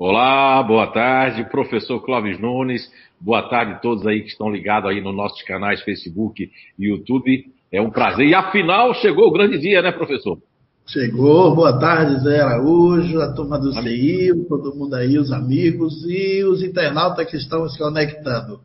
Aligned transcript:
Olá, 0.00 0.62
boa 0.62 0.86
tarde, 0.92 1.42
professor 1.50 2.00
Clóvis 2.00 2.38
Nunes. 2.38 2.88
Boa 3.20 3.48
tarde 3.48 3.72
a 3.72 3.78
todos 3.80 4.06
aí 4.06 4.20
que 4.20 4.28
estão 4.28 4.48
ligados 4.48 4.88
aí 4.88 5.00
nos 5.00 5.12
nossos 5.12 5.42
canais 5.42 5.82
Facebook 5.82 6.48
e 6.78 6.86
YouTube. 6.86 7.52
É 7.72 7.80
um 7.82 7.90
prazer. 7.90 8.28
E 8.28 8.32
afinal 8.32 8.94
chegou 8.94 9.26
o 9.26 9.32
grande 9.32 9.58
dia, 9.58 9.82
né, 9.82 9.90
professor? 9.90 10.38
Chegou, 10.86 11.52
boa 11.52 11.80
tarde, 11.80 12.20
Zé 12.20 12.40
Araújo, 12.40 13.20
a 13.20 13.34
turma 13.34 13.58
do 13.58 13.72
CI, 13.72 14.30
todo 14.48 14.72
mundo 14.72 14.94
aí, 14.94 15.18
os 15.18 15.32
amigos 15.32 16.04
e 16.08 16.44
os 16.44 16.62
internautas 16.62 17.28
que 17.28 17.36
estão 17.36 17.68
se 17.68 17.76
conectando. 17.76 18.60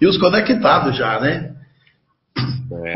E 0.00 0.04
os 0.04 0.18
conectados 0.18 0.96
já, 0.96 1.20
né? 1.20 1.54
É. 2.86 2.94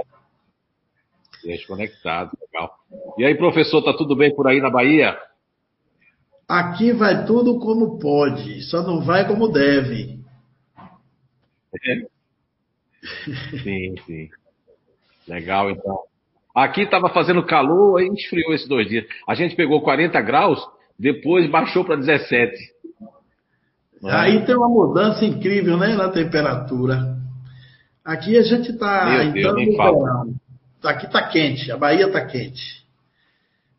Gente 1.45 1.69
conectado, 1.69 2.33
legal. 2.53 2.75
E 3.17 3.25
aí, 3.25 3.37
professor, 3.37 3.81
tá 3.81 3.93
tudo 3.93 4.17
bem 4.17 4.35
por 4.35 4.49
aí 4.49 4.61
na 4.61 4.71
Bahia? 4.71 5.17
Aqui 6.51 6.93
vai 6.93 7.25
tudo 7.27 7.61
como 7.61 7.97
pode, 8.01 8.61
só 8.63 8.83
não 8.83 9.01
vai 9.03 9.25
como 9.25 9.47
deve. 9.47 10.19
É. 11.87 12.03
Sim, 13.63 13.95
sim. 14.05 14.29
Legal, 15.29 15.71
então. 15.71 16.01
Aqui 16.53 16.81
estava 16.83 17.09
fazendo 17.09 17.47
calor, 17.47 18.01
aí 18.01 18.09
esfriou 18.09 18.53
esses 18.53 18.67
dois 18.67 18.89
dias. 18.89 19.07
A 19.29 19.35
gente 19.37 19.55
pegou 19.55 19.81
40 19.81 20.21
graus, 20.23 20.61
depois 20.99 21.49
baixou 21.49 21.85
para 21.85 21.95
17. 21.95 22.53
Aí 24.03 24.45
tem 24.45 24.57
uma 24.57 24.69
mudança 24.69 25.25
incrível, 25.25 25.77
né, 25.77 25.95
na 25.95 26.09
temperatura. 26.09 27.17
Aqui 28.05 28.37
a 28.37 28.43
gente 28.43 28.73
está 28.73 29.25
então 29.25 29.53
no 29.53 29.65
verão. 29.77 30.35
Aqui 30.83 31.07
está 31.07 31.29
quente, 31.29 31.71
a 31.71 31.77
Bahia 31.77 32.09
está 32.09 32.27
quente. 32.27 32.85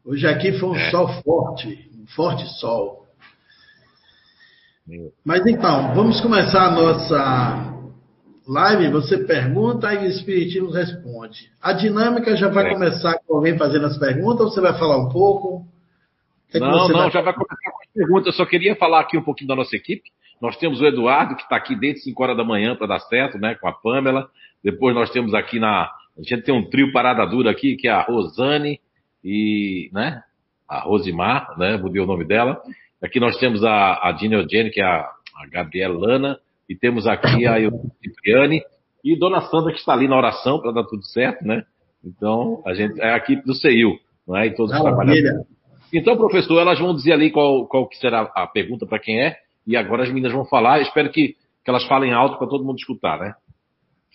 Hoje 0.05 0.25
aqui 0.25 0.53
foi 0.53 0.69
um 0.69 0.75
é. 0.75 0.89
sol 0.89 1.09
forte, 1.21 1.90
forte 2.15 2.45
sol. 2.59 3.01
Mas 5.23 5.45
então, 5.45 5.93
vamos 5.93 6.19
começar 6.21 6.67
a 6.67 6.71
nossa 6.71 7.71
live, 8.47 8.91
você 8.91 9.25
pergunta 9.25 9.93
e 9.93 10.07
o 10.07 10.09
Espiritismo 10.09 10.71
responde. 10.71 11.49
A 11.61 11.73
dinâmica 11.73 12.35
já 12.35 12.49
vai 12.49 12.67
é. 12.67 12.73
começar 12.73 13.17
com 13.25 13.35
alguém 13.35 13.57
fazendo 13.57 13.85
as 13.85 13.97
perguntas 13.97 14.41
ou 14.41 14.51
você 14.51 14.59
vai 14.59 14.77
falar 14.77 14.97
um 14.97 15.09
pouco? 15.09 15.65
Que 16.49 16.59
não, 16.59 16.87
não, 16.87 16.87
vai... 16.89 17.11
já 17.11 17.21
vai 17.21 17.33
começar 17.33 17.71
com 17.71 17.81
as 17.81 17.93
perguntas. 17.93 18.27
Eu 18.27 18.33
só 18.33 18.45
queria 18.45 18.75
falar 18.75 18.99
aqui 19.01 19.17
um 19.17 19.23
pouquinho 19.23 19.47
da 19.47 19.55
nossa 19.55 19.75
equipe. 19.75 20.09
Nós 20.41 20.57
temos 20.57 20.81
o 20.81 20.85
Eduardo, 20.85 21.35
que 21.35 21.43
está 21.43 21.55
aqui 21.55 21.75
desde 21.75 22.01
5 22.01 22.23
horas 22.23 22.35
da 22.35 22.43
manhã 22.43 22.75
para 22.75 22.87
dar 22.87 22.99
certo, 22.99 23.37
né, 23.37 23.55
com 23.55 23.67
a 23.67 23.71
Pamela. 23.71 24.27
Depois 24.63 24.93
nós 24.95 25.09
temos 25.11 25.33
aqui 25.33 25.59
na. 25.59 25.83
A 25.83 26.21
gente 26.21 26.41
tem 26.41 26.53
um 26.53 26.67
trio 26.67 26.91
parada 26.91 27.25
dura 27.25 27.51
aqui, 27.51 27.75
que 27.75 27.87
é 27.87 27.91
a 27.91 28.01
Rosane 28.01 28.81
e, 29.23 29.89
né, 29.93 30.21
a 30.71 30.79
Rosimar, 30.79 31.53
né, 31.57 31.75
mudei 31.75 32.01
o 32.01 32.05
nome 32.05 32.23
dela. 32.23 32.61
Aqui 33.03 33.19
nós 33.19 33.37
temos 33.37 33.61
a, 33.61 34.07
a 34.07 34.13
Dina 34.13 34.35
Eugênio, 34.35 34.71
que 34.71 34.79
é 34.79 34.85
a, 34.85 34.99
a 35.01 35.47
Gabriela 35.51 35.99
Lana 35.99 36.39
e 36.69 36.75
temos 36.75 37.05
aqui 37.05 37.45
a 37.45 37.57
Cipriane 38.01 38.63
e 39.03 39.17
Dona 39.17 39.41
Sandra, 39.41 39.73
que 39.73 39.79
está 39.79 39.91
ali 39.91 40.07
na 40.07 40.15
oração 40.15 40.61
para 40.61 40.71
dar 40.71 40.85
tudo 40.85 41.03
certo, 41.03 41.45
né? 41.45 41.65
Então, 42.03 42.63
a 42.65 42.73
gente 42.73 43.01
é 43.01 43.11
a 43.11 43.17
equipe 43.17 43.45
do 43.45 43.53
CEIU, 43.53 43.99
não 44.25 44.37
é? 44.37 44.47
E 44.47 44.55
todos 44.55 44.73
os 44.73 44.81
trabalhadores. 44.81 45.45
Então, 45.91 46.15
professor, 46.15 46.61
elas 46.61 46.79
vão 46.79 46.95
dizer 46.95 47.11
ali 47.11 47.31
qual, 47.31 47.67
qual 47.67 47.85
que 47.85 47.97
será 47.97 48.21
a 48.33 48.47
pergunta 48.47 48.85
para 48.85 48.99
quem 48.99 49.21
é, 49.21 49.35
e 49.67 49.75
agora 49.75 50.03
as 50.03 50.09
meninas 50.09 50.31
vão 50.31 50.45
falar. 50.45 50.77
Eu 50.77 50.83
espero 50.83 51.11
que, 51.11 51.35
que 51.65 51.69
elas 51.69 51.83
falem 51.85 52.13
alto 52.13 52.37
para 52.37 52.47
todo 52.47 52.63
mundo 52.63 52.77
escutar, 52.77 53.19
né? 53.19 53.33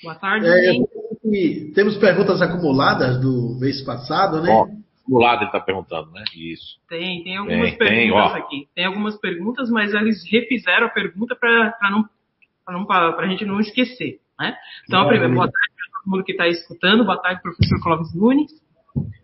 Boa 0.03 0.15
tarde, 0.15 0.47
é, 0.47 1.73
Temos 1.75 1.99
perguntas 1.99 2.41
acumuladas 2.41 3.21
do 3.21 3.59
mês 3.61 3.83
passado, 3.83 4.41
né? 4.41 4.51
Ó, 4.51 4.67
acumulado 5.07 5.39
ele 5.39 5.47
está 5.47 5.61
perguntando, 5.61 6.11
né? 6.11 6.25
Isso. 6.35 6.79
Tem, 6.89 7.23
tem 7.23 7.37
algumas 7.37 7.71
tem, 7.71 7.79
perguntas 7.79 8.33
tem, 8.33 8.43
aqui. 8.43 8.69
Tem 8.75 8.85
algumas 8.85 9.17
perguntas, 9.19 9.71
mas 9.71 9.95
eles 9.95 10.23
refizeram 10.31 10.89
a 10.89 10.91
pergunta 10.91 11.37
para 11.37 11.91
não 11.91 12.05
para 12.85 13.17
a 13.17 13.27
gente 13.29 13.45
não 13.45 13.61
esquecer. 13.61 14.19
Né? 14.39 14.55
Então, 14.85 15.01
a 15.01 15.07
primeira, 15.07 15.33
boa 15.33 15.47
tarde 15.47 15.75
para 15.77 16.01
todo 16.03 16.11
mundo 16.11 16.25
que 16.25 16.33
está 16.33 16.49
escutando, 16.49 17.05
boa 17.05 17.21
tarde, 17.23 17.41
professor 17.41 17.81
Clóvis 17.81 18.13
Nunes. 18.15 18.51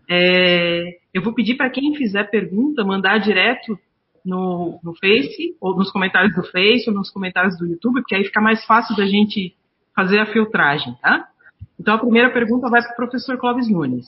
É, 0.08 0.98
eu 1.12 1.22
vou 1.22 1.34
pedir 1.34 1.56
para 1.56 1.70
quem 1.70 1.94
fizer 1.96 2.24
pergunta, 2.30 2.84
mandar 2.84 3.18
direto 3.18 3.78
no, 4.24 4.78
no 4.82 4.94
Face, 4.94 5.56
ou 5.60 5.76
nos 5.76 5.90
comentários 5.90 6.34
do 6.34 6.44
Face, 6.44 6.88
ou 6.88 6.94
nos 6.94 7.10
comentários 7.10 7.58
do 7.58 7.66
YouTube, 7.66 8.00
porque 8.00 8.14
aí 8.14 8.24
fica 8.24 8.40
mais 8.40 8.64
fácil 8.64 8.96
da 8.96 9.04
gente 9.04 9.56
fazer 9.94 10.20
a 10.20 10.26
filtragem, 10.26 10.94
tá? 11.02 11.28
Então, 11.78 11.94
a 11.94 11.98
primeira 11.98 12.30
pergunta 12.30 12.70
vai 12.70 12.80
para 12.80 12.92
o 12.92 12.96
professor 12.96 13.36
Clóvis 13.38 13.68
Nunes. 13.68 14.06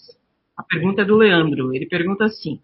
A 0.56 0.62
pergunta 0.62 1.02
é 1.02 1.04
do 1.04 1.16
Leandro. 1.16 1.74
Ele 1.74 1.86
pergunta 1.86 2.24
assim: 2.24 2.60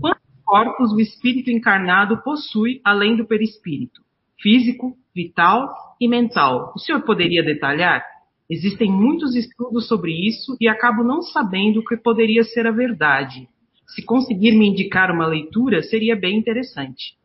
Quantos 0.00 0.22
corpos 0.44 0.92
o 0.92 1.00
espírito 1.00 1.50
encarnado 1.50 2.22
possui 2.22 2.80
além 2.84 3.16
do 3.16 3.26
perispírito? 3.26 4.02
Físico, 4.40 4.96
vital 5.14 5.72
e 6.00 6.08
mental. 6.08 6.72
O 6.74 6.78
senhor 6.78 7.02
poderia 7.02 7.42
detalhar? 7.42 8.04
Existem 8.50 8.90
muitos 8.90 9.34
estudos 9.34 9.88
sobre 9.88 10.12
isso 10.12 10.56
e 10.60 10.68
acabo 10.68 11.02
não 11.02 11.22
sabendo 11.22 11.80
o 11.80 11.84
que 11.84 11.96
poderia 11.96 12.44
ser 12.44 12.66
a 12.66 12.70
verdade. 12.70 13.48
Se 13.86 14.04
conseguir 14.04 14.52
me 14.52 14.68
indicar 14.68 15.10
uma 15.10 15.26
leitura, 15.26 15.82
seria 15.82 16.16
bem 16.16 16.38
interessante. 16.38 17.16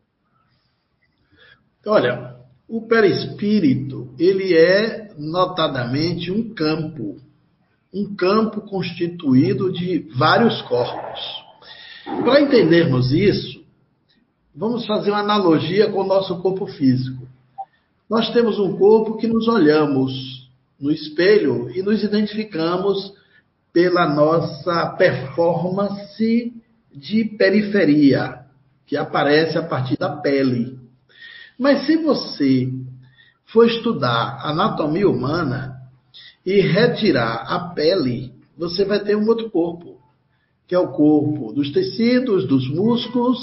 Olha, 1.85 2.35
o 2.67 2.87
perispírito, 2.87 4.13
ele 4.19 4.53
é 4.53 5.13
notadamente 5.17 6.31
um 6.31 6.53
campo, 6.53 7.17
um 7.93 8.15
campo 8.15 8.61
constituído 8.61 9.71
de 9.71 9.99
vários 10.15 10.61
corpos. 10.63 11.19
Para 12.23 12.41
entendermos 12.41 13.11
isso, 13.11 13.63
vamos 14.55 14.85
fazer 14.85 15.11
uma 15.11 15.19
analogia 15.19 15.89
com 15.91 16.01
o 16.01 16.07
nosso 16.07 16.37
corpo 16.41 16.67
físico. 16.67 17.27
Nós 18.09 18.31
temos 18.31 18.57
um 18.59 18.77
corpo 18.77 19.17
que 19.17 19.27
nos 19.27 19.47
olhamos 19.47 20.47
no 20.79 20.91
espelho 20.91 21.69
e 21.71 21.81
nos 21.81 22.03
identificamos 22.03 23.13
pela 23.73 24.07
nossa 24.07 24.87
performance 24.97 26.53
de 26.93 27.25
periferia, 27.37 28.39
que 28.85 28.95
aparece 28.95 29.57
a 29.57 29.63
partir 29.63 29.97
da 29.97 30.09
pele. 30.09 30.79
Mas 31.59 31.85
se 31.85 31.97
você 31.97 32.71
for 33.45 33.67
estudar 33.67 34.39
anatomia 34.43 35.09
humana 35.09 35.76
e 36.47 36.61
retirar 36.61 37.43
a 37.45 37.59
pele, 37.73 38.31
você 38.57 38.85
vai 38.85 39.01
ter 39.01 39.17
um 39.17 39.27
outro 39.27 39.51
corpo, 39.51 39.97
que 40.65 40.73
é 40.73 40.79
o 40.79 40.93
corpo 40.93 41.51
dos 41.51 41.73
tecidos, 41.73 42.47
dos 42.47 42.69
músculos 42.69 43.37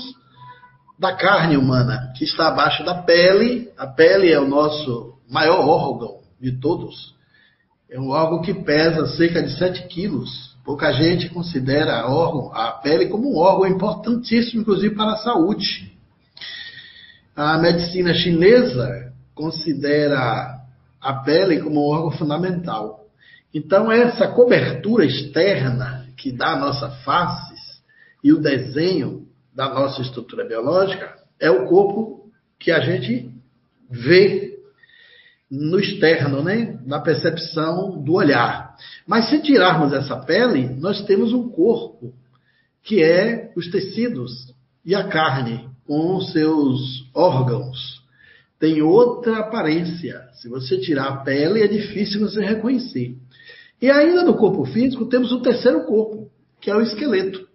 da 0.98 1.14
carne 1.14 1.58
humana, 1.58 2.14
que 2.16 2.24
está 2.24 2.48
abaixo 2.48 2.82
da 2.82 2.94
pele. 2.94 3.70
A 3.76 3.86
pele 3.86 4.32
é 4.32 4.40
o 4.40 4.48
nosso 4.48 5.18
maior 5.28 5.68
órgão 5.68 6.20
de 6.40 6.58
todos. 6.58 7.14
É 7.90 8.00
um 8.00 8.08
órgão 8.08 8.40
que 8.40 8.54
pesa 8.54 9.06
cerca 9.08 9.42
de 9.42 9.54
7 9.58 9.86
quilos. 9.88 10.56
Pouca 10.64 10.90
gente 10.90 11.28
considera 11.28 12.00
a, 12.00 12.10
órgão, 12.10 12.54
a 12.54 12.70
pele 12.70 13.08
como 13.08 13.34
um 13.34 13.36
órgão 13.36 13.66
importantíssimo, 13.66 14.62
inclusive 14.62 14.94
para 14.94 15.12
a 15.12 15.18
saúde. 15.18 15.92
A 17.36 17.58
medicina 17.58 18.14
chinesa 18.14 19.12
considera 19.34 20.53
a 21.04 21.12
pele 21.22 21.60
como 21.60 21.86
órgão 21.86 22.10
fundamental. 22.10 23.04
Então, 23.52 23.92
essa 23.92 24.26
cobertura 24.28 25.04
externa 25.04 26.06
que 26.16 26.32
dá 26.32 26.54
a 26.54 26.58
nossa 26.58 26.90
face 26.90 27.54
e 28.22 28.32
o 28.32 28.40
desenho 28.40 29.28
da 29.54 29.68
nossa 29.68 30.00
estrutura 30.00 30.44
biológica 30.44 31.14
é 31.38 31.50
o 31.50 31.66
corpo 31.66 32.30
que 32.58 32.72
a 32.72 32.80
gente 32.80 33.30
vê 33.90 34.58
no 35.50 35.78
externo, 35.78 36.42
né? 36.42 36.80
na 36.86 36.98
percepção 36.98 38.02
do 38.02 38.14
olhar. 38.14 38.74
Mas 39.06 39.28
se 39.28 39.42
tirarmos 39.42 39.92
essa 39.92 40.16
pele, 40.16 40.68
nós 40.80 41.02
temos 41.02 41.32
um 41.32 41.48
corpo 41.50 42.14
que 42.82 43.02
é 43.02 43.52
os 43.54 43.70
tecidos 43.70 44.52
e 44.84 44.94
a 44.94 45.04
carne 45.04 45.68
com 45.86 46.18
seus 46.22 47.08
órgãos. 47.14 47.93
Tem 48.58 48.82
outra 48.82 49.38
aparência. 49.38 50.22
Se 50.34 50.48
você 50.48 50.78
tirar 50.78 51.08
a 51.08 51.16
pele, 51.18 51.62
é 51.62 51.68
difícil 51.68 52.20
você 52.20 52.40
reconhecer. 52.44 53.16
E 53.80 53.90
ainda 53.90 54.24
no 54.24 54.34
corpo 54.34 54.64
físico, 54.64 55.06
temos 55.06 55.32
o 55.32 55.42
terceiro 55.42 55.84
corpo, 55.84 56.30
que 56.60 56.70
é 56.70 56.74
o 56.74 56.80
esqueleto. 56.80 57.46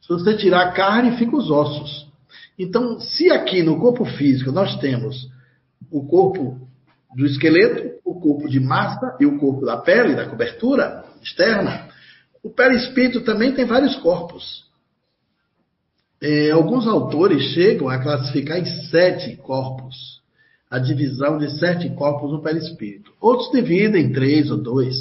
Se 0.00 0.08
você 0.08 0.36
tirar 0.36 0.62
a 0.62 0.72
carne, 0.72 1.16
fica 1.16 1.36
os 1.36 1.50
ossos. 1.50 2.10
Então, 2.58 3.00
se 3.00 3.30
aqui 3.30 3.62
no 3.62 3.78
corpo 3.78 4.04
físico 4.04 4.52
nós 4.52 4.78
temos 4.80 5.30
o 5.90 6.04
corpo 6.06 6.68
do 7.16 7.24
esqueleto, 7.24 7.98
o 8.04 8.20
corpo 8.20 8.48
de 8.48 8.60
massa 8.60 9.16
e 9.18 9.26
o 9.26 9.38
corpo 9.38 9.64
da 9.64 9.78
pele, 9.78 10.14
da 10.14 10.28
cobertura 10.28 11.04
externa, 11.22 11.88
o 12.42 12.50
perispírito 12.50 13.22
também 13.22 13.52
tem 13.52 13.64
vários 13.64 13.96
corpos. 13.96 14.69
É, 16.22 16.50
alguns 16.50 16.86
autores 16.86 17.42
chegam 17.54 17.88
a 17.88 17.98
classificar 17.98 18.58
em 18.58 18.66
sete 18.90 19.36
corpos, 19.36 20.20
a 20.70 20.78
divisão 20.78 21.38
de 21.38 21.50
sete 21.58 21.88
corpos 21.90 22.30
no 22.30 22.42
perispírito. 22.42 23.12
Outros 23.20 23.50
dividem 23.50 24.06
em 24.06 24.12
três 24.12 24.50
ou 24.50 24.58
dois. 24.58 24.96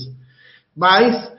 Mas 0.76 1.30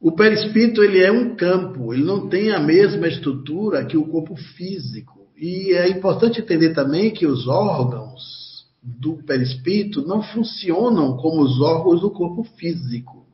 o 0.00 0.10
perispírito 0.10 0.82
ele 0.82 1.02
é 1.02 1.12
um 1.12 1.36
campo, 1.36 1.94
ele 1.94 2.02
não 2.02 2.28
tem 2.28 2.50
a 2.50 2.58
mesma 2.58 3.06
estrutura 3.06 3.84
que 3.84 3.96
o 3.96 4.06
corpo 4.06 4.34
físico. 4.34 5.28
E 5.36 5.72
é 5.72 5.88
importante 5.88 6.40
entender 6.40 6.74
também 6.74 7.12
que 7.12 7.26
os 7.26 7.46
órgãos 7.46 8.66
do 8.82 9.22
perispírito 9.22 10.06
não 10.06 10.22
funcionam 10.22 11.16
como 11.16 11.42
os 11.42 11.60
órgãos 11.60 12.00
do 12.00 12.10
corpo 12.10 12.44
físico. 12.56 13.24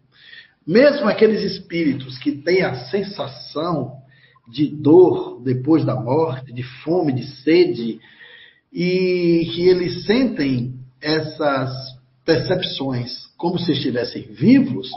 Mesmo 0.66 1.08
aqueles 1.08 1.42
espíritos 1.42 2.18
que 2.18 2.32
têm 2.32 2.62
a 2.62 2.74
sensação 2.90 4.02
de 4.48 4.68
dor 4.68 5.42
depois 5.42 5.84
da 5.84 5.94
morte, 5.94 6.52
de 6.52 6.62
fome, 6.62 7.12
de 7.12 7.26
sede, 7.42 8.00
e 8.72 9.50
que 9.54 9.68
eles 9.68 10.04
sentem 10.04 10.74
essas 11.00 11.72
percepções 12.24 13.26
como 13.36 13.58
se 13.58 13.72
estivessem 13.72 14.22
vivos, 14.32 14.88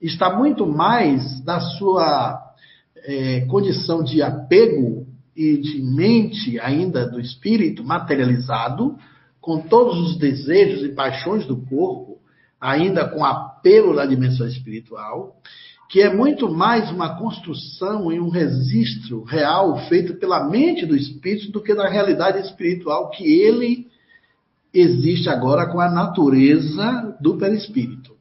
está 0.00 0.36
muito 0.36 0.66
mais 0.66 1.40
da 1.42 1.60
sua 1.60 2.40
é, 2.96 3.40
condição 3.42 4.02
de 4.02 4.22
apego 4.22 5.06
e 5.34 5.56
de 5.56 5.80
mente 5.80 6.58
ainda 6.60 7.08
do 7.08 7.20
espírito 7.20 7.82
materializado, 7.82 8.96
com 9.40 9.60
todos 9.60 9.98
os 9.98 10.18
desejos 10.18 10.84
e 10.84 10.94
paixões 10.94 11.46
do 11.46 11.56
corpo, 11.56 12.18
ainda 12.60 13.08
com 13.08 13.24
apelo 13.24 13.94
da 13.94 14.04
dimensão 14.04 14.46
espiritual, 14.46 15.36
que 15.90 16.00
é 16.00 16.08
muito 16.08 16.48
mais 16.48 16.88
uma 16.88 17.18
construção 17.18 18.12
e 18.12 18.20
um 18.20 18.28
registro 18.28 19.24
real 19.24 19.76
feito 19.88 20.14
pela 20.14 20.48
mente 20.48 20.86
do 20.86 20.94
espírito 20.94 21.50
do 21.50 21.60
que 21.60 21.74
da 21.74 21.88
realidade 21.88 22.38
espiritual 22.38 23.10
que 23.10 23.24
ele 23.24 23.88
existe 24.72 25.28
agora 25.28 25.66
com 25.66 25.80
a 25.80 25.90
natureza 25.90 27.16
do 27.20 27.36
perispírito. 27.36 28.14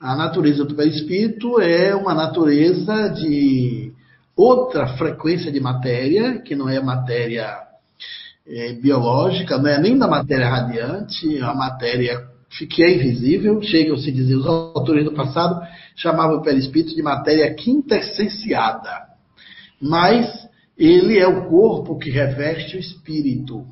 A 0.00 0.16
natureza 0.16 0.64
do 0.64 0.74
perispírito 0.74 1.60
é 1.60 1.94
uma 1.94 2.14
natureza 2.14 3.10
de 3.10 3.92
outra 4.34 4.96
frequência 4.96 5.52
de 5.52 5.60
matéria, 5.60 6.38
que 6.38 6.56
não 6.56 6.66
é 6.66 6.80
matéria 6.80 7.58
é, 8.46 8.72
biológica, 8.72 9.58
não 9.58 9.68
é 9.68 9.78
nem 9.78 9.98
da 9.98 10.08
matéria 10.08 10.48
radiante, 10.48 11.36
é 11.36 11.42
a 11.42 11.54
matéria 11.54 12.26
que 12.70 12.82
é 12.82 12.94
invisível, 12.94 13.60
chegam 13.62 13.96
a 13.96 13.98
se 13.98 14.12
dizer, 14.12 14.36
os 14.36 14.46
autores 14.46 15.04
do 15.04 15.12
passado 15.12 15.60
chamavam 15.94 16.38
o 16.38 16.42
perispírito 16.42 16.94
de 16.94 17.02
matéria 17.02 17.52
quintessenciada. 17.54 19.08
Mas 19.80 20.48
ele 20.76 21.18
é 21.18 21.26
o 21.26 21.48
corpo 21.48 21.98
que 21.98 22.10
reveste 22.10 22.76
o 22.76 22.80
espírito. 22.80 23.66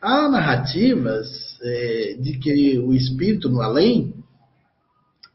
Há 0.00 0.28
narrativas 0.28 1.26
é, 1.62 2.16
de 2.20 2.38
que 2.38 2.78
o 2.78 2.92
espírito 2.92 3.48
no 3.48 3.62
além, 3.62 4.14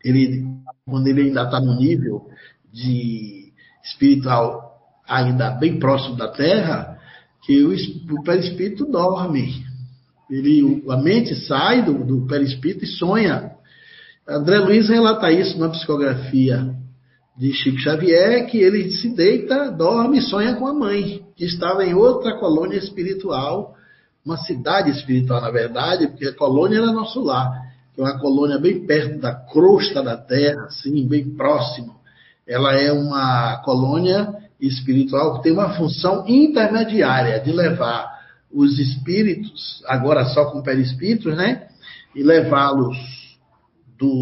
ele, 0.03 0.45
quando 0.85 1.07
ele 1.07 1.23
ainda 1.23 1.43
está 1.43 1.59
no 1.59 1.75
nível 1.75 2.29
de 2.71 3.51
espiritual 3.83 4.69
ainda 5.07 5.49
bem 5.51 5.79
próximo 5.79 6.15
da 6.15 6.27
Terra, 6.27 6.99
que 7.43 7.63
o, 7.63 7.73
o 7.73 8.23
perispírito 8.23 8.85
dorme. 8.85 9.65
Ele, 10.29 10.83
a 10.89 10.97
mente 10.97 11.33
sai 11.47 11.83
do, 11.83 12.05
do 12.05 12.27
perispírito 12.27 12.85
e 12.85 12.87
sonha. 12.87 13.48
André 14.29 14.59
Luiz 14.59 14.87
relata 14.87 15.31
isso 15.31 15.57
na 15.57 15.69
psicografia 15.69 16.75
de 17.35 17.51
Chico 17.51 17.79
Xavier, 17.79 18.45
que 18.45 18.59
ele 18.59 18.91
se 18.91 19.09
deita, 19.09 19.71
dorme 19.71 20.19
e 20.19 20.21
sonha 20.21 20.53
com 20.53 20.67
a 20.67 20.73
mãe, 20.73 21.23
que 21.35 21.45
estava 21.45 21.83
em 21.83 21.95
outra 21.95 22.37
colônia 22.37 22.77
espiritual, 22.77 23.73
uma 24.23 24.37
cidade 24.37 24.91
espiritual, 24.91 25.41
na 25.41 25.49
verdade, 25.49 26.07
porque 26.09 26.27
a 26.27 26.35
colônia 26.35 26.77
era 26.77 26.91
nosso 26.91 27.23
lar, 27.23 27.49
que 27.95 28.01
é 28.01 28.03
uma 28.03 28.19
colônia 28.19 28.59
bem 28.59 28.85
perto 28.85 29.19
da 29.19 29.33
crosta 29.33 30.03
da 30.03 30.15
terra, 30.15 30.65
assim, 30.65 31.07
bem 31.07 31.31
próximo. 31.31 31.95
Ela 32.47 32.75
é 32.75 32.91
uma 32.91 33.57
colônia 33.63 34.31
espiritual 34.61 35.37
que 35.37 35.43
tem 35.43 35.53
uma 35.53 35.73
função 35.73 36.23
intermediária 36.27 37.39
de 37.39 37.51
levar 37.51 38.19
os 38.53 38.77
espíritos, 38.77 39.81
agora 39.87 40.25
só 40.25 40.51
com 40.51 40.61
perispíritos, 40.61 41.35
né? 41.35 41.67
E 42.15 42.21
levá-los 42.21 43.18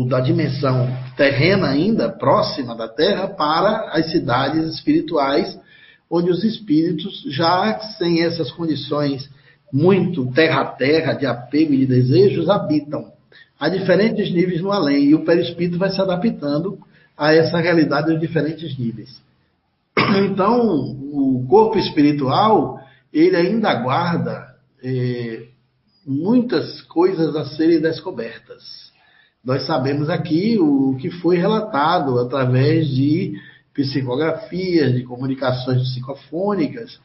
da 0.07 0.19
dimensão 0.19 0.87
terrena 1.15 1.67
ainda, 1.67 2.09
próxima 2.09 2.75
da 2.75 2.87
Terra, 2.87 3.27
para 3.27 3.91
as 3.91 4.11
cidades 4.11 4.73
espirituais, 4.73 5.59
onde 6.09 6.31
os 6.31 6.43
espíritos, 6.43 7.23
já 7.27 7.77
sem 7.97 8.23
essas 8.23 8.51
condições 8.51 9.29
muito 9.71 10.31
terra-terra, 10.31 11.13
de 11.13 11.25
apego 11.25 11.73
e 11.73 11.79
de 11.79 11.85
desejos, 11.85 12.49
habitam 12.49 13.11
a 13.59 13.69
diferentes 13.69 14.31
níveis 14.31 14.61
no 14.61 14.71
além. 14.71 15.05
E 15.05 15.15
o 15.15 15.25
perispírito 15.25 15.77
vai 15.77 15.91
se 15.91 16.01
adaptando 16.01 16.79
a 17.17 17.33
essa 17.33 17.59
realidade 17.59 18.13
de 18.13 18.19
diferentes 18.19 18.77
níveis. 18.77 19.21
Então, 20.31 20.95
o 21.11 21.45
corpo 21.49 21.77
espiritual 21.77 22.79
ele 23.11 23.35
ainda 23.35 23.73
guarda 23.75 24.55
é, 24.83 25.47
muitas 26.05 26.81
coisas 26.83 27.35
a 27.35 27.45
serem 27.45 27.81
descobertas. 27.81 28.86
Nós 29.47 29.65
sabemos 29.65 30.09
aqui 30.09 30.59
o 30.59 30.97
que 30.99 31.09
foi 31.09 31.37
relatado 31.37 32.19
através 32.19 32.85
de 32.89 33.39
psicografias, 33.73 34.93
de 34.93 35.03
comunicações 35.03 35.83
psicofônicas, 35.83 36.99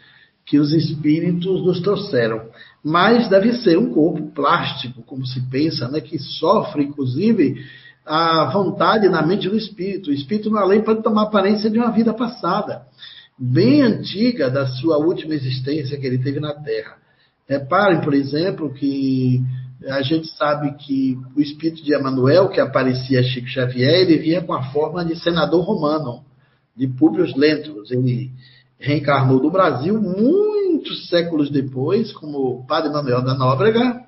que 0.44 0.58
os 0.58 0.72
espíritos 0.72 1.64
nos 1.64 1.80
trouxeram. 1.80 2.42
Mas 2.82 3.28
deve 3.28 3.52
ser 3.58 3.78
um 3.78 3.94
corpo 3.94 4.26
plástico, 4.32 5.02
como 5.02 5.24
se 5.24 5.40
pensa, 5.42 5.86
né, 5.86 6.00
que 6.00 6.18
sofre, 6.18 6.82
inclusive, 6.82 7.64
a 8.04 8.50
vontade 8.52 9.08
na 9.08 9.24
mente 9.24 9.48
do 9.48 9.56
espírito. 9.56 10.10
O 10.10 10.12
espírito, 10.12 10.50
na 10.50 10.64
lei, 10.64 10.82
pode 10.82 11.00
tomar 11.00 11.22
aparência 11.22 11.70
de 11.70 11.78
uma 11.78 11.92
vida 11.92 12.12
passada 12.12 12.82
bem 13.38 13.82
antiga 13.82 14.50
da 14.50 14.66
sua 14.66 14.98
última 14.98 15.32
existência 15.32 15.96
que 15.96 16.04
ele 16.04 16.18
teve 16.18 16.40
na 16.40 16.54
Terra. 16.54 16.96
Reparem, 17.48 18.00
por 18.00 18.14
exemplo, 18.14 18.74
que 18.74 19.40
a 19.88 20.02
gente 20.02 20.29
sabe 20.37 20.73
que 20.76 21.19
o 21.37 21.40
espírito 21.40 21.82
de 21.82 21.94
Emanuel, 21.94 22.49
que 22.49 22.61
aparecia 22.61 23.23
Chico 23.23 23.49
Xavier, 23.49 24.02
ele 24.02 24.19
vinha 24.19 24.43
com 24.43 24.52
a 24.52 24.64
forma 24.73 25.05
de 25.05 25.17
senador 25.17 25.64
romano, 25.64 26.25
de 26.76 26.87
Públio 26.87 27.26
Lentulus. 27.37 27.90
Ele 27.90 28.31
reencarnou 28.79 29.40
no 29.40 29.50
Brasil 29.50 30.00
muitos 30.00 31.08
séculos 31.08 31.50
depois, 31.50 32.12
como 32.12 32.67
Padre 32.67 32.90
Manuel 32.90 33.23
da 33.23 33.34
Nóbrega, 33.34 34.02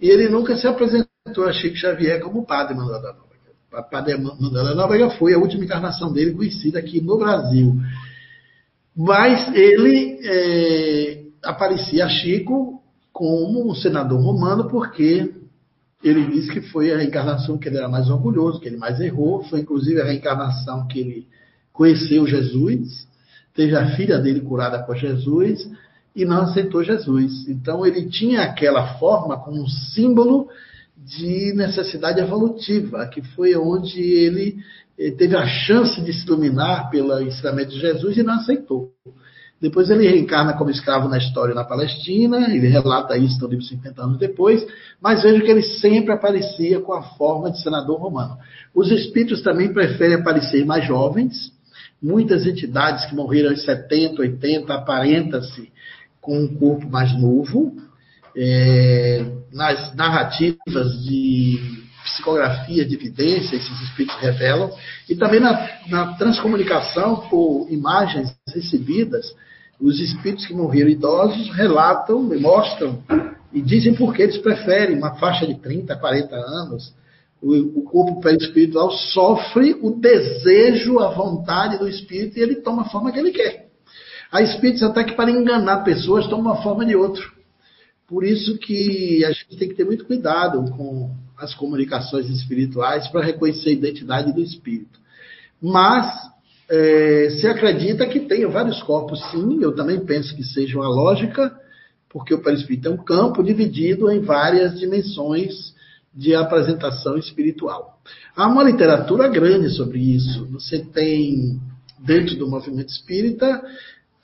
e 0.00 0.08
ele 0.08 0.28
nunca 0.28 0.56
se 0.56 0.66
apresentou 0.66 1.44
a 1.46 1.52
Chico 1.52 1.76
Xavier 1.76 2.20
como 2.20 2.46
Padre 2.46 2.74
Manuel 2.74 3.00
da 3.00 3.12
Nóbrega. 3.12 3.88
Padre 3.90 4.16
Manuel 4.18 4.64
da 4.64 4.74
Nóbrega 4.74 5.10
foi 5.10 5.34
a 5.34 5.38
última 5.38 5.64
encarnação 5.64 6.12
dele 6.12 6.34
conhecida 6.34 6.78
aqui 6.78 7.00
no 7.00 7.18
Brasil. 7.18 7.74
Mas 8.94 9.54
ele 9.54 10.18
é, 10.22 11.22
aparecia 11.42 12.08
Chico 12.08 12.81
como 13.22 13.70
um 13.70 13.72
senador 13.72 14.20
romano, 14.20 14.68
porque 14.68 15.32
ele 16.02 16.26
disse 16.26 16.50
que 16.50 16.60
foi 16.60 16.92
a 16.92 16.96
reencarnação 16.96 17.56
que 17.56 17.68
ele 17.68 17.76
era 17.76 17.88
mais 17.88 18.10
orgulhoso, 18.10 18.58
que 18.58 18.66
ele 18.66 18.76
mais 18.76 18.98
errou. 18.98 19.44
Foi 19.44 19.60
inclusive 19.60 20.00
a 20.00 20.04
reencarnação 20.04 20.88
que 20.88 20.98
ele 20.98 21.28
conheceu 21.72 22.26
Jesus, 22.26 23.06
teve 23.54 23.76
a 23.76 23.94
filha 23.94 24.18
dele 24.18 24.40
curada 24.40 24.82
por 24.82 24.96
Jesus 24.96 25.70
e 26.16 26.24
não 26.24 26.42
aceitou 26.42 26.82
Jesus. 26.82 27.46
Então 27.46 27.86
ele 27.86 28.08
tinha 28.08 28.42
aquela 28.42 28.98
forma 28.98 29.38
como 29.38 29.62
um 29.62 29.68
símbolo 29.68 30.48
de 30.96 31.52
necessidade 31.54 32.18
evolutiva, 32.18 33.06
que 33.06 33.22
foi 33.22 33.54
onde 33.54 34.00
ele 34.00 34.56
teve 35.16 35.36
a 35.36 35.46
chance 35.46 36.00
de 36.02 36.12
se 36.12 36.26
iluminar 36.26 36.90
pelo 36.90 37.20
ensinamento 37.20 37.70
de 37.70 37.78
Jesus 37.78 38.16
e 38.16 38.24
não 38.24 38.34
aceitou. 38.34 38.90
Depois 39.62 39.88
ele 39.88 40.08
reencarna 40.08 40.54
como 40.54 40.70
escravo 40.70 41.08
na 41.08 41.18
história 41.18 41.54
na 41.54 41.62
Palestina, 41.62 42.52
ele 42.52 42.66
relata 42.66 43.16
isso 43.16 43.40
no 43.40 43.46
livro 43.46 43.64
50 43.64 44.02
anos 44.02 44.18
depois, 44.18 44.66
mas 45.00 45.22
vejo 45.22 45.44
que 45.44 45.50
ele 45.52 45.62
sempre 45.62 46.12
aparecia 46.12 46.80
com 46.80 46.92
a 46.92 47.02
forma 47.14 47.48
de 47.48 47.62
senador 47.62 48.00
romano. 48.00 48.36
Os 48.74 48.90
espíritos 48.90 49.40
também 49.40 49.72
preferem 49.72 50.16
aparecer 50.16 50.66
mais 50.66 50.84
jovens, 50.84 51.52
muitas 52.02 52.44
entidades 52.44 53.04
que 53.06 53.14
morreram 53.14 53.52
em 53.52 53.56
70, 53.56 54.22
80, 54.22 54.74
aparentam-se 54.74 55.70
com 56.20 56.40
um 56.40 56.56
corpo 56.56 56.90
mais 56.90 57.16
novo. 57.16 57.76
É, 58.36 59.24
nas 59.52 59.94
narrativas 59.94 61.04
de 61.04 61.82
psicografia 62.02 62.84
de 62.84 62.96
evidência, 62.96 63.54
esses 63.54 63.80
espíritos 63.82 64.18
revelam, 64.18 64.72
e 65.08 65.14
também 65.14 65.38
na, 65.38 65.68
na 65.88 66.14
transcomunicação 66.14 67.28
por 67.28 67.68
imagens 67.70 68.34
recebidas, 68.52 69.32
os 69.82 69.98
espíritos 70.00 70.46
que 70.46 70.54
morreram 70.54 70.88
idosos 70.88 71.50
relatam, 71.50 72.22
mostram 72.40 73.02
e 73.52 73.60
dizem 73.60 73.94
por 73.94 74.14
que 74.14 74.22
eles 74.22 74.38
preferem 74.38 74.96
uma 74.96 75.16
faixa 75.16 75.44
de 75.44 75.56
30, 75.56 75.96
40 75.96 76.36
anos. 76.36 76.94
O, 77.42 77.80
o 77.80 77.82
corpo 77.82 78.20
perispiritual 78.20 78.92
sofre 78.92 79.76
o 79.82 79.90
desejo, 79.90 81.00
a 81.00 81.10
vontade 81.10 81.78
do 81.78 81.88
espírito 81.88 82.38
e 82.38 82.42
ele 82.42 82.56
toma 82.56 82.82
a 82.82 82.88
forma 82.88 83.10
que 83.10 83.18
ele 83.18 83.32
quer. 83.32 83.66
Há 84.30 84.40
espíritos 84.40 84.84
até 84.84 85.02
que 85.02 85.14
para 85.14 85.30
enganar 85.30 85.82
pessoas 85.82 86.28
tomam 86.28 86.52
a 86.52 86.62
forma 86.62 86.86
de 86.86 86.94
outro. 86.94 87.32
Por 88.06 88.24
isso 88.24 88.56
que 88.58 89.24
a 89.24 89.32
gente 89.32 89.56
tem 89.56 89.68
que 89.68 89.74
ter 89.74 89.84
muito 89.84 90.04
cuidado 90.04 90.70
com 90.76 91.10
as 91.36 91.54
comunicações 91.54 92.28
espirituais 92.30 93.08
para 93.08 93.24
reconhecer 93.24 93.70
a 93.70 93.72
identidade 93.72 94.32
do 94.32 94.40
espírito. 94.40 95.00
Mas 95.60 96.31
é, 96.68 97.30
se 97.38 97.46
acredita 97.46 98.06
que 98.06 98.20
tenha 98.20 98.48
vários 98.48 98.82
corpos, 98.82 99.20
sim, 99.30 99.62
eu 99.62 99.74
também 99.74 100.00
penso 100.00 100.34
que 100.34 100.42
seja 100.42 100.78
uma 100.78 100.88
lógica, 100.88 101.54
porque 102.08 102.34
o 102.34 102.42
perispírito 102.42 102.88
é 102.88 102.90
um 102.90 103.04
campo 103.04 103.42
dividido 103.42 104.10
em 104.10 104.20
várias 104.20 104.78
dimensões 104.78 105.74
de 106.14 106.34
apresentação 106.34 107.16
espiritual. 107.16 107.98
Há 108.36 108.46
uma 108.46 108.62
literatura 108.62 109.28
grande 109.28 109.70
sobre 109.70 109.98
isso. 109.98 110.46
Você 110.52 110.80
tem, 110.80 111.58
dentro 111.98 112.36
do 112.36 112.48
movimento 112.48 112.90
espírita, 112.90 113.62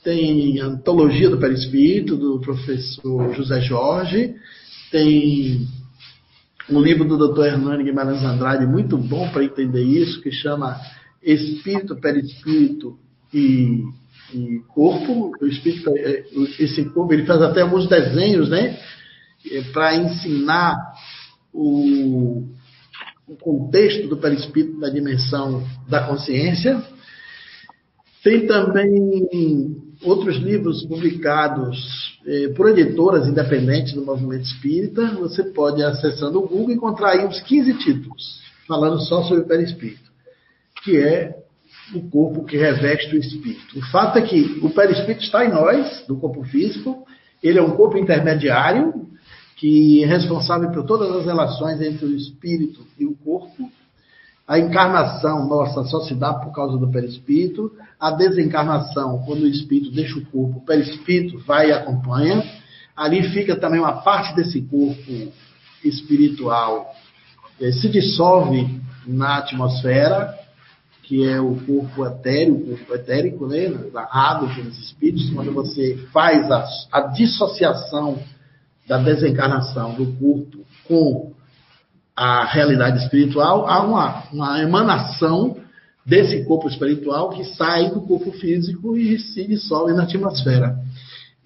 tem 0.05 0.61
a 0.61 0.67
Antologia 0.67 1.31
do 1.31 1.39
Perispírito, 1.39 2.17
do 2.17 2.41
professor 2.41 3.35
José 3.35 3.61
Jorge, 3.61 4.35
tem 4.91 5.67
um 6.71 6.81
livro 6.81 7.05
do 7.05 7.29
Dr. 7.29 7.47
Hernani 7.47 7.85
Guimarães 7.85 8.23
Andrade, 8.23 8.67
muito 8.67 8.97
bom 8.97 9.29
para 9.31 9.45
entender 9.45 9.83
isso, 9.83 10.21
que 10.21 10.31
chama 10.31 10.79
Espírito, 11.33 11.97
Perispírito 11.97 12.99
e, 13.33 13.83
e 14.35 14.59
Corpo. 14.69 15.33
O 15.41 15.47
espírito, 15.47 15.91
é, 15.97 16.25
esse 16.59 16.85
corpo, 16.91 17.13
ele 17.13 17.27
faz 17.27 17.43
até 17.43 17.63
alguns 17.63 17.89
desenhos, 17.89 18.49
né? 18.49 18.79
É, 19.51 19.63
para 19.73 19.97
ensinar 19.97 20.77
o, 21.53 22.45
o 23.29 23.37
contexto 23.37 24.09
do 24.09 24.17
perispírito 24.17 24.79
na 24.79 24.89
dimensão 24.89 25.65
da 25.89 26.07
consciência. 26.07 26.83
Tem 28.23 28.47
também 28.47 29.29
outros 30.03 30.37
livros 30.37 30.85
publicados 30.87 32.19
eh, 32.27 32.49
por 32.49 32.69
editoras 32.69 33.27
independentes 33.27 33.95
do 33.95 34.05
movimento 34.05 34.45
espírita. 34.45 35.15
Você 35.17 35.45
pode, 35.45 35.83
acessando 35.83 36.39
o 36.39 36.49
Google, 36.49 36.73
encontrar 36.73 37.11
aí 37.11 37.27
uns 37.27 37.41
15 37.41 37.75
títulos 37.79 38.41
falando 38.67 39.01
só 39.01 39.23
sobre 39.23 39.45
o 39.45 39.47
perispírito, 39.47 40.08
que 40.89 40.97
é 40.97 41.37
o 41.95 42.01
corpo 42.09 42.45
que 42.45 42.57
reveste 42.57 43.15
o 43.15 43.19
espírito. 43.19 43.79
O 43.79 43.83
fato 43.91 44.19
é 44.19 44.23
que 44.23 44.59
o 44.63 44.71
perispírito 44.71 45.23
está 45.23 45.45
em 45.45 45.51
nós, 45.51 46.07
do 46.07 46.17
corpo 46.17 46.43
físico, 46.45 47.07
ele 47.43 47.59
é 47.59 47.63
um 47.63 47.73
corpo 47.73 47.99
intermediário, 47.99 49.07
que 49.57 50.03
é 50.03 50.07
responsável 50.07 50.71
por 50.71 50.87
todas 50.87 51.15
as 51.15 51.27
relações 51.27 51.81
entre 51.83 52.07
o 52.07 52.17
espírito 52.17 52.87
e 52.99 53.05
o 53.05 53.15
corpo. 53.17 53.71
A 54.47 54.59
encarnação 54.59 55.47
nossa 55.47 55.85
só 55.85 56.01
se 56.01 56.15
dá 56.15 56.33
por 56.33 56.55
causa 56.55 56.79
do 56.79 56.91
perispírito. 56.91 57.71
A 58.01 58.13
desencarnação, 58.13 59.23
quando 59.27 59.43
o 59.43 59.47
espírito 59.47 59.91
deixa 59.93 60.19
o 60.19 60.25
corpo, 60.25 60.59
o 60.59 60.65
perispírito 60.65 61.39
vai 61.41 61.69
e 61.69 61.73
acompanha. 61.73 62.43
Ali 62.97 63.23
fica 63.29 63.57
também 63.57 63.79
uma 63.79 64.01
parte 64.01 64.35
desse 64.35 64.63
corpo 64.63 65.33
espiritual, 65.85 66.95
eh, 67.61 67.73
se 67.73 67.89
dissolve 67.89 68.81
na 69.07 69.39
atmosfera, 69.39 70.38
que 71.09 71.27
é 71.27 71.41
o 71.41 71.57
corpo 71.65 72.05
etéreo, 72.05 72.55
o 72.55 72.67
corpo 72.67 72.95
etérico, 72.95 73.47
né, 73.47 73.69
narrado 73.95 74.55
pelos 74.55 74.79
espíritos, 74.79 75.31
quando 75.31 75.51
você 75.53 75.97
faz 76.13 76.51
a, 76.51 76.67
a 76.93 77.01
dissociação 77.01 78.19
da 78.87 78.99
desencarnação 78.99 79.95
do 79.95 80.05
corpo 80.19 80.67
com 80.87 81.33
a 82.15 82.45
realidade 82.45 83.03
espiritual, 83.03 83.67
há 83.67 83.83
uma, 83.83 84.25
uma 84.31 84.61
emanação 84.61 85.57
desse 86.05 86.45
corpo 86.45 86.69
espiritual 86.69 87.31
que 87.31 87.43
sai 87.55 87.89
do 87.91 88.03
corpo 88.03 88.31
físico 88.33 88.95
e 88.95 89.19
se 89.19 89.47
dissolve 89.47 89.95
na 89.95 90.03
atmosfera. 90.03 90.77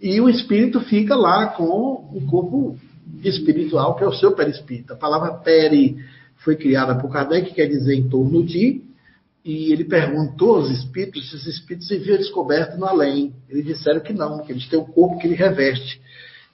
E 0.00 0.20
o 0.20 0.28
espírito 0.28 0.80
fica 0.80 1.14
lá 1.14 1.46
com 1.46 2.08
o 2.12 2.26
corpo 2.28 2.76
espiritual, 3.22 3.94
que 3.94 4.02
é 4.02 4.08
o 4.08 4.14
seu 4.14 4.32
perispírito. 4.32 4.92
A 4.92 4.96
palavra 4.96 5.34
peri 5.34 5.98
foi 6.38 6.56
criada 6.56 6.96
por 6.96 7.12
Kardec, 7.12 7.50
que 7.50 7.54
quer 7.54 7.66
dizer 7.66 7.94
em 7.94 8.08
torno 8.08 8.44
de, 8.44 8.82
e 9.44 9.72
ele 9.72 9.84
perguntou 9.84 10.56
aos 10.56 10.70
espíritos 10.70 11.28
se 11.28 11.36
os 11.36 11.46
espíritos 11.46 11.88
se 11.88 11.98
viam 11.98 12.16
descobertos 12.16 12.78
no 12.78 12.86
além. 12.86 13.34
Eles 13.48 13.64
disseram 13.64 14.00
que 14.00 14.12
não, 14.12 14.44
que 14.44 14.52
eles 14.52 14.68
têm 14.68 14.78
o 14.78 14.84
corpo 14.84 15.18
que 15.18 15.26
ele 15.26 15.34
reveste. 15.34 16.00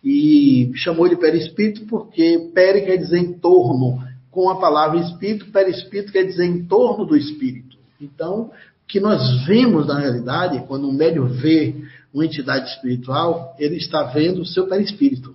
E 0.02 0.70
chamou 0.74 1.06
ele 1.06 1.16
perispírito 1.16 1.84
porque 1.86 2.50
peri 2.54 2.82
quer 2.82 2.96
dizer 2.96 3.18
em 3.18 3.34
torno, 3.34 4.02
com 4.30 4.48
a 4.48 4.58
palavra 4.58 5.00
espírito, 5.00 5.50
perispírito 5.50 6.12
quer 6.12 6.24
dizer 6.24 6.46
em 6.46 6.64
torno 6.64 7.04
do 7.04 7.16
espírito. 7.16 7.76
Então, 8.00 8.42
o 8.42 8.50
que 8.86 9.00
nós 9.00 9.44
vemos 9.44 9.86
na 9.86 9.98
realidade, 9.98 10.64
quando 10.66 10.88
um 10.88 10.92
médium 10.92 11.26
vê 11.26 11.74
uma 12.14 12.24
entidade 12.24 12.70
espiritual, 12.70 13.54
ele 13.58 13.76
está 13.76 14.04
vendo 14.04 14.40
o 14.40 14.46
seu 14.46 14.66
perispírito. 14.66 15.34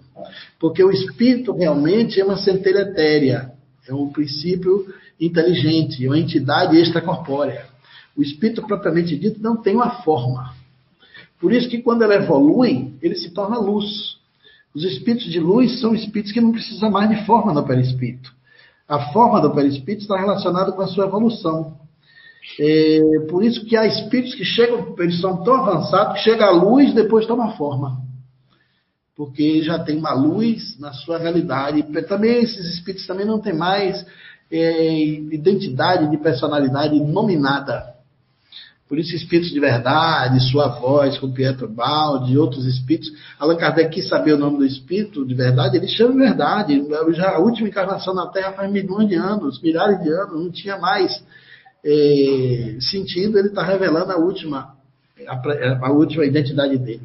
Porque 0.60 0.84
o 0.84 0.92
espírito 0.92 1.52
realmente 1.52 2.20
é 2.20 2.26
uma 2.26 2.38
centelha 2.38 2.80
etérea, 2.80 3.52
é 3.88 3.94
um 3.94 4.10
princípio 4.10 4.88
inteligente, 5.26 6.08
uma 6.08 6.18
entidade 6.18 6.78
extracorpórea. 6.78 7.66
O 8.16 8.22
espírito 8.22 8.62
propriamente 8.62 9.18
dito 9.18 9.42
não 9.42 9.58
tem 9.58 9.76
uma 9.76 10.02
forma. 10.04 10.54
Por 11.40 11.52
isso 11.52 11.70
que 11.70 11.82
quando 11.82 12.04
ela 12.04 12.16
evolui, 12.16 12.94
ele 13.02 13.16
se 13.16 13.32
torna 13.32 13.58
luz. 13.58 14.18
Os 14.74 14.84
espíritos 14.84 15.30
de 15.32 15.40
luz 15.40 15.80
são 15.80 15.94
espíritos 15.94 16.32
que 16.32 16.42
não 16.42 16.52
precisam 16.52 16.90
mais 16.90 17.10
de 17.10 17.26
forma 17.26 17.54
no 17.54 17.66
perispírito. 17.66 18.32
A 18.88 19.12
forma 19.12 19.42
do 19.42 19.54
perispírito 19.54 20.04
está 20.04 20.18
relacionada 20.18 20.72
com 20.72 20.82
a 20.82 20.88
sua 20.88 21.06
evolução. 21.06 21.78
É, 22.60 23.00
por 23.30 23.44
isso 23.44 23.66
que 23.66 23.76
há 23.76 23.86
espíritos 23.86 24.36
que 24.36 24.44
chegam, 24.44 24.96
eles 25.00 25.20
são 25.22 25.44
tão 25.44 25.56
avançados 25.56 26.14
que 26.16 26.24
chega 26.24 26.46
a 26.46 26.52
luz 26.52 26.94
depois 26.94 27.26
toma 27.26 27.56
forma. 27.56 28.02
Porque 29.16 29.62
já 29.62 29.80
tem 29.80 29.98
uma 29.98 30.14
luz 30.14 30.78
na 30.80 30.92
sua 30.92 31.18
realidade. 31.18 31.84
Também 32.08 32.44
esses 32.44 32.74
espíritos 32.74 33.06
também 33.06 33.26
não 33.26 33.40
têm 33.40 33.54
mais 33.54 34.06
é, 34.54 35.04
identidade 35.34 36.12
de 36.12 36.18
personalidade 36.18 37.00
nominada. 37.00 37.92
Por 38.88 39.00
isso, 39.00 39.16
espíritos 39.16 39.52
de 39.52 39.60
verdade, 39.60 40.40
sua 40.52 40.68
voz, 40.68 41.18
com 41.18 41.32
Pietro 41.32 41.68
Baldi, 41.68 42.38
outros 42.38 42.68
espíritos. 42.68 43.12
Allan 43.40 43.56
Kardec 43.56 43.90
quis 43.90 44.08
saber 44.08 44.34
o 44.34 44.38
nome 44.38 44.60
do 44.60 44.66
espírito 44.66 45.26
de 45.26 45.34
verdade, 45.34 45.78
ele 45.78 45.88
chama 45.88 46.14
de 46.14 46.20
verdade. 46.20 46.88
Já 47.14 47.32
a 47.32 47.40
última 47.40 47.68
encarnação 47.68 48.14
na 48.14 48.28
Terra 48.28 48.52
faz 48.54 48.72
milhões 48.72 49.10
de 49.10 49.16
anos, 49.16 49.60
milhares 49.64 50.00
de 50.04 50.10
anos, 50.10 50.44
não 50.44 50.52
tinha 50.52 50.78
mais 50.78 51.24
é, 51.84 52.78
sentido, 52.80 53.40
ele 53.40 53.48
está 53.48 53.64
revelando 53.64 54.12
a 54.12 54.18
última, 54.18 54.76
a, 55.28 55.88
a, 55.88 55.92
última 55.92 56.26
identidade 56.26 56.78
dele. 56.78 57.02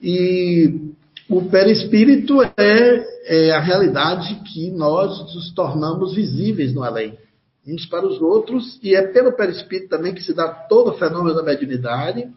E 0.00 0.92
o 1.28 1.48
perispírito 1.48 2.42
é, 2.42 3.04
é 3.24 3.50
a 3.52 3.60
realidade 3.60 4.34
que 4.52 4.70
nós 4.70 5.34
nos 5.34 5.52
tornamos 5.52 6.14
visíveis 6.14 6.72
no 6.72 6.82
além 6.82 7.18
uns 7.66 7.84
para 7.86 8.06
os 8.06 8.20
outros, 8.20 8.78
e 8.82 8.94
é 8.94 9.02
pelo 9.08 9.32
perispírito 9.32 9.88
também 9.88 10.14
que 10.14 10.22
se 10.22 10.32
dá 10.32 10.48
todo 10.48 10.90
o 10.90 10.98
fenômeno 10.98 11.34
da 11.34 11.42
mediunidade, 11.42 12.32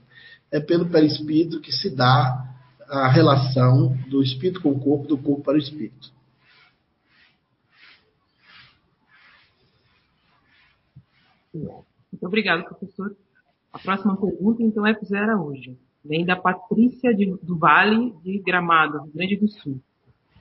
é 0.52 0.60
pelo 0.60 0.90
perispírito 0.90 1.62
que 1.62 1.72
se 1.72 1.96
dá 1.96 2.46
a 2.88 3.08
relação 3.08 3.96
do 4.10 4.24
espírito 4.24 4.62
com 4.62 4.72
o 4.72 4.80
corpo, 4.80 5.08
do 5.08 5.18
corpo 5.18 5.44
para 5.44 5.54
o 5.54 5.60
espírito. 5.60 6.12
Muito 11.54 12.26
obrigado, 12.26 12.64
professor. 12.64 13.16
A 13.72 13.78
próxima 13.78 14.20
pergunta, 14.20 14.64
então, 14.64 14.86
é 14.88 14.94
para 14.94 15.08
Zé 15.08 15.36
hoje. 15.36 15.78
Vem 16.04 16.26
da 16.26 16.36
Patrícia 16.36 17.14
de, 17.14 17.26
do 17.44 17.58
Vale 17.58 18.14
de 18.24 18.40
Gramado, 18.40 19.04
Rio 19.04 19.12
Grande 19.14 19.38
do 19.38 19.48
Sul. 19.48 19.80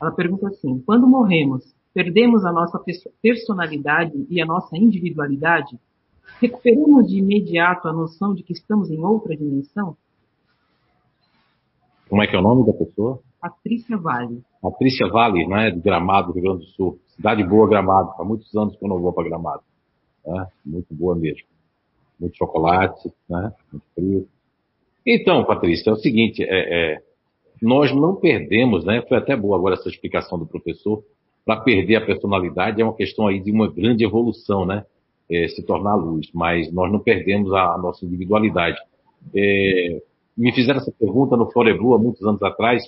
Ela 0.01 0.13
pergunta 0.13 0.49
assim: 0.49 0.81
quando 0.87 1.07
morremos, 1.07 1.75
perdemos 1.93 2.45
a 2.45 2.53
nossa 2.53 2.81
personalidade 3.21 4.27
e 4.31 4.41
a 4.41 4.47
nossa 4.47 4.77
individualidade? 4.77 5.79
Recuperamos 6.41 7.09
de 7.09 7.19
imediato 7.19 7.89
a 7.89 7.93
noção 7.93 8.35
de 8.35 8.43
que 8.43 8.53
estamos 8.53 8.91
em 8.91 8.99
outra 8.99 9.37
dimensão? 9.37 9.97
Como 12.09 12.23
é 12.23 12.27
que 12.27 12.37
é 12.37 12.39
o 12.39 12.43
nome 12.43 12.65
da 12.65 12.73
pessoa? 12.73 13.21
Patrícia 13.41 13.97
Vale. 13.97 14.43
Patrícia 14.61 15.09
Vale, 15.09 15.47
né, 15.47 15.71
de 15.71 15.81
Gramado, 15.81 16.33
Rio 16.33 16.43
Grande 16.43 16.61
do 16.61 16.67
Sul. 16.71 16.99
Cidade 17.09 17.43
boa, 17.45 17.69
Gramado. 17.69 18.13
Há 18.19 18.25
muitos 18.25 18.55
anos 18.57 18.77
que 18.77 18.85
eu 18.85 18.89
não 18.89 19.01
vou 19.01 19.13
para 19.13 19.29
Gramado. 19.29 19.63
Né? 20.25 20.47
Muito 20.65 20.95
boa 20.95 21.15
mesmo. 21.15 21.47
Muito 22.19 22.37
chocolate, 22.37 23.13
né? 23.29 23.53
muito 23.73 23.85
frio. 23.95 24.29
Então, 25.11 25.43
Patrícia, 25.43 25.89
é 25.89 25.93
o 25.95 25.97
seguinte, 25.97 26.43
é, 26.43 26.49
é, 26.93 26.99
nós 27.63 27.91
não 27.95 28.17
perdemos, 28.17 28.85
né? 28.85 29.03
Foi 29.09 29.17
até 29.17 29.35
boa 29.35 29.57
agora 29.57 29.75
essa 29.75 29.89
explicação 29.89 30.39
do 30.39 30.47
professor 30.47 31.03
para 31.47 31.63
perder 31.63 31.97
a 31.97 32.05
personalidade 32.05 32.83
é 32.83 32.85
uma 32.85 32.95
questão 32.95 33.27
aí 33.27 33.41
de 33.41 33.51
uma 33.51 33.73
grande 33.73 34.05
evolução, 34.05 34.67
né? 34.67 34.85
É, 35.31 35.49
se 35.49 35.65
tornar 35.65 35.95
luz, 35.95 36.29
mas 36.35 36.71
nós 36.71 36.93
não 36.93 36.99
perdemos 36.99 37.51
a, 37.55 37.75
a 37.75 37.79
nossa 37.79 38.05
individualidade. 38.05 38.77
É, 39.35 40.03
me 40.37 40.53
fizeram 40.53 40.79
essa 40.79 40.93
pergunta 40.93 41.39
no 41.39 41.51
Forebu 41.51 41.95
há 41.95 41.99
muitos 41.99 42.23
anos 42.23 42.43
atrás 42.43 42.83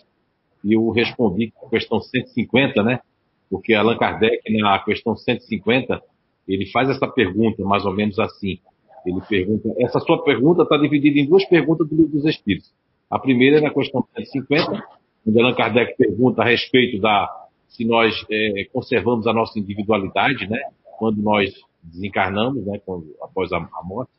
e 0.62 0.74
eu 0.74 0.90
respondi 0.90 1.50
com 1.52 1.68
a 1.68 1.70
questão 1.70 2.02
150, 2.02 2.82
né? 2.82 3.00
Porque 3.48 3.72
Allan 3.72 3.96
Kardec, 3.96 4.42
na 4.60 4.78
questão 4.80 5.16
150, 5.16 6.02
ele 6.46 6.66
faz 6.66 6.90
essa 6.90 7.08
pergunta 7.08 7.64
mais 7.64 7.86
ou 7.86 7.94
menos 7.94 8.18
assim. 8.18 8.58
Ele 9.07 9.21
pergunta, 9.28 9.69
essa 9.78 9.99
sua 10.00 10.23
pergunta 10.23 10.62
está 10.62 10.76
dividida 10.76 11.19
em 11.19 11.26
duas 11.26 11.45
perguntas 11.47 11.88
do 11.88 11.97
livro 11.97 12.12
dos 12.12 12.26
Espíritos. 12.26 12.71
A 13.11 13.19
primeira 13.19 13.59
é 13.59 13.61
na 13.61 13.71
questão 13.71 14.04
150, 14.16 14.85
onde 15.26 15.40
Allan 15.40 15.54
Kardec 15.54 15.97
pergunta 15.97 16.42
a 16.42 16.45
respeito 16.45 17.00
da 17.00 17.28
se 17.69 17.85
nós 17.85 18.12
é, 18.30 18.64
conservamos 18.73 19.26
a 19.26 19.33
nossa 19.33 19.59
individualidade, 19.59 20.49
né, 20.49 20.59
quando 20.99 21.23
nós 21.23 21.52
desencarnamos, 21.83 22.66
né, 22.66 22.80
quando, 22.85 23.14
após 23.23 23.52
a, 23.52 23.59
a, 23.59 23.85
morte? 23.85 24.11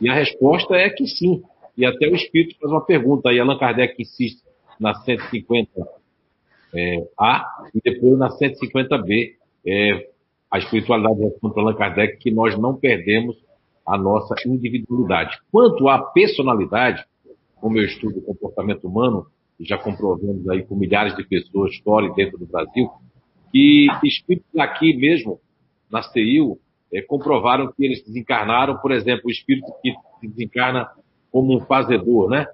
E 0.00 0.08
a 0.08 0.14
resposta 0.14 0.74
é 0.74 0.90
que 0.90 1.06
sim. 1.06 1.42
E 1.76 1.84
até 1.84 2.06
o 2.08 2.14
Espírito 2.14 2.58
faz 2.60 2.70
uma 2.70 2.84
pergunta, 2.84 3.30
aí 3.30 3.40
Allan 3.40 3.58
Kardec 3.58 4.00
insiste, 4.00 4.42
na 4.78 4.92
150A 5.04 5.86
é, 6.74 7.06
e 7.74 7.80
depois 7.82 8.18
na 8.18 8.28
150B. 8.28 9.34
É, 9.66 10.10
a 10.50 10.58
espiritualidade 10.58 11.20
responde 11.20 11.54
para 11.54 11.62
Allan 11.62 11.76
Kardec 11.76 12.16
que 12.18 12.30
nós 12.30 12.58
não 12.58 12.74
perdemos 12.74 13.36
a 13.86 13.98
nossa 13.98 14.34
individualidade. 14.46 15.38
Quanto 15.50 15.88
à 15.88 15.98
personalidade, 15.98 17.04
como 17.60 17.78
eu 17.78 17.84
estudo 17.84 18.18
o 18.18 18.22
comportamento 18.22 18.86
humano, 18.86 19.26
já 19.58 19.76
comprovamos 19.76 20.48
aí 20.48 20.62
com 20.62 20.74
milhares 20.74 21.14
de 21.16 21.24
pessoas 21.24 21.76
fora 21.78 22.06
e 22.06 22.14
dentro 22.14 22.38
do 22.38 22.46
Brasil, 22.46 22.90
que 23.52 23.86
espíritos 24.04 24.58
aqui 24.58 24.96
mesmo, 24.96 25.40
na 25.90 26.02
CEIU, 26.02 26.58
é, 26.92 27.02
comprovaram 27.02 27.72
que 27.72 27.84
eles 27.84 28.02
desencarnaram, 28.04 28.76
por 28.78 28.90
exemplo, 28.90 29.26
o 29.26 29.30
espírito 29.30 29.72
que 29.82 29.94
desencarna 30.26 30.88
como 31.30 31.56
um 31.56 31.60
fazedor, 31.60 32.28
né? 32.28 32.46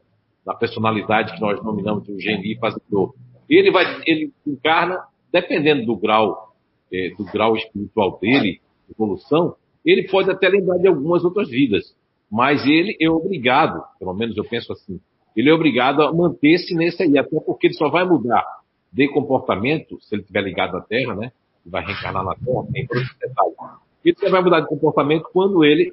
Da 0.45 0.55
personalidade 0.55 1.35
que 1.35 1.41
nós 1.41 1.63
nominamos 1.63 2.05
de 2.05 2.13
um 2.13 2.21
geni 2.21 2.57
fazedor. 2.59 3.15
Ele 3.49 3.71
vai, 3.71 4.03
ele 4.07 4.33
encarna, 4.47 5.05
dependendo 5.33 5.87
do 5.87 5.97
grau, 5.97 6.55
é, 6.93 7.11
do 7.17 7.25
grau 7.25 7.57
espiritual 7.57 8.19
dele, 8.21 8.61
evolução, 8.91 9.57
ele 9.87 10.09
pode 10.09 10.31
até 10.31 10.49
lembrar 10.49 10.79
de 10.79 10.89
algumas 10.89 11.25
outras 11.25 11.49
vidas, 11.49 11.95
mas 12.31 12.67
ele 12.67 12.97
é 13.01 13.09
obrigado, 13.09 13.83
pelo 13.99 14.13
menos 14.13 14.37
eu 14.37 14.45
penso 14.45 14.73
assim, 14.73 15.01
ele 15.37 15.49
é 15.49 15.55
obrigado 15.55 16.03
a 16.03 16.13
manter-se 16.13 16.75
nesse 16.75 17.03
aí, 17.03 17.17
até 17.17 17.39
porque 17.41 17.69
ele 17.69 17.75
só 17.75 17.89
vai 17.89 18.05
mudar 18.05 18.45
de 18.93 19.09
comportamento, 19.09 20.01
se 20.01 20.15
ele 20.15 20.23
estiver 20.23 20.43
ligado 20.43 20.77
à 20.77 20.81
Terra, 20.81 21.15
né? 21.15 21.31
Vai 21.65 21.85
reencarnar 21.85 22.25
na 22.25 22.35
Terra, 22.35 22.67
tem 22.73 22.87
todos 22.87 23.03
os 23.03 23.19
detalhes. 23.19 23.55
Ele 24.05 24.17
só 24.19 24.31
vai 24.31 24.43
mudar 24.43 24.61
de 24.61 24.69
comportamento 24.69 25.29
quando 25.33 25.65
ele 25.65 25.93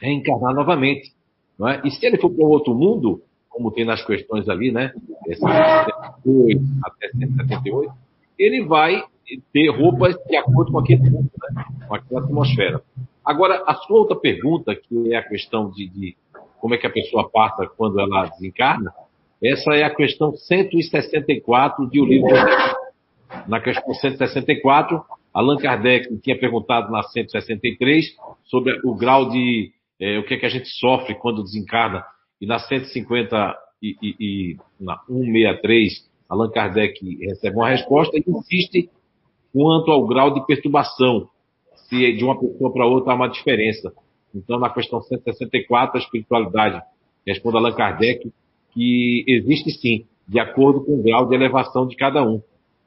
reencarnar 0.00 0.54
novamente. 0.54 1.12
Não 1.58 1.68
é? 1.68 1.80
E 1.84 1.90
se 1.90 2.04
ele 2.04 2.18
for 2.18 2.30
para 2.30 2.44
outro 2.44 2.74
mundo, 2.74 3.22
como 3.48 3.72
tem 3.72 3.84
nas 3.84 4.04
questões 4.04 4.48
ali, 4.48 4.70
né? 4.70 4.92
178 5.24 6.60
até 6.84 7.08
178, 7.10 7.92
ele 8.38 8.64
vai 8.66 9.02
ter 9.52 9.68
roupas 9.68 10.16
de 10.26 10.36
acordo 10.36 10.72
com 10.72 10.78
aquele 10.78 11.10
mundo, 11.10 11.30
né? 11.54 11.64
com 11.86 11.94
aquela 11.94 12.20
atmosfera. 12.20 12.82
Agora, 13.24 13.62
a 13.66 13.74
sua 13.74 13.98
outra 13.98 14.16
pergunta, 14.16 14.74
que 14.74 15.12
é 15.12 15.16
a 15.16 15.22
questão 15.22 15.70
de, 15.70 15.88
de 15.88 16.16
como 16.60 16.74
é 16.74 16.78
que 16.78 16.86
a 16.86 16.90
pessoa 16.90 17.28
passa 17.30 17.66
quando 17.76 18.00
ela 18.00 18.26
desencarna, 18.26 18.92
essa 19.42 19.74
é 19.74 19.84
a 19.84 19.94
questão 19.94 20.32
164 20.34 21.88
de 21.90 22.00
O 22.00 22.04
Livro 22.04 22.28
Na 23.46 23.60
questão 23.60 23.94
164, 23.94 25.00
Allan 25.32 25.56
Kardec 25.56 26.16
tinha 26.18 26.38
perguntado 26.38 26.90
na 26.90 27.02
163 27.02 28.16
sobre 28.44 28.80
o 28.84 28.94
grau 28.94 29.28
de 29.28 29.72
é, 30.00 30.18
o 30.18 30.24
que 30.24 30.34
é 30.34 30.36
que 30.38 30.46
a 30.46 30.48
gente 30.48 30.68
sofre 30.68 31.14
quando 31.14 31.42
desencarna, 31.42 32.04
e 32.40 32.46
na 32.46 32.58
150 32.58 33.56
e, 33.82 33.96
e, 34.02 34.16
e 34.18 34.56
na 34.80 34.96
163, 35.06 36.08
Allan 36.28 36.50
Kardec 36.50 37.18
recebe 37.20 37.56
uma 37.56 37.70
resposta 37.70 38.16
e 38.16 38.24
insiste 38.26 38.90
quanto 39.52 39.90
ao 39.90 40.06
grau 40.06 40.32
de 40.32 40.44
perturbação, 40.46 41.28
se 41.88 42.12
de 42.12 42.24
uma 42.24 42.38
pessoa 42.38 42.72
para 42.72 42.86
outra 42.86 43.12
há 43.12 43.16
uma 43.16 43.28
diferença. 43.28 43.92
Então, 44.34 44.58
na 44.58 44.70
questão 44.70 45.00
164, 45.00 45.96
a 45.96 46.00
espiritualidade 46.00 46.82
responde 47.26 47.56
Allan 47.56 47.72
Kardec 47.72 48.30
que 48.72 49.24
existe 49.26 49.70
sim, 49.70 50.04
de 50.26 50.38
acordo 50.38 50.84
com 50.84 50.94
o 50.94 51.02
grau 51.02 51.26
de 51.26 51.34
elevação 51.34 51.86
de 51.86 51.96
cada 51.96 52.22
um. 52.22 52.40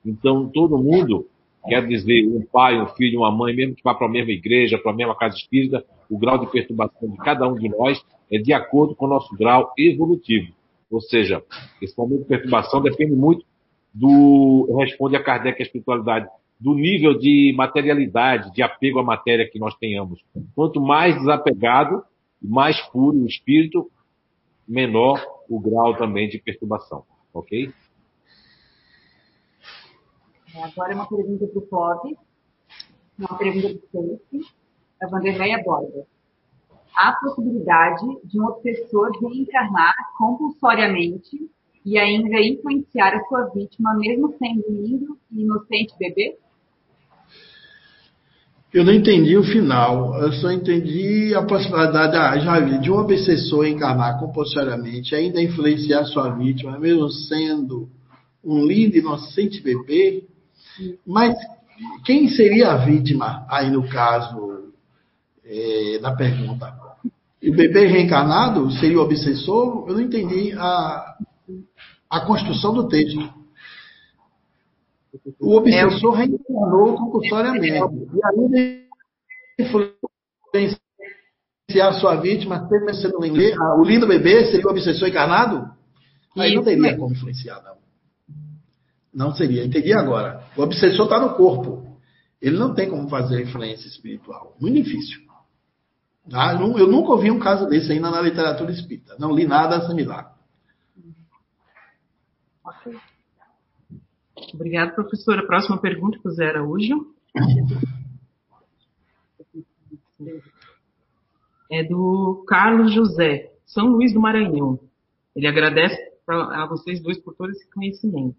Então, 0.06 0.48
todo 0.48 0.78
mundo, 0.78 1.28
quer 1.68 1.86
dizer, 1.86 2.26
um 2.28 2.42
pai, 2.42 2.80
um 2.82 2.88
filho, 2.88 3.20
uma 3.20 3.32
mãe, 3.32 3.56
mesmo 3.56 3.76
que 3.76 3.84
vá 3.84 3.94
para 3.94 4.08
a 4.08 4.10
mesma 4.10 4.32
igreja, 4.32 4.78
para 4.78 4.92
a 4.92 4.96
mesma 4.96 5.16
casa 5.16 5.36
espírita, 5.36 5.84
o 6.10 6.18
grau 6.18 6.38
de 6.38 6.48
perturbação 6.48 7.10
de 7.10 7.18
cada 7.18 7.48
um 7.48 7.56
de 7.56 7.70
nós 7.70 8.02
é 8.32 8.38
de 8.38 8.54
acordo 8.54 8.96
com 8.96 9.06
o 9.06 9.10
nosso 9.10 9.36
grau 9.36 9.74
evolutivo. 9.78 10.54
Ou 10.90 11.02
seja, 11.02 11.44
esse 11.82 11.98
momento 11.98 12.22
de 12.22 12.28
perturbação 12.28 12.82
depende 12.82 13.16
muito 13.16 13.46
do, 13.94 14.76
responde 14.80 15.16
a 15.16 15.24
Kardec 15.24 15.62
a 15.62 15.66
espiritualidade, 15.66 16.28
do 16.62 16.76
nível 16.76 17.18
de 17.18 17.52
materialidade, 17.58 18.54
de 18.54 18.62
apego 18.62 19.00
à 19.00 19.04
matéria 19.04 19.50
que 19.50 19.58
nós 19.58 19.76
tenhamos. 19.78 20.24
Quanto 20.54 20.80
mais 20.80 21.16
desapegado, 21.16 22.04
mais 22.40 22.80
puro 22.90 23.18
o 23.18 23.26
espírito, 23.26 23.90
menor 24.68 25.20
o 25.50 25.60
grau 25.60 25.98
também 25.98 26.30
de 26.30 26.38
perturbação. 26.38 27.04
Ok? 27.34 27.74
Agora 30.56 30.94
uma 30.94 31.08
pergunta 31.08 31.48
para 31.48 31.60
o 31.60 32.18
uma 33.18 33.38
pergunta 33.38 33.70
para 33.70 34.02
o 34.02 34.20
Felipe, 34.30 34.48
a 35.02 35.08
Vanderleia 35.08 35.64
Borba. 35.64 36.06
Há 36.96 37.14
possibilidade 37.14 38.06
de 38.26 38.40
um 38.40 38.46
obsessor 38.46 39.10
reencarnar 39.20 39.96
compulsoriamente 40.16 41.50
e 41.84 41.98
ainda 41.98 42.40
influenciar 42.40 43.16
a 43.16 43.24
sua 43.26 43.46
vítima, 43.46 43.96
mesmo 43.96 44.36
sendo 44.38 44.64
lindo 44.70 45.18
e 45.32 45.42
inocente 45.42 45.96
bebê? 45.98 46.38
Eu 48.74 48.86
não 48.86 48.94
entendi 48.94 49.36
o 49.36 49.44
final, 49.44 50.18
eu 50.22 50.32
só 50.32 50.50
entendi 50.50 51.36
a 51.36 51.44
possibilidade 51.44 52.16
ah, 52.16 52.40
já 52.40 52.58
vi, 52.62 52.80
de 52.80 52.90
um 52.90 53.00
obsessor 53.00 53.66
encarnar 53.68 54.18
compulsoriamente, 54.18 55.14
ainda 55.14 55.42
influenciar 55.42 56.06
sua 56.06 56.30
vítima, 56.30 56.80
mesmo 56.80 57.10
sendo 57.10 57.90
um 58.42 58.66
lindo, 58.66 58.96
inocente 58.96 59.62
bebê. 59.62 60.24
Mas 61.06 61.36
quem 62.06 62.30
seria 62.30 62.72
a 62.72 62.78
vítima 62.78 63.46
aí 63.50 63.70
no 63.70 63.90
caso 63.90 64.72
é, 65.44 66.00
da 66.00 66.16
pergunta? 66.16 66.74
O 67.44 67.52
bebê 67.52 67.88
reencarnado 67.88 68.72
seria 68.72 69.00
o 69.00 69.04
obsessor? 69.04 69.86
Eu 69.90 69.96
não 69.96 70.02
entendi 70.02 70.54
a, 70.54 71.18
a 72.10 72.22
construção 72.22 72.74
do 72.74 72.88
texto. 72.88 73.41
O 75.40 75.58
obsessor 75.58 76.16
é, 76.16 76.26
reencarnou 76.26 76.96
compulsoriamente. 76.96 77.68
E 77.68 78.20
ainda 78.26 78.86
influenciar 79.60 80.80
a 81.90 81.94
sua 81.94 82.16
vítima, 82.16 82.68
você 82.68 83.08
não 83.08 83.20
ler, 83.20 83.58
o 83.60 83.84
lindo 83.84 84.08
bebê 84.08 84.46
seria 84.46 84.68
o 84.68 84.72
obsessor 84.72 85.08
encarnado? 85.08 85.70
Aí 86.38 86.56
não 86.56 86.64
teria 86.64 86.98
como 86.98 87.14
influenciar, 87.14 87.62
não. 87.62 87.82
Não 89.14 89.36
seria. 89.36 89.66
Entendi 89.66 89.94
agora. 89.94 90.46
O 90.56 90.62
obsessor 90.62 91.06
está 91.06 91.20
no 91.20 91.36
corpo. 91.36 91.98
Ele 92.42 92.58
não 92.58 92.74
tem 92.74 92.90
como 92.90 93.10
fazer 93.10 93.42
influência 93.42 93.88
espiritual. 93.88 94.56
Muito 94.60 94.82
difícil. 94.82 95.20
Ah, 96.32 96.54
eu 96.54 96.88
nunca 96.88 97.12
ouvi 97.12 97.30
um 97.30 97.40
caso 97.40 97.68
desse 97.68 97.92
ainda 97.92 98.10
na 98.10 98.22
literatura 98.22 98.72
espírita. 98.72 99.16
Não 99.20 99.34
li 99.34 99.46
nada 99.46 99.86
similar. 99.88 100.31
Obrigada, 104.54 104.94
professora. 104.94 105.46
Próxima 105.46 105.78
pergunta 105.78 106.20
Zé 106.32 106.50
Araújo. 106.50 107.14
É 111.70 111.84
do 111.84 112.44
Carlos 112.48 112.94
José, 112.94 113.54
São 113.66 113.88
Luís 113.88 114.14
do 114.14 114.20
Maranhão. 114.20 114.80
Ele 115.36 115.48
agradece 115.48 115.98
a 116.28 116.66
vocês 116.68 117.02
dois 117.02 117.18
por 117.18 117.34
todo 117.36 117.52
esse 117.52 117.70
conhecimento. 117.72 118.38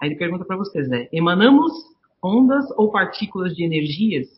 Aí 0.00 0.08
ele 0.08 0.18
pergunta 0.18 0.44
para 0.44 0.56
vocês, 0.56 0.88
emanamos 1.12 1.72
ondas 2.22 2.64
ou 2.76 2.90
partículas 2.90 3.54
de 3.54 3.64
energias? 3.64 4.28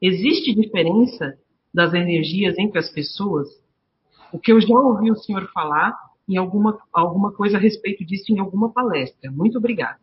Existe 0.00 0.54
diferença 0.54 1.38
das 1.72 1.92
energias 1.94 2.56
entre 2.58 2.78
as 2.78 2.90
pessoas? 2.90 3.48
O 4.32 4.38
que 4.38 4.52
eu 4.52 4.60
já 4.60 4.78
ouvi 4.78 5.10
o 5.10 5.16
senhor 5.16 5.50
falar 5.52 5.96
em 6.28 6.36
alguma, 6.36 6.78
alguma 6.92 7.32
coisa 7.32 7.56
a 7.56 7.60
respeito 7.60 8.04
disso 8.04 8.32
em 8.32 8.38
alguma 8.38 8.70
palestra. 8.70 9.30
Muito 9.30 9.58
obrigada. 9.58 9.98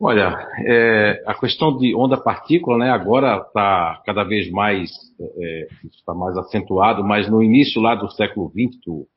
Olha, 0.00 0.48
é, 0.64 1.24
a 1.26 1.34
questão 1.34 1.76
de 1.76 1.92
onda-partícula, 1.92 2.78
né, 2.78 2.88
agora 2.88 3.38
está 3.38 4.00
cada 4.06 4.22
vez 4.22 4.48
mais, 4.48 4.92
é, 5.20 5.68
está 5.92 6.14
mais 6.14 6.36
acentuado, 6.36 7.02
mas 7.02 7.28
no 7.28 7.42
início 7.42 7.82
lá 7.82 7.96
do 7.96 8.08
século 8.12 8.48
XX, 8.48 8.78
do 8.86 9.08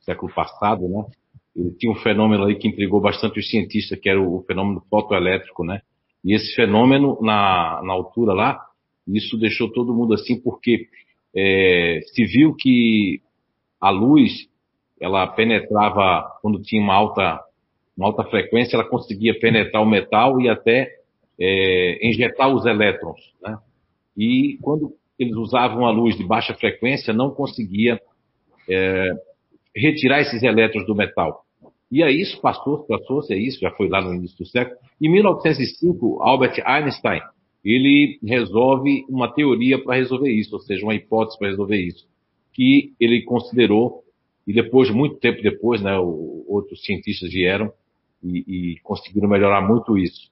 século 0.00 0.30
passado, 0.34 0.86
né, 0.88 1.06
ele 1.56 1.70
tinha 1.78 1.90
um 1.90 1.96
fenômeno 1.96 2.44
aí 2.44 2.54
que 2.54 2.68
intrigou 2.68 3.00
bastante 3.00 3.40
os 3.40 3.48
cientistas, 3.48 3.98
que 3.98 4.10
era 4.10 4.20
o, 4.20 4.42
fenômeno 4.42 4.82
fotoelétrico, 4.90 5.64
né, 5.64 5.80
e 6.22 6.34
esse 6.34 6.54
fenômeno, 6.54 7.16
na, 7.22 7.80
na 7.82 7.94
altura 7.94 8.34
lá, 8.34 8.60
isso 9.08 9.38
deixou 9.38 9.72
todo 9.72 9.94
mundo 9.94 10.12
assim, 10.12 10.38
porque 10.38 10.86
é, 11.34 12.00
se 12.12 12.26
viu 12.26 12.54
que 12.54 13.22
a 13.80 13.88
luz, 13.88 14.32
ela 15.00 15.26
penetrava, 15.28 16.28
quando 16.42 16.60
tinha 16.60 16.82
uma 16.82 16.94
alta 16.94 17.40
uma 17.96 18.08
alta 18.08 18.24
frequência, 18.24 18.76
ela 18.76 18.88
conseguia 18.88 19.38
penetrar 19.38 19.82
o 19.82 19.86
metal 19.86 20.40
e 20.40 20.48
até 20.48 20.88
é, 21.40 22.06
injetar 22.06 22.54
os 22.54 22.66
elétrons. 22.66 23.20
Né? 23.42 23.58
E 24.16 24.58
quando 24.60 24.92
eles 25.18 25.34
usavam 25.34 25.86
a 25.86 25.90
luz 25.90 26.16
de 26.16 26.24
baixa 26.24 26.54
frequência, 26.54 27.12
não 27.12 27.30
conseguia 27.30 28.00
é, 28.68 29.12
retirar 29.74 30.20
esses 30.20 30.42
elétrons 30.42 30.86
do 30.86 30.94
metal. 30.94 31.44
E 31.90 32.02
aí 32.02 32.20
isso 32.20 32.40
passou, 32.40 32.84
passou-se 32.84 33.32
a 33.32 33.36
isso, 33.36 33.60
já 33.60 33.70
foi 33.70 33.88
lá 33.88 34.02
no 34.02 34.14
início 34.14 34.36
do 34.38 34.46
século. 34.46 34.76
Em 35.00 35.10
1905, 35.10 36.20
Albert 36.20 36.60
Einstein, 36.64 37.20
ele 37.64 38.18
resolve 38.22 39.04
uma 39.08 39.32
teoria 39.32 39.82
para 39.82 39.96
resolver 39.96 40.30
isso, 40.30 40.54
ou 40.54 40.60
seja, 40.60 40.84
uma 40.84 40.94
hipótese 40.94 41.38
para 41.38 41.48
resolver 41.48 41.76
isso, 41.76 42.06
que 42.52 42.92
ele 43.00 43.22
considerou 43.22 44.04
e 44.46 44.52
depois, 44.52 44.90
muito 44.90 45.16
tempo 45.16 45.42
depois, 45.42 45.82
né, 45.82 45.98
outros 45.98 46.84
cientistas 46.84 47.30
vieram 47.30 47.72
e, 48.26 48.74
e 48.74 48.80
conseguiram 48.80 49.28
melhorar 49.28 49.60
muito 49.60 49.96
isso. 49.96 50.30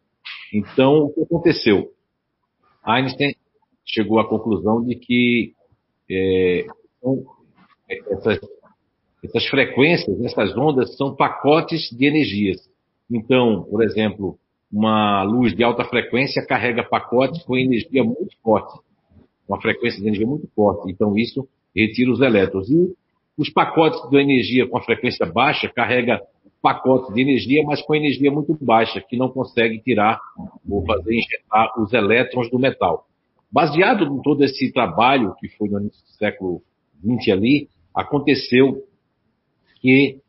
Então, 0.53 1.05
o 1.05 1.13
que 1.13 1.23
aconteceu? 1.23 1.91
Einstein 2.85 3.35
chegou 3.85 4.19
à 4.19 4.29
conclusão 4.29 4.85
de 4.85 4.95
que 4.97 5.53
é, 6.11 6.67
essas, 8.11 8.41
essas 9.23 9.47
frequências, 9.47 10.21
essas 10.23 10.57
ondas, 10.57 10.97
são 10.97 11.15
pacotes 11.15 11.91
de 11.91 12.07
energias. 12.07 12.61
Então, 13.11 13.65
por 13.71 13.83
exemplo, 13.83 14.39
uma 14.73 15.23
luz 15.23 15.55
de 15.55 15.63
alta 15.63 15.85
frequência 15.85 16.45
carrega 16.47 16.83
pacotes 16.83 17.43
com 17.45 17.57
energia 17.57 18.03
muito 18.03 18.37
forte, 18.43 18.79
uma 19.49 19.61
frequência 19.61 20.01
de 20.01 20.07
energia 20.07 20.27
muito 20.27 20.49
forte. 20.55 20.91
Então, 20.91 21.17
isso 21.17 21.49
retira 21.75 22.11
os 22.11 22.21
elétrons. 22.21 22.69
E 22.71 22.95
os 23.37 23.51
pacotes 23.51 24.09
de 24.09 24.17
energia 24.17 24.69
com 24.69 24.79
a 24.79 24.83
frequência 24.83 25.27
baixa 25.27 25.69
carrega 25.69 26.21
pacotes 26.65 27.13
de 27.13 27.21
energia, 27.21 27.63
mas 27.63 27.83
com 27.83 27.95
energia 27.95 28.33
muito 28.33 28.57
baixa, 28.59 28.99
que 29.03 29.19
não 29.19 29.29
consegue 29.29 29.79
tirar 29.83 30.19
ou 30.67 30.83
fazer 30.87 31.15
injetar 31.15 31.79
os 31.79 31.93
elétrons 31.93 32.51
do 32.51 32.59
metal. 32.59 33.07
Baseado 33.53 34.07
em 34.07 34.23
todo 34.23 34.43
esse 34.43 34.73
trabalho 34.73 35.35
que 35.39 35.47
foi 35.59 35.69
no 35.69 35.91
século 36.19 36.63
XX 36.99 37.35
ali, 37.35 37.69
aconteceu 37.95 38.83
que, 39.83 40.21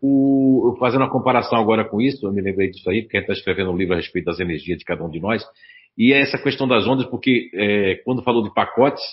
o, 0.00 0.74
fazendo 0.80 1.04
a 1.04 1.10
comparação 1.10 1.58
agora 1.58 1.84
com 1.84 2.00
isso, 2.00 2.26
eu 2.26 2.32
me 2.32 2.40
lembrei 2.40 2.70
disso 2.70 2.88
aí, 2.88 3.02
porque 3.02 3.18
a 3.18 3.20
gente 3.20 3.30
está 3.30 3.38
escrevendo 3.38 3.70
um 3.70 3.76
livro 3.76 3.92
a 3.92 3.98
respeito 3.98 4.24
das 4.24 4.40
energias 4.40 4.78
de 4.78 4.84
cada 4.86 5.04
um 5.04 5.10
de 5.10 5.20
nós, 5.20 5.44
e 5.98 6.14
é 6.14 6.22
essa 6.22 6.38
questão 6.38 6.66
das 6.66 6.86
ondas, 6.86 7.04
porque 7.06 7.50
é, 7.52 7.96
quando 8.02 8.22
falou 8.22 8.42
de 8.42 8.52
pacotes, 8.54 9.04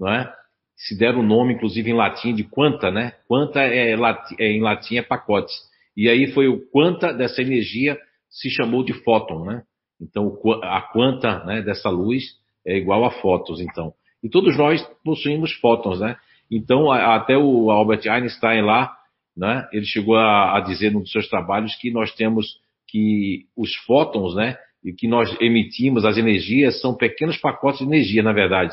não 0.00 0.08
é? 0.08 0.32
se 0.78 0.96
deram 0.96 1.20
o 1.20 1.26
nome, 1.26 1.54
inclusive 1.54 1.90
em 1.90 1.94
latim, 1.94 2.34
de 2.34 2.44
quanta, 2.44 2.90
né? 2.90 3.14
Quanta 3.26 3.60
é, 3.60 3.94
é, 4.38 4.52
em 4.52 4.60
latim 4.60 4.96
é 4.96 5.02
pacotes. 5.02 5.52
E 5.98 6.08
aí 6.08 6.28
foi 6.28 6.46
o 6.46 6.60
quanta 6.70 7.12
dessa 7.12 7.42
energia 7.42 7.98
se 8.30 8.48
chamou 8.48 8.84
de 8.84 8.92
fóton, 9.02 9.44
né? 9.44 9.64
Então 10.00 10.32
a 10.62 10.80
quanta 10.80 11.44
né, 11.44 11.60
dessa 11.60 11.90
luz 11.90 12.22
é 12.64 12.76
igual 12.76 13.04
a 13.04 13.10
fótons, 13.10 13.60
então. 13.60 13.92
E 14.22 14.28
todos 14.28 14.56
nós 14.56 14.80
possuímos 15.04 15.52
fótons, 15.54 15.98
né? 15.98 16.16
Então 16.48 16.92
até 16.92 17.36
o 17.36 17.72
Albert 17.72 18.08
Einstein 18.08 18.62
lá, 18.62 18.96
né? 19.36 19.68
Ele 19.72 19.84
chegou 19.84 20.14
a, 20.14 20.56
a 20.56 20.60
dizer 20.60 20.92
num 20.92 21.00
dos 21.00 21.10
seus 21.10 21.28
trabalhos 21.28 21.74
que 21.74 21.90
nós 21.90 22.14
temos 22.14 22.46
que 22.86 23.46
os 23.56 23.74
fótons, 23.84 24.36
né? 24.36 24.56
E 24.84 24.92
que 24.92 25.08
nós 25.08 25.36
emitimos, 25.40 26.04
as 26.04 26.16
energias, 26.16 26.80
são 26.80 26.96
pequenos 26.96 27.38
pacotes 27.38 27.80
de 27.80 27.86
energia, 27.86 28.22
na 28.22 28.32
verdade. 28.32 28.72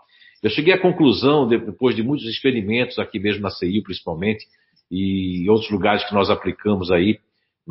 Eu 0.43 0.49
cheguei 0.49 0.73
à 0.73 0.81
conclusão, 0.81 1.47
depois 1.47 1.95
de 1.95 2.03
muitos 2.03 2.27
experimentos, 2.27 2.99
aqui 2.99 3.19
mesmo 3.19 3.43
na 3.43 3.51
CI 3.51 3.83
principalmente, 3.83 4.47
e 4.91 5.47
outros 5.51 5.71
lugares 5.71 6.03
que 6.05 6.15
nós 6.15 6.31
aplicamos 6.31 6.91
aí, 6.91 7.19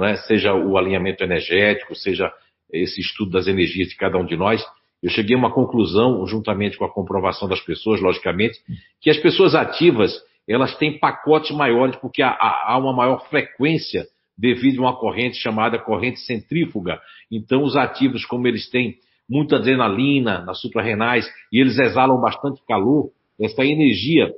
é? 0.01 0.15
seja 0.17 0.53
o 0.53 0.77
alinhamento 0.77 1.23
energético, 1.23 1.95
seja 1.95 2.31
esse 2.71 3.01
estudo 3.01 3.31
das 3.31 3.47
energias 3.47 3.89
de 3.89 3.95
cada 3.95 4.19
um 4.19 4.25
de 4.25 4.37
nós, 4.37 4.63
eu 5.01 5.09
cheguei 5.09 5.35
a 5.35 5.39
uma 5.39 5.51
conclusão, 5.51 6.25
juntamente 6.27 6.77
com 6.77 6.85
a 6.85 6.91
comprovação 6.91 7.47
das 7.47 7.59
pessoas, 7.61 7.99
logicamente, 8.01 8.59
que 8.99 9.09
as 9.09 9.17
pessoas 9.17 9.55
ativas 9.55 10.13
elas 10.47 10.75
têm 10.77 10.99
pacotes 10.99 11.51
maiores 11.55 11.95
porque 11.97 12.21
há, 12.21 12.35
há 12.39 12.77
uma 12.77 12.93
maior 12.93 13.25
frequência 13.29 14.05
devido 14.37 14.79
a 14.79 14.89
uma 14.89 14.95
corrente 14.97 15.37
chamada 15.37 15.77
corrente 15.77 16.19
centrífuga. 16.21 16.99
Então, 17.31 17.63
os 17.63 17.75
ativos, 17.75 18.25
como 18.25 18.47
eles 18.47 18.69
têm 18.69 18.97
muita 19.29 19.57
adrenalina 19.57 20.43
nas 20.43 20.59
suprarrenais 20.59 21.25
e 21.51 21.59
eles 21.59 21.79
exalam 21.79 22.19
bastante 22.19 22.61
calor, 22.67 23.11
essa 23.39 23.63
energia 23.63 24.33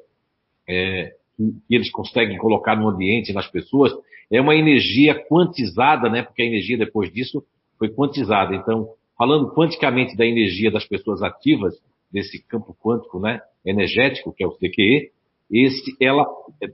é, 0.67 1.13
que 1.67 1.75
eles 1.75 1.89
conseguem 1.89 2.37
colocar 2.37 2.75
no 2.75 2.87
ambiente, 2.87 3.33
nas 3.33 3.47
pessoas, 3.47 3.91
é 4.31 4.39
uma 4.39 4.55
energia 4.55 5.15
quantizada, 5.15 6.09
né? 6.09 6.21
Porque 6.21 6.41
a 6.41 6.45
energia 6.45 6.77
depois 6.77 7.11
disso 7.11 7.43
foi 7.77 7.89
quantizada. 7.89 8.55
Então, 8.55 8.89
falando 9.23 9.53
quanticamente 9.53 10.17
da 10.17 10.25
energia 10.25 10.69
das 10.69 10.85
pessoas 10.85 11.23
ativas, 11.23 11.73
desse 12.11 12.45
campo 12.45 12.75
quântico 12.77 13.21
né, 13.21 13.39
energético, 13.65 14.33
que 14.33 14.43
é 14.43 14.47
o 14.47 14.51
CQE, 14.51 15.11
esse, 15.49 15.95
ela 16.01 16.25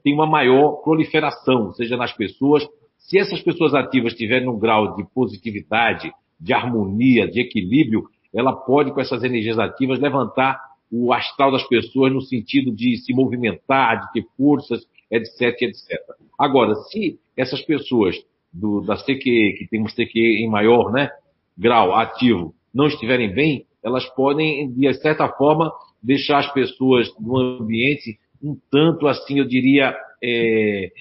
tem 0.04 0.16
uma 0.16 0.26
maior 0.26 0.82
proliferação, 0.82 1.72
seja 1.74 1.96
nas 1.96 2.12
pessoas. 2.12 2.68
Se 2.98 3.20
essas 3.20 3.40
pessoas 3.44 3.76
ativas 3.76 4.16
tiverem 4.16 4.50
um 4.50 4.58
grau 4.58 4.96
de 4.96 5.06
positividade, 5.14 6.12
de 6.40 6.52
harmonia, 6.52 7.30
de 7.30 7.40
equilíbrio, 7.40 8.06
ela 8.34 8.54
pode, 8.54 8.92
com 8.96 9.00
essas 9.00 9.24
energias 9.24 9.60
ativas, 9.60 10.00
levantar 10.00 10.60
o 10.92 11.14
astral 11.14 11.52
das 11.52 11.68
pessoas 11.68 12.12
no 12.12 12.22
sentido 12.22 12.72
de 12.72 12.98
se 12.98 13.14
movimentar, 13.14 14.08
de 14.08 14.14
ter 14.14 14.28
forças, 14.36 14.82
etc, 15.12 15.62
etc. 15.62 16.00
Agora, 16.36 16.74
se 16.90 17.20
essas 17.38 17.62
pessoas 17.62 18.16
do, 18.52 18.82
da 18.82 18.96
CQE, 18.96 19.56
que 19.56 19.68
tem 19.70 19.84
um 19.84 19.86
CQE 19.86 20.44
em 20.44 20.50
maior, 20.50 20.92
né, 20.92 21.12
grau 21.60 21.94
ativo 21.94 22.54
não 22.74 22.88
estiverem 22.88 23.34
bem, 23.34 23.66
elas 23.84 24.06
podem, 24.16 24.72
de 24.72 24.94
certa 24.96 25.28
forma, 25.28 25.72
deixar 26.02 26.40
as 26.40 26.54
pessoas 26.54 27.12
no 27.20 27.38
ambiente 27.38 28.18
um 28.42 28.58
tanto 28.72 29.06
assim, 29.06 29.40
eu 29.40 29.46
diria, 29.46 29.94
é, 30.24 30.92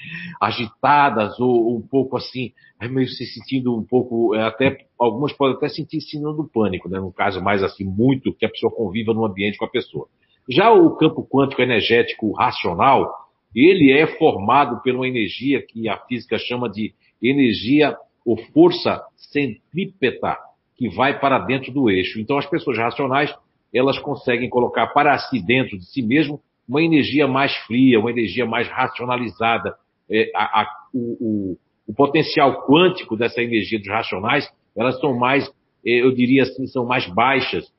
agitadas 0.41 1.39
ou 1.39 1.77
um 1.77 1.81
pouco 1.81 2.17
assim, 2.17 2.53
meio 2.91 3.07
se 3.09 3.27
sentindo 3.27 3.77
um 3.77 3.85
pouco, 3.85 4.35
é, 4.35 4.43
até 4.43 4.77
algumas 4.99 5.33
podem 5.33 5.57
até 5.57 5.69
sentir 5.69 6.01
síndrome 6.01 6.39
do 6.39 6.49
pânico, 6.49 6.89
né? 6.89 6.99
no 6.99 7.13
caso 7.13 7.41
mais 7.41 7.63
assim, 7.63 7.85
muito 7.85 8.35
que 8.35 8.45
a 8.45 8.51
pessoa 8.51 8.75
conviva 8.75 9.15
no 9.15 9.25
ambiente 9.25 9.59
com 9.59 9.65
a 9.65 9.71
pessoa. 9.71 10.09
Já 10.49 10.73
o 10.73 10.97
campo 10.97 11.27
quântico 11.31 11.63
energético 11.63 12.33
racional, 12.33 13.13
ele 13.55 13.93
é 13.93 14.07
formado 14.19 14.83
por 14.83 14.95
uma 14.95 15.07
energia 15.07 15.65
que 15.65 15.89
a 15.89 15.97
física 16.07 16.39
chama 16.39 16.69
de 16.69 16.93
energia 17.23 17.97
ou 18.25 18.37
força 18.53 19.01
centrípeta 19.17 20.37
que 20.79 20.89
vai 20.89 21.19
para 21.19 21.41
dentro 21.41 21.73
do 21.73 21.91
eixo. 21.91 22.21
Então, 22.21 22.39
as 22.39 22.47
pessoas 22.47 22.79
racionais, 22.79 23.35
elas 23.75 23.99
conseguem 23.99 24.49
colocar 24.49 24.87
para 24.87 25.19
si 25.19 25.45
dentro 25.45 25.77
de 25.77 25.85
si 25.85 26.01
mesmo 26.01 26.41
uma 26.69 26.81
energia 26.81 27.27
mais 27.27 27.55
fria, 27.67 27.99
uma 27.99 28.11
energia 28.11 28.47
mais 28.47 28.69
racionalizada. 28.69 29.75
É, 30.09 30.31
a, 30.35 30.61
a, 30.61 30.71
o, 30.95 30.99
o, 30.99 31.59
o, 31.89 31.95
potencial 31.95 32.65
quântico 32.65 33.17
dessa 33.17 33.43
energia 33.43 33.79
dos 33.79 33.89
racionais, 33.89 34.49
elas 34.77 34.99
são 35.01 35.19
mais, 35.19 35.45
é, 35.85 36.03
eu 36.03 36.15
diria 36.15 36.45
assim, 36.45 36.67
são 36.69 36.87
mais 36.87 37.07
baixas, 37.13 37.71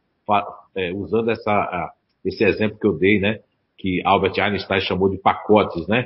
é, 0.76 0.92
usando 0.94 1.32
essa, 1.32 1.52
a, 1.52 1.92
esse 2.26 2.44
exemplo 2.44 2.78
que 2.78 2.86
eu 2.86 2.98
dei, 2.98 3.20
né, 3.20 3.40
que 3.78 4.02
Albert 4.04 4.34
Einstein 4.38 4.82
chamou 4.82 5.10
de 5.10 5.18
pacotes, 5.18 5.88
né, 5.88 6.06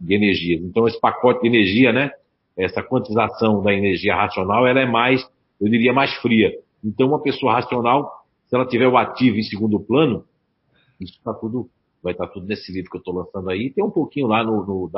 de 0.00 0.14
energia. 0.14 0.56
Então, 0.56 0.86
esse 0.86 1.00
pacote 1.00 1.42
de 1.42 1.48
energia, 1.48 1.92
né, 1.92 2.12
essa 2.56 2.82
quantização 2.82 3.62
da 3.62 3.74
energia 3.74 4.14
racional, 4.14 4.66
ela 4.66 4.80
é 4.80 4.86
mais 4.86 5.26
eu 5.60 5.68
diria, 5.68 5.92
mais 5.92 6.12
fria. 6.16 6.52
Então, 6.84 7.08
uma 7.08 7.20
pessoa 7.20 7.54
racional, 7.54 8.24
se 8.46 8.54
ela 8.54 8.66
tiver 8.66 8.88
o 8.88 8.96
ativo 8.96 9.36
em 9.36 9.42
segundo 9.42 9.80
plano, 9.80 10.24
isso 11.00 11.14
está 11.14 11.34
tudo 11.34 11.68
vai 12.02 12.12
estar 12.12 12.28
tudo 12.28 12.46
nesse 12.46 12.72
livro 12.72 12.90
que 12.90 12.96
eu 12.96 13.00
estou 13.00 13.14
lançando 13.14 13.50
aí. 13.50 13.70
Tem 13.70 13.84
um 13.84 13.90
pouquinho 13.90 14.26
lá 14.26 14.44
no, 14.44 14.64
no 14.64 14.90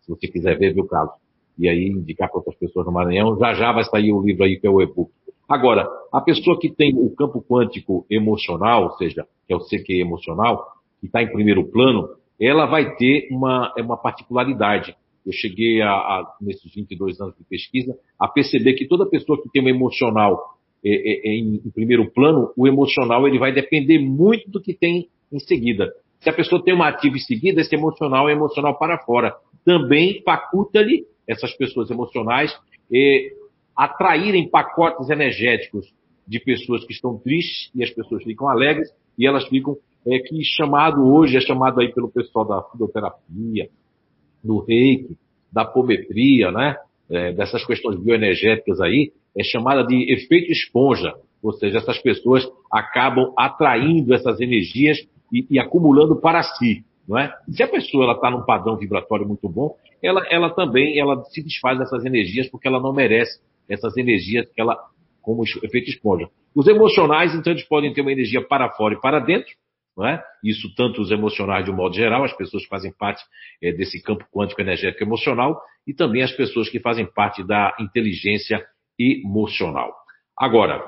se 0.00 0.08
você 0.08 0.28
quiser 0.28 0.58
ver, 0.58 0.74
viu, 0.74 0.86
Carlos? 0.86 1.14
E 1.58 1.68
aí 1.68 1.86
indicar 1.86 2.28
para 2.28 2.38
outras 2.38 2.56
pessoas 2.56 2.86
no 2.86 2.92
Maranhão. 2.92 3.38
Já 3.38 3.54
já 3.54 3.72
vai 3.72 3.84
sair 3.84 4.12
o 4.12 4.22
livro 4.22 4.44
aí, 4.44 4.58
que 4.58 4.66
é 4.66 4.70
o 4.70 4.80
e-book. 4.80 5.10
Agora, 5.48 5.86
a 6.12 6.20
pessoa 6.20 6.58
que 6.58 6.70
tem 6.70 6.94
o 6.96 7.10
campo 7.14 7.42
quântico 7.42 8.06
emocional, 8.08 8.84
ou 8.84 8.92
seja, 8.92 9.26
que 9.46 9.52
é 9.52 9.56
o 9.56 9.60
CQ 9.60 10.00
emocional, 10.00 10.72
que 11.00 11.06
está 11.06 11.22
em 11.22 11.30
primeiro 11.30 11.64
plano, 11.64 12.08
ela 12.40 12.66
vai 12.66 12.96
ter 12.96 13.28
uma, 13.30 13.72
é 13.76 13.82
uma 13.82 13.96
particularidade. 13.96 14.96
Eu 15.24 15.32
cheguei 15.32 15.80
a, 15.80 15.90
a, 15.90 16.36
nesses 16.40 16.74
22 16.74 17.20
anos 17.20 17.36
de 17.36 17.44
pesquisa, 17.44 17.96
a 18.18 18.28
perceber 18.28 18.74
que 18.74 18.86
toda 18.86 19.08
pessoa 19.08 19.40
que 19.40 19.48
tem 19.50 19.62
um 19.62 19.68
emocional 19.68 20.58
é, 20.84 20.90
é, 20.90 21.28
é, 21.28 21.34
em, 21.36 21.62
em, 21.64 21.70
primeiro 21.70 22.10
plano, 22.10 22.52
o 22.56 22.66
emocional 22.66 23.26
ele 23.28 23.38
vai 23.38 23.52
depender 23.52 24.00
muito 24.00 24.50
do 24.50 24.60
que 24.60 24.74
tem 24.74 25.08
em 25.32 25.38
seguida. 25.38 25.92
Se 26.20 26.28
a 26.28 26.32
pessoa 26.32 26.62
tem 26.62 26.74
uma 26.74 26.88
ativa 26.88 27.16
em 27.16 27.20
seguida, 27.20 27.60
esse 27.60 27.74
emocional 27.74 28.28
é 28.28 28.32
emocional 28.32 28.76
para 28.76 28.98
fora. 28.98 29.32
Também 29.64 30.22
faculta-lhe, 30.24 31.06
essas 31.26 31.56
pessoas 31.56 31.88
emocionais, 31.88 32.52
é, 32.92 33.32
atraírem 33.76 34.48
pacotes 34.48 35.08
energéticos 35.08 35.86
de 36.26 36.40
pessoas 36.40 36.84
que 36.84 36.92
estão 36.92 37.18
tristes 37.18 37.70
e 37.74 37.82
as 37.82 37.90
pessoas 37.90 38.22
ficam 38.24 38.48
alegres 38.48 38.88
e 39.18 39.26
elas 39.26 39.46
ficam, 39.46 39.76
é, 40.06 40.18
que 40.18 40.42
chamado 40.42 41.04
hoje, 41.12 41.36
é 41.36 41.40
chamado 41.40 41.80
aí 41.80 41.92
pelo 41.92 42.10
pessoal 42.10 42.44
da 42.44 42.62
fisioterapia, 42.70 43.68
do 44.42 44.60
reiki, 44.60 45.16
da 45.52 45.62
apometria, 45.62 46.50
né? 46.50 46.76
É, 47.10 47.32
dessas 47.32 47.64
questões 47.66 48.00
bioenergéticas 48.00 48.80
aí, 48.80 49.12
é 49.36 49.42
chamada 49.42 49.86
de 49.86 50.12
efeito 50.12 50.50
esponja. 50.50 51.14
Ou 51.42 51.52
seja, 51.52 51.78
essas 51.78 51.98
pessoas 51.98 52.48
acabam 52.70 53.32
atraindo 53.36 54.14
essas 54.14 54.40
energias 54.40 54.98
e, 55.32 55.46
e 55.50 55.58
acumulando 55.58 56.16
para 56.16 56.42
si. 56.42 56.84
Não 57.06 57.18
é? 57.18 57.32
Se 57.50 57.62
a 57.62 57.68
pessoa 57.68 58.12
está 58.12 58.30
num 58.30 58.44
padrão 58.44 58.76
vibratório 58.76 59.26
muito 59.26 59.48
bom, 59.48 59.76
ela, 60.02 60.24
ela 60.30 60.50
também 60.50 60.98
ela 60.98 61.22
se 61.24 61.42
desfaz 61.42 61.78
dessas 61.78 62.04
energias 62.04 62.48
porque 62.48 62.68
ela 62.68 62.80
não 62.80 62.92
merece 62.92 63.40
essas 63.68 63.96
energias 63.96 64.46
que 64.54 64.60
ela, 64.60 64.78
como 65.20 65.42
efeito 65.44 65.90
esponja. 65.90 66.28
Os 66.54 66.66
emocionais, 66.66 67.34
então, 67.34 67.52
eles 67.52 67.66
podem 67.66 67.92
ter 67.92 68.02
uma 68.02 68.12
energia 68.12 68.46
para 68.46 68.70
fora 68.70 68.94
e 68.94 69.00
para 69.00 69.18
dentro, 69.18 69.52
não 69.96 70.06
é? 70.06 70.22
Isso 70.42 70.74
tanto 70.74 71.00
os 71.00 71.10
emocionais 71.10 71.64
de 71.64 71.70
um 71.70 71.76
modo 71.76 71.94
geral, 71.94 72.24
as 72.24 72.36
pessoas 72.36 72.62
que 72.62 72.68
fazem 72.68 72.92
parte 72.92 73.22
é, 73.62 73.72
desse 73.72 74.02
campo 74.02 74.24
quântico 74.32 74.60
energético 74.60 75.04
emocional, 75.04 75.60
e 75.86 75.92
também 75.92 76.22
as 76.22 76.32
pessoas 76.32 76.68
que 76.68 76.80
fazem 76.80 77.06
parte 77.06 77.42
da 77.42 77.74
inteligência 77.78 78.64
emocional. 78.98 79.92
Agora, 80.38 80.82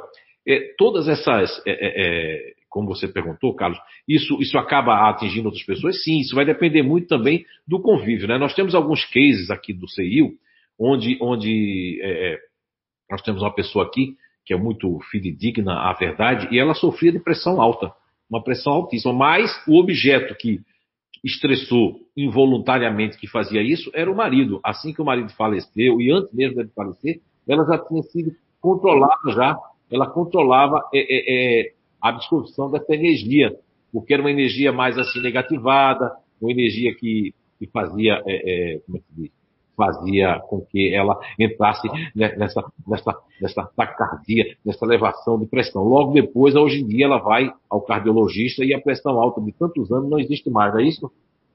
é, 0.46 0.74
todas 0.78 1.08
essas, 1.08 1.62
é, 1.66 2.54
como 2.68 2.88
você 2.88 3.08
perguntou, 3.08 3.54
Carlos, 3.54 3.78
isso, 4.08 4.40
isso 4.40 4.58
acaba 4.58 5.08
atingindo 5.08 5.46
outras 5.46 5.64
pessoas? 5.64 6.02
Sim, 6.02 6.20
isso 6.20 6.34
vai 6.34 6.44
depender 6.44 6.82
muito 6.82 7.08
também 7.08 7.44
do 7.66 7.80
convívio. 7.80 8.28
Né? 8.28 8.38
Nós 8.38 8.54
temos 8.54 8.74
alguns 8.74 9.04
cases 9.06 9.50
aqui 9.50 9.72
do 9.72 9.88
CIU, 9.88 10.32
onde, 10.78 11.18
onde 11.20 12.00
nós 13.10 13.22
temos 13.22 13.42
uma 13.42 13.54
pessoa 13.54 13.86
aqui 13.86 14.16
que 14.44 14.52
é 14.52 14.56
muito 14.56 15.00
fidedigna 15.10 15.88
à 15.88 15.92
verdade, 15.94 16.48
e 16.54 16.58
ela 16.58 16.74
sofria 16.74 17.10
de 17.10 17.18
pressão 17.18 17.60
alta, 17.60 17.92
uma 18.34 18.42
pressão 18.42 18.72
altíssima, 18.72 19.12
mas 19.12 19.50
o 19.66 19.78
objeto 19.78 20.34
que 20.34 20.60
estressou 21.22 22.00
involuntariamente 22.16 23.16
que 23.16 23.28
fazia 23.28 23.62
isso 23.62 23.90
era 23.94 24.10
o 24.10 24.16
marido. 24.16 24.60
Assim 24.62 24.92
que 24.92 25.00
o 25.00 25.04
marido 25.04 25.32
faleceu, 25.32 26.00
e 26.00 26.10
antes 26.10 26.32
mesmo 26.34 26.56
dele 26.56 26.70
falecer, 26.74 27.20
ela 27.48 27.64
já 27.64 27.78
tinha 27.78 28.02
sido 28.02 28.32
controlada 28.60 29.32
já, 29.32 29.56
ela 29.90 30.10
controlava 30.10 30.82
é, 30.92 30.98
é, 30.98 31.60
é, 31.62 31.72
a 32.02 32.08
absorção 32.08 32.70
dessa 32.70 32.92
energia, 32.92 33.56
porque 33.92 34.12
era 34.12 34.22
uma 34.22 34.30
energia 34.30 34.72
mais 34.72 34.98
assim 34.98 35.20
negativada, 35.20 36.12
uma 36.40 36.50
energia 36.50 36.94
que, 36.94 37.32
que 37.58 37.66
fazia, 37.68 38.20
é, 38.26 38.74
é, 38.74 38.78
como 38.80 38.98
é 38.98 39.00
que 39.00 39.06
diz? 39.22 39.43
Fazia 39.76 40.40
com 40.48 40.60
que 40.60 40.94
ela 40.94 41.18
entrasse 41.38 41.88
nessa, 42.14 42.64
nessa, 42.86 43.16
nessa 43.40 43.70
taquicardia, 43.76 44.56
nessa 44.64 44.84
elevação 44.84 45.38
de 45.38 45.46
pressão. 45.46 45.82
Logo 45.84 46.12
depois, 46.12 46.54
hoje 46.54 46.80
em 46.80 46.86
dia, 46.86 47.06
ela 47.06 47.18
vai 47.18 47.52
ao 47.68 47.80
cardiologista 47.82 48.64
e 48.64 48.74
a 48.74 48.80
pressão 48.80 49.20
alta 49.20 49.40
de 49.40 49.52
tantos 49.52 49.90
anos 49.92 50.08
não 50.08 50.18
existe 50.18 50.50
mais, 50.50 50.72
não 50.72 50.80
é 50.80 50.84
isso? 50.84 51.10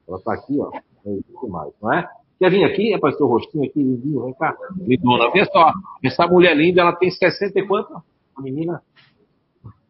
Ela 0.08 0.18
está 0.18 0.34
aqui, 0.34 0.60
ó, 0.60 0.72
não 1.06 1.14
existe 1.14 1.48
mais, 1.48 1.72
não 1.82 1.94
é? 1.94 2.08
Quer 2.40 2.52
vir 2.52 2.64
aqui? 2.64 2.94
Apareceu 2.94 3.26
o 3.26 3.30
rostinho 3.30 3.66
aqui, 3.66 3.84
lindinho, 3.84 4.24
vem 4.24 4.34
cá. 4.34 4.56
Lindona, 4.78 5.30
vê 5.32 5.44
só. 5.46 5.74
Essa 6.02 6.26
mulher 6.26 6.56
linda, 6.56 6.82
ela 6.82 6.94
tem 6.94 7.12
60 7.12 7.60
e 7.60 7.68
quanto? 7.68 8.02
A 8.36 8.42
menina? 8.42 8.82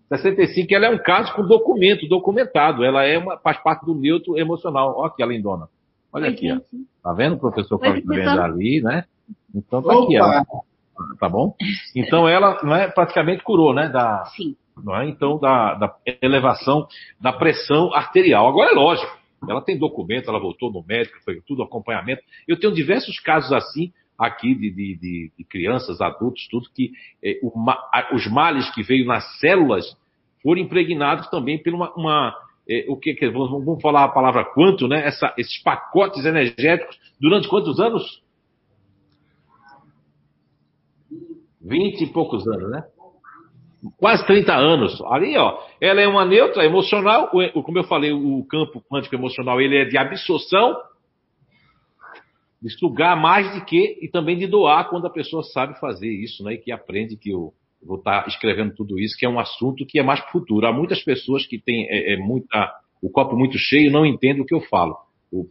65, 0.09 0.73
ela 0.73 0.87
é 0.87 0.89
um 0.89 0.97
caso 0.97 1.33
com 1.35 1.43
documento, 1.43 2.07
documentado. 2.07 2.83
Ela 2.83 3.05
é 3.05 3.19
uma, 3.19 3.37
faz 3.37 3.61
parte 3.61 3.85
do 3.85 3.93
neutro 3.93 4.35
emocional. 4.37 4.95
Olha 4.97 5.07
aqui 5.07 5.21
a 5.21 5.27
lindona. 5.27 5.69
Olha 6.11 6.27
Oi, 6.27 6.33
aqui, 6.33 6.51
ó. 6.51 6.59
Tá 7.03 7.13
vendo 7.13 7.35
o 7.35 7.39
professor 7.39 7.79
Cláudio 7.79 8.05
tá 8.05 8.13
vendo 8.13 8.41
ali, 8.41 8.81
né? 8.81 9.05
Então 9.53 9.81
tá 9.81 9.93
Opa. 9.93 10.03
aqui, 10.05 10.19
ó. 10.19 10.61
Tá 11.19 11.29
bom? 11.29 11.55
Então 11.95 12.27
ela 12.27 12.59
não 12.63 12.75
é, 12.75 12.89
praticamente 12.89 13.43
curou, 13.43 13.73
né? 13.73 13.87
Da, 13.89 14.25
Sim. 14.35 14.55
Não 14.83 14.95
é? 14.95 15.07
Então, 15.07 15.37
da, 15.37 15.75
da 15.75 15.95
elevação 16.21 16.87
da 17.19 17.33
pressão 17.33 17.93
arterial. 17.93 18.47
Agora 18.47 18.71
é 18.71 18.75
lógico 18.75 19.19
ela 19.47 19.61
tem 19.61 19.77
documento, 19.77 20.29
ela 20.29 20.39
voltou 20.39 20.71
no 20.71 20.83
médico, 20.83 21.17
foi 21.23 21.41
tudo 21.41 21.63
acompanhamento. 21.63 22.21
Eu 22.47 22.59
tenho 22.59 22.73
diversos 22.73 23.19
casos 23.19 23.51
assim 23.53 23.93
aqui 24.17 24.53
de, 24.53 24.69
de, 24.71 24.95
de, 24.97 25.31
de 25.37 25.43
crianças, 25.45 26.01
adultos, 26.01 26.47
tudo 26.49 26.69
que 26.73 26.91
eh, 27.23 27.39
o, 27.41 27.53
os 28.13 28.27
males 28.27 28.69
que 28.73 28.83
veio 28.83 29.05
nas 29.05 29.39
células 29.39 29.85
foram 30.43 30.59
impregnados 30.61 31.29
também 31.29 31.61
por 31.61 31.73
uma, 31.73 31.93
uma 31.95 32.35
eh, 32.69 32.85
o 32.87 32.95
que, 32.95 33.15
que 33.15 33.29
vamos, 33.29 33.65
vamos, 33.65 33.81
falar 33.81 34.03
a 34.03 34.09
palavra 34.09 34.45
quanto, 34.45 34.87
né? 34.87 35.05
Essa, 35.07 35.33
esses 35.37 35.61
pacotes 35.63 36.23
energéticos 36.23 36.97
durante 37.19 37.47
quantos 37.47 37.79
anos? 37.79 38.21
Vinte 41.61 42.03
e 42.03 42.07
poucos 42.07 42.47
anos, 42.47 42.69
né? 42.71 42.83
quase 43.97 44.25
30 44.25 44.53
anos. 44.53 45.01
Ali, 45.05 45.37
ó, 45.37 45.59
ela 45.79 46.01
é 46.01 46.07
uma 46.07 46.25
neutra 46.25 46.65
emocional, 46.65 47.29
o, 47.33 47.63
como 47.63 47.77
eu 47.77 47.83
falei, 47.83 48.11
o 48.11 48.45
campo 48.45 48.83
quântico 48.89 49.15
emocional, 49.15 49.59
ele 49.61 49.77
é 49.77 49.85
de 49.85 49.97
absorção, 49.97 50.75
de 52.61 52.69
sugar 52.71 53.15
mais 53.15 53.53
de 53.53 53.63
que, 53.63 53.97
e 54.01 54.09
também 54.09 54.37
de 54.37 54.47
doar 54.47 54.89
quando 54.89 55.07
a 55.07 55.09
pessoa 55.09 55.43
sabe 55.43 55.79
fazer 55.79 56.09
isso, 56.09 56.43
né, 56.43 56.53
e 56.53 56.57
que 56.57 56.71
aprende 56.71 57.15
que 57.15 57.29
eu 57.29 57.53
vou 57.81 57.97
estar 57.97 58.27
escrevendo 58.27 58.73
tudo 58.75 58.99
isso, 58.99 59.17
que 59.17 59.25
é 59.25 59.29
um 59.29 59.39
assunto 59.39 59.85
que 59.85 59.99
é 59.99 60.03
mais 60.03 60.19
para 60.19 60.29
o 60.29 60.31
futuro. 60.31 60.65
Há 60.65 60.73
muitas 60.73 61.03
pessoas 61.03 61.45
que 61.45 61.59
têm 61.59 61.87
é, 61.89 62.13
é 62.13 62.17
muita, 62.17 62.73
o 63.01 63.09
copo 63.09 63.35
muito 63.35 63.57
cheio 63.57 63.91
não 63.91 64.05
entendem 64.05 64.41
o 64.41 64.45
que 64.45 64.53
eu 64.53 64.61
falo. 64.61 64.97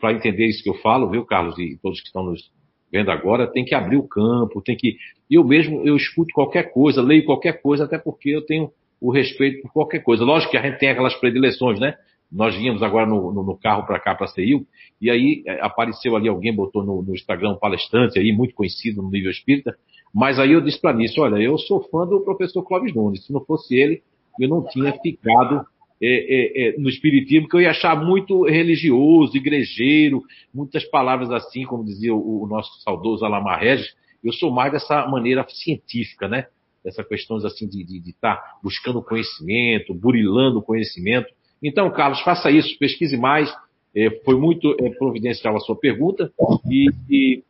Para 0.00 0.12
entender 0.12 0.46
isso 0.46 0.62
que 0.62 0.70
eu 0.70 0.74
falo, 0.74 1.08
viu, 1.08 1.24
Carlos, 1.24 1.58
e 1.58 1.78
todos 1.80 2.00
que 2.00 2.06
estão 2.06 2.24
nos 2.24 2.50
vendo 2.90 3.10
agora, 3.10 3.46
tem 3.46 3.64
que 3.64 3.74
abrir 3.74 3.96
o 3.96 4.08
campo, 4.08 4.62
tem 4.62 4.76
que. 4.76 4.96
Eu 5.30 5.44
mesmo, 5.44 5.82
eu 5.86 5.96
escuto 5.96 6.32
qualquer 6.34 6.72
coisa, 6.72 7.02
leio 7.02 7.24
qualquer 7.24 7.60
coisa, 7.60 7.84
até 7.84 7.98
porque 7.98 8.30
eu 8.30 8.44
tenho 8.44 8.70
o 9.00 9.12
respeito 9.12 9.62
por 9.62 9.72
qualquer 9.72 10.00
coisa. 10.00 10.24
Lógico 10.24 10.50
que 10.50 10.56
a 10.56 10.62
gente 10.62 10.78
tem 10.78 10.88
aquelas 10.88 11.14
predileções, 11.14 11.78
né? 11.78 11.94
Nós 12.30 12.54
vínhamos 12.54 12.82
agora 12.82 13.06
no, 13.06 13.32
no, 13.32 13.42
no 13.42 13.56
carro 13.56 13.86
para 13.86 13.98
cá, 13.98 14.14
para 14.14 14.26
CEIU, 14.26 14.66
e 15.00 15.10
aí 15.10 15.42
é, 15.46 15.60
apareceu 15.62 16.14
ali 16.14 16.28
alguém, 16.28 16.54
botou 16.54 16.84
no, 16.84 17.02
no, 17.02 17.14
Instagram 17.14 17.52
um 17.52 17.58
palestrante 17.58 18.18
aí, 18.18 18.32
muito 18.32 18.54
conhecido 18.54 19.02
no 19.02 19.10
nível 19.10 19.30
espírita, 19.30 19.74
mas 20.14 20.38
aí 20.38 20.52
eu 20.52 20.60
disse 20.60 20.80
para 20.80 20.94
mim, 20.94 21.06
olha, 21.18 21.36
eu 21.36 21.58
sou 21.58 21.82
fã 21.90 22.06
do 22.06 22.20
professor 22.20 22.62
Clóvis 22.62 22.94
Nunes, 22.94 23.24
se 23.24 23.32
não 23.32 23.44
fosse 23.44 23.74
ele, 23.74 24.02
eu 24.40 24.48
não 24.48 24.64
tinha 24.66 24.92
ficado 25.00 25.66
é, 26.00 26.06
é, 26.06 26.68
é, 26.68 26.78
no 26.78 26.88
espiritismo 26.88 27.48
que 27.48 27.56
eu 27.56 27.60
ia 27.60 27.70
achar 27.70 27.96
muito 27.96 28.44
religioso, 28.44 29.36
igrejeiro, 29.36 30.22
muitas 30.54 30.84
palavras 30.84 31.30
assim, 31.30 31.64
como 31.64 31.84
dizia 31.84 32.14
o, 32.14 32.44
o 32.44 32.46
nosso 32.46 32.80
saudoso 32.82 33.24
Alamar 33.24 33.60
Regis. 33.60 33.94
Eu 34.22 34.32
sou 34.32 34.50
mais 34.50 34.72
dessa 34.72 35.06
maneira 35.06 35.44
científica, 35.48 36.28
né? 36.28 36.46
Dessa 36.84 37.02
questão 37.02 37.36
assim 37.38 37.68
de 37.68 37.82
estar 38.08 38.36
tá 38.36 38.58
buscando 38.62 39.02
conhecimento, 39.02 39.92
burilando 39.92 40.62
conhecimento. 40.62 41.28
Então, 41.62 41.90
Carlos, 41.90 42.20
faça 42.20 42.50
isso, 42.50 42.78
pesquise 42.78 43.16
mais. 43.16 43.52
É, 43.94 44.10
foi 44.24 44.36
muito 44.36 44.76
é, 44.80 44.90
providencial 44.90 45.56
a 45.56 45.60
sua 45.60 45.76
pergunta 45.76 46.32
e, 46.70 46.90
e 47.10 47.42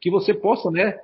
que 0.00 0.10
você 0.10 0.32
possa, 0.32 0.70
né, 0.70 0.96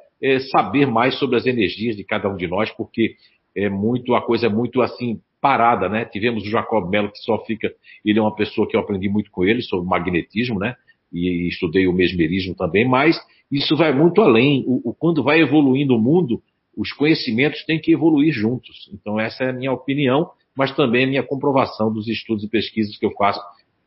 saber 0.51 0.87
mais 0.87 1.19
sobre 1.19 1.37
as 1.37 1.47
energias 1.47 1.97
de 1.97 2.05
cada 2.05 2.29
um 2.29 2.37
de 2.37 2.47
nós, 2.47 2.71
porque 2.71 3.17
é 3.57 3.69
muito 3.69 4.15
a 4.15 4.23
coisa 4.23 4.47
é 4.47 4.49
muito 4.49 4.81
assim 4.81 5.21
parada, 5.43 5.89
né? 5.89 6.05
Tivemos 6.05 6.45
o 6.45 6.49
Jacob 6.49 6.89
Mello, 6.89 7.11
que 7.11 7.19
só 7.19 7.45
fica. 7.45 7.75
Ele 8.05 8.21
é 8.21 8.23
uma 8.23 8.35
pessoa 8.35 8.69
que 8.69 8.77
eu 8.77 8.81
aprendi 8.81 9.09
muito 9.09 9.31
com 9.31 9.45
ele 9.45 9.61
sobre 9.61 9.89
magnetismo, 9.89 10.59
né? 10.59 10.77
E, 11.13 11.49
estudei 11.49 11.89
o 11.89 11.93
mesmerismo 11.93 12.55
também, 12.55 12.89
mas 12.89 13.21
isso 13.51 13.77
vai 13.77 13.93
muito 13.93 14.23
além. 14.23 14.65
O, 14.67 14.91
o, 14.91 14.95
quando 14.95 15.23
vai 15.23 15.41
evoluindo 15.41 15.97
o 15.97 16.01
mundo, 16.01 16.41
os 16.77 16.93
conhecimentos 16.93 17.65
têm 17.65 17.81
que 17.81 17.93
evoluir 17.93 18.33
juntos. 18.33 18.89
Então, 18.95 19.19
essa 19.19 19.45
é 19.45 19.51
a 19.51 19.53
minha 19.53 19.73
opinião, 19.73 20.31
mas 20.57 20.75
também 20.77 21.05
a 21.05 21.09
minha 21.09 21.23
comprovação 21.23 21.93
dos 21.93 22.07
estudos 22.07 22.45
e 22.45 22.49
pesquisas 22.49 22.97
que 22.97 23.05
eu 23.05 23.13
faço. 23.13 23.41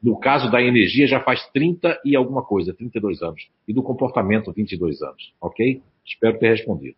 No 0.04 0.19
caso 0.19 0.52
da 0.52 0.62
energia, 0.62 1.08
já 1.08 1.21
faz 1.21 1.50
30 1.52 2.02
e 2.06 2.15
alguma 2.15 2.43
coisa, 2.43 2.74
32 2.74 3.24
anos. 3.24 3.48
E 3.67 3.74
do 3.74 3.82
comportamento, 3.82 4.52
22 4.52 5.02
anos. 5.02 5.34
Ok? 5.41 5.82
Espero 6.06 6.38
ter 6.38 6.50
respondido. 6.50 6.96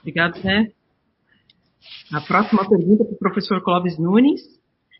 Obrigado, 0.00 0.38
Zé. 0.40 0.72
A 2.12 2.20
próxima 2.20 2.68
pergunta 2.68 3.04
é 3.04 3.06
para 3.06 3.14
o 3.14 3.18
professor 3.18 3.62
Clóvis 3.62 3.98
Nunes. 3.98 4.40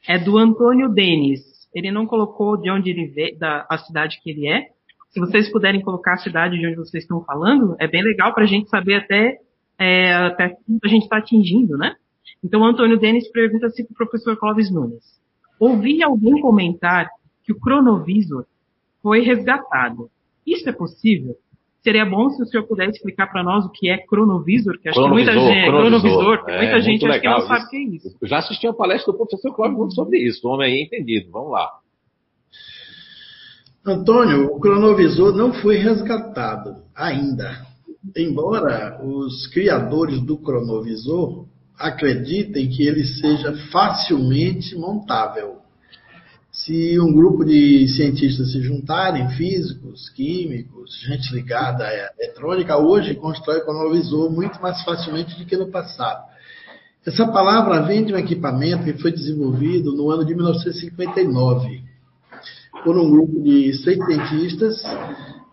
é 0.06 0.18
do 0.18 0.38
Antônio 0.38 0.88
Denis. 0.88 1.40
Ele 1.74 1.90
não 1.90 2.06
colocou 2.06 2.56
de 2.56 2.70
onde 2.70 2.90
ele 2.90 3.06
veio, 3.06 3.38
da 3.38 3.66
a 3.68 3.78
cidade 3.78 4.20
que 4.22 4.30
ele 4.30 4.46
é. 4.46 4.68
Se 5.11 5.20
vocês 5.20 5.50
puderem 5.50 5.80
colocar 5.80 6.14
a 6.14 6.18
cidade 6.18 6.58
de 6.58 6.66
onde 6.66 6.76
vocês 6.76 7.04
estão 7.04 7.22
falando, 7.24 7.76
é 7.78 7.87
bem 7.87 8.02
legal 8.02 8.32
para 8.32 8.44
a 8.44 8.46
gente 8.46 8.68
saber 8.68 8.94
até, 8.94 9.38
é, 9.78 10.12
até 10.12 10.56
a 10.85 10.88
gente 10.88 11.02
está 11.02 11.18
atingindo, 11.18 11.76
né? 11.76 11.96
Então, 12.42 12.64
Antônio 12.64 12.98
Denis 12.98 13.30
pergunta 13.30 13.70
se 13.70 13.85
para 13.85 13.92
o 13.92 13.96
professor 13.96 14.37
Clóvis 14.37 14.70
Nunes. 14.70 15.04
Ouvi 15.58 16.02
alguém 16.02 16.40
comentar 16.40 17.08
que 17.44 17.52
o 17.52 17.61
cronovisor 17.61 18.46
foi 19.02 19.20
resgatado. 19.20 20.11
Isso 20.46 20.68
é 20.68 20.72
possível? 20.72 21.37
Seria 21.82 22.06
bom 22.06 22.30
se 22.30 22.40
o 22.40 22.46
senhor 22.46 22.64
pudesse 22.64 22.98
explicar 22.98 23.26
para 23.26 23.42
nós 23.42 23.64
o 23.64 23.70
que 23.70 23.90
é 23.90 23.98
cronovisor, 23.98 24.78
que 24.78 24.88
acho 24.88 25.00
cronovisor, 25.00 25.32
que 25.32 25.40
muita 25.40 25.52
gente, 25.52 25.66
cronovisor, 25.66 26.00
cronovisor, 26.00 26.58
muita 26.58 26.76
é, 26.76 26.80
gente 26.80 27.06
acho 27.06 27.20
que 27.20 27.28
não 27.28 27.40
sabe 27.40 27.64
o 27.64 27.68
que 27.68 27.76
é 27.76 27.82
isso. 27.82 28.16
Eu 28.22 28.28
já 28.28 28.38
assisti 28.38 28.66
a 28.68 28.72
palestra 28.72 29.12
do 29.12 29.18
professor 29.18 29.52
Cláudio 29.52 29.90
sobre 29.90 30.18
isso, 30.18 30.46
o 30.46 30.52
homem 30.52 30.72
aí 30.72 30.82
entendido. 30.82 31.30
Vamos 31.32 31.50
lá. 31.50 31.68
Antônio, 33.84 34.46
o 34.46 34.60
cronovisor 34.60 35.34
não 35.34 35.52
foi 35.54 35.76
resgatado 35.78 36.76
ainda. 36.94 37.66
Embora 38.16 39.00
os 39.04 39.48
criadores 39.48 40.20
do 40.20 40.38
cronovisor 40.38 41.46
acreditem 41.76 42.68
que 42.68 42.86
ele 42.86 43.04
seja 43.04 43.52
facilmente 43.72 44.76
montável. 44.76 45.62
Se 46.64 46.96
um 47.01 47.12
grupo 47.12 47.44
de 47.44 47.88
cientistas 47.88 48.53
se 48.53 48.62
juntarem, 48.62 49.29
físicos, 49.31 50.09
químicos, 50.11 50.96
gente 51.09 51.35
ligada 51.35 51.85
à 51.85 52.12
eletrônica, 52.16 52.77
hoje 52.77 53.16
constrói 53.16 53.59
o 53.59 53.64
cronovisor 53.64 54.31
muito 54.31 54.62
mais 54.62 54.81
facilmente 54.85 55.37
do 55.37 55.44
que 55.44 55.57
no 55.57 55.72
passado. 55.72 56.22
Essa 57.05 57.27
palavra 57.27 57.83
vem 57.83 58.05
de 58.05 58.14
um 58.14 58.16
equipamento 58.16 58.85
que 58.85 58.92
foi 58.92 59.11
desenvolvido 59.11 59.92
no 59.92 60.09
ano 60.09 60.25
de 60.25 60.37
1959 60.37 61.83
por 62.85 62.96
um 62.96 63.11
grupo 63.11 63.42
de 63.42 63.75
seis 63.83 63.98
cientistas 64.05 64.85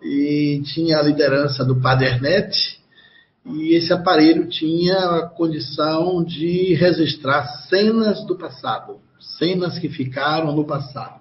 e 0.03 0.61
tinha 0.63 0.99
a 0.99 1.03
liderança 1.03 1.65
do 1.65 1.81
Padernet 1.81 2.55
e 3.47 3.73
esse 3.73 3.91
aparelho 3.91 4.47
tinha 4.47 4.95
a 4.95 5.27
condição 5.27 6.23
de 6.23 6.75
registrar 6.75 7.47
cenas 7.67 8.23
do 8.27 8.37
passado 8.37 9.08
cenas 9.19 9.77
que 9.79 9.89
ficaram 9.89 10.55
no 10.55 10.65
passado. 10.65 11.19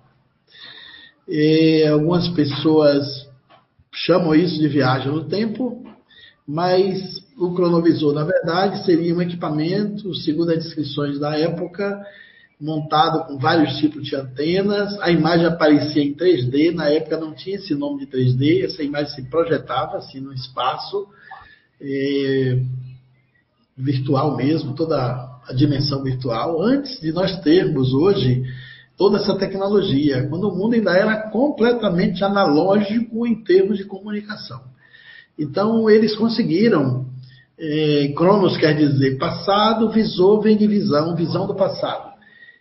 E 1.28 1.86
algumas 1.86 2.28
pessoas 2.28 3.28
chamam 3.92 4.34
isso 4.34 4.58
de 4.58 4.68
viagem 4.68 5.12
no 5.12 5.24
tempo, 5.24 5.84
mas 6.46 7.22
o 7.36 7.54
cronovisor, 7.54 8.14
na 8.14 8.24
verdade, 8.24 8.84
seria 8.84 9.14
um 9.14 9.20
equipamento, 9.20 10.14
segundo 10.14 10.50
as 10.50 10.64
descrições 10.64 11.18
da 11.18 11.38
época, 11.38 12.02
montado 12.60 13.26
com 13.26 13.38
vários 13.38 13.76
tipos 13.76 14.02
de 14.04 14.16
antenas. 14.16 14.98
A 15.00 15.10
imagem 15.10 15.46
aparecia 15.46 16.02
em 16.02 16.14
3D, 16.14 16.72
na 16.74 16.88
época 16.88 17.18
não 17.18 17.34
tinha 17.34 17.56
esse 17.56 17.74
nome 17.74 18.04
de 18.04 18.06
3D, 18.06 18.64
essa 18.64 18.82
imagem 18.82 19.14
se 19.14 19.22
projetava 19.28 19.98
assim 19.98 20.20
no 20.20 20.32
espaço, 20.32 21.06
virtual 23.76 24.36
mesmo, 24.36 24.74
toda 24.74 25.27
a 25.48 25.52
dimensão 25.52 26.02
virtual 26.02 26.60
antes 26.60 27.00
de 27.00 27.10
nós 27.10 27.40
termos 27.40 27.92
hoje 27.94 28.42
toda 28.96 29.16
essa 29.16 29.36
tecnologia, 29.36 30.26
quando 30.28 30.48
o 30.48 30.54
mundo 30.54 30.74
ainda 30.74 30.92
era 30.92 31.30
completamente 31.30 32.22
analógico 32.22 33.26
em 33.26 33.42
termos 33.42 33.78
de 33.78 33.84
comunicação. 33.84 34.60
Então, 35.38 35.88
eles 35.88 36.16
conseguiram, 36.16 37.06
é, 37.56 38.12
Cronos 38.16 38.56
quer 38.56 38.74
dizer 38.76 39.16
passado, 39.18 39.90
visor 39.90 40.42
vem 40.42 40.56
de 40.56 40.66
visão, 40.66 41.14
visão 41.14 41.46
do 41.46 41.54
passado. 41.54 42.12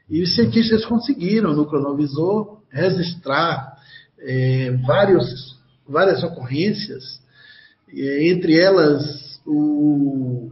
E 0.07 0.21
os 0.21 0.35
cientistas 0.35 0.85
conseguiram, 0.85 1.53
no 1.53 1.65
cronovisor, 1.65 2.59
registrar 2.69 3.75
é, 4.19 4.71
vários, 4.85 5.57
várias 5.89 6.23
ocorrências, 6.23 7.19
é, 7.91 8.29
entre 8.29 8.59
elas 8.59 9.41
o 9.45 10.51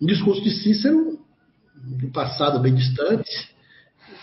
discurso 0.00 0.42
de 0.42 0.50
Cícero, 0.50 1.13
do 1.86 2.08
passado 2.08 2.58
bem 2.60 2.74
distante, 2.74 3.30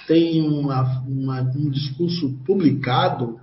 tem 0.08 0.42
uma, 0.42 1.04
uma, 1.08 1.42
um 1.42 1.70
discurso 1.70 2.38
publicado 2.46 3.40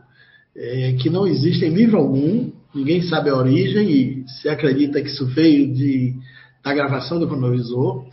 é, 0.56 0.92
que 1.00 1.08
não 1.08 1.26
existe 1.26 1.64
em 1.64 1.70
livro 1.70 1.98
algum, 1.98 2.50
ninguém 2.74 3.02
sabe 3.02 3.30
a 3.30 3.36
origem 3.36 3.90
e 3.90 4.28
se 4.28 4.48
acredita 4.48 5.00
que 5.00 5.08
isso 5.08 5.26
veio 5.26 5.72
de, 5.72 6.14
da 6.62 6.74
gravação 6.74 7.18
do 7.18 7.28
cronovisor. 7.28 8.06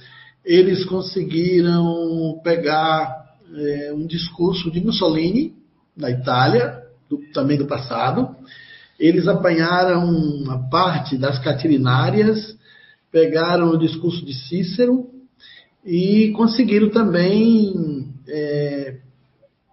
Eles 0.44 0.86
conseguiram 0.86 2.40
pegar 2.44 3.26
é, 3.56 3.94
um 3.94 4.06
discurso 4.06 4.70
de 4.70 4.80
Mussolini, 4.80 5.56
da 5.98 6.12
Itália, 6.12 6.84
do, 7.10 7.18
também 7.34 7.58
do 7.58 7.66
passado. 7.66 8.36
Eles 9.00 9.28
apanharam 9.28 10.06
uma 10.06 10.70
parte 10.70 11.18
das 11.18 11.40
catilinárias, 11.40 12.56
pegaram 13.12 13.70
o 13.70 13.78
discurso 13.78 14.24
de 14.24 14.34
Cícero 14.34 15.15
e 15.86 16.32
conseguiram 16.32 16.90
também 16.90 18.12
é, 18.28 18.98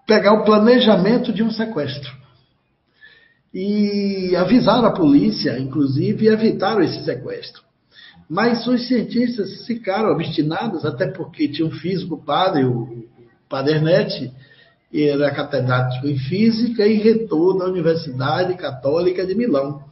pegar 0.07 0.35
o 0.35 0.45
planejamento 0.45 1.33
de 1.33 1.43
um 1.43 1.51
sequestro. 1.51 2.13
E 3.55 4.35
avisaram 4.37 4.87
a 4.87 4.93
polícia, 4.93 5.59
inclusive, 5.59 6.27
e 6.27 6.29
evitaram 6.29 6.83
esse 6.83 7.03
sequestro. 7.05 7.63
Mas 8.29 8.67
os 8.67 8.87
cientistas 8.87 9.67
ficaram 9.67 10.11
obstinados, 10.11 10.85
até 10.85 11.07
porque 11.07 11.49
tinha 11.49 11.67
um 11.67 11.71
físico 11.71 12.23
padre, 12.23 12.65
o 12.65 13.07
Padernete, 13.49 14.33
era 14.95 15.31
catedrático 15.31 16.07
em 16.07 16.19
física 16.19 16.87
e 16.87 16.95
reitor 16.95 17.59
da 17.59 17.67
Universidade 17.67 18.55
Católica 18.55 19.27
de 19.27 19.35
Milão. 19.35 19.83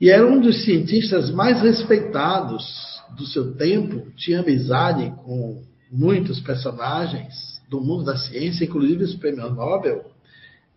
E 0.00 0.10
era 0.10 0.26
um 0.26 0.40
dos 0.40 0.64
cientistas 0.64 1.30
mais 1.30 1.60
respeitados 1.60 2.93
do 3.16 3.26
seu 3.26 3.54
tempo 3.54 4.10
tinha 4.16 4.40
amizade 4.40 5.12
com 5.24 5.62
muitos 5.90 6.40
personagens 6.40 7.60
do 7.68 7.80
mundo 7.80 8.04
da 8.04 8.16
ciência, 8.16 8.64
inclusive 8.64 9.04
os 9.04 9.16
prêmios 9.16 9.54
Nobel. 9.54 10.10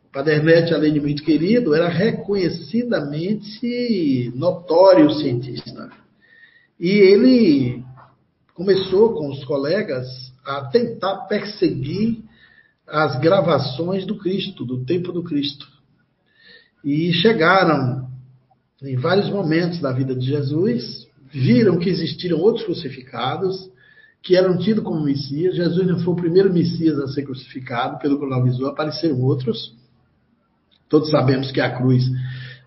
O 0.06 0.10
Padernet, 0.12 0.74
além 0.74 0.94
de 0.94 1.00
muito 1.00 1.24
querido, 1.24 1.74
era 1.74 1.88
reconhecidamente 1.90 4.32
notório 4.36 5.10
cientista. 5.12 5.90
E 6.80 6.90
ele 6.90 7.84
começou 8.54 9.14
com 9.14 9.30
os 9.30 9.44
colegas 9.46 10.08
a 10.46 10.66
tentar 10.66 11.28
perseguir 11.28 12.24
as 12.88 13.20
gravações 13.20 14.06
do 14.06 14.18
Cristo, 14.18 14.64
do 14.64 14.86
tempo 14.86 15.12
do 15.12 15.24
Cristo. 15.24 15.68
E 16.84 17.12
chegaram 17.14 18.08
em 18.82 18.96
vários 18.96 19.30
momentos 19.30 19.80
da 19.80 19.92
vida 19.92 20.16
de 20.16 20.26
Jesus 20.26 21.07
viram 21.38 21.78
que 21.78 21.90
existiram 21.90 22.40
outros 22.40 22.66
crucificados 22.66 23.70
que 24.22 24.36
eram 24.36 24.58
tidos 24.58 24.84
como 24.84 25.04
Messias. 25.04 25.56
Jesus 25.56 25.88
não 25.88 26.00
foi 26.00 26.14
o 26.14 26.18
primeiro 26.18 26.52
Messias 26.52 27.00
a 27.00 27.08
ser 27.08 27.24
crucificado, 27.24 28.00
pelo 28.00 28.20
que 28.20 28.26
o 28.26 28.34
avisou, 28.34 28.68
apareceram 28.68 29.22
outros. 29.22 29.74
Todos 30.90 31.10
sabemos 31.12 31.52
que 31.52 31.62
a 31.62 31.78
cruz 31.78 32.04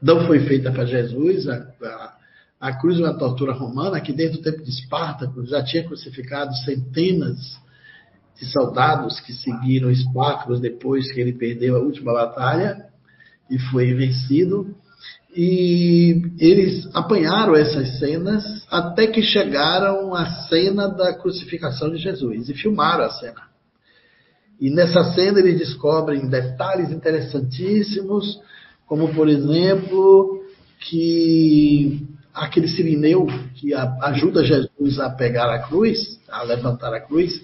não 0.01 0.27
foi 0.27 0.41
feita 0.41 0.71
para 0.71 0.87
Jesus. 0.87 1.49
A, 1.49 1.57
a, 1.83 2.17
a, 2.61 2.79
cruz 2.79 2.99
é 2.99 3.03
uma 3.03 3.19
tortura 3.19 3.53
romana 3.53 4.01
que, 4.01 4.13
desde 4.13 4.39
o 4.39 4.43
tempo 4.43 4.63
de 4.63 4.71
Espartaco, 4.71 5.45
já 5.47 5.63
tinha 5.63 5.85
crucificado 5.85 6.55
centenas 6.65 7.61
de 8.39 8.47
soldados 8.47 9.21
que 9.21 9.33
seguiram 9.33 9.91
Espartacus 9.91 10.61
depois 10.61 11.13
que 11.13 11.21
ele 11.21 11.33
perdeu 11.33 11.77
a 11.77 11.81
última 11.81 12.13
batalha 12.13 12.87
e 13.51 13.59
foi 13.59 13.93
vencido. 13.93 14.75
E 15.35 16.23
eles 16.41 16.89
apanharam 16.93 17.55
essas 17.55 17.99
cenas 17.99 18.45
até 18.69 19.07
que 19.07 19.23
chegaram 19.23 20.13
à 20.15 20.27
cena 20.49 20.89
da 20.89 21.15
crucificação 21.15 21.91
de 21.91 21.99
Jesus 21.99 22.49
e 22.49 22.55
filmaram 22.55 23.05
a 23.05 23.11
cena. 23.11 23.43
E 24.61 24.71
nessa 24.71 25.05
cena 25.15 25.39
eles 25.39 25.59
descobrem 25.59 26.29
detalhes 26.29 26.91
interessantíssimos, 26.91 28.41
como 28.87 29.15
por 29.15 29.29
exemplo, 29.29 30.43
que 30.81 32.07
aquele 32.35 32.67
sirineu 32.67 33.27
que 33.55 33.73
ajuda 33.73 34.45
Jesus 34.45 34.99
a 34.99 35.11
pegar 35.11 35.49
a 35.55 35.61
cruz, 35.61 36.21
a 36.29 36.43
levantar 36.43 36.93
a 36.93 37.01
cruz, 37.01 37.41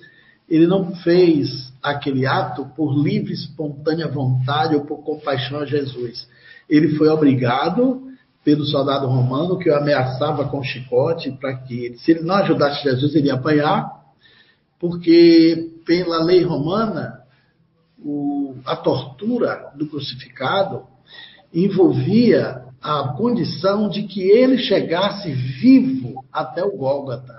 ele 0.48 0.66
não 0.66 0.94
fez 0.96 1.72
aquele 1.82 2.26
ato 2.26 2.66
por 2.76 2.92
livre, 2.96 3.32
espontânea 3.32 4.08
vontade 4.08 4.74
ou 4.74 4.84
por 4.84 5.04
compaixão 5.04 5.60
a 5.60 5.64
Jesus 5.64 6.26
ele 6.68 6.96
foi 6.96 7.08
obrigado 7.08 8.02
pelo 8.44 8.64
soldado 8.64 9.06
romano 9.06 9.58
que 9.58 9.68
o 9.68 9.76
ameaçava 9.76 10.48
com 10.48 10.62
chicote 10.62 11.32
para 11.32 11.56
que, 11.56 11.94
se 11.98 12.12
ele 12.12 12.20
não 12.20 12.36
ajudasse 12.36 12.84
Jesus, 12.84 13.14
ele 13.14 13.26
ia 13.26 13.34
apanhar, 13.34 13.90
porque 14.78 15.72
pela 15.84 16.22
lei 16.22 16.42
romana, 16.42 17.20
o, 17.98 18.54
a 18.64 18.76
tortura 18.76 19.72
do 19.76 19.86
crucificado 19.86 20.82
envolvia 21.52 22.62
a 22.80 23.14
condição 23.16 23.88
de 23.88 24.04
que 24.04 24.20
ele 24.20 24.58
chegasse 24.58 25.32
vivo 25.32 26.24
até 26.32 26.62
o 26.62 26.76
Gólgota, 26.76 27.34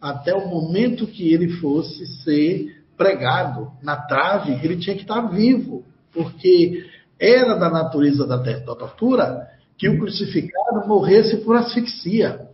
até 0.00 0.34
o 0.34 0.48
momento 0.48 1.06
que 1.06 1.32
ele 1.32 1.48
fosse 1.54 2.06
ser 2.22 2.84
pregado 2.96 3.72
na 3.82 3.96
trave, 3.96 4.52
ele 4.62 4.76
tinha 4.76 4.94
que 4.94 5.02
estar 5.02 5.22
vivo, 5.22 5.84
porque 6.12 6.84
era 7.20 7.54
da 7.56 7.68
natureza 7.68 8.26
da, 8.26 8.36
da 8.36 8.74
tortura 8.74 9.46
que 9.76 9.88
o 9.88 9.98
crucificado 9.98 10.86
morresse 10.86 11.38
por 11.38 11.56
asfixia, 11.56 12.48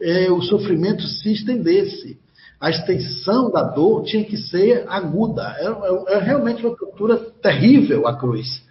é, 0.00 0.30
o 0.30 0.40
sofrimento 0.42 1.02
se 1.02 1.32
estendesse. 1.32 2.20
A 2.60 2.70
extensão 2.70 3.50
da 3.50 3.62
dor 3.62 4.04
tinha 4.04 4.24
que 4.24 4.36
ser 4.36 4.84
aguda. 4.88 5.56
É, 5.58 5.66
é, 5.66 6.16
é 6.16 6.18
realmente 6.18 6.64
uma 6.64 6.76
tortura 6.76 7.16
terrível 7.42 8.06
a 8.06 8.16
cruz. 8.16 8.62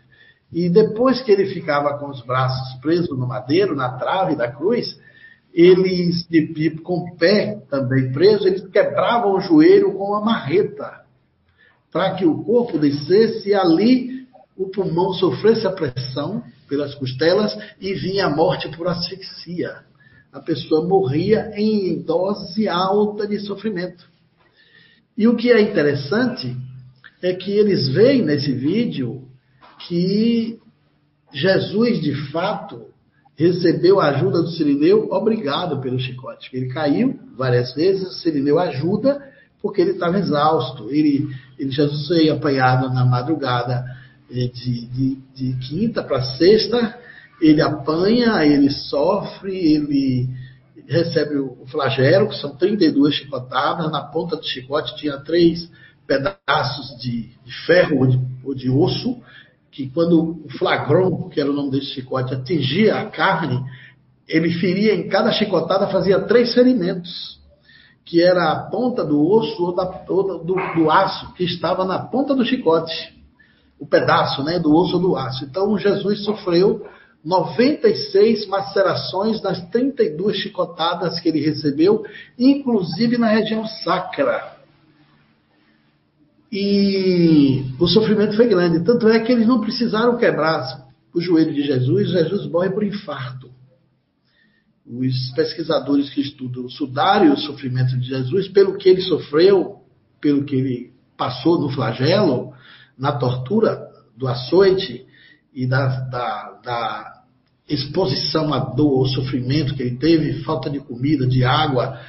E 0.52 0.70
depois 0.70 1.22
que 1.22 1.32
ele 1.32 1.46
ficava 1.48 1.98
com 1.98 2.10
os 2.10 2.22
braços 2.22 2.80
presos 2.82 3.18
no 3.18 3.28
madeiro, 3.28 3.76
na 3.76 3.98
trave 3.98 4.36
da 4.36 4.52
cruz, 4.52 4.98
eles, 5.54 6.28
com 6.84 7.00
o 7.00 7.16
pé 7.18 7.62
também 7.70 8.12
preso, 8.12 8.48
eles 8.48 8.66
quebravam 8.68 9.36
o 9.36 9.42
joelho 9.42 9.94
com 9.94 10.06
uma 10.06 10.22
marreta, 10.22 11.02
para 11.92 12.16
que 12.16 12.26
o 12.26 12.44
corpo 12.44 12.78
descesse 12.78 13.50
e 13.50 13.54
ali 13.54 14.11
o 14.62 14.70
pulmão 14.70 15.14
sofresse 15.14 15.66
a 15.66 15.72
pressão 15.72 16.44
pelas 16.68 16.94
costelas 16.96 17.58
e 17.80 17.94
vinha 17.94 18.28
a 18.28 18.30
morte 18.30 18.70
por 18.70 18.88
asfixia. 18.88 19.78
A 20.32 20.40
pessoa 20.40 20.88
morria 20.88 21.52
em 21.56 22.02
dose 22.02 22.68
alta 22.68 23.28
de 23.28 23.40
sofrimento. 23.40 24.06
E 25.18 25.28
o 25.28 25.36
que 25.36 25.52
é 25.52 25.60
interessante 25.60 26.56
é 27.22 27.34
que 27.34 27.52
eles 27.52 27.90
veem 27.90 28.22
nesse 28.22 28.52
vídeo 28.52 29.28
que 29.88 30.60
Jesus, 31.34 32.02
de 32.02 32.14
fato, 32.32 32.86
recebeu 33.36 34.00
a 34.00 34.10
ajuda 34.10 34.42
do 34.42 34.50
Sirineu, 34.50 35.10
obrigado 35.12 35.82
pelo 35.82 36.00
chicote. 36.00 36.50
Ele 36.54 36.68
caiu 36.68 37.20
várias 37.36 37.74
vezes, 37.74 38.08
o 38.08 38.14
Sirineu 38.14 38.60
ajuda 38.60 39.22
porque 39.62 39.82
ele 39.82 39.92
estava 39.92 40.20
exausto. 40.20 40.90
Ele, 40.90 41.28
ele 41.58 41.72
foi 42.08 42.30
apanhado 42.30 42.94
na 42.94 43.06
madrugada 43.06 43.84
de, 44.32 44.88
de, 44.88 45.16
de 45.36 45.68
quinta 45.68 46.02
para 46.02 46.22
sexta, 46.22 46.98
ele 47.42 47.62
apanha, 47.62 48.46
ele 48.46 48.70
sofre, 48.70 49.54
ele 49.54 50.30
recebe 50.88 51.38
o 51.38 51.66
flagelo, 51.68 52.30
que 52.30 52.36
são 52.36 52.56
32 52.56 53.16
chicotadas, 53.16 53.92
na 53.92 54.02
ponta 54.02 54.36
do 54.36 54.46
chicote 54.46 54.96
tinha 54.98 55.18
três 55.18 55.70
pedaços 56.06 56.98
de, 57.02 57.30
ferro 57.66 58.00
ou 58.00 58.08
de, 58.08 58.20
ou 58.44 58.56
de 58.56 58.70
osso, 58.70 59.18
que 59.72 59.90
quando 59.90 60.42
o 60.46 60.50
flagron, 60.58 61.30
que 61.30 61.40
era 61.40 61.50
o 61.50 61.54
nome 61.54 61.72
desse 61.72 61.94
chicote, 61.94 62.34
atingia 62.34 62.96
a 62.96 63.06
carne, 63.06 63.64
ele 64.28 64.52
feria 64.54 64.94
em 64.94 65.08
cada 65.08 65.32
chicotada, 65.32 65.88
fazia 65.88 66.20
três 66.22 66.54
ferimentos, 66.54 67.40
que 68.06 68.22
era 68.22 68.52
a 68.52 68.64
ponta 68.70 69.06
do 69.06 69.26
osso 69.26 69.64
ou, 69.64 69.76
da, 69.76 70.04
ou 70.10 70.44
do, 70.44 70.56
do, 70.76 70.92
aço 70.92 71.34
que 71.34 71.44
estava 71.44 71.86
na 71.86 72.00
ponta 72.00 72.36
do 72.36 72.46
chicote, 72.46 72.94
o 73.82 73.88
pedaço 73.88 74.44
né, 74.44 74.60
do 74.60 74.72
osso 74.76 75.00
do 75.00 75.16
aço. 75.16 75.44
Então 75.44 75.76
Jesus 75.76 76.24
sofreu 76.24 76.86
96 77.26 78.46
macerações 78.46 79.42
nas 79.42 79.60
32 79.70 80.38
chicotadas 80.38 81.20
que 81.20 81.28
ele 81.28 81.42
recebeu, 81.42 82.06
inclusive 82.38 83.18
na 83.18 83.28
região 83.28 83.66
sacra. 83.66 84.56
E 86.52 87.64
o 87.80 87.88
sofrimento 87.88 88.36
foi 88.36 88.48
grande. 88.48 88.84
Tanto 88.84 89.08
é 89.10 89.20
que 89.20 89.32
eles 89.32 89.48
não 89.48 89.60
precisaram 89.60 90.16
quebrar 90.16 90.86
o 91.12 91.20
joelho 91.20 91.54
de 91.54 91.64
Jesus, 91.64 92.10
Jesus 92.12 92.46
morre 92.52 92.70
por 92.70 92.84
infarto. 92.84 93.50
Os 94.86 95.32
pesquisadores 95.32 96.10
que 96.12 96.22
estudam 96.22 96.66
o 96.66 96.70
sudário 96.70 97.30
e 97.30 97.34
o 97.34 97.38
sofrimento 97.38 97.98
de 97.98 98.08
Jesus, 98.08 98.48
pelo 98.48 98.78
que 98.78 98.90
ele 98.90 99.02
sofreu, 99.02 99.78
pelo 100.20 100.44
que 100.44 100.56
ele 100.56 100.92
passou 101.18 101.60
no 101.60 101.70
flagelo, 101.70 102.54
na 103.02 103.14
tortura 103.14 103.90
do 104.16 104.28
açoite 104.28 105.04
e 105.52 105.66
da, 105.66 105.88
da, 106.02 106.60
da 106.64 107.22
exposição 107.68 108.54
à 108.54 108.60
dor, 108.60 109.00
ao 109.00 109.06
sofrimento 109.08 109.74
que 109.74 109.82
ele 109.82 109.98
teve, 109.98 110.44
falta 110.44 110.70
de 110.70 110.80
comida, 110.80 111.26
de 111.28 111.44
água, 111.44 112.00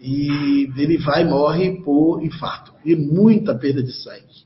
e 0.00 0.70
ele 0.78 0.96
vai 0.96 1.22
e 1.22 1.24
morre 1.26 1.82
por 1.82 2.24
infarto 2.24 2.72
e 2.84 2.96
muita 2.96 3.54
perda 3.54 3.82
de 3.82 3.92
sangue. 3.92 4.44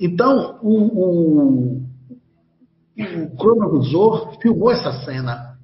Então, 0.00 0.58
o, 0.62 1.78
o, 1.78 1.82
o 2.98 3.36
cronovisor 3.36 4.36
filmou 4.40 4.72
essa 4.72 4.92
cena. 5.04 5.56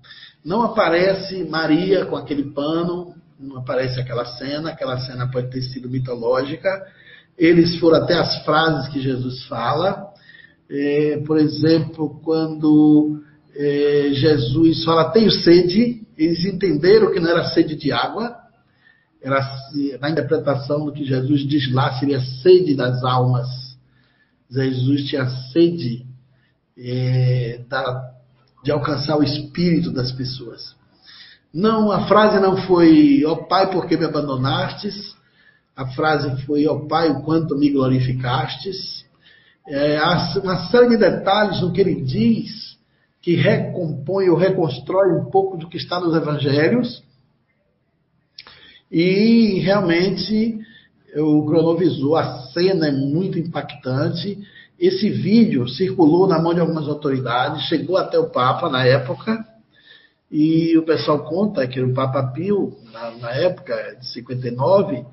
Não 0.45 0.63
aparece 0.63 1.45
Maria 1.45 2.07
com 2.07 2.17
aquele 2.17 2.53
pano, 2.53 3.15
não 3.39 3.59
aparece 3.59 4.01
aquela 4.01 4.25
cena, 4.25 4.71
aquela 4.71 4.99
cena 4.99 5.29
pode 5.29 5.51
ter 5.51 5.63
sido 5.63 5.91
mitológica. 5.91 6.69
Eles 7.39 7.79
foram 7.79 7.99
até 8.03 8.15
as 8.15 8.45
frases 8.45 8.89
que 8.93 9.01
Jesus 9.01 9.45
fala. 9.45 10.09
É, 10.71 11.23
por 11.27 11.39
exemplo, 11.39 12.21
quando 12.23 13.23
é, 13.55 14.11
Jesus 14.13 14.85
fala, 14.85 15.11
tenho 15.11 15.31
sede, 15.31 16.03
eles 16.17 16.45
entenderam 16.45 17.13
que 17.13 17.21
não 17.21 17.31
era 17.31 17.45
sede 17.51 17.77
de 17.77 17.93
água, 17.93 18.37
era, 19.23 19.41
na 20.01 20.11
interpretação 20.11 20.85
do 20.85 20.93
que 20.93 21.05
Jesus 21.05 21.47
diz 21.47 21.73
lá, 21.73 21.99
seria 21.99 22.21
sede 22.21 22.75
das 22.75 23.03
almas. 23.05 23.49
Jesus 24.51 25.05
tinha 25.09 25.29
sede 25.53 26.07
é, 26.77 27.61
da, 27.69 28.11
de 28.65 28.71
alcançar 28.71 29.17
o 29.17 29.23
espírito 29.23 29.93
das 29.93 30.13
pessoas. 30.13 30.77
Não, 31.53 31.91
a 31.91 32.07
frase 32.07 32.39
não 32.41 32.57
foi, 32.57 33.25
ó 33.25 33.33
oh, 33.33 33.49
Pai, 33.49 33.71
por 33.71 33.87
que 33.87 33.97
me 33.97 34.05
abandonastes? 34.05 35.17
A 35.79 35.87
frase 35.87 36.43
foi, 36.43 36.67
ó 36.67 36.73
oh, 36.73 36.89
Pai, 36.89 37.09
o 37.09 37.23
quanto 37.23 37.57
me 37.57 37.71
glorificastes. 37.71 39.07
É, 39.69 39.97
há 39.97 40.35
uma 40.43 40.69
série 40.71 40.89
de 40.89 40.97
detalhes 40.97 41.61
no 41.61 41.73
que 41.73 41.81
ele 41.81 42.03
diz 42.03 42.77
que 43.23 43.37
recompõe 43.37 44.29
ou 44.29 44.37
reconstrói 44.37 45.13
um 45.13 45.31
pouco 45.31 45.57
do 45.57 45.69
que 45.69 45.77
está 45.77 46.01
nos 46.01 46.17
evangelhos 46.17 47.01
e 48.91 49.61
realmente 49.61 50.59
o 51.15 51.47
cronovisor, 51.47 52.19
a 52.19 52.39
cena 52.49 52.89
é 52.89 52.91
muito 52.91 53.39
impactante. 53.39 54.37
Esse 54.81 55.09
vídeo 55.09 55.69
circulou 55.69 56.27
na 56.27 56.41
mão 56.41 56.55
de 56.55 56.61
algumas 56.61 56.89
autoridades, 56.89 57.69
chegou 57.69 57.97
até 57.97 58.19
o 58.19 58.31
Papa 58.31 58.69
na 58.69 58.85
época, 58.85 59.47
e 60.29 60.77
o 60.77 60.83
pessoal 60.83 61.21
conta 61.21 61.69
que 61.69 61.81
o 61.81 61.95
Papa 61.95 62.33
Pio, 62.33 62.77
na, 62.93 63.13
na 63.13 63.31
época 63.31 63.97
de 64.01 64.09
59, 64.09 65.07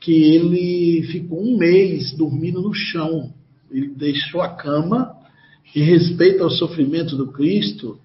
que 0.00 0.12
ele 0.12 1.06
ficou 1.10 1.42
um 1.42 1.56
mês 1.56 2.12
dormindo 2.16 2.60
no 2.60 2.74
chão. 2.74 3.32
Ele 3.70 3.88
deixou 3.88 4.40
a 4.40 4.48
cama, 4.48 5.14
em 5.74 5.82
respeito 5.82 6.42
ao 6.42 6.50
sofrimento 6.50 7.16
do 7.16 7.32
Cristo, 7.32 7.98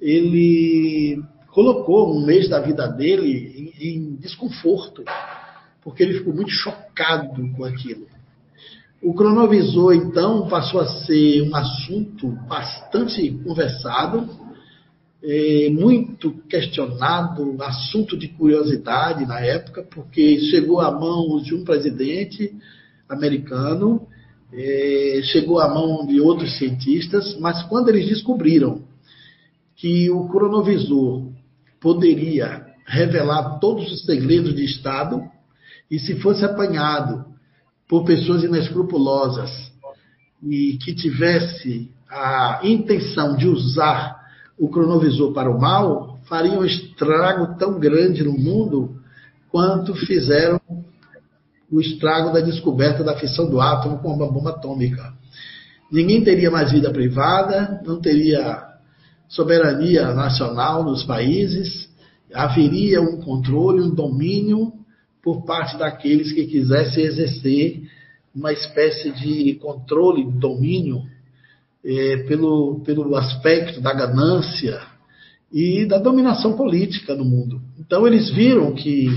ele 0.00 1.20
colocou 1.48 2.16
um 2.16 2.24
mês 2.24 2.48
da 2.48 2.60
vida 2.60 2.86
dele 2.86 3.72
em, 3.80 3.88
em 3.88 4.14
desconforto, 4.16 5.02
porque 5.82 6.02
ele 6.02 6.18
ficou 6.18 6.34
muito 6.34 6.50
chocado 6.50 7.48
com 7.56 7.64
aquilo. 7.64 8.06
O 9.02 9.14
cronovisor, 9.14 9.94
então, 9.94 10.48
passou 10.48 10.80
a 10.80 10.86
ser 10.86 11.42
um 11.42 11.54
assunto 11.54 12.28
bastante 12.48 13.30
conversado, 13.44 14.28
é, 15.30 15.68
muito 15.68 16.32
questionado, 16.48 17.62
assunto 17.62 18.16
de 18.16 18.28
curiosidade 18.28 19.26
na 19.26 19.38
época, 19.40 19.82
porque 19.82 20.40
chegou 20.50 20.80
à 20.80 20.90
mão 20.90 21.38
de 21.42 21.54
um 21.54 21.64
presidente 21.64 22.50
americano, 23.06 24.08
é, 24.50 25.20
chegou 25.24 25.60
à 25.60 25.68
mão 25.68 26.06
de 26.06 26.18
outros 26.18 26.56
cientistas, 26.56 27.38
mas 27.38 27.62
quando 27.64 27.90
eles 27.90 28.08
descobriram 28.08 28.80
que 29.76 30.10
o 30.10 30.26
cronovisor 30.28 31.30
poderia 31.78 32.66
revelar 32.86 33.58
todos 33.58 33.92
os 33.92 34.06
segredos 34.06 34.56
de 34.56 34.64
Estado 34.64 35.22
e 35.90 35.98
se 35.98 36.18
fosse 36.20 36.42
apanhado 36.42 37.26
por 37.86 38.02
pessoas 38.06 38.44
inescrupulosas 38.44 39.50
e 40.42 40.78
que 40.82 40.94
tivesse 40.94 41.90
a 42.08 42.60
intenção 42.64 43.36
de 43.36 43.46
usar 43.46 44.17
o 44.58 44.68
cronovisor 44.68 45.32
para 45.32 45.50
o 45.50 45.60
mal, 45.60 46.18
faria 46.24 46.58
um 46.58 46.64
estrago 46.64 47.56
tão 47.58 47.78
grande 47.78 48.24
no 48.24 48.32
mundo 48.32 48.96
quanto 49.50 49.94
fizeram 49.94 50.60
o 51.70 51.80
estrago 51.80 52.32
da 52.32 52.40
descoberta 52.40 53.04
da 53.04 53.16
fissão 53.16 53.48
do 53.48 53.60
átomo 53.60 53.98
com 53.98 54.12
uma 54.12 54.30
bomba 54.30 54.50
atômica. 54.50 55.12
Ninguém 55.90 56.22
teria 56.22 56.50
mais 56.50 56.72
vida 56.72 56.90
privada, 56.90 57.80
não 57.84 58.00
teria 58.00 58.66
soberania 59.28 60.12
nacional 60.12 60.82
nos 60.82 61.04
países, 61.04 61.88
haveria 62.32 63.00
um 63.00 63.20
controle, 63.20 63.82
um 63.82 63.94
domínio 63.94 64.72
por 65.22 65.44
parte 65.44 65.76
daqueles 65.76 66.32
que 66.32 66.46
quisessem 66.46 67.04
exercer 67.04 67.82
uma 68.34 68.52
espécie 68.52 69.10
de 69.12 69.54
controle, 69.54 70.30
domínio 70.32 71.02
é, 71.88 72.18
pelo, 72.28 72.80
pelo 72.84 73.16
aspecto 73.16 73.80
da 73.80 73.94
ganância 73.94 74.78
e 75.50 75.86
da 75.86 75.96
dominação 75.96 76.52
política 76.52 77.14
no 77.14 77.24
mundo. 77.24 77.62
Então 77.78 78.06
eles 78.06 78.28
viram 78.30 78.74
que 78.74 79.08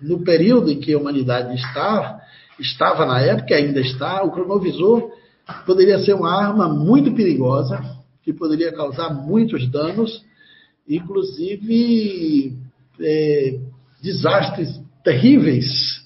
no 0.00 0.24
período 0.24 0.70
em 0.70 0.80
que 0.80 0.94
a 0.94 0.98
humanidade 0.98 1.54
está, 1.54 2.18
estava 2.58 3.04
na 3.04 3.20
época, 3.20 3.54
ainda 3.54 3.78
está, 3.78 4.22
o 4.22 4.30
cronovisor 4.30 5.10
poderia 5.66 5.98
ser 5.98 6.14
uma 6.14 6.32
arma 6.34 6.66
muito 6.66 7.12
perigosa, 7.12 7.82
que 8.22 8.32
poderia 8.32 8.72
causar 8.72 9.12
muitos 9.12 9.70
danos, 9.70 10.24
inclusive 10.88 12.56
é, 12.98 13.60
desastres 14.02 14.80
terríveis 15.04 16.02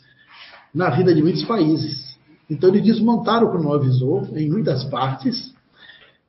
na 0.74 0.90
vida 0.90 1.14
de 1.14 1.22
muitos 1.22 1.44
países. 1.44 2.18
Então, 2.50 2.70
eles 2.70 2.82
desmontaram 2.82 3.46
o 3.46 3.50
cronovisor 3.52 4.36
em 4.36 4.50
muitas 4.50 4.82
partes, 4.84 5.54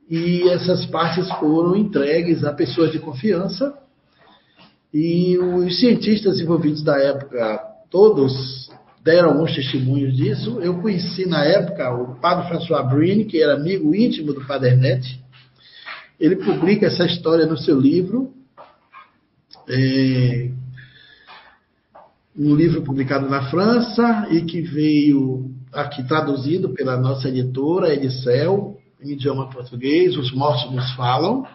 e 0.10 0.50
essas 0.50 0.86
partes 0.88 1.30
foram 1.40 1.76
entregues 1.76 2.44
a 2.44 2.52
pessoas 2.52 2.92
de 2.92 3.00
confiança, 3.00 3.78
e 4.94 5.38
os 5.38 5.80
cientistas 5.80 6.40
envolvidos 6.40 6.84
da 6.84 6.98
época, 6.98 7.60
todos 7.92 8.72
deram 9.04 9.30
alguns 9.30 9.54
testemunhos 9.56 10.16
disso. 10.16 10.60
Eu 10.62 10.82
conheci 10.82 11.28
na 11.28 11.46
época 11.46 11.94
o 11.94 12.16
padre 12.20 12.48
François 12.48 12.88
Brine, 12.90 13.26
que 13.26 13.42
era 13.42 13.54
amigo 13.54 13.94
íntimo 13.94 14.34
do 14.34 14.46
Padre 14.46 14.76
Net. 14.76 15.20
Ele 16.20 16.38
publica 16.38 16.88
essa 16.88 17.06
história 17.06 17.46
no 17.46 17.58
seu 17.58 17.80
livro, 17.80 18.34
é, 19.70 20.50
um 22.38 22.56
livro 22.56 22.82
publicado 22.82 23.30
na 23.30 23.50
França 23.50 24.28
e 24.32 24.42
que 24.42 24.62
veio 24.62 25.52
aqui 25.72 26.06
traduzido 26.08 26.70
pela 26.70 26.98
nossa 26.98 27.30
editora 27.30 27.94
Edicel, 27.94 28.79
em 29.02 29.12
idioma 29.12 29.50
português, 29.50 30.18
Os 30.18 30.32
Mortos 30.34 30.72
Nos 30.72 30.92
Falam 30.94 31.46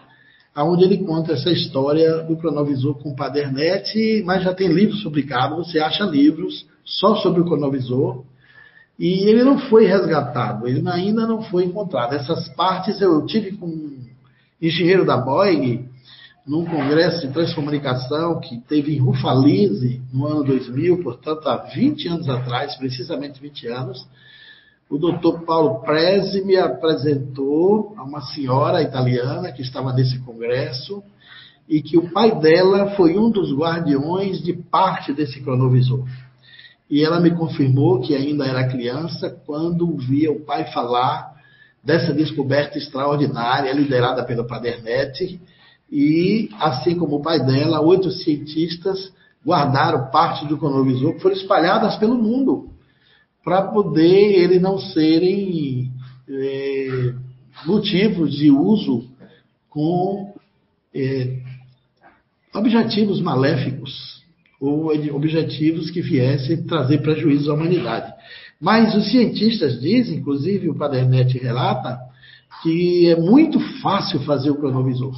onde 0.63 0.85
ele 0.85 0.99
conta 0.99 1.33
essa 1.33 1.51
história 1.51 2.23
do 2.23 2.37
cronovisor 2.37 2.95
com 2.95 3.09
o 3.09 3.15
Padernet, 3.15 4.23
mas 4.25 4.43
já 4.43 4.53
tem 4.53 4.69
livros 4.69 5.03
publicados, 5.03 5.57
você 5.67 5.79
acha 5.79 6.05
livros 6.05 6.65
só 6.83 7.15
sobre 7.17 7.41
o 7.41 7.45
cronovisor, 7.45 8.23
e 8.97 9.27
ele 9.27 9.43
não 9.43 9.57
foi 9.57 9.85
resgatado, 9.85 10.67
ele 10.67 10.87
ainda 10.87 11.27
não 11.27 11.41
foi 11.41 11.65
encontrado. 11.65 12.13
Essas 12.13 12.47
partes 12.55 13.01
eu 13.01 13.25
tive 13.25 13.57
com 13.57 13.65
um 13.65 13.99
engenheiro 14.61 15.05
da 15.05 15.17
Boeing, 15.17 15.89
num 16.47 16.63
congresso 16.63 17.27
de 17.27 17.33
transcomunicação 17.33 18.39
que 18.39 18.61
teve 18.61 18.95
em 18.95 18.99
Rufalize 18.99 19.99
no 20.13 20.27
ano 20.27 20.43
2000, 20.43 21.03
portanto 21.03 21.47
há 21.47 21.57
20 21.57 22.07
anos 22.07 22.29
atrás, 22.29 22.75
precisamente 22.75 23.41
20 23.41 23.67
anos, 23.67 24.07
o 24.89 24.97
doutor 24.97 25.41
Paulo 25.41 25.81
Prezi 25.81 26.43
me 26.43 26.55
apresentou 26.55 27.93
a 27.97 28.03
uma 28.03 28.21
senhora 28.21 28.83
italiana 28.83 29.51
que 29.51 29.61
estava 29.61 29.91
nesse 29.91 30.19
congresso 30.19 31.03
e 31.67 31.81
que 31.81 31.97
o 31.97 32.11
pai 32.11 32.39
dela 32.39 32.91
foi 32.91 33.17
um 33.17 33.31
dos 33.31 33.51
guardiões 33.51 34.41
de 34.43 34.53
parte 34.53 35.11
desse 35.11 35.41
cronovisor. 35.41 36.05
E 36.87 37.03
ela 37.03 37.19
me 37.19 37.31
confirmou 37.31 37.99
que 37.99 38.15
ainda 38.15 38.45
era 38.45 38.67
criança 38.67 39.29
quando 39.45 39.97
via 39.97 40.31
o 40.31 40.41
pai 40.41 40.71
falar 40.71 41.33
dessa 41.83 42.13
descoberta 42.13 42.77
extraordinária 42.77 43.73
liderada 43.73 44.23
pelo 44.23 44.45
Padernete 44.45 45.41
e, 45.91 46.49
assim 46.59 46.95
como 46.95 47.17
o 47.17 47.21
pai 47.21 47.43
dela, 47.43 47.81
oito 47.81 48.11
cientistas 48.11 49.11
guardaram 49.43 50.11
parte 50.11 50.45
do 50.45 50.57
cronovisor 50.57 51.13
que 51.13 51.21
foram 51.21 51.35
espalhadas 51.35 51.95
pelo 51.97 52.15
mundo 52.15 52.74
para 53.45 53.61
poder 53.61 54.41
eles 54.41 54.59
não 54.59 54.79
serem 54.79 55.91
é, 56.27 57.13
motivos 57.63 58.35
de 58.35 58.49
uso 58.49 59.07
com 59.69 60.33
é, 60.93 61.37
objetivos 62.55 63.21
maléficos 63.21 64.23
ou 64.59 64.87
objetivos 65.13 65.91
que 65.91 66.01
viessem 66.01 66.63
trazer 66.63 67.03
prejuízo 67.03 67.51
à 67.51 67.53
humanidade. 67.53 68.11
Mas 68.59 68.95
os 68.95 69.11
cientistas 69.11 69.79
dizem, 69.79 70.17
inclusive 70.17 70.67
o 70.69 70.75
Padernet 70.75 71.37
relata, 71.37 71.99
que 72.63 73.09
é 73.09 73.15
muito 73.15 73.59
fácil 73.81 74.21
fazer 74.21 74.49
o 74.49 74.55
cronovisor. 74.55 75.13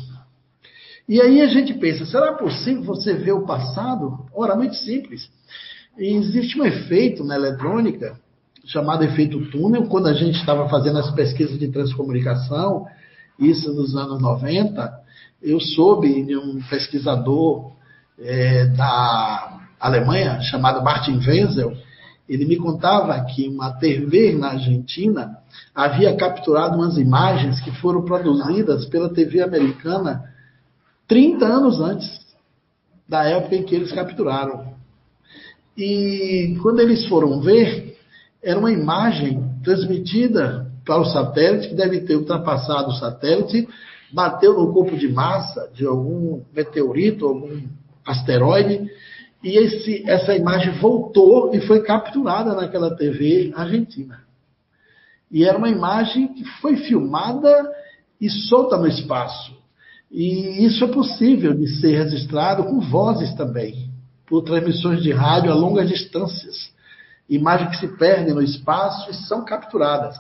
E 1.07 1.21
aí 1.21 1.41
a 1.41 1.47
gente 1.47 1.73
pensa, 1.75 2.05
será 2.05 2.33
possível 2.33 2.83
você 2.83 3.13
ver 3.13 3.31
o 3.31 3.45
passado? 3.45 4.25
Ora, 4.35 4.55
muito 4.55 4.75
simples. 4.75 5.29
Existe 5.97 6.59
um 6.59 6.65
efeito 6.65 7.23
na 7.23 7.35
eletrônica 7.35 8.19
chamado 8.65 9.03
efeito 9.03 9.49
túnel, 9.49 9.87
quando 9.87 10.07
a 10.07 10.13
gente 10.13 10.37
estava 10.37 10.67
fazendo 10.67 10.99
as 10.99 11.09
pesquisas 11.11 11.57
de 11.57 11.69
transcomunicação, 11.69 12.85
isso 13.39 13.73
nos 13.73 13.95
anos 13.95 14.21
90, 14.21 14.93
eu 15.41 15.59
soube 15.59 16.25
de 16.25 16.35
um 16.35 16.61
pesquisador 16.69 17.71
é, 18.19 18.65
da 18.65 19.61
Alemanha, 19.79 20.41
chamado 20.41 20.83
Martin 20.83 21.19
Wenzel, 21.25 21.73
ele 22.27 22.45
me 22.45 22.57
contava 22.57 23.19
que 23.25 23.47
uma 23.47 23.71
TV 23.71 24.33
na 24.33 24.49
Argentina 24.49 25.37
havia 25.73 26.15
capturado 26.17 26.75
umas 26.75 26.97
imagens 26.97 27.61
que 27.61 27.71
foram 27.79 28.03
produzidas 28.03 28.85
pela 28.85 29.13
TV 29.13 29.41
americana 29.41 30.23
30 31.07 31.45
anos 31.45 31.79
antes 31.79 32.27
da 33.07 33.23
época 33.23 33.55
em 33.55 33.63
que 33.63 33.73
eles 33.73 33.93
capturaram. 33.93 34.76
E 35.77 36.57
quando 36.61 36.79
eles 36.79 37.05
foram 37.07 37.39
ver, 37.39 37.95
era 38.41 38.57
uma 38.57 38.71
imagem 38.71 39.43
transmitida 39.63 40.65
para 40.83 40.99
o 40.99 41.05
satélite, 41.05 41.69
que 41.69 41.75
deve 41.75 42.01
ter 42.01 42.15
ultrapassado 42.15 42.89
o 42.89 42.95
satélite, 42.95 43.67
bateu 44.11 44.53
no 44.53 44.73
corpo 44.73 44.97
de 44.97 45.07
massa 45.07 45.69
de 45.73 45.85
algum 45.85 46.41
meteorito, 46.55 47.25
algum 47.25 47.61
asteroide, 48.05 48.89
e 49.43 49.57
esse, 49.57 50.09
essa 50.09 50.35
imagem 50.35 50.73
voltou 50.79 51.53
e 51.53 51.61
foi 51.61 51.83
capturada 51.83 52.55
naquela 52.55 52.95
TV 52.95 53.51
argentina. 53.55 54.21
E 55.29 55.43
era 55.43 55.57
uma 55.57 55.69
imagem 55.69 56.33
que 56.33 56.43
foi 56.61 56.77
filmada 56.77 57.69
e 58.19 58.29
solta 58.29 58.77
no 58.77 58.87
espaço. 58.87 59.55
E 60.09 60.65
isso 60.65 60.85
é 60.85 60.87
possível 60.87 61.53
de 61.53 61.67
ser 61.79 61.97
registrado 61.97 62.63
com 62.63 62.79
vozes 62.79 63.33
também, 63.35 63.86
por 64.27 64.43
transmissões 64.43 65.01
de 65.01 65.11
rádio 65.11 65.51
a 65.51 65.55
longas 65.55 65.87
distâncias. 65.87 66.71
Imagens 67.29 67.71
que 67.71 67.87
se 67.87 67.97
perdem 67.97 68.33
no 68.33 68.41
espaço 68.41 69.09
e 69.09 69.13
são 69.13 69.43
capturadas. 69.43 70.15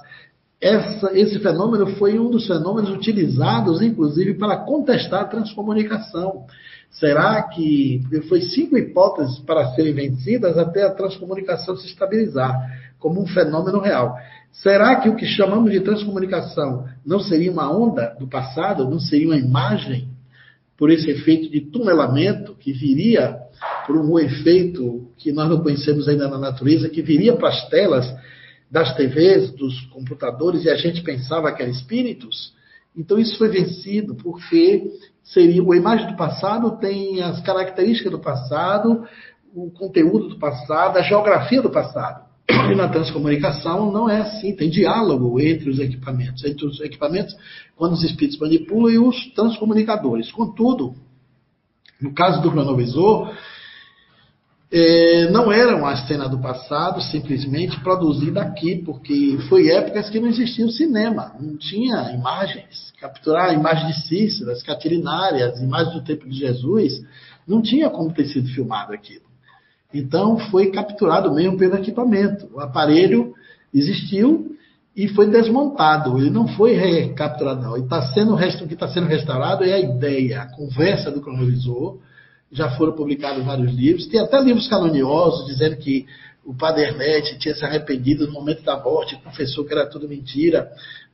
Essa, 0.59 1.15
esse 1.15 1.37
fenômeno 1.39 1.85
foi 1.97 2.17
um 2.17 2.31
dos 2.31 2.47
fenômenos 2.47 2.89
utilizados, 2.89 3.81
inclusive, 3.81 4.33
para 4.33 4.57
contestar 4.57 5.21
a 5.21 5.27
transcomunicação. 5.27 6.45
Será 6.89 7.43
que 7.43 8.01
foi 8.27 8.41
cinco 8.41 8.77
hipóteses 8.77 9.37
para 9.39 9.67
serem 9.75 9.93
vencidas 9.93 10.57
até 10.57 10.83
a 10.83 10.93
transcomunicação 10.93 11.75
se 11.75 11.85
estabilizar 11.85 12.55
como 12.97 13.21
um 13.21 13.27
fenômeno 13.27 13.79
real? 13.79 14.15
Será 14.51 14.95
que 14.95 15.09
o 15.09 15.15
que 15.15 15.25
chamamos 15.25 15.71
de 15.71 15.81
transcomunicação 15.81 16.85
não 17.05 17.19
seria 17.19 17.51
uma 17.51 17.71
onda 17.71 18.15
do 18.19 18.27
passado, 18.27 18.89
não 18.89 18.99
seria 18.99 19.27
uma 19.27 19.37
imagem 19.37 20.09
por 20.75 20.89
esse 20.89 21.09
efeito 21.09 21.51
de 21.51 21.61
tunelamento 21.61 22.55
que 22.55 22.71
viria 22.71 23.37
por 23.85 23.97
um 23.97 24.19
efeito 24.19 25.09
que 25.17 25.31
nós 25.31 25.49
não 25.49 25.61
conhecemos 25.61 26.07
ainda 26.07 26.27
na 26.27 26.37
natureza, 26.37 26.89
que 26.89 27.01
viria 27.01 27.35
para 27.35 27.49
as 27.49 27.69
telas 27.69 28.05
das 28.69 28.95
TVs, 28.95 29.51
dos 29.51 29.79
computadores, 29.87 30.65
e 30.65 30.69
a 30.69 30.75
gente 30.75 31.01
pensava 31.01 31.51
que 31.51 31.61
eram 31.61 31.71
espíritos? 31.71 32.53
Então 32.95 33.17
isso 33.17 33.37
foi 33.37 33.47
vencido, 33.49 34.15
porque 34.15 34.91
seria 35.23 35.61
a 35.61 35.77
imagem 35.77 36.07
do 36.07 36.17
passado 36.17 36.77
tem 36.77 37.21
as 37.21 37.41
características 37.41 38.11
do 38.11 38.19
passado, 38.19 39.07
o 39.53 39.69
conteúdo 39.71 40.29
do 40.29 40.39
passado, 40.39 40.97
a 40.97 41.01
geografia 41.01 41.61
do 41.61 41.69
passado. 41.69 42.27
E 42.49 42.75
na 42.75 42.87
transcomunicação 42.87 43.91
não 43.91 44.09
é 44.09 44.21
assim, 44.21 44.55
tem 44.55 44.69
diálogo 44.69 45.39
entre 45.39 45.69
os 45.69 45.79
equipamentos, 45.79 46.43
entre 46.43 46.65
os 46.65 46.79
equipamentos, 46.79 47.35
quando 47.75 47.93
os 47.93 48.03
espíritos 48.03 48.39
manipulam, 48.39 48.89
e 48.89 48.97
os 48.97 49.27
transcomunicadores. 49.33 50.31
Contudo, 50.31 50.95
no 52.01 52.13
caso 52.13 52.41
do 52.41 52.51
cronovisor, 52.51 53.33
é, 54.69 55.29
não 55.31 55.51
era 55.51 55.75
uma 55.77 55.95
cena 56.07 56.27
do 56.27 56.39
passado 56.39 57.01
simplesmente 57.01 57.79
produzida 57.79 58.41
aqui, 58.41 58.75
porque 58.83 59.37
foi 59.47 59.69
épocas 59.69 60.09
que 60.09 60.19
não 60.19 60.27
existia 60.27 60.65
o 60.65 60.71
cinema, 60.71 61.33
não 61.39 61.57
tinha 61.57 62.11
imagens. 62.11 62.91
Capturar 62.99 63.49
a 63.49 63.53
imagem 63.53 63.87
de 63.87 64.07
Cícero, 64.07 64.51
as 64.51 64.61
caterinárias, 64.61 65.53
as 65.53 65.61
imagens 65.61 65.93
do 65.93 66.03
tempo 66.03 66.27
de 66.27 66.37
Jesus, 66.37 67.01
não 67.47 67.61
tinha 67.61 67.89
como 67.89 68.13
ter 68.13 68.25
sido 68.25 68.49
filmado 68.49 68.93
aquilo. 68.93 69.25
Então 69.93 70.37
foi 70.37 70.69
capturado 70.69 71.33
mesmo 71.33 71.57
pelo 71.57 71.77
equipamento. 71.77 72.49
O 72.53 72.59
aparelho 72.59 73.33
existiu 73.73 74.57
e 74.97 75.07
foi 75.09 75.29
desmontado. 75.29 76.17
Ele 76.17 76.31
não 76.31 76.47
foi 76.47 76.73
recapturado, 76.73 77.61
não. 77.61 77.75
Ele 77.75 77.83
está 77.83 78.01
sendo, 78.13 78.33
o 78.33 78.67
que 78.67 78.73
está 78.73 78.87
sendo 78.87 79.05
restaurado 79.05 79.63
é 79.63 79.73
a 79.73 79.79
ideia, 79.79 80.41
a 80.41 80.47
conversa 80.47 81.11
do 81.11 81.21
cronovisor. 81.21 81.99
Já 82.51 82.71
foram 82.71 82.93
publicados 82.93 83.45
vários 83.45 83.71
livros. 83.71 84.07
Tem 84.07 84.19
até 84.19 84.41
livros 84.41 84.67
canoniosos 84.67 85.45
dizendo 85.45 85.75
que 85.75 86.07
o 86.43 86.55
Padre 86.55 86.85
Hermete 86.85 87.37
tinha 87.37 87.53
se 87.53 87.63
arrependido 87.63 88.25
no 88.25 88.33
momento 88.33 88.63
da 88.63 88.81
morte, 88.81 89.21
confessou 89.23 89.65
que 89.65 89.73
era 89.73 89.85
tudo 89.85 90.09
mentira. 90.09 90.67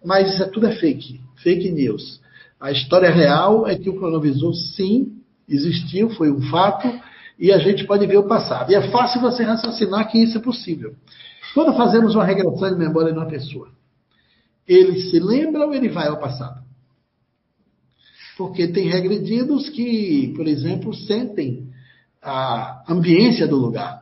Mas 0.06 0.32
isso 0.32 0.44
é 0.44 0.46
tudo 0.46 0.68
é 0.68 0.76
fake, 0.76 1.20
fake 1.38 1.70
news. 1.70 2.22
A 2.62 2.72
história 2.72 3.10
real 3.10 3.68
é 3.68 3.76
que 3.76 3.90
o 3.90 3.98
cronovisor, 3.98 4.54
sim, 4.54 5.18
existiu, 5.50 6.10
foi 6.12 6.32
um 6.32 6.42
fato, 6.44 6.88
e 7.38 7.52
a 7.52 7.58
gente 7.58 7.84
pode 7.84 8.06
ver 8.08 8.18
o 8.18 8.28
passado. 8.28 8.72
E 8.72 8.76
é 8.76 8.90
fácil 8.90 9.20
você 9.20 9.44
raciocinar 9.44 10.10
que 10.10 10.20
isso 10.20 10.38
é 10.38 10.42
possível. 10.42 10.94
Quando 11.54 11.78
fazemos 11.78 12.16
uma 12.16 12.26
regressão 12.26 12.70
de 12.70 12.78
memória 12.78 13.12
de 13.12 13.18
uma 13.18 13.28
pessoa, 13.28 13.70
ele 14.68 15.00
se 15.10 15.20
lembra 15.20 15.66
ou 15.66 15.74
ele 15.74 15.90
vai 15.90 16.08
ao 16.08 16.20
passado? 16.20 16.64
Porque 18.38 18.68
tem 18.68 18.90
regredidos 18.90 19.70
que, 19.70 20.34
por 20.36 20.48
exemplo, 20.48 20.94
sentem 20.94 21.70
a 22.22 22.84
ambiência 22.90 23.48
do 23.48 23.58
lugar. 23.58 24.02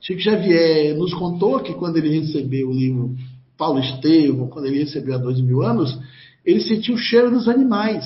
Chico 0.00 0.20
Xavier 0.20 0.96
nos 0.96 1.14
contou 1.14 1.60
que 1.60 1.74
quando 1.74 1.96
ele 1.96 2.20
recebeu 2.20 2.68
o 2.68 2.74
livro 2.74 3.14
Paulo 3.56 3.78
Estevam, 3.78 4.48
quando 4.48 4.66
ele 4.66 4.80
recebeu 4.80 5.14
há 5.14 5.18
dois 5.18 5.40
mil 5.40 5.62
anos, 5.62 5.98
ele 6.44 6.60
sentiu 6.60 6.94
o 6.94 6.98
cheiro 6.98 7.30
dos 7.30 7.48
animais. 7.48 8.04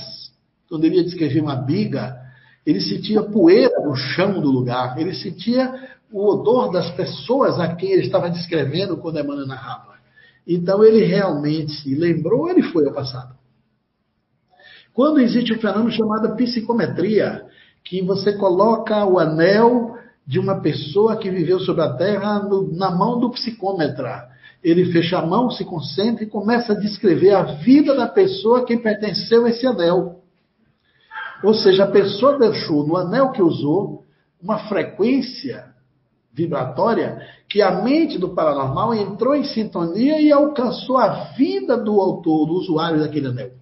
Quando 0.68 0.84
ele 0.84 0.96
ia 0.96 1.04
descrever 1.04 1.40
uma 1.40 1.56
biga, 1.56 2.16
ele 2.66 2.80
sentia 2.80 3.22
poeira 3.22 3.80
no 3.80 3.96
chão 3.96 4.40
do 4.40 4.50
lugar, 4.50 4.98
ele 4.98 5.14
sentia 5.14 5.95
o 6.16 6.30
odor 6.30 6.72
das 6.72 6.90
pessoas 6.92 7.60
a 7.60 7.74
quem 7.74 7.90
ele 7.90 8.06
estava 8.06 8.30
descrevendo 8.30 8.96
quando 8.96 9.20
Emmanuel 9.20 9.46
narrava. 9.46 9.96
Então 10.48 10.82
ele 10.82 11.04
realmente 11.04 11.72
se 11.72 11.94
lembrou, 11.94 12.48
ele 12.48 12.62
foi 12.62 12.86
ao 12.86 12.94
passado. 12.94 13.36
Quando 14.94 15.20
existe 15.20 15.52
um 15.52 15.58
fenômeno 15.58 15.90
chamado 15.90 16.34
psicometria, 16.34 17.44
que 17.84 18.00
você 18.00 18.32
coloca 18.32 19.04
o 19.04 19.18
anel 19.18 19.94
de 20.26 20.38
uma 20.38 20.62
pessoa 20.62 21.18
que 21.18 21.30
viveu 21.30 21.60
sobre 21.60 21.82
a 21.82 21.92
Terra 21.92 22.38
no, 22.38 22.74
na 22.74 22.90
mão 22.90 23.20
do 23.20 23.30
psicômetra. 23.30 24.26
Ele 24.64 24.90
fecha 24.90 25.18
a 25.18 25.26
mão, 25.26 25.50
se 25.50 25.66
concentra 25.66 26.24
e 26.24 26.30
começa 26.30 26.72
a 26.72 26.80
descrever 26.80 27.32
a 27.32 27.42
vida 27.42 27.94
da 27.94 28.08
pessoa 28.08 28.64
que 28.64 28.74
pertenceu 28.78 29.44
a 29.44 29.50
esse 29.50 29.66
anel. 29.66 30.22
Ou 31.44 31.52
seja, 31.52 31.84
a 31.84 31.90
pessoa 31.90 32.38
deixou 32.38 32.86
no 32.86 32.96
anel 32.96 33.32
que 33.32 33.42
usou 33.42 34.02
uma 34.40 34.60
frequência 34.60 35.75
vibratória 36.36 37.18
que 37.48 37.62
a 37.62 37.82
mente 37.82 38.18
do 38.18 38.34
paranormal 38.34 38.94
entrou 38.94 39.34
em 39.34 39.42
sintonia 39.42 40.20
e 40.20 40.30
alcançou 40.30 40.98
a 40.98 41.32
vida 41.32 41.78
do 41.78 41.98
autor, 41.98 42.46
do 42.46 42.52
usuário 42.52 43.00
daquele 43.00 43.28
anel. 43.28 43.52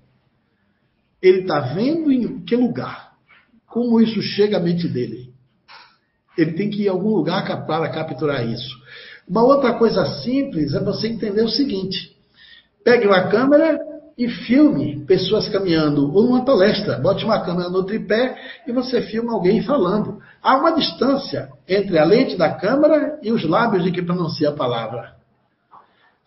Ele 1.22 1.42
está 1.42 1.60
vendo 1.60 2.10
em 2.10 2.40
que 2.40 2.56
lugar? 2.56 3.12
Como 3.66 4.00
isso 4.00 4.20
chega 4.20 4.56
à 4.56 4.60
mente 4.60 4.88
dele? 4.88 5.32
Ele 6.36 6.52
tem 6.54 6.68
que 6.68 6.82
ir 6.82 6.86
em 6.86 6.88
algum 6.88 7.14
lugar 7.14 7.44
para 7.64 7.88
capturar 7.90 8.46
isso. 8.46 8.76
Uma 9.26 9.44
outra 9.44 9.74
coisa 9.74 10.04
simples 10.22 10.74
é 10.74 10.80
você 10.82 11.06
entender 11.06 11.42
o 11.42 11.48
seguinte: 11.48 12.14
pegue 12.82 13.06
uma 13.06 13.28
câmera 13.28 13.78
e 14.16 14.28
filme 14.28 15.04
pessoas 15.06 15.48
caminhando, 15.48 16.12
ou 16.14 16.24
numa 16.24 16.44
palestra. 16.44 16.98
Bote 16.98 17.24
uma 17.24 17.44
câmera 17.44 17.68
no 17.68 17.84
tripé 17.84 18.36
e 18.66 18.72
você 18.72 19.02
filma 19.02 19.32
alguém 19.32 19.62
falando. 19.62 20.20
Há 20.42 20.56
uma 20.56 20.72
distância 20.72 21.48
entre 21.68 21.98
a 21.98 22.04
lente 22.04 22.36
da 22.36 22.54
câmera 22.54 23.18
e 23.22 23.32
os 23.32 23.44
lábios 23.44 23.82
de 23.82 23.90
que 23.90 24.02
pronuncia 24.02 24.50
a 24.50 24.54
palavra. 24.54 25.14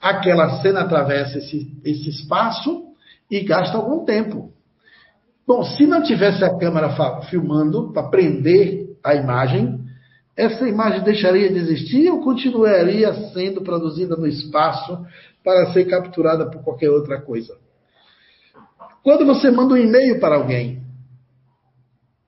Aquela 0.02 0.62
cena 0.62 0.82
atravessa 0.82 1.38
esse, 1.38 1.72
esse 1.84 2.10
espaço 2.10 2.84
e 3.32 3.42
gasta 3.42 3.78
algum 3.78 4.04
tempo. 4.04 4.52
Bom, 5.48 5.64
se 5.64 5.88
não 5.88 6.04
tivesse 6.04 6.44
a 6.44 6.58
câmera 6.58 7.22
filmando 7.30 7.94
para 7.94 8.10
prender 8.10 8.98
a 9.02 9.16
imagem, 9.16 9.80
essa 10.36 10.68
imagem 10.68 11.04
deixaria 11.04 11.50
de 11.50 11.58
existir 11.58 12.12
ou 12.12 12.22
continuaria 12.22 13.14
sendo 13.32 13.62
produzida 13.62 14.16
no 14.18 14.28
espaço 14.28 15.06
para 15.44 15.72
ser 15.72 15.86
capturada 15.86 16.52
por 16.52 16.62
qualquer 16.64 16.90
outra 16.90 17.22
coisa? 17.22 17.56
Quando 19.08 19.26
você 19.26 19.50
manda 19.50 19.74
um 19.74 19.78
e-mail 19.78 20.20
para 20.20 20.36
alguém, 20.36 20.84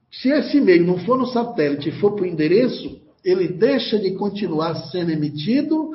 se 0.10 0.30
esse 0.30 0.60
e-mail 0.60 0.86
não 0.86 0.98
for 1.00 1.18
no 1.18 1.26
satélite 1.26 1.90
e 1.90 2.00
for 2.00 2.16
para 2.16 2.24
o 2.24 2.26
endereço, 2.26 3.02
ele 3.22 3.50
deixa 3.50 4.00
de 4.00 4.12
continuar 4.12 4.74
sendo 4.90 5.12
emitido 5.12 5.92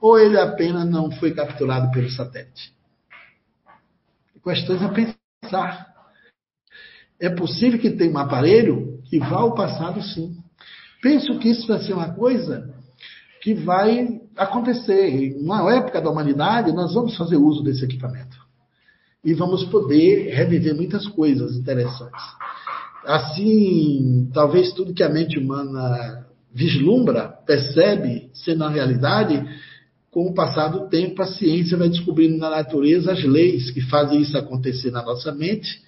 ou 0.00 0.16
ele 0.20 0.38
apenas 0.38 0.88
não 0.88 1.10
foi 1.10 1.34
capturado 1.34 1.90
pelo 1.90 2.08
satélite? 2.08 2.72
Questões 4.44 4.80
a 4.80 4.94
pensar. 5.42 5.88
É 7.18 7.28
possível 7.28 7.80
que 7.80 7.90
tenha 7.90 8.12
um 8.12 8.18
aparelho 8.18 9.02
que 9.06 9.18
vá 9.18 9.38
ao 9.38 9.56
passado, 9.56 10.00
sim. 10.00 10.36
Penso 11.02 11.40
que 11.40 11.48
isso 11.48 11.66
vai 11.66 11.80
ser 11.80 11.92
uma 11.92 12.14
coisa 12.14 12.72
que 13.42 13.52
vai 13.52 14.20
acontecer. 14.36 15.36
Na 15.42 15.74
época 15.74 16.00
da 16.00 16.08
humanidade, 16.08 16.70
nós 16.70 16.94
vamos 16.94 17.16
fazer 17.16 17.36
uso 17.36 17.64
desse 17.64 17.84
equipamento. 17.84 18.48
E 19.24 19.34
vamos 19.34 19.64
poder 19.64 20.34
reviver 20.34 20.74
muitas 20.74 21.06
coisas 21.06 21.56
interessantes. 21.56 22.22
Assim, 23.04 24.30
talvez 24.32 24.72
tudo 24.72 24.94
que 24.94 25.02
a 25.02 25.08
mente 25.08 25.38
humana 25.38 26.26
vislumbra, 26.52 27.28
percebe, 27.46 28.30
sendo 28.32 28.64
a 28.64 28.70
realidade, 28.70 29.44
com 30.10 30.26
o 30.26 30.34
passar 30.34 30.68
do 30.68 30.88
tempo, 30.88 31.22
a 31.22 31.26
ciência 31.26 31.76
vai 31.78 31.88
descobrindo 31.88 32.36
na 32.36 32.50
natureza 32.50 33.12
as 33.12 33.22
leis 33.22 33.70
que 33.70 33.80
fazem 33.82 34.20
isso 34.20 34.36
acontecer 34.36 34.90
na 34.90 35.02
nossa 35.02 35.32
mente, 35.32 35.82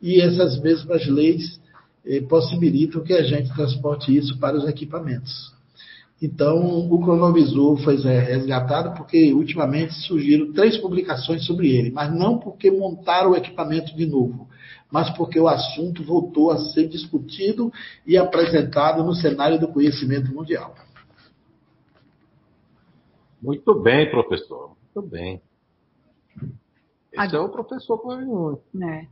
e 0.00 0.20
essas 0.20 0.60
mesmas 0.60 1.06
leis 1.06 1.60
eh, 2.04 2.20
possibilitam 2.22 3.02
que 3.02 3.12
a 3.12 3.22
gente 3.22 3.52
transporte 3.54 4.16
isso 4.16 4.38
para 4.38 4.56
os 4.56 4.66
equipamentos. 4.66 5.55
Então, 6.20 6.90
o 6.90 7.02
cronovisor 7.02 7.76
foi 7.84 7.96
resgatado 7.96 8.96
porque 8.96 9.32
ultimamente 9.34 9.92
surgiram 10.06 10.52
três 10.52 10.78
publicações 10.78 11.44
sobre 11.44 11.76
ele, 11.76 11.90
mas 11.90 12.12
não 12.14 12.38
porque 12.38 12.70
montaram 12.70 13.32
o 13.32 13.36
equipamento 13.36 13.94
de 13.94 14.06
novo, 14.06 14.48
mas 14.90 15.10
porque 15.10 15.38
o 15.38 15.46
assunto 15.46 16.02
voltou 16.02 16.50
a 16.50 16.58
ser 16.58 16.88
discutido 16.88 17.70
e 18.06 18.16
apresentado 18.16 19.04
no 19.04 19.14
cenário 19.14 19.60
do 19.60 19.68
conhecimento 19.68 20.32
mundial. 20.34 20.74
Muito 23.42 23.74
bem, 23.74 24.10
professor. 24.10 24.74
Muito 24.94 25.10
bem. 25.10 25.42
Esse 27.12 27.20
Agora, 27.20 27.36
é 27.36 27.46
o 27.46 27.48
professor 27.50 28.00
Flávio 28.00 28.62
é. 28.82 29.06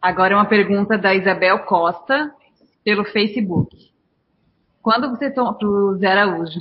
Agora 0.00 0.34
uma 0.34 0.46
pergunta 0.46 0.96
da 0.96 1.14
Isabel 1.14 1.64
Costa 1.66 2.32
pelo 2.82 3.04
Facebook. 3.04 3.76
Quando 4.82 5.10
você 5.10 5.30
toma 5.30 5.54
pro 5.54 5.96
Zé 5.98 6.06
Araújo, 6.06 6.60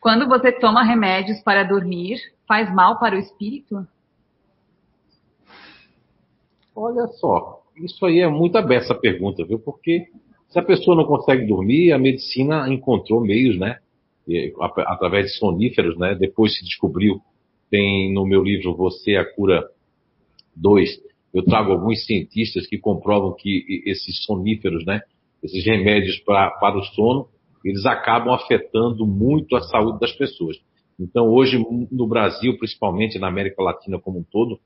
quando 0.00 0.26
você 0.26 0.50
toma 0.50 0.82
remédios 0.82 1.40
para 1.42 1.62
dormir, 1.62 2.18
faz 2.48 2.72
mal 2.74 2.98
para 2.98 3.16
o 3.16 3.18
espírito? 3.18 3.86
Olha 6.74 7.06
só, 7.08 7.62
isso 7.76 8.04
aí 8.06 8.20
é 8.20 8.28
muito 8.28 8.56
aberta 8.56 8.86
essa 8.86 8.94
pergunta, 8.94 9.44
viu? 9.44 9.58
Porque 9.58 10.08
se 10.48 10.58
a 10.58 10.62
pessoa 10.62 10.96
não 10.96 11.04
consegue 11.04 11.46
dormir, 11.46 11.92
a 11.92 11.98
medicina 11.98 12.68
encontrou 12.68 13.20
meios, 13.20 13.58
né? 13.58 13.78
Através 14.60 15.26
de 15.26 15.38
soníferos, 15.38 15.98
né? 15.98 16.14
Depois 16.14 16.56
se 16.56 16.64
descobriu, 16.64 17.20
tem 17.70 18.12
no 18.12 18.24
meu 18.24 18.42
livro 18.42 18.74
Você 18.76 19.16
a 19.16 19.24
Cura 19.34 19.68
2, 20.56 21.00
eu 21.32 21.44
trago 21.44 21.72
alguns 21.72 22.04
cientistas 22.04 22.66
que 22.66 22.78
comprovam 22.78 23.34
que 23.34 23.82
esses 23.86 24.24
soníferos, 24.24 24.84
né? 24.84 25.02
Esses 25.42 25.64
remédios 25.64 26.18
pra, 26.20 26.50
para 26.50 26.78
o 26.78 26.82
sono, 26.82 27.28
eles 27.64 27.84
acabam 27.86 28.34
afetando 28.34 29.06
muito 29.06 29.56
a 29.56 29.60
saúde 29.60 29.98
das 30.00 30.12
pessoas. 30.12 30.56
Então, 30.98 31.28
hoje, 31.28 31.58
no 31.90 32.06
Brasil, 32.06 32.58
principalmente 32.58 33.18
na 33.18 33.28
América 33.28 33.62
Latina 33.62 33.98
como 33.98 34.18
um 34.18 34.24
todo, 34.24 34.58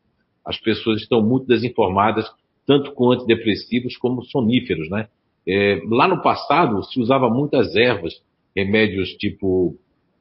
as 0.44 0.58
pessoas 0.58 1.00
estão 1.00 1.22
muito 1.22 1.46
desinformadas, 1.46 2.28
tanto 2.66 2.92
com 2.92 3.12
antidepressivos 3.12 3.96
como 3.96 4.24
soníferos, 4.24 4.90
né? 4.90 5.08
É, 5.46 5.80
lá 5.88 6.08
no 6.08 6.22
passado, 6.22 6.82
se 6.84 6.98
usava 7.00 7.28
muitas 7.28 7.74
ervas, 7.76 8.14
remédios 8.56 9.10
tipo, 9.10 9.76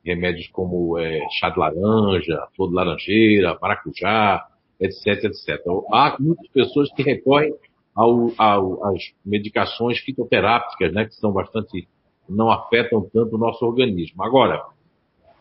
remédios 0.05 0.47
como 0.49 0.97
é, 0.99 1.19
chá 1.39 1.49
de 1.49 1.57
laranja, 1.57 2.47
flor 2.55 2.69
de 2.69 2.75
laranjeira, 2.75 3.57
maracujá, 3.61 4.45
etc, 4.79 5.23
etc. 5.25 5.61
Há 5.91 6.17
muitas 6.19 6.47
pessoas 6.49 6.91
que 6.93 7.01
recorrem 7.01 7.53
ao, 7.95 8.31
ao, 8.37 8.85
às 8.85 9.13
medicações 9.25 9.99
fitoterápicas, 9.99 10.93
né, 10.93 11.05
que 11.05 11.15
são 11.15 11.31
bastante, 11.31 11.87
não 12.27 12.51
afetam 12.51 13.07
tanto 13.13 13.35
o 13.35 13.39
nosso 13.39 13.65
organismo. 13.65 14.23
Agora, 14.23 14.63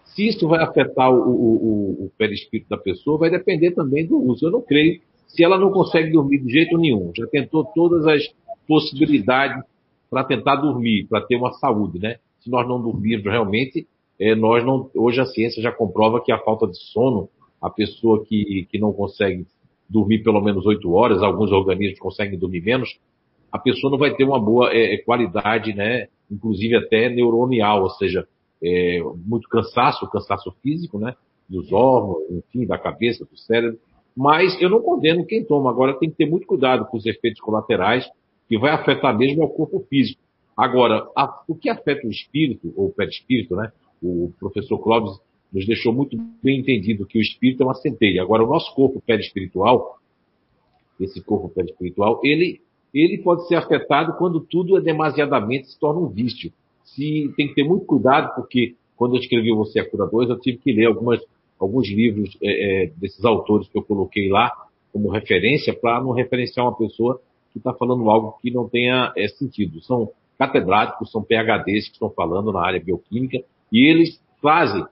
se 0.04 0.28
isso 0.28 0.46
vai 0.46 0.62
afetar 0.62 1.10
o, 1.10 1.16
o, 1.16 2.04
o 2.04 2.12
perispírito 2.18 2.68
da 2.68 2.76
pessoa, 2.76 3.18
vai 3.18 3.30
depender 3.30 3.72
também 3.72 4.06
do 4.06 4.18
uso. 4.18 4.46
Eu 4.46 4.50
não 4.50 4.60
creio. 4.60 5.00
Se 5.26 5.42
ela 5.42 5.58
não 5.58 5.70
consegue 5.70 6.12
dormir 6.12 6.40
de 6.40 6.52
jeito 6.52 6.76
nenhum, 6.76 7.10
já 7.16 7.26
tentou 7.26 7.64
todas 7.64 8.06
as 8.06 8.22
possibilidades 8.68 9.64
para 10.10 10.24
tentar 10.24 10.56
dormir, 10.56 11.06
para 11.08 11.22
ter 11.22 11.36
uma 11.36 11.52
saúde, 11.52 11.98
né? 11.98 12.16
Se 12.40 12.50
nós 12.50 12.68
não 12.68 12.82
dormirmos 12.82 13.32
realmente, 13.32 13.86
é, 14.20 14.34
nós 14.34 14.62
não, 14.64 14.90
hoje 14.94 15.20
a 15.20 15.24
ciência 15.24 15.62
já 15.62 15.72
comprova 15.72 16.22
que 16.22 16.30
a 16.30 16.38
falta 16.38 16.66
de 16.66 16.76
sono, 16.92 17.30
a 17.60 17.70
pessoa 17.70 18.22
que, 18.24 18.66
que 18.70 18.78
não 18.78 18.92
consegue 18.92 19.46
dormir 19.92 20.22
pelo 20.22 20.40
menos 20.40 20.64
oito 20.64 20.90
horas, 20.92 21.22
alguns 21.22 21.52
organismos 21.52 21.98
conseguem 21.98 22.38
dormir 22.38 22.62
menos, 22.62 22.98
a 23.50 23.58
pessoa 23.58 23.90
não 23.90 23.98
vai 23.98 24.14
ter 24.14 24.24
uma 24.24 24.40
boa 24.40 24.72
é, 24.72 24.94
é 24.94 24.98
qualidade, 24.98 25.74
né? 25.74 26.08
Inclusive 26.30 26.74
até 26.76 27.10
neuronial, 27.10 27.82
ou 27.82 27.90
seja, 27.90 28.26
é, 28.64 29.00
muito 29.26 29.46
cansaço, 29.48 30.10
cansaço 30.10 30.50
físico, 30.62 30.98
né? 30.98 31.14
Dos 31.46 31.70
órgãos, 31.70 32.22
enfim, 32.30 32.66
da 32.66 32.78
cabeça, 32.78 33.26
do 33.26 33.36
cérebro. 33.36 33.78
Mas 34.16 34.58
eu 34.60 34.70
não 34.70 34.80
condeno 34.80 35.26
quem 35.26 35.44
toma. 35.44 35.70
Agora 35.70 35.98
tem 35.98 36.08
que 36.08 36.16
ter 36.16 36.26
muito 36.26 36.46
cuidado 36.46 36.86
com 36.86 36.96
os 36.96 37.04
efeitos 37.04 37.40
colaterais, 37.40 38.08
que 38.48 38.58
vai 38.58 38.70
afetar 38.70 39.16
mesmo 39.16 39.42
ao 39.42 39.50
corpo 39.50 39.80
físico. 39.90 40.20
Agora, 40.56 41.06
a, 41.14 41.42
o 41.46 41.54
que 41.54 41.68
afeta 41.68 42.06
o 42.06 42.10
espírito, 42.10 42.72
ou 42.74 42.86
o 42.86 42.92
perispírito, 42.92 43.54
né? 43.54 43.70
O 44.02 44.32
professor 44.40 44.78
Clóvis 44.78 45.18
nos 45.52 45.66
deixou 45.66 45.92
muito 45.92 46.16
bem 46.42 46.60
entendido 46.60 47.06
que 47.06 47.18
o 47.18 47.20
espírito 47.20 47.62
é 47.62 47.66
uma 47.66 47.74
centelha. 47.74 48.22
Agora, 48.22 48.42
o 48.42 48.48
nosso 48.48 48.74
corpo 48.74 49.02
perispiritual, 49.04 49.98
esse 50.98 51.20
corpo 51.22 51.48
perispiritual, 51.48 52.20
ele, 52.24 52.60
ele 52.94 53.18
pode 53.18 53.46
ser 53.46 53.56
afetado 53.56 54.16
quando 54.16 54.40
tudo 54.40 54.78
é 54.78 54.80
demasiadamente 54.80 55.68
se 55.68 55.78
torna 55.78 56.00
um 56.00 56.08
vício. 56.08 56.52
Se, 56.84 57.32
tem 57.36 57.48
que 57.48 57.54
ter 57.54 57.64
muito 57.64 57.84
cuidado, 57.84 58.34
porque 58.34 58.74
quando 58.96 59.16
eu 59.16 59.20
escrevi 59.20 59.52
Você 59.52 59.80
é 59.80 59.84
Cura 59.84 60.06
2, 60.06 60.30
eu 60.30 60.40
tive 60.40 60.58
que 60.58 60.72
ler 60.72 60.86
algumas, 60.86 61.20
alguns 61.58 61.88
livros 61.88 62.36
é, 62.42 62.84
é, 62.84 62.86
desses 62.96 63.24
autores 63.24 63.68
que 63.68 63.76
eu 63.76 63.82
coloquei 63.82 64.28
lá 64.28 64.50
como 64.92 65.10
referência, 65.10 65.74
para 65.74 66.02
não 66.02 66.12
referenciar 66.12 66.66
uma 66.66 66.76
pessoa 66.76 67.20
que 67.52 67.58
está 67.58 67.72
falando 67.72 68.08
algo 68.10 68.38
que 68.40 68.50
não 68.50 68.68
tenha 68.68 69.12
é, 69.16 69.26
sentido. 69.28 69.80
São 69.82 70.10
catedráticos, 70.38 71.10
são 71.10 71.22
PHDs 71.22 71.88
que 71.88 71.94
estão 71.94 72.10
falando 72.10 72.52
na 72.52 72.64
área 72.64 72.80
bioquímica, 72.80 73.42
e 73.70 73.88
eles 73.88 74.20
trazem, 74.40 74.84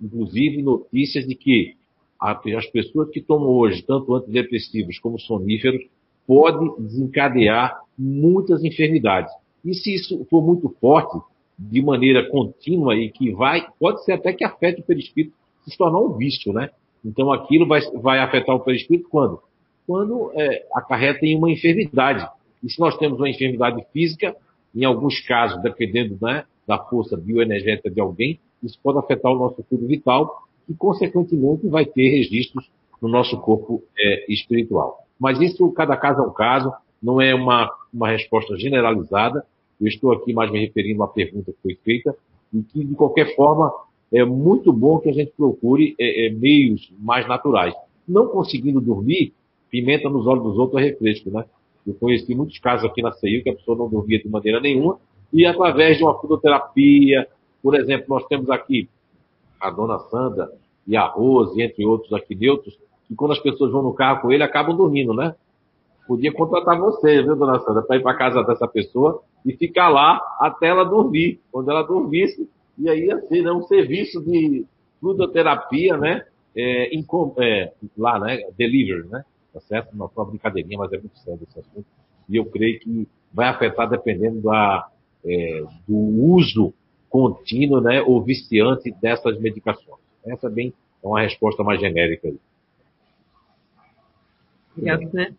inclusive, 0.00 0.62
notícias 0.62 1.26
de 1.26 1.34
que 1.34 1.74
as 2.20 2.66
pessoas 2.70 3.08
que 3.10 3.20
tomam 3.20 3.48
hoje 3.48 3.82
tanto 3.82 4.14
antidepressivos 4.14 4.98
como 4.98 5.18
soníferos 5.18 5.82
podem 6.26 6.72
desencadear 6.78 7.80
muitas 7.98 8.62
enfermidades. 8.62 9.32
E 9.64 9.74
se 9.74 9.94
isso 9.94 10.26
for 10.30 10.42
muito 10.42 10.68
forte, 10.80 11.18
de 11.58 11.82
maneira 11.82 12.26
contínua 12.30 12.96
e 12.96 13.10
que 13.10 13.32
vai, 13.32 13.66
pode 13.78 14.02
ser 14.04 14.12
até 14.12 14.32
que 14.32 14.44
afete 14.44 14.80
o 14.80 14.84
perispírito 14.84 15.34
se 15.68 15.76
tornar 15.76 15.98
um 15.98 16.16
vício, 16.16 16.52
né? 16.52 16.70
Então 17.04 17.30
aquilo 17.30 17.66
vai, 17.66 17.80
vai 18.00 18.18
afetar 18.18 18.56
o 18.56 18.60
perispírito 18.60 19.08
quando? 19.10 19.40
Quando 19.86 20.32
é, 20.34 20.66
acarreta 20.74 21.26
em 21.26 21.36
uma 21.36 21.50
enfermidade. 21.50 22.26
E 22.62 22.70
se 22.70 22.80
nós 22.80 22.96
temos 22.96 23.18
uma 23.18 23.28
enfermidade 23.28 23.84
física, 23.92 24.34
em 24.74 24.84
alguns 24.84 25.20
casos, 25.20 25.60
dependendo 25.62 26.16
né, 26.20 26.44
da 26.66 26.78
força 26.78 27.16
bioenergética 27.16 27.90
de 27.90 28.00
alguém, 28.00 28.40
isso 28.62 28.78
pode 28.82 28.98
afetar 28.98 29.32
o 29.32 29.38
nosso 29.38 29.62
fluido 29.68 29.86
vital 29.86 30.44
e, 30.68 30.74
consequentemente, 30.74 31.66
vai 31.68 31.84
ter 31.84 32.08
registros 32.08 32.70
no 33.00 33.08
nosso 33.08 33.38
corpo 33.40 33.82
é, 33.98 34.32
espiritual. 34.32 34.98
Mas 35.18 35.40
isso, 35.40 35.70
cada 35.72 35.96
caso 35.96 36.20
é 36.20 36.26
um 36.26 36.32
caso, 36.32 36.72
não 37.02 37.20
é 37.20 37.34
uma, 37.34 37.70
uma 37.92 38.08
resposta 38.08 38.56
generalizada. 38.56 39.44
Eu 39.80 39.88
estou 39.88 40.12
aqui 40.12 40.32
mais 40.32 40.50
me 40.50 40.60
referindo 40.60 41.02
a 41.02 41.06
uma 41.06 41.12
pergunta 41.12 41.52
que 41.52 41.58
foi 41.62 41.74
feita 41.82 42.14
e 42.52 42.62
que, 42.62 42.84
de 42.84 42.94
qualquer 42.94 43.34
forma, 43.34 43.72
é 44.12 44.24
muito 44.24 44.72
bom 44.72 44.98
que 44.98 45.08
a 45.08 45.12
gente 45.12 45.32
procure 45.36 45.94
é, 45.98 46.26
é, 46.26 46.30
meios 46.30 46.92
mais 46.98 47.26
naturais. 47.26 47.74
Não 48.06 48.26
conseguindo 48.26 48.80
dormir, 48.80 49.32
pimenta 49.70 50.08
nos 50.08 50.26
olhos 50.26 50.42
dos 50.42 50.58
outros 50.58 50.82
é 50.82 50.84
refresco, 50.86 51.30
né? 51.30 51.44
Eu 51.86 51.94
conheci 51.94 52.34
muitos 52.34 52.58
casos 52.58 52.84
aqui 52.84 53.00
na 53.00 53.12
CEIU 53.12 53.42
que 53.42 53.50
a 53.50 53.54
pessoa 53.54 53.78
não 53.78 53.88
dormia 53.88 54.18
de 54.18 54.28
maneira 54.28 54.60
nenhuma 54.60 54.98
e 55.32 55.46
através 55.46 55.96
de 55.96 56.04
uma 56.04 56.20
fisioterapia, 56.20 57.26
por 57.62 57.74
exemplo, 57.74 58.06
nós 58.08 58.26
temos 58.26 58.48
aqui 58.50 58.88
a 59.60 59.70
dona 59.70 59.98
Sandra 60.10 60.50
e 60.86 60.96
a 60.96 61.06
Rose, 61.06 61.60
entre 61.60 61.84
outros 61.84 62.12
aqui 62.12 62.34
neutros, 62.34 62.78
que 63.06 63.14
quando 63.14 63.32
as 63.32 63.38
pessoas 63.38 63.70
vão 63.70 63.82
no 63.82 63.94
carro 63.94 64.22
com 64.22 64.32
ele, 64.32 64.42
acabam 64.42 64.76
dormindo, 64.76 65.12
né? 65.12 65.34
Podia 66.06 66.32
contratar 66.32 66.78
você, 66.78 67.22
viu, 67.22 67.36
dona 67.36 67.60
Sandra, 67.60 67.82
para 67.82 67.96
ir 67.96 68.02
para 68.02 68.16
casa 68.16 68.42
dessa 68.42 68.66
pessoa 68.66 69.22
e 69.44 69.52
ficar 69.52 69.88
lá 69.88 70.20
até 70.40 70.68
ela 70.68 70.84
dormir. 70.84 71.40
Quando 71.52 71.70
ela 71.70 71.82
dormisse, 71.82 72.48
e 72.78 72.88
aí 72.88 73.08
ser 73.28 73.42
né, 73.42 73.52
um 73.52 73.62
serviço 73.62 74.20
de 74.24 74.64
fluidoterapia, 75.00 75.96
né? 75.96 76.24
É, 76.56 76.94
em, 76.94 77.06
é, 77.38 77.72
lá, 77.96 78.18
né? 78.18 78.40
Delivery, 78.56 79.06
né? 79.08 79.24
Tá 79.52 79.60
certo? 79.60 79.96
Não 79.96 80.08
foi 80.08 80.24
uma 80.24 80.30
brincadeirinha, 80.30 80.78
mas 80.78 80.92
é 80.92 80.98
muito 80.98 81.18
sério 81.18 81.46
esse 81.48 81.58
assunto. 81.58 81.86
E 82.28 82.36
eu 82.36 82.46
creio 82.46 82.80
que 82.80 83.08
vai 83.32 83.48
afetar 83.48 83.88
dependendo 83.88 84.40
da, 84.40 84.88
é, 85.24 85.62
do 85.86 85.96
uso 85.96 86.72
contínuo, 87.10 87.80
né? 87.80 88.00
Ou 88.00 88.22
viciante 88.22 88.90
dessas 89.02 89.38
medicações. 89.38 90.00
Essa 90.24 90.46
é 90.46 90.50
bem 90.50 90.72
é 91.02 91.06
uma 91.06 91.22
resposta 91.22 91.62
mais 91.62 91.80
genérica. 91.80 92.28
Aí. 92.28 92.38
Obrigado. 94.76 95.34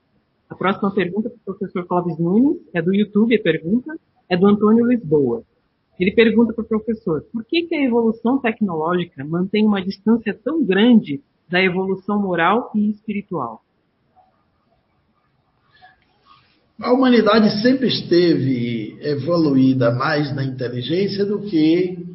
A 0.49 0.55
próxima 0.55 0.91
pergunta 0.91 1.29
para 1.29 1.37
o 1.37 1.55
professor 1.55 1.85
Clóvis 1.85 2.17
Nunes 2.17 2.57
é 2.73 2.81
do 2.81 2.93
YouTube, 2.93 3.35
a 3.35 3.41
pergunta 3.41 3.97
é 4.27 4.35
do 4.35 4.47
Antônio 4.47 4.85
Lisboa. 4.85 5.43
Ele 5.99 6.11
pergunta 6.11 6.51
para 6.51 6.63
o 6.63 6.67
professor, 6.67 7.21
por 7.31 7.45
que, 7.45 7.63
que 7.63 7.75
a 7.75 7.83
evolução 7.83 8.39
tecnológica 8.39 9.23
mantém 9.23 9.65
uma 9.65 9.81
distância 9.81 10.33
tão 10.33 10.63
grande 10.63 11.21
da 11.47 11.61
evolução 11.61 12.19
moral 12.19 12.71
e 12.75 12.89
espiritual? 12.89 13.63
A 16.81 16.91
humanidade 16.93 17.61
sempre 17.61 17.87
esteve 17.87 18.97
evoluída 19.01 19.91
mais 19.91 20.33
na 20.35 20.43
inteligência 20.43 21.23
do 21.23 21.41
que 21.41 22.07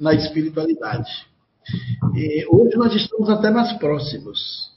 na 0.00 0.14
espiritualidade. 0.14 1.10
E 2.14 2.46
hoje 2.48 2.74
nós 2.76 2.94
estamos 2.94 3.28
até 3.28 3.50
mais 3.50 3.74
próximos, 3.74 4.70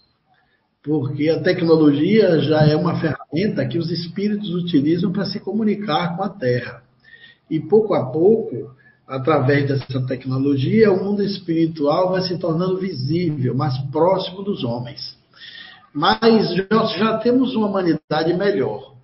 porque 0.84 1.30
a 1.30 1.42
tecnologia 1.42 2.40
já 2.40 2.68
é 2.68 2.76
uma 2.76 3.00
ferramenta 3.00 3.66
que 3.66 3.78
os 3.78 3.90
espíritos 3.90 4.54
utilizam 4.54 5.14
para 5.14 5.26
se 5.26 5.40
comunicar 5.40 6.18
com 6.18 6.24
a 6.24 6.30
Terra. 6.30 6.84
E 7.50 7.58
pouco 7.58 7.94
a 7.94 8.06
pouco, 8.06 8.72
através 9.08 9.70
dessa 9.70 10.06
tecnologia, 10.06 10.92
o 10.92 11.02
mundo 11.02 11.24
espiritual 11.24 12.12
vai 12.12 12.22
se 12.22 12.38
tornando 12.38 12.80
visível, 12.80 13.56
mais 13.56 13.78
próximo 13.92 14.44
dos 14.44 14.66
homens. 14.66 15.18
Mas 15.94 16.54
nós 16.70 16.92
já 16.98 17.18
temos 17.20 17.56
uma 17.56 17.68
humanidade 17.68 18.34
melhor. 18.34 18.97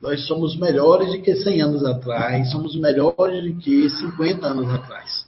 Nós 0.00 0.26
somos 0.26 0.56
melhores 0.58 1.12
do 1.12 1.22
que 1.22 1.34
100 1.34 1.62
anos 1.62 1.84
atrás, 1.84 2.50
somos 2.50 2.76
melhores 2.76 3.42
do 3.42 3.58
que 3.60 3.88
50 3.88 4.46
anos 4.46 4.72
atrás. 4.72 5.26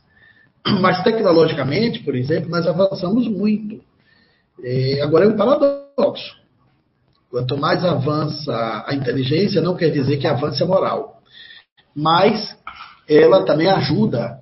Mas 0.80 1.02
tecnologicamente, 1.02 2.00
por 2.02 2.14
exemplo, 2.14 2.50
nós 2.50 2.66
avançamos 2.66 3.26
muito. 3.28 3.80
É, 4.62 5.00
agora 5.02 5.24
é 5.24 5.28
um 5.28 5.36
paradoxo. 5.36 6.36
Quanto 7.30 7.56
mais 7.56 7.84
avança 7.84 8.84
a 8.86 8.94
inteligência, 8.94 9.60
não 9.60 9.76
quer 9.76 9.90
dizer 9.90 10.16
que 10.18 10.26
avance 10.26 10.62
a 10.62 10.66
moral 10.66 11.16
mas 11.96 12.54
ela 13.08 13.42
também 13.46 13.68
ajuda 13.68 14.38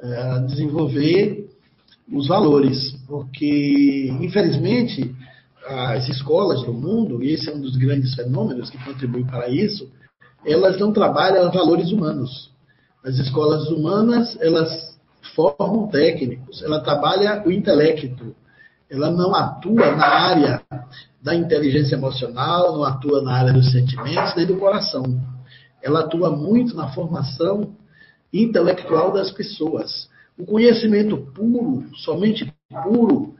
é, 0.00 0.16
a 0.16 0.38
desenvolver 0.38 1.48
os 2.12 2.28
valores, 2.28 2.92
porque, 3.08 4.08
infelizmente, 4.20 5.14
as 5.68 6.08
escolas 6.08 6.62
do 6.62 6.72
mundo, 6.72 7.22
e 7.22 7.32
esse 7.32 7.48
é 7.48 7.54
um 7.54 7.60
dos 7.60 7.76
grandes 7.76 8.14
fenômenos 8.14 8.70
que 8.70 8.82
contribui 8.84 9.24
para 9.24 9.48
isso, 9.48 9.90
elas 10.44 10.78
não 10.78 10.92
trabalham 10.92 11.50
valores 11.50 11.90
humanos. 11.90 12.50
As 13.04 13.18
escolas 13.18 13.68
humanas, 13.68 14.36
elas 14.40 14.98
formam 15.34 15.88
técnicos, 15.88 16.62
ela 16.62 16.80
trabalha 16.80 17.42
o 17.46 17.52
intelecto, 17.52 18.34
ela 18.90 19.10
não 19.10 19.34
atua 19.34 19.94
na 19.94 20.06
área 20.06 20.62
da 21.22 21.34
inteligência 21.34 21.96
emocional, 21.96 22.72
não 22.72 22.84
atua 22.84 23.20
na 23.20 23.34
área 23.34 23.52
dos 23.52 23.70
sentimentos 23.70 24.34
nem 24.34 24.46
do 24.46 24.56
coração 24.56 25.20
ela 25.82 26.00
atua 26.00 26.30
muito 26.30 26.76
na 26.76 26.88
formação 26.92 27.74
intelectual 28.32 29.12
das 29.12 29.30
pessoas. 29.30 30.08
O 30.36 30.44
conhecimento 30.44 31.16
puro, 31.34 31.84
somente 31.96 32.52
puro 32.82 33.34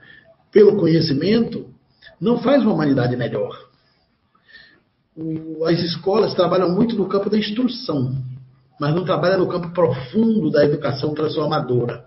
pelo 0.51 0.77
conhecimento, 0.77 1.67
não 2.21 2.39
faz 2.39 2.63
uma 2.63 2.73
humanidade 2.73 3.17
melhor. 3.17 3.57
As 5.67 5.81
escolas 5.81 6.35
trabalham 6.35 6.71
muito 6.71 6.95
no 6.95 7.09
campo 7.09 7.29
da 7.29 7.39
instrução, 7.39 8.15
mas 8.81 8.95
não 8.95 9.05
trabalham 9.05 9.41
no 9.41 9.49
campo 9.49 9.71
profundo 9.71 10.51
da 10.51 10.65
educação 10.65 11.15
transformadora. 11.15 12.07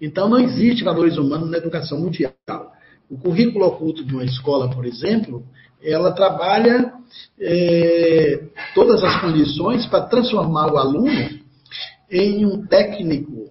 Então, 0.00 0.28
não 0.28 0.38
existe 0.38 0.84
valores 0.84 1.16
humanos 1.16 1.50
na 1.50 1.56
educação 1.56 1.98
mundial. 1.98 2.32
O 3.10 3.18
currículo 3.18 3.66
oculto 3.66 4.04
de 4.04 4.12
uma 4.12 4.24
escola, 4.24 4.70
por 4.70 4.84
exemplo, 4.84 5.44
ela 5.82 6.12
trabalha 6.12 6.92
é, 7.40 8.44
todas 8.74 9.02
as 9.02 9.20
condições 9.20 9.86
para 9.86 10.06
transformar 10.06 10.72
o 10.72 10.76
aluno 10.76 11.40
em 12.10 12.44
um 12.44 12.66
técnico 12.66 13.50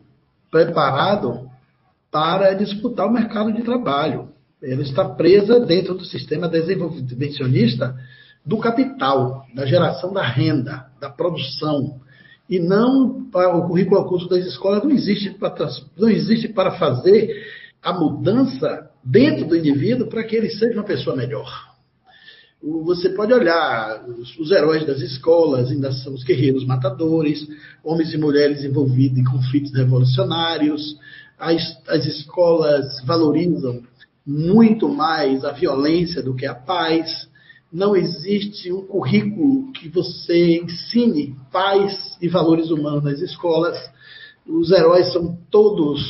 preparado 0.51 1.49
para 2.11 2.53
disputar 2.53 3.07
o 3.07 3.11
mercado 3.11 3.51
de 3.51 3.61
trabalho. 3.63 4.29
Ela 4.65 4.81
está 4.81 5.05
presa 5.05 5.59
dentro 5.59 5.93
do 5.93 6.03
sistema 6.03 6.49
desenvolvimentalista 6.49 7.95
do 8.43 8.57
capital, 8.57 9.45
da 9.53 9.65
geração 9.65 10.11
da 10.11 10.25
renda, 10.25 10.87
da 10.99 11.09
produção. 11.09 11.99
E 12.49 12.59
não 12.59 13.29
para 13.31 13.55
o 13.55 13.67
currículo 13.67 14.01
oculto 14.01 14.27
das 14.27 14.45
escolas 14.45 14.83
não 14.83 14.91
existe 14.91 15.31
para, 15.31 15.67
não 15.97 16.09
existe 16.09 16.47
para 16.47 16.71
fazer 16.71 17.43
a 17.81 17.93
mudança 17.93 18.89
dentro 19.03 19.45
do 19.45 19.55
indivíduo 19.55 20.07
para 20.07 20.23
que 20.23 20.35
ele 20.35 20.49
seja 20.49 20.73
uma 20.73 20.83
pessoa 20.83 21.15
melhor. 21.15 21.75
Você 22.83 23.09
pode 23.09 23.31
olhar 23.31 24.03
os, 24.07 24.37
os 24.39 24.51
heróis 24.51 24.85
das 24.87 24.99
escolas, 24.99 25.69
ainda 25.69 25.91
são 25.91 26.13
os 26.13 26.23
guerreiros 26.23 26.65
matadores, 26.65 27.47
homens 27.83 28.11
e 28.11 28.17
mulheres 28.17 28.63
envolvidos 28.63 29.19
em 29.19 29.23
conflitos 29.23 29.71
revolucionários. 29.73 30.97
As, 31.37 31.77
as 31.87 32.05
escolas 32.05 33.03
valorizam 33.05 33.83
muito 34.25 34.89
mais 34.89 35.45
a 35.45 35.51
violência 35.51 36.23
do 36.23 36.35
que 36.35 36.45
a 36.45 36.55
paz. 36.55 37.29
Não 37.71 37.95
existe 37.95 38.71
um 38.71 38.85
currículo 38.85 39.71
que 39.73 39.89
você 39.89 40.61
ensine 40.61 41.35
paz 41.51 42.17
e 42.21 42.27
valores 42.27 42.69
humanos 42.69 43.03
nas 43.03 43.19
escolas. 43.19 43.77
Os 44.47 44.71
heróis 44.71 45.11
são 45.11 45.37
todos 45.51 46.01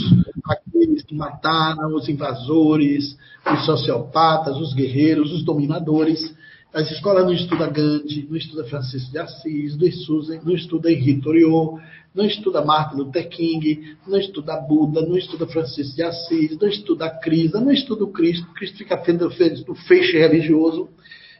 aqueles 0.46 1.04
que 1.04 1.16
mataram 1.16 1.96
os 1.96 2.08
invasores, 2.08 3.18
os 3.52 3.66
sociopatas, 3.66 4.58
os 4.58 4.74
guerreiros, 4.74 5.32
os 5.32 5.44
dominadores. 5.44 6.36
As 6.74 6.92
escolas 6.92 7.24
não 7.24 7.34
estudam 7.34 7.72
Gandhi, 7.72 8.28
não 8.30 8.36
estuda 8.36 8.66
Francisco 8.66 9.12
de 9.12 9.18
Assis, 9.18 9.78
não 9.78 9.88
estuda, 9.88 10.42
não 10.44 10.54
estuda 10.54 10.92
Henri 10.92 11.22
Toriot, 11.22 11.82
não 12.16 12.26
estuda 12.26 12.64
Martin 12.64 12.96
Luther 12.96 13.28
King, 13.28 13.98
não 14.08 14.18
estuda 14.18 14.56
Buda, 14.56 15.02
não 15.02 15.18
estuda 15.18 15.46
Francisco 15.46 15.96
de 15.96 16.04
Assis, 16.04 16.58
não 16.58 16.68
estuda 16.70 17.10
Crisa, 17.10 17.60
não 17.60 17.72
estuda 17.72 18.06
o 18.06 18.12
Cristo. 18.12 18.48
Cristo 18.54 18.78
fica 18.78 18.96
tendo 18.96 19.28
do 19.66 19.76
feixe 19.76 20.18
religioso. 20.18 20.90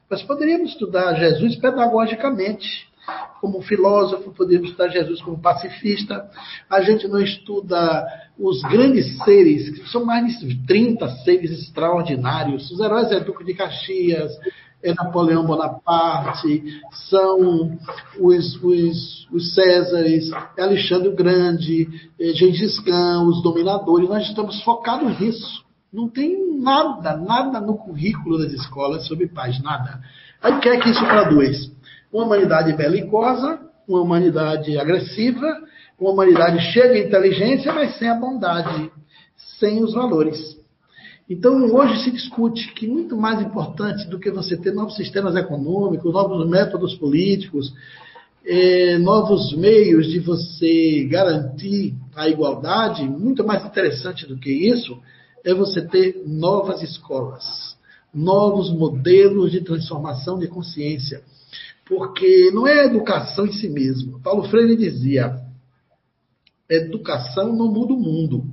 Mas 0.10 0.22
poderíamos 0.22 0.72
estudar 0.72 1.16
Jesus 1.16 1.56
pedagogicamente 1.56 2.94
como 3.40 3.62
filósofo, 3.62 4.34
poderíamos 4.34 4.72
estudar 4.72 4.90
Jesus 4.90 5.22
como 5.22 5.40
pacifista. 5.40 6.30
A 6.70 6.82
gente 6.82 7.08
não 7.08 7.22
estuda 7.22 8.06
os 8.38 8.62
grandes 8.64 9.18
seres, 9.24 9.70
que 9.70 9.90
são 9.90 10.04
mais 10.04 10.40
de 10.40 10.66
30 10.66 11.08
seres 11.24 11.52
extraordinários. 11.52 12.70
Os 12.70 12.80
heróis 12.80 13.12
é 13.12 13.20
Duque 13.20 13.46
de 13.46 13.54
Caxias, 13.54 14.32
é 14.84 14.94
Napoleão 14.94 15.46
Bonaparte, 15.46 16.82
são 17.10 17.78
os, 18.20 18.64
os, 18.64 19.28
os 19.32 19.54
Césares, 19.54 20.32
é 20.58 20.62
Alexandre 20.62 21.10
o 21.10 21.16
Grande, 21.16 21.88
é 22.20 22.34
Gengis 22.34 22.80
Khan, 22.82 23.24
os 23.24 23.42
dominadores. 23.42 24.08
Nós 24.08 24.28
estamos 24.28 24.62
focados 24.64 25.20
nisso. 25.20 25.66
Não 25.92 26.10
tem 26.10 26.60
nada, 26.60 27.16
nada 27.18 27.60
no 27.62 27.78
currículo 27.78 28.38
das 28.38 28.52
escolas 28.52 29.08
sobre 29.08 29.28
paz, 29.28 29.62
nada. 29.64 30.02
Aí 30.42 30.54
o 30.54 30.60
que 30.60 30.70
é 30.70 30.78
que 30.78 30.90
isso 30.90 31.04
traduz? 31.06 31.72
Uma 32.12 32.26
humanidade 32.26 32.74
belicosa, 32.74 33.60
uma 33.88 34.02
humanidade 34.02 34.78
agressiva, 34.78 35.48
uma 36.00 36.12
humanidade 36.12 36.60
cheia 36.72 36.94
de 36.94 37.08
inteligência, 37.08 37.74
mas 37.74 37.98
sem 37.98 38.10
a 38.10 38.16
bondade, 38.16 38.92
sem 39.60 39.84
os 39.84 39.94
valores. 39.94 40.38
Então, 41.28 41.74
hoje 41.74 42.04
se 42.04 42.12
discute 42.12 42.72
que 42.74 42.88
muito 42.88 43.18
mais 43.18 43.42
importante 43.42 44.08
do 44.08 44.20
que 44.20 44.30
você 44.30 44.56
ter 44.56 44.72
novos 44.74 44.96
sistemas 44.96 45.36
econômicos, 45.36 46.14
novos 46.14 46.48
métodos 46.48 46.94
políticos, 46.96 47.74
é, 48.46 49.00
novos 49.00 49.52
meios 49.56 50.08
de 50.08 50.20
você 50.20 51.08
garantir 51.10 51.96
a 52.16 52.30
igualdade, 52.30 53.04
muito 53.10 53.44
mais 53.44 53.66
interessante 53.66 54.28
do 54.28 54.38
que 54.38 54.52
isso, 54.52 55.00
é 55.44 55.52
você 55.52 55.82
ter 55.82 56.22
novas 56.28 56.84
escolas, 56.84 57.76
novos 58.14 58.72
modelos 58.72 59.52
de 59.52 59.62
transformação 59.62 60.38
de 60.38 60.48
consciência. 60.48 61.24
Porque 61.88 62.52
não 62.52 62.68
é 62.68 62.86
educação 62.86 63.48
em 63.48 63.52
si 63.52 63.68
mesmo. 63.68 64.20
Paulo 64.22 64.44
Freire 64.44 64.76
dizia: 64.76 65.40
educação 66.70 67.56
não 67.56 67.72
muda 67.72 67.94
o 67.94 68.00
mundo. 68.00 68.46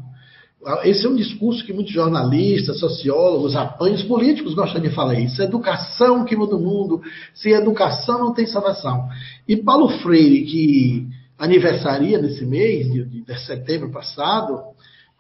Esse 0.85 1.07
é 1.07 1.09
um 1.09 1.17
discurso 1.17 1.65
que 1.65 1.73
muitos 1.73 1.93
jornalistas, 1.93 2.79
sociólogos, 2.79 3.57
apanhos 3.57 4.03
políticos 4.05 4.55
gostam 4.55 4.81
de 4.81 4.91
falar 4.91 5.19
isso. 5.19 5.43
Educação 5.43 6.25
que 6.25 6.37
muda 6.37 6.55
o 6.55 6.61
mundo. 6.61 7.03
Sem 7.35 7.53
educação 7.53 8.21
não 8.21 8.33
tem 8.33 8.47
salvação. 8.47 9.09
E 9.49 9.57
Paulo 9.57 9.89
Freire, 9.89 10.45
que 10.45 11.09
aniversaria 11.37 12.23
nesse 12.23 12.47
mês 12.47 12.91
de, 12.93 13.05
de, 13.05 13.23
de 13.23 13.39
setembro 13.41 13.91
passado, 13.91 14.61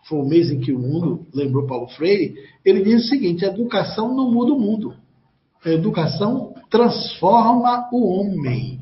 foi 0.05 0.18
o 0.18 0.28
mês 0.28 0.49
em 0.51 0.61
que 0.61 0.72
o 0.72 0.78
mundo 0.78 1.26
lembrou 1.34 1.66
Paulo 1.66 1.88
Freire, 1.88 2.34
ele 2.64 2.84
diz 2.84 3.05
o 3.05 3.09
seguinte: 3.09 3.45
a 3.45 3.49
educação 3.49 4.14
não 4.14 4.30
muda 4.30 4.53
o 4.53 4.61
mundo. 4.61 4.95
A 5.64 5.70
educação 5.70 6.55
transforma 6.70 7.88
o 7.93 8.07
homem. 8.09 8.80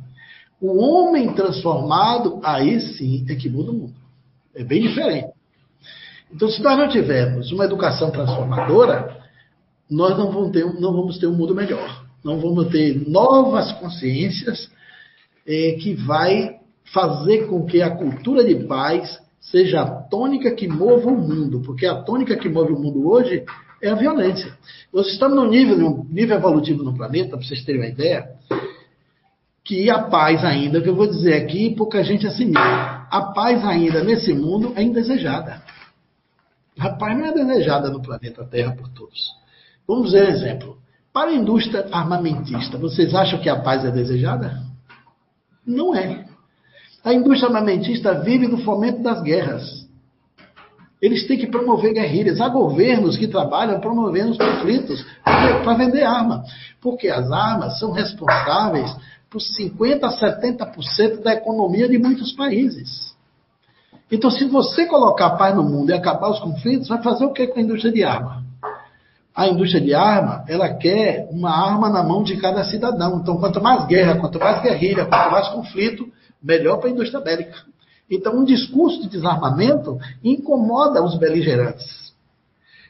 O 0.60 0.78
homem 0.78 1.32
transformado, 1.32 2.38
aí 2.42 2.80
sim 2.80 3.24
é 3.30 3.34
que 3.34 3.48
muda 3.48 3.70
o 3.70 3.74
mundo. 3.74 3.94
É 4.54 4.62
bem 4.62 4.82
diferente. 4.82 5.28
Então, 6.32 6.48
se 6.48 6.62
nós 6.62 6.78
não 6.78 6.88
tivermos 6.88 7.50
uma 7.52 7.64
educação 7.64 8.10
transformadora, 8.10 9.16
nós 9.90 10.16
não 10.16 10.30
vamos 10.30 10.52
ter, 10.52 10.64
não 10.80 10.92
vamos 10.92 11.18
ter 11.18 11.26
um 11.26 11.34
mundo 11.34 11.54
melhor. 11.54 12.04
Não 12.24 12.38
vamos 12.38 12.68
ter 12.68 13.08
novas 13.08 13.72
consciências 13.72 14.70
é, 15.46 15.72
que 15.80 15.94
vai 15.94 16.60
fazer 16.92 17.46
com 17.46 17.64
que 17.64 17.82
a 17.82 17.90
cultura 17.90 18.44
de 18.44 18.54
paz 18.66 19.18
seja 19.40 19.80
a 19.80 19.86
tônica 19.86 20.50
que 20.52 20.68
mova 20.68 21.08
o 21.08 21.16
mundo, 21.16 21.60
porque 21.64 21.86
a 21.86 22.02
tônica 22.02 22.36
que 22.36 22.48
move 22.48 22.72
o 22.72 22.78
mundo 22.78 23.08
hoje 23.08 23.44
é 23.82 23.88
a 23.88 23.94
violência. 23.94 24.52
Nós 24.92 25.08
estamos 25.08 25.36
num 25.36 25.48
nível, 25.48 25.78
num 25.78 26.04
nível 26.10 26.36
evolutivo 26.36 26.82
no 26.82 26.94
planeta, 26.94 27.30
para 27.30 27.46
vocês 27.46 27.64
terem 27.64 27.80
uma 27.80 27.88
ideia, 27.88 28.28
que 29.64 29.88
a 29.88 30.00
paz 30.02 30.44
ainda, 30.44 30.80
que 30.80 30.88
eu 30.88 30.94
vou 30.94 31.06
dizer 31.06 31.34
aqui, 31.34 31.74
pouca 31.74 32.02
gente 32.02 32.26
assimila, 32.26 33.06
a 33.10 33.32
paz 33.34 33.64
ainda 33.64 34.04
nesse 34.04 34.34
mundo 34.34 34.72
é 34.76 34.82
indesejada. 34.82 35.62
A 36.78 36.90
paz 36.90 37.18
não 37.18 37.26
é 37.26 37.32
desejada 37.32 37.90
no 37.90 38.00
planeta 38.00 38.44
Terra 38.44 38.72
por 38.72 38.88
todos. 38.88 39.34
Vamos 39.86 40.12
ver 40.12 40.28
um 40.28 40.30
exemplo. 40.30 40.78
Para 41.12 41.30
a 41.30 41.34
indústria 41.34 41.86
armamentista, 41.90 42.78
vocês 42.78 43.14
acham 43.14 43.40
que 43.40 43.48
a 43.48 43.60
paz 43.60 43.84
é 43.84 43.90
desejada? 43.90 44.62
Não 45.66 45.94
é. 45.94 46.24
A 47.02 47.12
indústria 47.12 47.48
armamentista 47.48 48.14
vive 48.20 48.46
do 48.46 48.58
fomento 48.58 49.02
das 49.02 49.22
guerras. 49.22 49.88
Eles 51.00 51.26
têm 51.26 51.38
que 51.38 51.46
promover 51.46 51.94
guerrilhas. 51.94 52.40
Há 52.40 52.48
governos 52.48 53.16
que 53.16 53.26
trabalham 53.26 53.80
promovendo 53.80 54.32
os 54.32 54.38
conflitos 54.38 55.04
para 55.24 55.74
vender 55.74 56.02
arma. 56.02 56.44
Porque 56.80 57.08
as 57.08 57.30
armas 57.32 57.78
são 57.78 57.90
responsáveis 57.90 58.94
por 59.30 59.40
50% 59.40 60.02
a 60.02 60.10
70% 60.10 61.22
da 61.22 61.32
economia 61.32 61.88
de 61.88 61.98
muitos 61.98 62.32
países. 62.32 63.09
Então, 64.10 64.30
se 64.30 64.44
você 64.46 64.86
colocar 64.86 65.30
paz 65.30 65.54
no 65.54 65.62
mundo 65.62 65.90
e 65.90 65.92
acabar 65.92 66.30
os 66.30 66.40
conflitos, 66.40 66.88
vai 66.88 67.02
fazer 67.02 67.24
o 67.24 67.32
que 67.32 67.46
com 67.46 67.60
a 67.60 67.62
indústria 67.62 67.92
de 67.92 68.02
arma? 68.02 68.44
A 69.34 69.46
indústria 69.48 69.80
de 69.80 69.94
arma, 69.94 70.44
ela 70.48 70.68
quer 70.74 71.28
uma 71.30 71.50
arma 71.50 71.88
na 71.88 72.02
mão 72.02 72.22
de 72.22 72.36
cada 72.36 72.64
cidadão. 72.64 73.20
Então, 73.20 73.38
quanto 73.38 73.62
mais 73.62 73.86
guerra, 73.86 74.18
quanto 74.18 74.38
mais 74.38 74.60
guerrilha, 74.60 75.06
quanto 75.06 75.30
mais 75.30 75.48
conflito, 75.48 76.08
melhor 76.42 76.78
para 76.78 76.88
a 76.88 76.92
indústria 76.92 77.20
bélica. 77.20 77.56
Então, 78.10 78.36
um 78.36 78.44
discurso 78.44 79.00
de 79.02 79.08
desarmamento 79.08 79.96
incomoda 80.24 81.02
os 81.02 81.16
beligerantes. 81.16 82.10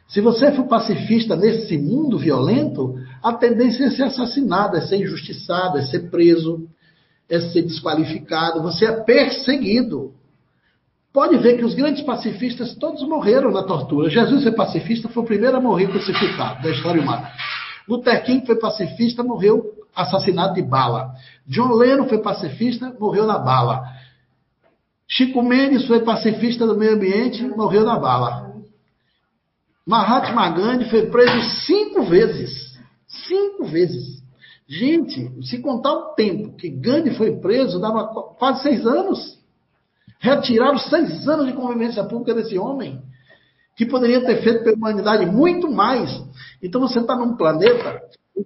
Se 0.09 0.21
você 0.21 0.51
for 0.53 0.65
pacifista 0.65 1.37
nesse 1.37 1.77
mundo 1.77 2.19
violento, 2.19 2.99
a 3.23 3.33
tendência 3.35 3.85
é 3.85 3.91
ser 3.91 4.05
assassinado, 4.05 4.77
é 4.77 4.81
ser 4.81 4.97
injustiçado, 4.97 5.79
é 5.79 5.83
ser 5.83 6.11
preso, 6.11 6.67
é 7.29 7.39
ser 7.39 7.63
desqualificado, 7.63 8.63
você 8.63 8.87
é 8.87 8.93
perseguido. 8.93 10.15
Pode 11.13 11.39
ver 11.39 11.59
que 11.59 11.65
os 11.65 11.75
grandes 11.75 12.03
pacifistas 12.03 12.75
todos 12.77 13.03
morreram 13.03 13.51
na 13.51 13.65
tortura. 13.65 14.09
Jesus 14.09 14.45
foi 14.45 14.53
pacifista, 14.53 15.09
foi 15.09 15.23
o 15.23 15.27
primeiro 15.27 15.57
a 15.57 15.61
morrer 15.61 15.89
crucificado 15.89 16.63
da 16.63 16.71
história 16.71 17.03
humana. 17.03 17.31
Luther 17.89 18.23
King 18.25 18.47
foi 18.47 18.57
pacifista, 18.57 19.23
morreu 19.23 19.73
assassinado 19.95 20.55
de 20.55 20.63
bala. 20.63 21.13
John 21.47 21.73
Lennon 21.73 22.09
foi 22.09 22.19
pacifista, 22.19 22.95
morreu 23.01 23.27
na 23.27 23.39
bala. 23.39 23.83
Chico 25.09 25.43
Mendes 25.43 25.87
foi 25.87 26.01
pacifista 26.01 26.65
do 26.65 26.79
meio 26.79 26.95
ambiente, 26.95 27.43
morreu 27.43 27.85
na 27.85 27.99
bala. 27.99 28.55
Mahatma 29.85 30.49
Gandhi 30.51 30.89
foi 30.89 31.07
preso 31.07 31.43
cinco 31.67 32.05
vezes. 32.05 32.79
Cinco 33.09 33.65
vezes. 33.65 34.23
Gente, 34.69 35.45
se 35.45 35.59
contar 35.59 35.93
o 35.93 36.15
tempo 36.15 36.55
que 36.57 36.71
Gandhi 36.71 37.17
foi 37.17 37.41
preso, 37.41 37.81
dava 37.81 38.05
quase 38.39 38.63
seis 38.63 38.87
anos. 38.87 39.40
Retiraram 40.21 40.79
seis 40.79 41.27
anos 41.27 41.47
de 41.47 41.55
convivência 41.55 42.05
pública 42.05 42.35
desse 42.35 42.57
homem, 42.59 43.01
que 43.75 43.87
poderia 43.87 44.25
ter 44.25 44.43
feito 44.43 44.63
pela 44.63 44.77
humanidade 44.77 45.27
muito 45.27 45.69
mais. 45.71 46.11
Então 46.63 46.81
você 46.81 47.01
está 47.01 47.17
num 47.17 47.37
planeta 47.37 48.03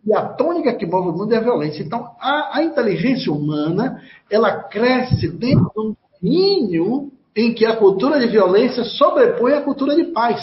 e 0.07 0.13
a 0.13 0.23
tônica 0.23 0.75
que 0.75 0.87
move 0.87 1.09
o 1.09 1.13
mundo 1.13 1.33
é 1.33 1.37
a 1.37 1.43
violência. 1.43 1.83
Então, 1.83 2.11
a, 2.21 2.59
a 2.59 2.63
inteligência 2.63 3.33
humana, 3.33 4.01
ela 4.31 4.63
cresce 4.65 5.29
dentro 5.29 5.71
de 5.75 5.81
um 5.81 5.97
domínio 6.23 7.13
em 7.37 7.53
que 7.53 7.67
a 7.67 7.77
cultura 7.77 8.19
de 8.19 8.27
violência 8.27 8.85
sobrepõe 8.85 9.55
a 9.55 9.63
cultura 9.63 9.95
de 9.97 10.05
paz. 10.05 10.41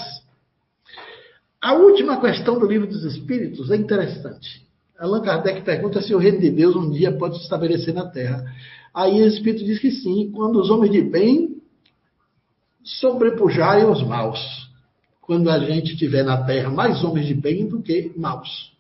A 1.62 1.74
última 1.74 2.20
questão 2.20 2.60
do 2.60 2.66
livro 2.66 2.88
dos 2.88 3.04
Espíritos 3.04 3.72
é 3.72 3.76
interessante. 3.76 4.66
Allan 5.00 5.22
Kardec 5.22 5.62
pergunta 5.62 6.02
se 6.02 6.14
o 6.14 6.18
reino 6.18 6.40
de 6.40 6.50
Deus 6.50 6.76
um 6.76 6.90
dia 6.92 7.12
pode 7.12 7.38
se 7.38 7.44
estabelecer 7.44 7.94
na 7.94 8.08
Terra. 8.08 8.44
Aí 8.94 9.22
o 9.22 9.28
Espírito 9.28 9.64
diz 9.64 9.80
que 9.80 9.92
sim, 9.92 10.32
quando 10.32 10.60
os 10.60 10.70
homens 10.70 10.92
de 10.92 11.02
bem 11.02 11.62
sobrepujarem 12.84 13.86
os 13.86 14.04
maus. 14.04 14.40
Quando 15.22 15.50
a 15.50 15.60
gente 15.60 15.96
tiver 15.96 16.24
na 16.24 16.44
Terra 16.44 16.70
mais 16.70 17.04
homens 17.04 17.28
de 17.28 17.34
bem 17.34 17.68
do 17.68 17.82
que 17.82 18.12
maus. 18.18 18.72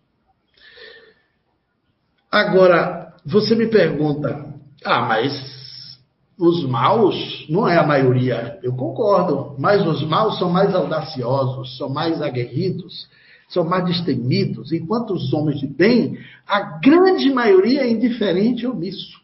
Agora, 2.29 3.13
você 3.25 3.55
me 3.55 3.67
pergunta, 3.67 4.53
ah, 4.83 5.01
mas 5.01 5.99
os 6.37 6.65
maus 6.65 7.45
não 7.49 7.67
é 7.67 7.77
a 7.77 7.85
maioria. 7.85 8.59
Eu 8.63 8.73
concordo, 8.73 9.55
mas 9.59 9.85
os 9.85 10.03
maus 10.03 10.39
são 10.39 10.49
mais 10.49 10.73
audaciosos, 10.73 11.77
são 11.77 11.87
mais 11.87 12.21
aguerridos, 12.21 13.07
são 13.47 13.63
mais 13.63 13.85
destemidos, 13.85 14.71
enquanto 14.71 15.13
os 15.13 15.31
homens 15.33 15.59
de 15.59 15.67
bem, 15.67 16.17
a 16.47 16.79
grande 16.79 17.31
maioria 17.31 17.81
é 17.81 17.91
indiferente 17.91 18.63
e 18.63 18.67
omisso. 18.67 19.20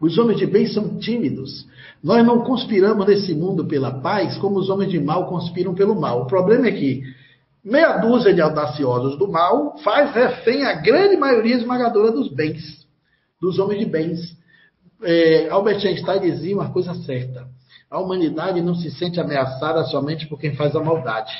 Os 0.00 0.18
homens 0.18 0.38
de 0.38 0.46
bem 0.46 0.66
são 0.66 0.98
tímidos. 0.98 1.66
Nós 2.02 2.24
não 2.24 2.40
conspiramos 2.40 3.06
nesse 3.06 3.34
mundo 3.34 3.64
pela 3.64 4.00
paz 4.00 4.36
como 4.38 4.58
os 4.58 4.68
homens 4.68 4.90
de 4.90 5.00
mal 5.00 5.26
conspiram 5.26 5.74
pelo 5.74 5.98
mal. 5.98 6.22
O 6.22 6.26
problema 6.26 6.66
é 6.66 6.72
que 6.72 7.02
meia 7.64 7.96
dúzia 7.98 8.34
de 8.34 8.40
audaciosos 8.40 9.18
do 9.18 9.26
mal 9.26 9.78
faz 9.78 10.12
refém 10.14 10.64
a 10.64 10.74
grande 10.74 11.16
maioria 11.16 11.56
esmagadora 11.56 12.12
dos 12.12 12.28
bens, 12.28 12.86
dos 13.40 13.58
homens 13.58 13.80
de 13.80 13.86
bens. 13.86 14.36
É, 15.02 15.48
Albert 15.48 15.84
Einstein 15.86 16.20
dizia 16.20 16.54
uma 16.54 16.70
coisa 16.70 16.94
certa: 16.94 17.46
a 17.90 17.98
humanidade 17.98 18.60
não 18.60 18.74
se 18.74 18.90
sente 18.90 19.20
ameaçada 19.20 19.84
somente 19.84 20.26
por 20.26 20.38
quem 20.38 20.54
faz 20.54 20.74
a 20.76 20.82
maldade. 20.82 21.32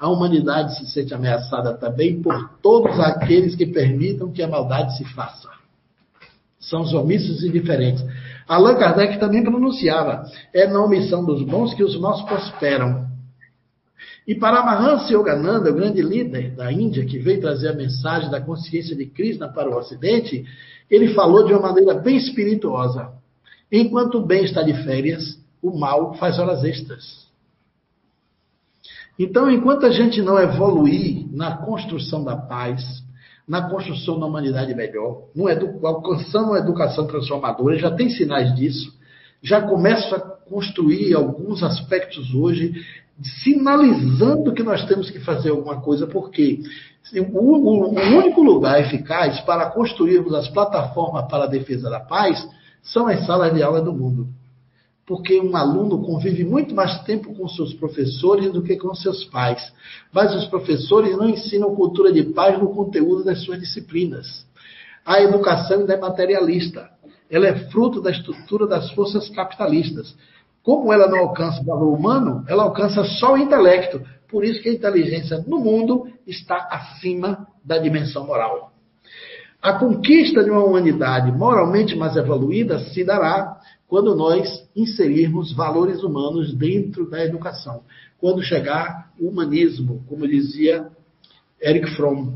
A 0.00 0.08
humanidade 0.08 0.78
se 0.78 0.86
sente 0.92 1.12
ameaçada 1.12 1.74
também 1.74 2.22
por 2.22 2.50
todos 2.62 2.98
aqueles 3.00 3.56
que 3.56 3.66
permitam 3.66 4.30
que 4.30 4.42
a 4.42 4.48
maldade 4.48 4.96
se 4.96 5.04
faça. 5.12 5.57
São 6.68 6.82
os 6.82 6.92
omissos 6.92 7.42
e 7.42 7.48
diferentes. 7.48 8.04
Allan 8.46 8.76
Kardec 8.76 9.18
também 9.18 9.42
pronunciava: 9.42 10.24
é 10.52 10.66
na 10.66 10.84
omissão 10.84 11.24
dos 11.24 11.42
bons 11.42 11.72
que 11.74 11.82
os 11.82 11.98
maus 11.98 12.22
prosperam. 12.22 13.08
E 14.26 14.34
para 14.34 14.62
Mahansa 14.62 15.10
Yogananda, 15.14 15.70
o 15.70 15.74
grande 15.74 16.02
líder 16.02 16.50
da 16.50 16.70
Índia, 16.70 17.06
que 17.06 17.18
veio 17.18 17.40
trazer 17.40 17.68
a 17.68 17.74
mensagem 17.74 18.30
da 18.30 18.40
consciência 18.40 18.94
de 18.94 19.06
Krishna 19.06 19.48
para 19.48 19.70
o 19.70 19.76
Ocidente, 19.76 20.44
ele 20.90 21.14
falou 21.14 21.46
de 21.46 21.54
uma 21.54 21.62
maneira 21.62 21.94
bem 21.94 22.16
espirituosa. 22.18 23.10
Enquanto 23.72 24.18
o 24.18 24.26
bem 24.26 24.44
está 24.44 24.62
de 24.62 24.74
férias, 24.84 25.38
o 25.62 25.78
mal 25.78 26.14
faz 26.14 26.38
horas 26.38 26.62
extras. 26.62 27.26
Então, 29.18 29.50
enquanto 29.50 29.86
a 29.86 29.90
gente 29.90 30.20
não 30.20 30.38
evoluir 30.38 31.26
na 31.32 31.56
construção 31.56 32.22
da 32.22 32.36
paz, 32.36 33.02
na 33.48 33.62
construção 33.70 34.20
da 34.20 34.26
humanidade 34.26 34.74
melhor, 34.74 35.22
alcançando 35.82 36.48
uma 36.48 36.58
educação 36.58 37.06
transformadora, 37.06 37.78
já 37.78 37.90
tem 37.90 38.10
sinais 38.10 38.54
disso, 38.54 38.92
já 39.42 39.62
começa 39.62 40.16
a 40.16 40.20
construir 40.20 41.14
alguns 41.14 41.62
aspectos 41.62 42.34
hoje, 42.34 42.74
sinalizando 43.42 44.52
que 44.52 44.62
nós 44.62 44.84
temos 44.84 45.10
que 45.10 45.18
fazer 45.20 45.50
alguma 45.50 45.80
coisa, 45.80 46.06
porque 46.06 46.60
o 47.16 48.18
único 48.18 48.42
lugar 48.42 48.80
eficaz 48.80 49.40
para 49.40 49.70
construirmos 49.70 50.34
as 50.34 50.48
plataformas 50.48 51.26
para 51.28 51.44
a 51.44 51.48
defesa 51.48 51.88
da 51.88 52.00
paz 52.00 52.46
são 52.82 53.06
as 53.06 53.24
salas 53.24 53.54
de 53.54 53.62
aula 53.62 53.80
do 53.80 53.94
mundo 53.94 54.28
porque 55.08 55.40
um 55.40 55.56
aluno 55.56 56.02
convive 56.02 56.44
muito 56.44 56.74
mais 56.74 57.02
tempo 57.04 57.34
com 57.34 57.48
seus 57.48 57.72
professores 57.72 58.52
do 58.52 58.62
que 58.62 58.76
com 58.76 58.94
seus 58.94 59.24
pais. 59.24 59.72
Mas 60.12 60.34
os 60.34 60.44
professores 60.44 61.16
não 61.16 61.26
ensinam 61.26 61.74
cultura 61.74 62.12
de 62.12 62.24
paz 62.24 62.58
no 62.58 62.74
conteúdo 62.74 63.24
das 63.24 63.42
suas 63.42 63.58
disciplinas. 63.58 64.46
A 65.06 65.22
educação 65.22 65.80
ainda 65.80 65.94
é 65.94 65.96
materialista. 65.96 66.90
Ela 67.30 67.46
é 67.46 67.70
fruto 67.70 68.02
da 68.02 68.10
estrutura 68.10 68.66
das 68.66 68.90
forças 68.90 69.30
capitalistas. 69.30 70.14
Como 70.62 70.92
ela 70.92 71.08
não 71.08 71.20
alcança 71.20 71.62
o 71.62 71.64
valor 71.64 71.94
humano, 71.94 72.44
ela 72.46 72.64
alcança 72.64 73.02
só 73.02 73.32
o 73.32 73.38
intelecto. 73.38 74.02
Por 74.28 74.44
isso 74.44 74.60
que 74.60 74.68
a 74.68 74.74
inteligência 74.74 75.42
no 75.46 75.58
mundo 75.58 76.06
está 76.26 76.68
acima 76.70 77.48
da 77.64 77.78
dimensão 77.78 78.26
moral. 78.26 78.72
A 79.62 79.72
conquista 79.72 80.44
de 80.44 80.50
uma 80.50 80.62
humanidade 80.62 81.32
moralmente 81.32 81.96
mais 81.96 82.14
evoluída 82.14 82.78
se 82.78 83.02
dará 83.02 83.57
quando 83.88 84.14
nós 84.14 84.68
inserirmos 84.76 85.52
valores 85.52 86.02
humanos 86.02 86.54
dentro 86.54 87.08
da 87.08 87.24
educação. 87.24 87.82
Quando 88.20 88.42
chegar 88.42 89.10
o 89.18 89.28
humanismo, 89.28 90.04
como 90.06 90.28
dizia 90.28 90.88
Eric 91.60 91.96
Fromm. 91.96 92.34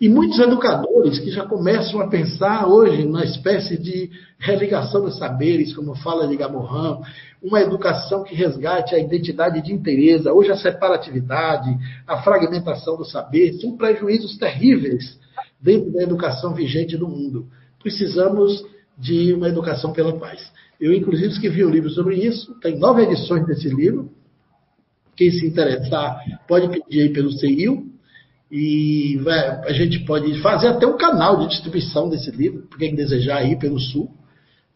E 0.00 0.08
muitos 0.08 0.38
educadores 0.38 1.18
que 1.18 1.30
já 1.30 1.46
começam 1.46 2.00
a 2.00 2.08
pensar 2.08 2.66
hoje 2.66 3.06
na 3.06 3.22
espécie 3.22 3.76
de 3.78 4.10
religação 4.38 5.02
dos 5.02 5.18
saberes, 5.18 5.74
como 5.74 5.94
fala 5.94 6.26
de 6.26 6.36
Gamoran, 6.36 7.00
uma 7.42 7.60
educação 7.60 8.24
que 8.24 8.34
resgate 8.34 8.94
a 8.94 8.98
identidade 8.98 9.62
de 9.62 9.72
interesse. 9.72 10.28
Hoje 10.28 10.50
a 10.50 10.56
separatividade, 10.56 11.70
a 12.06 12.22
fragmentação 12.22 12.96
do 12.96 13.04
saber 13.04 13.52
são 13.60 13.76
prejuízos 13.76 14.38
terríveis 14.38 15.18
dentro 15.60 15.92
da 15.92 16.02
educação 16.02 16.54
vigente 16.54 16.96
do 16.96 17.06
mundo. 17.06 17.46
Precisamos 17.82 18.64
de 18.98 19.34
uma 19.34 19.48
educação 19.48 19.92
pela 19.92 20.18
paz. 20.18 20.50
Eu, 20.80 20.94
inclusive, 20.94 21.28
escrevi 21.28 21.64
um 21.64 21.70
livro 21.70 21.90
sobre 21.90 22.16
isso, 22.16 22.58
tem 22.60 22.78
nove 22.78 23.02
edições 23.02 23.46
desse 23.46 23.68
livro. 23.68 24.10
Quem 25.14 25.30
se 25.30 25.46
interessar 25.46 26.18
pode 26.48 26.68
pedir 26.68 27.02
aí 27.02 27.08
pelo 27.10 27.30
CEIU. 27.30 27.90
E 28.50 29.16
vai, 29.22 29.38
a 29.66 29.72
gente 29.72 30.00
pode 30.00 30.40
fazer 30.40 30.68
até 30.68 30.86
um 30.86 30.96
canal 30.96 31.38
de 31.38 31.48
distribuição 31.48 32.08
desse 32.08 32.30
livro, 32.30 32.62
para 32.62 32.78
quem 32.78 32.94
desejar 32.94 33.44
ir 33.44 33.58
pelo 33.58 33.78
Sul. 33.78 34.10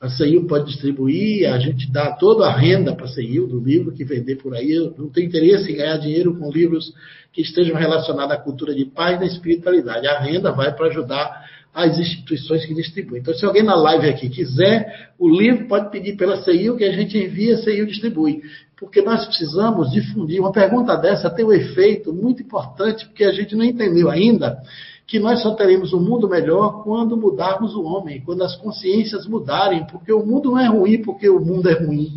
A 0.00 0.08
CEIU 0.10 0.46
pode 0.46 0.66
distribuir, 0.66 1.50
a 1.50 1.58
gente 1.58 1.90
dá 1.90 2.12
toda 2.12 2.46
a 2.46 2.54
renda 2.54 2.94
para 2.94 3.06
a 3.06 3.08
CEIU 3.08 3.46
do 3.46 3.58
livro 3.58 3.90
que 3.90 4.04
vender 4.04 4.36
por 4.36 4.54
aí. 4.54 4.70
Eu 4.70 4.94
não 4.98 5.08
tenho 5.08 5.28
interesse 5.28 5.72
em 5.72 5.76
ganhar 5.76 5.96
dinheiro 5.96 6.38
com 6.38 6.52
livros 6.52 6.92
que 7.32 7.40
estejam 7.40 7.74
relacionados 7.74 8.34
à 8.34 8.36
cultura 8.36 8.74
de 8.74 8.84
paz 8.84 9.16
e 9.16 9.20
da 9.20 9.26
espiritualidade. 9.26 10.06
A 10.06 10.20
renda 10.20 10.52
vai 10.52 10.72
para 10.76 10.88
ajudar 10.88 11.43
as 11.74 11.98
instituições 11.98 12.64
que 12.64 12.72
distribuem. 12.72 13.20
Então, 13.20 13.34
se 13.34 13.44
alguém 13.44 13.64
na 13.64 13.74
live 13.74 14.08
aqui 14.08 14.30
quiser 14.30 15.10
o 15.18 15.28
livro, 15.28 15.66
pode 15.66 15.90
pedir 15.90 16.16
pela 16.16 16.40
CEIU 16.40 16.76
que 16.76 16.84
a 16.84 16.92
gente 16.92 17.18
envia, 17.18 17.56
a 17.56 17.58
CEIU 17.58 17.84
distribui. 17.86 18.42
Porque 18.78 19.02
nós 19.02 19.26
precisamos 19.26 19.90
difundir. 19.90 20.40
Uma 20.40 20.52
pergunta 20.52 20.96
dessa 20.96 21.28
tem 21.28 21.44
um 21.44 21.52
efeito 21.52 22.12
muito 22.12 22.42
importante, 22.42 23.04
porque 23.06 23.24
a 23.24 23.32
gente 23.32 23.56
não 23.56 23.64
entendeu 23.64 24.08
ainda 24.08 24.62
que 25.06 25.18
nós 25.18 25.42
só 25.42 25.54
teremos 25.54 25.92
um 25.92 26.00
mundo 26.00 26.28
melhor 26.28 26.84
quando 26.84 27.16
mudarmos 27.16 27.74
o 27.74 27.82
homem, 27.82 28.22
quando 28.22 28.42
as 28.42 28.56
consciências 28.56 29.26
mudarem, 29.26 29.84
porque 29.86 30.12
o 30.12 30.24
mundo 30.24 30.52
não 30.52 30.58
é 30.58 30.68
ruim 30.68 31.02
porque 31.02 31.28
o 31.28 31.40
mundo 31.40 31.68
é 31.68 31.74
ruim. 31.74 32.12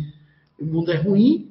O 0.58 0.64
mundo 0.64 0.92
é 0.92 0.96
ruim 0.96 1.48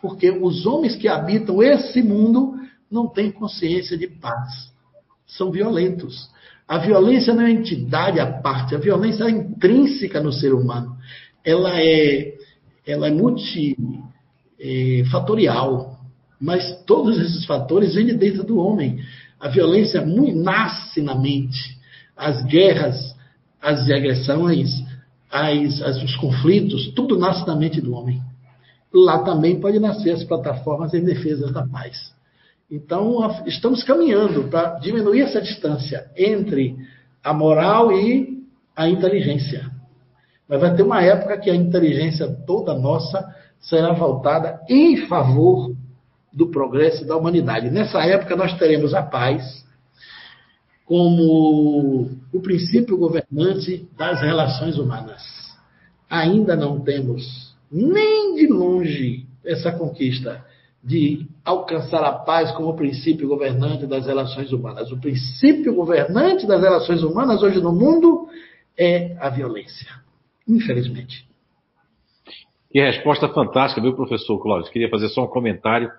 porque 0.00 0.30
os 0.30 0.64
homens 0.64 0.96
que 0.96 1.08
habitam 1.08 1.62
esse 1.62 2.02
mundo 2.02 2.54
não 2.90 3.06
têm 3.06 3.30
consciência 3.30 3.98
de 3.98 4.08
paz. 4.08 4.72
São 5.26 5.50
violentos. 5.50 6.28
A 6.70 6.78
violência 6.78 7.34
não 7.34 7.42
é 7.42 7.46
uma 7.46 7.50
entidade 7.50 8.20
à 8.20 8.26
parte, 8.26 8.76
a 8.76 8.78
violência 8.78 9.24
é 9.24 9.30
intrínseca 9.30 10.20
no 10.20 10.32
ser 10.32 10.54
humano. 10.54 10.96
Ela 11.44 11.82
é, 11.82 12.34
ela 12.86 13.08
é 13.08 13.10
multifatorial, 13.10 15.98
mas 16.40 16.80
todos 16.84 17.18
esses 17.18 17.44
fatores 17.44 17.96
vêm 17.96 18.06
de 18.06 18.14
dentro 18.14 18.44
do 18.44 18.60
homem. 18.60 19.00
A 19.40 19.48
violência 19.48 20.00
nasce 20.06 21.02
na 21.02 21.16
mente. 21.16 21.76
As 22.16 22.44
guerras, 22.44 23.16
as 23.60 23.90
agressões, 23.90 24.70
as, 25.28 25.82
as, 25.82 26.00
os 26.00 26.14
conflitos, 26.14 26.86
tudo 26.94 27.18
nasce 27.18 27.44
na 27.48 27.56
mente 27.56 27.80
do 27.80 27.94
homem. 27.94 28.22
Lá 28.94 29.24
também 29.24 29.58
pode 29.58 29.80
nascer 29.80 30.12
as 30.12 30.22
plataformas 30.22 30.94
em 30.94 31.02
defesa 31.02 31.50
da 31.50 31.66
paz. 31.66 32.14
Então, 32.70 33.42
estamos 33.46 33.82
caminhando 33.82 34.44
para 34.44 34.78
diminuir 34.78 35.22
essa 35.22 35.40
distância 35.40 36.08
entre 36.16 36.76
a 37.22 37.34
moral 37.34 37.90
e 37.90 38.44
a 38.76 38.88
inteligência. 38.88 39.68
Mas 40.48 40.60
vai 40.60 40.74
ter 40.76 40.82
uma 40.82 41.02
época 41.02 41.38
que 41.38 41.50
a 41.50 41.54
inteligência 41.54 42.28
toda 42.46 42.72
nossa 42.74 43.34
será 43.58 43.92
voltada 43.92 44.60
em 44.68 45.08
favor 45.08 45.74
do 46.32 46.48
progresso 46.48 47.04
da 47.04 47.16
humanidade. 47.16 47.70
Nessa 47.70 48.00
época, 48.06 48.36
nós 48.36 48.56
teremos 48.56 48.94
a 48.94 49.02
paz 49.02 49.64
como 50.84 52.08
o 52.32 52.40
princípio 52.40 52.96
governante 52.96 53.88
das 53.96 54.20
relações 54.20 54.78
humanas. 54.78 55.22
Ainda 56.08 56.56
não 56.56 56.80
temos, 56.80 57.54
nem 57.70 58.34
de 58.36 58.46
longe, 58.46 59.26
essa 59.44 59.70
conquista 59.72 60.44
de 60.82 61.28
alcançar 61.44 62.02
a 62.04 62.12
paz 62.12 62.52
como 62.52 62.76
princípio 62.76 63.28
governante 63.28 63.86
das 63.86 64.06
relações 64.06 64.52
humanas. 64.52 64.90
O 64.92 65.00
princípio 65.00 65.74
governante 65.74 66.46
das 66.46 66.60
relações 66.60 67.02
humanas 67.02 67.42
hoje 67.42 67.60
no 67.60 67.72
mundo 67.72 68.28
é 68.78 69.16
a 69.18 69.28
violência, 69.30 69.88
infelizmente. 70.46 71.28
Que 72.70 72.80
resposta 72.80 73.28
fantástica, 73.28 73.80
viu, 73.80 73.94
professor 73.94 74.38
Cláudio? 74.38 74.70
Queria 74.70 74.88
fazer 74.88 75.08
só 75.08 75.24
um 75.24 75.28
comentário. 75.28 75.90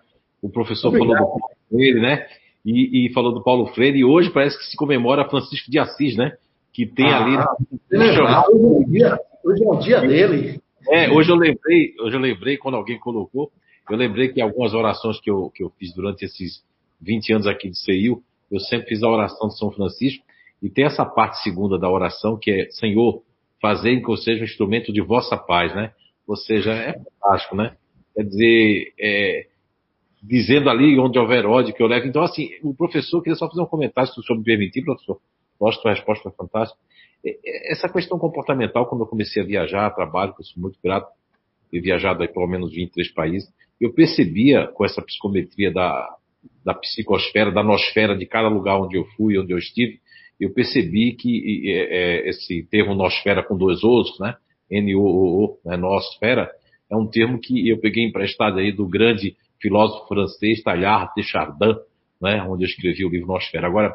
O 0.41 0.49
professor 0.49 0.87
Obrigado. 0.87 1.17
falou 1.17 1.33
do 1.33 1.39
Paulo 1.39 1.55
Freire, 1.69 1.99
né? 1.99 2.25
E, 2.63 3.07
e, 3.07 3.13
falou 3.13 3.33
do 3.33 3.43
Paulo 3.43 3.67
Freire, 3.67 3.97
e 3.97 4.05
hoje 4.05 4.29
parece 4.29 4.57
que 4.57 4.65
se 4.65 4.77
comemora 4.77 5.27
Francisco 5.27 5.69
de 5.69 5.79
Assis, 5.79 6.15
né? 6.15 6.33
Que 6.71 6.85
tem 6.85 7.07
ah, 7.07 7.23
ali. 7.23 7.37
Legal, 7.91 8.45
hoje, 8.49 8.63
é 8.63 8.69
o 8.69 8.85
dia, 8.85 9.19
hoje 9.43 9.63
é 9.63 9.67
o 9.67 9.75
dia 9.77 10.01
dele. 10.01 10.61
É, 10.89 11.11
hoje 11.11 11.29
eu 11.29 11.35
lembrei, 11.35 11.93
hoje 11.99 12.15
eu 12.15 12.21
lembrei 12.21 12.57
quando 12.57 12.75
alguém 12.75 12.97
colocou 12.97 13.51
eu 13.93 13.97
lembrei 13.97 14.29
que 14.29 14.41
algumas 14.41 14.73
orações 14.73 15.19
que 15.19 15.29
eu, 15.29 15.49
que 15.49 15.63
eu 15.63 15.69
fiz 15.71 15.93
durante 15.93 16.25
esses 16.25 16.63
20 17.01 17.33
anos 17.33 17.47
aqui 17.47 17.69
de 17.69 17.77
CEIU, 17.77 18.21
eu 18.51 18.59
sempre 18.59 18.89
fiz 18.89 19.03
a 19.03 19.09
oração 19.09 19.47
de 19.47 19.57
São 19.57 19.71
Francisco, 19.71 20.23
e 20.61 20.69
tem 20.69 20.85
essa 20.85 21.05
parte 21.05 21.41
segunda 21.41 21.79
da 21.79 21.89
oração 21.89 22.37
que 22.37 22.51
é 22.51 22.69
Senhor, 22.71 23.23
fazei 23.61 23.99
que 23.99 24.09
eu 24.09 24.17
seja 24.17 24.41
um 24.41 24.45
instrumento 24.45 24.93
de 24.93 25.01
vossa 25.01 25.35
paz, 25.37 25.73
né? 25.75 25.91
Ou 26.27 26.35
seja, 26.35 26.71
é 26.71 26.93
fantástico, 26.93 27.55
né? 27.55 27.75
Quer 28.15 28.23
dizer, 28.23 28.93
é, 28.99 29.47
dizendo 30.21 30.69
ali 30.69 30.99
onde 30.99 31.17
houver 31.17 31.45
ódio 31.45 31.73
que 31.73 31.81
eu 31.81 31.87
levo. 31.87 32.05
Então, 32.05 32.21
assim, 32.21 32.51
o 32.63 32.73
professor, 32.73 33.21
queria 33.21 33.35
só 33.35 33.47
fazer 33.47 33.61
um 33.61 33.65
comentário, 33.65 34.11
se 34.11 34.19
o 34.19 34.23
senhor 34.23 34.37
me 34.37 34.45
permitir, 34.45 34.83
professor. 34.83 35.19
Gosto 35.59 35.83
da 35.83 35.91
resposta 35.91 36.23
foi 36.23 36.31
fantástica. 36.33 36.79
essa 37.69 37.89
questão 37.89 38.19
comportamental, 38.19 38.85
quando 38.87 39.01
eu 39.01 39.07
comecei 39.07 39.41
a 39.41 39.45
viajar, 39.45 39.85
a 39.85 39.91
trabalho, 39.91 40.33
que 40.33 40.41
eu 40.41 40.45
sou 40.45 40.61
muito 40.61 40.77
grato, 40.83 41.11
ter 41.71 41.79
viajado 41.79 42.21
aí 42.21 42.27
pelo 42.27 42.47
menos 42.47 42.71
23 42.71 43.11
países, 43.13 43.49
eu 43.81 43.91
percebia 43.91 44.67
com 44.67 44.85
essa 44.85 45.01
psicometria 45.01 45.73
da, 45.73 46.07
da 46.63 46.73
psicosfera, 46.75 47.51
da 47.51 47.63
nosfera 47.63 48.15
de 48.15 48.27
cada 48.27 48.47
lugar 48.47 48.79
onde 48.79 48.95
eu 48.95 49.05
fui, 49.17 49.37
onde 49.39 49.51
eu 49.51 49.57
estive, 49.57 49.99
eu 50.39 50.53
percebi 50.53 51.13
que 51.13 51.63
é, 51.67 52.29
esse 52.29 52.63
termo 52.69 52.93
nosfera 52.93 53.43
com 53.43 53.57
dois 53.57 53.83
ossos, 53.83 54.19
né? 54.19 54.35
N-O-O-O, 54.69 55.59
né? 55.65 55.75
nosfera, 55.75 56.49
é 56.89 56.95
um 56.95 57.07
termo 57.07 57.39
que 57.39 57.67
eu 57.67 57.79
peguei 57.79 58.05
emprestado 58.05 58.59
aí 58.59 58.71
do 58.71 58.87
grande 58.87 59.35
filósofo 59.61 60.07
francês 60.07 60.63
Teilhard 60.63 61.11
de 61.15 61.23
Chardin, 61.23 61.75
né? 62.21 62.41
onde 62.43 62.63
eu 62.63 62.67
escrevi 62.67 63.05
o 63.05 63.09
livro 63.09 63.27
Nosfera. 63.27 63.67
Agora, 63.67 63.93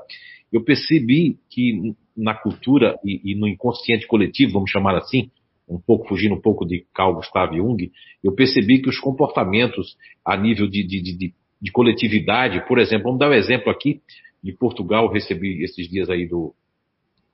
eu 0.53 0.62
percebi 0.62 1.39
que 1.51 1.95
na 2.16 2.34
cultura 2.34 2.99
e, 3.05 3.32
e, 3.32 3.34
no 3.34 3.49
inconsciente 3.49 4.07
coletivo, 4.07 4.53
vamos 4.53 4.70
chamar 4.70 4.97
assim, 4.97 5.30
um 5.69 5.79
pouco 5.79 6.09
fugindo 6.09 6.35
um 6.35 6.41
pouco 6.41 6.64
de 6.64 6.87
Carl 6.95 7.14
Gustav 7.14 7.55
Jung, 7.55 7.91
eu 8.23 8.33
percebi 8.33 8.81
que 8.81 8.89
os 8.89 8.99
comportamentos 8.99 9.97
a 10.25 10.37
nível 10.37 10.69
de, 10.69 10.83
de, 10.85 11.01
de, 11.01 11.35
de 11.61 11.73
coletividade, 11.73 12.67
por 12.67 12.79
exemplo, 12.79 13.05
vamos 13.05 13.19
dar 13.19 13.31
um 13.31 13.35
exemplo 13.35 13.71
aqui 13.71 14.01
de 14.43 14.53
Portugal, 14.53 15.09
recebi 15.09 15.62
esses 15.64 15.89
dias 15.89 16.09
aí 16.09 16.27
do, 16.27 16.55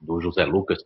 do 0.00 0.20
José 0.20 0.44
Lucas, 0.44 0.78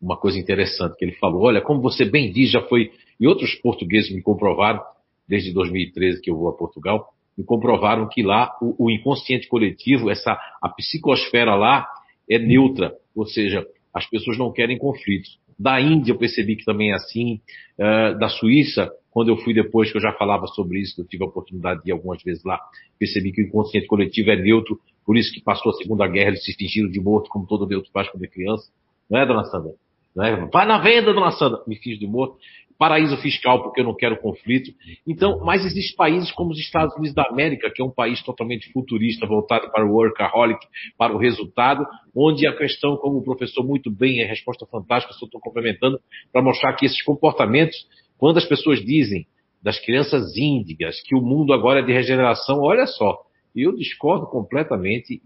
uma 0.00 0.16
coisa 0.16 0.38
interessante 0.38 0.96
que 0.96 1.04
ele 1.04 1.12
falou, 1.12 1.42
olha, 1.42 1.60
como 1.60 1.80
você 1.80 2.04
bem 2.04 2.30
diz, 2.30 2.50
já 2.50 2.62
foi, 2.62 2.90
e 3.18 3.26
outros 3.26 3.54
portugueses 3.56 4.14
me 4.14 4.22
comprovaram, 4.22 4.80
desde 5.26 5.52
2013 5.52 6.20
que 6.20 6.30
eu 6.30 6.36
vou 6.36 6.48
a 6.48 6.52
Portugal, 6.52 7.14
me 7.36 7.44
comprovaram 7.44 8.08
que 8.08 8.22
lá 8.22 8.54
o, 8.60 8.86
o 8.86 8.90
inconsciente 8.90 9.48
coletivo, 9.48 10.10
essa 10.10 10.38
a 10.60 10.68
psicosfera 10.68 11.54
lá 11.54 11.86
é 12.28 12.38
neutra, 12.38 12.94
ou 13.14 13.26
seja, 13.26 13.66
as 13.94 14.08
pessoas 14.08 14.36
não 14.36 14.52
querem 14.52 14.78
conflitos. 14.78 15.39
Da 15.60 15.78
Índia 15.78 16.12
eu 16.12 16.18
percebi 16.18 16.56
que 16.56 16.64
também 16.64 16.90
é 16.90 16.94
assim, 16.94 17.38
uh, 17.78 18.18
da 18.18 18.30
Suíça, 18.30 18.90
quando 19.10 19.28
eu 19.28 19.36
fui 19.36 19.52
depois, 19.52 19.92
que 19.92 19.98
eu 19.98 20.00
já 20.00 20.10
falava 20.14 20.46
sobre 20.46 20.80
isso, 20.80 20.98
eu 20.98 21.04
tive 21.04 21.22
a 21.22 21.26
oportunidade 21.26 21.82
de 21.82 21.90
ir 21.90 21.92
algumas 21.92 22.22
vezes 22.22 22.42
lá, 22.42 22.58
percebi 22.98 23.30
que 23.30 23.42
o 23.42 23.46
inconsciente 23.46 23.86
coletivo 23.86 24.30
é 24.30 24.36
neutro, 24.36 24.80
por 25.04 25.18
isso 25.18 25.30
que 25.30 25.42
passou 25.42 25.70
a 25.70 25.74
Segunda 25.74 26.08
Guerra, 26.08 26.28
eles 26.28 26.44
se 26.44 26.54
fingiram 26.54 26.90
de 26.90 26.98
morto, 26.98 27.28
como 27.28 27.46
todo 27.46 27.66
neutro 27.66 27.90
faz 27.92 28.08
quando 28.08 28.24
é 28.24 28.26
criança. 28.26 28.70
Não 29.10 29.18
é, 29.18 29.26
dona 29.26 29.44
Sandra? 29.44 29.72
Não 30.16 30.24
é? 30.24 30.48
Vai 30.50 30.66
na 30.66 30.78
venda, 30.78 31.12
dona 31.12 31.30
Sandra! 31.32 31.60
Me 31.66 31.76
fiz 31.76 31.98
de 31.98 32.06
morto 32.06 32.38
paraíso 32.80 33.14
fiscal 33.18 33.62
porque 33.62 33.82
eu 33.82 33.84
não 33.84 33.94
quero 33.94 34.16
conflito. 34.16 34.72
Então, 35.06 35.38
mas 35.44 35.66
existem 35.66 35.94
países 35.94 36.32
como 36.32 36.52
os 36.52 36.58
Estados 36.58 36.96
Unidos 36.96 37.14
da 37.14 37.28
América, 37.28 37.70
que 37.70 37.82
é 37.82 37.84
um 37.84 37.90
país 37.90 38.22
totalmente 38.22 38.72
futurista, 38.72 39.26
voltado 39.26 39.70
para 39.70 39.84
o 39.84 39.92
workaholic, 39.92 40.66
para 40.96 41.14
o 41.14 41.18
resultado, 41.18 41.84
onde 42.16 42.46
a 42.46 42.56
questão, 42.56 42.96
como 42.96 43.18
o 43.18 43.22
professor 43.22 43.62
muito 43.62 43.90
bem, 43.90 44.22
é 44.22 44.24
resposta 44.24 44.64
fantástica, 44.64 45.12
só 45.12 45.26
estou 45.26 45.38
complementando, 45.38 46.00
para 46.32 46.40
mostrar 46.40 46.72
que 46.72 46.86
esses 46.86 47.02
comportamentos, 47.02 47.76
quando 48.16 48.38
as 48.38 48.46
pessoas 48.46 48.82
dizem 48.82 49.26
das 49.62 49.78
crianças 49.78 50.34
índigas 50.38 51.02
que 51.02 51.14
o 51.14 51.20
mundo 51.20 51.52
agora 51.52 51.80
é 51.80 51.82
de 51.82 51.92
regeneração, 51.92 52.62
olha 52.62 52.86
só, 52.86 53.18
eu 53.54 53.76
discordo 53.76 54.26
completamente 54.26 55.20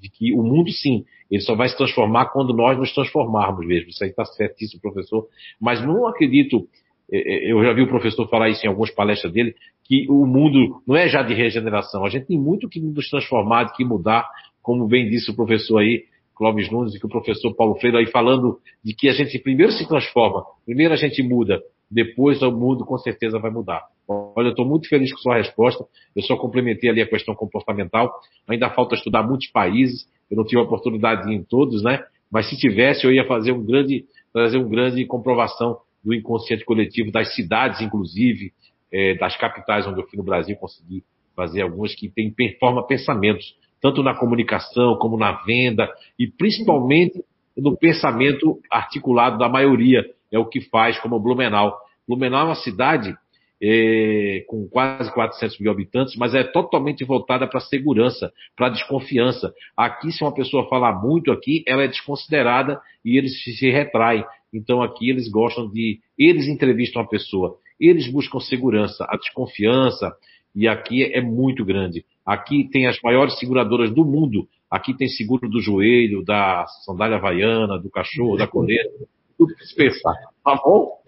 de 0.00 0.08
que 0.08 0.32
o 0.32 0.42
mundo, 0.42 0.70
sim, 0.70 1.04
ele 1.30 1.42
só 1.42 1.54
vai 1.54 1.68
se 1.68 1.76
transformar 1.76 2.26
quando 2.32 2.54
nós 2.54 2.78
nos 2.78 2.94
transformarmos 2.94 3.66
mesmo. 3.66 3.90
Isso 3.90 4.02
aí 4.02 4.08
está 4.08 4.24
certíssimo, 4.24 4.80
professor. 4.80 5.26
Mas 5.60 5.84
não 5.84 6.06
acredito 6.06 6.66
eu 7.10 7.62
já 7.62 7.72
vi 7.72 7.82
o 7.82 7.88
professor 7.88 8.28
falar 8.28 8.48
isso 8.48 8.64
em 8.64 8.68
algumas 8.68 8.90
palestras 8.90 9.32
dele, 9.32 9.54
que 9.84 10.06
o 10.08 10.26
mundo 10.26 10.82
não 10.86 10.96
é 10.96 11.08
já 11.08 11.22
de 11.22 11.34
regeneração, 11.34 12.04
a 12.04 12.08
gente 12.08 12.26
tem 12.26 12.38
muito 12.38 12.68
que 12.68 12.80
nos 12.80 13.08
transformar, 13.08 13.72
que 13.72 13.84
mudar, 13.84 14.28
como 14.62 14.86
bem 14.88 15.08
disse 15.08 15.30
o 15.30 15.36
professor 15.36 15.78
aí, 15.78 16.04
Clóvis 16.34 16.70
Nunes, 16.70 16.94
e 16.94 16.98
que 16.98 17.06
o 17.06 17.08
professor 17.08 17.54
Paulo 17.54 17.76
Freire 17.76 17.96
aí 17.96 18.06
falando 18.06 18.58
de 18.84 18.94
que 18.94 19.08
a 19.08 19.12
gente 19.12 19.38
primeiro 19.38 19.72
se 19.72 19.86
transforma, 19.88 20.44
primeiro 20.64 20.92
a 20.92 20.96
gente 20.96 21.22
muda, 21.22 21.62
depois 21.90 22.42
o 22.42 22.50
mundo 22.50 22.84
com 22.84 22.98
certeza 22.98 23.38
vai 23.38 23.50
mudar. 23.50 23.82
Olha, 24.08 24.48
eu 24.48 24.50
estou 24.50 24.66
muito 24.66 24.88
feliz 24.88 25.12
com 25.12 25.18
sua 25.18 25.36
resposta, 25.36 25.84
eu 26.14 26.22
só 26.22 26.36
complementei 26.36 26.90
ali 26.90 27.00
a 27.00 27.08
questão 27.08 27.34
comportamental, 27.34 28.12
ainda 28.48 28.68
falta 28.70 28.94
estudar 28.94 29.22
muitos 29.22 29.48
países, 29.48 30.08
eu 30.30 30.36
não 30.36 30.44
tive 30.44 30.60
a 30.60 30.64
oportunidade 30.64 31.26
de 31.26 31.32
ir 31.32 31.36
em 31.36 31.44
todos, 31.44 31.82
né? 31.82 32.02
Mas 32.30 32.48
se 32.50 32.56
tivesse, 32.56 33.04
eu 33.06 33.12
ia 33.12 33.24
fazer 33.24 33.52
um 33.52 33.64
grande, 33.64 34.04
fazer 34.32 34.58
um 34.58 34.68
grande 34.68 35.04
comprovação 35.06 35.78
do 36.06 36.14
inconsciente 36.14 36.64
coletivo 36.64 37.10
das 37.10 37.34
cidades, 37.34 37.80
inclusive, 37.80 38.52
é, 38.92 39.14
das 39.14 39.36
capitais 39.36 39.84
onde 39.88 40.00
eu 40.00 40.06
fui 40.06 40.16
no 40.16 40.22
Brasil, 40.22 40.54
consegui 40.54 41.02
fazer 41.34 41.62
algumas 41.62 41.96
que 41.96 42.08
têm, 42.08 42.32
forma 42.60 42.86
pensamentos, 42.86 43.56
tanto 43.82 44.04
na 44.04 44.14
comunicação 44.14 44.96
como 44.98 45.18
na 45.18 45.32
venda, 45.42 45.92
e 46.16 46.28
principalmente 46.28 47.24
no 47.56 47.76
pensamento 47.76 48.60
articulado 48.70 49.36
da 49.36 49.48
maioria, 49.48 50.04
é 50.30 50.38
o 50.38 50.46
que 50.46 50.60
faz 50.60 50.96
como 51.00 51.18
Blumenau. 51.18 51.76
Blumenau 52.06 52.42
é 52.42 52.44
uma 52.44 52.54
cidade 52.54 53.12
é, 53.60 54.44
com 54.46 54.68
quase 54.68 55.12
400 55.12 55.58
mil 55.58 55.72
habitantes, 55.72 56.14
mas 56.16 56.34
é 56.34 56.44
totalmente 56.44 57.04
voltada 57.04 57.48
para 57.48 57.58
segurança, 57.58 58.32
para 58.54 58.68
desconfiança. 58.68 59.52
Aqui, 59.76 60.12
se 60.12 60.22
uma 60.22 60.32
pessoa 60.32 60.68
falar 60.68 60.92
muito 61.02 61.32
aqui, 61.32 61.64
ela 61.66 61.82
é 61.82 61.88
desconsiderada 61.88 62.80
e 63.04 63.16
eles 63.16 63.42
se 63.42 63.70
retraem. 63.70 64.24
Então 64.52 64.82
aqui 64.82 65.10
eles 65.10 65.28
gostam 65.28 65.68
de, 65.68 66.00
eles 66.18 66.46
entrevistam 66.46 67.02
a 67.02 67.06
pessoa, 67.06 67.58
eles 67.78 68.10
buscam 68.10 68.40
segurança, 68.40 69.06
a 69.08 69.16
desconfiança, 69.16 70.12
e 70.54 70.66
aqui 70.66 71.04
é 71.04 71.20
muito 71.20 71.64
grande. 71.64 72.04
Aqui 72.24 72.68
tem 72.70 72.86
as 72.86 72.98
maiores 73.02 73.38
seguradoras 73.38 73.92
do 73.94 74.04
mundo. 74.04 74.48
Aqui 74.70 74.96
tem 74.96 75.06
seguro 75.06 75.48
do 75.48 75.60
joelho, 75.60 76.24
da 76.24 76.66
sandália 76.84 77.18
havaiana, 77.18 77.78
do 77.78 77.90
cachorro, 77.90 78.36
da 78.36 78.48
coleira, 78.48 78.88
tudo 79.36 79.54
que 79.54 79.64
se 79.66 79.76
pensar. 79.76 80.14
Tá 80.42 80.56
bom? 80.56 80.98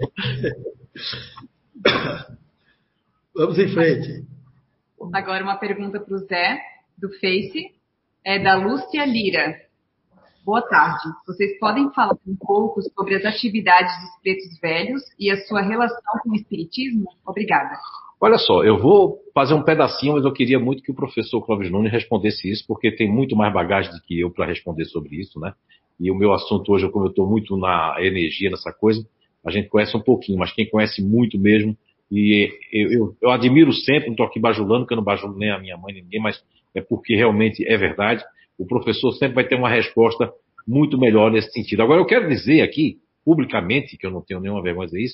Vamos 3.35 3.59
em 3.59 3.69
frente. 3.69 4.25
Agora 5.13 5.43
uma 5.43 5.57
pergunta 5.57 5.99
para 5.99 6.15
o 6.15 6.19
Zé, 6.19 6.61
do 6.99 7.09
Face, 7.19 7.73
é 8.25 8.39
da 8.39 8.57
Lúcia 8.57 9.05
Lira. 9.07 9.68
Boa 10.49 10.63
tarde. 10.63 11.03
Vocês 11.27 11.59
podem 11.59 11.93
falar 11.93 12.17
um 12.27 12.35
pouco 12.35 12.81
sobre 12.81 13.17
as 13.17 13.25
atividades 13.27 13.93
dos 14.01 14.23
pretos 14.23 14.59
velhos 14.63 15.03
e 15.21 15.31
a 15.31 15.37
sua 15.45 15.61
relação 15.61 16.01
com 16.23 16.31
o 16.31 16.35
espiritismo? 16.35 17.05
Obrigada. 17.27 17.77
Olha 18.19 18.39
só, 18.39 18.65
eu 18.65 18.79
vou 18.79 19.19
fazer 19.35 19.53
um 19.53 19.63
pedacinho, 19.63 20.15
mas 20.15 20.25
eu 20.25 20.33
queria 20.33 20.59
muito 20.59 20.83
que 20.83 20.91
o 20.91 20.95
professor 20.95 21.45
Clóvis 21.45 21.71
Nunes 21.71 21.93
respondesse 21.93 22.51
isso, 22.51 22.65
porque 22.67 22.91
tem 22.91 23.13
muito 23.13 23.37
mais 23.37 23.53
bagagem 23.53 23.93
do 23.93 24.01
que 24.01 24.19
eu 24.19 24.31
para 24.31 24.47
responder 24.47 24.87
sobre 24.87 25.17
isso, 25.17 25.39
né? 25.39 25.53
E 26.01 26.11
o 26.11 26.15
meu 26.15 26.33
assunto 26.33 26.73
hoje, 26.73 26.91
como 26.91 27.05
eu 27.05 27.11
estou 27.11 27.29
muito 27.29 27.55
na 27.59 27.97
energia, 27.99 28.49
nessa 28.49 28.73
coisa, 28.73 29.07
a 29.45 29.51
gente 29.51 29.69
conhece 29.69 29.95
um 29.99 30.01
pouquinho, 30.01 30.39
mas 30.39 30.51
quem 30.55 30.67
conhece 30.67 31.03
muito 31.03 31.39
mesmo, 31.39 31.77
e 32.11 32.51
eu, 32.73 32.91
eu, 32.91 33.17
eu 33.21 33.31
admiro 33.31 33.71
sempre, 33.75 34.07
não 34.07 34.13
estou 34.13 34.25
aqui 34.25 34.41
bajulando, 34.41 34.87
que 34.87 34.95
eu 34.95 34.97
não 34.97 35.05
bajulo 35.05 35.37
nem 35.37 35.51
a 35.51 35.59
minha 35.59 35.77
mãe, 35.77 35.93
nem 35.93 36.05
ninguém, 36.05 36.23
mas 36.23 36.43
é 36.75 36.81
porque 36.81 37.15
realmente 37.15 37.63
é 37.69 37.77
verdade 37.77 38.25
o 38.59 38.67
professor 38.67 39.13
sempre 39.13 39.37
vai 39.37 39.47
ter 39.47 39.55
uma 39.55 39.71
resposta 39.71 40.33
muito 40.69 40.99
melhor 40.99 41.33
nesse 41.33 41.51
sentido. 41.51 41.83
Agora, 41.83 42.01
eu 42.01 42.05
quero 42.05 42.29
dizer 42.29 42.61
aqui, 42.61 42.99
publicamente, 43.25 43.97
que 43.97 44.07
eu 44.07 44.11
não 44.11 44.21
tenho 44.21 44.39
nenhuma 44.39 44.63
vergonha 44.63 44.89
de 44.89 45.09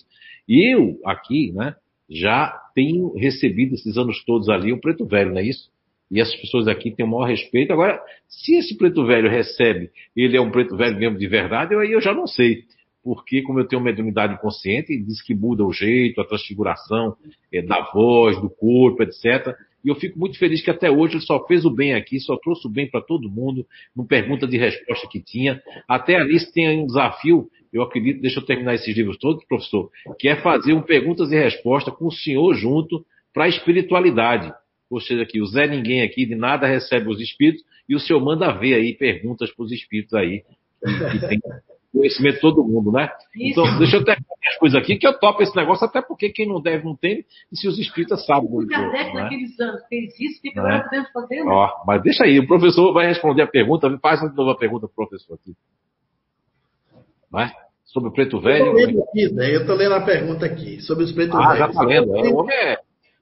eu 0.49 0.99
aqui, 1.05 1.53
né, 1.53 1.77
já 2.11 2.53
tenho 2.75 3.15
recebido 3.17 3.75
esses 3.75 3.97
anos 3.97 4.23
todos 4.25 4.49
ali 4.49 4.73
o 4.73 4.81
preto 4.81 5.07
velho, 5.07 5.31
não 5.31 5.39
é 5.39 5.45
isso? 5.45 5.71
E 6.11 6.21
essas 6.21 6.35
pessoas 6.37 6.69
aqui 6.69 6.91
têm 6.91 7.07
o 7.07 7.09
maior 7.09 7.25
respeito. 7.25 7.73
Agora, 7.73 8.01
se 8.29 8.55
esse 8.57 8.77
preto 8.77 9.07
velho 9.07 9.31
recebe, 9.31 9.91
ele 10.15 10.37
é 10.37 10.41
um 10.41 10.51
preto 10.51 10.77
velho 10.77 10.99
mesmo 10.99 11.19
de 11.19 11.27
verdade, 11.27 11.75
aí 11.75 11.93
eu 11.93 12.01
já 12.01 12.13
não 12.13 12.27
sei. 12.27 12.65
Porque, 13.03 13.43
como 13.43 13.61
eu 13.61 13.67
tenho 13.67 13.83
mediunidade 13.83 14.41
consciente, 14.41 14.97
diz 14.99 15.23
que 15.23 15.35
muda 15.35 15.65
o 15.65 15.73
jeito, 15.73 16.21
a 16.21 16.27
transfiguração 16.27 17.17
é, 17.53 17.63
da 17.63 17.91
voz, 17.93 18.41
do 18.41 18.51
corpo, 18.51 19.03
etc. 19.03 19.55
E 19.85 19.89
eu 19.89 19.94
fico 19.94 20.19
muito 20.19 20.39
feliz 20.39 20.62
que 20.62 20.70
até 20.70 20.90
hoje 20.90 21.15
ele 21.15 21.24
só 21.24 21.44
fez 21.47 21.65
o 21.65 21.70
bem 21.70 21.94
aqui, 21.94 22.19
só 22.19 22.36
trouxe 22.36 22.66
o 22.66 22.70
bem 22.70 22.90
para 22.90 23.02
todo 23.02 23.31
mundo, 23.31 23.66
no 23.94 24.06
pergunta 24.06 24.47
de 24.47 24.56
resposta 24.56 25.06
que 25.09 25.20
tinha. 25.20 25.61
Até 25.86 26.16
ali 26.16 26.39
tem 26.52 26.82
um 26.82 26.86
desafio, 26.86 27.48
eu 27.73 27.82
acredito, 27.82 28.20
deixa 28.23 28.40
eu 28.40 28.47
terminar 28.47 28.74
esses 28.74 28.97
livros 28.97 29.19
todos, 29.19 29.44
professor, 29.44 29.90
que 30.19 30.28
é 30.28 30.36
fazer 30.36 30.73
um 30.73 30.81
perguntas 30.81 31.31
e 31.31 31.36
respostas 31.36 31.94
com 31.94 32.06
o 32.06 32.12
senhor 32.12 32.55
junto 32.55 33.05
para 33.32 33.44
a 33.44 33.48
espiritualidade. 33.48 34.51
Ou 34.89 35.01
seja, 35.01 35.27
que 35.27 35.40
o 35.40 35.47
Zé 35.47 35.66
Ninguém 35.66 36.02
aqui 36.02 36.24
de 36.24 36.35
nada 36.35 36.66
recebe 36.66 37.11
os 37.11 37.20
espíritos 37.20 37.65
e 37.89 37.94
o 37.94 38.01
senhor 38.01 38.20
manda 38.20 38.52
ver 38.52 38.74
aí 38.74 38.94
perguntas 38.94 39.51
para 39.51 39.65
os 39.65 39.73
espíritos 39.73 40.15
aí, 40.15 40.43
que 40.81 41.28
tem 41.28 41.40
conhecimento 41.93 42.36
de 42.36 42.40
todo 42.40 42.65
mundo, 42.65 42.90
né? 42.90 43.09
Então, 43.36 43.78
deixa 43.78 43.97
eu 43.97 44.05
terminar 44.05 44.14
as 44.47 44.57
coisas 44.59 44.81
aqui, 44.81 44.97
que 44.97 45.07
eu 45.07 45.19
topo 45.19 45.43
esse 45.43 45.55
negócio, 45.57 45.87
até 45.87 46.03
porque 46.03 46.31
quem 46.31 46.47
não 46.47 46.61
deve 46.61 46.85
não 46.85 46.95
tem, 46.95 47.25
e 47.51 47.57
se 47.57 47.66
os 47.66 47.79
espíritas 47.79 48.25
sabem. 48.27 48.49
O 48.51 48.66
Kardec, 48.66 49.15
né? 49.15 49.23
naqueles 49.23 49.59
anos, 49.59 49.83
fez 49.89 50.19
isso, 50.21 50.39
o 50.39 50.43
que 50.43 50.59
agora 50.59 50.79
né? 50.79 50.83
podemos 50.85 51.11
fazer? 51.12 51.45
Né? 51.45 51.51
Ó, 51.51 51.85
mas 51.87 52.03
deixa 52.03 52.25
aí, 52.25 52.39
o 52.39 52.47
professor 52.47 52.93
vai 52.93 53.07
responder 53.07 53.43
a 53.43 53.47
pergunta, 53.47 53.99
faz 54.03 54.21
uma 54.21 54.33
nova 54.33 54.57
pergunta 54.57 54.87
para 54.87 55.05
o 55.05 55.09
professor 55.09 55.35
aqui. 55.35 55.55
Vai? 57.31 57.51
Sobre 57.85 58.11
o 58.11 58.12
preto 58.12 58.41
velho. 58.41 58.79
Eu 58.79 58.89
estou 58.89 59.05
lendo, 59.15 59.35
né? 59.35 59.57
eu 59.57 59.75
lendo 59.75 59.95
a 59.95 60.01
pergunta 60.01 60.47
aqui, 60.47 60.81
sobre 60.83 61.05
os 61.05 61.12
pretos 61.12 61.35
ah, 61.35 61.39
velhos. 61.39 61.55
Ah, 61.55 61.57
já 61.59 61.66
está 61.69 61.83
lendo. 61.83 62.16
É, 62.16 62.29
o 62.29 62.37
homem 62.37 62.57
é, 62.57 62.79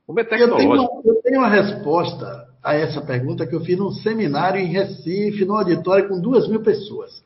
o 0.07 0.13
homem 0.13 0.25
é 0.25 0.29
tecnológico. 0.29 0.73
Eu 0.73 1.03
tenho, 1.03 1.17
eu 1.17 1.23
tenho 1.23 1.39
uma 1.39 1.49
resposta 1.49 2.49
a 2.63 2.75
essa 2.75 3.01
pergunta 3.01 3.47
que 3.47 3.55
eu 3.55 3.61
fiz 3.61 3.79
num 3.79 3.91
seminário 3.91 4.61
em 4.61 4.67
Recife, 4.67 5.45
num 5.45 5.57
auditório 5.57 6.09
com 6.09 6.21
duas 6.21 6.49
mil 6.49 6.63
pessoas. 6.63 7.23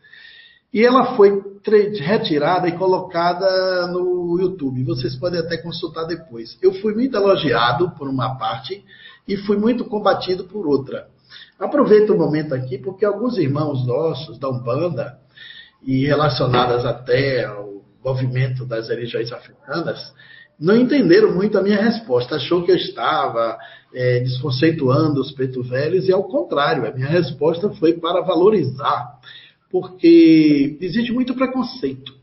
E 0.73 0.85
ela 0.85 1.17
foi 1.17 1.43
retirada 2.01 2.69
e 2.69 2.73
colocada 2.73 3.87
no 3.89 4.39
YouTube. 4.41 4.85
Vocês 4.85 5.17
podem 5.17 5.41
até 5.41 5.57
consultar 5.57 6.05
depois. 6.05 6.59
Eu 6.63 6.75
fui 6.75 6.95
muito 6.95 7.17
elogiado 7.17 7.91
por 7.93 8.09
uma 8.09 8.37
parte 8.37 8.85
e 9.27 9.37
fui 9.37 9.57
muito 9.57 9.85
combatido 9.85 10.45
por 10.45 10.67
outra. 10.67 11.09
Aproveito 11.59 12.11
o 12.11 12.19
momento 12.19 12.55
aqui 12.55 12.79
porque 12.79 13.05
alguns 13.05 13.39
irmãos 13.39 13.87
nossos 13.87 14.39
da 14.39 14.49
Umbanda 14.49 15.19
e 15.83 16.07
relacionadas 16.07 16.85
até 16.85 17.45
ao 17.45 17.83
movimento 18.05 18.65
das 18.65 18.89
religiões 18.89 19.33
africanas 19.33 20.13
não 20.59 20.77
entenderam 20.77 21.35
muito 21.35 21.59
a 21.59 21.63
minha 21.63 21.81
resposta. 21.81 22.37
Achou 22.37 22.65
que 22.65 22.71
eu 22.71 22.77
estava 22.77 23.59
é, 23.95 24.21
desconceituando 24.21 25.21
os 25.21 25.33
preto 25.33 25.63
velhos 25.63 26.09
e 26.09 26.13
ao 26.13 26.25
contrário, 26.25 26.87
a 26.87 26.93
minha 26.93 27.09
resposta 27.09 27.71
foi 27.71 27.95
para 27.95 28.23
valorizar 28.23 29.19
porque 29.71 30.77
existe 30.81 31.13
muito 31.13 31.35
preconceito 31.35 32.15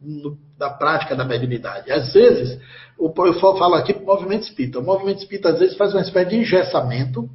no, 0.00 0.36
da 0.58 0.70
prática 0.70 1.14
da 1.14 1.24
mediunidade. 1.24 1.90
Às 1.90 2.12
vezes, 2.12 2.58
eu 2.98 3.12
falo 3.34 3.74
aqui 3.74 3.92
para 3.92 4.02
o 4.02 4.06
movimento 4.06 4.44
espírita. 4.44 4.78
O 4.78 4.84
movimento 4.84 5.18
espírita, 5.18 5.50
às 5.50 5.58
vezes, 5.58 5.76
faz 5.76 5.94
uma 5.94 6.02
espécie 6.02 6.30
de 6.30 6.36
engessamento, 6.36 7.28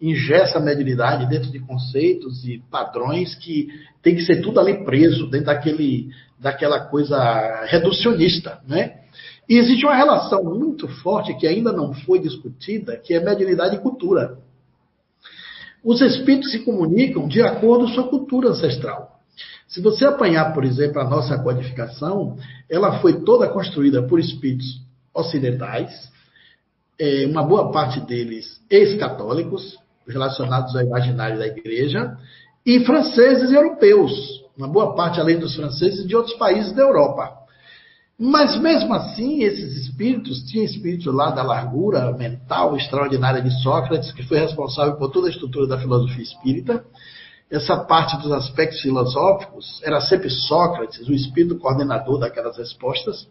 engessa 0.00 0.58
a 0.58 0.62
mediunidade 0.62 1.28
dentro 1.28 1.50
de 1.50 1.58
conceitos 1.58 2.44
e 2.44 2.62
padrões 2.70 3.34
que 3.34 3.68
tem 4.02 4.14
que 4.14 4.22
ser 4.22 4.40
tudo 4.40 4.60
ali 4.60 4.84
preso, 4.84 5.28
dentro 5.28 5.46
daquele, 5.46 6.08
daquela 6.38 6.80
coisa 6.80 7.64
reducionista, 7.66 8.60
né? 8.66 8.98
E 9.48 9.56
existe 9.56 9.84
uma 9.84 9.96
relação 9.96 10.44
muito 10.44 10.86
forte 10.86 11.34
que 11.34 11.46
ainda 11.46 11.72
não 11.72 11.94
foi 11.94 12.18
discutida, 12.18 12.96
que 12.96 13.14
é 13.14 13.20
mediunidade 13.20 13.76
e 13.76 13.80
cultura. 13.80 14.38
Os 15.84 16.00
espíritos 16.00 16.50
se 16.50 16.60
comunicam 16.60 17.28
de 17.28 17.40
acordo 17.42 17.86
com 17.86 17.92
sua 17.92 18.08
cultura 18.08 18.50
ancestral. 18.50 19.18
Se 19.68 19.80
você 19.80 20.04
apanhar, 20.04 20.52
por 20.54 20.64
exemplo, 20.64 21.00
a 21.00 21.04
nossa 21.04 21.38
codificação, 21.38 22.36
ela 22.68 23.00
foi 23.00 23.22
toda 23.22 23.48
construída 23.48 24.02
por 24.02 24.18
espíritos 24.18 24.80
ocidentais, 25.14 26.10
é, 26.98 27.26
uma 27.26 27.42
boa 27.42 27.70
parte 27.70 28.00
deles 28.00 28.60
ex-católicos, 28.70 29.78
relacionados 30.06 30.74
ao 30.74 30.82
imaginário 30.82 31.38
da 31.38 31.46
igreja, 31.46 32.16
e 32.64 32.80
franceses 32.80 33.50
e 33.50 33.54
europeus, 33.54 34.42
uma 34.56 34.66
boa 34.66 34.94
parte 34.94 35.20
além 35.20 35.38
dos 35.38 35.54
franceses 35.54 36.06
de 36.06 36.16
outros 36.16 36.36
países 36.36 36.72
da 36.72 36.82
Europa. 36.82 37.37
Mas 38.20 38.60
mesmo 38.60 38.92
assim, 38.94 39.44
esses 39.44 39.76
espíritos, 39.76 40.42
tinha 40.42 40.64
espírito 40.64 41.12
lá 41.12 41.30
da 41.30 41.42
largura 41.44 42.10
mental 42.12 42.76
extraordinária 42.76 43.40
de 43.40 43.62
Sócrates, 43.62 44.10
que 44.10 44.24
foi 44.24 44.40
responsável 44.40 44.96
por 44.96 45.12
toda 45.12 45.28
a 45.28 45.30
estrutura 45.30 45.68
da 45.68 45.78
filosofia 45.78 46.24
espírita. 46.24 46.84
Essa 47.48 47.76
parte 47.76 48.20
dos 48.20 48.32
aspectos 48.32 48.80
filosóficos 48.80 49.80
era 49.84 50.00
sempre 50.00 50.28
Sócrates, 50.30 51.06
o 51.06 51.12
espírito 51.12 51.58
coordenador 51.58 52.18
daquelas 52.18 52.58
respostas. 52.58 53.28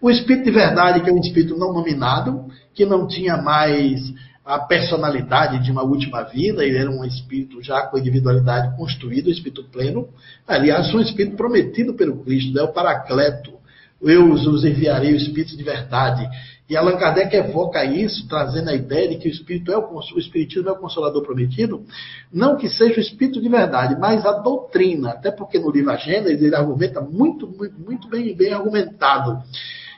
O 0.00 0.08
espírito 0.08 0.44
de 0.44 0.52
verdade, 0.52 1.00
que 1.02 1.10
é 1.10 1.12
um 1.12 1.18
espírito 1.18 1.58
não 1.58 1.72
nominado, 1.72 2.46
que 2.72 2.86
não 2.86 3.08
tinha 3.08 3.36
mais 3.36 4.14
a 4.44 4.60
personalidade 4.60 5.62
de 5.62 5.72
uma 5.72 5.82
última 5.82 6.22
vida, 6.22 6.64
ele 6.64 6.78
era 6.78 6.90
um 6.90 7.04
espírito 7.04 7.60
já 7.62 7.82
com 7.82 7.98
individualidade 7.98 8.76
construída, 8.76 9.28
um 9.28 9.32
espírito 9.32 9.64
pleno. 9.64 10.08
Aliás, 10.46 10.94
um 10.94 11.00
espírito 11.00 11.36
prometido 11.36 11.94
pelo 11.94 12.22
Cristo, 12.24 12.56
é 12.58 12.62
o 12.62 12.72
Paracleto, 12.72 13.59
eu 14.02 14.32
os 14.32 14.64
enviarei 14.64 15.12
o 15.12 15.16
Espírito 15.16 15.56
de 15.56 15.62
verdade. 15.62 16.28
E 16.68 16.76
Allan 16.76 16.96
Kardec 16.96 17.34
evoca 17.34 17.84
isso, 17.84 18.28
trazendo 18.28 18.70
a 18.70 18.74
ideia 18.74 19.08
de 19.08 19.16
que 19.18 19.28
o 19.28 19.30
Espírito 19.30 19.72
é 19.72 19.76
o, 19.76 19.90
o 19.92 20.18
Espiritismo 20.18 20.68
é 20.68 20.72
o 20.72 20.78
Consolador 20.78 21.22
prometido, 21.24 21.84
não 22.32 22.56
que 22.56 22.68
seja 22.68 22.98
o 22.98 23.00
Espírito 23.00 23.42
de 23.42 23.48
verdade, 23.48 23.96
mas 23.98 24.24
a 24.24 24.32
doutrina, 24.32 25.10
até 25.10 25.32
porque 25.32 25.58
no 25.58 25.70
livro 25.70 25.90
Agenda 25.90 26.30
ele 26.30 26.54
argumenta 26.54 27.00
muito, 27.00 27.48
muito, 27.48 27.76
muito 27.76 28.08
bem, 28.08 28.32
bem 28.36 28.52
argumentado, 28.52 29.42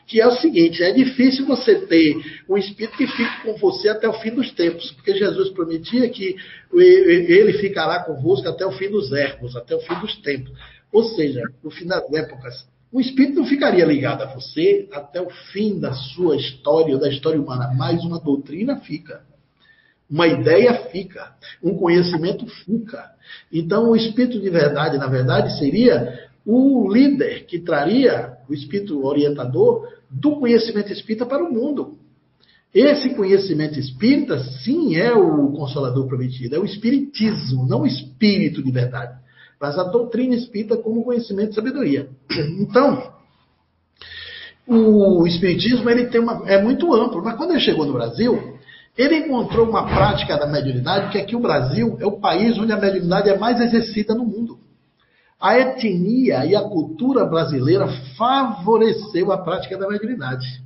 que 0.07 0.19
é 0.19 0.27
o 0.27 0.33
seguinte, 0.33 0.83
é 0.83 0.93
difícil 0.93 1.45
você 1.47 1.75
ter 1.87 2.17
um 2.49 2.57
Espírito 2.57 2.97
que 2.97 3.07
fique 3.07 3.43
com 3.43 3.55
você 3.59 3.91
até 3.91 4.09
o 4.09 4.15
fim 4.15 4.31
dos 4.31 4.51
tempos, 4.53 4.93
porque 4.93 5.15
Jesus 5.15 5.51
prometia 5.51 6.09
que 6.09 6.37
ele 6.73 7.53
ficará 7.59 8.03
convosco 8.03 8.49
até 8.49 8.65
o 8.65 8.73
fim 8.73 8.91
dos 8.91 9.13
erros, 9.13 9.55
até 9.55 9.77
o 9.77 9.81
fim 9.81 9.95
dos 10.01 10.17
tempos. 10.23 10.51
Ou 10.91 11.05
seja, 11.05 11.43
no 11.63 11.71
fim 11.71 11.87
das 11.87 12.11
épocas. 12.13 12.72
O 12.93 13.01
espírito 13.01 13.37
não 13.37 13.47
ficaria 13.47 13.87
ligado 13.87 14.23
a 14.23 14.27
você 14.27 14.87
até 14.93 15.21
o 15.21 15.31
fim 15.31 15.81
da 15.81 15.95
sua 15.95 16.37
história, 16.37 16.99
da 16.99 17.09
história 17.09 17.41
humana, 17.41 17.73
mas 17.75 18.05
uma 18.05 18.21
doutrina 18.21 18.77
fica. 18.81 19.23
Uma 20.11 20.27
ideia 20.27 20.75
fica, 20.91 21.33
um 21.63 21.75
conhecimento 21.75 22.47
fica. 22.47 23.11
Então, 23.51 23.89
o 23.89 23.97
espírito 23.97 24.39
de 24.39 24.51
verdade, 24.51 24.99
na 24.99 25.07
verdade, 25.07 25.59
seria 25.59 26.29
o 26.45 26.93
líder 26.93 27.47
que 27.47 27.61
traria 27.61 28.37
o 28.47 28.53
espírito 28.53 29.07
orientador 29.07 29.89
do 30.11 30.37
conhecimento 30.37 30.93
espírita 30.93 31.25
para 31.25 31.43
o 31.43 31.51
mundo. 31.51 31.97
Esse 32.75 33.15
conhecimento 33.15 33.79
espírita, 33.79 34.39
sim, 34.63 34.97
é 34.97 35.15
o 35.15 35.53
consolador 35.53 36.07
prometido, 36.07 36.57
é 36.57 36.59
o 36.59 36.65
espiritismo, 36.65 37.67
não 37.67 37.83
o 37.83 37.87
espírito 37.87 38.63
de 38.63 38.71
verdade 38.71 39.22
mas 39.63 39.79
a 39.79 39.85
doutrina 39.85 40.35
espírita 40.35 40.77
como 40.77 41.05
conhecimento 41.05 41.53
e 41.53 41.55
sabedoria. 41.55 42.09
Então, 42.59 43.13
o 44.67 45.25
espiritismo 45.25 45.89
ele 45.89 46.07
tem 46.07 46.21
uma, 46.21 46.43
é 46.51 46.61
muito 46.61 46.93
amplo, 46.93 47.23
mas 47.23 47.37
quando 47.37 47.53
ele 47.53 47.61
chegou 47.61 47.87
no 47.87 47.93
Brasil, 47.93 48.59
ele 48.99 49.19
encontrou 49.19 49.69
uma 49.69 49.85
prática 49.85 50.37
da 50.37 50.47
mediunidade 50.49 51.13
que 51.13 51.19
aqui 51.19 51.37
o 51.37 51.41
Brasil 51.41 51.97
é 52.01 52.07
o 52.07 52.19
país 52.19 52.59
onde 52.59 52.73
a 52.73 52.77
mediunidade 52.77 53.31
é 53.31 53.39
mais 53.39 53.61
exercida 53.61 54.15
no 54.17 54.25
mundo. 54.25 54.59
A 55.41 55.57
etnia 55.57 56.45
e 56.45 56.57
a 56.57 56.63
cultura 56.63 57.25
brasileira 57.25 57.87
favoreceu 58.17 59.31
a 59.31 59.39
prática 59.39 59.79
da 59.79 59.89
mediunidade. 59.89 60.61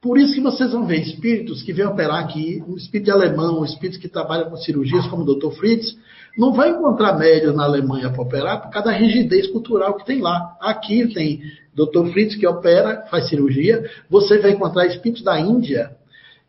Por 0.00 0.18
isso 0.18 0.34
que 0.34 0.40
vocês 0.40 0.72
vão 0.72 0.86
ver 0.86 1.00
espíritos 1.00 1.62
que 1.62 1.72
vêm 1.72 1.86
operar 1.86 2.24
aqui, 2.24 2.62
um 2.68 2.76
espírito 2.76 3.10
alemão, 3.10 3.60
um 3.60 3.64
espírito 3.64 4.00
que 4.00 4.08
trabalha 4.08 4.44
com 4.44 4.56
cirurgias, 4.56 5.06
como 5.06 5.22
o 5.22 5.34
Dr. 5.34 5.50
Fritz, 5.56 5.96
não 6.36 6.52
vai 6.52 6.70
encontrar 6.70 7.18
médios 7.18 7.54
na 7.54 7.64
Alemanha 7.64 8.10
para 8.10 8.22
operar 8.22 8.62
por 8.62 8.70
causa 8.70 8.90
da 8.90 8.96
rigidez 8.96 9.46
cultural 9.48 9.94
que 9.94 10.06
tem 10.06 10.20
lá. 10.20 10.56
Aqui 10.60 11.12
tem 11.12 11.40
Dr. 11.74 12.10
Fritz 12.10 12.36
que 12.36 12.46
opera, 12.46 13.06
faz 13.10 13.28
cirurgia. 13.28 13.84
Você 14.08 14.38
vai 14.38 14.52
encontrar 14.52 14.86
espíritos 14.86 15.22
da 15.22 15.38
Índia 15.38 15.90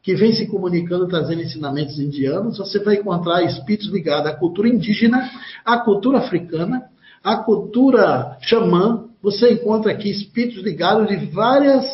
que 0.01 0.15
vem 0.15 0.33
se 0.33 0.47
comunicando, 0.47 1.07
trazendo 1.07 1.41
ensinamentos 1.41 1.97
indianos. 1.97 2.57
Você 2.57 2.79
vai 2.79 2.95
encontrar 2.95 3.43
espíritos 3.43 3.87
ligados 3.87 4.31
à 4.31 4.35
cultura 4.35 4.67
indígena, 4.67 5.29
à 5.65 5.77
cultura 5.77 6.19
africana, 6.19 6.83
à 7.23 7.37
cultura 7.37 8.37
xamã. 8.41 9.05
Você 9.21 9.53
encontra 9.53 9.91
aqui 9.91 10.09
espíritos 10.09 10.61
ligados 10.61 11.07
de 11.07 11.25
várias 11.27 11.85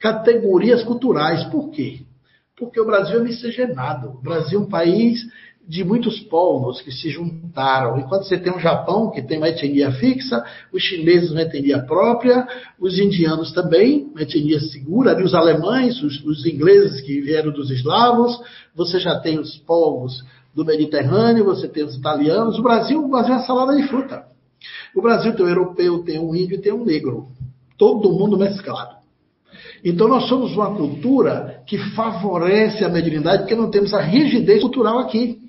categorias 0.00 0.82
culturais. 0.82 1.44
Por 1.44 1.70
quê? 1.70 2.00
Porque 2.56 2.80
o 2.80 2.86
Brasil 2.86 3.20
é 3.20 3.22
miscigenado. 3.22 4.10
O 4.10 4.22
Brasil 4.22 4.58
é 4.58 4.62
um 4.62 4.68
país 4.68 5.24
de 5.66 5.84
muitos 5.84 6.20
povos 6.20 6.80
que 6.80 6.90
se 6.90 7.08
juntaram. 7.08 7.98
Enquanto 7.98 8.24
você 8.24 8.36
tem 8.36 8.52
um 8.52 8.58
Japão 8.58 9.10
que 9.10 9.22
tem 9.22 9.38
uma 9.38 9.48
etnia 9.48 9.92
fixa, 9.92 10.44
os 10.72 10.82
chineses 10.82 11.30
uma 11.30 11.42
etnia 11.42 11.80
própria, 11.80 12.46
os 12.78 12.98
indianos 12.98 13.52
também, 13.52 14.10
uma 14.10 14.22
etnia 14.22 14.60
segura, 14.60 15.18
e 15.18 15.22
os 15.22 15.34
alemães, 15.34 16.02
os, 16.02 16.24
os 16.24 16.44
ingleses 16.44 17.00
que 17.00 17.20
vieram 17.20 17.52
dos 17.52 17.70
eslavos, 17.70 18.38
você 18.74 18.98
já 18.98 19.20
tem 19.20 19.38
os 19.38 19.56
povos 19.58 20.24
do 20.54 20.64
Mediterrâneo, 20.64 21.44
você 21.44 21.68
tem 21.68 21.84
os 21.84 21.96
italianos. 21.96 22.58
O 22.58 22.62
Brasil, 22.62 23.02
o 23.02 23.08
Brasil 23.08 23.34
é 23.34 23.36
uma 23.36 23.46
salada 23.46 23.76
de 23.76 23.86
fruta. 23.88 24.24
O 24.94 25.00
Brasil 25.00 25.34
tem 25.34 25.46
um 25.46 25.48
europeu, 25.48 26.04
tem 26.04 26.18
um 26.18 26.34
índio 26.34 26.56
e 26.56 26.60
tem 26.60 26.72
um 26.72 26.84
negro. 26.84 27.28
Todo 27.78 28.12
mundo 28.12 28.36
mesclado. 28.36 29.02
Então 29.84 30.06
nós 30.06 30.28
somos 30.28 30.52
uma 30.52 30.74
cultura 30.74 31.62
que 31.66 31.76
favorece 31.94 32.84
a 32.84 32.88
mediunidade, 32.88 33.42
porque 33.42 33.54
não 33.54 33.70
temos 33.70 33.92
a 33.92 34.00
rigidez 34.00 34.60
cultural 34.60 34.98
aqui. 34.98 35.41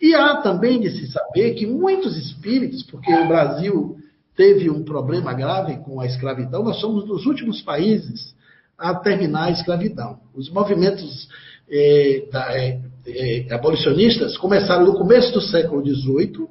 E 0.00 0.14
há 0.14 0.36
também 0.36 0.80
de 0.80 0.90
se 0.90 1.10
saber 1.10 1.54
que 1.54 1.66
muitos 1.66 2.16
espíritos, 2.16 2.82
porque 2.82 3.12
o 3.12 3.28
Brasil 3.28 3.96
teve 4.36 4.68
um 4.68 4.84
problema 4.84 5.32
grave 5.32 5.78
com 5.78 6.00
a 6.00 6.06
escravidão, 6.06 6.62
nós 6.62 6.78
somos 6.80 7.06
dos 7.06 7.24
últimos 7.24 7.62
países 7.62 8.34
a 8.76 8.94
terminar 8.94 9.44
a 9.44 9.50
escravidão. 9.50 10.18
Os 10.34 10.50
movimentos 10.50 11.28
é, 11.70 12.26
da, 12.30 12.52
é, 12.52 12.80
é, 13.06 13.54
abolicionistas 13.54 14.36
começaram 14.36 14.84
no 14.84 14.98
começo 14.98 15.32
do 15.32 15.40
século 15.40 15.84
XVIII 15.84 16.46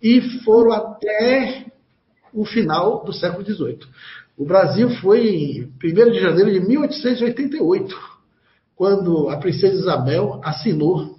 e 0.00 0.20
foram 0.44 0.72
até 0.72 1.66
o 2.32 2.44
final 2.44 3.04
do 3.04 3.12
século 3.12 3.44
XVIII. 3.44 3.80
O 4.36 4.44
Brasil 4.44 4.90
foi 5.00 5.28
em 5.28 5.72
1 5.82 6.10
de 6.10 6.20
janeiro 6.20 6.52
de 6.52 6.60
1888, 6.60 7.96
quando 8.74 9.28
a 9.28 9.36
princesa 9.36 9.74
Isabel 9.74 10.40
assinou 10.42 11.16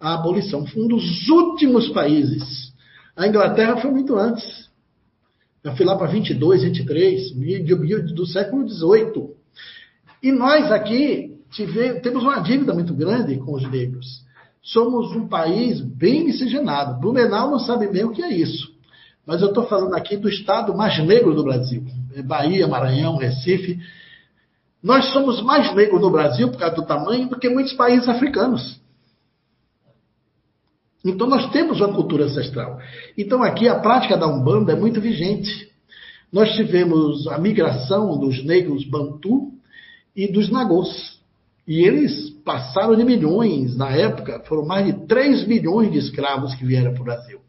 a 0.00 0.14
abolição. 0.14 0.66
Foi 0.66 0.82
um 0.82 0.88
dos 0.88 1.28
últimos 1.28 1.88
países. 1.90 2.72
A 3.14 3.26
Inglaterra 3.26 3.76
foi 3.76 3.90
muito 3.90 4.16
antes. 4.16 4.70
Já 5.62 5.76
fui 5.76 5.84
lá 5.84 5.94
para 5.96 6.06
22, 6.06 6.62
23, 6.62 7.32
do 8.14 8.26
século 8.26 8.64
18. 8.64 9.30
E 10.22 10.32
nós 10.32 10.72
aqui 10.72 11.36
temos 12.02 12.22
uma 12.22 12.40
dívida 12.40 12.72
muito 12.72 12.94
grande 12.94 13.36
com 13.36 13.52
os 13.52 13.70
negros. 13.70 14.24
Somos 14.62 15.14
um 15.14 15.28
país 15.28 15.80
bem 15.80 16.24
miscigenado. 16.24 17.00
Blumenau 17.00 17.50
não 17.50 17.58
sabe 17.58 17.88
bem 17.88 18.04
o 18.04 18.12
que 18.12 18.22
é 18.22 18.32
isso. 18.32 18.70
mas 19.26 19.42
eu 19.42 19.48
estou 19.48 19.64
falando 19.66 19.94
aqui 19.94 20.16
do 20.16 20.28
estado 20.28 20.74
mais 20.74 20.98
negro 21.04 21.34
do 21.34 21.44
Brasil: 21.44 21.84
é 22.14 22.22
Bahia, 22.22 22.66
Maranhão, 22.66 23.16
Recife. 23.16 23.78
Nós 24.82 25.12
somos 25.12 25.42
mais 25.42 25.74
negros 25.74 26.00
no 26.00 26.10
Brasil, 26.10 26.50
por 26.50 26.58
causa 26.58 26.74
do 26.74 26.86
tamanho, 26.86 27.28
do 27.28 27.38
que 27.38 27.50
muitos 27.50 27.74
países 27.74 28.08
africanos. 28.08 28.80
Então 31.04 31.26
nós 31.26 31.50
temos 31.50 31.80
uma 31.80 31.92
cultura 31.92 32.24
ancestral. 32.24 32.78
Então 33.16 33.42
aqui 33.42 33.68
a 33.68 33.78
prática 33.78 34.16
da 34.16 34.26
Umbanda 34.26 34.72
é 34.72 34.76
muito 34.76 35.00
vigente. 35.00 35.70
Nós 36.32 36.52
tivemos 36.52 37.26
a 37.26 37.38
migração 37.38 38.18
dos 38.18 38.44
negros 38.44 38.84
Bantu 38.84 39.52
e 40.14 40.30
dos 40.30 40.50
Nagôs. 40.50 41.18
E 41.66 41.84
eles 41.84 42.30
passaram 42.44 42.96
de 42.96 43.04
milhões 43.04 43.76
na 43.76 43.90
época, 43.90 44.42
foram 44.46 44.64
mais 44.64 44.86
de 44.86 45.06
3 45.06 45.46
milhões 45.46 45.92
de 45.92 45.98
escravos 45.98 46.54
que 46.54 46.64
vieram 46.64 46.92
para 46.92 47.00
o 47.00 47.04
Brasil. 47.04 47.40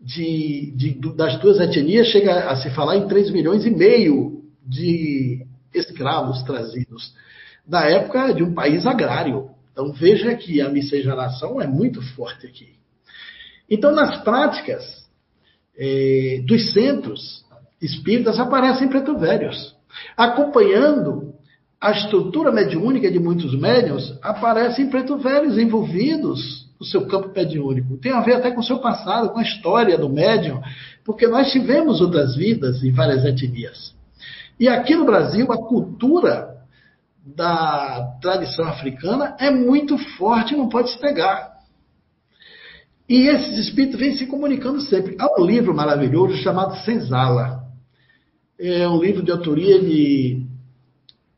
De, 0.00 0.72
de, 0.76 1.14
das 1.14 1.38
duas 1.40 1.60
etnias 1.60 2.08
chega 2.08 2.50
a 2.50 2.56
se 2.56 2.70
falar 2.70 2.96
em 2.96 3.08
3 3.08 3.30
milhões 3.30 3.64
e 3.66 3.70
meio 3.70 4.42
de 4.64 5.46
escravos 5.74 6.42
trazidos. 6.42 7.12
Da 7.66 7.84
época 7.84 8.32
de 8.32 8.42
um 8.42 8.54
país 8.54 8.86
agrário. 8.86 9.50
Então 9.78 9.92
veja 9.92 10.34
que 10.34 10.60
a 10.60 10.68
miscigenação 10.68 11.60
é 11.60 11.66
muito 11.68 12.02
forte 12.16 12.48
aqui. 12.48 12.70
Então, 13.70 13.94
nas 13.94 14.24
práticas 14.24 14.84
eh, 15.78 16.42
dos 16.44 16.72
centros 16.72 17.44
espíritas 17.80 18.40
aparecem 18.40 18.88
preto 18.88 19.16
velhos, 19.16 19.76
acompanhando 20.16 21.32
a 21.80 21.92
estrutura 21.92 22.50
mediúnica 22.50 23.08
de 23.08 23.20
muitos 23.20 23.56
médiums, 23.56 24.18
aparecem 24.20 24.90
preto 24.90 25.16
velhos 25.16 25.56
envolvidos 25.56 26.66
no 26.80 26.84
seu 26.84 27.06
campo 27.06 27.30
mediúnico. 27.32 27.98
Tem 27.98 28.10
a 28.10 28.20
ver 28.20 28.34
até 28.34 28.50
com 28.50 28.58
o 28.58 28.64
seu 28.64 28.80
passado, 28.80 29.30
com 29.30 29.38
a 29.38 29.44
história 29.44 29.96
do 29.96 30.08
médium, 30.08 30.60
porque 31.04 31.28
nós 31.28 31.52
tivemos 31.52 32.00
outras 32.00 32.34
vidas 32.34 32.82
em 32.82 32.90
várias 32.90 33.24
etnias. 33.24 33.94
E 34.58 34.66
aqui 34.66 34.96
no 34.96 35.04
Brasil, 35.04 35.52
a 35.52 35.68
cultura 35.68 36.57
da 37.34 38.18
tradição 38.20 38.66
africana 38.66 39.36
é 39.38 39.50
muito 39.50 39.98
forte, 40.16 40.56
não 40.56 40.68
pode 40.68 40.90
se 40.90 40.98
pegar. 40.98 41.58
E 43.08 43.26
esses 43.28 43.58
espíritos 43.58 43.98
vêm 43.98 44.16
se 44.16 44.26
comunicando 44.26 44.80
sempre. 44.82 45.16
Há 45.18 45.40
um 45.40 45.44
livro 45.44 45.74
maravilhoso 45.74 46.36
chamado 46.38 46.76
Senzala. 46.84 47.62
É 48.58 48.86
um 48.88 49.00
livro 49.00 49.22
de 49.22 49.30
autoria 49.30 49.80
de. 49.80 50.46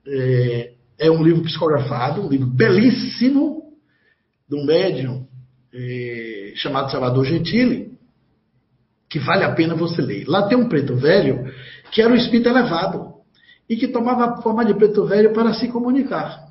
É, 0.06 0.72
é 0.98 1.10
um 1.10 1.22
livro 1.22 1.42
psicografado, 1.42 2.22
um 2.22 2.28
livro 2.28 2.46
belíssimo, 2.46 3.62
de 4.48 4.56
um 4.56 4.64
médium 4.64 5.26
é, 5.72 6.52
chamado 6.56 6.90
Salvador 6.90 7.24
Gentili, 7.24 7.92
que 9.08 9.18
vale 9.18 9.44
a 9.44 9.52
pena 9.52 9.74
você 9.74 10.02
ler. 10.02 10.26
Lá 10.26 10.48
tem 10.48 10.58
um 10.58 10.68
preto 10.68 10.96
velho 10.96 11.44
que 11.92 12.02
era 12.02 12.12
um 12.12 12.16
espírito 12.16 12.48
elevado 12.48 13.19
e 13.70 13.76
que 13.76 13.86
tomava 13.86 14.24
a 14.24 14.42
forma 14.42 14.64
de 14.64 14.74
preto 14.74 15.06
velho 15.06 15.32
para 15.32 15.54
se 15.54 15.68
comunicar. 15.68 16.50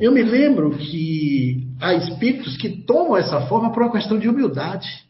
Eu 0.00 0.10
me 0.10 0.22
lembro 0.22 0.76
que 0.76 1.64
há 1.80 1.94
espíritos 1.94 2.56
que 2.56 2.68
tomam 2.82 3.16
essa 3.16 3.42
forma 3.42 3.70
por 3.72 3.84
uma 3.84 3.92
questão 3.92 4.18
de 4.18 4.28
humildade. 4.28 5.06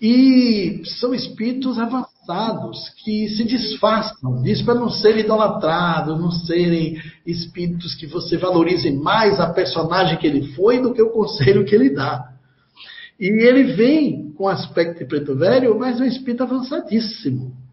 E 0.00 0.80
são 0.98 1.14
espíritos 1.14 1.78
avançados 1.78 2.88
que 3.04 3.28
se 3.28 3.44
disfarçam 3.44 4.42
disso 4.42 4.64
para 4.64 4.74
não 4.74 4.88
serem 4.88 5.24
idolatrados, 5.24 6.18
não 6.18 6.30
serem 6.30 6.98
espíritos 7.26 7.94
que 7.94 8.06
você 8.06 8.38
valorize 8.38 8.90
mais 8.90 9.38
a 9.38 9.52
personagem 9.52 10.18
que 10.18 10.26
ele 10.26 10.54
foi 10.54 10.80
do 10.80 10.94
que 10.94 11.02
o 11.02 11.10
conselho 11.10 11.66
que 11.66 11.74
ele 11.74 11.90
dá. 11.90 12.32
E 13.20 13.26
ele 13.26 13.74
vem 13.74 14.32
com 14.32 14.48
aspecto 14.48 14.98
de 14.98 15.04
preto 15.04 15.34
velho, 15.36 15.78
mas 15.78 16.00
é 16.00 16.04
um 16.04 16.06
espírito 16.06 16.42
avançadíssimo. 16.42 17.65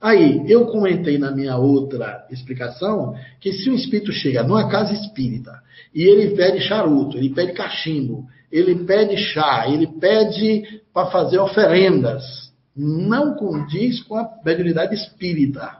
Aí, 0.00 0.44
eu 0.46 0.66
comentei 0.66 1.18
na 1.18 1.32
minha 1.32 1.56
outra 1.56 2.24
explicação 2.30 3.16
que 3.40 3.52
se 3.52 3.68
um 3.68 3.74
espírito 3.74 4.12
chega 4.12 4.44
numa 4.44 4.68
casa 4.68 4.92
espírita 4.92 5.60
e 5.92 6.04
ele 6.04 6.36
pede 6.36 6.60
charuto, 6.60 7.16
ele 7.16 7.30
pede 7.30 7.52
cachimbo, 7.52 8.24
ele 8.50 8.84
pede 8.84 9.16
chá, 9.16 9.66
ele 9.68 9.86
pede 9.86 10.82
para 10.94 11.10
fazer 11.10 11.38
oferendas, 11.38 12.52
não 12.76 13.34
condiz 13.34 14.00
com 14.02 14.16
a 14.16 14.28
mediunidade 14.44 14.94
espírita. 14.94 15.78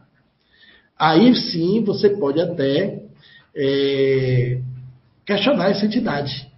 Aí 0.99 1.35
sim 1.37 1.85
você 1.85 2.11
pode 2.11 2.41
até 2.41 3.01
é, 3.55 4.61
questionar 5.25 5.71
essa 5.71 5.87
entidade 5.87 6.49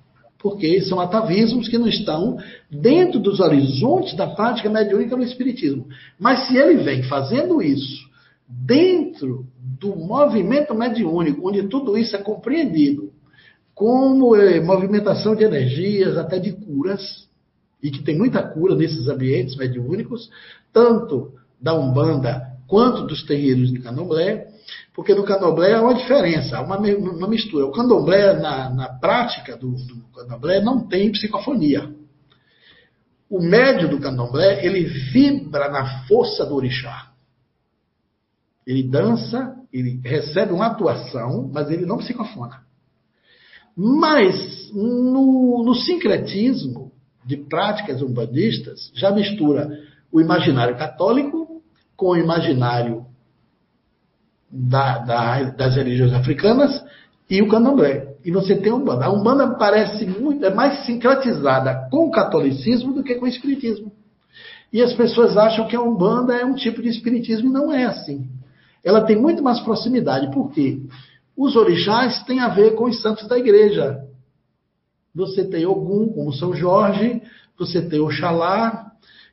porque 0.40 0.80
são 0.82 0.98
atavismos 0.98 1.68
que 1.68 1.78
não 1.78 1.86
estão 1.86 2.38
dentro 2.70 3.20
dos 3.20 3.40
horizontes 3.40 4.16
da 4.16 4.26
prática 4.26 4.70
mediúnica 4.70 5.16
no 5.16 5.22
Espiritismo. 5.22 5.86
Mas 6.18 6.48
se 6.48 6.56
ele 6.56 6.82
vem 6.82 7.02
fazendo 7.02 7.62
isso 7.62 8.08
dentro 8.48 9.46
do 9.78 9.94
movimento 9.94 10.74
mediúnico, 10.74 11.46
onde 11.46 11.68
tudo 11.68 11.96
isso 11.96 12.16
é 12.16 12.18
compreendido 12.18 13.12
como 13.74 14.34
é, 14.34 14.60
movimentação 14.60 15.34
de 15.34 15.44
energias, 15.44 16.16
até 16.16 16.38
de 16.38 16.52
curas, 16.52 17.28
e 17.82 17.90
que 17.90 18.02
tem 18.02 18.16
muita 18.16 18.42
cura 18.42 18.74
nesses 18.74 19.08
ambientes 19.08 19.56
mediúnicos, 19.56 20.28
tanto 20.72 21.32
da 21.60 21.74
Umbanda 21.74 22.49
quanto 22.70 23.04
dos 23.04 23.24
terreiros 23.24 23.72
de 23.72 23.80
Candomblé, 23.80 24.46
porque 24.94 25.12
no 25.12 25.24
candomblé 25.24 25.74
há 25.74 25.82
uma 25.82 25.94
diferença, 25.94 26.56
há 26.56 26.62
uma, 26.62 26.78
uma 26.78 27.28
mistura. 27.28 27.66
O 27.66 27.72
candomblé, 27.72 28.34
na, 28.34 28.70
na 28.70 28.88
prática 28.88 29.56
do, 29.56 29.72
do 29.72 30.04
candomblé, 30.14 30.60
não 30.60 30.86
tem 30.86 31.10
psicofonia. 31.10 31.92
O 33.28 33.40
médio 33.40 33.88
do 33.88 33.98
candomblé, 33.98 34.64
ele 34.64 34.84
vibra 34.84 35.68
na 35.68 36.06
força 36.06 36.46
do 36.46 36.54
orixá. 36.54 37.10
Ele 38.64 38.88
dança, 38.88 39.56
ele 39.72 40.00
recebe 40.04 40.52
uma 40.52 40.66
atuação, 40.66 41.50
mas 41.52 41.70
ele 41.70 41.84
não 41.84 41.98
psicofona. 41.98 42.60
Mas 43.76 44.70
no, 44.72 45.64
no 45.64 45.74
sincretismo 45.74 46.92
de 47.24 47.36
práticas 47.36 48.00
umbandistas, 48.00 48.92
já 48.94 49.10
mistura 49.10 49.68
o 50.12 50.20
imaginário 50.20 50.76
católico 50.76 51.39
com 52.00 52.12
o 52.12 52.16
imaginário 52.16 53.04
da, 54.50 55.00
da, 55.00 55.42
das 55.50 55.76
religiões 55.76 56.14
africanas 56.14 56.82
e 57.28 57.42
o 57.42 57.48
candomblé. 57.48 58.14
E 58.24 58.30
você 58.30 58.56
tem 58.56 58.72
a 58.72 58.74
Umbanda. 58.74 59.04
A 59.04 59.12
Umbanda 59.12 59.46
parece 59.58 60.06
muito, 60.06 60.42
é 60.42 60.48
mais 60.48 60.86
sincretizada 60.86 61.88
com 61.90 62.06
o 62.06 62.10
catolicismo 62.10 62.94
do 62.94 63.02
que 63.04 63.16
com 63.16 63.26
o 63.26 63.28
espiritismo. 63.28 63.92
E 64.72 64.80
as 64.80 64.94
pessoas 64.94 65.36
acham 65.36 65.68
que 65.68 65.76
a 65.76 65.82
Umbanda 65.82 66.34
é 66.34 66.42
um 66.42 66.54
tipo 66.54 66.80
de 66.80 66.88
espiritismo 66.88 67.50
e 67.50 67.52
não 67.52 67.70
é 67.70 67.84
assim. 67.84 68.26
Ela 68.82 69.02
tem 69.02 69.20
muito 69.20 69.42
mais 69.42 69.60
proximidade. 69.60 70.32
Por 70.32 70.50
quê? 70.52 70.80
Os 71.36 71.54
orixás 71.54 72.22
têm 72.24 72.40
a 72.40 72.48
ver 72.48 72.76
com 72.76 72.84
os 72.84 73.02
santos 73.02 73.28
da 73.28 73.38
igreja. 73.38 74.00
Você 75.14 75.44
tem 75.44 75.66
Ogum, 75.66 76.08
como 76.08 76.32
São 76.32 76.54
Jorge, 76.54 77.20
você 77.58 77.82
tem 77.82 78.00
Oxalá, 78.00 78.90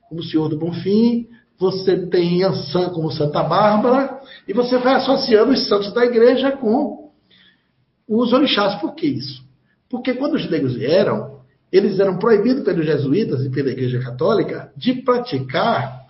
como 0.09 0.19
o 0.19 0.23
Senhor 0.23 0.49
do 0.49 0.57
Bonfim, 0.57 1.29
você 1.59 2.05
tem 2.07 2.43
Ansan 2.43 2.89
como 2.89 3.11
Santa 3.11 3.41
Bárbara, 3.43 4.19
e 4.47 4.53
você 4.53 4.77
vai 4.77 4.95
associando 4.95 5.51
os 5.51 5.67
santos 5.67 5.91
da 5.93 6.05
igreja 6.05 6.51
com 6.51 7.09
os 8.07 8.31
orixás. 8.31 8.75
Por 8.79 8.93
que 8.93 9.07
isso? 9.07 9.43
Porque 9.89 10.13
quando 10.13 10.35
os 10.35 10.49
negros 10.49 10.75
vieram, 10.75 11.37
eles 11.71 11.99
eram 11.99 12.17
proibidos 12.17 12.63
pelos 12.63 12.85
jesuítas 12.85 13.43
e 13.43 13.49
pela 13.49 13.69
igreja 13.69 13.99
católica 13.99 14.71
de 14.75 14.93
praticar 15.01 16.05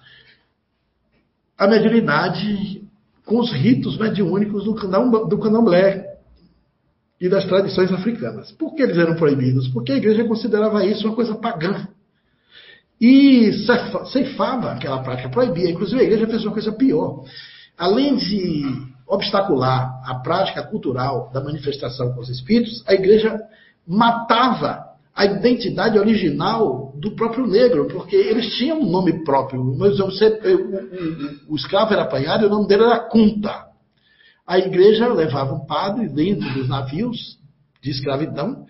a 1.58 1.68
mediunidade 1.68 2.84
com 3.26 3.40
os 3.40 3.52
ritos 3.52 3.98
mediúnicos 3.98 4.64
do, 4.64 4.74
do 5.26 5.40
candomblé 5.40 6.18
e 7.20 7.28
das 7.28 7.46
tradições 7.46 7.92
africanas. 7.92 8.52
Por 8.52 8.76
que 8.76 8.84
eles 8.84 8.98
eram 8.98 9.16
proibidos? 9.16 9.68
Porque 9.70 9.92
a 9.92 9.98
igreja 9.98 10.24
considerava 10.26 10.86
isso 10.86 11.08
uma 11.08 11.16
coisa 11.16 11.36
pagã. 11.36 11.88
E 13.00 13.52
ceifava 14.12 14.72
aquela 14.72 15.04
prática, 15.04 15.30
proibia. 15.30 15.70
Inclusive, 15.70 16.02
a 16.02 16.04
igreja 16.04 16.28
fez 16.28 16.44
uma 16.44 16.54
coisa 16.54 16.72
pior. 16.72 17.24
Além 17.78 18.16
de 18.16 18.64
obstacular 19.08 20.02
a 20.04 20.16
prática 20.16 20.64
cultural 20.64 21.30
da 21.32 21.42
manifestação 21.42 22.14
com 22.14 22.22
os 22.22 22.30
espíritos, 22.30 22.84
a 22.88 22.94
igreja 22.94 23.40
matava 23.88 24.88
a 25.16 25.26
identidade 25.26 25.98
original 25.98 26.94
do 26.96 27.16
próprio 27.16 27.48
negro, 27.48 27.88
porque 27.88 28.16
eles 28.16 28.56
tinham 28.58 28.80
um 28.80 28.90
nome 28.90 29.24
próprio. 29.24 29.64
Mas 29.78 29.98
você, 29.98 30.28
o, 30.28 31.54
o, 31.54 31.56
escravo 31.56 31.94
era 31.94 32.04
apanhado 32.04 32.44
e 32.44 32.48
o 32.48 32.50
nome 32.50 32.68
dele 32.68 32.84
era 32.84 33.00
Kunta. 33.00 33.66
A 34.46 34.60
igreja 34.60 35.08
levava 35.12 35.54
um 35.54 35.66
padre 35.66 36.08
dentro 36.10 36.48
dos 36.54 36.68
navios 36.70 37.38
de 37.82 37.90
escravidão 37.90 38.66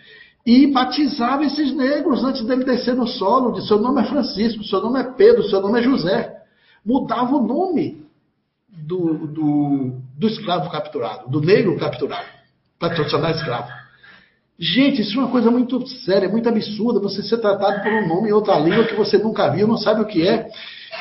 e 0.48 0.66
batizava 0.68 1.44
esses 1.44 1.76
negros 1.76 2.24
antes 2.24 2.42
dele 2.46 2.64
descer 2.64 2.96
no 2.96 3.06
solo, 3.06 3.52
de 3.52 3.68
seu 3.68 3.82
nome 3.82 4.02
é 4.02 4.06
Francisco, 4.06 4.64
seu 4.64 4.82
nome 4.82 4.98
é 5.02 5.04
Pedro, 5.04 5.44
seu 5.44 5.60
nome 5.60 5.78
é 5.78 5.84
José. 5.84 6.38
Mudava 6.86 7.36
o 7.36 7.46
nome 7.46 8.06
do, 8.70 9.28
do, 9.28 9.92
do 10.18 10.28
escravo 10.28 10.70
capturado, 10.70 11.30
do 11.30 11.42
negro 11.42 11.78
capturado, 11.78 12.26
para 12.80 12.96
tornar 13.10 13.32
escravo. 13.32 13.70
Gente, 14.58 15.02
isso 15.02 15.20
é 15.20 15.24
uma 15.24 15.32
coisa 15.32 15.52
muito 15.52 15.86
séria, 15.86 16.30
muito 16.30 16.48
absurda. 16.48 17.02
Você 17.02 17.22
ser 17.24 17.40
tratado 17.40 17.84
por 17.84 17.92
um 17.92 18.08
nome 18.08 18.30
em 18.30 18.34
outra 18.34 18.58
língua 18.58 18.86
que 18.86 18.96
você 18.96 19.18
nunca 19.18 19.50
viu, 19.50 19.68
não 19.68 19.78
sabe 19.78 20.02
o 20.02 20.06
que 20.06 20.26
é, 20.26 20.50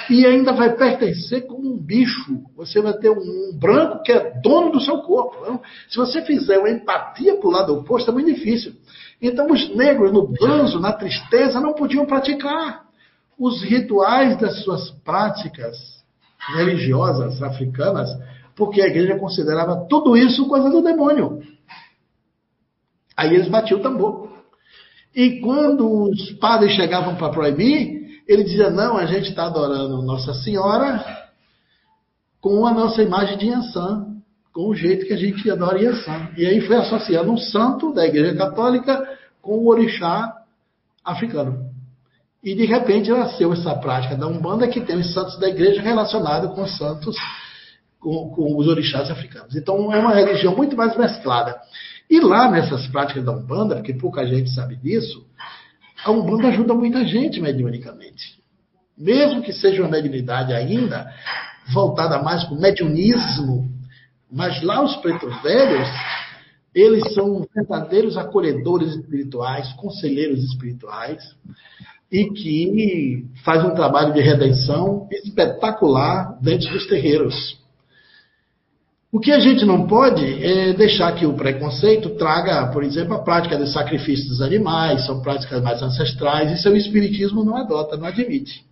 e 0.09 0.25
ainda 0.27 0.53
vai 0.53 0.75
pertencer 0.77 1.47
como 1.47 1.75
um 1.75 1.77
bicho. 1.77 2.41
Você 2.57 2.81
vai 2.81 2.93
ter 2.95 3.11
um, 3.11 3.53
branco 3.59 4.03
que 4.03 4.13
é 4.13 4.41
dono 4.41 4.71
do 4.71 4.81
seu 4.81 4.99
corpo. 4.99 5.45
Não? 5.45 5.61
Se 5.89 5.97
você 5.97 6.23
fizer 6.23 6.59
uma 6.59 6.71
empatia 6.71 7.37
para 7.37 7.49
o 7.49 7.53
lado 7.53 7.75
oposto, 7.75 8.11
é 8.11 8.15
muito 8.15 8.33
difícil. 8.33 8.73
Então, 9.21 9.47
os 9.51 9.75
negros, 9.75 10.13
no 10.13 10.29
banzo, 10.29 10.79
na 10.79 10.93
tristeza, 10.93 11.61
não 11.61 11.73
podiam 11.73 12.07
praticar 12.07 12.85
os 13.39 13.63
rituais 13.63 14.39
das 14.39 14.63
suas 14.63 14.91
práticas 15.05 15.77
religiosas 16.55 17.43
africanas, 17.43 18.09
porque 18.55 18.81
a 18.81 18.87
igreja 18.87 19.19
considerava 19.19 19.87
tudo 19.89 20.17
isso 20.17 20.49
coisa 20.49 20.71
do 20.71 20.83
demônio. 20.83 21.43
Aí 23.17 23.35
eles 23.35 23.49
batiam 23.49 23.81
o 23.81 23.83
tambor. 23.83 24.27
E 25.15 25.41
quando 25.41 26.11
os 26.11 26.33
padres 26.33 26.73
chegavam 26.73 27.17
para 27.17 27.31
proibir, 27.31 28.06
ele 28.27 28.45
dizia: 28.45 28.71
Não, 28.71 28.97
a 28.97 29.07
gente 29.07 29.31
está 29.31 29.47
adorando 29.47 30.03
Nossa 30.03 30.35
Senhora 30.35 31.05
com 32.41 32.67
a 32.67 32.73
nossa 32.73 33.03
imagem 33.03 33.39
de 33.39 33.47
Yansan, 33.47 34.07
com 34.53 34.69
o 34.69 34.75
jeito 34.75 35.07
que 35.07 35.13
a 35.13 35.17
gente 35.17 35.51
adora 35.51 35.81
Yansan. 35.81 36.29
E 36.37 36.47
aí 36.47 36.61
foi 36.61 36.77
associando 36.77 37.33
um 37.33 37.37
santo 37.37 37.93
da 37.93 38.07
Igreja 38.07 38.37
Católica 38.37 39.09
com 39.43 39.59
o 39.59 39.69
orixá 39.69 40.33
africano. 41.05 41.71
E 42.43 42.55
de 42.55 42.65
repente 42.65 43.11
nasceu 43.11 43.53
essa 43.53 43.75
prática 43.75 44.15
da 44.15 44.27
Umbanda 44.27 44.69
que 44.69 44.81
tem 44.81 44.97
os 44.97 45.13
santos 45.13 45.39
da 45.39 45.49
igreja 45.49 45.83
relacionados 45.83 46.55
com 46.55 46.63
os 46.63 46.77
santos, 46.77 47.17
com, 47.99 48.31
com 48.31 48.57
os 48.57 48.69
orixás 48.69 49.11
africanos. 49.11 49.57
Então 49.57 49.93
é 49.93 49.99
uma 49.99 50.15
religião 50.15 50.55
muito 50.55 50.77
mais 50.77 50.97
mesclada. 50.97 51.57
E 52.09 52.21
lá 52.21 52.49
nessas 52.49 52.87
práticas 52.87 53.25
da 53.25 53.33
Umbanda, 53.33 53.75
porque 53.75 53.95
pouca 53.95 54.25
gente 54.25 54.51
sabe 54.51 54.77
disso, 54.77 55.27
a 56.07 56.11
Umbanda 56.13 56.49
ajuda 56.49 56.73
muita 56.73 57.05
gente 57.05 57.41
mediunicamente. 57.41 58.39
Mesmo 58.97 59.43
que 59.43 59.53
seja 59.53 59.83
uma 59.83 59.91
mediunidade 59.91 60.53
ainda 60.53 61.13
voltada 61.75 62.23
mais 62.23 62.45
para 62.45 62.55
o 62.55 62.61
mediunismo, 62.61 63.69
mas 64.31 64.63
lá 64.63 64.85
os 64.85 64.95
pretos 64.99 65.43
velhos, 65.43 65.89
eles 66.73 67.13
são 67.13 67.45
verdadeiros 67.53 68.17
acolhedores 68.17 68.95
espirituais, 68.95 69.73
conselheiros 69.73 70.45
espirituais, 70.45 71.25
e 72.11 72.27
que 72.27 73.27
faz 73.45 73.65
um 73.65 73.75
trabalho 73.75 74.15
de 74.15 74.21
redenção 74.21 75.09
espetacular 75.11 76.39
dentro 76.41 76.71
dos 76.71 76.87
terreiros. 76.87 77.35
O 79.17 79.19
que 79.19 79.33
a 79.33 79.41
gente 79.41 79.65
não 79.65 79.87
pode 79.87 80.45
é 80.45 80.75
deixar 80.75 81.11
que 81.13 81.25
o 81.25 81.33
preconceito 81.33 82.11
traga, 82.19 82.67
por 82.67 82.85
exemplo, 82.85 83.15
a 83.15 83.25
prática 83.25 83.57
do 83.57 83.67
sacrifício 83.67 84.29
dos 84.29 84.43
animais, 84.43 85.07
são 85.07 85.23
práticas 85.23 85.63
mais 85.63 85.81
ancestrais, 85.81 86.53
e 86.53 86.63
seu 86.63 86.77
espiritismo 86.77 87.43
não 87.43 87.57
adota, 87.57 87.97
não 87.97 88.05
admite. 88.05 88.63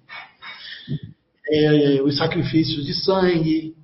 É, 1.50 2.02
os 2.02 2.18
sacrifícios 2.18 2.84
de 2.84 2.92
sangue, 2.92 3.74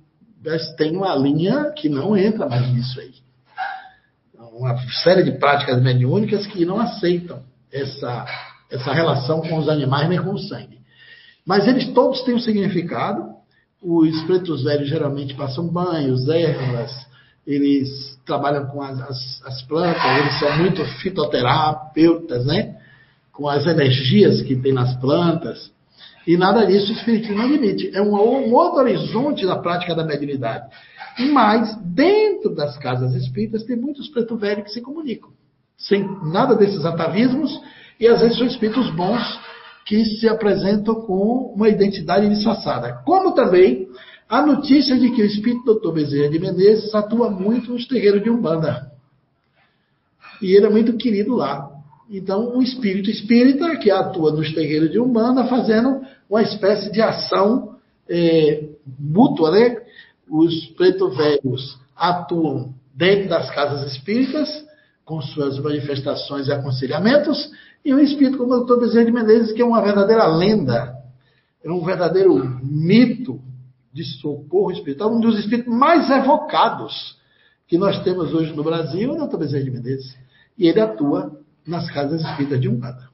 tem 0.77 0.95
uma 0.95 1.15
linha 1.15 1.73
que 1.75 1.89
não 1.89 2.15
entra 2.15 2.47
mais 2.47 2.71
nisso 2.71 2.99
aí. 2.99 3.13
Uma 4.53 4.77
série 5.03 5.23
de 5.23 5.31
práticas 5.39 5.81
mediúnicas 5.81 6.45
que 6.45 6.63
não 6.63 6.79
aceitam 6.79 7.41
essa 7.73 8.27
essa 8.69 8.93
relação 8.93 9.41
com 9.41 9.57
os 9.57 9.67
animais 9.67 10.07
nem 10.07 10.21
com 10.21 10.33
o 10.33 10.37
sangue. 10.37 10.77
Mas 11.43 11.67
eles 11.67 11.91
todos 11.91 12.21
têm 12.21 12.35
um 12.35 12.39
significado. 12.39 13.40
Os 13.81 14.21
pretos 14.23 14.63
velhos 14.63 14.87
geralmente 14.87 15.33
passam 15.33 15.67
banhos, 15.67 16.27
ervas, 16.29 16.91
eles 17.45 18.19
trabalham 18.25 18.67
com 18.67 18.81
as, 18.81 18.99
as, 19.01 19.41
as 19.45 19.61
plantas, 19.63 20.03
eles 20.19 20.39
são 20.39 20.57
muito 20.57 20.85
fitoterapeutas, 20.99 22.45
né? 22.45 22.77
Com 23.31 23.47
as 23.47 23.65
energias 23.65 24.41
que 24.43 24.55
tem 24.55 24.71
nas 24.71 24.95
plantas. 24.97 25.71
E 26.27 26.37
nada 26.37 26.65
disso 26.65 26.91
o 26.91 26.95
Espiritismo 26.95 27.37
não 27.37 27.45
admite. 27.45 27.89
É 27.95 28.01
um, 28.01 28.13
um 28.13 28.53
outro 28.53 28.81
horizonte 28.81 29.45
da 29.45 29.57
prática 29.57 29.95
da 29.95 30.03
mediunidade. 30.03 30.69
Mas, 31.31 31.75
dentro 31.83 32.53
das 32.53 32.77
casas 32.77 33.15
espíritas, 33.15 33.63
tem 33.63 33.75
muitos 33.75 34.07
preto 34.09 34.37
velhos 34.37 34.65
que 34.65 34.71
se 34.71 34.81
comunicam. 34.81 35.29
Sem 35.77 36.07
nada 36.31 36.55
desses 36.55 36.85
atavismos 36.85 37.59
e 37.99 38.07
às 38.07 38.21
vezes 38.21 38.37
são 38.37 38.45
espíritos 38.45 38.89
bons 38.91 39.39
que 39.85 40.05
se 40.05 40.27
apresentam 40.27 40.95
com 40.95 41.53
uma 41.55 41.69
identidade 41.69 42.29
disfarçada. 42.29 43.01
Como 43.05 43.33
também 43.33 43.87
a 44.29 44.45
notícia 44.45 44.97
de 44.97 45.11
que 45.11 45.21
o 45.21 45.25
espírito 45.25 45.73
Dr. 45.73 45.91
Bezerra 45.91 46.29
de 46.29 46.39
Menezes 46.39 46.95
atua 46.95 47.29
muito 47.29 47.73
nos 47.73 47.85
terreiros 47.85 48.23
de 48.23 48.29
Umbanda. 48.29 48.91
E 50.41 50.55
ele 50.55 50.65
é 50.65 50.69
muito 50.69 50.95
querido 50.97 51.35
lá. 51.35 51.69
Então, 52.09 52.55
um 52.55 52.61
espírito 52.61 53.09
espírita 53.09 53.77
que 53.77 53.91
atua 53.91 54.31
nos 54.31 54.53
terreiros 54.53 54.91
de 54.91 54.99
Umbanda, 54.99 55.45
fazendo 55.45 56.01
uma 56.29 56.41
espécie 56.41 56.91
de 56.91 57.01
ação 57.01 57.75
é, 58.09 58.69
mútua, 58.99 59.51
né? 59.51 59.77
Os 60.29 60.65
preto 60.77 61.09
velhos 61.09 61.77
atuam 61.95 62.73
dentro 62.93 63.29
das 63.29 63.49
casas 63.51 63.91
espíritas, 63.91 64.65
com 65.05 65.21
suas 65.21 65.59
manifestações 65.59 66.47
e 66.47 66.51
aconselhamentos, 66.51 67.51
e 67.83 67.93
um 67.93 67.99
espírito 67.99 68.37
como 68.37 68.53
o 68.53 68.63
Dr. 68.63 68.79
Bezerra 68.79 69.05
de 69.05 69.11
Menezes, 69.11 69.51
que 69.51 69.61
é 69.61 69.65
uma 69.65 69.81
verdadeira 69.81 70.27
lenda, 70.27 70.95
é 71.63 71.71
um 71.71 71.83
verdadeiro 71.83 72.35
mito 72.63 73.39
de 73.93 74.03
socorro 74.03 74.71
espiritual, 74.71 75.13
um 75.13 75.19
dos 75.19 75.39
espíritos 75.39 75.73
mais 75.73 76.09
evocados 76.09 77.17
que 77.67 77.77
nós 77.77 78.01
temos 78.03 78.33
hoje 78.33 78.53
no 78.53 78.63
Brasil, 78.63 79.15
é 79.15 79.23
o 79.23 79.27
Dr. 79.27 79.37
Bezerra 79.37 79.63
de 79.63 79.71
Menezes. 79.71 80.17
E 80.57 80.67
ele 80.67 80.79
atua 80.79 81.39
nas 81.65 81.89
casas 81.91 82.21
espíritas 82.21 82.59
de 82.59 82.67
Umbanda. 82.67 83.09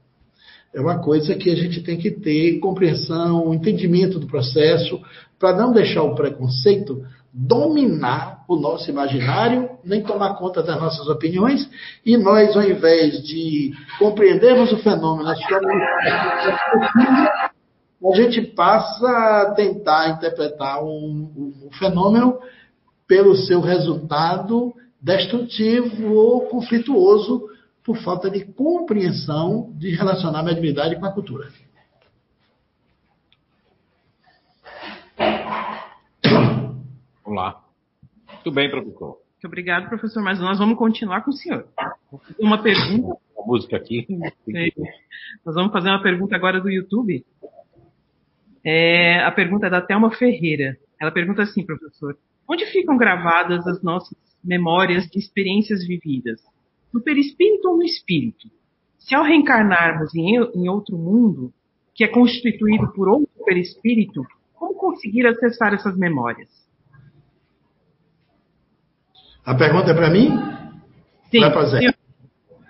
É 0.73 0.81
uma 0.81 0.99
coisa 0.99 1.35
que 1.35 1.49
a 1.49 1.55
gente 1.55 1.81
tem 1.81 1.97
que 1.97 2.11
ter 2.11 2.59
compreensão, 2.59 3.53
entendimento 3.53 4.19
do 4.19 4.27
processo, 4.27 4.99
para 5.39 5.55
não 5.55 5.71
deixar 5.71 6.03
o 6.03 6.15
preconceito 6.15 7.05
dominar 7.33 8.43
o 8.47 8.55
nosso 8.55 8.89
imaginário, 8.89 9.69
nem 9.87 10.03
tomar 10.03 10.35
conta 10.35 10.61
das 10.61 10.79
nossas 10.79 11.07
opiniões, 11.07 11.69
e 12.05 12.17
nós, 12.17 12.55
ao 12.55 12.63
invés 12.63 13.23
de 13.23 13.71
compreendermos 13.97 14.71
o 14.71 14.77
fenômeno, 14.77 15.29
a 15.29 15.35
gente 18.15 18.41
passa 18.41 19.07
a 19.07 19.53
tentar 19.55 20.09
interpretar 20.09 20.83
um, 20.83 21.63
um 21.65 21.69
fenômeno 21.79 22.39
pelo 23.07 23.35
seu 23.35 23.61
resultado 23.61 24.73
destrutivo 25.01 26.13
ou 26.13 26.41
conflituoso 26.41 27.47
por 27.83 27.97
falta 27.97 28.29
de 28.29 28.43
compreensão 28.45 29.71
de 29.77 29.95
relacionar 29.95 30.39
a 30.39 30.43
mediunidade 30.43 30.99
com 30.99 31.05
a 31.05 31.11
cultura. 31.13 31.47
Vamos 37.23 37.41
lá. 37.41 37.61
Muito 38.33 38.51
bem, 38.51 38.69
professor. 38.69 39.26
Muito 39.37 39.45
obrigado, 39.45 39.87
professor. 39.87 40.23
Mas 40.23 40.39
nós 40.39 40.57
vamos 40.57 40.77
continuar 40.77 41.21
com 41.21 41.29
o 41.29 41.33
senhor. 41.33 41.67
Uma 42.39 42.61
pergunta. 42.61 43.17
A 43.37 43.45
música 43.45 43.77
aqui. 43.77 44.07
Nós 45.45 45.53
vamos 45.55 45.71
fazer 45.71 45.89
uma 45.89 46.01
pergunta 46.01 46.35
agora 46.35 46.59
do 46.59 46.69
YouTube. 46.69 47.23
É, 48.65 49.19
a 49.23 49.31
pergunta 49.31 49.67
é 49.67 49.69
da 49.69 49.79
Thelma 49.79 50.11
Ferreira. 50.11 50.75
Ela 50.99 51.11
pergunta 51.11 51.43
assim, 51.43 51.63
professor: 51.63 52.17
onde 52.49 52.65
ficam 52.65 52.97
gravadas 52.97 53.65
as 53.67 53.81
nossas 53.83 54.17
memórias 54.43 55.05
de 55.05 55.19
experiências 55.19 55.85
vividas? 55.85 56.41
No 56.91 56.99
perispírito 56.99 57.69
ou 57.69 57.77
no 57.77 57.83
espírito? 57.83 58.49
Se 58.97 59.13
ao 59.13 59.23
reencarnarmos 59.23 60.15
em, 60.15 60.35
em 60.35 60.67
outro 60.67 60.97
mundo, 60.97 61.53
que 61.93 62.03
é 62.03 62.07
constituído 62.07 62.91
por 62.93 63.07
outro 63.07 63.29
perispírito, 63.45 64.25
como 64.55 64.73
conseguir 64.73 65.27
acessar 65.27 65.75
essas 65.75 65.95
memórias? 65.95 66.49
A 69.45 69.55
pergunta 69.55 69.91
é 69.91 69.93
para 69.93 70.09
mim? 70.09 70.29
Sim. 71.31 71.39
Não 71.39 71.47
é 71.47 71.49
para 71.51 71.65
Zé? 71.65 71.79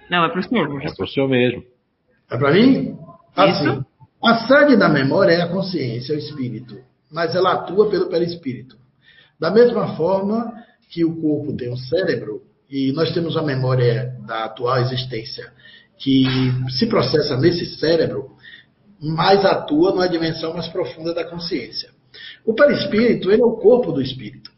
Não, 0.10 0.26
é 0.26 0.30
para 0.30 0.40
o 0.40 0.44
senhor. 0.44 0.82
É 0.82 0.94
para 0.94 1.06
o 1.06 1.08
senhor 1.08 1.28
mesmo. 1.28 1.64
É 2.30 2.38
para 2.38 2.52
mim? 2.52 2.98
Assim. 3.36 3.84
A 4.24 4.36
sede 4.48 4.76
da 4.76 4.90
memória 4.90 5.32
é 5.32 5.42
a 5.42 5.48
consciência, 5.48 6.14
é 6.14 6.16
o 6.16 6.20
espírito. 6.20 6.80
Mas 7.12 7.36
ela 7.36 7.54
atua 7.54 7.90
pelo 7.90 8.10
perispírito. 8.10 8.78
Da 9.40 9.52
mesma 9.52 9.96
forma 9.96 10.54
que 10.90 11.06
o 11.06 11.22
corpo 11.22 11.56
tem 11.56 11.72
um 11.72 11.78
cérebro, 11.78 12.42
e 12.70 12.92
nós 12.92 13.14
temos 13.14 13.38
a 13.38 13.42
memória 13.42 14.16
da 14.26 14.46
atual 14.46 14.80
existência, 14.80 15.52
que 15.98 16.26
se 16.70 16.88
processa 16.88 17.38
nesse 17.38 17.66
cérebro, 17.78 18.32
mas 19.00 19.46
atua 19.46 19.92
numa 19.92 20.10
dimensão 20.10 20.54
mais 20.54 20.68
profunda 20.68 21.14
da 21.14 21.24
consciência. 21.24 21.90
O 22.46 22.54
perispírito, 22.54 23.32
ele 23.32 23.42
é 23.42 23.46
o 23.46 23.58
corpo 23.58 23.92
do 23.92 24.02
espírito. 24.02 24.52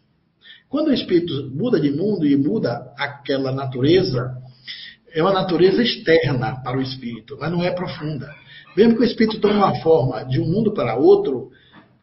Quando 0.70 0.90
o 0.90 0.94
espírito 0.94 1.50
muda 1.52 1.80
de 1.80 1.90
mundo 1.90 2.28
e 2.28 2.38
muda 2.38 2.94
aquela 2.96 3.52
natureza, 3.52 4.38
é 5.12 5.22
uma 5.22 5.34
natureza 5.34 5.82
externa 5.82 6.62
para 6.64 6.78
o 6.78 6.82
espírito, 6.82 7.36
mas 7.40 7.52
não 7.52 7.64
é 7.64 7.72
profunda. 7.72 8.32
Mesmo 8.78 8.96
que 8.96 9.02
o 9.02 9.06
espírito 9.06 9.40
tome 9.40 9.56
uma 9.56 9.76
forma 9.82 10.24
de 10.26 10.40
um 10.40 10.46
mundo 10.46 10.72
para 10.72 10.96
outro 10.96 11.50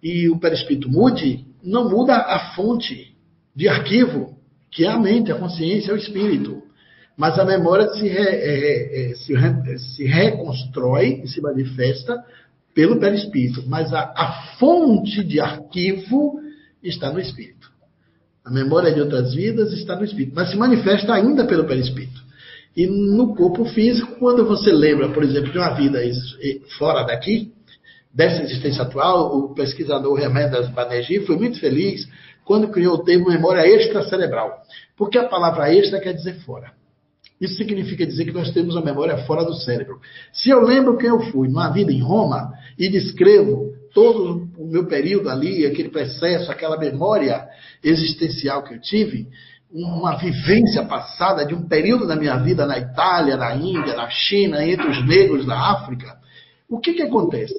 e 0.03 0.29
o 0.29 0.39
perispírito 0.39 0.91
mude, 0.91 1.47
não 1.63 1.89
muda 1.89 2.17
a 2.17 2.55
fonte 2.55 3.15
de 3.55 3.69
arquivo, 3.69 4.37
que 4.71 4.85
é 4.85 4.89
a 4.89 4.99
mente, 4.99 5.31
a 5.31 5.37
consciência, 5.39 5.93
é 5.93 5.95
o 5.95 5.99
espírito. 5.99 6.63
Mas 7.17 7.39
a 7.39 7.45
memória 7.45 7.89
se, 7.91 8.07
re, 8.07 8.19
é, 8.19 9.11
é, 9.11 9.15
se, 9.15 9.33
re, 9.33 9.79
se, 9.79 10.05
reconstrói 10.05 11.23
e 11.25 11.29
se 11.29 11.41
manifesta 11.41 12.23
pelo 12.75 12.99
perispírito. 13.01 13.63
Mas 13.67 13.93
a, 13.95 14.13
a 14.15 14.57
fonte 14.59 15.25
de 15.25 15.41
arquivo 15.41 16.41
está 16.83 17.11
no 17.11 17.19
espírito. 17.19 17.56
A 18.47 18.51
memória 18.51 18.94
de 18.94 19.01
outras 19.01 19.35
vidas 19.35 19.73
está 19.73 19.97
no 19.97 20.05
espírito, 20.05 20.32
mas 20.36 20.51
se 20.51 20.56
manifesta 20.56 21.12
ainda 21.12 21.44
pelo 21.44 21.66
perispírito. 21.66 22.24
E 22.77 22.86
no 22.86 23.35
corpo 23.35 23.64
físico, 23.64 24.20
quando 24.20 24.47
você 24.47 24.70
lembra, 24.70 25.09
por 25.09 25.24
exemplo, 25.24 25.51
de 25.51 25.59
uma 25.59 25.74
vida 25.74 25.98
fora 26.78 27.02
daqui, 27.02 27.52
dessa 28.14 28.44
existência 28.44 28.82
atual, 28.82 29.36
o 29.36 29.52
pesquisador 29.52 30.14
Remendas 30.14 30.68
Banerjee 30.68 31.27
foi 31.27 31.36
muito 31.36 31.59
feliz 31.59 32.06
quando 32.44 32.68
criou 32.68 32.94
o 32.94 33.02
termo 33.02 33.28
memória 33.28 33.66
extracerebral. 33.66 34.62
Porque 34.97 35.18
a 35.18 35.28
palavra 35.28 35.74
extra 35.74 35.98
quer 35.98 36.12
dizer 36.12 36.35
fora. 36.44 36.70
Isso 37.40 37.56
significa 37.56 38.06
dizer 38.06 38.27
que 38.27 38.32
nós 38.32 38.52
temos 38.52 38.77
a 38.77 38.81
memória 38.81 39.18
fora 39.27 39.44
do 39.44 39.55
cérebro. 39.55 39.98
Se 40.32 40.51
eu 40.51 40.60
lembro 40.60 40.97
quem 40.97 41.10
eu 41.10 41.20
fui 41.32 41.48
numa 41.48 41.70
vida 41.70 41.90
em 41.90 42.01
Roma 42.01 42.52
e 42.78 42.89
descrevo 42.89 43.74
todo 43.97 44.51
o 44.59 44.66
meu 44.66 44.86
período 44.86 45.31
ali, 45.31 45.64
aquele 45.64 45.89
processo, 45.89 46.52
aquela 46.52 46.77
memória 46.77 47.48
existencial 47.82 48.62
que 48.62 48.74
eu 48.74 48.78
tive, 48.78 49.27
uma 49.73 50.16
vivência 50.16 50.85
passada 50.85 51.47
de 51.47 51.55
um 51.55 51.66
período 51.66 52.06
da 52.06 52.14
minha 52.14 52.36
vida 52.36 52.66
na 52.66 52.77
Itália, 52.77 53.39
na 53.39 53.56
Índia, 53.56 53.97
na 53.97 54.10
China, 54.10 54.62
entre 54.62 54.86
os 54.86 55.06
negros 55.06 55.47
da 55.47 55.59
África, 55.59 56.14
o 56.68 56.78
que, 56.78 56.93
que 56.93 57.02
acontece? 57.05 57.59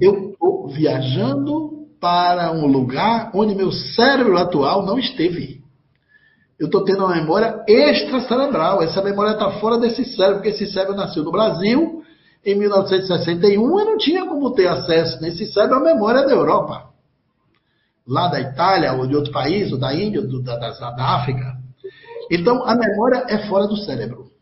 Eu 0.00 0.32
estou 0.32 0.66
viajando 0.66 1.86
para 2.00 2.50
um 2.50 2.66
lugar 2.66 3.30
onde 3.34 3.54
meu 3.54 3.70
cérebro 3.70 4.36
atual 4.36 4.84
não 4.84 4.98
esteve. 4.98 5.62
Eu 6.58 6.66
estou 6.66 6.82
tendo 6.82 7.04
uma 7.04 7.14
memória 7.14 7.64
extracerebral. 7.68 8.82
Essa 8.82 9.02
memória 9.02 9.34
está 9.34 9.52
fora 9.60 9.78
desse 9.78 10.04
cérebro, 10.04 10.38
porque 10.38 10.48
esse 10.48 10.66
cérebro 10.66 10.96
nasceu 10.96 11.22
no 11.22 11.30
Brasil 11.30 12.01
em 12.44 12.54
1961 12.56 13.80
e 13.80 13.84
não 13.84 13.96
tinha 13.96 14.26
como 14.26 14.52
ter 14.52 14.66
acesso 14.66 15.20
nesse 15.20 15.46
cérebro 15.52 15.76
à 15.76 15.80
memória 15.80 16.26
da 16.26 16.32
Europa. 16.32 16.90
Lá 18.06 18.28
da 18.28 18.40
Itália, 18.40 18.92
ou 18.94 19.06
de 19.06 19.14
outro 19.14 19.32
país, 19.32 19.70
ou 19.72 19.78
da 19.78 19.94
Índia, 19.94 20.20
ou 20.20 20.42
da, 20.42 20.56
da, 20.56 20.70
da 20.70 21.16
África. 21.16 21.56
Então, 22.30 22.64
a 22.64 22.74
memória 22.74 23.24
é 23.28 23.46
fora 23.46 23.66
do 23.66 23.76
cérebro. 23.76 24.32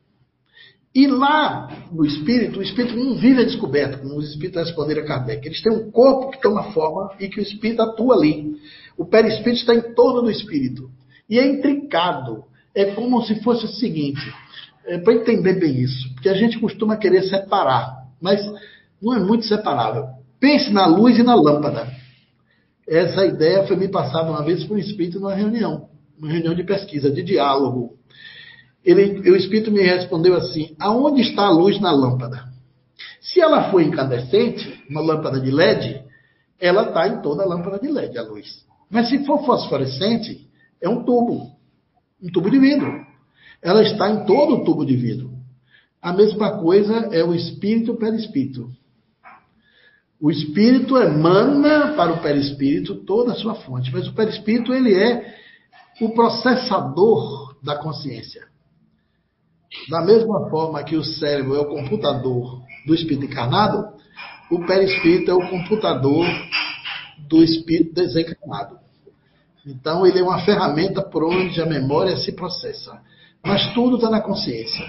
E 0.94 1.06
lá 1.06 1.70
no 1.93 2.05
espírito, 2.05 2.59
o 2.59 2.62
espírito 2.62 2.97
não 2.97 3.14
vive 3.14 3.43
a 3.43 3.44
descoberta, 3.44 3.98
como 3.98 4.16
os 4.16 4.31
espíritos 4.31 4.66
responderam 4.66 5.02
a 5.02 5.06
Kardec. 5.06 5.47
Eles 5.47 5.62
têm 5.62 5.72
um 5.72 5.90
corpo 5.90 6.31
que 6.31 6.40
toma 6.40 6.72
forma 6.72 7.12
e 7.20 7.28
que 7.28 7.39
o 7.39 7.43
espírito 7.43 7.82
atua 7.82 8.16
ali. 8.16 8.56
O 8.97 9.05
perispírito 9.05 9.60
está 9.60 9.74
em 9.74 9.94
torno 9.94 10.22
do 10.22 10.31
espírito. 10.31 10.90
E 11.28 11.39
é 11.39 11.47
intricado. 11.47 12.44
É 12.74 12.86
como 12.86 13.22
se 13.22 13.40
fosse 13.43 13.64
o 13.66 13.68
seguinte, 13.68 14.20
é, 14.86 14.98
para 14.98 15.15
entender 15.15 15.55
bem 15.55 15.81
isso, 15.81 16.12
porque 16.15 16.28
a 16.28 16.35
gente 16.35 16.59
costuma 16.59 16.97
querer 16.97 17.23
separar, 17.23 18.07
mas 18.20 18.40
não 19.01 19.15
é 19.15 19.20
muito 19.20 19.44
separável. 19.47 20.07
Pense 20.39 20.70
na 20.70 20.86
luz 20.86 21.19
e 21.19 21.23
na 21.23 21.35
lâmpada. 21.35 21.89
Essa 22.89 23.24
ideia 23.27 23.66
foi 23.66 23.77
me 23.77 23.89
passada 23.89 24.31
uma 24.31 24.43
vez 24.43 24.65
por 24.65 24.77
um 24.77 24.81
espírito 24.81 25.20
numa 25.20 25.35
reunião, 25.35 25.89
uma 26.19 26.31
reunião 26.31 26.55
de 26.55 26.65
pesquisa, 26.65 27.11
de 27.11 27.23
diálogo 27.23 28.01
ele, 28.85 29.31
o 29.31 29.36
Espírito 29.36 29.70
me 29.70 29.82
respondeu 29.82 30.35
assim: 30.35 30.74
aonde 30.78 31.23
está 31.23 31.44
a 31.44 31.51
luz 31.51 31.81
na 31.81 31.93
lâmpada? 31.93 32.44
Se 33.20 33.40
ela 33.40 33.70
for 33.70 33.82
incandescente, 33.82 34.85
uma 34.89 35.01
lâmpada 35.01 35.40
de 35.40 35.51
LED, 35.51 36.02
ela 36.59 36.89
está 36.89 37.07
em 37.07 37.20
toda 37.20 37.43
a 37.43 37.47
lâmpada 37.47 37.78
de 37.78 37.89
LED, 37.89 38.19
a 38.19 38.23
luz. 38.23 38.65
Mas 38.90 39.09
se 39.09 39.24
for 39.24 39.44
fosforescente, 39.44 40.48
é 40.81 40.89
um 40.89 41.05
tubo, 41.05 41.51
um 42.23 42.31
tubo 42.32 42.51
de 42.51 42.59
vidro. 42.59 43.07
Ela 43.62 43.82
está 43.82 44.11
em 44.11 44.24
todo 44.24 44.57
o 44.57 44.65
tubo 44.65 44.85
de 44.85 44.97
vidro. 44.97 45.31
A 46.01 46.12
mesma 46.12 46.59
coisa 46.59 47.09
é 47.12 47.23
o 47.23 47.35
espírito 47.35 47.95
perispírito. 47.95 48.70
O 50.20 50.31
espírito 50.31 50.97
emana 50.97 51.95
para 51.95 52.12
o 52.12 52.23
perispírito 52.23 52.95
toda 53.05 53.32
a 53.32 53.37
sua 53.37 53.55
fonte, 53.55 53.91
mas 53.93 54.07
o 54.07 54.15
perispírito 54.15 54.73
ele 54.73 54.95
é 54.95 55.35
o 56.01 56.11
processador 56.11 57.57
da 57.62 57.77
consciência. 57.77 58.49
Da 59.89 60.03
mesma 60.03 60.49
forma 60.51 60.82
que 60.82 60.97
o 60.97 61.05
cérebro 61.05 61.55
é 61.55 61.61
o 61.61 61.69
computador 61.69 62.62
do 62.87 62.95
espírito 62.95 63.27
encarnado, 63.27 63.95
o 64.51 64.66
perispírito 64.66 65.31
é 65.31 65.35
o 65.35 65.49
computador 65.49 66.27
do 67.28 67.43
espírito 67.43 67.95
desencarnado. 67.95 68.78
Então, 69.65 70.07
ele 70.07 70.19
é 70.19 70.23
uma 70.23 70.41
ferramenta 70.41 71.03
por 71.03 71.23
onde 71.23 71.61
a 71.61 71.66
memória 71.66 72.16
se 72.16 72.32
processa. 72.32 73.01
Mas 73.45 73.73
tudo 73.75 73.97
está 73.97 74.11
na 74.11 74.21
consciência. 74.21 74.85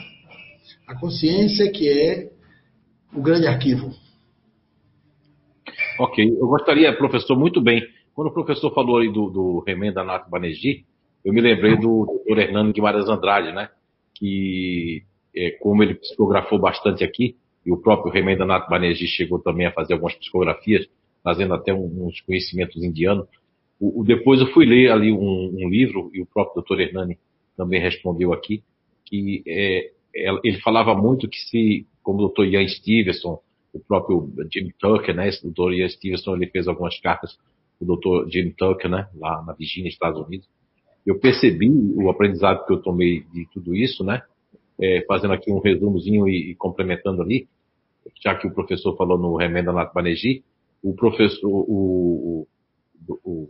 A 0.88 1.00
consciência 1.00 1.72
que 1.72 1.90
é 1.90 2.32
o 3.14 3.22
grande 3.22 3.48
arquivo. 3.48 3.92
Ok, 6.00 6.26
eu 6.26 6.48
gostaria, 6.48 6.96
professor, 6.96 7.38
muito 7.38 7.62
bem. 7.62 7.82
Quando 8.14 8.28
o 8.28 8.34
professor 8.34 8.74
falou 8.74 8.98
aí 8.98 9.12
do, 9.12 9.30
do 9.30 9.64
Remenda 9.66 10.04
Nato 10.04 10.30
Banerjee, 10.30 10.86
eu 11.24 11.34
me 11.34 11.42
lembrei 11.42 11.78
do 11.78 12.24
Dr. 12.26 12.40
Hernando 12.40 12.74
Guimarães 12.74 13.08
Andrade, 13.08 13.54
né? 13.54 13.70
que, 14.22 15.04
é, 15.36 15.50
como 15.60 15.82
ele 15.82 15.96
psicografou 15.96 16.60
bastante 16.60 17.04
aqui, 17.04 17.36
e 17.66 17.72
o 17.72 17.78
próprio 17.78 18.14
Remenda 18.14 18.46
Nath 18.46 18.70
Banerjee 18.70 19.08
chegou 19.08 19.40
também 19.40 19.66
a 19.66 19.72
fazer 19.72 19.94
algumas 19.94 20.16
psicografias, 20.16 20.88
trazendo 21.24 21.56
até 21.56 21.74
uns 21.74 22.22
conhecimentos 22.22 22.84
indianos. 22.84 23.28
O, 23.80 24.02
o, 24.02 24.04
depois 24.04 24.40
eu 24.40 24.48
fui 24.54 24.66
ler 24.66 24.92
ali 24.92 25.12
um, 25.12 25.56
um, 25.60 25.70
livro, 25.70 26.12
e 26.14 26.22
o 26.22 26.26
próprio 26.26 26.64
Dr. 26.64 26.82
Hernani 26.82 27.18
também 27.62 27.80
respondeu 27.80 28.34
aqui, 28.34 28.64
que 29.06 29.44
é, 29.46 29.92
é, 30.16 30.40
ele 30.44 30.60
falava 30.62 30.96
muito 30.96 31.30
que 31.30 31.38
se, 31.38 31.86
como 32.02 32.24
o 32.24 32.30
Dr. 32.30 32.46
Ian 32.46 32.68
Stevenson, 32.68 33.40
o 33.72 33.80
próprio 33.80 34.34
Jim 34.52 34.72
Tucker, 34.80 35.16
né, 35.16 35.30
esse 35.30 35.48
Dr. 35.48 35.74
Ian 35.74 35.88
Stevenson, 35.90 36.36
ele 36.36 36.48
fez 36.48 36.68
algumas 36.68 37.00
cartas 37.00 37.38
o 37.80 37.86
Dr. 37.86 38.30
Jim 38.32 38.52
Tucker, 38.52 38.90
né, 38.90 39.08
lá 39.16 39.44
na 39.44 39.54
Virgínia, 39.54 39.90
Estados 39.90 40.20
Unidos, 40.26 40.50
eu 41.06 41.20
percebi 41.20 41.70
o 41.70 42.10
aprendizado 42.10 42.66
que 42.66 42.74
eu 42.74 42.82
tomei 42.82 43.22
de 43.32 43.48
tudo 43.54 43.76
isso, 43.76 44.04
né? 44.04 44.22
É, 44.80 45.04
fazendo 45.08 45.34
aqui 45.34 45.52
um 45.52 45.60
resumozinho 45.60 46.28
e, 46.28 46.52
e, 46.52 46.56
complementando 46.56 47.22
ali, 47.22 47.48
já 48.24 48.36
que 48.36 48.48
o 48.48 48.54
professor 48.54 48.96
falou 48.96 49.18
no 49.18 49.36
Remenda 49.36 49.72
Nath 49.72 49.94
Banerjee, 49.94 50.44
o 50.84 50.94
professor, 50.94 51.50
o, 51.50 52.48
o, 53.08 53.20
o, 53.24 53.50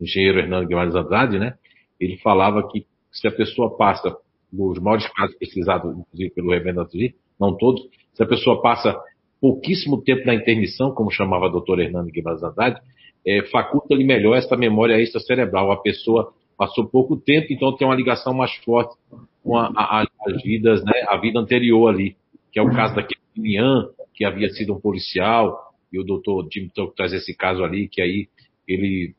engenheiro 0.00 0.38
Hernando 0.38 0.68
Guimarães 0.68 0.94
Andrade, 0.94 1.38
né? 1.38 1.56
Ele 1.98 2.16
falava 2.18 2.68
que 2.68 2.86
se 3.14 3.26
a 3.28 3.32
pessoa 3.32 3.76
passa, 3.76 4.14
os 4.52 4.78
maiores 4.78 5.06
casos 5.12 5.36
pesquisados, 5.36 5.96
inclusive 5.96 6.30
pelo 6.30 6.50
Remenda 6.50 6.84
Banerjee, 6.84 7.14
não 7.40 7.56
todos, 7.56 7.82
se 8.12 8.22
a 8.22 8.26
pessoa 8.26 8.60
passa 8.60 8.96
pouquíssimo 9.40 10.02
tempo 10.02 10.26
na 10.26 10.34
intermissão, 10.34 10.92
como 10.92 11.10
chamava 11.10 11.46
o 11.46 11.50
doutor 11.50 11.80
Hernando 11.80 12.10
Guimarães 12.10 12.42
Andrade, 12.42 12.80
é, 13.26 13.42
faculta-lhe 13.50 14.04
melhor 14.04 14.36
essa 14.36 14.56
memória 14.56 15.00
extracerebral. 15.00 15.72
A 15.72 15.80
pessoa 15.80 16.32
passou 16.56 16.86
pouco 16.86 17.16
tempo, 17.16 17.52
então 17.52 17.74
tem 17.76 17.86
uma 17.86 17.96
ligação 17.96 18.34
mais 18.34 18.54
forte 18.64 18.96
com 19.42 19.56
a, 19.56 19.66
a, 19.74 20.06
as 20.26 20.42
vidas, 20.42 20.84
né, 20.84 21.04
a 21.08 21.16
vida 21.16 21.38
anterior 21.38 21.88
ali, 21.88 22.16
que 22.52 22.58
é 22.58 22.62
o 22.62 22.70
caso 22.70 22.94
daquele 22.94 23.20
Ian, 23.36 23.88
que 24.14 24.24
havia 24.24 24.48
sido 24.50 24.72
um 24.74 24.80
policial, 24.80 25.74
e 25.92 25.98
o 25.98 26.04
doutor 26.04 26.48
Jim 26.52 26.68
Tuck 26.74 26.94
traz 26.94 27.12
esse 27.12 27.36
caso 27.36 27.62
ali, 27.64 27.88
que 27.88 28.00
aí 28.00 28.28
ele 28.66 29.14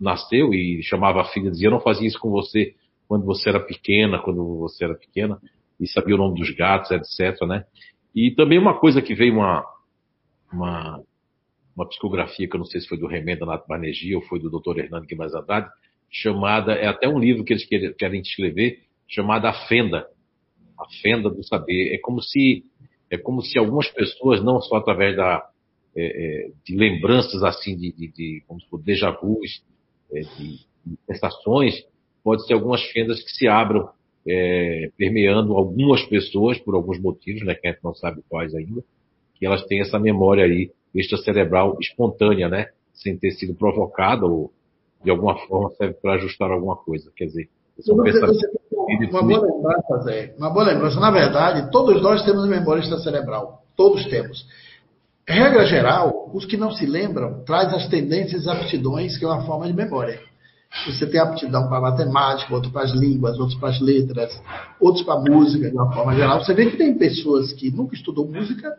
nasceu 0.00 0.52
e 0.54 0.82
chamava 0.82 1.20
a 1.20 1.24
filha, 1.24 1.50
dizia, 1.50 1.68
eu 1.68 1.72
não 1.72 1.80
fazia 1.80 2.08
isso 2.08 2.18
com 2.18 2.30
você 2.30 2.74
quando 3.10 3.24
você 3.24 3.48
era 3.48 3.58
pequena, 3.58 4.20
quando 4.20 4.60
você 4.60 4.84
era 4.84 4.94
pequena, 4.94 5.36
e 5.80 5.88
sabia 5.88 6.14
o 6.14 6.18
nome 6.18 6.38
dos 6.38 6.54
gatos, 6.54 6.92
etc, 6.92 7.40
né? 7.42 7.64
E 8.14 8.30
também 8.36 8.56
uma 8.56 8.78
coisa 8.78 9.02
que 9.02 9.16
veio 9.16 9.34
uma, 9.34 9.64
uma, 10.52 11.02
uma 11.74 11.88
psicografia, 11.88 12.48
que 12.48 12.54
eu 12.54 12.60
não 12.60 12.64
sei 12.64 12.80
se 12.80 12.86
foi 12.86 12.96
do 12.96 13.08
Remenda 13.08 13.44
Nato 13.44 13.66
Banerjee 13.66 14.14
ou 14.14 14.22
foi 14.22 14.38
do 14.38 14.48
Dr. 14.48 14.78
Hernando 14.78 15.06
Guimarães 15.06 15.34
Haddad, 15.34 15.68
chamada, 16.08 16.74
é 16.74 16.86
até 16.86 17.08
um 17.08 17.18
livro 17.18 17.42
que 17.42 17.52
eles 17.52 17.66
querem 17.98 18.20
escrever, 18.20 18.78
chamada 19.08 19.48
A 19.48 19.66
Fenda. 19.66 20.06
A 20.78 20.84
Fenda 21.02 21.28
do 21.28 21.42
Saber. 21.42 21.92
É 21.92 21.98
como 21.98 22.22
se, 22.22 22.64
é 23.10 23.18
como 23.18 23.42
se 23.42 23.58
algumas 23.58 23.88
pessoas, 23.88 24.40
não 24.40 24.60
só 24.60 24.76
através 24.76 25.16
da, 25.16 25.44
é, 25.96 26.04
é, 26.04 26.50
de 26.64 26.76
lembranças 26.76 27.42
assim, 27.42 27.76
de, 27.76 27.90
de, 27.90 28.06
de 28.12 28.44
como 28.46 28.60
se 28.60 28.68
déjà 28.84 29.10
vus, 29.10 29.64
é, 30.12 30.20
de, 30.20 30.60
de 30.86 30.96
sensações, 31.08 31.89
pode 32.22 32.46
ser 32.46 32.54
algumas 32.54 32.82
fendas 32.90 33.22
que 33.22 33.30
se 33.30 33.48
abram, 33.48 33.88
é, 34.26 34.90
permeando 34.96 35.56
algumas 35.56 36.02
pessoas 36.04 36.58
por 36.58 36.74
alguns 36.74 37.00
motivos, 37.00 37.42
né, 37.44 37.54
que 37.54 37.66
a 37.66 37.72
gente 37.72 37.82
não 37.82 37.94
sabe 37.94 38.22
quais 38.28 38.54
ainda, 38.54 38.82
que 39.34 39.46
elas 39.46 39.64
têm 39.64 39.80
essa 39.80 39.98
memória 39.98 40.44
aí 40.44 40.70
extracerebral 40.94 41.76
espontânea, 41.80 42.48
né, 42.48 42.66
sem 42.92 43.16
ter 43.16 43.30
sido 43.32 43.54
provocada 43.54 44.26
ou 44.26 44.52
de 45.02 45.10
alguma 45.10 45.36
forma 45.46 45.70
serve 45.70 45.94
para 45.94 46.14
ajustar 46.14 46.50
alguma 46.50 46.76
coisa. 46.76 47.10
Quer 47.16 47.26
dizer, 47.26 47.48
é 47.88 47.92
um 47.92 48.02
pensamento 48.02 48.60
uma 49.10 49.22
boa 49.22 49.46
lembrança, 49.46 49.98
Zé. 50.02 50.34
Uma 50.36 50.50
boa 50.50 50.64
lembrança. 50.64 51.00
Na 51.00 51.10
verdade, 51.10 51.70
todos 51.70 52.02
nós 52.02 52.24
temos 52.24 52.48
memória 52.48 52.80
extracerebral. 52.80 53.62
Todos 53.76 54.04
temos. 54.06 54.46
Regra 55.26 55.64
geral, 55.64 56.30
os 56.34 56.44
que 56.44 56.56
não 56.56 56.72
se 56.72 56.84
lembram 56.86 57.44
traz 57.44 57.72
as 57.72 57.88
tendências 57.88 58.44
e 58.44 58.50
aptidões, 58.50 59.16
que 59.16 59.24
é 59.24 59.28
uma 59.28 59.46
forma 59.46 59.66
de 59.66 59.72
memória. 59.72 60.20
Você 60.86 61.06
tem 61.06 61.20
aptidão 61.20 61.68
para 61.68 61.80
matemática, 61.80 62.54
outro 62.54 62.70
para 62.70 62.82
as 62.82 62.92
línguas, 62.92 63.38
outros 63.38 63.58
para 63.58 63.70
as 63.70 63.80
letras, 63.80 64.40
outros 64.80 65.04
para 65.04 65.20
música, 65.20 65.68
de 65.68 65.76
uma 65.76 65.92
forma 65.92 66.14
geral. 66.14 66.42
Você 66.42 66.54
vê 66.54 66.70
que 66.70 66.76
tem 66.76 66.96
pessoas 66.96 67.52
que 67.52 67.70
nunca 67.70 67.94
estudou 67.94 68.26
música 68.26 68.72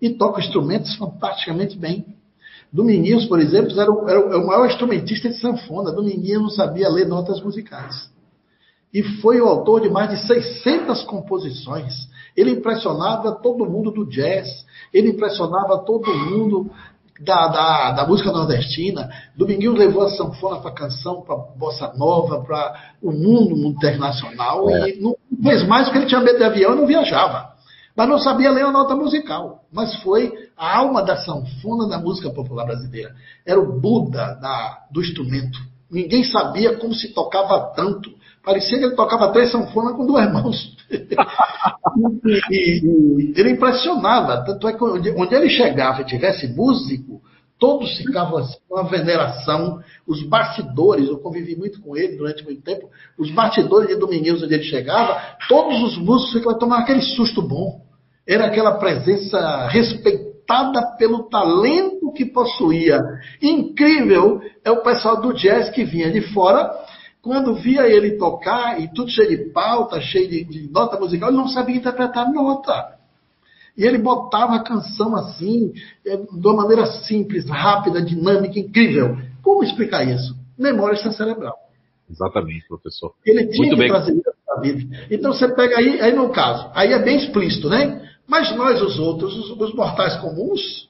e 0.00 0.10
tocam 0.10 0.40
instrumentos 0.40 0.94
fantasticamente 0.96 1.76
bem. 1.76 2.06
Dominguinhos, 2.72 3.24
por 3.24 3.40
exemplo, 3.40 3.80
era 3.80 3.90
o, 3.90 4.08
era 4.08 4.38
o 4.38 4.46
maior 4.46 4.66
instrumentista 4.66 5.28
de 5.28 5.40
sanfona. 5.40 5.90
Dominguinhos 5.90 6.42
não 6.42 6.50
sabia 6.50 6.88
ler 6.88 7.08
notas 7.08 7.40
musicais. 7.40 8.10
E 8.92 9.02
foi 9.20 9.40
o 9.40 9.46
autor 9.46 9.80
de 9.80 9.88
mais 9.88 10.10
de 10.10 10.26
600 10.26 11.02
composições. 11.04 11.94
Ele 12.36 12.52
impressionava 12.52 13.32
todo 13.32 13.66
mundo 13.66 13.90
do 13.90 14.06
jazz, 14.06 14.48
ele 14.92 15.10
impressionava 15.10 15.78
todo 15.78 16.14
mundo 16.14 16.70
da, 17.20 17.48
da, 17.48 17.90
da 17.92 18.06
música 18.06 18.30
nordestina. 18.30 19.08
Dominguinhos 19.36 19.78
levou 19.78 20.04
a 20.04 20.10
sanfona 20.10 20.60
para 20.60 20.70
canção, 20.70 21.22
para 21.22 21.36
bossa 21.36 21.92
nova, 21.96 22.42
para 22.42 22.92
o 23.02 23.10
mundo 23.10 23.56
internacional. 23.66 24.68
É. 24.70 24.90
E 24.90 25.00
não 25.00 25.16
fez 25.42 25.66
mais 25.66 25.84
porque 25.84 25.98
ele 25.98 26.06
tinha 26.06 26.20
medo 26.20 26.38
de 26.38 26.44
avião 26.44 26.74
e 26.74 26.76
não 26.76 26.86
viajava. 26.86 27.48
Mas 27.96 28.08
não 28.08 28.18
sabia 28.18 28.50
ler 28.50 28.64
a 28.64 28.70
nota 28.70 28.94
musical. 28.94 29.62
Mas 29.72 29.96
foi 29.96 30.32
a 30.56 30.78
alma 30.78 31.02
da 31.02 31.16
sanfona 31.16 31.88
da 31.88 31.98
música 31.98 32.30
popular 32.30 32.64
brasileira. 32.64 33.12
Era 33.44 33.58
o 33.58 33.80
Buda 33.80 34.34
da, 34.40 34.86
do 34.90 35.00
instrumento. 35.00 35.58
Ninguém 35.90 36.22
sabia 36.22 36.76
como 36.76 36.94
se 36.94 37.12
tocava 37.12 37.72
tanto. 37.74 38.10
Parecia 38.44 38.78
que 38.78 38.84
ele 38.84 38.94
tocava 38.94 39.32
três 39.32 39.50
sanfonas 39.50 39.96
com 39.96 40.06
duas 40.06 40.32
mãos. 40.32 40.77
E, 40.90 40.96
e, 42.50 43.32
ele 43.36 43.50
impressionava. 43.50 44.44
Tanto 44.44 44.68
é 44.68 44.72
que 44.72 44.84
onde, 44.84 45.34
ele 45.34 45.50
chegava 45.50 46.02
e 46.02 46.06
tivesse 46.06 46.48
músico, 46.48 47.20
todos 47.58 47.96
ficavam 47.98 48.38
assim, 48.38 48.56
com 48.68 48.76
uma 48.76 48.88
veneração. 48.88 49.80
Os 50.06 50.22
bastidores, 50.22 51.08
eu 51.08 51.18
convivi 51.18 51.56
muito 51.56 51.80
com 51.80 51.96
ele 51.96 52.16
durante 52.16 52.44
muito 52.44 52.62
tempo, 52.62 52.88
os 53.18 53.30
bastidores 53.30 53.88
de 53.88 53.96
Dominguinhos, 53.96 54.42
onde 54.42 54.54
ele 54.54 54.64
chegava, 54.64 55.20
todos 55.48 55.82
os 55.82 55.98
músicos 55.98 56.32
ficavam 56.34 56.58
tomando 56.58 56.82
aquele 56.82 57.02
susto 57.02 57.42
bom. 57.42 57.80
Era 58.26 58.46
aquela 58.46 58.78
presença 58.78 59.66
respeitada 59.68 60.96
pelo 60.98 61.28
talento 61.30 62.12
que 62.12 62.26
possuía. 62.26 63.00
Incrível 63.40 64.40
é 64.64 64.70
o 64.70 64.82
pessoal 64.82 65.20
do 65.20 65.32
jazz 65.32 65.70
que 65.70 65.84
vinha 65.84 66.10
de 66.10 66.20
fora 66.32 66.70
quando 67.28 67.56
via 67.56 67.86
ele 67.86 68.16
tocar, 68.16 68.80
e 68.80 68.88
tudo 68.88 69.10
cheio 69.10 69.28
de 69.28 69.52
pauta, 69.52 70.00
cheio 70.00 70.30
de, 70.30 70.44
de 70.44 70.72
nota 70.72 70.98
musical, 70.98 71.28
ele 71.28 71.36
não 71.36 71.46
sabia 71.46 71.76
interpretar 71.76 72.32
nota. 72.32 72.96
E 73.76 73.84
ele 73.84 73.98
botava 73.98 74.54
a 74.54 74.62
canção 74.64 75.14
assim, 75.14 75.74
é, 76.06 76.16
de 76.16 76.46
uma 76.46 76.62
maneira 76.62 76.86
simples, 76.86 77.46
rápida, 77.46 78.00
dinâmica, 78.00 78.58
incrível. 78.58 79.18
Como 79.42 79.62
explicar 79.62 80.04
isso? 80.04 80.34
Memória 80.58 80.96
cerebral. 81.12 81.54
Exatamente, 82.10 82.66
professor. 82.66 83.12
Ele 83.26 83.46
tinha 83.48 83.58
Muito 83.58 83.74
que 83.74 83.80
bem. 83.82 83.88
trazer 83.90 84.12
isso 84.12 84.32
para 84.46 84.56
a 84.56 84.60
vida. 84.62 85.06
Então 85.10 85.34
você 85.34 85.48
pega 85.54 85.76
aí, 85.76 86.00
aí 86.00 86.14
no 86.14 86.30
caso, 86.30 86.70
aí 86.72 86.94
é 86.94 86.98
bem 86.98 87.18
explícito, 87.18 87.68
né? 87.68 88.10
Mas 88.26 88.56
nós, 88.56 88.80
os 88.80 88.98
outros, 88.98 89.36
os, 89.36 89.50
os 89.50 89.74
mortais 89.74 90.16
comuns, 90.16 90.88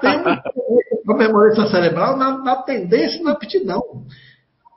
temos 0.00 0.38
a 1.06 1.14
memória 1.14 1.66
cerebral 1.66 2.16
na, 2.16 2.38
na 2.38 2.56
tendência 2.62 3.20
e 3.20 3.22
na 3.22 3.32
aptidão. 3.32 3.82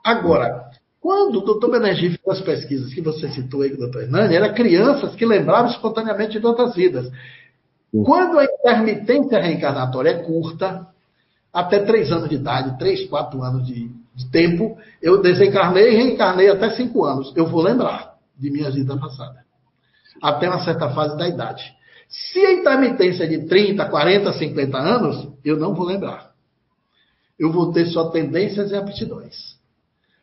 Agora, 0.04 0.69
quando 1.00 1.36
o 1.36 1.40
doutor 1.40 1.70
fez 1.80 2.18
as 2.28 2.40
pesquisas 2.42 2.92
que 2.92 3.00
você 3.00 3.28
citou 3.30 3.62
aí 3.62 3.70
com 3.70 3.76
o 3.76 3.80
doutor 3.80 4.02
Hernani, 4.02 4.36
eram 4.36 4.52
crianças 4.52 5.14
que 5.14 5.24
lembravam 5.24 5.70
espontaneamente 5.70 6.38
de 6.38 6.46
outras 6.46 6.74
vidas. 6.74 7.10
Quando 8.04 8.38
a 8.38 8.44
intermitência 8.44 9.40
reencarnatória 9.40 10.10
é 10.10 10.22
curta, 10.22 10.86
até 11.52 11.80
três 11.80 12.12
anos 12.12 12.28
de 12.28 12.36
idade, 12.36 12.78
três, 12.78 13.08
quatro 13.08 13.42
anos 13.42 13.66
de, 13.66 13.90
de, 14.14 14.30
tempo, 14.30 14.78
eu 15.02 15.20
desencarnei 15.20 15.90
e 15.90 15.96
reencarnei 15.96 16.48
até 16.50 16.70
cinco 16.70 17.04
anos. 17.04 17.32
Eu 17.34 17.46
vou 17.46 17.62
lembrar 17.62 18.14
de 18.38 18.50
minha 18.50 18.70
vida 18.70 18.96
passada. 18.96 19.40
Até 20.22 20.48
uma 20.48 20.62
certa 20.62 20.90
fase 20.90 21.16
da 21.16 21.26
idade. 21.26 21.64
Se 22.08 22.38
a 22.40 22.52
intermitência 22.52 23.24
é 23.24 23.26
de 23.26 23.46
30, 23.46 23.88
40, 23.88 24.32
50 24.34 24.78
anos, 24.78 25.28
eu 25.44 25.56
não 25.56 25.74
vou 25.74 25.86
lembrar. 25.86 26.30
Eu 27.38 27.50
vou 27.50 27.72
ter 27.72 27.86
só 27.86 28.10
tendências 28.10 28.70
e 28.70 28.76
aptidões. 28.76 29.49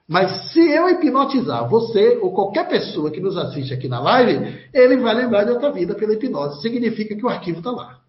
Mas 0.07 0.53
se 0.53 0.59
eu 0.59 0.89
hipnotizar 0.89 1.67
você 1.67 2.17
ou 2.21 2.33
qualquer 2.33 2.69
pessoa 2.69 3.11
que 3.11 3.19
nos 3.19 3.37
assiste 3.37 3.73
aqui 3.73 3.89
na 3.89 3.99
live, 3.99 4.57
ele 4.73 4.97
vai 4.97 5.13
lembrar 5.13 5.43
de 5.43 5.51
outra 5.51 5.69
vida 5.71 5.95
pela 5.95 6.13
hipnose. 6.13 6.61
Significa 6.61 7.13
que 7.13 7.25
o 7.25 7.29
arquivo 7.29 7.57
está 7.57 7.71
lá. 7.71 7.99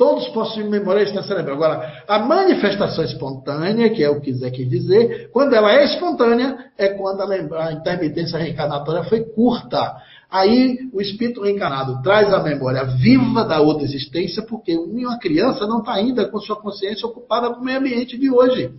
Todos 0.00 0.28
possuem 0.28 0.70
memória 0.70 1.02
extracerebral. 1.02 1.56
Agora, 1.56 2.02
a 2.08 2.18
manifestação 2.20 3.04
espontânea, 3.04 3.90
que 3.90 4.02
é 4.02 4.08
o 4.08 4.18
que 4.18 4.32
quiser 4.32 4.50
quis 4.50 4.66
dizer, 4.66 5.28
quando 5.30 5.52
ela 5.52 5.70
é 5.70 5.84
espontânea, 5.84 6.70
é 6.78 6.88
quando 6.88 7.20
a, 7.20 7.66
a 7.66 7.72
intermitência 7.74 8.38
reencarnatória 8.38 9.04
foi 9.04 9.20
curta. 9.20 9.96
Aí 10.30 10.88
o 10.94 11.02
espírito 11.02 11.42
reencarnado 11.42 12.00
traz 12.02 12.32
a 12.32 12.42
memória 12.42 12.82
viva 12.84 13.44
da 13.44 13.60
outra 13.60 13.84
existência, 13.84 14.42
porque 14.42 14.74
uma 14.74 15.18
criança 15.18 15.66
não 15.66 15.80
está 15.80 15.92
ainda 15.92 16.26
com 16.30 16.40
sua 16.40 16.56
consciência 16.56 17.06
ocupada 17.06 17.50
com 17.50 17.60
o 17.60 17.64
meio 17.64 17.78
ambiente 17.78 18.16
de 18.16 18.30
hoje. 18.30 18.72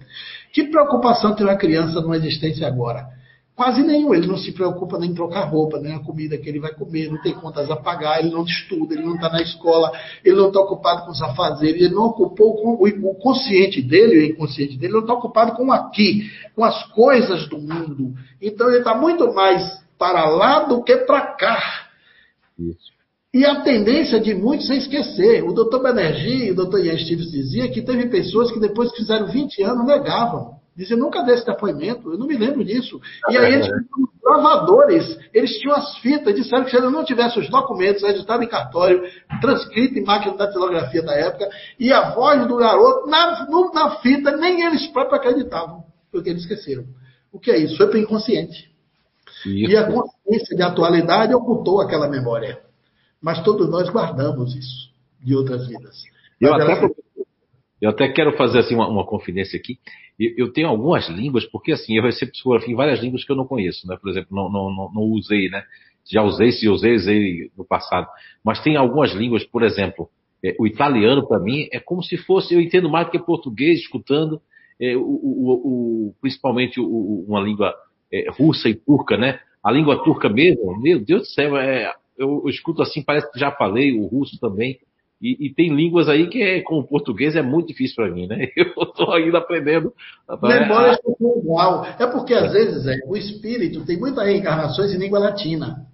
Que 0.51 0.63
preocupação 0.65 1.35
tem 1.35 1.45
uma 1.45 1.55
criança 1.55 2.01
numa 2.01 2.17
existência 2.17 2.67
agora? 2.67 3.07
Quase 3.55 3.83
nenhum. 3.83 4.13
Ele 4.13 4.27
não 4.27 4.37
se 4.37 4.51
preocupa 4.51 4.97
nem 4.97 5.11
em 5.11 5.13
trocar 5.13 5.43
roupa, 5.43 5.79
nem 5.79 5.93
a 5.93 5.99
comida 5.99 6.37
que 6.37 6.49
ele 6.49 6.59
vai 6.59 6.73
comer, 6.73 7.09
não 7.09 7.21
tem 7.21 7.33
contas 7.33 7.69
a 7.69 7.75
pagar, 7.75 8.19
ele 8.19 8.31
não 8.31 8.43
estuda, 8.43 8.93
ele 8.93 9.03
não 9.03 9.15
está 9.15 9.29
na 9.29 9.41
escola, 9.41 9.91
ele 10.23 10.35
não 10.35 10.47
está 10.47 10.59
ocupado 10.59 11.05
com 11.05 11.11
os 11.11 11.21
afazeres, 11.21 11.81
ele 11.81 11.93
não 11.93 12.05
ocupou 12.05 12.55
com 12.55 12.83
o 12.83 13.15
consciente 13.15 13.81
dele, 13.81 14.17
o 14.17 14.25
inconsciente 14.31 14.77
dele, 14.77 14.93
não 14.93 15.01
está 15.01 15.13
ocupado 15.13 15.53
com 15.53 15.71
aqui, 15.71 16.31
com 16.55 16.63
as 16.63 16.83
coisas 16.91 17.47
do 17.49 17.59
mundo. 17.59 18.13
Então 18.41 18.67
ele 18.69 18.79
está 18.79 18.95
muito 18.95 19.33
mais 19.33 19.81
para 19.97 20.27
lá 20.27 20.61
do 20.61 20.83
que 20.83 20.97
para 20.97 21.35
cá. 21.35 21.89
Isso. 22.57 23.00
E 23.33 23.45
a 23.45 23.61
tendência 23.61 24.19
de 24.19 24.33
muitos 24.33 24.69
é 24.69 24.75
esquecer. 24.75 25.43
O 25.43 25.53
doutor 25.53 25.81
Banerjee 25.81 26.47
e 26.47 26.51
o 26.51 26.55
doutor 26.55 26.83
Ian 26.85 26.97
Stevens 26.97 27.31
dizia 27.31 27.71
que 27.71 27.81
teve 27.81 28.09
pessoas 28.09 28.51
que 28.51 28.59
depois 28.59 28.91
que 28.91 28.97
fizeram 28.97 29.27
20 29.27 29.63
anos 29.63 29.85
negavam. 29.85 30.59
Diziam, 30.75 30.99
nunca 30.99 31.21
desse 31.23 31.45
depoimento, 31.45 32.11
eu 32.11 32.17
não 32.17 32.27
me 32.27 32.37
lembro 32.37 32.63
disso. 32.63 32.99
E 33.29 33.37
aí 33.37 33.53
eles 33.53 33.67
tinham 33.93 34.09
gravadores, 34.21 35.17
eles 35.33 35.51
tinham 35.59 35.75
as 35.75 35.97
fitas, 35.97 36.35
disseram 36.35 36.65
que 36.65 36.71
se 36.71 36.77
ele 36.77 36.89
não 36.89 37.05
tivesse 37.05 37.39
os 37.39 37.49
documentos 37.49 38.01
registrados 38.01 38.45
em 38.45 38.49
cartório, 38.49 39.01
transcrito 39.39 39.97
em 39.97 40.03
máquina 40.03 40.35
da 40.35 40.45
datilografia 40.45 41.01
da 41.01 41.13
época, 41.13 41.49
e 41.79 41.91
a 41.91 42.11
voz 42.11 42.47
do 42.47 42.55
garoto 42.57 43.07
na, 43.07 43.45
na 43.73 43.91
fita, 44.01 44.35
nem 44.37 44.65
eles 44.65 44.87
próprios 44.87 45.19
acreditavam, 45.19 45.83
porque 46.11 46.29
eles 46.29 46.43
esqueceram. 46.43 46.85
O 47.31 47.39
que 47.39 47.51
é 47.51 47.57
isso? 47.57 47.77
Foi 47.77 47.87
para 47.87 47.97
o 47.97 48.01
inconsciente. 48.01 48.71
Isso. 49.45 49.71
E 49.71 49.77
a 49.77 49.89
consciência 49.89 50.55
de 50.55 50.63
atualidade 50.63 51.33
ocultou 51.33 51.81
aquela 51.81 52.09
memória. 52.09 52.59
Mas 53.21 53.43
todos 53.43 53.69
nós 53.69 53.89
guardamos 53.89 54.55
isso 54.55 54.91
de 55.23 55.35
outras 55.35 55.67
vidas. 55.67 56.03
Eu 56.39 56.53
até, 56.53 56.89
eu 57.81 57.89
até, 57.89 58.09
quero 58.09 58.35
fazer 58.35 58.59
assim 58.59 58.73
uma, 58.73 58.87
uma 58.87 59.05
confidência 59.05 59.57
aqui. 59.57 59.77
Eu, 60.19 60.45
eu, 60.47 60.53
tenho 60.53 60.67
algumas 60.67 61.07
línguas, 61.07 61.45
porque 61.45 61.71
assim, 61.71 61.95
eu 61.95 62.03
recebo 62.03 62.31
psicografia 62.31 62.73
em 62.73 62.77
várias 62.77 62.99
línguas 62.99 63.23
que 63.23 63.31
eu 63.31 63.35
não 63.35 63.45
conheço, 63.45 63.87
né? 63.87 63.97
Por 64.01 64.09
exemplo, 64.09 64.35
não, 64.35 64.51
não, 64.51 64.71
não, 64.71 64.91
não 64.93 65.01
usei, 65.03 65.49
né? 65.49 65.63
Já 66.11 66.23
usei, 66.23 66.51
se 66.51 66.67
usei, 66.67 66.95
usei 66.95 67.51
no 67.55 67.63
passado. 67.63 68.07
Mas 68.43 68.61
tem 68.63 68.75
algumas 68.75 69.13
línguas, 69.13 69.43
por 69.43 69.61
exemplo, 69.61 70.09
é, 70.43 70.55
o 70.59 70.65
italiano 70.65 71.27
para 71.27 71.39
mim 71.39 71.67
é 71.71 71.79
como 71.79 72.01
se 72.01 72.17
fosse, 72.17 72.55
eu 72.55 72.61
entendo 72.61 72.89
mais 72.89 73.05
do 73.05 73.11
que 73.11 73.19
português, 73.19 73.79
escutando, 73.79 74.41
é, 74.79 74.97
o, 74.97 75.01
o, 75.01 75.51
o, 76.09 76.15
principalmente 76.19 76.79
uma 76.79 77.39
língua 77.39 77.75
é, 78.11 78.29
russa 78.31 78.67
e 78.67 78.73
turca, 78.73 79.15
né? 79.15 79.39
A 79.63 79.71
língua 79.71 80.03
turca 80.03 80.27
mesmo, 80.27 80.75
meu 80.81 80.99
Deus 80.99 81.21
do 81.21 81.27
céu, 81.27 81.55
é, 81.55 81.93
eu, 82.21 82.41
eu, 82.43 82.49
escuto 82.49 82.81
assim, 82.81 83.03
parece 83.03 83.31
que 83.31 83.39
já 83.39 83.51
falei, 83.51 83.97
o 83.97 84.05
russo 84.05 84.39
também. 84.39 84.79
E, 85.21 85.47
e 85.47 85.53
tem 85.53 85.75
línguas 85.75 86.09
aí 86.09 86.27
que 86.27 86.41
é, 86.41 86.61
com 86.61 86.79
o 86.79 86.87
português 86.87 87.35
é 87.35 87.41
muito 87.41 87.67
difícil 87.67 87.95
para 87.95 88.09
mim, 88.09 88.27
né? 88.27 88.47
Eu 88.57 88.83
estou 88.83 89.11
ainda 89.13 89.37
aprendendo. 89.37 89.93
Memória 90.41 90.93
é 90.93 91.39
igual. 91.39 91.85
É 91.85 92.07
porque 92.07 92.33
às 92.33 92.51
vezes 92.51 92.87
é, 92.87 92.97
o 93.05 93.15
espírito 93.15 93.85
tem 93.85 93.99
muitas 93.99 94.25
reencarnações 94.25 94.91
em 94.91 94.97
língua 94.97 95.19
latina. 95.19 95.85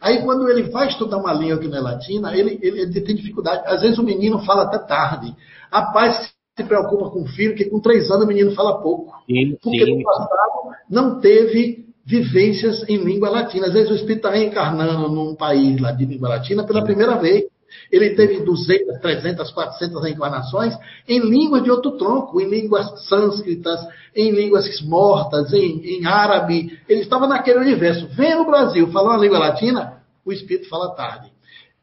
Aí 0.00 0.22
quando 0.22 0.50
ele 0.50 0.64
vai 0.64 0.88
estudar 0.88 1.16
uma 1.16 1.32
língua 1.32 1.58
que 1.58 1.66
não 1.66 1.78
é 1.78 1.80
latina, 1.80 2.36
ele, 2.36 2.58
ele, 2.60 2.82
ele 2.82 3.00
tem 3.00 3.16
dificuldade. 3.16 3.62
Às 3.66 3.80
vezes 3.80 3.98
o 3.98 4.02
menino 4.02 4.44
fala 4.44 4.64
até 4.64 4.78
tarde. 4.78 5.34
A 5.70 5.92
paz 5.92 6.34
se 6.54 6.64
preocupa 6.64 7.10
com 7.10 7.22
o 7.22 7.26
filho, 7.26 7.54
que 7.54 7.64
com 7.64 7.80
três 7.80 8.10
anos 8.10 8.24
o 8.24 8.28
menino 8.28 8.54
fala 8.54 8.82
pouco. 8.82 9.14
Sim, 9.26 9.56
porque 9.62 9.84
sim. 9.84 9.96
no 9.96 10.04
passado 10.04 10.74
não 10.90 11.20
teve 11.20 11.83
vivências 12.04 12.86
em 12.88 12.98
língua 12.98 13.30
latina. 13.30 13.66
Às 13.66 13.72
vezes 13.72 13.90
o 13.90 13.94
espírito 13.94 14.26
está 14.26 14.30
reencarnando 14.30 15.08
num 15.08 15.34
país 15.34 15.80
lá 15.80 15.92
de 15.92 16.04
língua 16.04 16.28
latina 16.28 16.64
pela 16.64 16.84
primeira 16.84 17.16
vez. 17.16 17.44
Ele 17.90 18.10
teve 18.10 18.44
200, 18.44 19.00
300, 19.00 19.50
400 19.50 20.02
reencarnações 20.02 20.74
em 21.08 21.20
línguas 21.20 21.62
de 21.62 21.70
outro 21.70 21.96
tronco, 21.96 22.40
em 22.40 22.48
línguas 22.48 23.06
sânscritas, 23.08 23.80
em 24.14 24.30
línguas 24.30 24.80
mortas, 24.82 25.52
em, 25.52 25.80
em 25.84 26.06
árabe. 26.06 26.78
Ele 26.88 27.00
estava 27.00 27.26
naquele 27.26 27.58
universo. 27.58 28.06
Vem 28.08 28.36
no 28.36 28.46
Brasil 28.46 28.90
falar 28.92 29.14
uma 29.14 29.22
língua 29.22 29.38
latina, 29.38 30.02
o 30.24 30.32
espírito 30.32 30.68
fala 30.68 30.94
tarde. 30.94 31.32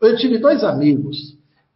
Eu 0.01 0.15
tive 0.17 0.37
dois 0.37 0.63
amigos 0.63 1.17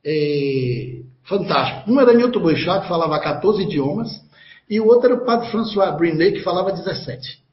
é, 0.04 1.02
fantásticos. 1.24 1.94
Um 1.94 2.00
era 2.00 2.14
Newton 2.14 2.40
Boixá, 2.40 2.82
que 2.82 2.88
falava 2.88 3.20
14 3.20 3.64
idiomas, 3.64 4.24
E 4.68 4.80
o 4.80 4.88
outro 4.88 5.12
era 5.12 5.22
o 5.22 5.26
padre 5.26 5.50
François 5.52 5.96
Brinet, 5.96 6.38
que 6.38 6.44
falava 6.44 6.72
17. 6.72 7.45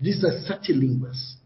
17 0.00 0.72
línguas. 0.72 1.38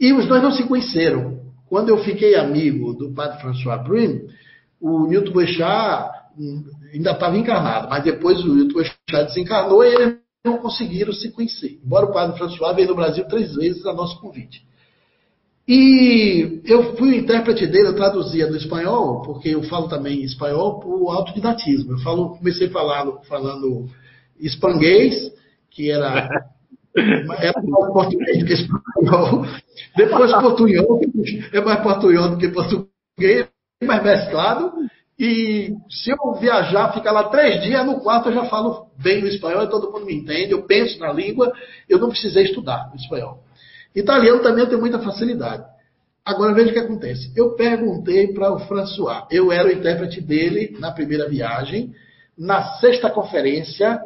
E 0.00 0.12
os 0.12 0.26
dois 0.26 0.42
não 0.42 0.50
se 0.50 0.64
conheceram. 0.64 1.40
Quando 1.68 1.88
eu 1.88 1.98
fiquei 1.98 2.34
amigo 2.34 2.92
do 2.92 3.12
padre 3.12 3.40
François 3.40 3.82
Brun, 3.82 4.26
o 4.80 5.06
Newton 5.06 5.32
Boechat 5.32 6.10
ainda 6.92 7.12
estava 7.12 7.36
encarnado, 7.36 7.88
mas 7.88 8.02
depois 8.02 8.42
o 8.44 8.54
Newton 8.54 8.74
Boechat 8.74 9.26
desencarnou 9.26 9.84
e 9.84 9.94
eles 9.94 10.16
não 10.44 10.58
conseguiram 10.58 11.12
se 11.12 11.30
conhecer. 11.30 11.80
Embora 11.84 12.06
o 12.06 12.12
padre 12.12 12.36
François 12.36 12.74
veio 12.74 12.88
no 12.88 12.96
Brasil 12.96 13.24
três 13.28 13.54
vezes 13.54 13.86
a 13.86 13.92
nosso 13.92 14.20
convite. 14.20 14.62
E 15.66 16.60
eu 16.64 16.96
fui 16.96 17.10
o 17.10 17.14
intérprete 17.14 17.66
dele, 17.66 17.88
eu 17.88 17.96
traduzia 17.96 18.48
do 18.48 18.56
espanhol, 18.56 19.22
porque 19.22 19.50
eu 19.50 19.62
falo 19.64 19.88
também 19.88 20.22
espanhol 20.22 20.80
por 20.80 21.10
autodidatismo. 21.12 21.92
Eu 21.92 21.98
falo, 21.98 22.36
comecei 22.36 22.68
falando, 22.68 23.20
falando 23.28 23.88
espanguês, 24.40 25.32
que 25.70 25.90
era, 25.90 26.28
era 26.96 27.62
mais 27.62 27.92
português 27.92 28.38
do 28.38 28.44
que 28.44 28.52
espanhol. 28.52 29.46
Depois 29.96 30.32
portunhol, 30.32 31.00
é 31.52 31.60
mais 31.60 31.80
portunhol 31.82 32.30
do 32.30 32.38
que 32.38 32.48
português, 32.48 33.48
mais 33.82 34.02
mesclado. 34.02 34.72
E 35.18 35.74
se 35.88 36.10
eu 36.10 36.34
viajar, 36.40 36.92
ficar 36.92 37.12
lá 37.12 37.24
três 37.24 37.62
dias, 37.62 37.86
no 37.86 38.00
quarto 38.00 38.28
eu 38.28 38.34
já 38.34 38.44
falo 38.46 38.88
bem 38.98 39.22
o 39.22 39.28
espanhol, 39.28 39.66
todo 39.68 39.92
mundo 39.92 40.06
me 40.06 40.14
entende, 40.14 40.52
eu 40.52 40.62
penso 40.62 40.98
na 40.98 41.12
língua, 41.12 41.52
eu 41.88 41.98
não 41.98 42.08
precisei 42.08 42.44
estudar 42.44 42.90
o 42.92 42.96
espanhol. 42.96 43.44
Italiano 43.94 44.42
também 44.42 44.64
eu 44.64 44.68
tenho 44.68 44.80
muita 44.80 44.98
facilidade. 44.98 45.64
Agora 46.24 46.54
veja 46.54 46.70
o 46.70 46.72
que 46.72 46.78
acontece. 46.78 47.32
Eu 47.36 47.54
perguntei 47.54 48.32
para 48.32 48.52
o 48.52 48.60
François, 48.60 49.24
eu 49.30 49.50
era 49.52 49.68
o 49.68 49.72
intérprete 49.72 50.20
dele 50.20 50.76
na 50.78 50.92
primeira 50.92 51.28
viagem, 51.28 51.92
na 52.36 52.78
sexta 52.78 53.10
conferência 53.10 54.00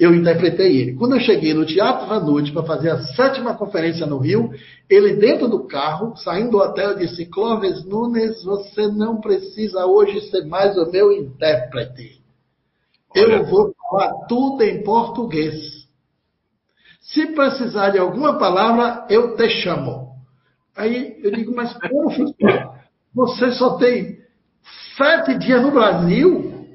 eu 0.00 0.14
interpretei 0.14 0.78
ele. 0.78 0.94
Quando 0.94 1.14
eu 1.14 1.20
cheguei 1.20 1.52
no 1.52 1.66
Teatro 1.66 2.06
Vanucci 2.06 2.50
para 2.50 2.62
fazer 2.62 2.88
a 2.88 3.02
sétima 3.08 3.54
conferência 3.54 4.06
no 4.06 4.16
Rio, 4.16 4.50
ele 4.88 5.16
dentro 5.16 5.46
do 5.46 5.66
carro, 5.66 6.16
saindo 6.16 6.52
do 6.52 6.56
hotel, 6.56 6.96
disse: 6.96 7.26
Clóvis 7.26 7.84
Nunes, 7.84 8.42
você 8.42 8.88
não 8.88 9.20
precisa 9.20 9.84
hoje 9.84 10.22
ser 10.30 10.46
mais 10.46 10.74
o 10.78 10.90
meu 10.90 11.12
intérprete. 11.12 12.18
Olha. 13.14 13.36
Eu 13.36 13.44
vou 13.44 13.74
falar 13.74 14.26
tudo 14.26 14.62
em 14.62 14.82
português. 14.82 15.86
Se 17.02 17.26
precisar 17.34 17.90
de 17.90 17.98
alguma 17.98 18.38
palavra, 18.38 19.06
eu 19.10 19.36
te 19.36 19.50
chamo. 19.50 20.14
Aí 20.74 21.20
eu 21.22 21.30
digo, 21.30 21.54
mas 21.54 21.74
poxa, 21.74 22.24
você 23.14 23.52
só 23.52 23.76
tem 23.76 24.18
sete 24.96 25.36
dias 25.36 25.60
no 25.60 25.72
Brasil? 25.72 26.66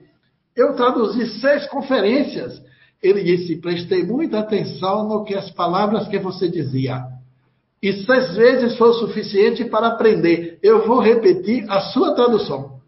Eu 0.55 0.75
traduzi 0.75 1.39
seis 1.39 1.65
conferências. 1.67 2.61
Ele 3.05 3.23
disse, 3.23 3.57
prestei 3.57 4.03
muita 4.03 4.39
atenção 4.39 5.07
no 5.07 5.23
que 5.23 5.35
as 5.35 5.51
palavras 5.51 6.07
que 6.07 6.17
você 6.17 6.49
dizia. 6.49 7.03
E 7.79 7.93
seis 8.03 8.35
vezes 8.35 8.75
foi 8.79 8.89
o 8.89 8.93
suficiente 8.93 9.63
para 9.65 9.89
aprender. 9.89 10.57
Eu 10.63 10.87
vou 10.87 10.99
repetir 10.99 11.69
a 11.69 11.81
sua 11.81 12.15
tradução. 12.15 12.79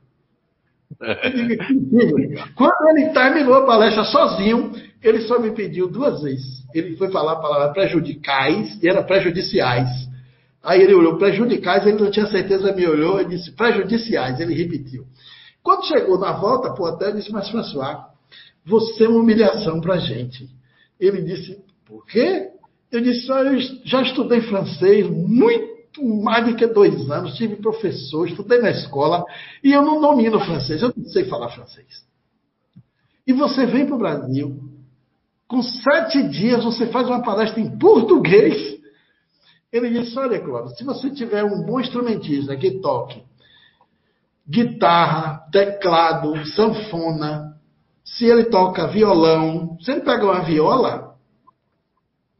Quando 2.55 2.87
ele 2.89 3.09
terminou 3.09 3.53
a 3.53 3.65
palestra 3.67 4.05
sozinho, 4.05 4.71
ele 5.03 5.21
só 5.21 5.37
me 5.37 5.51
pediu 5.51 5.87
duas 5.87 6.23
vezes. 6.23 6.63
Ele 6.73 6.97
foi 6.97 7.11
falar 7.11 7.33
a 7.33 7.39
palavra 7.39 7.73
prejudicais 7.73 8.81
e 8.81 8.89
era 8.89 9.03
prejudiciais. 9.03 9.87
Aí 10.63 10.81
ele 10.81 10.95
olhou 10.95 11.19
prejudicais, 11.19 11.85
ele 11.85 12.01
não 12.01 12.09
tinha 12.09 12.25
certeza, 12.25 12.73
me 12.73 12.87
olhou 12.87 13.21
e 13.21 13.25
disse 13.25 13.51
prejudiciais. 13.51 14.39
Ele 14.39 14.55
repetiu. 14.55 15.05
Quando 15.61 15.85
chegou 15.85 16.17
na 16.17 16.31
volta 16.31 16.69
hotel, 16.81 17.09
ele 17.09 17.19
disse, 17.19 17.31
mas 17.31 17.47
François, 17.49 18.16
você 18.67 19.05
é 19.05 19.09
uma 19.09 19.21
humilhação 19.21 19.79
para 19.79 19.95
a 19.95 19.99
gente. 19.99 20.47
Ele 20.99 21.21
disse, 21.21 21.57
por 21.85 22.05
quê? 22.05 22.49
Eu 22.91 23.01
disse, 23.01 23.31
ah, 23.31 23.43
eu 23.43 23.59
já 23.85 24.01
estudei 24.01 24.41
francês 24.41 25.09
muito 25.09 26.03
mais 26.03 26.45
do 26.45 26.55
que 26.55 26.67
dois 26.67 27.09
anos, 27.09 27.35
tive 27.35 27.55
professor, 27.55 28.27
estudei 28.27 28.59
na 28.59 28.69
escola 28.69 29.23
e 29.63 29.71
eu 29.71 29.81
não 29.81 30.01
domino 30.01 30.39
francês, 30.39 30.81
eu 30.81 30.93
não 30.95 31.05
sei 31.05 31.25
falar 31.25 31.49
francês. 31.49 32.05
E 33.25 33.33
você 33.33 33.65
vem 33.65 33.85
para 33.85 33.95
o 33.95 33.99
Brasil, 33.99 34.59
com 35.47 35.61
sete 35.61 36.27
dias 36.27 36.63
você 36.63 36.87
faz 36.87 37.07
uma 37.07 37.23
palestra 37.23 37.59
em 37.59 37.77
português. 37.77 38.77
Ele 39.71 39.89
disse: 39.89 40.17
Olha, 40.17 40.39
Cláudio, 40.39 40.75
se 40.77 40.83
você 40.83 41.09
tiver 41.09 41.43
um 41.43 41.63
bom 41.63 41.79
instrumentista 41.79 42.55
que 42.55 42.79
toque 42.79 43.21
guitarra, 44.49 45.45
teclado, 45.51 46.45
sanfona, 46.47 47.46
se 48.15 48.25
ele 48.25 48.45
toca 48.45 48.87
violão, 48.87 49.77
se 49.81 49.91
ele 49.91 50.01
pega 50.01 50.23
uma 50.23 50.41
viola, 50.41 51.15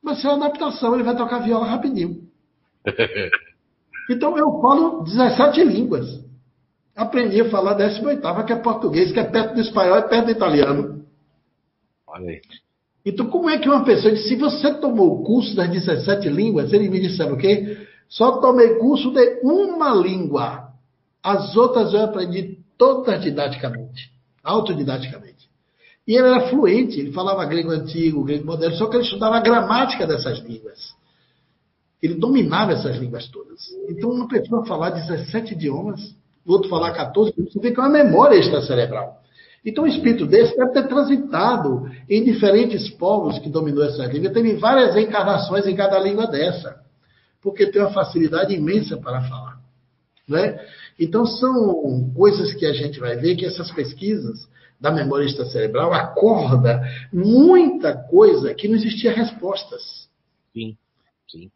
vai 0.02 0.15
ser 0.15 0.27
uma 0.27 0.45
adaptação, 0.45 0.94
ele 0.94 1.03
vai 1.03 1.15
tocar 1.15 1.39
viola 1.39 1.65
rapidinho. 1.65 2.22
Então 4.10 4.38
eu 4.38 4.61
falo 4.61 5.03
17 5.03 5.65
línguas. 5.65 6.23
Aprendi 6.95 7.41
a 7.41 7.49
falar 7.49 7.73
18, 7.73 8.45
que 8.45 8.53
é 8.53 8.56
português, 8.56 9.11
que 9.11 9.19
é 9.19 9.26
perto 9.26 9.56
do 9.56 9.60
espanhol, 9.60 9.98
é 9.98 10.02
perto 10.03 10.27
do 10.27 10.31
italiano. 10.31 11.06
Olha 12.07 12.30
aí. 12.30 12.41
Então, 13.06 13.30
como 13.30 13.49
é 13.49 13.57
que 13.57 13.68
uma 13.68 13.84
pessoa 13.84 14.14
diz, 14.14 14.26
se 14.26 14.38
você 14.38 14.73
tomou 14.76 15.14
o 15.14 15.23
curso 15.26 15.53
das 15.57 15.69
17 15.69 16.30
línguas, 16.30 16.72
ele 16.72 16.88
me 16.88 17.02
disse, 17.02 17.18
sabe 17.18 17.34
o 17.34 17.38
quê? 17.38 17.85
Só 18.07 18.39
tomei 18.39 18.76
curso 18.76 19.11
de 19.11 19.41
uma 19.44 19.94
língua. 19.94 20.69
As 21.22 21.53
outras 21.57 21.94
eu 21.94 22.06
aprendi 22.06 22.60
todas 22.77 23.22
didaticamente, 23.22 24.10
autodidaticamente. 24.41 25.49
E 26.08 26.16
ele 26.16 26.28
era 26.28 26.48
fluente, 26.48 27.00
ele 27.00 27.12
falava 27.12 27.46
grego 27.46 27.70
antigo, 27.70 28.24
grego 28.24 28.46
moderno, 28.46 28.78
só 28.78 28.88
que 28.88 28.96
ele 28.96 29.04
estudava 29.04 29.36
a 29.36 29.42
gramática 29.42 30.08
dessas 30.08 30.40
línguas. 30.40 30.96
Ele 32.02 32.14
dominava 32.14 32.72
essas 32.72 32.96
línguas 32.96 33.28
todas. 33.28 33.60
Então, 33.90 34.12
uma 34.12 34.28
pessoa 34.28 34.66
falar 34.66 34.92
17 34.92 35.54
idiomas, 35.54 36.16
o 36.46 36.54
outro 36.54 36.70
falar 36.70 36.94
14, 36.94 37.34
você 37.36 37.60
vê 37.60 37.72
que 37.72 37.80
é 37.80 37.84
uma 37.84 37.90
memória 37.90 38.38
extracerebral. 38.38 39.22
Então, 39.66 39.84
um 39.84 39.88
espírito 39.88 40.26
desse 40.26 40.56
deve 40.56 40.72
ter 40.72 40.88
transitado 40.88 41.90
em 42.10 42.24
diferentes 42.24 42.90
povos 42.92 43.38
que 43.40 43.50
dominou 43.50 43.84
essa 43.84 44.06
língua. 44.06 44.32
Teve 44.32 44.54
várias 44.54 44.96
encarnações 44.96 45.68
em 45.68 45.76
cada 45.76 46.00
língua 46.00 46.26
dessa, 46.28 46.80
porque 47.42 47.66
tem 47.66 47.82
uma 47.82 47.92
facilidade 47.92 48.54
imensa 48.54 48.96
para 48.96 49.22
falar. 49.24 49.58
Né? 50.26 50.58
Então, 50.98 51.26
são 51.26 52.12
coisas 52.16 52.54
que 52.54 52.66
a 52.66 52.72
gente 52.72 52.98
vai 52.98 53.18
ver 53.18 53.36
que 53.36 53.46
essas 53.46 53.70
pesquisas 53.72 54.48
da 54.80 54.91
memória 54.91 55.26
extracerebral 55.26 55.94
acorda 55.94 56.82
muita 57.12 57.95
coisa 57.95 58.54
que 58.54 58.68
não 58.68 58.76
existia 58.76 59.12
respostas. 59.12 60.08
Sim, 60.54 60.78
sim. 61.30 61.52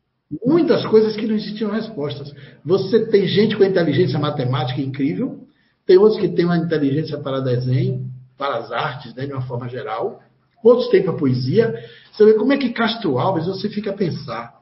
Muitas 0.46 0.86
coisas 0.86 1.16
que 1.16 1.28
não 1.28 1.36
existiam 1.36 1.72
respostas. 1.72 2.34
Você 2.64 3.06
tem 3.08 3.28
gente 3.28 3.56
com 3.56 3.64
inteligência 3.64 4.18
matemática 4.18 4.82
incrível, 4.82 5.46
tem 5.86 5.98
outros 5.98 6.20
que 6.20 6.30
têm 6.30 6.46
uma 6.46 6.58
inteligência 6.58 7.18
para 7.18 7.42
desenho, 7.42 8.10
para 8.38 8.58
as 8.58 8.72
artes, 8.72 9.14
né, 9.14 9.26
de 9.26 9.34
uma 9.34 9.42
forma 9.42 9.68
geral. 9.68 10.22
Outros 10.64 10.90
têm 10.90 11.04
para 11.04 11.14
poesia. 11.14 11.74
Você 12.12 12.26
vê 12.26 12.34
como 12.34 12.54
é 12.54 12.58
que 12.58 12.70
Castro 12.70 13.20
Alves, 13.20 13.46
você 13.46 13.70
fica 13.70 13.92
a 13.92 13.96
pensar. 13.96 14.62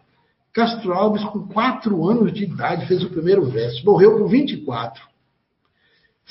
Castro 0.53 0.93
Alves, 0.93 1.23
com 1.25 1.47
quatro 1.47 2.05
anos 2.09 2.33
de 2.33 2.43
idade, 2.43 2.87
fez 2.87 3.03
o 3.03 3.09
primeiro 3.09 3.45
verso, 3.45 3.85
morreu 3.85 4.17
com 4.17 4.27
24. 4.27 5.08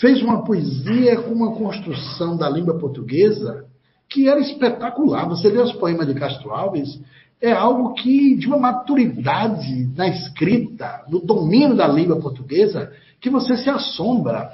Fez 0.00 0.22
uma 0.22 0.44
poesia 0.44 1.20
com 1.22 1.32
uma 1.32 1.54
construção 1.54 2.36
da 2.36 2.48
língua 2.48 2.78
portuguesa 2.78 3.66
que 4.08 4.28
era 4.28 4.40
espetacular. 4.40 5.28
Você 5.28 5.48
lê 5.48 5.58
os 5.58 5.72
poemas 5.72 6.06
de 6.06 6.14
Castro 6.14 6.50
Alves, 6.50 7.00
é 7.40 7.52
algo 7.52 7.94
que, 7.94 8.36
de 8.36 8.46
uma 8.46 8.58
maturidade 8.58 9.86
na 9.96 10.08
escrita, 10.08 11.04
no 11.08 11.20
domínio 11.20 11.76
da 11.76 11.86
língua 11.86 12.20
portuguesa, 12.20 12.92
que 13.20 13.30
você 13.30 13.56
se 13.56 13.68
assombra. 13.68 14.50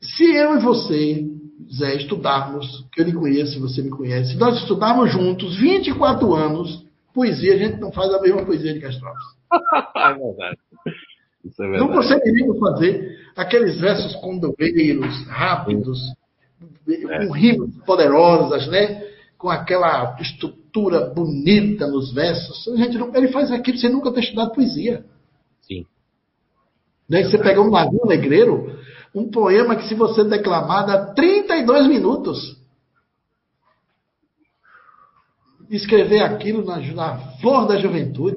Se 0.00 0.24
eu 0.24 0.56
e 0.56 0.60
você, 0.60 1.26
Zé, 1.72 1.96
estudarmos, 1.96 2.86
que 2.92 3.00
eu 3.00 3.04
lhe 3.04 3.12
conheço, 3.12 3.60
você 3.60 3.82
me 3.82 3.90
conhece, 3.90 4.36
nós 4.36 4.56
estudarmos 4.58 5.10
juntos 5.10 5.56
24 5.58 6.34
anos, 6.34 6.84
poesia, 7.12 7.54
a 7.54 7.58
gente 7.58 7.80
não 7.80 7.90
faz 7.92 8.12
a 8.12 8.20
mesma 8.20 8.44
poesia 8.44 8.72
de 8.72 8.80
Castro 8.80 9.08
é 9.96 10.14
verdade. 10.14 10.58
É. 11.58 11.78
Não 11.78 11.88
conseguiríamos 11.88 12.58
fazer 12.58 13.18
aqueles 13.36 13.80
versos 13.80 14.14
condoeiros, 14.16 15.26
rápidos, 15.26 16.00
é. 16.88 17.26
com 17.26 17.32
rimas 17.32 17.70
poderosas, 17.84 18.66
né? 18.68 19.06
com 19.38 19.50
aquela 19.50 20.16
estrutura 20.20 21.10
bonita 21.10 21.86
nos 21.86 22.12
versos. 22.12 22.66
A 22.68 22.76
gente 22.76 22.98
não, 22.98 23.14
ele 23.14 23.28
faz 23.28 23.50
aquilo 23.50 23.78
sem 23.78 23.90
nunca 23.90 24.12
ter 24.12 24.20
estudado 24.20 24.52
poesia. 24.52 25.04
Sim. 25.62 25.84
Daí 27.08 27.24
você 27.24 27.38
pega 27.38 27.60
um 27.60 27.70
navio 27.70 28.04
negreiro, 28.06 28.78
um 29.14 29.30
poema 29.30 29.76
que 29.76 29.86
se 29.88 29.94
você 29.94 30.24
declamar 30.24 30.86
dá 30.86 31.14
32 31.14 31.86
minutos. 31.86 32.56
Escrever 35.68 36.22
aquilo 36.22 36.64
na, 36.64 36.78
na 36.78 37.18
flor 37.40 37.66
da 37.66 37.76
juventude. 37.76 38.36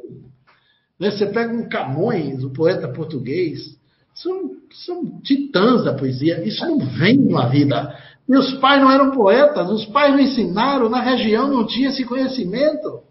Né? 0.99 1.11
Você 1.11 1.25
pega 1.27 1.53
um 1.53 1.69
Camões, 1.69 2.43
o 2.43 2.49
poeta 2.49 2.87
português, 2.87 3.77
são, 4.13 4.51
são 4.85 5.21
titãs 5.21 5.83
da 5.83 5.93
poesia. 5.93 6.43
Isso 6.45 6.65
não 6.65 6.79
vem 6.79 7.17
numa 7.17 7.47
vida 7.47 7.95
os 8.37 8.53
pais 8.59 8.81
não 8.81 8.91
eram 8.91 9.11
poetas, 9.11 9.69
os 9.69 9.85
pais 9.87 10.11
não 10.11 10.19
ensinaram, 10.19 10.87
na 10.87 11.01
região 11.01 11.47
não 11.47 11.65
tinha 11.65 11.89
esse 11.89 12.05
conhecimento. 12.05 13.01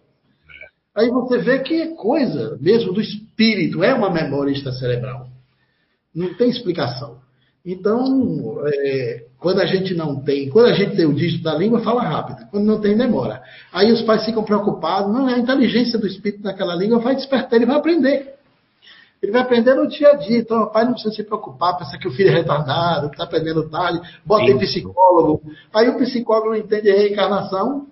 Aí 0.95 1.09
você 1.09 1.39
vê 1.39 1.59
que 1.61 1.75
é 1.81 1.95
coisa 1.95 2.57
mesmo 2.61 2.93
do 2.93 3.01
espírito, 3.01 3.83
é 3.83 3.93
uma 3.95 4.11
memória 4.11 4.53
extracerebral. 4.53 5.29
Não 6.15 6.35
tem 6.35 6.49
explicação. 6.49 7.19
Então, 7.71 8.63
é, 8.67 9.25
quando 9.39 9.61
a 9.61 9.67
gente 9.67 9.93
não 9.93 10.23
tem, 10.23 10.49
quando 10.49 10.69
a 10.69 10.73
gente 10.73 10.97
tem 10.97 11.05
o 11.05 11.13
dígito 11.13 11.45
da 11.45 11.55
língua, 11.55 11.81
fala 11.81 12.03
rápido. 12.03 12.49
Quando 12.51 12.65
não 12.65 12.81
tem, 12.81 12.97
demora. 12.97 13.43
Aí 13.71 13.93
os 13.93 14.01
pais 14.01 14.25
ficam 14.25 14.43
preocupados. 14.43 15.13
Não, 15.13 15.27
a 15.27 15.39
inteligência 15.39 15.99
do 15.99 16.07
espírito 16.07 16.43
naquela 16.43 16.75
língua 16.75 16.99
vai 16.99 17.15
despertar, 17.15 17.57
ele 17.57 17.67
vai 17.67 17.77
aprender. 17.77 18.37
Ele 19.23 19.33
vai 19.33 19.43
aprender 19.43 19.75
no 19.75 19.87
dia 19.87 20.13
a 20.13 20.15
dia. 20.15 20.39
Então, 20.39 20.63
o 20.63 20.71
pai 20.71 20.87
não 20.87 20.93
precisa 20.93 21.15
se 21.15 21.23
preocupar, 21.23 21.77
pensar 21.77 21.99
que 21.99 22.09
o 22.09 22.11
filho 22.11 22.31
é 22.31 22.37
retardado, 22.37 23.11
que 23.11 23.17
está 23.17 23.25
aprendendo 23.25 23.69
tarde, 23.69 24.01
bota 24.25 24.45
em 24.45 24.57
psicólogo. 24.57 25.43
Aí 25.75 25.91
o 25.91 25.99
psicólogo 25.99 26.49
não 26.49 26.57
entende 26.57 26.91
a 26.91 26.97
reencarnação, 26.97 27.87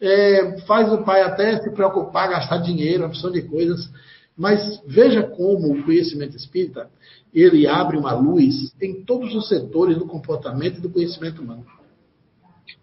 é, 0.00 0.58
faz 0.66 0.90
o 0.90 1.04
pai 1.04 1.20
até 1.20 1.60
se 1.60 1.70
preocupar, 1.72 2.30
gastar 2.30 2.56
dinheiro, 2.62 3.04
opção 3.04 3.30
de 3.30 3.42
coisas. 3.42 3.90
Mas 4.36 4.82
veja 4.86 5.22
como 5.22 5.72
o 5.72 5.82
conhecimento 5.84 6.36
espírita 6.36 6.90
ele 7.34 7.66
abre 7.66 7.96
uma 7.96 8.12
luz 8.14 8.74
em 8.80 9.04
todos 9.04 9.34
os 9.34 9.48
setores 9.48 9.98
do 9.98 10.06
comportamento 10.06 10.78
e 10.78 10.80
do 10.80 10.90
conhecimento 10.90 11.40
humano. 11.40 11.64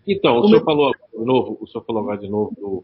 Então, 0.07 0.39
o 0.39 0.47
senhor 0.47 0.63
falou 0.63 0.91
de 0.91 1.25
novo, 1.25 1.57
o 1.61 1.67
senhor 1.67 1.83
falou 1.85 2.01
agora 2.01 2.17
de 2.17 2.27
novo 2.27 2.55
do, 2.55 2.83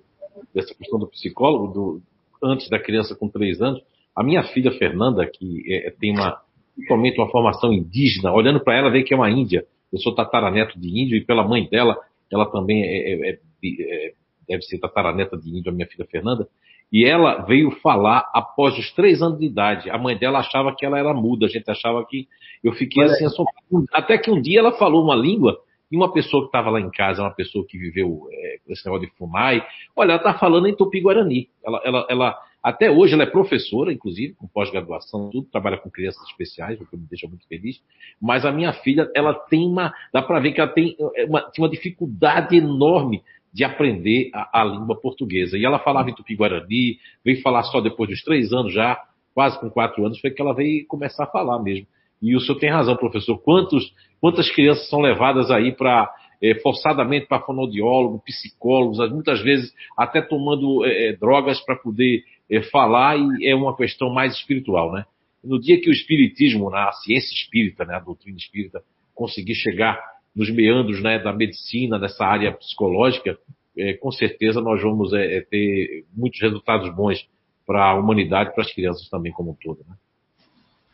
dessa 0.54 0.74
questão 0.76 1.00
do 1.00 1.08
psicólogo, 1.08 1.74
do, 1.74 2.02
antes 2.44 2.70
da 2.70 2.80
criança 2.80 3.16
com 3.16 3.28
três 3.28 3.62
anos. 3.62 3.82
A 4.16 4.24
minha 4.24 4.44
filha 4.44 4.72
Fernanda, 4.72 5.26
que 5.26 5.64
é, 5.72 5.92
tem 5.92 6.12
uma 6.12 6.42
totalmente 6.78 7.20
uma 7.20 7.30
formação 7.30 7.72
indígena, 7.72 8.34
olhando 8.34 8.60
para 8.60 8.76
ela, 8.76 8.92
vê 8.92 9.04
que 9.04 9.14
é 9.14 9.18
uma 9.18 9.30
índia. 9.30 9.66
Eu 9.92 10.00
sou 10.00 10.14
tataraneto 10.14 10.80
de 10.80 10.88
índio 10.88 11.18
e 11.18 11.26
pela 11.26 11.48
mãe 11.48 11.68
dela, 11.70 11.98
ela 12.32 12.46
também 12.52 12.84
é, 12.84 13.14
é, 13.14 13.30
é, 13.32 13.40
é 13.64 14.14
deve 14.48 14.62
ser 14.64 14.78
tataraneta 14.80 15.38
de 15.38 15.50
índio, 15.50 15.72
a 15.72 15.76
minha 15.76 15.88
filha 15.88 16.06
Fernanda. 16.06 16.48
E 16.91 17.06
ela 17.06 17.41
veio 17.41 17.72
falar 17.82 18.30
após 18.34 18.78
os 18.78 18.91
três 18.94 19.22
anos 19.22 19.40
de 19.40 19.45
idade. 19.45 19.90
A 19.90 19.98
mãe 19.98 20.18
dela 20.18 20.40
achava 20.40 20.74
que 20.76 20.86
ela 20.86 20.99
era 20.99 21.14
muda, 21.14 21.45
a 21.45 21.49
gente 21.49 21.70
achava 21.70 22.06
que. 22.06 22.28
Eu 22.64 22.74
fiquei 22.74 23.03
Olha 23.03 23.14
assim, 23.14 23.26
assombrado. 23.26 23.86
Até 23.91 24.18
que 24.18 24.32
um 24.32 24.41
dia 24.41 24.60
ela 24.60 24.72
falou 24.74 25.03
uma 25.03 25.16
língua 25.16 25.60
e 25.91 25.95
uma 25.95 26.12
pessoa 26.12 26.44
que 26.44 26.48
estava 26.48 26.70
lá 26.70 26.80
em 26.80 26.90
casa, 26.90 27.22
uma 27.22 27.34
pessoa 27.34 27.66
que 27.68 27.78
viveu 27.78 28.28
é, 28.32 28.57
esse 28.70 28.86
negócio 28.86 29.07
de 29.07 29.14
fumar, 29.16 29.56
e, 29.56 29.64
olha, 29.95 30.12
ela 30.12 30.18
está 30.18 30.34
falando 30.34 30.68
em 30.68 30.76
Tupi-Guarani. 30.76 31.49
Ela, 31.64 31.82
ela, 31.86 32.07
ela, 32.10 32.40
até 32.64 32.90
hoje 32.90 33.14
ela 33.14 33.24
é 33.24 33.28
professora, 33.28 33.94
inclusive, 33.94 34.34
com 34.34 34.48
pós-graduação, 34.48 35.30
tudo, 35.30 35.48
trabalha 35.52 35.78
com 35.78 35.90
crianças 35.90 36.24
especiais, 36.28 36.82
o 36.82 36.86
que 36.86 36.98
me 36.98 37.06
deixa 37.07 37.28
muito 37.28 37.48
feliz. 37.48 37.82
Mas 38.20 38.45
a 38.45 38.52
minha 38.52 38.74
filha, 38.74 39.10
ela 39.16 39.34
tem 39.34 39.68
uma, 39.68 39.94
dá 40.12 40.22
para 40.22 40.40
ver 40.40 40.53
que 40.53 40.62
ela 40.62 40.72
tem 40.72 40.95
é, 41.16 41.26
uma, 41.26 41.41
tem 41.41 41.64
uma 41.64 41.70
dificuldade 41.70 42.57
enorme 42.57 43.24
de 43.56 43.64
aprender 43.64 44.32
a, 44.34 44.61
a, 44.61 44.65
língua 44.65 44.99
portuguesa. 44.99 45.57
E 45.57 45.64
ela 45.64 45.80
falava 45.80 46.10
em 46.10 46.14
tupi-guarani, 46.14 46.98
veio 47.23 47.41
falar 47.41 47.64
só 47.64 47.80
depois 47.80 48.10
dos 48.10 48.22
três 48.22 48.52
anos 48.52 48.73
já, 48.73 49.02
quase 49.34 49.57
com 49.61 49.69
quatro 49.69 50.06
anos, 50.06 50.19
foi 50.19 50.30
que 50.30 50.41
ela 50.41 50.53
veio 50.53 50.86
começar 50.88 51.23
a 51.23 51.27
falar 51.27 51.64
mesmo. 51.64 51.88
E 52.22 52.36
o 52.36 52.41
senhor 52.41 52.60
tem 52.60 52.69
razão, 52.69 52.98
professor. 52.98 53.38
Quantos, 53.38 53.94
quantas 54.19 54.52
crianças 54.52 54.90
são 54.90 54.99
levadas 54.99 55.49
aí 55.52 55.72
para 55.72 56.14
é, 56.44 56.56
forçadamente 56.56 57.27
para 57.27 57.40
fonoaudiólogo, 57.40 58.22
psicólogos, 58.26 58.98
muitas 59.10 59.41
vezes 59.41 59.73
até 59.98 60.22
tomando 60.22 60.84
é, 60.84 61.14
drogas 61.14 61.61
para 61.61 61.77
poder 61.77 62.26
é, 62.52 62.61
falar 62.64 63.18
e 63.18 63.48
é 63.48 63.56
uma 63.56 63.73
questão 63.73 64.10
mais 64.10 64.34
espiritual, 64.34 64.91
né? 64.91 65.06
No 65.41 65.61
dia 65.61 65.80
que 65.80 65.90
o 65.90 65.94
espiritismo, 65.94 66.76
a 66.76 66.91
ciência 66.91 67.34
espírita, 67.34 67.86
né, 67.86 67.95
a 67.95 67.99
doutrina 67.99 68.38
espírita, 68.38 68.82
conseguir 69.14 69.56
chegar 69.56 69.98
nos 70.36 70.49
meandros 70.49 71.02
né, 71.02 71.18
da 71.18 71.32
medicina, 71.32 71.98
nessa 71.98 72.26
área 72.26 72.52
psicológica, 72.52 73.38
é, 73.78 73.94
com 73.94 74.12
certeza 74.12 74.60
nós 74.60 74.82
vamos 74.82 75.14
é, 75.14 75.38
é 75.38 75.41
ter 75.41 76.06
muitos 76.14 76.41
resultados 76.41 76.94
bons 76.94 77.26
para 77.66 77.91
a 77.91 77.95
humanidade 77.95 78.49
e 78.49 78.53
para 78.53 78.64
as 78.64 78.74
crianças 78.74 79.10
também 79.10 79.32
como 79.32 79.52
um 79.52 79.56
todo. 79.56 79.80
Né? 79.88 79.95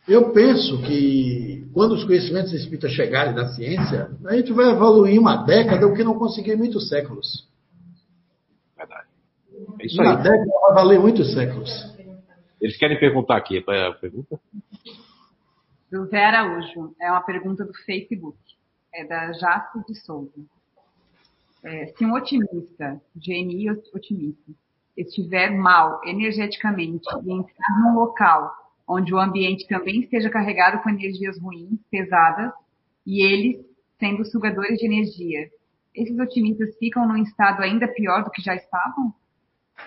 Eu 0.06 0.32
penso 0.32 0.80
que 0.82 1.66
quando 1.72 1.92
os 1.92 2.04
conhecimentos 2.04 2.52
espíritas 2.52 2.92
chegarem 2.92 3.34
da 3.34 3.48
ciência, 3.48 4.10
a 4.26 4.36
gente 4.36 4.52
vai 4.52 4.70
evoluir 4.70 5.20
uma 5.20 5.44
década, 5.44 5.86
o 5.86 5.94
que 5.94 6.04
não 6.04 6.18
conseguiu 6.18 6.54
em 6.54 6.58
muitos 6.58 6.88
séculos. 6.88 7.48
Verdade. 8.76 9.08
É 9.80 9.86
isso 9.86 10.00
uma 10.00 10.16
aí. 10.16 10.22
década 10.22 10.50
vai 10.60 10.74
valer 10.74 11.00
muitos 11.00 11.32
séculos. 11.32 11.70
Eles 12.60 12.76
querem 12.76 12.98
perguntar 12.98 13.36
aqui, 13.36 13.58
a 13.58 13.92
pergunta? 13.92 14.38
Do 15.90 16.06
Zé 16.06 16.24
Araújo, 16.24 16.94
é 17.00 17.10
uma 17.10 17.20
pergunta 17.20 17.64
do 17.64 17.74
Facebook 17.84 18.38
é 18.94 19.04
da 19.04 19.32
Jace 19.32 19.84
de 19.86 19.94
Souza. 19.94 20.40
É, 21.62 21.86
se 21.86 22.04
um 22.04 22.12
otimista, 22.12 23.00
GNI 23.14 23.70
otimista, 23.94 24.52
estiver 24.96 25.50
mal 25.50 26.00
energeticamente 26.04 27.08
e 27.24 27.32
entrar 27.32 27.80
num 27.80 27.94
local 27.94 28.52
onde 28.86 29.14
o 29.14 29.18
ambiente 29.18 29.66
também 29.68 30.00
esteja 30.00 30.28
carregado 30.28 30.82
com 30.82 30.90
energias 30.90 31.38
ruins, 31.40 31.78
pesadas, 31.90 32.52
e 33.06 33.24
eles 33.24 33.64
sendo 33.98 34.24
sugadores 34.24 34.78
de 34.78 34.86
energia, 34.86 35.48
esses 35.94 36.18
otimistas 36.18 36.76
ficam 36.78 37.06
num 37.06 37.22
estado 37.22 37.62
ainda 37.62 37.86
pior 37.86 38.24
do 38.24 38.30
que 38.30 38.42
já 38.42 38.54
estavam? 38.54 39.14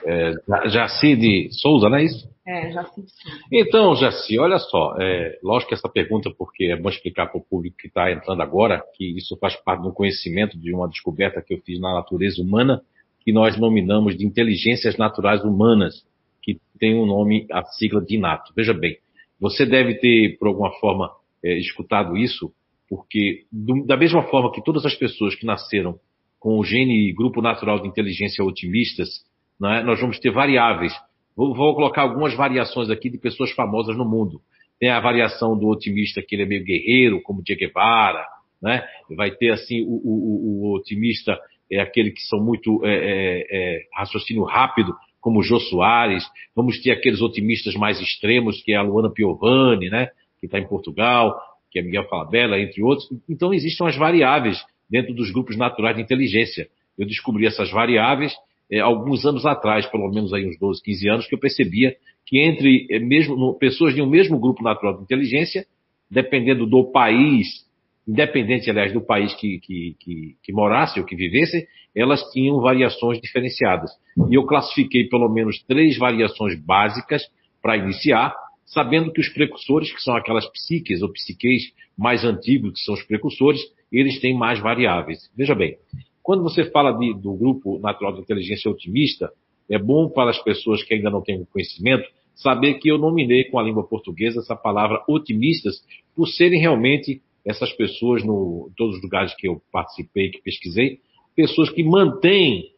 É, 0.06 0.34
Jaci 0.70 1.16
de 1.16 1.50
Souza, 1.52 1.90
não 1.90 1.98
é 1.98 2.04
isso? 2.04 2.30
É, 2.46 2.72
Jaci 2.72 3.02
de 3.02 3.12
Souza. 3.12 3.40
Então, 3.52 3.96
Jaci, 3.96 4.38
olha 4.38 4.60
só, 4.60 4.96
é, 5.00 5.40
lógico 5.44 5.70
que 5.70 5.76
essa 5.76 5.90
pergunta, 5.90 6.30
porque 6.38 6.66
é 6.66 6.76
bom 6.76 6.90
explicar 6.90 7.28
para 7.28 7.40
o 7.40 7.44
público 7.44 7.78
que 7.78 7.88
está 7.88 8.12
entrando 8.12 8.42
agora, 8.42 8.84
que 8.96 9.18
isso 9.18 9.38
faz 9.38 9.56
parte 9.56 9.82
do 9.82 9.94
conhecimento 9.94 10.58
de 10.58 10.74
uma 10.74 10.88
descoberta 10.88 11.42
que 11.42 11.54
eu 11.54 11.62
fiz 11.62 11.80
na 11.80 11.94
natureza 11.94 12.42
humana, 12.42 12.82
que 13.22 13.34
nós 13.34 13.58
nominamos 13.58 14.16
de 14.16 14.26
inteligências 14.26 14.98
naturais 14.98 15.44
humanas, 15.44 16.06
que 16.42 16.60
tem 16.80 16.94
um 16.94 17.06
nome, 17.06 17.48
a 17.52 17.64
sigla 17.64 18.00
de 18.00 18.16
inato. 18.16 18.54
Veja 18.56 18.74
bem, 18.74 18.98
você 19.40 19.66
deve 19.66 19.96
ter, 19.96 20.38
por 20.38 20.48
alguma 20.48 20.72
forma, 20.80 21.10
é, 21.44 21.58
escutado 21.58 22.16
isso, 22.16 22.52
porque 22.88 23.46
do, 23.52 23.86
da 23.86 23.98
mesma 23.98 24.24
forma 24.24 24.52
que 24.52 24.64
todas 24.64 24.86
as 24.86 24.94
pessoas 24.94 25.36
que 25.36 25.46
nasceram 25.46 26.00
com 26.40 26.60
o 26.60 26.64
gene 26.64 27.12
grupo 27.14 27.42
natural 27.42 27.80
de 27.82 27.88
inteligência 27.88 28.44
otimistas, 28.46 29.26
é? 29.64 29.84
nós 29.84 30.00
vamos 30.00 30.20
ter 30.20 30.32
variáveis. 30.32 30.94
Vou, 31.36 31.54
vou, 31.54 31.76
colocar 31.76 32.04
algumas 32.04 32.36
variações 32.36 32.90
aqui 32.90 33.10
de 33.10 33.18
pessoas 33.18 33.52
famosas 33.52 33.96
no 33.98 34.06
mundo. 34.06 34.42
Tem 34.80 34.90
a 34.90 35.00
variação 35.00 35.58
do 35.58 35.68
otimista 35.68 36.22
que 36.22 36.36
ele 36.36 36.44
é 36.44 36.46
meio 36.46 36.64
guerreiro, 36.64 37.22
como 37.22 37.42
Che 37.46 37.56
Guevara, 37.56 38.26
né? 38.62 38.84
Vai 39.16 39.32
ter 39.32 39.52
assim 39.52 39.84
o, 39.84 40.02
o, 40.04 40.72
o 40.72 40.76
otimista 40.76 41.38
é 41.72 41.80
aquele 41.80 42.12
que 42.12 42.22
são 42.22 42.40
muito 42.40 42.86
é, 42.86 42.94
é, 42.94 43.48
é, 43.52 43.82
raciocínio 43.94 44.44
rápido, 44.44 44.94
como 45.20 45.42
Jô 45.42 45.60
Soares. 45.60 46.24
Vamos 46.56 46.82
ter 46.82 46.92
aqueles 46.92 47.22
otimistas 47.22 47.76
mais 47.76 48.00
extremos, 48.00 48.62
que 48.62 48.74
é 48.74 48.76
a 48.76 48.82
Luana 48.82 49.12
Piovani, 49.12 49.90
né? 49.90 50.10
Que 50.40 50.46
está 50.46 50.60
em 50.60 50.68
Portugal, 50.68 51.40
que 51.72 51.80
é 51.80 51.82
Miguel 51.82 52.08
Falabella, 52.08 52.60
entre 52.60 52.84
outros. 52.84 53.08
Então 53.28 53.54
existem 53.54 53.88
as 53.88 53.98
variáveis 53.98 54.64
dentro 54.90 55.14
dos 55.14 55.32
grupos 55.32 55.58
naturais 55.58 55.96
de 55.96 56.02
inteligência. 56.02 56.68
Eu 56.98 57.06
descobri 57.06 57.46
essas 57.46 57.72
variáveis 57.72 58.34
é, 58.72 58.80
alguns 58.80 59.26
anos 59.26 59.46
atrás, 59.46 59.86
pelo 59.88 60.10
menos 60.12 60.34
aí 60.34 60.48
uns 60.48 60.58
12, 60.58 60.82
15 60.84 61.10
anos, 61.10 61.28
que 61.28 61.36
eu 61.36 61.40
percebia 61.40 61.96
que 62.26 62.40
entre 62.40 62.88
é, 62.90 63.00
mesmo 63.00 63.36
no, 63.36 63.54
pessoas 63.58 63.94
de 63.94 64.02
um 64.02 64.10
mesmo 64.10 64.40
grupo 64.40 64.64
natural 64.64 64.98
de 64.98 65.04
inteligência, 65.04 65.66
dependendo 66.10 66.66
do 66.66 66.92
país, 66.92 67.66
independente, 68.08 68.70
aliás, 68.70 68.92
do 68.92 69.02
país 69.02 69.34
que, 69.36 69.60
que, 69.60 69.96
que, 70.00 70.36
que 70.44 70.54
morasse 70.54 71.00
ou 71.00 71.06
que 71.06 71.16
vivesse, 71.16 71.68
elas 71.96 72.22
tinham 72.32 72.60
variações 72.60 73.20
diferenciadas. 73.20 73.92
E 74.30 74.36
eu 74.36 74.46
classifiquei 74.46 75.08
pelo 75.08 75.30
menos 75.30 75.64
três 75.64 75.98
variações 75.98 76.60
básicas 76.60 77.24
para 77.62 77.78
iniciar, 77.78 78.36
sabendo 78.66 79.12
que 79.12 79.22
os 79.22 79.30
precursores, 79.30 79.92
que 79.92 80.02
são 80.02 80.16
aquelas 80.16 80.50
psiques 80.52 81.02
ou 81.02 81.12
psiqueis 81.12 81.72
mais 81.98 82.24
antigos, 82.24 82.74
que 82.74 82.80
são 82.80 82.94
os 82.94 83.04
precursores, 83.04 83.62
eles 83.92 84.20
têm 84.20 84.36
mais 84.36 84.60
variáveis. 84.60 85.32
Veja 85.36 85.56
bem, 85.56 85.78
quando 86.26 86.42
você 86.42 86.66
fala 86.72 86.92
de, 86.92 87.14
do 87.14 87.36
grupo 87.36 87.78
natural 87.78 88.14
de 88.14 88.22
inteligência 88.22 88.70
otimista, 88.70 89.32
é 89.70 89.78
bom 89.78 90.10
para 90.10 90.32
as 90.32 90.44
pessoas 90.44 90.82
que 90.84 90.96
ainda 90.96 91.12
não 91.12 91.22
têm 91.22 91.46
conhecimento 91.46 92.10
saber 92.34 92.80
que 92.80 92.90
eu 92.90 92.98
nominei 92.98 93.44
com 93.44 93.60
a 93.60 93.64
língua 93.64 93.88
portuguesa 93.88 94.40
essa 94.40 94.56
palavra 94.56 95.04
otimistas 95.08 95.84
por 96.16 96.28
serem 96.28 96.60
realmente 96.60 97.22
essas 97.46 97.72
pessoas 97.74 98.24
no 98.24 98.70
em 98.72 98.74
todos 98.76 98.96
os 98.98 99.04
lugares 99.04 99.36
que 99.36 99.48
eu 99.48 99.62
participei, 99.72 100.32
que 100.32 100.42
pesquisei, 100.42 101.00
pessoas 101.36 101.70
que 101.70 101.84
mantêm 101.84 102.72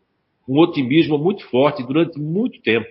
um 0.45 0.59
otimismo 0.59 1.17
muito 1.17 1.49
forte 1.49 1.81
durante 1.83 2.19
muito 2.19 2.61
tempo, 2.61 2.87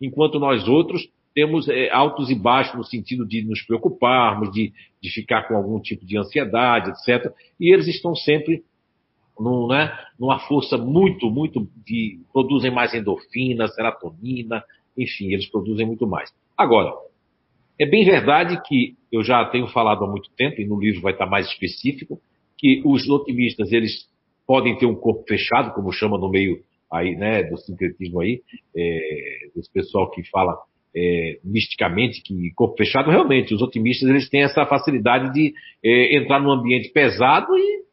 enquanto 0.00 0.40
nós 0.40 0.66
outros 0.66 1.06
temos 1.34 1.68
é, 1.68 1.90
altos 1.90 2.30
e 2.30 2.34
baixos 2.34 2.74
no 2.74 2.84
sentido 2.84 3.26
de 3.26 3.42
nos 3.42 3.60
preocuparmos, 3.60 4.50
de, 4.52 4.72
de 5.02 5.10
ficar 5.10 5.46
com 5.46 5.54
algum 5.54 5.78
tipo 5.78 6.06
de 6.06 6.16
ansiedade, 6.16 6.92
etc. 6.92 7.30
E 7.60 7.70
eles 7.70 7.86
estão 7.86 8.14
sempre 8.14 8.64
num, 9.38 9.66
né, 9.68 9.96
numa 10.18 10.38
força 10.40 10.76
muito, 10.76 11.30
muito 11.30 11.68
de. 11.84 12.20
produzem 12.32 12.70
mais 12.70 12.94
endorfina, 12.94 13.68
serotonina, 13.68 14.62
enfim, 14.96 15.32
eles 15.32 15.48
produzem 15.50 15.86
muito 15.86 16.06
mais. 16.06 16.30
Agora, 16.56 16.92
é 17.78 17.86
bem 17.86 18.04
verdade 18.04 18.60
que 18.66 18.96
eu 19.12 19.22
já 19.22 19.44
tenho 19.46 19.68
falado 19.68 20.04
há 20.04 20.08
muito 20.08 20.30
tempo, 20.36 20.60
e 20.60 20.66
no 20.66 20.80
livro 20.80 21.00
vai 21.00 21.12
estar 21.12 21.26
mais 21.26 21.46
específico, 21.46 22.20
que 22.56 22.82
os 22.84 23.08
otimistas, 23.08 23.72
eles 23.72 24.08
podem 24.46 24.76
ter 24.76 24.86
um 24.86 24.94
corpo 24.94 25.24
fechado, 25.28 25.72
como 25.74 25.92
chama 25.92 26.18
no 26.18 26.28
meio 26.28 26.60
aí, 26.90 27.14
né, 27.14 27.44
do 27.44 27.56
sincretismo 27.58 28.20
aí, 28.20 28.42
é, 28.74 29.48
pessoal 29.72 30.10
que 30.10 30.24
fala 30.30 30.56
é, 30.96 31.38
misticamente 31.44 32.22
que 32.22 32.50
corpo 32.54 32.76
fechado, 32.76 33.10
realmente, 33.10 33.54
os 33.54 33.62
otimistas 33.62 34.08
eles 34.08 34.28
têm 34.28 34.42
essa 34.42 34.64
facilidade 34.66 35.32
de 35.32 35.52
é, 35.84 36.16
entrar 36.16 36.40
num 36.40 36.50
ambiente 36.50 36.88
pesado 36.90 37.56
e, 37.56 37.84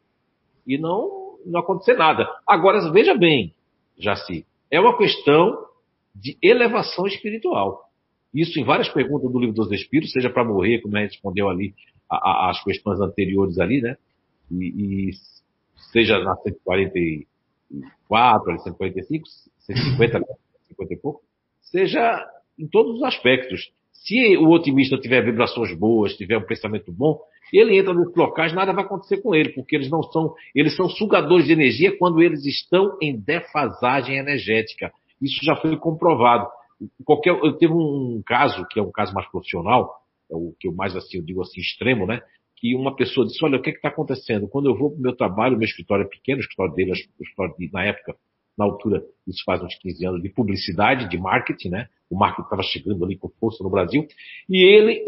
e 0.66 0.78
não, 0.78 1.25
não 1.46 1.60
acontecer 1.60 1.94
nada. 1.94 2.28
Agora, 2.46 2.90
veja 2.90 3.14
bem, 3.14 3.54
Jaci, 3.98 4.44
é 4.70 4.80
uma 4.80 4.96
questão 4.96 5.66
de 6.14 6.36
elevação 6.42 7.06
espiritual. 7.06 7.90
Isso 8.34 8.58
em 8.58 8.64
várias 8.64 8.88
perguntas 8.88 9.30
do 9.30 9.38
livro 9.38 9.54
dos 9.54 9.70
Espíritos, 9.72 10.12
seja 10.12 10.28
para 10.28 10.44
morrer, 10.44 10.80
como 10.80 10.96
a 10.96 11.00
gente 11.00 11.12
respondeu 11.12 11.48
ali 11.48 11.74
a, 12.10 12.50
as 12.50 12.62
questões 12.62 13.00
anteriores 13.00 13.58
ali, 13.58 13.80
né? 13.80 13.96
E, 14.50 15.08
e 15.08 15.10
seja 15.92 16.18
na 16.18 16.36
144, 16.36 18.62
145, 18.62 19.28
150, 19.58 20.20
50 20.68 20.94
e 20.94 20.96
pouco, 20.96 21.22
seja 21.62 22.24
em 22.58 22.66
todos 22.66 22.96
os 22.96 23.02
aspectos. 23.02 23.70
Se 23.92 24.36
o 24.36 24.50
otimista 24.50 24.98
tiver 24.98 25.24
vibrações 25.24 25.76
boas, 25.76 26.16
tiver 26.16 26.38
um 26.38 26.46
pensamento 26.46 26.92
bom, 26.92 27.18
ele 27.52 27.78
entra 27.78 27.92
nos 27.92 28.14
locais, 28.14 28.52
nada 28.52 28.72
vai 28.72 28.84
acontecer 28.84 29.18
com 29.18 29.34
ele, 29.34 29.50
porque 29.50 29.76
eles 29.76 29.90
não 29.90 30.02
são, 30.02 30.34
eles 30.54 30.74
são 30.76 30.88
sugadores 30.88 31.46
de 31.46 31.52
energia 31.52 31.96
quando 31.96 32.22
eles 32.22 32.44
estão 32.44 32.96
em 33.00 33.16
defasagem 33.16 34.16
energética. 34.16 34.92
Isso 35.20 35.44
já 35.44 35.56
foi 35.56 35.76
comprovado. 35.76 36.48
Qualquer, 37.04 37.30
eu 37.30 37.52
teve 37.56 37.72
um 37.72 38.22
caso, 38.26 38.66
que 38.68 38.78
é 38.78 38.82
um 38.82 38.90
caso 38.90 39.14
mais 39.14 39.28
profissional, 39.30 39.94
é 40.30 40.34
o 40.34 40.54
que 40.58 40.68
eu 40.68 40.72
mais 40.72 40.94
assim, 40.94 41.18
eu 41.18 41.24
digo 41.24 41.40
assim, 41.40 41.60
extremo, 41.60 42.06
né? 42.06 42.20
Que 42.56 42.74
uma 42.74 42.94
pessoa 42.94 43.26
disse, 43.26 43.42
olha, 43.44 43.58
o 43.58 43.62
que 43.62 43.70
é 43.70 43.72
está 43.72 43.88
acontecendo? 43.88 44.48
Quando 44.48 44.68
eu 44.68 44.76
vou 44.76 44.90
para 44.90 44.98
o 44.98 45.02
meu 45.02 45.16
trabalho, 45.16 45.56
meu 45.56 45.66
escritório 45.66 46.04
é 46.04 46.08
pequeno, 46.08 46.38
o 46.38 46.40
escritório 46.40 46.74
dele, 46.74 46.90
o 46.90 46.94
escritório 46.94 47.54
de, 47.58 47.70
na 47.72 47.84
época, 47.84 48.16
na 48.58 48.64
altura, 48.64 49.02
isso 49.26 49.42
faz 49.44 49.62
uns 49.62 49.74
15 49.76 50.06
anos, 50.06 50.22
de 50.22 50.30
publicidade, 50.30 51.08
de 51.08 51.18
marketing, 51.18 51.68
né? 51.68 51.88
O 52.10 52.16
marketing 52.16 52.42
estava 52.42 52.62
chegando 52.62 53.04
ali 53.04 53.16
com 53.16 53.28
força 53.40 53.62
no 53.64 53.70
Brasil. 53.70 54.06
E 54.48 54.62
ele 54.62 55.04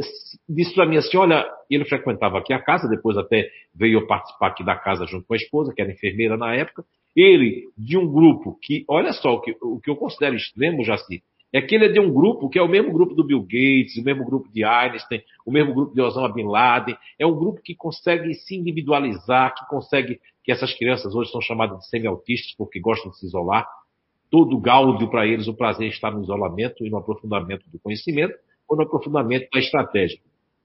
disse 0.49 0.75
para 0.75 0.87
mim 0.87 0.97
assim, 0.97 1.17
olha, 1.17 1.49
ele 1.71 1.85
frequentava 1.85 2.39
aqui 2.39 2.53
a 2.53 2.63
casa, 2.63 2.89
depois 2.89 3.17
até 3.17 3.49
veio 3.75 4.07
participar 4.07 4.49
aqui 4.49 4.65
da 4.65 4.77
casa 4.77 5.07
junto 5.07 5.27
com 5.27 5.35
a 5.35 5.37
esposa, 5.37 5.73
que 5.75 5.81
era 5.81 5.93
enfermeira 5.93 6.37
na 6.37 6.55
época. 6.55 6.85
Ele, 7.17 7.69
de 7.77 7.97
um 7.97 8.11
grupo 8.11 8.59
que, 8.63 8.85
olha 8.89 9.13
só, 9.13 9.35
o 9.35 9.41
que, 9.41 9.57
o 9.61 9.81
que 9.81 9.91
eu 9.91 9.97
considero 9.97 10.37
extremo, 10.37 10.85
Jaci, 10.85 11.23
é 11.53 11.63
que 11.63 11.75
ele 11.75 11.87
é 11.87 11.89
de 11.89 12.01
um 12.01 12.13
grupo 12.13 12.49
que 12.49 12.59
é 12.59 12.63
o 12.63 12.69
mesmo 12.69 12.93
grupo 12.93 13.15
do 13.15 13.25
Bill 13.25 13.41
Gates, 13.41 13.97
o 13.97 14.05
mesmo 14.05 14.25
grupo 14.25 14.53
de 14.53 14.65
Einstein, 14.65 15.23
o 15.47 15.51
mesmo 15.51 15.75
grupo 15.75 15.95
de 15.95 16.01
Osama 16.01 16.33
Bin 16.33 16.45
Laden. 16.45 16.97
É 17.19 17.27
um 17.27 17.35
grupo 17.35 17.63
que 17.63 17.75
consegue 17.75 18.35
se 18.35 18.55
individualizar, 18.55 19.55
que 19.55 19.67
consegue, 19.67 20.21
que 20.45 20.53
essas 20.53 20.75
crianças 20.75 21.15
hoje 21.15 21.31
são 21.31 21.41
chamadas 21.41 21.79
de 21.79 21.89
semi-autistas 21.89 22.55
porque 22.57 22.79
gostam 22.81 23.11
de 23.11 23.19
se 23.19 23.27
isolar. 23.27 23.67
Todo 24.31 24.61
gáudio 24.61 25.09
para 25.09 25.27
eles, 25.27 25.49
o 25.49 25.55
prazer 25.55 25.89
está 25.89 26.11
no 26.11 26.23
isolamento 26.23 26.85
e 26.85 26.91
no 26.91 26.99
aprofundamento 26.99 27.69
do 27.71 27.79
conhecimento 27.79 28.35
ou 28.69 28.77
no 28.77 28.83
aprofundamento 28.83 29.49
da 29.51 29.59
estratégia. 29.59 30.19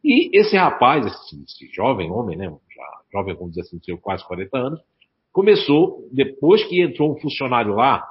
E 0.03 0.37
esse 0.37 0.57
rapaz, 0.57 1.05
esse, 1.05 1.43
esse 1.43 1.73
jovem 1.73 2.11
homem, 2.11 2.37
né, 2.37 2.45
já, 2.45 3.01
jovem, 3.13 3.33
vamos 3.33 3.51
dizer 3.51 3.61
assim, 3.61 3.79
de 3.79 3.95
quase 3.97 4.25
40 4.27 4.57
anos, 4.57 4.79
começou, 5.31 6.07
depois 6.11 6.63
que 6.65 6.81
entrou 6.81 7.13
um 7.13 7.19
funcionário 7.19 7.73
lá, 7.73 8.05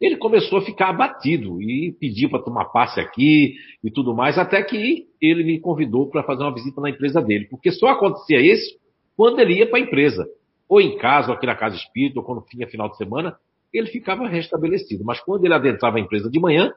ele 0.00 0.16
começou 0.16 0.58
a 0.58 0.62
ficar 0.62 0.90
abatido 0.90 1.60
e 1.60 1.92
pediu 1.98 2.30
para 2.30 2.42
tomar 2.42 2.66
passe 2.66 3.00
aqui 3.00 3.54
e 3.82 3.90
tudo 3.90 4.14
mais, 4.14 4.38
até 4.38 4.62
que 4.62 5.06
ele 5.20 5.44
me 5.44 5.60
convidou 5.60 6.08
para 6.08 6.22
fazer 6.22 6.42
uma 6.42 6.54
visita 6.54 6.80
na 6.80 6.90
empresa 6.90 7.20
dele, 7.20 7.46
porque 7.46 7.70
só 7.70 7.88
acontecia 7.88 8.40
isso 8.40 8.78
quando 9.16 9.40
ele 9.40 9.58
ia 9.58 9.68
para 9.68 9.78
a 9.78 9.82
empresa, 9.82 10.26
ou 10.68 10.80
em 10.80 10.96
casa, 10.98 11.28
ou 11.28 11.34
aqui 11.36 11.46
na 11.46 11.56
casa 11.56 11.76
espírita, 11.76 12.20
ou 12.20 12.24
quando 12.24 12.44
tinha 12.44 12.66
final 12.68 12.88
de 12.88 12.96
semana, 12.96 13.36
ele 13.72 13.88
ficava 13.88 14.26
restabelecido. 14.28 15.04
Mas 15.04 15.20
quando 15.20 15.44
ele 15.44 15.54
adentrava 15.54 15.98
a 15.98 16.00
empresa 16.00 16.30
de 16.30 16.38
manhã, 16.40 16.72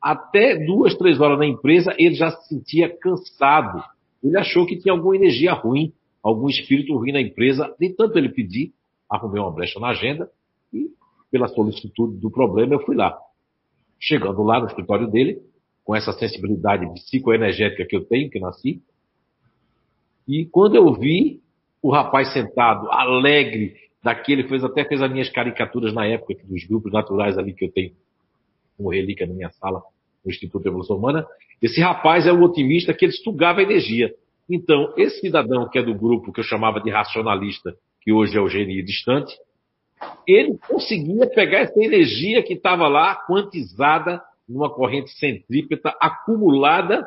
até 0.00 0.56
duas, 0.64 0.94
três 0.96 1.20
horas 1.20 1.38
na 1.38 1.46
empresa, 1.46 1.94
ele 1.98 2.14
já 2.14 2.30
se 2.30 2.48
sentia 2.48 2.88
cansado. 2.88 3.82
Ele 4.22 4.36
achou 4.36 4.66
que 4.66 4.78
tinha 4.78 4.92
alguma 4.92 5.16
energia 5.16 5.52
ruim, 5.52 5.92
algum 6.22 6.48
espírito 6.48 6.96
ruim 6.96 7.12
na 7.12 7.20
empresa. 7.20 7.74
Nem 7.80 7.94
tanto 7.94 8.16
ele 8.18 8.28
pedir, 8.28 8.72
arrumei 9.10 9.40
uma 9.40 9.50
brecha 9.50 9.78
na 9.80 9.88
agenda 9.88 10.30
e 10.72 10.90
pela 11.30 11.48
solicitude 11.48 12.18
do 12.18 12.30
problema, 12.30 12.74
eu 12.74 12.80
fui 12.80 12.96
lá. 12.96 13.18
Chegando 14.00 14.42
lá 14.42 14.60
no 14.60 14.66
escritório 14.66 15.10
dele, 15.10 15.42
com 15.84 15.94
essa 15.94 16.12
sensibilidade 16.12 16.86
psicoenergética 16.94 17.84
que 17.84 17.96
eu 17.96 18.04
tenho, 18.04 18.30
que 18.30 18.38
nasci, 18.38 18.80
e 20.28 20.44
quando 20.44 20.74
eu 20.74 20.92
vi 20.92 21.40
o 21.80 21.90
rapaz 21.90 22.32
sentado, 22.34 22.90
alegre, 22.90 23.74
daquele, 24.02 24.44
fez 24.48 24.64
até 24.64 24.84
fez 24.84 25.02
as 25.02 25.10
minhas 25.10 25.28
caricaturas 25.30 25.92
na 25.92 26.06
época 26.06 26.34
dos 26.44 26.64
grupos 26.64 26.92
naturais 26.92 27.36
ali 27.36 27.52
que 27.52 27.64
eu 27.64 27.72
tenho 27.72 27.92
como 28.76 28.90
relíquia 28.90 29.26
na 29.26 29.34
minha 29.34 29.50
sala 29.50 29.82
no 30.24 30.30
Instituto 30.30 30.62
de 30.62 30.68
Evolução 30.68 30.96
Humana. 30.96 31.26
Esse 31.60 31.80
rapaz 31.80 32.26
é 32.26 32.32
o 32.32 32.42
otimista 32.42 32.94
que 32.94 33.04
ele 33.04 33.12
estugava 33.12 33.60
a 33.60 33.62
energia. 33.62 34.14
Então, 34.48 34.94
esse 34.96 35.20
cidadão 35.20 35.68
que 35.68 35.78
é 35.78 35.82
do 35.82 35.94
grupo 35.94 36.32
que 36.32 36.40
eu 36.40 36.44
chamava 36.44 36.80
de 36.80 36.90
racionalista, 36.90 37.74
que 38.00 38.12
hoje 38.12 38.38
é 38.38 38.40
o 38.40 38.48
gênio 38.48 38.84
distante, 38.84 39.36
ele 40.26 40.56
conseguia 40.68 41.26
pegar 41.26 41.58
essa 41.58 41.82
energia 41.82 42.42
que 42.42 42.54
estava 42.54 42.86
lá, 42.86 43.16
quantizada 43.26 44.22
numa 44.48 44.70
corrente 44.70 45.10
centrípeta, 45.10 45.94
acumulada 46.00 47.06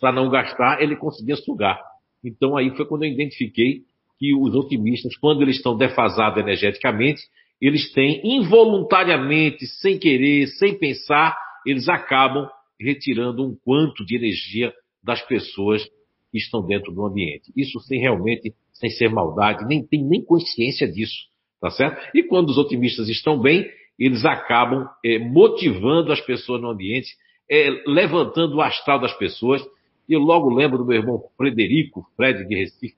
para 0.00 0.12
não 0.12 0.30
gastar, 0.30 0.80
ele 0.80 0.96
conseguia 0.96 1.36
sugar. 1.36 1.80
Então 2.22 2.56
aí 2.56 2.74
foi 2.76 2.86
quando 2.86 3.04
eu 3.04 3.10
identifiquei 3.10 3.82
que 4.24 4.34
os 4.34 4.54
otimistas, 4.54 5.14
quando 5.18 5.42
eles 5.42 5.56
estão 5.56 5.76
defasados 5.76 6.38
energeticamente, 6.38 7.20
eles 7.60 7.92
têm 7.92 8.22
involuntariamente, 8.24 9.66
sem 9.66 9.98
querer, 9.98 10.46
sem 10.46 10.78
pensar, 10.78 11.36
eles 11.66 11.90
acabam 11.90 12.48
retirando 12.80 13.44
um 13.44 13.54
quanto 13.62 14.04
de 14.04 14.16
energia 14.16 14.72
das 15.02 15.20
pessoas 15.26 15.84
que 16.32 16.38
estão 16.38 16.64
dentro 16.66 16.90
do 16.90 17.04
ambiente. 17.04 17.52
Isso 17.54 17.78
sem 17.80 18.00
realmente, 18.00 18.54
sem 18.72 18.88
ser 18.88 19.10
maldade, 19.10 19.66
nem 19.66 19.86
tem 19.86 20.02
nem 20.02 20.24
consciência 20.24 20.90
disso. 20.90 21.26
Tá 21.60 21.70
certo? 21.70 22.10
E 22.14 22.22
quando 22.22 22.48
os 22.48 22.58
otimistas 22.58 23.08
estão 23.08 23.38
bem, 23.38 23.70
eles 23.98 24.24
acabam 24.24 24.88
é, 25.04 25.18
motivando 25.18 26.12
as 26.12 26.20
pessoas 26.20 26.62
no 26.62 26.70
ambiente, 26.70 27.10
é, 27.50 27.70
levantando 27.86 28.56
o 28.56 28.62
astral 28.62 28.98
das 28.98 29.12
pessoas. 29.18 29.62
Eu 30.08 30.20
logo 30.20 30.48
lembro 30.48 30.78
do 30.78 30.86
meu 30.86 30.96
irmão 30.96 31.22
Frederico, 31.36 32.06
Fred 32.16 32.46
de 32.46 32.54
Recife, 32.54 32.96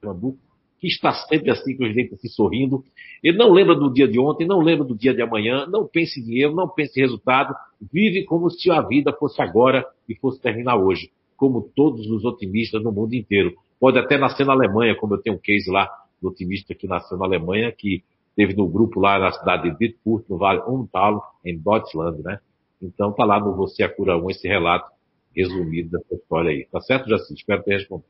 Pernambuco, 0.00 0.38
que 0.78 0.86
está 0.86 1.12
sempre 1.12 1.50
assim, 1.50 1.76
com 1.76 1.84
os 1.84 1.94
dentes 1.94 2.14
assim, 2.14 2.28
sorrindo. 2.28 2.84
Ele 3.22 3.36
não 3.36 3.52
lembra 3.52 3.74
do 3.74 3.92
dia 3.92 4.06
de 4.06 4.18
ontem, 4.18 4.46
não 4.46 4.60
lembra 4.60 4.84
do 4.84 4.94
dia 4.94 5.14
de 5.14 5.22
amanhã, 5.22 5.66
não 5.66 5.86
pensa 5.86 6.20
em 6.20 6.24
dinheiro, 6.24 6.54
não 6.54 6.68
pensa 6.68 6.98
em 6.98 7.02
resultado, 7.02 7.54
vive 7.92 8.24
como 8.24 8.50
se 8.50 8.70
a 8.70 8.80
vida 8.82 9.12
fosse 9.12 9.40
agora 9.40 9.84
e 10.08 10.14
fosse 10.14 10.40
terminar 10.40 10.76
hoje, 10.76 11.10
como 11.36 11.62
todos 11.74 12.06
os 12.08 12.24
otimistas 12.24 12.82
no 12.82 12.92
mundo 12.92 13.14
inteiro. 13.14 13.54
Pode 13.80 13.98
até 13.98 14.18
nascer 14.18 14.46
na 14.46 14.52
Alemanha, 14.52 14.94
como 14.94 15.14
eu 15.14 15.22
tenho 15.22 15.36
um 15.36 15.40
case 15.40 15.70
lá 15.70 15.90
do 16.20 16.28
otimista 16.28 16.74
que 16.74 16.86
nasceu 16.86 17.16
na 17.18 17.26
Alemanha, 17.26 17.72
que 17.72 18.02
teve 18.34 18.54
no 18.54 18.68
grupo 18.68 19.00
lá 19.00 19.18
na 19.18 19.32
cidade 19.32 19.70
de 19.70 19.76
Wittfurt, 19.80 20.24
no 20.28 20.36
Vale 20.36 20.60
Untalo, 20.68 21.22
em 21.44 21.58
Deutschland, 21.58 22.22
né? 22.22 22.38
Então 22.80 23.12
tá 23.12 23.24
lá 23.24 23.40
no 23.40 23.54
Você 23.54 23.82
a 23.82 23.88
Cura 23.88 24.16
1 24.16 24.30
esse 24.30 24.46
relato 24.46 24.90
resumido 25.34 25.90
dessa 25.90 26.14
história 26.14 26.50
aí. 26.50 26.66
Tá 26.70 26.80
certo, 26.80 27.08
Jaci? 27.08 27.34
Espero 27.34 27.62
ter 27.62 27.78
respondido. 27.78 28.08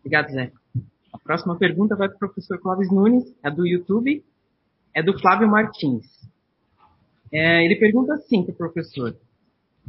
Obrigado, 0.00 0.30
Zé. 0.30 0.52
A 1.12 1.18
próxima 1.18 1.56
pergunta 1.56 1.96
vai 1.96 2.08
para 2.08 2.16
o 2.16 2.18
professor 2.18 2.58
Clóvis 2.60 2.90
Nunes, 2.90 3.24
é 3.42 3.50
do 3.50 3.66
YouTube, 3.66 4.24
é 4.94 5.02
do 5.02 5.18
Flávio 5.18 5.48
Martins. 5.48 6.06
É, 7.32 7.64
ele 7.64 7.76
pergunta 7.76 8.14
assim 8.14 8.42
para 8.42 8.52
o 8.52 8.56
professor. 8.56 9.16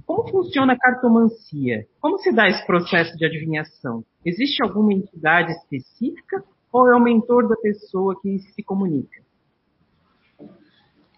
Como 0.06 0.30
funciona 0.30 0.74
a 0.74 0.78
cartomancia? 0.78 1.86
Como 2.00 2.18
se 2.20 2.32
dá 2.32 2.50
esse 2.50 2.66
processo 2.66 3.16
de 3.18 3.26
adivinhação? 3.26 4.04
Existe 4.26 4.64
alguma 4.64 4.94
entidade 4.94 5.52
específica 5.52 6.44
ou 6.72 6.88
é 6.88 6.96
o 6.96 7.00
mentor 7.00 7.48
da 7.48 7.56
pessoa 7.56 8.20
que 8.22 8.40
se 8.40 8.64
comunica? 8.64 9.22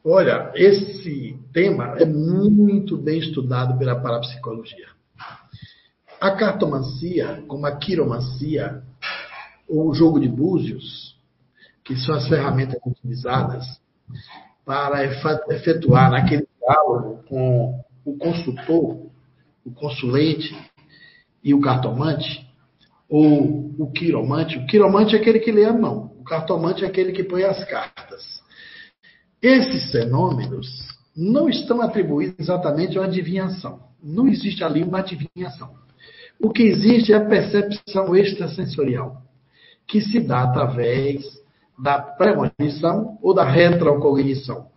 Olha, 0.05 0.51
esse 0.55 1.39
tema 1.53 1.95
é 1.97 2.05
muito 2.05 2.97
bem 2.97 3.19
estudado 3.19 3.77
pela 3.77 4.01
parapsicologia. 4.01 4.87
A 6.19 6.31
cartomancia, 6.31 7.43
como 7.47 7.65
a 7.65 7.77
quiromancia, 7.77 8.83
o 9.73 9.93
jogo 9.93 10.19
de 10.19 10.27
búzios, 10.27 11.17
que 11.83 11.95
são 11.95 12.15
as 12.15 12.27
ferramentas 12.27 12.79
utilizadas 12.85 13.65
para 14.63 15.03
efetuar 15.03 16.11
naquele 16.11 16.47
diálogo 16.59 17.23
com 17.27 17.83
o 18.05 18.17
consultor, 18.17 19.07
o 19.65 19.71
consulente 19.71 20.55
e 21.43 21.53
o 21.53 21.59
cartomante, 21.59 22.47
ou 23.09 23.71
o 23.77 23.91
quiromante. 23.91 24.57
O 24.57 24.65
quiromante 24.67 25.15
é 25.15 25.19
aquele 25.19 25.39
que 25.39 25.51
lê 25.51 25.65
a 25.65 25.73
mão, 25.73 26.13
o 26.19 26.23
cartomante 26.23 26.85
é 26.85 26.87
aquele 26.87 27.11
que 27.11 27.23
põe 27.23 27.43
as 27.43 27.65
cartas. 27.65 28.41
Esses 29.41 29.91
fenômenos 29.91 30.67
não 31.15 31.49
estão 31.49 31.81
atribuídos 31.81 32.39
exatamente 32.39 32.97
à 32.97 33.05
adivinhação. 33.05 33.81
Não 34.01 34.27
existe 34.27 34.63
ali 34.63 34.83
uma 34.83 34.99
adivinhação. 34.99 35.73
O 36.39 36.49
que 36.49 36.63
existe 36.63 37.11
é 37.11 37.17
a 37.17 37.25
percepção 37.25 38.15
extrasensorial. 38.15 39.21
Que 39.87 40.01
se 40.01 40.19
dá 40.19 40.43
através 40.43 41.23
da 41.77 41.99
premonição 41.99 43.17
ou 43.21 43.33
da 43.33 43.43
retrocognição. 43.43 44.67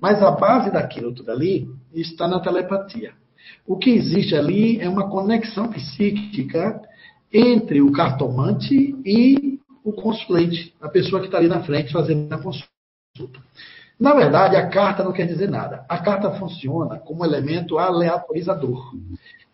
Mas 0.00 0.22
a 0.22 0.30
base 0.30 0.70
daquilo 0.70 1.14
tudo 1.14 1.30
ali 1.30 1.68
está 1.92 2.26
na 2.26 2.40
telepatia. 2.40 3.12
O 3.66 3.76
que 3.76 3.90
existe 3.90 4.34
ali 4.34 4.80
é 4.80 4.88
uma 4.88 5.08
conexão 5.08 5.68
psíquica 5.68 6.80
entre 7.32 7.80
o 7.82 7.92
cartomante 7.92 8.74
e 9.04 9.60
o 9.84 9.92
consulente, 9.92 10.74
a 10.80 10.88
pessoa 10.88 11.20
que 11.20 11.26
está 11.26 11.38
ali 11.38 11.48
na 11.48 11.62
frente 11.62 11.92
fazendo 11.92 12.32
a 12.32 12.38
consulta. 12.38 13.40
Na 13.98 14.14
verdade, 14.14 14.56
a 14.56 14.68
carta 14.68 15.04
não 15.04 15.12
quer 15.12 15.26
dizer 15.26 15.48
nada. 15.48 15.84
A 15.88 15.98
carta 15.98 16.32
funciona 16.32 16.98
como 16.98 17.24
elemento 17.24 17.78
aleatorizador. 17.78 18.92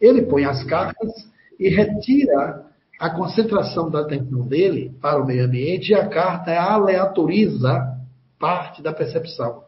Ele 0.01 0.23
põe 0.23 0.45
as 0.45 0.65
cartas 0.65 1.11
e 1.59 1.69
retira 1.69 2.70
a 3.01 3.09
concentração 3.09 3.91
da 3.91 4.01
atenção 4.01 4.47
dele 4.47 4.93
para 5.01 5.23
o 5.23 5.27
meio 5.27 5.47
ambiente 5.47 5.89
e 5.89 5.95
a 5.95 6.07
carta 6.07 6.53
aleatoriza 6.53 7.97
parte 8.39 8.83
da 8.83 8.93
percepção. 8.93 9.63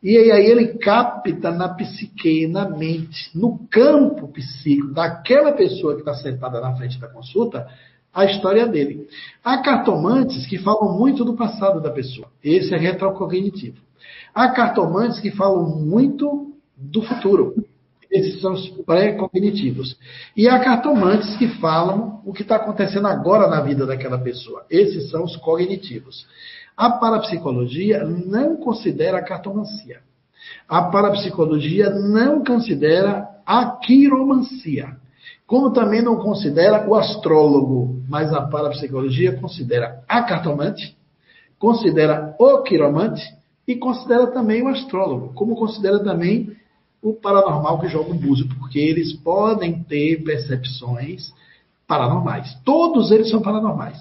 E 0.00 0.16
aí 0.16 0.46
ele 0.46 0.78
capta 0.78 1.50
na 1.50 1.68
psique, 1.70 2.46
na 2.46 2.68
mente, 2.68 3.36
no 3.36 3.58
campo 3.68 4.28
psíquico 4.28 4.94
daquela 4.94 5.52
pessoa 5.52 5.94
que 5.94 6.00
está 6.00 6.14
sentada 6.14 6.60
na 6.60 6.76
frente 6.76 6.98
da 7.00 7.08
consulta, 7.08 7.66
a 8.14 8.24
história 8.24 8.66
dele. 8.66 9.08
Há 9.44 9.58
cartomantes 9.58 10.46
que 10.46 10.56
falam 10.58 10.96
muito 10.96 11.24
do 11.24 11.34
passado 11.34 11.80
da 11.80 11.90
pessoa. 11.90 12.28
Esse 12.42 12.72
é 12.72 12.78
retrocognitivo. 12.78 13.78
Há 14.32 14.48
cartomantes 14.50 15.18
que 15.18 15.32
falam 15.32 15.76
muito 15.76 16.54
do 16.76 17.02
futuro. 17.02 17.54
Esses 18.10 18.40
são 18.40 18.54
os 18.54 18.68
pré-cognitivos. 18.84 19.96
E 20.36 20.48
há 20.48 20.58
cartomantes 20.58 21.36
que 21.36 21.48
falam 21.60 22.20
o 22.24 22.32
que 22.32 22.42
está 22.42 22.56
acontecendo 22.56 23.06
agora 23.06 23.48
na 23.48 23.60
vida 23.60 23.86
daquela 23.86 24.18
pessoa. 24.18 24.64
Esses 24.68 25.10
são 25.10 25.24
os 25.24 25.36
cognitivos. 25.36 26.26
A 26.76 26.90
parapsicologia 26.90 28.04
não 28.04 28.56
considera 28.56 29.18
a 29.18 29.22
cartomancia. 29.22 30.00
A 30.68 30.82
parapsicologia 30.82 31.90
não 31.90 32.42
considera 32.42 33.28
a 33.46 33.76
quiromancia. 33.76 34.96
Como 35.46 35.72
também 35.72 36.02
não 36.02 36.16
considera 36.16 36.88
o 36.88 36.94
astrólogo. 36.94 38.02
Mas 38.08 38.32
a 38.32 38.42
parapsicologia 38.42 39.38
considera 39.38 40.02
a 40.08 40.22
cartomante, 40.22 40.96
considera 41.58 42.34
o 42.40 42.62
quiromante 42.62 43.22
e 43.68 43.76
considera 43.76 44.26
também 44.28 44.62
o 44.62 44.68
astrólogo, 44.68 45.32
como 45.34 45.54
considera 45.54 46.02
também 46.02 46.56
o 47.02 47.14
paranormal 47.14 47.80
que 47.80 47.88
joga 47.88 48.10
o 48.10 48.14
búzio, 48.14 48.48
porque 48.48 48.78
eles 48.78 49.12
podem 49.14 49.82
ter 49.84 50.22
percepções 50.22 51.32
paranormais. 51.86 52.54
Todos 52.64 53.10
eles 53.10 53.30
são 53.30 53.40
paranormais. 53.40 53.98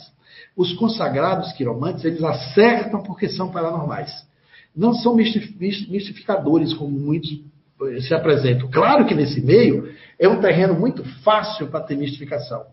Os 0.56 0.74
consagrados 0.74 1.54
quiromantes, 1.54 2.04
eles 2.04 2.24
acertam 2.24 3.02
porque 3.02 3.30
são 3.30 3.50
paranormais. 3.50 4.28
Não 4.76 4.94
são 4.94 5.16
mistificadores, 5.16 6.74
como 6.74 6.92
muitos 6.92 7.42
eh, 7.82 8.02
se 8.02 8.14
apresentam. 8.14 8.70
Claro 8.70 9.06
que 9.06 9.16
nesse 9.16 9.42
meio 9.42 9.92
é 10.20 10.28
um 10.28 10.42
terreno 10.42 10.74
muito 10.74 11.04
fácil 11.24 11.68
para 11.68 11.82
ter 11.82 11.96
mistificação. 11.96 12.66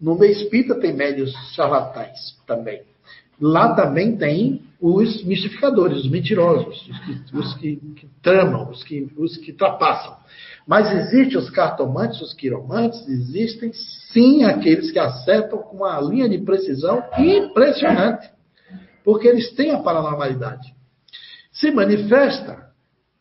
No 0.00 0.16
meio 0.16 0.32
espírita 0.32 0.74
tem 0.74 0.92
médios 0.92 1.32
charlatães 1.54 2.36
também. 2.46 2.82
Lá 3.40 3.74
também 3.74 4.16
tem 4.16 4.62
os 4.80 5.24
mistificadores, 5.24 5.98
os 5.98 6.10
mentirosos, 6.10 6.88
os 6.88 6.98
que, 7.00 7.36
os 7.36 7.54
que, 7.54 7.76
que 7.96 8.08
tramam, 8.22 8.70
os 8.70 8.82
que, 8.84 9.08
os 9.16 9.36
que 9.36 9.52
trapassam. 9.52 10.16
Mas 10.66 10.90
existem 10.92 11.38
os 11.38 11.50
cartomantes, 11.50 12.20
os 12.20 12.34
quiromantes, 12.34 13.06
existem 13.08 13.72
sim 14.12 14.44
aqueles 14.44 14.90
que 14.90 14.98
acertam 14.98 15.58
com 15.58 15.78
uma 15.78 16.00
linha 16.00 16.28
de 16.28 16.38
precisão 16.38 17.02
impressionante. 17.16 18.30
Porque 19.04 19.26
eles 19.26 19.52
têm 19.52 19.72
a 19.72 19.78
paranormalidade. 19.78 20.74
Se 21.50 21.70
manifesta 21.70 22.68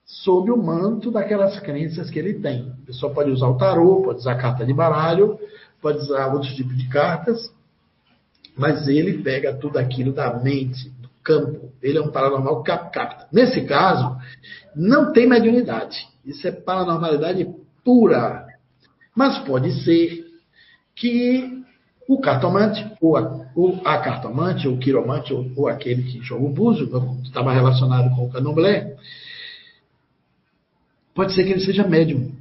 sob 0.07 0.51
o 0.51 0.57
manto 0.57 1.11
daquelas 1.11 1.59
crenças 1.59 2.09
que 2.09 2.17
ele 2.17 2.35
tem. 2.35 2.73
A 2.83 2.85
pessoa 2.85 3.13
pode 3.13 3.29
usar 3.29 3.47
o 3.47 3.57
tarô, 3.57 4.01
pode 4.03 4.19
usar 4.19 4.35
carta 4.35 4.65
de 4.65 4.73
baralho, 4.73 5.37
pode 5.81 5.99
usar 5.99 6.27
outros 6.33 6.53
tipos 6.55 6.77
de 6.77 6.87
cartas, 6.87 7.51
mas 8.57 8.87
ele 8.87 9.21
pega 9.21 9.53
tudo 9.53 9.77
aquilo 9.77 10.11
da 10.11 10.33
mente, 10.39 10.89
do 10.99 11.09
campo. 11.23 11.71
Ele 11.81 11.97
é 11.97 12.01
um 12.01 12.11
paranormal 12.11 12.63
cap 12.63 12.91
capta. 12.91 13.27
Nesse 13.31 13.65
caso, 13.65 14.17
não 14.75 15.13
tem 15.13 15.27
mediunidade. 15.27 15.97
Isso 16.25 16.47
é 16.47 16.51
paranormalidade 16.51 17.47
pura. 17.83 18.47
Mas 19.15 19.37
pode 19.39 19.71
ser 19.83 20.25
que 20.95 21.63
o 22.07 22.19
cartomante, 22.19 22.85
ou 23.01 23.17
a, 23.17 23.47
ou 23.55 23.81
a 23.85 23.97
cartomante, 23.99 24.67
ou 24.67 24.75
o 24.75 24.79
quiromante, 24.79 25.33
ou, 25.33 25.51
ou 25.55 25.67
aquele 25.67 26.03
que 26.03 26.21
joga 26.21 26.45
o 26.45 26.53
búzio, 26.53 26.89
estava 27.23 27.53
relacionado 27.53 28.15
com 28.15 28.25
o 28.25 28.31
candomblé, 28.31 28.95
pode 31.13 31.33
ser 31.33 31.43
que 31.43 31.51
ele 31.51 31.59
seja 31.59 31.87
médium. 31.87 32.31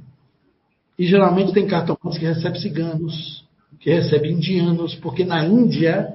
E 0.97 1.05
geralmente 1.05 1.53
tem 1.53 1.67
cartomantes 1.67 2.17
que 2.17 2.25
recebem 2.25 2.59
ciganos, 2.59 3.46
que 3.87 3.93
recebe 3.93 4.29
indianos, 4.29 4.95
porque 4.95 5.23
na 5.23 5.45
Índia 5.45 6.13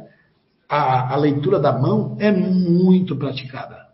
a, 0.69 1.15
a 1.15 1.17
leitura 1.17 1.59
da 1.59 1.73
mão 1.73 2.19
é 2.21 2.31
muito 2.31 3.17
praticada. 3.17 3.87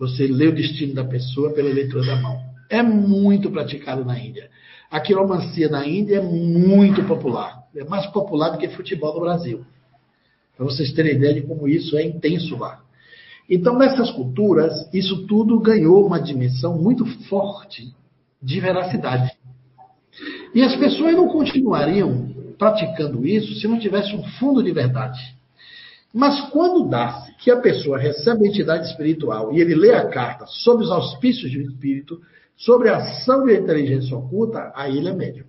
Você 0.00 0.26
lê 0.26 0.48
o 0.48 0.52
destino 0.52 0.94
da 0.94 1.04
pessoa 1.04 1.52
pela 1.52 1.72
leitura 1.72 2.04
da 2.04 2.16
mão. 2.16 2.40
É 2.68 2.82
muito 2.82 3.48
praticado 3.48 4.04
na 4.04 4.18
Índia. 4.18 4.50
A 4.90 4.98
quiromancia 4.98 5.68
na 5.68 5.86
Índia 5.86 6.16
é 6.16 6.20
muito 6.20 7.04
popular. 7.04 7.62
É 7.76 7.84
mais 7.84 8.04
popular 8.08 8.48
do 8.50 8.58
que 8.58 8.68
futebol 8.70 9.14
no 9.14 9.20
Brasil. 9.20 9.64
Para 10.56 10.66
vocês 10.66 10.92
terem 10.92 11.14
ideia 11.14 11.34
de 11.34 11.42
como 11.42 11.68
isso 11.68 11.96
é 11.96 12.02
intenso 12.02 12.56
lá. 12.56 12.80
Então, 13.48 13.78
nessas 13.78 14.10
culturas, 14.10 14.72
isso 14.92 15.24
tudo 15.28 15.60
ganhou 15.60 16.04
uma 16.04 16.20
dimensão 16.20 16.76
muito 16.76 17.06
forte 17.28 17.94
de 18.42 18.58
veracidade. 18.58 19.30
E 20.52 20.64
as 20.64 20.74
pessoas 20.74 21.14
não 21.14 21.28
continuariam 21.28 22.29
praticando 22.60 23.26
isso 23.26 23.58
se 23.58 23.66
não 23.66 23.78
tivesse 23.78 24.14
um 24.14 24.22
fundo 24.22 24.62
de 24.62 24.70
verdade. 24.70 25.18
Mas 26.12 26.38
quando 26.50 26.90
dá-se 26.90 27.34
que 27.36 27.50
a 27.50 27.58
pessoa 27.58 27.98
recebe 27.98 28.44
a 28.44 28.48
entidade 28.48 28.86
espiritual 28.86 29.50
e 29.54 29.60
ele 29.60 29.74
lê 29.74 29.94
a 29.94 30.08
carta 30.08 30.44
sob 30.46 30.82
os 30.82 30.90
auspícios 30.90 31.50
do 31.50 31.60
espírito, 31.62 32.20
sobre 32.56 32.90
a 32.90 32.98
ação 32.98 33.48
e 33.48 33.56
a 33.56 33.58
inteligência 33.58 34.14
oculta, 34.14 34.70
aí 34.74 34.98
ele 34.98 35.08
é 35.08 35.12
médium. 35.14 35.46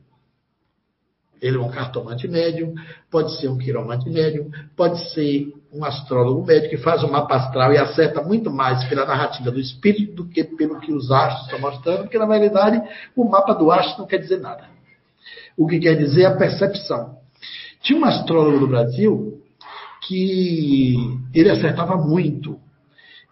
Ele 1.42 1.58
é 1.58 1.60
um 1.60 1.70
cartomante 1.70 2.28
médium, 2.28 2.76
pode 3.10 3.38
ser 3.42 3.50
um 3.50 3.58
quiromante 3.58 4.10
médium, 4.10 4.50
pode 4.78 5.12
ser 5.12 5.52
um 5.74 5.84
astrólogo 5.84 6.46
médium 6.46 6.70
que 6.70 6.78
faz 6.78 7.04
um 7.04 7.12
mapa 7.12 7.36
astral 7.36 7.74
e 7.74 7.78
acerta 7.78 8.22
muito 8.22 8.50
mais 8.50 8.88
pela 8.88 9.06
narrativa 9.06 9.52
do 9.52 9.60
espírito 9.60 10.14
do 10.14 10.30
que 10.30 10.46
pelo 10.46 10.80
que 10.80 10.94
os 10.94 11.12
astros 11.12 11.46
estão 11.46 11.60
mostrando, 11.60 12.04
porque 12.04 12.18
na 12.18 12.26
realidade 12.26 12.82
o 13.18 13.26
mapa 13.26 13.54
do 13.54 13.70
astro 13.70 14.00
não 14.00 14.08
quer 14.08 14.20
dizer 14.20 14.40
nada. 14.40 14.72
O 15.58 15.68
que 15.68 15.80
quer 15.80 15.96
dizer 15.96 16.26
a 16.26 16.36
percepção. 16.36 17.18
Tinha 17.82 18.00
um 18.00 18.06
astrólogo 18.06 18.60
do 18.60 18.68
Brasil 18.68 19.42
que 20.08 20.96
ele 21.34 21.50
acertava 21.50 21.96
muito. 21.96 22.58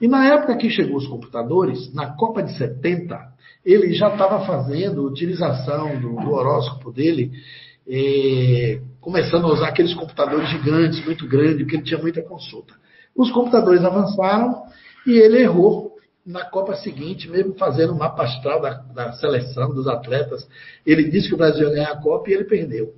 E 0.02 0.08
na 0.08 0.26
época 0.34 0.56
que 0.58 0.70
chegou 0.70 0.98
os 0.98 1.08
computadores, 1.08 1.94
na 1.94 2.16
Copa 2.16 2.42
de 2.42 2.58
70, 2.58 3.18
ele 3.66 3.94
já 3.94 4.10
estava 4.10 4.46
fazendo 4.46 5.06
utilização 5.06 6.00
do, 6.00 6.16
do 6.16 6.32
horóscopo 6.32 6.92
dele, 6.92 7.32
eh, 7.88 8.80
começando 9.02 9.46
a 9.46 9.54
usar 9.54 9.68
aqueles 9.70 9.94
computadores 9.94 10.50
gigantes, 10.50 11.04
muito 11.06 11.28
grandes, 11.28 11.58
porque 11.58 11.76
ele 11.76 11.84
tinha 11.84 12.00
muita 12.00 12.22
consulta. 12.22 12.74
Os 13.16 13.32
computadores 13.32 13.84
avançaram 13.84 14.64
e 15.06 15.12
ele 15.12 15.42
errou 15.42 15.89
na 16.26 16.46
Copa 16.46 16.76
seguinte, 16.76 17.30
mesmo 17.30 17.56
fazendo 17.56 17.94
o 17.94 17.98
mapa 17.98 18.24
astral 18.24 18.62
da, 18.62 18.74
da, 18.94 19.14
seleção 19.14 19.74
dos 19.74 19.88
atletas, 19.88 20.48
ele 20.86 21.10
disse 21.10 21.28
que 21.28 21.34
o 21.34 21.38
Brasil 21.38 21.68
ia 21.68 21.74
ganhar 21.74 21.92
a 21.92 22.02
Copa 22.02 22.30
e 22.30 22.34
ele 22.34 22.44
perdeu. 22.44 22.94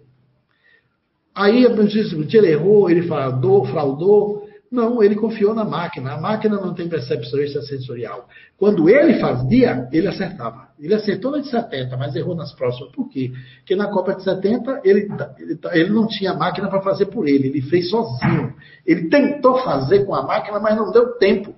Aí, 1.33 1.63
ele 1.63 2.47
errou, 2.51 2.89
ele 2.89 3.03
fraudou, 3.03 3.65
fraudou. 3.65 4.49
Não, 4.69 5.03
ele 5.03 5.15
confiou 5.15 5.53
na 5.53 5.63
máquina. 5.63 6.13
A 6.13 6.19
máquina 6.19 6.55
não 6.55 6.73
tem 6.73 6.89
percepção 6.89 7.39
extrasensorial. 7.39 8.27
Quando 8.57 8.89
ele 8.89 9.19
fazia, 9.19 9.87
ele 9.91 10.07
acertava. 10.07 10.69
Ele 10.79 10.93
acertou 10.93 11.31
na 11.31 11.39
de 11.39 11.49
70, 11.49 11.95
mas 11.97 12.15
errou 12.15 12.35
nas 12.35 12.53
próximas. 12.53 12.91
Por 12.91 13.09
quê? 13.09 13.31
Porque 13.59 13.75
na 13.75 13.87
Copa 13.87 14.15
de 14.15 14.23
70, 14.23 14.81
ele, 14.83 15.09
ele, 15.39 15.59
ele 15.71 15.89
não 15.89 16.07
tinha 16.07 16.33
máquina 16.33 16.69
para 16.69 16.81
fazer 16.81 17.07
por 17.07 17.27
ele. 17.27 17.47
Ele 17.47 17.61
fez 17.61 17.89
sozinho. 17.89 18.53
Ele 18.85 19.09
tentou 19.09 19.57
fazer 19.59 20.05
com 20.05 20.15
a 20.15 20.23
máquina, 20.23 20.59
mas 20.59 20.75
não 20.75 20.91
deu 20.91 21.17
tempo. 21.17 21.53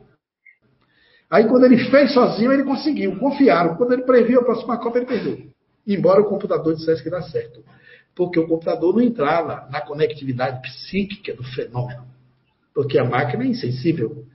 Aí 1.33 1.47
quando 1.47 1.65
ele 1.65 1.79
fez 1.89 2.13
sozinho, 2.13 2.53
ele 2.53 2.63
conseguiu, 2.63 3.17
confiaram. 3.17 3.75
Quando 3.75 3.93
ele 3.93 4.03
previu 4.03 4.41
a 4.41 4.43
próxima 4.43 4.77
Copa, 4.77 4.99
ele 4.99 5.07
perdeu. 5.07 5.39
Embora 5.87 6.21
o 6.21 6.25
computador 6.25 6.75
dissesse 6.75 7.01
que 7.01 7.09
dá 7.09 7.23
certo. 7.23 7.63
Porque 8.13 8.39
o 8.39 8.47
computador 8.47 8.93
não 8.93 9.01
entrava 9.01 9.67
na 9.71 9.81
conectividade 9.81 10.61
psíquica 10.61 11.33
do 11.33 11.43
fenômeno. 11.43 12.05
Porque 12.71 12.99
a 12.99 13.03
máquina 13.03 13.45
é 13.45 13.47
insensível. 13.47 14.25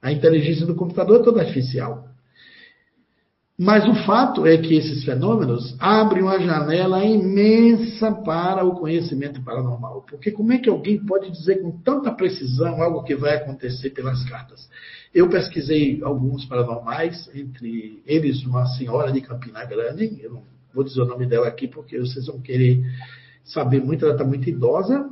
A 0.00 0.12
inteligência 0.12 0.64
do 0.64 0.76
computador 0.76 1.22
é 1.22 1.24
toda 1.24 1.40
artificial. 1.40 2.06
Mas 3.58 3.88
o 3.88 3.94
fato 4.04 4.46
é 4.46 4.56
que 4.56 4.76
esses 4.76 5.04
fenômenos 5.04 5.74
abrem 5.80 6.22
uma 6.22 6.38
janela 6.38 7.04
imensa 7.04 8.12
para 8.12 8.64
o 8.64 8.76
conhecimento 8.76 9.42
paranormal. 9.42 10.04
Porque 10.08 10.30
como 10.30 10.52
é 10.52 10.58
que 10.58 10.70
alguém 10.70 11.04
pode 11.04 11.32
dizer 11.32 11.62
com 11.62 11.72
tanta 11.80 12.12
precisão 12.12 12.80
algo 12.80 13.02
que 13.02 13.16
vai 13.16 13.34
acontecer 13.34 13.90
pelas 13.90 14.22
cartas? 14.28 14.68
Eu 15.14 15.28
pesquisei 15.28 16.00
alguns 16.02 16.44
paranormais, 16.44 17.30
entre 17.32 18.02
eles 18.04 18.44
uma 18.44 18.66
senhora 18.66 19.12
de 19.12 19.20
Campina 19.20 19.64
Grande, 19.64 20.18
eu 20.20 20.32
não 20.32 20.42
vou 20.74 20.82
dizer 20.82 21.02
o 21.02 21.06
nome 21.06 21.24
dela 21.24 21.46
aqui 21.46 21.68
porque 21.68 21.98
vocês 22.00 22.26
vão 22.26 22.40
querer 22.40 22.82
saber 23.44 23.80
muito, 23.80 24.04
ela 24.04 24.14
está 24.14 24.24
muito 24.24 24.50
idosa, 24.50 25.08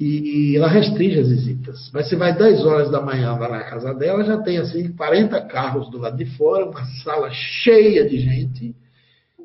e 0.00 0.56
ela 0.56 0.66
restringe 0.66 1.20
as 1.20 1.28
visitas. 1.28 1.88
Mas 1.94 2.08
você 2.08 2.16
vai 2.16 2.36
10 2.36 2.64
horas 2.64 2.90
da 2.90 3.00
manhã 3.00 3.36
lá 3.36 3.48
na 3.48 3.62
casa 3.62 3.94
dela, 3.94 4.24
já 4.24 4.38
tem 4.38 4.58
assim 4.58 4.90
40 4.92 5.40
carros 5.42 5.88
do 5.88 5.98
lado 5.98 6.16
de 6.16 6.26
fora, 6.36 6.68
uma 6.68 6.84
sala 7.04 7.30
cheia 7.30 8.08
de 8.08 8.18
gente, 8.18 8.74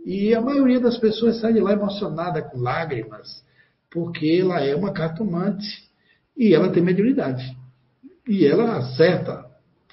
e 0.04 0.34
a 0.34 0.42
maioria 0.42 0.80
das 0.80 0.98
pessoas 0.98 1.40
sai 1.40 1.54
de 1.54 1.60
lá 1.60 1.74
emocionada 1.74 2.42
com 2.42 2.58
lágrimas, 2.58 3.44
porque 3.92 4.40
ela 4.42 4.60
é 4.60 4.76
uma 4.76 4.92
cartomante 4.92 5.68
e 6.36 6.56
ela 6.56 6.70
tem 6.70 6.82
mediunidade. 6.82 7.56
E 8.28 8.46
ela 8.46 8.78
acerta 8.78 9.47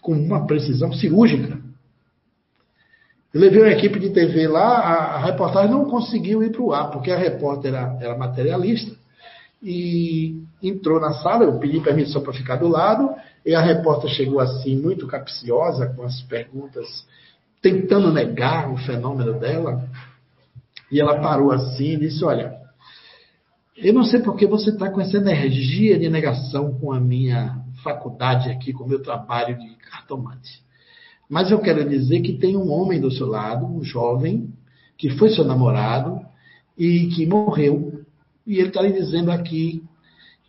com 0.05 0.13
uma 0.13 0.47
precisão 0.47 0.93
cirúrgica. 0.93 1.59
Eu 3.33 3.41
levei 3.41 3.63
uma 3.63 3.73
equipe 3.73 3.99
de 3.99 4.11
TV 4.11 4.47
lá, 4.47 4.79
a, 4.79 4.95
a 5.15 5.25
reportagem 5.25 5.71
não 5.71 5.87
conseguiu 5.87 6.43
ir 6.43 6.53
para 6.53 6.63
o 6.63 6.75
ar, 6.75 6.91
porque 6.91 7.11
a 7.11 7.17
repórter 7.17 7.75
era, 7.75 7.97
era 7.99 8.19
materialista, 8.19 8.95
e 9.63 10.43
entrou 10.63 11.01
na 11.01 11.15
sala, 11.15 11.45
eu 11.45 11.59
pedi 11.59 11.81
permissão 11.81 12.23
para 12.23 12.35
ficar 12.35 12.57
do 12.57 12.69
lado, 12.69 13.15
e 13.47 13.55
a 13.55 13.63
repórter 13.63 14.11
chegou 14.11 14.41
assim, 14.41 14.77
muito 14.77 15.07
capciosa, 15.07 15.87
com 15.87 16.03
as 16.05 16.21
perguntas, 16.23 17.07
tentando 17.63 18.13
negar 18.13 18.71
o 18.71 18.77
fenômeno 18.77 19.41
dela, 19.41 19.89
e 20.93 21.01
ela 21.01 21.19
parou 21.19 21.51
assim 21.51 21.95
e 21.95 21.97
disse: 21.97 22.23
Olha, 22.23 22.55
eu 23.75 23.95
não 23.95 24.05
sei 24.05 24.21
por 24.21 24.37
que 24.37 24.47
você 24.47 24.69
está 24.69 24.91
com 24.91 25.01
essa 25.01 25.17
energia 25.17 25.99
de 25.99 26.11
negação 26.11 26.79
com 26.79 26.93
a 26.93 27.01
minha 27.01 27.64
faculdade 27.85 28.51
aqui, 28.51 28.73
com 28.73 28.83
o 28.83 28.89
meu 28.89 29.01
trabalho 29.01 29.57
de 29.57 29.69
cartomante. 29.77 30.65
Mas 31.31 31.51
eu 31.51 31.61
quero 31.61 31.89
dizer 31.89 32.21
que 32.21 32.33
tem 32.33 32.57
um 32.57 32.71
homem 32.71 33.01
do 33.01 33.11
seu 33.11 33.29
lado, 33.29 33.65
um 33.65 33.85
jovem, 33.85 34.53
que 34.99 35.11
foi 35.11 35.31
seu 35.31 35.45
namorado 35.45 36.21
e 36.77 37.07
que 37.09 37.27
morreu. 37.27 38.05
E 38.47 38.59
ele 38.59 38.69
está 38.69 38.83
lhe 38.83 38.93
dizendo 38.93 39.31
aqui 39.31 39.83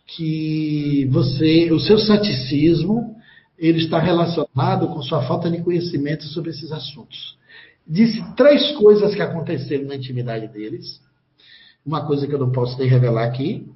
que 0.06 1.08
você, 1.10 1.70
o 1.72 1.80
seu 1.80 1.98
ceticismo, 1.98 3.16
ele 3.58 3.78
está 3.78 3.98
relacionado 3.98 4.88
com 4.88 5.02
sua 5.02 5.22
falta 5.22 5.50
de 5.50 5.62
conhecimento 5.62 6.24
sobre 6.24 6.50
esses 6.50 6.70
assuntos. 6.70 7.36
Disse 7.86 8.22
três 8.34 8.72
coisas 8.72 9.14
que 9.14 9.22
aconteceram 9.22 9.86
na 9.86 9.96
intimidade 9.96 10.48
deles. 10.48 11.00
Uma 11.84 12.04
coisa 12.04 12.26
que 12.26 12.34
eu 12.34 12.38
não 12.38 12.50
posso 12.50 12.76
nem 12.78 12.88
revelar 12.88 13.24
aqui. 13.24 13.66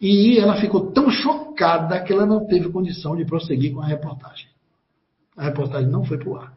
E 0.00 0.38
ela 0.38 0.60
ficou 0.60 0.92
tão 0.92 1.10
chocada 1.10 2.00
que 2.02 2.12
ela 2.12 2.26
não 2.26 2.46
teve 2.46 2.68
condição 2.68 3.16
de 3.16 3.24
prosseguir 3.24 3.72
com 3.72 3.80
a 3.80 3.86
reportagem. 3.86 4.48
A 5.36 5.44
reportagem 5.44 5.88
não 5.88 6.04
foi 6.04 6.18
para 6.18 6.28
o 6.28 6.36
ar. 6.36 6.52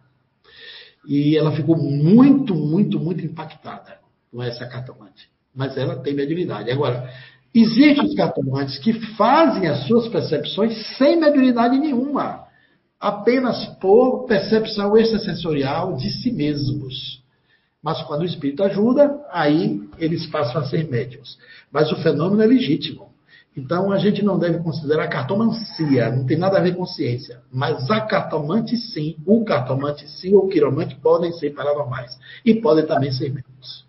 E 1.08 1.38
ela 1.38 1.52
ficou 1.52 1.78
muito, 1.78 2.54
muito, 2.54 3.00
muito 3.00 3.24
impactada 3.24 3.98
com 4.32 4.44
essa 4.44 4.66
cartomante. 4.68 5.30
Mas 5.56 5.78
ela 5.78 5.96
tem 5.98 6.14
mediunidade. 6.14 6.70
Agora, 6.70 7.10
Existem 7.60 8.06
os 8.06 8.14
cartomantes 8.14 8.78
que 8.78 8.94
fazem 9.16 9.68
as 9.68 9.88
suas 9.88 10.08
percepções 10.10 10.96
sem 10.96 11.20
mediunidade 11.20 11.76
nenhuma, 11.80 12.46
apenas 13.00 13.66
por 13.80 14.26
percepção 14.26 14.96
extrasensorial 14.96 15.96
de 15.96 16.08
si 16.12 16.32
mesmos. 16.32 17.24
Mas 17.82 18.00
quando 18.04 18.22
o 18.22 18.26
espírito 18.26 18.64
ajuda, 18.64 19.20
aí 19.32 19.82
eles 19.98 20.28
passam 20.28 20.62
a 20.62 20.66
ser 20.66 20.88
médiums. 20.88 21.40
Mas 21.72 21.92
o 21.92 21.96
fenômeno 21.96 22.44
é 22.44 22.46
legítimo. 22.46 23.07
Então 23.58 23.92
a 23.92 23.98
gente 23.98 24.24
não 24.24 24.38
deve 24.38 24.60
considerar 24.60 25.06
a 25.06 25.08
cartomancia, 25.08 26.12
não 26.12 26.28
tem 26.28 26.38
nada 26.38 26.60
a 26.60 26.62
ver 26.62 26.76
com 26.76 26.86
ciência. 26.86 27.42
Mas 27.52 27.90
a 27.90 28.02
cartomante 28.02 28.78
sim, 28.78 29.18
o 29.26 29.44
cartomante 29.44 30.08
sim, 30.08 30.36
ou 30.36 30.46
o 30.46 30.48
quiromante 30.48 30.96
podem 30.96 31.32
ser 31.32 31.56
paranormais. 31.56 32.20
E 32.46 32.54
podem 32.54 32.86
também 32.86 33.12
ser 33.12 33.34
médiums. 33.34 33.84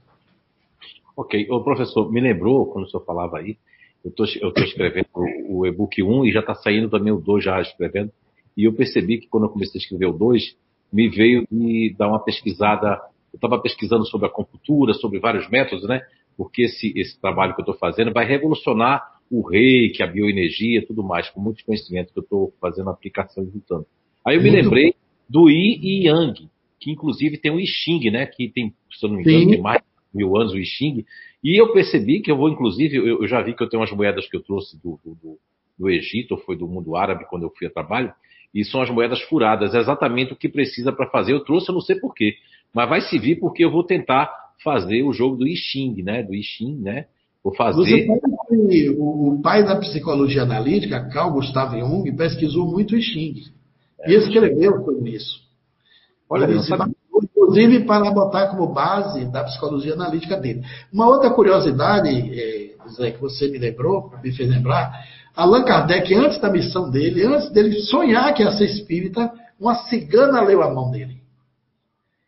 Ok. 1.14 1.46
O 1.50 1.62
professor, 1.62 2.10
me 2.10 2.18
lembrou, 2.18 2.66
quando 2.66 2.86
o 2.86 2.88
senhor 2.88 3.04
falava 3.04 3.38
aí, 3.38 3.58
eu 4.02 4.08
estou 4.08 4.24
escrevendo 4.64 5.08
o, 5.48 5.66
e-book 5.66 6.02
1 6.02 6.24
e 6.24 6.32
já 6.32 6.40
está 6.40 6.54
saindo 6.54 6.88
também 6.88 7.12
o 7.12 7.20
2 7.20 7.44
já 7.44 7.60
escrevendo. 7.60 8.10
E 8.56 8.64
eu 8.64 8.72
percebi 8.72 9.18
que 9.18 9.28
quando 9.28 9.44
eu 9.44 9.50
comecei 9.50 9.78
a 9.78 9.82
escrever 9.82 10.06
o 10.06 10.12
2, 10.12 10.56
me 10.90 11.10
veio 11.10 11.46
de 11.50 11.94
dar 11.98 12.08
uma 12.08 12.24
pesquisada. 12.24 12.98
Eu 13.32 13.36
estava 13.36 13.60
pesquisando 13.60 14.06
sobre 14.06 14.28
a 14.28 14.30
acupuntura, 14.30 14.94
sobre 14.94 15.18
vários 15.18 15.46
métodos, 15.50 15.86
né? 15.86 16.00
Porque 16.38 16.62
esse, 16.62 16.98
esse 16.98 17.20
trabalho 17.20 17.54
que 17.54 17.60
eu 17.60 17.64
estou 17.64 17.76
fazendo 17.76 18.14
vai 18.14 18.24
revolucionar 18.24 19.17
o 19.30 19.46
reiki, 19.46 20.02
a 20.02 20.06
bioenergia, 20.06 20.86
tudo 20.86 21.02
mais, 21.02 21.28
com 21.30 21.40
muitos 21.40 21.62
conhecimentos 21.62 22.12
que 22.12 22.18
eu 22.18 22.22
estou 22.22 22.52
fazendo 22.60 22.90
aplicação 22.90 23.44
e 23.44 23.50
juntando. 23.50 23.86
Aí 24.24 24.36
eu 24.36 24.42
me 24.42 24.50
lembrei 24.50 24.94
do 25.28 25.48
Yi 25.48 25.78
e 25.82 26.08
Yang, 26.08 26.48
que 26.80 26.90
inclusive 26.90 27.38
tem 27.38 27.50
o 27.50 27.60
I 27.60 27.66
Ching, 27.66 28.10
né? 28.10 28.26
Que 28.26 28.48
tem, 28.48 28.74
se 28.90 29.04
eu 29.04 29.10
não 29.10 29.16
me 29.16 29.22
engano, 29.22 29.50
tem 29.50 29.60
mais 29.60 29.82
mil 30.12 30.36
anos 30.36 30.52
o 30.52 30.58
I 30.58 30.64
Ching. 30.64 31.04
E 31.42 31.60
eu 31.60 31.72
percebi 31.72 32.20
que 32.20 32.30
eu 32.30 32.36
vou, 32.36 32.48
inclusive, 32.48 32.96
eu, 32.96 33.22
eu 33.22 33.28
já 33.28 33.42
vi 33.42 33.54
que 33.54 33.62
eu 33.62 33.68
tenho 33.68 33.80
umas 33.80 33.92
moedas 33.92 34.28
que 34.28 34.36
eu 34.36 34.42
trouxe 34.42 34.80
do, 34.82 34.98
do, 35.04 35.38
do 35.78 35.90
Egito, 35.90 36.32
ou 36.32 36.40
foi 36.40 36.56
do 36.56 36.66
mundo 36.66 36.96
árabe, 36.96 37.26
quando 37.28 37.44
eu 37.44 37.52
fui 37.56 37.66
a 37.66 37.70
trabalho, 37.70 38.12
e 38.54 38.64
são 38.64 38.80
as 38.80 38.90
moedas 38.90 39.20
furadas, 39.22 39.74
é 39.74 39.78
exatamente 39.78 40.32
o 40.32 40.36
que 40.36 40.48
precisa 40.48 40.92
para 40.92 41.08
fazer. 41.10 41.32
Eu 41.32 41.40
trouxe, 41.40 41.68
eu 41.68 41.74
não 41.74 41.80
sei 41.80 41.96
porquê, 41.96 42.36
mas 42.74 42.88
vai 42.88 43.00
servir 43.02 43.36
porque 43.36 43.64
eu 43.64 43.70
vou 43.70 43.84
tentar 43.84 44.32
fazer 44.64 45.02
o 45.02 45.12
jogo 45.12 45.36
do 45.36 45.46
I 45.46 45.54
Ching, 45.54 46.02
né? 46.02 46.22
Do 46.22 46.34
I 46.34 46.42
Ching, 46.42 46.76
né? 46.76 47.06
Vou 47.42 47.54
fazer. 47.54 48.06
O 48.98 49.40
pai 49.42 49.64
da 49.64 49.76
psicologia 49.76 50.42
analítica, 50.42 51.08
Carl 51.08 51.32
Gustav 51.32 51.78
Jung, 51.78 52.10
pesquisou 52.16 52.66
muito 52.66 52.94
o 52.94 52.98
I 52.98 53.02
Ching. 53.02 53.34
É. 54.00 54.10
E 54.10 54.14
escreveu 54.16 54.84
sobre 54.84 55.10
isso. 55.10 55.40
Olha, 56.28 56.60
sabia 56.62 56.94
inclusive 57.48 57.84
para 57.84 58.10
botar 58.10 58.48
como 58.48 58.72
base 58.72 59.24
da 59.26 59.44
psicologia 59.44 59.94
analítica 59.94 60.36
dele. 60.36 60.62
Uma 60.92 61.08
outra 61.08 61.30
curiosidade, 61.30 62.08
é, 62.08 62.74
Zé, 62.90 63.10
que 63.10 63.20
você 63.20 63.48
me 63.48 63.58
lembrou, 63.58 64.12
me 64.22 64.32
fez 64.32 64.48
lembrar, 64.48 64.92
Allan 65.34 65.64
Kardec, 65.64 66.14
antes 66.14 66.40
da 66.40 66.50
missão 66.50 66.90
dele, 66.90 67.24
antes 67.24 67.50
dele 67.50 67.80
sonhar 67.82 68.34
que 68.34 68.42
ia 68.42 68.52
ser 68.52 68.66
espírita, 68.66 69.32
uma 69.58 69.74
cigana 69.88 70.42
leu 70.42 70.62
a 70.62 70.72
mão 70.72 70.90
dele. 70.90 71.18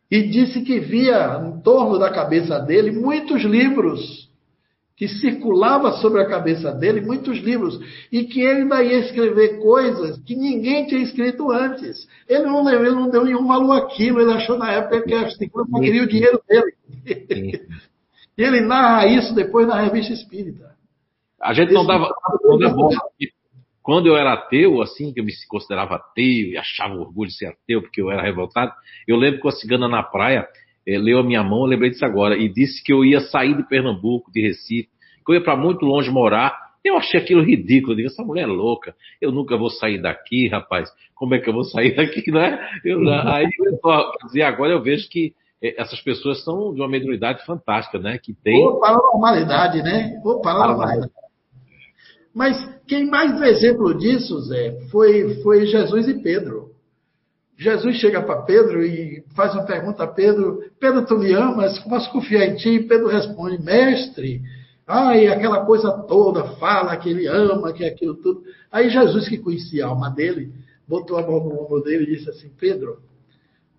E 0.09 0.23
disse 0.23 0.61
que 0.61 0.79
via 0.79 1.41
em 1.45 1.61
torno 1.61 1.97
da 1.97 2.09
cabeça 2.09 2.59
dele 2.59 2.91
muitos 2.91 3.43
livros 3.43 4.29
que 5.01 5.07
circulava 5.07 5.93
sobre 5.93 6.21
a 6.21 6.27
cabeça 6.27 6.71
dele 6.71 7.01
muitos 7.01 7.39
livros 7.39 7.79
e 8.11 8.23
que 8.25 8.39
ele 8.39 8.61
ainda 8.61 8.83
ia 8.83 8.99
escrever 8.99 9.57
coisas 9.57 10.19
que 10.19 10.35
ninguém 10.35 10.85
tinha 10.85 11.01
escrito 11.01 11.51
antes. 11.51 12.07
Ele 12.29 12.43
não, 12.43 12.69
ele 12.69 12.91
não 12.91 13.09
deu 13.09 13.25
nenhum 13.25 13.47
valor 13.47 13.77
àquilo, 13.77 14.21
ele 14.21 14.31
achou 14.31 14.59
na 14.59 14.71
época 14.71 15.01
que 15.01 15.11
a 15.15 15.23
Estigma 15.23 15.65
queria 15.79 16.03
o 16.03 16.07
dinheiro 16.07 16.39
dele. 16.47 17.67
e 18.37 18.43
ele 18.43 18.61
narra 18.61 19.07
isso 19.07 19.33
depois 19.33 19.67
na 19.67 19.81
revista 19.81 20.13
Espírita. 20.13 20.69
A 21.41 21.51
gente 21.51 21.73
não 21.73 21.83
dava, 21.83 22.07
não 22.43 22.59
dava 22.59 22.75
quando 23.81 24.05
eu 24.05 24.15
era 24.15 24.33
ateu, 24.33 24.83
assim, 24.83 25.11
que 25.11 25.19
eu 25.19 25.25
me 25.25 25.33
considerava 25.49 25.95
ateu 25.95 26.51
e 26.51 26.57
achava 26.59 26.93
orgulho 26.93 27.31
de 27.31 27.37
ser 27.37 27.47
ateu 27.47 27.81
porque 27.81 27.99
eu 27.99 28.11
era 28.11 28.21
revoltado, 28.21 28.71
eu 29.07 29.15
lembro 29.15 29.41
que 29.41 29.47
a 29.47 29.51
cigana 29.51 29.87
na 29.87 30.03
praia 30.03 30.47
é, 30.87 30.97
leu 30.97 31.19
a 31.19 31.23
minha 31.23 31.43
mão, 31.43 31.61
eu 31.61 31.67
lembrei 31.67 31.89
disso 31.89 32.05
agora, 32.05 32.35
e 32.35 32.49
disse 32.49 32.83
que 32.83 32.91
eu 32.91 33.05
ia 33.05 33.21
sair 33.21 33.55
de 33.55 33.67
Pernambuco, 33.67 34.31
de 34.31 34.41
Recife, 34.41 34.89
que 35.25 35.31
eu 35.31 35.35
ia 35.35 35.43
para 35.43 35.55
muito 35.55 35.85
longe 35.85 36.09
morar. 36.09 36.55
Eu 36.83 36.97
achei 36.97 37.19
aquilo 37.19 37.43
ridículo. 37.43 37.93
Eu 37.93 37.97
digo, 37.97 38.09
essa 38.09 38.23
mulher 38.23 38.43
é 38.43 38.47
louca. 38.47 38.95
Eu 39.21 39.31
nunca 39.31 39.55
vou 39.55 39.69
sair 39.69 40.01
daqui, 40.01 40.47
rapaz. 40.47 40.89
Como 41.13 41.35
é 41.35 41.39
que 41.39 41.47
eu 41.47 41.53
vou 41.53 41.63
sair 41.63 41.93
daqui, 41.95 42.31
não 42.31 42.41
é? 42.41 42.59
Eu, 42.83 43.07
aí, 43.09 43.47
quer 43.47 44.25
dizer, 44.25 44.41
agora 44.41 44.73
eu 44.73 44.81
vejo 44.81 45.07
que 45.07 45.33
é, 45.61 45.79
essas 45.79 46.01
pessoas 46.01 46.43
são 46.43 46.73
de 46.73 46.81
uma 46.81 46.89
mediunidade 46.89 47.45
fantástica, 47.45 47.99
né? 47.99 48.17
Que 48.17 48.33
tem. 48.33 48.65
Ou 48.65 48.79
paranormalidade, 48.79 49.83
né? 49.83 50.19
Ou 50.23 50.41
paranormalidade. 50.41 51.11
Mas 52.33 52.57
quem 52.87 53.07
mais 53.07 53.35
deu 53.35 53.43
exemplo 53.43 53.93
disso, 53.97 54.39
Zé, 54.41 54.79
foi, 54.89 55.35
foi 55.43 55.65
Jesus 55.65 56.07
e 56.07 56.21
Pedro. 56.21 56.70
Jesus 57.61 57.97
chega 57.97 58.23
para 58.23 58.41
Pedro 58.41 58.83
e 58.83 59.23
faz 59.35 59.53
uma 59.53 59.63
pergunta 59.63 60.03
a 60.03 60.07
Pedro: 60.07 60.63
Pedro, 60.79 61.05
tu 61.05 61.19
me 61.19 61.31
amas? 61.31 61.77
Posso 61.77 62.11
confiar 62.11 62.47
em 62.47 62.55
ti? 62.55 62.79
Pedro 62.79 63.07
responde: 63.07 63.61
Mestre, 63.61 64.41
ai, 64.87 65.27
aquela 65.27 65.63
coisa 65.63 65.91
toda, 66.07 66.55
fala 66.55 66.97
que 66.97 67.07
ele 67.07 67.27
ama, 67.27 67.71
que 67.71 67.85
aquilo 67.85 68.15
tudo. 68.15 68.41
Aí 68.71 68.89
Jesus, 68.89 69.29
que 69.29 69.37
conhecia 69.37 69.85
a 69.85 69.89
alma 69.89 70.09
dele, 70.09 70.51
botou 70.87 71.19
a 71.19 71.21
mão 71.21 71.39
no 71.39 71.63
ombro 71.63 71.83
dele 71.83 72.05
e 72.05 72.17
disse 72.17 72.31
assim: 72.31 72.49
Pedro, 72.59 72.97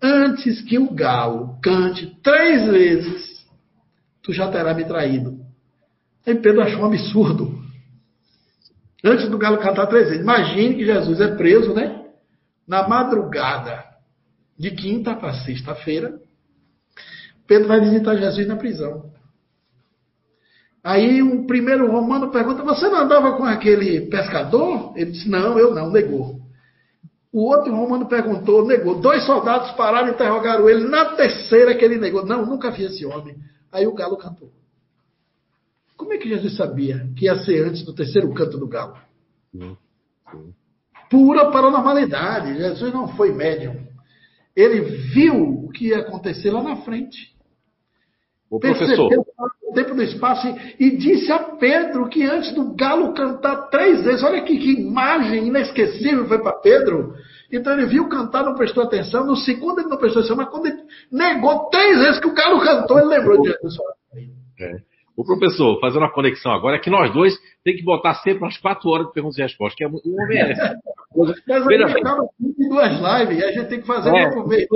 antes 0.01 0.61
que 0.61 0.79
o 0.79 0.89
galo 0.93 1.57
cante 1.61 2.17
três 2.23 2.65
vezes, 2.65 3.45
tu 4.21 4.31
já 4.31 4.49
terá 4.49 4.73
me 4.73 4.85
traído. 4.85 5.39
Aí 6.25 6.35
Pedro 6.35 6.61
achou 6.61 6.83
um 6.83 6.85
absurdo. 6.85 7.61
Antes 9.03 9.27
do 9.27 9.37
galo 9.37 9.57
cantar 9.57 9.87
três 9.87 10.07
vezes. 10.07 10.23
Imagine 10.23 10.75
que 10.75 10.85
Jesus 10.85 11.19
é 11.19 11.35
preso, 11.35 11.73
né? 11.73 12.02
Na 12.67 12.87
madrugada 12.87 13.83
de 14.57 14.71
quinta 14.71 15.15
para 15.15 15.33
sexta-feira, 15.33 16.19
Pedro 17.47 17.67
vai 17.67 17.81
visitar 17.81 18.15
Jesus 18.15 18.47
na 18.47 18.55
prisão. 18.55 19.11
Aí 20.83 21.21
um 21.21 21.45
primeiro 21.45 21.89
romano 21.89 22.31
pergunta: 22.31 22.63
Você 22.63 22.87
não 22.89 22.99
andava 22.99 23.37
com 23.37 23.43
aquele 23.43 24.01
pescador? 24.07 24.93
Ele 24.95 25.11
disse: 25.11 25.29
Não, 25.29 25.57
eu 25.57 25.73
não, 25.73 25.89
negou. 25.89 26.41
O 27.31 27.45
outro 27.45 27.73
romano 27.73 28.07
perguntou, 28.07 28.65
negou. 28.65 28.99
Dois 28.99 29.25
soldados 29.25 29.71
pararam 29.71 30.09
e 30.09 30.11
interrogaram 30.11 30.69
ele. 30.69 30.87
Na 30.87 31.15
terceira 31.15 31.73
que 31.75 31.83
ele 31.83 31.97
negou: 31.97 32.25
Não, 32.25 32.45
nunca 32.45 32.69
vi 32.69 32.83
esse 32.83 33.05
homem. 33.05 33.35
Aí 33.71 33.87
o 33.87 33.93
galo 33.93 34.17
cantou. 34.17 34.51
Como 35.95 36.13
é 36.13 36.17
que 36.17 36.27
Jesus 36.27 36.55
sabia 36.57 37.09
que 37.15 37.25
ia 37.25 37.37
ser 37.43 37.65
antes 37.65 37.83
do 37.83 37.93
terceiro 37.93 38.33
canto 38.33 38.57
do 38.57 38.67
galo? 38.67 38.97
Sim, 39.51 39.77
sim. 40.31 40.53
Pura 41.13 41.51
paranormalidade. 41.51 42.57
Jesus 42.57 42.91
não 42.91 43.07
foi 43.09 43.31
médium. 43.31 43.75
Ele 44.55 44.81
viu 44.81 45.35
o 45.35 45.69
que 45.69 45.89
ia 45.89 45.99
acontecer 45.99 46.49
lá 46.49 46.63
na 46.63 46.77
frente. 46.77 47.31
O 48.49 48.59
professor. 48.59 49.11
o 49.61 49.73
tempo 49.73 49.93
do 49.93 50.01
espaço 50.01 50.47
e, 50.47 50.87
e, 50.87 50.97
disse 50.97 51.31
a 51.31 51.37
Pedro 51.37 52.09
que 52.09 52.23
antes 52.23 52.51
do 52.53 52.73
galo 52.75 53.13
cantar 53.13 53.69
três 53.69 54.03
vezes, 54.03 54.23
olha 54.23 54.41
que, 54.41 54.57
que 54.57 54.81
imagem 54.81 55.49
inesquecível 55.49 56.27
foi 56.27 56.39
para 56.39 56.59
Pedro. 56.59 57.13
Então 57.51 57.73
ele 57.73 57.85
viu 57.85 58.09
cantar, 58.09 58.43
não 58.43 58.55
prestou 58.55 58.83
atenção. 58.83 59.23
No 59.23 59.35
segundo 59.35 59.81
ele 59.81 59.89
não 59.89 59.97
prestou 59.97 60.21
atenção, 60.21 60.37
mas 60.37 60.49
quando 60.49 60.65
ele 60.65 60.81
negou 61.11 61.69
três 61.69 61.99
vezes 61.99 62.19
que 62.19 62.27
o 62.27 62.33
galo 62.33 62.59
cantou, 62.59 62.97
ele 62.97 63.09
lembrou 63.09 63.39
de 63.39 63.49
Jesus. 63.49 63.75
É. 64.59 64.92
O 65.15 65.23
professor, 65.23 65.79
fazendo 65.79 66.01
uma 66.01 66.11
conexão 66.11 66.51
agora, 66.51 66.77
é 66.77 66.79
que 66.79 66.89
nós 66.89 67.13
dois 67.13 67.37
tem 67.63 67.75
que 67.75 67.83
botar 67.83 68.15
sempre 68.15 68.43
umas 68.43 68.57
quatro 68.57 68.89
horas 68.89 69.07
de 69.07 69.13
perguntas 69.13 69.37
e 69.37 69.41
respostas, 69.43 69.75
que 69.75 69.83
é, 69.83 69.87
o 69.87 69.91
homem 69.93 70.39
é 70.39 70.51
essa. 70.51 70.75
Mas 71.15 71.29
a 71.49 71.71
gente 71.71 71.97
acaba 71.99 72.27
em 72.41 72.69
duas 72.69 72.91
lives 72.91 73.39
e 73.39 73.43
a 73.43 73.51
gente 73.51 73.69
tem 73.69 73.81
que 73.81 73.87
fazer 73.87 74.09
é, 74.09 74.31
por 74.31 74.47
vez. 74.47 74.67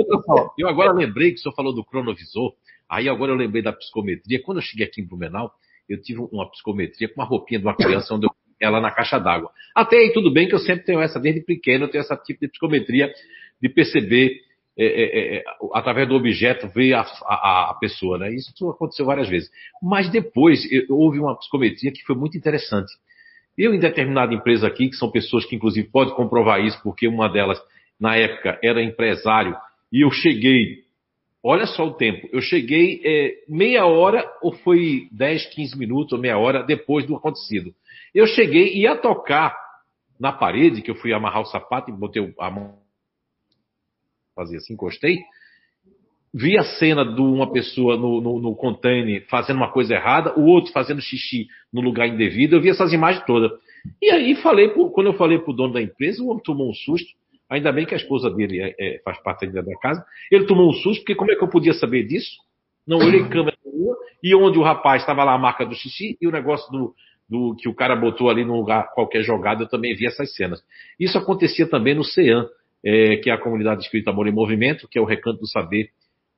Eu 0.56 0.68
agora 0.68 0.92
lembrei 0.92 1.32
que 1.32 1.38
o 1.38 1.42
senhor 1.42 1.54
falou 1.54 1.74
do 1.74 1.84
cronovisor. 1.84 2.52
Aí 2.88 3.08
agora 3.08 3.32
eu 3.32 3.36
lembrei 3.36 3.62
da 3.62 3.72
psicometria. 3.72 4.40
Quando 4.42 4.58
eu 4.58 4.62
cheguei 4.62 4.86
aqui 4.86 5.00
em 5.00 5.06
Blumenau, 5.06 5.50
eu 5.88 6.00
tive 6.00 6.20
uma 6.32 6.48
psicometria 6.50 7.08
com 7.08 7.20
uma 7.20 7.26
roupinha 7.26 7.58
de 7.58 7.66
uma 7.66 7.74
criança 7.74 8.14
onde 8.14 8.26
eu 8.26 8.30
ela 8.60 8.80
na 8.80 8.90
caixa 8.90 9.18
d'água. 9.18 9.50
Até 9.74 9.96
aí 9.96 10.12
tudo 10.12 10.32
bem 10.32 10.48
que 10.48 10.54
eu 10.54 10.58
sempre 10.58 10.84
tenho 10.84 11.00
essa, 11.00 11.20
desde 11.20 11.40
pequeno, 11.42 11.84
eu 11.84 11.88
tenho 11.88 12.02
esse 12.02 12.22
tipo 12.24 12.40
de 12.40 12.48
psicometria 12.48 13.12
de 13.60 13.68
perceber 13.68 14.32
é, 14.78 14.84
é, 14.86 15.36
é, 15.38 15.44
através 15.74 16.08
do 16.08 16.14
objeto 16.14 16.68
ver 16.68 16.94
a, 16.94 17.00
a, 17.00 17.70
a, 17.70 17.76
pessoa, 17.80 18.16
né? 18.16 18.32
Isso 18.32 18.52
aconteceu 18.70 19.04
várias 19.04 19.28
vezes. 19.28 19.50
Mas 19.82 20.08
depois 20.08 20.62
houve 20.88 21.18
uma 21.18 21.36
psicometria 21.36 21.90
que 21.90 22.04
foi 22.04 22.14
muito 22.14 22.38
interessante. 22.38 22.92
Eu, 23.56 23.74
em 23.74 23.80
determinada 23.80 24.32
empresa 24.32 24.68
aqui, 24.68 24.88
que 24.88 24.96
são 24.96 25.10
pessoas 25.10 25.44
que 25.44 25.56
inclusive 25.56 25.88
podem 25.88 26.14
comprovar 26.14 26.64
isso, 26.64 26.80
porque 26.82 27.08
uma 27.08 27.28
delas, 27.28 27.60
na 27.98 28.14
época, 28.14 28.56
era 28.62 28.80
empresário, 28.80 29.56
e 29.92 30.04
eu 30.04 30.10
cheguei 30.12 30.86
Olha 31.42 31.66
só 31.66 31.86
o 31.86 31.94
tempo. 31.94 32.28
Eu 32.32 32.40
cheguei 32.40 33.00
é, 33.04 33.34
meia 33.48 33.86
hora, 33.86 34.28
ou 34.42 34.52
foi 34.52 35.08
10, 35.12 35.46
15 35.54 35.78
minutos, 35.78 36.12
ou 36.12 36.18
meia 36.18 36.36
hora 36.36 36.64
depois 36.64 37.06
do 37.06 37.14
acontecido. 37.14 37.72
Eu 38.14 38.26
cheguei 38.26 38.74
e 38.74 38.82
ia 38.82 38.96
tocar 38.96 39.56
na 40.18 40.32
parede, 40.32 40.82
que 40.82 40.90
eu 40.90 40.96
fui 40.96 41.12
amarrar 41.12 41.42
o 41.42 41.46
sapato 41.46 41.90
e 41.90 41.94
botei 41.94 42.34
a 42.40 42.50
mão, 42.50 42.74
fazia 44.38 44.58
assim, 44.58 44.74
encostei. 44.74 45.18
Vi 46.32 46.56
a 46.56 46.62
cena 46.62 47.04
de 47.04 47.20
uma 47.20 47.50
pessoa 47.50 47.96
no, 47.96 48.20
no, 48.20 48.38
no 48.38 48.54
container 48.54 49.26
fazendo 49.28 49.56
uma 49.56 49.72
coisa 49.72 49.94
errada, 49.94 50.38
o 50.38 50.44
outro 50.44 50.72
fazendo 50.72 51.00
xixi 51.00 51.48
no 51.72 51.80
lugar 51.80 52.06
indevido. 52.06 52.54
Eu 52.54 52.60
vi 52.60 52.68
essas 52.68 52.92
imagens 52.92 53.24
todas. 53.26 53.50
E 54.00 54.10
aí 54.10 54.36
falei, 54.36 54.68
pro, 54.68 54.90
quando 54.90 55.08
eu 55.08 55.14
falei 55.14 55.38
para 55.38 55.50
o 55.50 55.54
dono 55.56 55.72
da 55.72 55.82
empresa, 55.82 56.22
o 56.22 56.28
homem 56.28 56.42
tomou 56.42 56.70
um 56.70 56.74
susto. 56.74 57.08
Ainda 57.50 57.72
bem 57.72 57.86
que 57.86 57.94
a 57.94 57.96
esposa 57.96 58.30
dele 58.30 58.60
é, 58.60 58.74
é, 58.78 59.00
faz 59.02 59.18
parte 59.22 59.46
ainda 59.46 59.62
da 59.62 59.74
casa. 59.78 60.04
Ele 60.30 60.44
tomou 60.44 60.68
um 60.68 60.72
susto, 60.74 61.00
porque 61.00 61.14
como 61.14 61.32
é 61.32 61.34
que 61.34 61.42
eu 61.42 61.48
podia 61.48 61.72
saber 61.72 62.06
disso? 62.06 62.36
Não 62.86 62.98
olhei 62.98 63.26
câmera 63.28 63.56
nenhuma, 63.64 63.96
e 64.22 64.34
onde 64.34 64.58
o 64.58 64.62
rapaz 64.62 65.02
estava 65.02 65.24
lá 65.24 65.34
a 65.34 65.38
marca 65.38 65.64
do 65.64 65.74
xixi 65.74 66.16
e 66.20 66.28
o 66.28 66.30
negócio 66.30 66.70
do, 66.70 66.94
do 67.28 67.54
que 67.56 67.68
o 67.68 67.74
cara 67.74 67.94
botou 67.94 68.30
ali 68.30 68.44
num 68.44 68.56
lugar 68.56 68.92
qualquer 68.94 69.22
jogado, 69.22 69.62
eu 69.62 69.68
também 69.68 69.94
vi 69.94 70.06
essas 70.06 70.34
cenas. 70.34 70.62
Isso 70.98 71.18
acontecia 71.18 71.68
também 71.68 71.94
no 71.94 72.04
CEAM, 72.04 72.46
é, 72.84 73.16
que 73.16 73.30
é 73.30 73.32
a 73.32 73.38
Comunidade 73.38 73.82
Espírita 73.82 74.10
Amor 74.10 74.26
em 74.28 74.32
Movimento, 74.32 74.88
que 74.88 74.98
é 74.98 75.02
o 75.02 75.06
Recanto 75.06 75.40
do 75.40 75.48
Saber, 75.48 75.90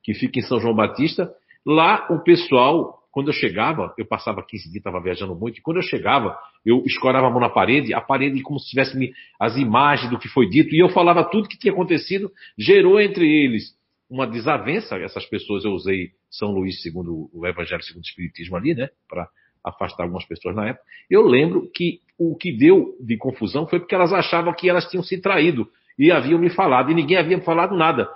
que 0.02 0.14
fica 0.14 0.38
em 0.38 0.42
São 0.42 0.60
João 0.60 0.74
Batista. 0.74 1.30
Lá 1.64 2.06
o 2.10 2.22
pessoal 2.22 3.00
quando 3.10 3.28
eu 3.28 3.32
chegava, 3.32 3.92
eu 3.98 4.06
passava 4.06 4.42
15 4.42 4.64
dias, 4.64 4.76
estava 4.76 5.02
viajando 5.02 5.34
muito, 5.34 5.58
e 5.58 5.60
quando 5.60 5.78
eu 5.78 5.82
chegava, 5.82 6.38
eu 6.64 6.82
escorava 6.86 7.26
a 7.26 7.30
mão 7.30 7.40
na 7.40 7.48
parede, 7.48 7.92
a 7.92 8.00
parede 8.00 8.40
como 8.42 8.58
se 8.58 8.70
tivesse 8.70 9.12
as 9.38 9.56
imagens 9.56 10.10
do 10.10 10.18
que 10.18 10.28
foi 10.28 10.48
dito, 10.48 10.74
e 10.74 10.78
eu 10.78 10.88
falava 10.88 11.24
tudo 11.24 11.48
que 11.48 11.58
tinha 11.58 11.72
acontecido, 11.72 12.30
gerou 12.56 13.00
entre 13.00 13.26
eles 13.26 13.74
uma 14.08 14.26
desavença, 14.26 14.96
essas 14.96 15.24
pessoas 15.26 15.64
eu 15.64 15.72
usei 15.72 16.10
São 16.30 16.50
Luís 16.50 16.82
segundo 16.82 17.28
o 17.32 17.46
Evangelho 17.46 17.82
segundo 17.82 18.04
o 18.04 18.06
Espiritismo 18.06 18.56
ali, 18.56 18.74
né, 18.74 18.88
para 19.08 19.28
afastar 19.64 20.04
algumas 20.04 20.24
pessoas 20.24 20.54
na 20.54 20.68
época. 20.68 20.84
Eu 21.08 21.22
lembro 21.22 21.68
que 21.74 22.00
o 22.18 22.36
que 22.36 22.52
deu 22.52 22.96
de 23.00 23.16
confusão 23.16 23.66
foi 23.66 23.78
porque 23.78 23.94
elas 23.94 24.12
achavam 24.12 24.54
que 24.54 24.68
elas 24.68 24.88
tinham 24.88 25.02
se 25.02 25.20
traído 25.20 25.68
e 26.00 26.10
haviam 26.10 26.38
me 26.38 26.50
falado, 26.50 26.90
e 26.90 26.94
ninguém 26.94 27.16
havia 27.16 27.36
me 27.36 27.44
falado 27.44 27.76
nada 27.76 28.08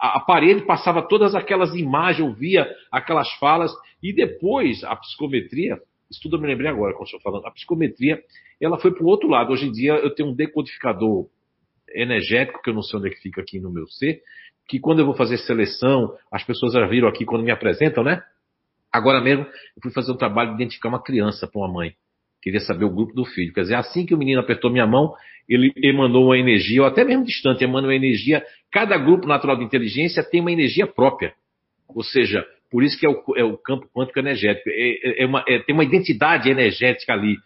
a, 0.00 0.20
parede 0.20 0.62
passava 0.66 1.02
todas 1.02 1.34
aquelas 1.34 1.74
imagens, 1.74 2.26
eu 2.26 2.34
via 2.34 2.68
aquelas 2.90 3.32
falas, 3.34 3.72
e 4.02 4.12
depois 4.12 4.82
a 4.84 4.94
psicometria, 4.96 5.78
isso 6.10 6.20
tudo 6.22 6.36
eu 6.36 6.40
me 6.40 6.46
lembrei 6.46 6.68
agora, 6.70 6.92
como 6.92 7.04
estou 7.04 7.20
falando, 7.20 7.46
a 7.46 7.50
psicometria, 7.50 8.22
ela 8.60 8.78
foi 8.78 8.92
para 8.92 9.02
o 9.02 9.06
outro 9.06 9.28
lado. 9.28 9.52
Hoje 9.52 9.66
em 9.66 9.72
dia 9.72 9.94
eu 9.94 10.14
tenho 10.14 10.30
um 10.30 10.34
decodificador 10.34 11.26
energético, 11.94 12.62
que 12.62 12.70
eu 12.70 12.74
não 12.74 12.82
sei 12.82 12.98
onde 12.98 13.08
é 13.08 13.10
que 13.10 13.20
fica 13.20 13.40
aqui 13.40 13.58
no 13.58 13.70
meu 13.70 13.86
ser, 13.86 14.20
que 14.68 14.78
quando 14.78 15.00
eu 15.00 15.06
vou 15.06 15.14
fazer 15.14 15.38
seleção, 15.38 16.14
as 16.30 16.44
pessoas 16.44 16.72
já 16.72 16.86
viram 16.86 17.08
aqui 17.08 17.24
quando 17.24 17.42
me 17.42 17.50
apresentam, 17.50 18.02
né? 18.02 18.22
Agora 18.92 19.20
mesmo, 19.20 19.44
eu 19.44 19.82
fui 19.82 19.90
fazer 19.90 20.12
um 20.12 20.16
trabalho 20.16 20.50
de 20.50 20.56
identificar 20.56 20.88
uma 20.88 21.02
criança 21.02 21.46
para 21.46 21.60
uma 21.60 21.72
mãe. 21.72 21.94
Queria 22.44 22.60
saber 22.60 22.84
o 22.84 22.90
grupo 22.90 23.14
do 23.14 23.24
filho. 23.24 23.54
Quer 23.54 23.62
dizer, 23.62 23.74
assim 23.76 24.04
que 24.04 24.14
o 24.14 24.18
menino 24.18 24.38
apertou 24.38 24.70
minha 24.70 24.86
mão, 24.86 25.14
ele 25.48 25.72
emanou 25.78 26.26
uma 26.26 26.36
energia, 26.36 26.82
ou 26.82 26.86
até 26.86 27.02
mesmo 27.02 27.24
distante, 27.24 27.64
emana 27.64 27.86
uma 27.86 27.94
energia. 27.94 28.44
Cada 28.70 28.98
grupo 28.98 29.26
natural 29.26 29.56
de 29.56 29.64
inteligência 29.64 30.22
tem 30.22 30.42
uma 30.42 30.52
energia 30.52 30.86
própria. 30.86 31.32
Ou 31.88 32.02
seja, 32.04 32.44
por 32.70 32.82
isso 32.82 33.00
que 33.00 33.06
é 33.06 33.08
o, 33.08 33.22
é 33.34 33.42
o 33.42 33.56
campo 33.56 33.88
quântico 33.94 34.18
energético. 34.18 34.68
É, 34.68 34.72
é, 34.72 35.22
é 35.22 35.26
uma, 35.26 35.42
é, 35.48 35.60
tem 35.60 35.74
uma 35.74 35.84
identidade 35.84 36.50
energética 36.50 37.14
ali 37.14 37.38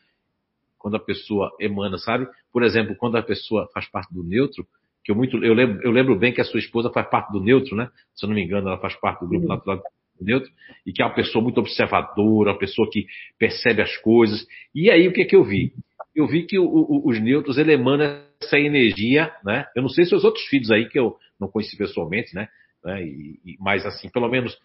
quando 0.76 0.96
a 0.96 1.00
pessoa 1.00 1.52
emana, 1.60 1.96
sabe? 1.96 2.26
Por 2.52 2.64
exemplo, 2.64 2.96
quando 2.96 3.16
a 3.16 3.22
pessoa 3.22 3.68
faz 3.72 3.88
parte 3.88 4.12
do 4.12 4.24
neutro, 4.24 4.66
que 5.04 5.12
eu 5.12 5.14
muito, 5.14 5.36
eu 5.44 5.54
lembro, 5.54 5.80
eu 5.84 5.92
lembro 5.92 6.18
bem 6.18 6.32
que 6.32 6.40
a 6.40 6.44
sua 6.44 6.58
esposa 6.58 6.90
faz 6.90 7.08
parte 7.08 7.30
do 7.30 7.40
neutro, 7.40 7.76
né? 7.76 7.88
Se 8.16 8.26
eu 8.26 8.28
não 8.28 8.34
me 8.34 8.42
engano, 8.42 8.66
ela 8.66 8.78
faz 8.78 8.96
parte 8.96 9.20
do 9.20 9.28
grupo 9.28 9.46
natural 9.46 9.80
neutro, 10.24 10.50
e 10.86 10.92
que 10.92 11.02
é 11.02 11.04
uma 11.04 11.14
pessoa 11.14 11.42
muito 11.42 11.58
observadora, 11.58 12.52
uma 12.52 12.58
pessoa 12.58 12.88
que 12.90 13.06
percebe 13.38 13.82
as 13.82 13.96
coisas. 13.98 14.46
E 14.74 14.90
aí 14.90 15.08
o 15.08 15.12
que 15.12 15.22
é 15.22 15.24
que 15.24 15.36
eu 15.36 15.44
vi? 15.44 15.72
Eu 16.14 16.26
vi 16.26 16.44
que 16.44 16.58
o, 16.58 16.64
o, 16.64 17.08
os 17.08 17.20
neutros 17.20 17.58
ele 17.58 17.72
essa 18.42 18.58
energia, 18.58 19.32
né? 19.44 19.66
Eu 19.74 19.82
não 19.82 19.88
sei 19.88 20.04
se 20.04 20.14
os 20.14 20.24
outros 20.24 20.44
filhos 20.46 20.70
aí 20.70 20.88
que 20.88 20.98
eu 20.98 21.16
não 21.40 21.48
conheci 21.48 21.76
pessoalmente, 21.76 22.34
né? 22.34 22.48
né? 22.84 23.02
E, 23.02 23.40
e, 23.44 23.56
mas 23.60 23.84
assim, 23.84 24.08
pelo 24.08 24.28
menos 24.28 24.56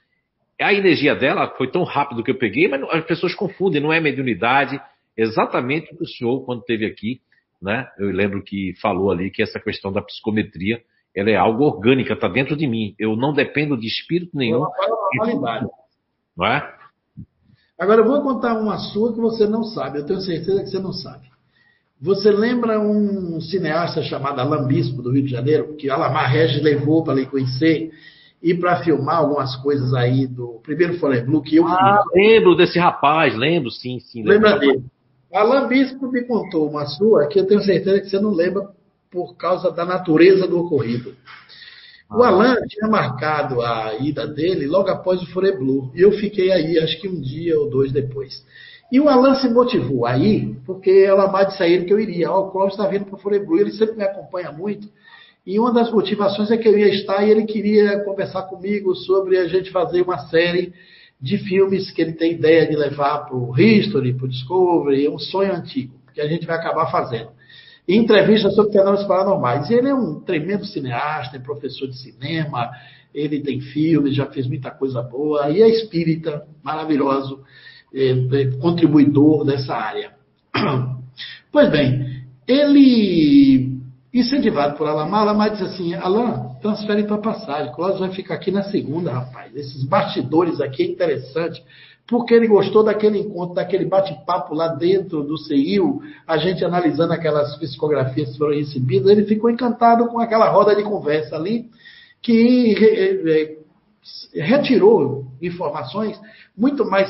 a 0.61 0.73
energia 0.73 1.15
dela 1.15 1.53
foi 1.57 1.69
tão 1.69 1.83
rápido 1.83 2.23
que 2.23 2.31
eu 2.31 2.37
peguei, 2.37 2.67
mas 2.67 2.81
as 2.83 3.05
pessoas 3.05 3.35
confundem, 3.35 3.81
não 3.81 3.91
é 3.91 3.99
mediunidade. 3.99 4.79
Exatamente 5.17 5.93
o 5.93 5.97
que 5.97 6.03
o 6.03 6.07
senhor, 6.07 6.45
quando 6.45 6.61
esteve 6.61 6.85
aqui, 6.85 7.21
né? 7.61 7.87
Eu 7.97 8.11
lembro 8.11 8.43
que 8.43 8.73
falou 8.81 9.11
ali 9.11 9.29
que 9.29 9.41
essa 9.41 9.59
questão 9.59 9.91
da 9.91 10.01
psicometria 10.01 10.81
ela 11.15 11.29
é 11.29 11.35
algo 11.35 11.63
orgânica, 11.63 12.13
está 12.13 12.27
dentro 12.27 12.55
de 12.55 12.65
mim. 12.65 12.95
Eu 12.97 13.15
não 13.15 13.33
dependo 13.33 13.77
de 13.77 13.87
espírito 13.87 14.35
nenhum. 14.35 14.65
Não 16.35 16.45
é? 16.45 16.73
Agora 17.79 18.01
eu 18.01 18.07
vou 18.07 18.21
contar 18.21 18.59
uma 18.59 18.77
sua 18.77 19.13
que 19.13 19.19
você 19.19 19.45
não 19.45 19.63
sabe. 19.63 19.99
Eu 19.99 20.05
tenho 20.05 20.21
certeza 20.21 20.61
que 20.61 20.69
você 20.69 20.79
não 20.79 20.93
sabe. 20.93 21.27
Você 22.01 22.31
lembra 22.31 22.79
um 22.79 23.39
cineasta 23.39 24.01
chamado 24.03 24.39
Alain 24.39 24.67
Bispo, 24.67 25.01
do 25.01 25.11
Rio 25.11 25.23
de 25.23 25.31
Janeiro, 25.31 25.75
que 25.75 25.89
Alamar 25.89 26.29
Regis 26.29 26.61
levou 26.61 27.03
para 27.03 27.13
lhe 27.13 27.25
conhecer 27.25 27.91
e 28.41 28.53
para 28.53 28.83
filmar 28.83 29.19
algumas 29.19 29.55
coisas 29.57 29.93
aí 29.93 30.27
do 30.27 30.59
primeiro 30.61 30.99
Blue 31.25 31.41
que 31.41 31.55
eu 31.55 31.65
ah, 31.65 32.03
lembro 32.13 32.57
desse 32.57 32.77
rapaz, 32.77 33.37
lembro, 33.37 33.71
sim, 33.71 33.99
sim. 34.01 34.21
Lembra 34.23 34.59
dele? 34.59 34.83
Alain 35.33 35.67
Bispo 35.69 36.11
me 36.11 36.23
contou 36.23 36.69
uma 36.69 36.85
sua 36.85 37.27
que 37.27 37.39
eu 37.39 37.47
tenho 37.47 37.61
certeza 37.61 38.01
que 38.01 38.09
você 38.09 38.19
não 38.19 38.31
lembra 38.31 38.67
por 39.13 39.37
causa 39.37 39.71
da 39.71 39.85
natureza 39.85 40.47
do 40.47 40.59
ocorrido. 40.59 41.13
O 42.09 42.23
ah. 42.23 42.29
Alan 42.29 42.55
tinha 42.67 42.89
marcado 42.89 43.61
a 43.61 43.95
ida 43.99 44.25
dele 44.25 44.65
logo 44.65 44.89
após 44.89 45.21
o 45.21 45.27
Fure 45.27 45.55
Blue. 45.55 45.91
E 45.93 46.01
eu 46.01 46.11
fiquei 46.13 46.51
aí, 46.51 46.79
acho 46.79 46.99
que 46.99 47.07
um 47.07 47.21
dia 47.21 47.57
ou 47.59 47.69
dois 47.69 47.91
depois. 47.91 48.43
E 48.91 48.99
o 48.99 49.07
Alan 49.07 49.35
se 49.35 49.47
motivou 49.49 50.05
aí, 50.05 50.55
porque 50.65 50.89
ela 50.89 51.31
mais 51.31 51.49
disse 51.49 51.63
a 51.63 51.67
ele 51.67 51.85
que 51.85 51.93
eu 51.93 51.99
iria. 51.99 52.31
Ó, 52.31 52.39
oh, 52.39 52.47
o 52.47 52.51
Cláudio 52.51 52.73
está 52.73 52.87
vindo 52.87 53.05
para 53.05 53.15
o 53.15 53.19
Fure 53.19 53.39
Blue, 53.39 53.59
ele 53.59 53.71
sempre 53.71 53.95
me 53.95 54.03
acompanha 54.03 54.51
muito. 54.51 54.87
E 55.45 55.59
uma 55.59 55.71
das 55.71 55.91
motivações 55.91 56.49
é 56.49 56.57
que 56.57 56.67
eu 56.67 56.77
ia 56.77 56.89
estar 56.89 57.23
e 57.23 57.29
ele 57.29 57.43
queria 57.43 57.99
conversar 58.03 58.43
comigo 58.43 58.95
sobre 58.95 59.37
a 59.37 59.47
gente 59.47 59.71
fazer 59.71 60.01
uma 60.01 60.17
série 60.29 60.73
de 61.21 61.37
filmes 61.37 61.91
que 61.91 62.01
ele 62.01 62.13
tem 62.13 62.33
ideia 62.33 62.67
de 62.67 62.75
levar 62.75 63.25
para 63.25 63.35
o 63.35 63.57
History, 63.59 64.13
para 64.13 64.25
o 64.25 64.29
Discovery, 64.29 65.07
um 65.07 65.19
sonho 65.19 65.53
antigo, 65.53 65.93
que 66.13 66.21
a 66.21 66.27
gente 66.27 66.45
vai 66.45 66.57
acabar 66.57 66.89
fazendo 66.91 67.29
em 67.87 67.99
entrevistas 67.99 68.55
sobre 68.55 68.71
fenômenos 68.71 69.05
paranormais. 69.05 69.69
Ele 69.69 69.89
é 69.89 69.95
um 69.95 70.19
tremendo 70.19 70.65
cineasta, 70.65 71.37
é 71.37 71.39
professor 71.39 71.87
de 71.87 71.97
cinema, 71.97 72.71
ele 73.13 73.41
tem 73.41 73.59
filme, 73.59 74.11
já 74.11 74.25
fez 74.25 74.47
muita 74.47 74.71
coisa 74.71 75.01
boa, 75.01 75.49
e 75.49 75.61
é 75.61 75.69
espírita, 75.69 76.45
maravilhoso, 76.63 77.43
é, 77.93 78.09
é, 78.09 78.51
contribuidor 78.59 79.45
dessa 79.45 79.75
área. 79.75 80.11
Pois 81.51 81.69
bem, 81.69 82.23
ele, 82.47 83.77
incentivado 84.11 84.75
por 84.75 84.87
Alamar, 84.87 85.21
Alamar 85.21 85.51
disse 85.51 85.63
assim, 85.63 85.93
Alain, 85.93 86.57
transfere 86.59 87.03
para 87.03 87.19
passagem, 87.19 87.71
Clóvis 87.73 87.99
vai 87.99 88.11
ficar 88.11 88.33
aqui 88.33 88.49
na 88.49 88.63
segunda, 88.63 89.13
rapaz, 89.13 89.55
esses 89.55 89.83
bastidores 89.83 90.59
aqui 90.59 90.81
é 90.81 90.87
interessante, 90.87 91.63
porque 92.07 92.33
ele 92.33 92.47
gostou 92.47 92.83
daquele 92.83 93.19
encontro, 93.19 93.55
daquele 93.55 93.85
bate-papo 93.85 94.53
lá 94.53 94.67
dentro 94.67 95.23
do 95.23 95.37
CIU, 95.37 96.01
a 96.27 96.37
gente 96.37 96.63
analisando 96.63 97.13
aquelas 97.13 97.55
psicografias 97.57 98.31
que 98.31 98.37
foram 98.37 98.55
recebidas, 98.55 99.09
ele 99.09 99.25
ficou 99.25 99.49
encantado 99.49 100.07
com 100.07 100.19
aquela 100.19 100.49
roda 100.49 100.75
de 100.75 100.83
conversa 100.83 101.35
ali, 101.35 101.69
que 102.21 102.75
retirou 104.35 105.25
informações 105.41 106.19
muito 106.57 106.85
mais 106.85 107.09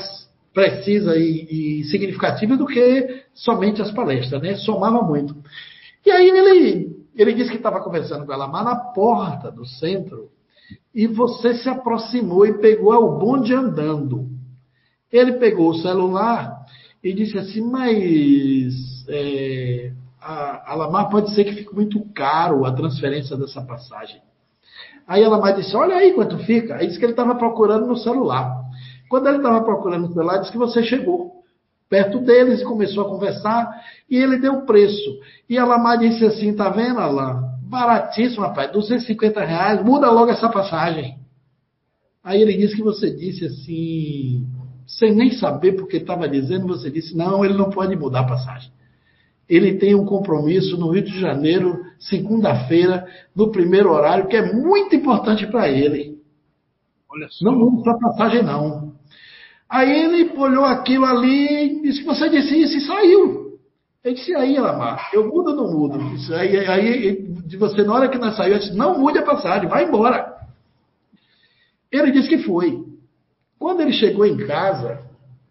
precisas 0.54 1.16
e, 1.18 1.80
e 1.80 1.84
significativas 1.86 2.58
do 2.58 2.68
que 2.68 3.24
somente 3.34 3.82
as 3.82 3.92
palestras, 3.92 4.42
né? 4.42 4.56
Somava 4.58 5.02
muito. 5.02 5.36
E 6.06 6.12
aí 6.12 6.30
ele, 6.30 6.96
ele 7.16 7.34
disse 7.34 7.50
que 7.50 7.58
estava 7.58 7.82
conversando 7.82 8.26
com 8.26 8.34
ela 8.34 8.48
mas 8.48 8.64
na 8.64 8.76
porta 8.76 9.52
do 9.52 9.66
centro 9.66 10.30
e 10.94 11.08
você 11.08 11.56
se 11.56 11.68
aproximou 11.68 12.46
e 12.46 12.60
pegou 12.60 12.94
o 12.94 13.18
bonde 13.18 13.54
andando. 13.54 14.33
Ele 15.14 15.34
pegou 15.34 15.70
o 15.70 15.76
celular 15.76 16.66
e 17.04 17.14
disse 17.14 17.38
assim, 17.38 17.62
mas 17.62 19.06
é, 19.08 19.92
a, 20.20 20.72
a 20.72 20.76
Lamar 20.76 21.10
pode 21.10 21.36
ser 21.36 21.44
que 21.44 21.54
fique 21.54 21.76
muito 21.76 22.04
caro 22.16 22.66
a 22.66 22.72
transferência 22.72 23.38
dessa 23.38 23.62
passagem. 23.62 24.20
Aí 25.08 25.22
ela 25.22 25.38
mais 25.38 25.56
disse, 25.56 25.76
olha 25.76 25.98
aí 25.98 26.14
quanto 26.14 26.40
fica. 26.40 26.76
Aí 26.76 26.88
disse 26.88 26.98
que 26.98 27.06
ele 27.06 27.14
estava 27.14 27.36
procurando 27.36 27.86
no 27.86 27.96
celular. 27.96 28.60
Quando 29.08 29.28
ele 29.28 29.38
estava 29.38 29.62
procurando 29.64 30.08
no 30.08 30.14
celular, 30.14 30.40
disse 30.40 30.52
que 30.52 30.58
você 30.58 30.82
chegou 30.82 31.44
perto 31.88 32.20
deles 32.22 32.62
e 32.62 32.66
começou 32.66 33.06
a 33.06 33.10
conversar 33.10 33.70
e 34.10 34.18
ele 34.18 34.40
deu 34.40 34.54
o 34.54 34.66
preço. 34.66 35.20
E 35.48 35.60
a 35.60 35.66
Lamar 35.66 36.00
disse 36.00 36.26
assim, 36.26 36.56
tá 36.56 36.70
vendo, 36.70 37.00
Alain? 37.00 37.54
Baratíssimo, 37.62 38.42
rapaz, 38.42 38.72
250 38.72 39.46
reais, 39.46 39.84
muda 39.84 40.10
logo 40.10 40.32
essa 40.32 40.50
passagem. 40.50 41.20
Aí 42.24 42.42
ele 42.42 42.58
disse 42.58 42.76
que 42.76 42.82
você 42.82 43.14
disse 43.14 43.46
assim, 43.46 44.48
sem 44.98 45.14
nem 45.14 45.32
saber 45.32 45.74
porque 45.74 45.98
estava 45.98 46.28
dizendo, 46.28 46.68
você 46.68 46.90
disse: 46.90 47.16
não, 47.16 47.44
ele 47.44 47.56
não 47.56 47.70
pode 47.70 47.96
mudar 47.96 48.22
a 48.22 48.28
passagem. 48.28 48.72
Ele 49.50 49.78
tem 49.78 49.94
um 49.94 50.06
compromisso 50.06 50.78
no 50.78 50.92
Rio 50.92 51.04
de 51.04 51.20
Janeiro, 51.20 51.84
segunda-feira, 52.00 53.06
no 53.36 53.52
primeiro 53.52 53.92
horário, 53.92 54.28
que 54.28 54.36
é 54.36 54.54
muito 54.54 54.96
importante 54.96 55.46
para 55.48 55.68
ele. 55.70 56.18
Não 57.42 57.54
muda 57.54 57.92
a 57.92 58.00
passagem, 58.00 58.42
não. 58.42 58.94
Aí 59.70 59.92
ele 59.92 60.32
olhou 60.38 60.66
aquilo 60.66 61.06
ali, 61.06 61.82
disse 61.82 62.00
que 62.00 62.06
você 62.06 62.30
disse 62.30 62.62
isso 62.62 62.78
e 62.78 62.82
saiu. 62.82 63.44
Eu 64.04 64.14
disse, 64.14 64.36
aí, 64.36 64.58
Lamar, 64.60 65.10
eu 65.14 65.28
mudo 65.28 65.52
ou 65.52 65.56
não 65.56 65.72
mudo? 65.72 66.16
Isso 66.16 66.34
aí, 66.34 66.58
aí, 66.68 67.22
de 67.46 67.58
você, 67.58 67.84
na 67.84 67.94
hora 67.94 68.10
que 68.10 68.18
nós 68.18 68.36
saímos, 68.36 68.58
eu 68.58 68.64
disse, 68.66 68.78
não 68.78 69.00
mude 69.00 69.18
a 69.18 69.24
passagem, 69.24 69.70
vai 69.70 69.86
embora. 69.86 70.34
Ele 71.92 72.12
disse 72.12 72.28
que 72.28 72.40
foi. 72.40 72.93
Quando 73.64 73.80
ele 73.80 73.94
chegou 73.94 74.26
em 74.26 74.36
casa, 74.36 75.00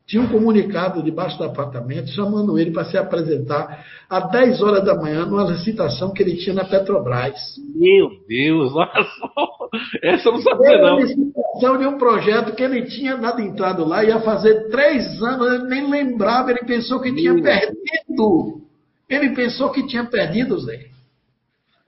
tinha 0.07 0.23
um 0.23 0.29
comunicado 0.29 1.03
debaixo 1.03 1.39
do 1.39 1.45
apartamento 1.45 2.11
chamando 2.11 2.59
ele 2.59 2.71
para 2.71 2.85
se 2.85 2.99
apresentar 2.99 3.87
às 4.07 4.31
10 4.31 4.61
horas 4.61 4.85
da 4.85 4.95
manhã 4.95 5.25
numa 5.25 5.45
licitação 5.45 6.13
que 6.13 6.23
ele 6.23 6.37
tinha 6.37 6.55
na 6.55 6.67
Petrobras. 6.67 7.41
Meu 7.75 8.11
Deus, 8.29 8.71
olha 8.77 9.03
só. 9.19 9.69
Essa 10.03 10.29
eu 10.29 10.33
não 10.33 10.43
sabia, 10.43 10.83
não. 10.83 11.01
licitação 11.01 11.79
de 11.79 11.87
um 11.87 11.97
projeto 11.97 12.55
que 12.55 12.63
ele 12.63 12.83
tinha 12.83 13.17
dado 13.17 13.41
entrado 13.41 13.83
lá, 13.83 14.05
ia 14.05 14.21
fazer 14.21 14.69
três 14.69 15.23
anos, 15.23 15.51
ele 15.51 15.69
nem 15.69 15.89
lembrava, 15.89 16.51
ele 16.51 16.67
pensou 16.67 17.01
que 17.01 17.15
tinha 17.15 17.33
perdido. 17.33 18.61
Ele 19.09 19.31
pensou 19.31 19.71
que 19.71 19.87
tinha 19.87 20.05
perdido, 20.05 20.59
Zé. 20.59 20.89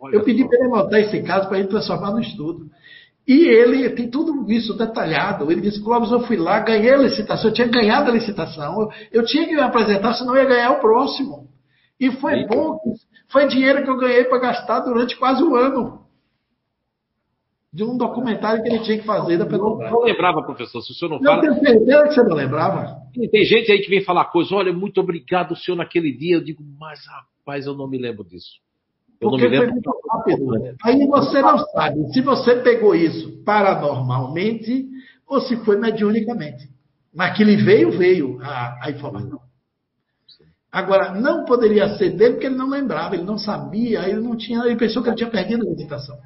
Olha 0.01 0.17
eu 0.17 0.25
pedi 0.25 0.49
para 0.49 0.57
ele 0.57 0.69
anotar 0.69 1.01
esse 1.01 1.23
caso 1.23 1.51
para 1.51 1.59
ele 1.59 1.69
transformar 1.69 2.13
no 2.13 2.21
estudo. 2.21 2.71
E 3.27 3.47
ele 3.49 3.89
tem 3.91 4.11
tudo 4.11 4.51
isso 4.53 4.75
detalhado. 4.77 5.51
Ele 5.51 5.63
disse: 5.63 5.83
Clóvis, 5.83 6.11
eu 6.11 6.21
fui 6.21 6.37
lá, 6.37 6.61
ganhei 6.61 6.93
a 6.93 6.99
licitação, 6.99 7.51
eu 7.51 7.55
tinha 7.55 7.69
ganhado 7.69 8.11
a 8.11 8.15
licitação, 8.15 8.89
eu 9.11 9.25
tinha 9.25 9.47
que 9.47 9.55
me 9.55 9.61
apresentar, 9.61 10.13
senão 10.13 10.37
eu 10.37 10.43
ia 10.43 10.49
ganhar 10.49 10.73
o 10.73 10.81
próximo. 10.81 11.49
E 11.99 12.11
foi 12.13 12.41
Eita. 12.41 12.55
bom, 12.55 12.79
foi 13.31 13.47
dinheiro 13.49 13.83
que 13.83 13.91
eu 13.91 13.97
ganhei 13.97 14.25
para 14.25 14.39
gastar 14.39 14.81
durante 14.81 15.17
quase 15.17 15.43
um 15.43 15.55
ano. 15.55 16.05
De 17.73 17.83
um 17.83 17.97
documentário 17.97 18.63
que 18.63 18.69
ele 18.69 18.81
tinha 18.81 18.99
que 18.99 19.07
fazer 19.07 19.39
da. 19.39 19.47
Não 19.47 20.03
lembrava, 20.03 20.43
professor, 20.43 20.81
se 20.83 20.93
o 20.93 20.95
senhor 20.95 21.11
não 21.11 21.21
fala. 21.21 21.45
Eu 21.45 21.55
tenho 21.55 21.67
certeza 21.67 22.05
que 22.05 22.15
você 22.15 22.23
não 22.23 22.37
lembrava. 22.37 22.99
Tem 23.31 23.45
gente 23.45 23.73
aí 23.73 23.81
que 23.81 23.91
vem 23.91 24.05
falar 24.05 24.27
coisas, 24.27 24.53
olha, 24.53 24.73
muito 24.73 25.01
obrigado 25.01 25.53
o 25.53 25.57
senhor 25.57 25.77
naquele 25.77 26.13
dia. 26.13 26.37
Eu 26.37 26.45
digo, 26.45 26.63
mas 26.79 27.01
rapaz, 27.07 27.67
eu 27.67 27.75
não 27.75 27.89
me 27.89 27.99
lembro 27.99 28.23
disso. 28.23 28.64
Eu 29.25 29.31
Porque 29.31 29.49
foi 29.49 29.67
muito 29.67 29.91
rápido. 30.11 30.77
Aí 30.83 31.07
você 31.07 31.41
não 31.41 31.59
sabe 31.59 32.13
se 32.13 32.21
você 32.21 32.57
pegou 32.57 32.95
isso 32.95 33.43
paranormalmente 33.45 34.87
ou 35.27 35.41
se 35.41 35.57
foi 35.65 35.79
mediunicamente. 35.79 36.69
Mas 37.15 37.37
que 37.37 37.43
ele 37.43 37.57
veio, 37.57 37.91
veio 37.91 38.39
a, 38.43 38.87
a 38.87 38.91
informação. 38.91 39.41
Agora, 40.71 41.15
não 41.15 41.45
poderia 41.45 41.97
ser 41.97 42.11
dele 42.11 42.35
porque 42.35 42.47
ele 42.47 42.57
não 42.57 42.69
lembrava, 42.69 43.15
ele 43.15 43.23
não 43.23 43.39
sabia, 43.39 44.09
ele 44.09 44.21
não 44.21 44.37
tinha, 44.37 44.65
ele 44.65 44.77
pensou 44.77 45.03
que 45.03 45.09
ele 45.09 45.17
tinha 45.17 45.31
perdido 45.31 45.63
a 45.63 45.71
meditação. 45.71 46.19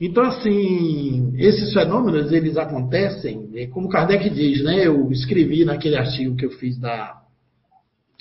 Então, 0.00 0.24
assim, 0.24 1.32
esses 1.36 1.72
fenômenos, 1.72 2.32
eles 2.32 2.56
acontecem, 2.56 3.48
é 3.54 3.68
como 3.68 3.88
Kardec 3.88 4.28
diz, 4.30 4.64
né? 4.64 4.84
Eu 4.84 5.12
escrevi 5.12 5.64
naquele 5.64 5.96
artigo 5.96 6.34
que 6.34 6.44
eu 6.44 6.50
fiz 6.50 6.76
da 6.76 7.22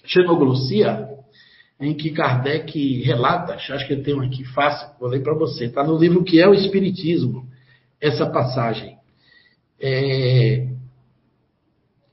xenoglossia, 0.05 1.09
em 1.81 1.95
que 1.95 2.11
Kardec 2.11 3.01
relata, 3.01 3.55
acho 3.55 3.87
que 3.87 3.93
eu 3.93 4.03
tenho 4.03 4.21
aqui 4.21 4.45
fácil, 4.45 4.87
vou 4.99 5.09
ler 5.09 5.23
para 5.23 5.33
você, 5.33 5.65
está 5.65 5.83
no 5.83 5.97
livro 5.97 6.23
que 6.23 6.39
é 6.39 6.47
o 6.47 6.53
Espiritismo, 6.53 7.47
essa 7.99 8.29
passagem. 8.29 8.97
É, 9.79 10.67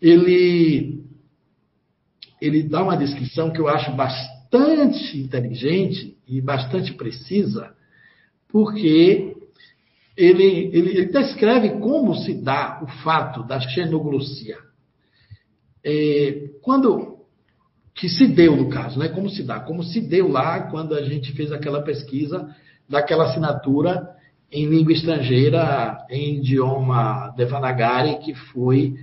ele, 0.00 1.04
ele 2.40 2.62
dá 2.62 2.82
uma 2.82 2.96
descrição 2.96 3.50
que 3.50 3.60
eu 3.60 3.68
acho 3.68 3.92
bastante 3.92 5.18
inteligente 5.18 6.16
e 6.26 6.40
bastante 6.40 6.94
precisa, 6.94 7.74
porque 8.48 9.36
ele, 10.16 10.70
ele, 10.72 10.98
ele 10.98 11.06
descreve 11.06 11.78
como 11.78 12.14
se 12.14 12.32
dá 12.42 12.80
o 12.82 12.86
fato 13.02 13.42
da 13.42 13.60
xenoglossia. 13.60 14.56
É, 15.84 16.48
quando 16.62 17.17
que 17.98 18.08
se 18.08 18.28
deu 18.28 18.56
no 18.56 18.70
caso, 18.70 18.96
né? 18.96 19.08
Como 19.08 19.28
se 19.28 19.42
dá? 19.42 19.58
Como 19.58 19.82
se 19.82 20.00
deu 20.00 20.28
lá 20.28 20.70
quando 20.70 20.94
a 20.94 21.02
gente 21.02 21.32
fez 21.32 21.50
aquela 21.50 21.82
pesquisa 21.82 22.48
daquela 22.88 23.24
assinatura 23.24 24.08
em 24.52 24.66
língua 24.66 24.92
estrangeira, 24.92 26.06
em 26.08 26.36
idioma 26.36 27.34
Devanagari, 27.36 28.18
que 28.20 28.34
foi 28.34 28.94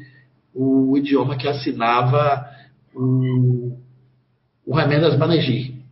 o 0.54 0.98
idioma 0.98 1.36
que 1.36 1.46
assinava 1.46 2.50
o, 2.96 3.78
o 4.66 4.74
Remendas 4.74 5.18
Banerjee. 5.18 5.84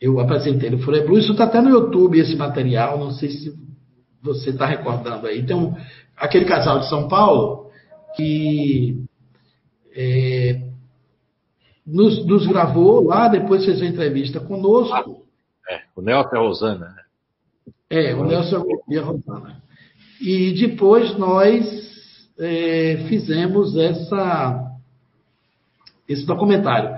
Eu 0.00 0.18
apresentei 0.18 0.70
no 0.70 0.80
Furebru, 0.80 1.16
isso 1.16 1.30
está 1.30 1.44
até 1.44 1.60
no 1.60 1.70
YouTube, 1.70 2.18
esse 2.18 2.34
material, 2.34 2.98
não 2.98 3.12
sei 3.12 3.30
se 3.30 3.56
você 4.20 4.50
está 4.50 4.66
recordando 4.66 5.28
aí. 5.28 5.40
Então, 5.40 5.76
aquele 6.16 6.44
casal 6.44 6.80
de 6.80 6.88
São 6.88 7.06
Paulo 7.06 7.70
que 8.16 9.04
é, 9.94 10.67
nos, 11.88 12.24
nos, 12.26 12.46
gravou 12.46 13.04
lá, 13.04 13.28
depois 13.28 13.64
fez 13.64 13.80
uma 13.80 13.88
entrevista 13.88 14.40
conosco. 14.40 15.24
É, 15.68 15.80
o 15.96 16.02
Nelson 16.02 16.30
e 16.32 16.36
a 16.36 16.40
Rosana. 16.40 16.86
Né? 16.86 17.02
É, 17.90 18.14
o 18.14 18.24
Nelson 18.24 18.64
e 18.88 18.98
a 18.98 19.02
Rosana. 19.02 19.62
E 20.20 20.52
depois 20.52 21.16
nós 21.16 21.64
é, 22.38 23.04
fizemos 23.08 23.76
essa, 23.76 24.72
esse 26.08 26.26
documentário. 26.26 26.90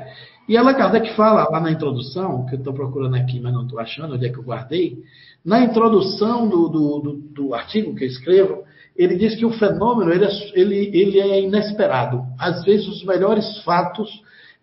E 0.49 0.57
ela, 0.57 0.75
Kardec 0.75 1.15
fala 1.15 1.49
lá 1.49 1.61
na 1.61 1.71
introdução, 1.71 2.45
que 2.47 2.57
eu 2.57 2.59
estou 2.59 2.75
procurando 2.75 3.15
aqui, 3.15 3.39
mas 3.39 3.53
não 3.53 3.63
estou 3.63 3.79
achando 3.79 4.15
onde 4.15 4.27
é 4.27 4.31
que 4.31 4.39
eu 4.39 4.43
guardei, 4.43 4.99
na 5.45 5.61
introdução 5.61 6.49
do, 6.49 6.69
do, 6.69 6.99
do, 6.99 7.17
do 7.17 7.55
artigo 7.55 7.95
que 7.95 8.05
eu 8.05 8.09
escrevo, 8.09 8.65
ele 8.97 9.17
diz 9.17 9.37
que 9.37 9.47
o 9.47 9.53
fenômeno 9.53 10.13
ele 10.13 10.25
é, 10.25 10.31
ele, 10.55 10.77
ele 10.93 11.21
é 11.21 11.41
inesperado. 11.41 12.25
Às 12.39 12.65
vezes 12.65 12.87
os 12.89 13.05
melhores 13.05 13.63
fatos 13.63 14.11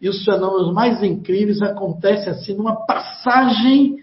e 0.02 0.08
os 0.08 0.24
fenômenos 0.24 0.74
mais 0.74 1.02
incríveis 1.02 1.62
acontecem 1.62 2.30
assim 2.30 2.54
numa 2.54 2.86
passagem 2.86 3.98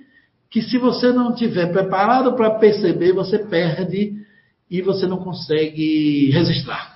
que 0.50 0.62
se 0.62 0.78
você 0.78 1.12
não 1.12 1.34
tiver 1.34 1.72
preparado 1.72 2.34
para 2.34 2.58
perceber, 2.58 3.12
você 3.12 3.38
perde 3.38 4.14
e 4.70 4.82
você 4.82 5.06
não 5.06 5.18
consegue 5.18 6.30
registrar. 6.30 6.94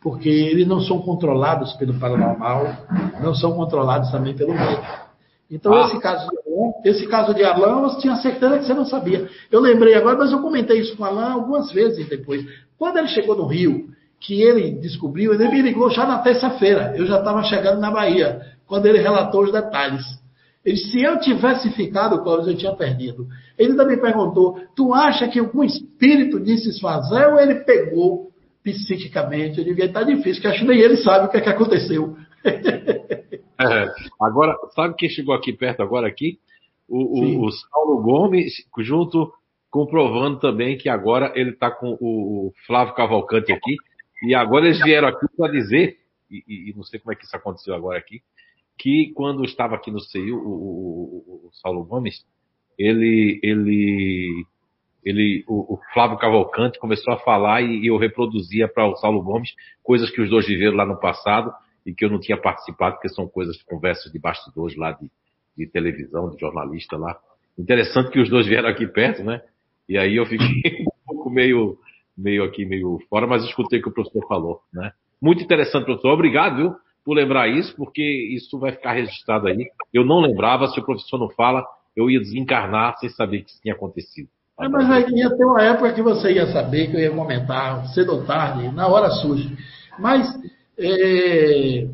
Porque 0.00 0.28
eles 0.28 0.66
não 0.66 0.80
são 0.80 1.00
controlados 1.00 1.72
pelo 1.74 1.94
paranormal, 1.98 2.66
não 3.20 3.34
são 3.34 3.52
controlados 3.52 4.10
também 4.10 4.34
pelo 4.34 4.54
médico. 4.54 5.06
Então, 5.50 5.72
ah. 5.74 5.86
esse, 5.86 6.00
caso 6.00 6.28
de 6.28 6.38
Alain, 6.38 6.72
esse 6.84 7.06
caso 7.06 7.34
de 7.34 7.44
Alain, 7.44 7.80
você 7.82 8.00
tinha 8.00 8.16
certeza 8.16 8.58
que 8.58 8.64
você 8.64 8.74
não 8.74 8.84
sabia. 8.84 9.28
Eu 9.50 9.60
lembrei 9.60 9.94
agora, 9.94 10.18
mas 10.18 10.32
eu 10.32 10.40
comentei 10.40 10.80
isso 10.80 10.96
com 10.96 11.02
o 11.02 11.06
Alain 11.06 11.32
algumas 11.32 11.70
vezes 11.72 12.08
depois. 12.08 12.44
Quando 12.78 12.98
ele 12.98 13.08
chegou 13.08 13.36
no 13.36 13.46
Rio, 13.46 13.88
que 14.20 14.42
ele 14.42 14.72
descobriu, 14.80 15.32
ele 15.34 15.48
me 15.48 15.62
ligou 15.62 15.90
já 15.90 16.06
na 16.06 16.18
terça-feira. 16.18 16.94
Eu 16.96 17.06
já 17.06 17.18
estava 17.18 17.42
chegando 17.44 17.80
na 17.80 17.90
Bahia, 17.90 18.40
quando 18.66 18.86
ele 18.86 18.98
relatou 18.98 19.42
os 19.44 19.52
detalhes. 19.52 20.04
Ele, 20.64 20.76
se 20.76 21.00
eu 21.00 21.20
tivesse 21.20 21.70
ficado, 21.70 22.22
Clóvis, 22.22 22.48
eu 22.48 22.56
tinha 22.56 22.74
perdido. 22.74 23.28
Ele 23.56 23.70
ainda 23.70 23.84
me 23.84 23.96
perguntou: 23.96 24.60
tu 24.74 24.92
acha 24.92 25.28
que 25.28 25.38
algum 25.38 25.62
espírito 25.62 26.40
disse 26.40 26.80
fazer 26.80 27.26
ou 27.28 27.38
ele 27.38 27.56
pegou 27.60 28.30
psiquicamente? 28.64 29.58
Eu 29.58 29.64
digo: 29.64 29.80
está 29.80 30.02
difícil, 30.02 30.42
que 30.42 30.48
acho 30.48 30.60
que 30.60 30.66
nem 30.66 30.80
ele 30.80 30.96
sabe 30.96 31.26
o 31.26 31.28
que, 31.28 31.36
é 31.36 31.40
que 31.40 31.48
aconteceu. 31.48 32.16
É, 33.58 33.86
agora, 34.20 34.54
sabe 34.74 34.94
quem 34.96 35.08
chegou 35.08 35.34
aqui 35.34 35.50
perto 35.50 35.82
agora 35.82 36.06
aqui? 36.06 36.38
O, 36.86 36.98
o, 36.98 37.46
o 37.46 37.50
Saulo 37.50 38.02
Gomes, 38.02 38.52
junto 38.80 39.32
comprovando 39.70 40.38
também 40.38 40.76
que 40.76 40.88
agora 40.88 41.32
ele 41.34 41.50
está 41.50 41.70
com 41.70 41.96
o, 42.00 42.48
o, 42.48 42.52
Flávio 42.66 42.94
Cavalcante 42.94 43.52
aqui. 43.52 43.76
E 44.22 44.34
agora 44.34 44.66
eles 44.66 44.82
vieram 44.82 45.08
aqui 45.08 45.26
para 45.36 45.52
dizer, 45.52 45.98
e, 46.30 46.70
e, 46.70 46.74
não 46.74 46.82
sei 46.82 46.98
como 46.98 47.12
é 47.12 47.16
que 47.16 47.24
isso 47.24 47.36
aconteceu 47.36 47.74
agora 47.74 47.98
aqui, 47.98 48.22
que 48.78 49.12
quando 49.14 49.44
estava 49.44 49.74
aqui 49.74 49.90
no 49.90 50.00
CEIU, 50.00 50.36
o, 50.36 50.48
o, 50.48 51.46
o, 51.46 51.50
Saulo 51.52 51.84
Gomes, 51.84 52.24
ele, 52.78 53.40
ele, 53.42 54.44
ele, 55.04 55.44
o, 55.48 55.78
Flávio 55.92 56.18
Cavalcante 56.18 56.78
começou 56.78 57.14
a 57.14 57.18
falar 57.18 57.62
e, 57.62 57.84
e 57.84 57.86
eu 57.86 57.96
reproduzia 57.96 58.68
para 58.68 58.86
o 58.86 58.96
Saulo 58.96 59.22
Gomes 59.22 59.54
coisas 59.82 60.10
que 60.10 60.20
os 60.20 60.28
dois 60.28 60.46
viveram 60.46 60.76
lá 60.76 60.84
no 60.84 60.98
passado 60.98 61.52
e 61.86 61.94
que 61.94 62.04
eu 62.04 62.10
não 62.10 62.18
tinha 62.18 62.36
participado, 62.36 62.96
porque 62.96 63.08
são 63.08 63.28
coisas, 63.28 63.62
conversas 63.62 64.10
de 64.10 64.18
bastidores 64.18 64.76
lá 64.76 64.92
de, 64.92 65.08
de 65.56 65.66
televisão, 65.66 66.28
de 66.30 66.40
jornalista 66.40 66.96
lá. 66.96 67.16
Interessante 67.56 68.10
que 68.10 68.18
os 68.18 68.28
dois 68.28 68.46
vieram 68.46 68.68
aqui 68.68 68.86
perto, 68.86 69.22
né? 69.22 69.40
E 69.88 69.96
aí 69.96 70.16
eu 70.16 70.26
fiquei 70.26 70.82
um 70.82 71.06
pouco 71.06 71.30
meio, 71.30 71.78
meio 72.16 72.44
aqui, 72.44 72.64
meio 72.64 72.98
fora, 73.08 73.26
mas 73.26 73.44
escutei 73.44 73.78
o 73.78 73.82
que 73.82 73.88
o 73.88 73.92
professor 73.92 74.26
falou, 74.26 74.60
né? 74.72 74.92
Muito 75.20 75.42
interessante, 75.42 75.84
professor. 75.84 76.12
Obrigado, 76.12 76.56
viu, 76.56 76.74
por 77.04 77.16
lembrar 77.16 77.48
isso, 77.48 77.74
porque 77.76 78.02
isso 78.02 78.58
vai 78.58 78.72
ficar 78.72 78.92
registrado 78.92 79.48
aí. 79.48 79.66
Eu 79.92 80.04
não 80.04 80.20
lembrava, 80.20 80.66
se 80.68 80.78
o 80.78 80.84
professor 80.84 81.18
não 81.18 81.28
fala, 81.30 81.64
eu 81.96 82.10
ia 82.10 82.20
desencarnar 82.20 82.98
sem 82.98 83.08
saber 83.08 83.42
que 83.42 83.50
isso 83.50 83.62
tinha 83.62 83.74
acontecido. 83.74 84.28
É, 84.58 84.68
mas 84.68 84.90
aí 84.90 85.06
ia 85.10 85.30
ter 85.30 85.44
uma 85.44 85.62
época 85.62 85.92
que 85.92 86.02
você 86.02 86.32
ia 86.32 86.46
saber, 86.46 86.90
que 86.90 86.96
eu 86.96 87.00
ia 87.00 87.10
comentar, 87.10 87.86
cedo 87.88 88.12
ou 88.12 88.24
tarde, 88.24 88.74
na 88.74 88.86
hora 88.86 89.10
surge. 89.10 89.56
Mas 89.98 90.28
é, 90.78 91.86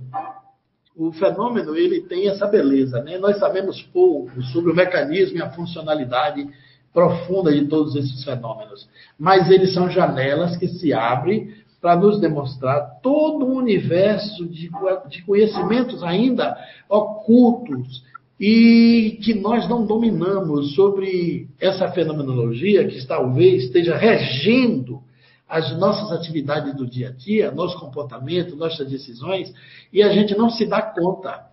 o 0.97 1.13
fenômeno 1.13 1.77
ele 1.77 2.03
tem 2.03 2.29
essa 2.29 2.47
beleza, 2.47 3.03
né? 3.03 3.19
Nós 3.19 3.39
sabemos 3.39 3.83
pouco 3.93 4.41
sobre 4.45 4.71
o 4.71 4.75
mecanismo 4.75 5.39
e 5.39 5.43
a 5.43 5.51
funcionalidade 5.51 6.49
profunda 6.93 7.53
de 7.53 7.67
todos 7.67 7.97
esses 7.97 8.23
fenômenos, 8.23 8.89
mas 9.19 9.51
eles 9.51 9.73
são 9.73 9.91
janelas 9.91 10.57
que 10.57 10.69
se 10.69 10.93
abrem 10.93 11.55
para 11.81 11.97
nos 11.97 12.21
demonstrar 12.21 13.01
todo 13.03 13.45
um 13.45 13.57
universo 13.57 14.47
de, 14.47 14.71
de 15.09 15.23
conhecimentos 15.25 16.03
ainda 16.03 16.57
ocultos 16.89 18.05
e 18.39 19.19
que 19.23 19.35
nós 19.35 19.69
não 19.69 19.85
dominamos 19.85 20.75
sobre 20.75 21.49
essa 21.61 21.91
fenomenologia 21.91 22.87
que 22.87 23.07
talvez 23.07 23.65
esteja 23.65 23.97
regendo 23.97 25.01
as 25.49 25.77
nossas 25.79 26.11
atividades 26.13 26.75
do 26.75 26.87
dia 26.87 27.09
a 27.09 27.13
dia, 27.13 27.51
nosso 27.51 27.79
comportamento, 27.79 28.57
nossas 28.57 28.89
decisões, 28.89 29.53
e 29.93 30.03
a 30.03 30.11
gente 30.13 30.37
não 30.37 30.49
se 30.49 30.65
dá 30.65 30.81
conta 30.81 31.47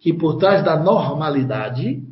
que 0.00 0.12
por 0.12 0.38
trás 0.38 0.64
da 0.64 0.76
normalidade 0.76 2.02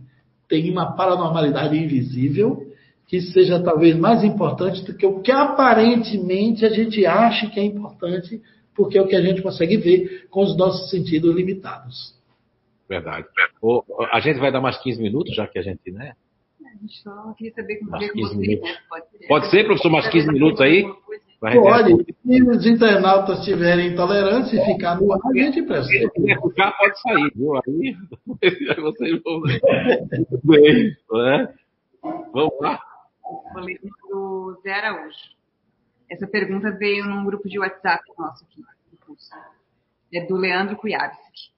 tem 0.48 0.70
uma 0.70 0.92
paranormalidade 0.92 1.76
invisível 1.76 2.69
que 3.10 3.20
seja 3.20 3.60
talvez 3.60 3.98
mais 3.98 4.22
importante 4.22 4.84
do 4.84 4.96
que 4.96 5.04
o 5.04 5.20
que 5.20 5.32
aparentemente 5.32 6.64
a 6.64 6.68
gente 6.68 7.04
acha 7.04 7.50
que 7.50 7.58
é 7.58 7.64
importante, 7.64 8.40
porque 8.72 8.96
é 8.96 9.02
o 9.02 9.08
que 9.08 9.16
a 9.16 9.20
gente 9.20 9.42
consegue 9.42 9.76
ver 9.78 10.28
com 10.30 10.44
os 10.44 10.56
nossos 10.56 10.88
sentidos 10.90 11.34
limitados. 11.34 12.14
Verdade. 12.88 13.26
O, 13.60 13.82
a 14.12 14.20
gente 14.20 14.38
vai 14.38 14.52
dar 14.52 14.60
mais 14.60 14.80
15 14.80 15.02
minutos, 15.02 15.34
já 15.34 15.44
que 15.48 15.58
a 15.58 15.62
gente, 15.62 15.90
né? 15.90 16.12
A 16.64 16.78
gente 16.80 17.02
só 17.02 17.34
queria 17.36 17.52
saber 17.52 17.80
como 17.80 17.90
mais 17.90 18.12
15 18.12 18.36
minutos. 18.36 18.70
Né? 18.70 18.76
Pode, 18.88 19.04
ser. 19.10 19.26
Pode 19.26 19.50
ser, 19.50 19.64
professor, 19.64 19.90
mais 19.90 20.08
15 20.08 20.26
minutos 20.28 20.60
aí? 20.60 20.84
Pode. 21.40 21.96
Se 22.04 22.42
os 22.44 22.64
internautas 22.64 23.44
tiverem 23.44 23.88
intolerância 23.88 24.56
e 24.56 24.64
ficar 24.66 25.00
no 25.00 25.12
ar, 25.12 25.18
a 25.24 25.36
gente 25.36 25.62
presta. 25.62 25.88
Se 25.88 26.08
ficar, 26.48 26.72
pode 26.78 27.00
sair, 27.00 27.32
viu? 27.34 27.56
Aí 27.56 27.96
vocês 28.82 29.20
vão 29.24 29.40
ver. 29.40 29.60
Bem, 30.44 30.96
né? 31.12 31.48
Vamos 32.32 32.54
lá. 32.60 32.78
Vou 33.30 33.62
do 34.08 34.60
Zé 34.62 34.72
Araújo. 34.72 35.16
Essa 36.10 36.26
pergunta 36.26 36.70
veio 36.72 37.04
num 37.04 37.24
grupo 37.24 37.48
de 37.48 37.58
WhatsApp 37.58 38.02
nosso 38.18 38.44
aqui, 38.44 38.62
É 40.12 40.26
do 40.26 40.36
Leandro 40.36 40.76
Kujawski. 40.76 41.52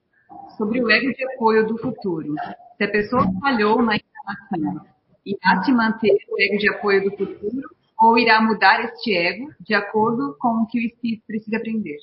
Sobre 0.56 0.82
o 0.82 0.90
ego 0.90 1.12
de 1.14 1.24
apoio 1.34 1.66
do 1.66 1.78
futuro. 1.78 2.34
Se 2.76 2.84
a 2.84 2.90
pessoa 2.90 3.26
falhou 3.40 3.82
na 3.82 3.96
encarnação, 3.96 4.86
irá 5.24 5.62
se 5.62 5.72
manter 5.72 6.16
o 6.28 6.40
ego 6.40 6.58
de 6.58 6.68
apoio 6.68 7.04
do 7.04 7.16
futuro 7.16 7.70
ou 8.00 8.18
irá 8.18 8.42
mudar 8.42 8.84
este 8.84 9.14
ego 9.16 9.50
de 9.60 9.74
acordo 9.74 10.36
com 10.38 10.62
o 10.62 10.66
que 10.66 10.78
o 10.78 10.82
espírito 10.82 11.22
precisa 11.26 11.56
aprender? 11.56 11.98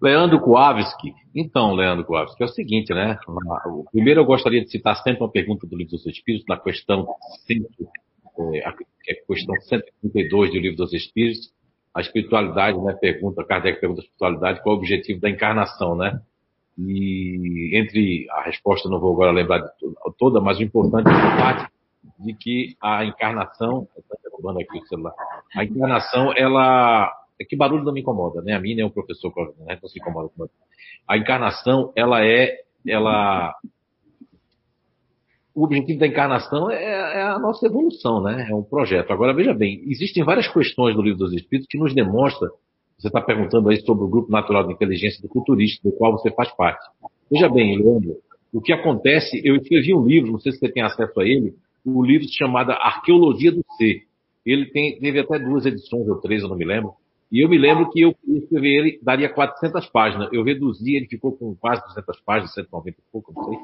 Leandro 0.00 0.40
Kowalski. 0.40 1.12
Então, 1.34 1.74
Leandro 1.74 2.04
Kowalski, 2.04 2.42
é 2.42 2.46
o 2.46 2.48
seguinte, 2.48 2.94
né? 2.94 3.18
Primeiro 3.90 4.20
eu 4.20 4.24
gostaria 4.24 4.62
de 4.62 4.70
citar 4.70 4.96
sempre 5.02 5.22
uma 5.22 5.30
pergunta 5.30 5.66
do 5.66 5.76
Livro 5.76 5.92
dos 5.92 6.06
Espíritos, 6.06 6.46
na 6.48 6.56
questão, 6.56 7.06
é, 8.54 8.66
a 8.66 8.74
questão 9.26 9.54
132 9.60 10.50
do 10.50 10.58
Livro 10.58 10.76
dos 10.76 10.92
Espíritos, 10.92 11.52
a 11.94 12.00
espiritualidade, 12.00 12.78
né? 12.80 12.92
Pergunta, 12.94 13.44
Kardec 13.44 13.80
pergunta 13.80 14.00
a 14.00 14.04
espiritualidade, 14.04 14.62
qual 14.62 14.74
é 14.74 14.78
o 14.78 14.80
objetivo 14.80 15.20
da 15.20 15.30
encarnação, 15.30 15.96
né? 15.96 16.20
E 16.78 17.76
entre 17.76 18.26
a 18.30 18.42
resposta, 18.42 18.88
não 18.88 19.00
vou 19.00 19.12
agora 19.12 19.32
lembrar 19.32 19.58
de 19.58 19.68
toda, 20.16 20.40
mas 20.40 20.58
o 20.58 20.62
importante 20.62 21.08
é 21.08 21.12
a 21.12 21.36
parte 21.36 21.72
de 22.20 22.34
que 22.34 22.76
a 22.80 23.04
encarnação, 23.04 23.88
aqui 24.60 24.78
o 24.78 24.86
celular, 24.86 25.12
a 25.56 25.64
encarnação, 25.64 26.32
ela, 26.36 27.12
é 27.40 27.44
que 27.44 27.56
barulho 27.56 27.82
não 27.82 27.92
me 27.92 28.00
incomoda, 28.00 28.42
né? 28.42 28.54
A 28.54 28.60
mim 28.60 28.76
nem 28.76 28.84
o 28.84 28.90
professor, 28.90 29.32
né? 29.58 29.76
Não 29.82 29.88
se 29.88 29.98
incomoda 29.98 30.28
com 30.36 30.48
A 31.06 31.16
encarnação, 31.16 31.92
ela 31.96 32.24
é, 32.24 32.60
ela, 32.86 33.54
o 35.58 35.64
objetivo 35.64 35.98
da 35.98 36.06
encarnação 36.06 36.70
é, 36.70 36.84
é, 36.84 37.22
a 37.22 37.38
nossa 37.40 37.66
evolução, 37.66 38.22
né? 38.22 38.46
É 38.48 38.54
um 38.54 38.62
projeto. 38.62 39.12
Agora, 39.12 39.34
veja 39.34 39.52
bem, 39.52 39.82
existem 39.88 40.22
várias 40.22 40.46
questões 40.46 40.94
no 40.94 41.02
livro 41.02 41.18
dos 41.18 41.32
Espíritos 41.32 41.66
que 41.68 41.76
nos 41.76 41.92
demonstram, 41.92 42.48
você 42.96 43.08
está 43.08 43.20
perguntando 43.20 43.68
aí 43.68 43.80
sobre 43.80 44.04
o 44.04 44.08
Grupo 44.08 44.30
Natural 44.30 44.64
de 44.68 44.72
Inteligência 44.72 45.20
do 45.20 45.28
Futurista, 45.28 45.88
do 45.88 45.96
qual 45.96 46.12
você 46.12 46.30
faz 46.30 46.54
parte. 46.54 46.78
Veja 47.28 47.48
bem, 47.48 47.76
Leandro, 47.76 48.18
o 48.52 48.60
que 48.60 48.72
acontece, 48.72 49.40
eu 49.44 49.56
escrevi 49.56 49.92
um 49.92 50.06
livro, 50.06 50.30
não 50.30 50.38
sei 50.38 50.52
se 50.52 50.60
você 50.60 50.70
tem 50.70 50.82
acesso 50.84 51.20
a 51.20 51.24
ele, 51.24 51.52
o 51.84 52.04
livro 52.04 52.26
chamado 52.30 52.70
Arqueologia 52.70 53.50
do 53.50 53.64
Ser. 53.76 54.02
Ele 54.46 54.66
tem, 54.66 55.00
teve 55.00 55.18
até 55.18 55.40
duas 55.40 55.66
edições, 55.66 56.08
ou 56.08 56.20
três, 56.20 56.42
eu 56.42 56.48
não 56.48 56.56
me 56.56 56.64
lembro. 56.64 56.92
E 57.30 57.44
eu 57.44 57.48
me 57.48 57.58
lembro 57.58 57.90
que 57.90 58.00
eu 58.00 58.14
escrever 58.26 58.68
ele, 58.68 59.00
daria 59.02 59.28
400 59.28 59.86
páginas. 59.88 60.28
Eu 60.32 60.42
reduzi, 60.42 60.96
ele 60.96 61.06
ficou 61.06 61.32
com 61.32 61.54
quase 61.54 61.82
200 61.88 62.20
páginas, 62.20 62.54
190 62.54 62.98
e 62.98 63.12
pouco, 63.12 63.32
não 63.34 63.44
sei. 63.44 63.58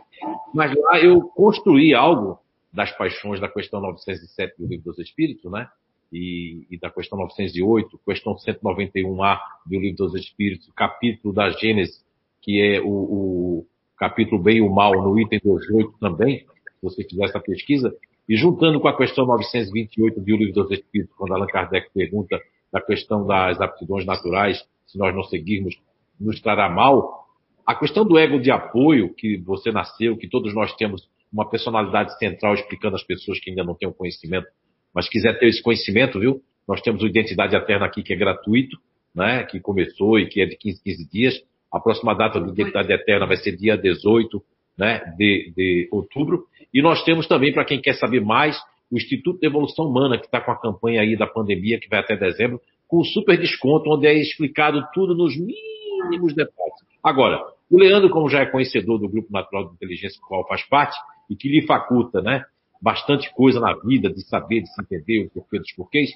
Mas 0.52 0.74
lá 0.76 1.00
eu 1.00 1.22
construí 1.28 1.94
algo 1.94 2.38
das 2.72 2.90
paixões 2.92 3.40
da 3.40 3.48
questão 3.48 3.80
907 3.80 4.54
do 4.58 4.66
Livro 4.66 4.84
dos 4.84 4.98
Espíritos, 4.98 5.50
né? 5.50 5.68
E, 6.12 6.66
e 6.70 6.78
da 6.78 6.90
questão 6.90 7.18
908, 7.18 7.98
questão 8.04 8.36
191A 8.36 9.38
do 9.64 9.80
Livro 9.80 9.96
dos 9.96 10.14
Espíritos, 10.14 10.70
capítulo 10.76 11.32
da 11.32 11.50
Gênesis, 11.50 12.04
que 12.42 12.60
é 12.60 12.80
o, 12.80 12.86
o 12.86 13.66
capítulo 13.96 14.42
Bem 14.42 14.58
e 14.58 14.60
o 14.60 14.68
Mal, 14.68 14.92
no 15.02 15.18
item 15.18 15.40
28 15.42 15.94
também, 15.98 16.40
se 16.40 16.82
você 16.82 17.02
fizer 17.04 17.24
essa 17.24 17.40
pesquisa, 17.40 17.96
e 18.28 18.36
juntando 18.36 18.80
com 18.80 18.88
a 18.88 18.96
questão 18.96 19.26
928 19.26 20.20
do 20.20 20.36
Livro 20.36 20.52
dos 20.52 20.70
Espíritos, 20.70 21.14
quando 21.16 21.32
Allan 21.34 21.46
Kardec 21.46 21.88
pergunta 21.92 22.38
da 22.74 22.80
questão 22.80 23.24
das 23.24 23.60
aptidões 23.60 24.04
naturais, 24.04 24.60
se 24.84 24.98
nós 24.98 25.14
não 25.14 25.22
seguirmos, 25.22 25.76
nos 26.20 26.40
trará 26.40 26.68
mal, 26.68 27.24
a 27.64 27.72
questão 27.72 28.04
do 28.04 28.18
ego 28.18 28.40
de 28.40 28.50
apoio, 28.50 29.14
que 29.14 29.36
você 29.38 29.70
nasceu, 29.70 30.16
que 30.16 30.28
todos 30.28 30.52
nós 30.52 30.74
temos 30.74 31.08
uma 31.32 31.48
personalidade 31.48 32.18
central 32.18 32.54
explicando 32.54 32.96
às 32.96 33.04
pessoas 33.04 33.38
que 33.38 33.50
ainda 33.50 33.62
não 33.62 33.76
têm 33.76 33.88
o 33.88 33.94
conhecimento, 33.94 34.48
mas 34.92 35.08
quiser 35.08 35.38
ter 35.38 35.46
esse 35.46 35.62
conhecimento, 35.62 36.18
viu? 36.18 36.42
Nós 36.66 36.80
temos 36.80 37.00
o 37.04 37.06
Identidade 37.06 37.54
Eterna 37.54 37.86
aqui, 37.86 38.02
que 38.02 38.12
é 38.12 38.16
gratuito, 38.16 38.76
né? 39.14 39.44
Que 39.44 39.60
começou 39.60 40.18
e 40.18 40.26
que 40.26 40.40
é 40.40 40.46
de 40.46 40.56
15, 40.56 40.82
15 40.82 41.08
dias. 41.08 41.42
A 41.72 41.78
próxima 41.78 42.12
data 42.12 42.40
do 42.40 42.50
Identidade 42.50 42.92
Eterna 42.92 43.24
vai 43.24 43.36
ser 43.36 43.56
dia 43.56 43.76
18 43.76 44.42
né, 44.76 45.00
de, 45.16 45.52
de 45.56 45.88
outubro. 45.92 46.46
E 46.72 46.82
nós 46.82 47.04
temos 47.04 47.28
também, 47.28 47.52
para 47.52 47.64
quem 47.64 47.80
quer 47.80 47.94
saber 47.94 48.20
mais, 48.20 48.60
o 48.90 48.96
Instituto 48.96 49.40
de 49.40 49.46
Evolução 49.46 49.86
Humana, 49.86 50.18
que 50.18 50.26
está 50.26 50.40
com 50.40 50.50
a 50.50 50.60
campanha 50.60 51.00
aí 51.00 51.16
da 51.16 51.26
pandemia, 51.26 51.78
que 51.80 51.88
vai 51.88 52.00
até 52.00 52.16
dezembro, 52.16 52.60
com 52.86 53.02
super 53.02 53.38
desconto, 53.38 53.90
onde 53.90 54.06
é 54.06 54.14
explicado 54.14 54.84
tudo 54.92 55.14
nos 55.14 55.34
mínimos 55.36 56.34
detalhes. 56.34 56.74
Agora, 57.02 57.40
O 57.70 57.78
Leandro, 57.78 58.10
como 58.10 58.28
já 58.28 58.40
é 58.40 58.46
conhecedor 58.46 58.98
do 58.98 59.08
Grupo 59.08 59.32
Natural 59.32 59.68
de 59.68 59.74
Inteligência, 59.74 60.20
do 60.20 60.26
qual 60.26 60.46
faz 60.46 60.62
parte, 60.68 60.96
e 61.28 61.34
que 61.34 61.48
lhe 61.48 61.66
faculta, 61.66 62.20
né, 62.20 62.44
bastante 62.80 63.32
coisa 63.34 63.58
na 63.58 63.74
vida, 63.74 64.12
de 64.12 64.22
saber, 64.28 64.60
de 64.60 64.72
se 64.72 64.82
entender 64.82 65.26
o 65.26 65.30
porquê 65.30 65.58
dos 65.58 65.72
porquês, 65.72 66.10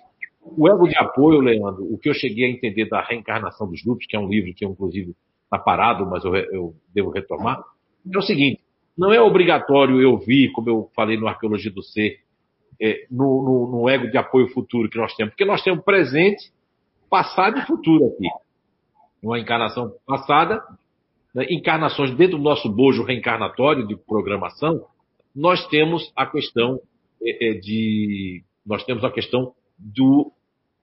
o 0.57 0.69
ego 0.69 0.87
de 0.87 0.97
apoio, 0.97 1.41
Leandro, 1.41 1.83
o 1.83 1.99
que 1.99 2.09
eu 2.09 2.15
cheguei 2.15 2.45
a 2.45 2.51
entender 2.51 2.89
da 2.89 3.03
reencarnação 3.03 3.69
dos 3.69 3.83
grupos, 3.83 4.07
que 4.07 4.17
é 4.17 4.21
um 4.21 4.29
livro 4.29 4.53
que, 4.55 4.65
inclusive, 4.65 5.15
está 5.45 5.59
parado, 5.59 6.07
mas 6.07 6.25
eu, 6.25 6.35
eu, 6.37 6.75
devo 6.95 7.11
retomar, 7.11 7.63
é 8.13 8.19
o 8.19 8.23
seguinte: 8.23 8.61
não 8.97 9.13
é 9.13 9.21
obrigatório 9.21 10.01
eu 10.01 10.17
vir, 10.19 10.53
como 10.53 10.69
eu 10.69 10.91
falei 10.95 11.17
no 11.17 11.27
Arqueologia 11.27 11.71
do 11.71 11.83
Ser, 11.83 12.19
é, 12.81 13.07
no, 13.11 13.43
no, 13.43 13.71
no, 13.71 13.89
ego 13.89 14.11
de 14.11 14.17
apoio 14.17 14.49
futuro 14.49 14.89
que 14.89 14.99
nós 14.99 15.15
temos, 15.15 15.33
porque 15.33 15.45
nós 15.45 15.63
temos 15.63 15.85
presente, 15.85 16.53
passado 17.11 17.59
e 17.59 17.67
futuro 17.67 18.07
aqui. 18.07 18.29
Uma 19.23 19.39
encarnação 19.39 19.93
passada, 20.07 20.63
né, 21.35 21.47
encarnações 21.51 22.15
dentro 22.15 22.39
do 22.39 22.43
nosso 22.43 22.69
bojo 22.69 23.03
reencarnatório 23.03 23.87
de 23.87 23.97
programação, 23.97 24.85
nós 25.35 25.67
temos 25.69 26.13
a 26.17 26.27
questão 26.27 26.81
é, 27.23 27.51
é, 27.51 27.55
de. 27.55 28.43
Nós 28.65 28.85
temos 28.85 29.05
a 29.05 29.11
questão 29.11 29.55
do, 29.79 30.31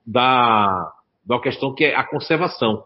da, 0.06 0.92
da 1.26 1.40
questão 1.40 1.74
que 1.74 1.86
é 1.86 1.96
a 1.96 2.04
conservação, 2.04 2.84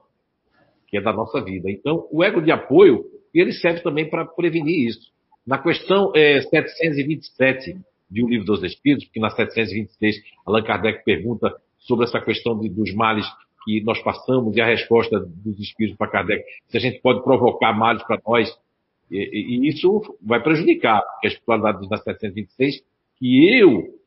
que 0.87 0.97
é 0.97 1.01
da 1.01 1.13
nossa 1.13 1.41
vida. 1.41 1.69
Então, 1.69 2.07
o 2.11 2.23
ego 2.23 2.41
de 2.41 2.51
apoio, 2.51 3.05
ele 3.33 3.53
serve 3.53 3.81
também 3.81 4.09
para 4.09 4.25
prevenir 4.25 4.87
isso. 4.87 5.11
Na 5.47 5.57
questão 5.57 6.11
é, 6.15 6.41
727 6.41 7.77
de 8.09 8.23
O 8.23 8.27
Livro 8.29 8.45
dos 8.45 8.63
Espíritos, 8.63 9.05
porque 9.05 9.19
na 9.19 9.29
726 9.29 10.21
Allan 10.45 10.63
Kardec 10.63 11.03
pergunta 11.03 11.53
sobre 11.79 12.05
essa 12.05 12.19
questão 12.19 12.59
de, 12.59 12.69
dos 12.69 12.93
males 12.93 13.25
que 13.63 13.81
nós 13.81 14.01
passamos 14.01 14.55
e 14.55 14.61
a 14.61 14.65
resposta 14.65 15.19
dos 15.19 15.59
espíritos 15.59 15.97
para 15.97 16.11
Kardec, 16.11 16.43
se 16.67 16.77
a 16.77 16.79
gente 16.79 16.99
pode 17.01 17.23
provocar 17.23 17.73
males 17.73 18.01
para 18.03 18.19
nós, 18.25 18.49
e, 19.11 19.17
e, 19.17 19.69
isso 19.69 20.17
vai 20.21 20.41
prejudicar, 20.41 21.01
porque 21.01 21.27
a 21.27 21.29
espiritualidade 21.29 21.79
diz 21.79 21.89
na 21.89 21.97
726 21.97 22.83
que 23.17 23.59
eu, 23.59 23.99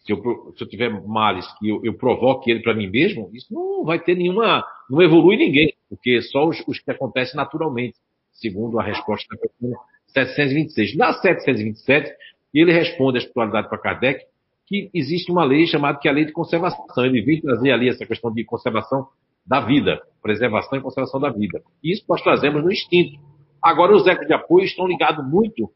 se 0.00 0.12
eu, 0.12 0.54
se 0.56 0.62
eu 0.64 0.68
tiver 0.68 0.90
males, 1.06 1.46
que 1.58 1.68
eu, 1.68 1.80
eu 1.84 1.94
provoque 1.94 2.50
ele 2.50 2.60
para 2.60 2.74
mim 2.74 2.88
mesmo, 2.88 3.30
isso 3.32 3.52
não 3.52 3.84
vai 3.84 3.98
ter 3.98 4.16
nenhuma, 4.16 4.64
não 4.90 5.00
evolui 5.00 5.36
ninguém, 5.36 5.72
porque 5.88 6.20
só 6.22 6.46
os, 6.46 6.62
os 6.66 6.78
que 6.78 6.90
acontecem 6.90 7.36
naturalmente, 7.36 7.96
segundo 8.32 8.78
a 8.78 8.82
resposta 8.82 9.26
da 9.34 9.40
questão 9.40 9.72
726. 10.08 10.96
Na 10.96 11.12
727, 11.12 12.12
ele 12.54 12.72
responde 12.72 13.16
a 13.16 13.20
espiritualidade 13.20 13.68
para 13.68 13.78
Kardec 13.78 14.24
que 14.66 14.90
existe 14.92 15.32
uma 15.32 15.44
lei 15.44 15.66
chamada 15.66 15.98
que 15.98 16.06
é 16.06 16.10
a 16.10 16.14
lei 16.14 16.26
de 16.26 16.32
conservação. 16.32 16.84
Ele 16.98 17.22
vem 17.22 17.40
trazer 17.40 17.72
ali 17.72 17.88
essa 17.88 18.04
questão 18.04 18.32
de 18.32 18.44
conservação 18.44 19.08
da 19.46 19.60
vida, 19.60 20.00
preservação 20.22 20.78
e 20.78 20.82
conservação 20.82 21.18
da 21.18 21.30
vida. 21.30 21.62
E 21.82 21.92
isso 21.92 22.04
nós 22.06 22.22
trazemos 22.22 22.62
no 22.62 22.70
instinto. 22.70 23.18
Agora, 23.62 23.96
os 23.96 24.06
ecos 24.06 24.26
de 24.26 24.34
apoio 24.34 24.66
estão 24.66 24.86
ligados 24.86 25.26
muito 25.26 25.70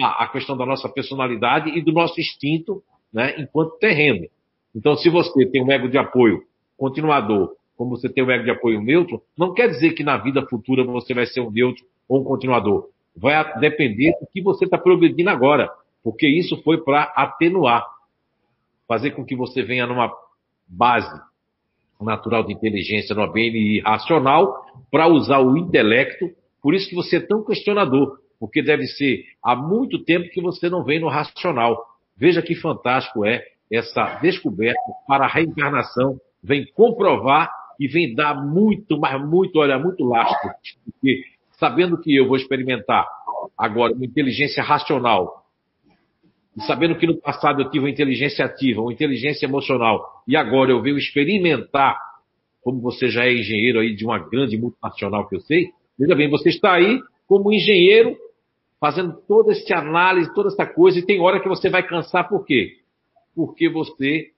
à, 0.00 0.24
à 0.24 0.28
questão 0.28 0.56
da 0.56 0.66
nossa 0.66 0.88
personalidade 0.88 1.70
e 1.70 1.80
do 1.80 1.92
nosso 1.92 2.20
instinto 2.20 2.82
né, 3.12 3.34
enquanto 3.38 3.78
terreno. 3.78 4.26
Então, 4.74 4.96
se 4.96 5.08
você 5.08 5.46
tem 5.46 5.62
um 5.62 5.70
ego 5.70 5.88
de 5.88 5.96
apoio 5.96 6.42
continuador, 6.76 7.54
como 7.76 7.90
você 7.90 8.08
tem 8.08 8.24
um 8.24 8.30
ego 8.30 8.44
de 8.44 8.50
apoio 8.50 8.80
neutro, 8.80 9.22
não 9.38 9.54
quer 9.54 9.68
dizer 9.68 9.92
que 9.92 10.02
na 10.02 10.16
vida 10.16 10.44
futura 10.46 10.82
você 10.82 11.14
vai 11.14 11.26
ser 11.26 11.40
um 11.40 11.50
neutro 11.50 11.84
ou 12.08 12.20
um 12.20 12.24
continuador. 12.24 12.88
Vai 13.16 13.60
depender 13.60 14.12
do 14.20 14.26
que 14.26 14.42
você 14.42 14.64
está 14.64 14.76
progredindo 14.76 15.30
agora, 15.30 15.70
porque 16.04 16.28
isso 16.28 16.62
foi 16.62 16.84
para 16.84 17.04
atenuar 17.16 17.82
fazer 18.86 19.12
com 19.12 19.24
que 19.24 19.34
você 19.34 19.62
venha 19.62 19.86
numa 19.86 20.12
base 20.68 21.10
natural 22.00 22.44
de 22.44 22.52
inteligência, 22.52 23.14
numa 23.14 23.32
BNI 23.32 23.80
racional, 23.80 24.66
para 24.90 25.08
usar 25.08 25.38
o 25.38 25.56
intelecto. 25.56 26.30
Por 26.62 26.74
isso 26.74 26.88
que 26.88 26.94
você 26.94 27.16
é 27.16 27.20
tão 27.20 27.42
questionador, 27.42 28.18
porque 28.38 28.62
deve 28.62 28.86
ser 28.86 29.24
há 29.42 29.56
muito 29.56 30.04
tempo 30.04 30.28
que 30.28 30.42
você 30.42 30.68
não 30.68 30.84
vem 30.84 31.00
no 31.00 31.08
racional. 31.08 31.82
Veja 32.14 32.42
que 32.42 32.54
fantástico 32.54 33.24
é 33.24 33.42
essa 33.72 34.18
descoberta 34.20 34.78
para 35.08 35.24
a 35.24 35.28
reencarnação, 35.28 36.20
vem 36.42 36.66
comprovar 36.74 37.50
e 37.80 37.88
vem 37.88 38.14
dar 38.14 38.34
muito, 38.34 38.98
mas 38.98 39.20
muito, 39.26 39.58
olha, 39.58 39.78
muito 39.78 40.04
lastro. 40.04 40.50
Porque 40.84 41.24
sabendo 41.52 41.98
que 41.98 42.14
eu 42.14 42.28
vou 42.28 42.36
experimentar 42.36 43.06
agora 43.56 43.94
uma 43.94 44.04
inteligência 44.04 44.62
racional 44.62 45.43
e 46.56 46.62
sabendo 46.62 46.96
que 46.96 47.06
no 47.06 47.20
passado 47.20 47.62
eu 47.62 47.70
tive 47.70 47.84
uma 47.84 47.90
inteligência 47.90 48.44
ativa, 48.44 48.80
uma 48.80 48.92
inteligência 48.92 49.46
emocional, 49.46 50.22
e 50.26 50.36
agora 50.36 50.70
eu 50.70 50.80
venho 50.80 50.96
experimentar, 50.96 51.98
como 52.62 52.80
você 52.80 53.08
já 53.08 53.26
é 53.26 53.32
engenheiro 53.32 53.80
aí 53.80 53.94
de 53.94 54.04
uma 54.04 54.18
grande 54.18 54.56
multinacional 54.56 55.28
que 55.28 55.36
eu 55.36 55.40
sei, 55.40 55.70
veja 55.98 56.14
bem, 56.14 56.30
você 56.30 56.48
está 56.48 56.74
aí 56.74 57.00
como 57.26 57.52
engenheiro, 57.52 58.16
fazendo 58.80 59.14
toda 59.26 59.52
essa 59.52 59.76
análise, 59.76 60.32
toda 60.34 60.48
essa 60.48 60.66
coisa, 60.66 60.98
e 60.98 61.06
tem 61.06 61.20
hora 61.20 61.40
que 61.40 61.48
você 61.48 61.68
vai 61.68 61.82
cansar, 61.82 62.28
por 62.28 62.44
quê? 62.44 62.72
Porque 63.34 63.68
você, 63.68 64.28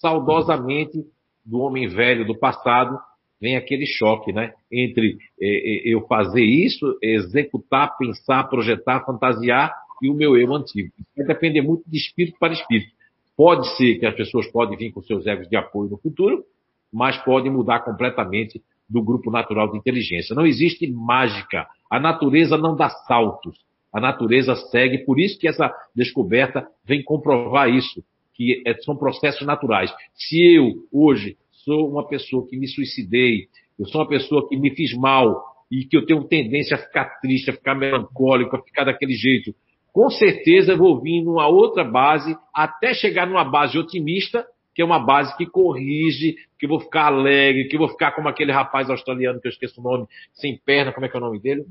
saudosamente, 0.00 1.04
do 1.44 1.58
homem 1.58 1.88
velho 1.88 2.26
do 2.26 2.38
passado, 2.38 2.98
vem 3.40 3.56
aquele 3.56 3.86
choque, 3.86 4.32
né? 4.32 4.52
Entre 4.72 5.18
é, 5.40 5.46
é, 5.46 5.94
eu 5.94 6.06
fazer 6.06 6.42
isso, 6.42 6.98
executar, 7.02 7.96
pensar, 7.98 8.44
projetar, 8.44 9.04
fantasiar, 9.04 9.72
e 10.02 10.08
o 10.08 10.14
meu 10.14 10.36
eu 10.36 10.54
antigo. 10.54 10.90
Vai 11.16 11.26
depender 11.26 11.62
muito 11.62 11.82
de 11.88 11.96
espírito 11.96 12.38
para 12.38 12.52
espírito. 12.52 12.92
Pode 13.36 13.68
ser 13.76 13.98
que 13.98 14.06
as 14.06 14.14
pessoas 14.14 14.46
podem 14.50 14.76
vir 14.78 14.92
com 14.92 15.02
seus 15.02 15.26
egos 15.26 15.48
de 15.48 15.56
apoio 15.56 15.90
no 15.90 15.98
futuro, 15.98 16.44
mas 16.92 17.16
podem 17.18 17.52
mudar 17.52 17.80
completamente 17.80 18.62
do 18.88 19.02
grupo 19.02 19.30
natural 19.30 19.70
de 19.70 19.78
inteligência. 19.78 20.34
Não 20.34 20.46
existe 20.46 20.86
mágica. 20.90 21.66
A 21.90 22.00
natureza 22.00 22.56
não 22.56 22.76
dá 22.76 22.88
saltos. 22.88 23.58
A 23.92 24.00
natureza 24.00 24.54
segue, 24.54 24.98
por 24.98 25.18
isso 25.18 25.38
que 25.38 25.48
essa 25.48 25.72
descoberta 25.94 26.66
vem 26.84 27.02
comprovar 27.02 27.68
isso, 27.68 28.04
que 28.34 28.62
é, 28.66 28.74
são 28.82 28.96
processos 28.96 29.46
naturais. 29.46 29.92
Se 30.14 30.54
eu, 30.54 30.74
hoje, 30.92 31.36
sou 31.50 31.90
uma 31.90 32.06
pessoa 32.06 32.46
que 32.46 32.56
me 32.56 32.68
suicidei, 32.68 33.48
eu 33.78 33.86
sou 33.86 34.00
uma 34.00 34.08
pessoa 34.08 34.48
que 34.48 34.56
me 34.56 34.70
fiz 34.74 34.94
mal 34.94 35.42
e 35.70 35.84
que 35.84 35.96
eu 35.96 36.06
tenho 36.06 36.24
tendência 36.24 36.76
a 36.76 36.78
ficar 36.78 37.20
triste, 37.20 37.50
a 37.50 37.54
ficar 37.54 37.74
melancólico, 37.74 38.56
a 38.56 38.62
ficar 38.62 38.84
daquele 38.84 39.14
jeito, 39.14 39.54
com 39.96 40.10
certeza 40.10 40.72
eu 40.72 40.76
vou 40.76 41.00
vir 41.00 41.22
numa 41.22 41.48
outra 41.48 41.82
base, 41.82 42.36
até 42.52 42.92
chegar 42.92 43.26
numa 43.26 43.42
base 43.42 43.78
otimista, 43.78 44.46
que 44.74 44.82
é 44.82 44.84
uma 44.84 44.98
base 44.98 45.34
que 45.38 45.46
corrige, 45.46 46.36
que 46.58 46.66
eu 46.66 46.68
vou 46.68 46.80
ficar 46.80 47.06
alegre, 47.06 47.66
que 47.66 47.76
eu 47.76 47.80
vou 47.80 47.88
ficar 47.88 48.12
como 48.12 48.28
aquele 48.28 48.52
rapaz 48.52 48.90
australiano 48.90 49.40
que 49.40 49.48
eu 49.48 49.50
esqueço 49.50 49.80
o 49.80 49.82
nome, 49.82 50.06
sem 50.34 50.54
perna, 50.54 50.92
como 50.92 51.06
é 51.06 51.08
que 51.08 51.16
é 51.16 51.18
o 51.18 51.22
nome 51.22 51.38
dele? 51.38 51.64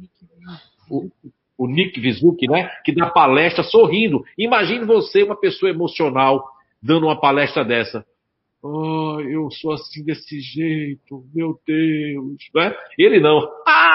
O, 0.90 1.08
o 1.56 1.68
Nick 1.68 2.00
Vizuki, 2.00 2.48
né? 2.48 2.68
Que 2.84 2.96
dá 2.96 3.12
palestra 3.12 3.64
sorrindo. 3.64 4.26
Imagine 4.36 4.86
você, 4.86 5.22
uma 5.22 5.40
pessoa 5.40 5.70
emocional, 5.70 6.44
dando 6.82 7.06
uma 7.06 7.22
palestra 7.22 7.64
dessa. 7.64 8.04
Oh, 8.68 9.22
eu 9.22 9.52
sou 9.52 9.74
assim 9.74 10.04
desse 10.04 10.40
jeito, 10.40 11.24
meu 11.32 11.60
Deus, 11.64 12.38
né? 12.56 12.76
Ele 12.98 13.20
não. 13.20 13.48
Ah, 13.68 13.95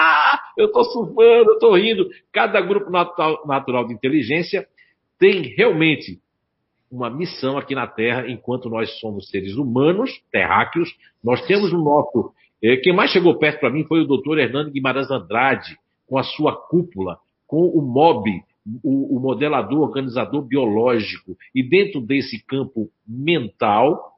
eu 0.57 0.71
tô 0.71 0.83
surfando, 0.83 1.51
eu 1.51 1.59
tô 1.59 1.75
rindo. 1.75 2.09
Cada 2.31 2.59
grupo 2.61 2.89
natural, 2.89 3.87
de 3.87 3.93
inteligência 3.93 4.67
tem 5.19 5.41
realmente 5.55 6.19
uma 6.91 7.09
missão 7.09 7.57
aqui 7.57 7.73
na 7.73 7.87
Terra, 7.87 8.29
enquanto 8.29 8.69
nós 8.69 8.99
somos 8.99 9.29
seres 9.29 9.55
humanos, 9.55 10.11
terráqueos, 10.31 10.89
nós 11.23 11.45
temos 11.45 11.71
o 11.71 11.77
nosso. 11.77 12.33
Eh, 12.61 12.77
quem 12.77 12.93
mais 12.93 13.11
chegou 13.11 13.37
perto 13.37 13.59
para 13.61 13.69
mim 13.69 13.85
foi 13.85 14.01
o 14.01 14.07
doutor 14.07 14.37
Hernando 14.37 14.71
Guimarães 14.71 15.09
Andrade, 15.09 15.77
com 16.05 16.17
a 16.17 16.23
sua 16.23 16.53
cúpula, 16.53 17.17
com 17.47 17.61
o 17.65 17.81
MOB, 17.81 18.27
o 18.83 19.19
modelador, 19.19 19.79
organizador 19.79 20.43
biológico. 20.43 21.37
E 21.55 21.63
dentro 21.63 22.01
desse 22.01 22.45
campo 22.45 22.89
mental, 23.07 24.11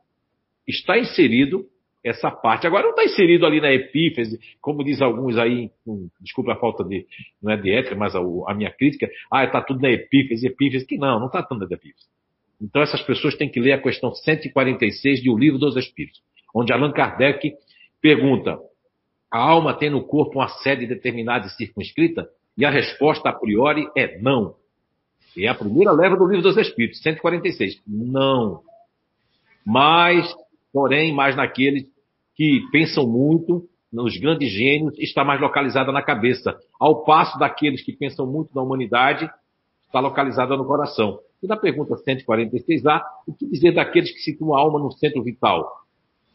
está 0.68 0.98
inserido 0.98 1.66
essa 2.04 2.30
parte. 2.30 2.68
Agora 2.68 2.84
não 2.84 2.90
está 2.92 3.04
inserido 3.04 3.46
ali 3.46 3.62
na 3.62 3.72
epífise, 3.72 4.40
como 4.62 4.84
diz 4.84 5.02
alguns 5.02 5.38
aí, 5.38 5.72
um, 5.88 6.10
desculpa 6.20 6.54
a 6.54 6.56
falta 6.58 6.84
de, 6.84 7.08
não 7.42 7.52
é 7.54 7.58
de 7.58 7.72
ética, 7.72 7.96
mas 7.96 8.14
a, 8.16 8.20
a 8.20 8.54
minha 8.54 8.72
crítica, 8.72 9.10
ah, 9.32 9.46
está 9.46 9.62
tudo 9.62 9.82
na 9.82 9.90
epífise, 9.90 10.48
epífise, 10.48 10.86
que 10.86 10.98
não, 10.98 11.20
não 11.20 11.28
está 11.28 11.42
tudo 11.42 11.60
na 11.60 11.74
epífise. 11.74 12.06
Então 12.62 12.82
essas 12.82 13.02
pessoas 13.02 13.36
têm 13.36 13.50
que 13.50 13.60
ler 13.60 13.74
a 13.74 13.82
questão 13.82 14.14
146 14.14 15.22
de 15.22 15.30
O 15.30 15.38
Livro 15.38 15.58
dos 15.58 15.78
Espíritos, 15.78 16.22
onde 16.54 16.74
Allan 16.74 16.92
Kardec 16.92 17.54
pergunta, 18.02 18.60
a 19.32 19.40
alma 19.40 19.74
tem 19.74 19.90
no 19.90 20.04
corpo 20.04 20.40
uma 20.40 20.50
sede 20.50 20.86
determinada 20.86 21.48
e 21.48 21.50
circunscrita? 21.52 22.28
E 22.56 22.66
a 22.66 22.70
resposta 22.70 23.30
a 23.30 23.34
priori 23.34 23.88
é 23.98 24.20
não. 24.20 24.56
E 25.36 25.46
é 25.46 25.50
a 25.50 25.56
primeira 25.56 25.92
leva 25.92 26.16
do 26.16 26.28
Livro 26.28 26.44
dos 26.44 26.58
Espíritos, 26.58 27.02
146. 27.02 27.82
Não. 27.88 28.62
Mas 29.66 30.32
porém, 30.74 31.14
mais 31.14 31.36
naqueles 31.36 31.86
que 32.36 32.62
pensam 32.72 33.08
muito, 33.08 33.68
nos 33.92 34.18
grandes 34.18 34.52
gênios, 34.52 34.98
está 34.98 35.24
mais 35.24 35.40
localizada 35.40 35.92
na 35.92 36.02
cabeça, 36.02 36.58
ao 36.80 37.04
passo 37.04 37.38
daqueles 37.38 37.84
que 37.84 37.96
pensam 37.96 38.26
muito 38.26 38.50
na 38.56 38.62
humanidade, 38.62 39.30
está 39.86 40.00
localizada 40.00 40.58
no 40.58 40.66
coração. 40.66 41.20
E 41.42 41.48
na 41.48 41.56
pergunta 41.56 41.96
146A, 41.96 43.02
o 43.28 43.34
que 43.34 43.46
dizer 43.46 43.74
daqueles 43.74 44.12
que 44.12 44.20
situam 44.20 44.56
a 44.56 44.60
alma 44.60 44.80
no 44.80 44.92
centro 44.92 45.22
vital? 45.22 45.70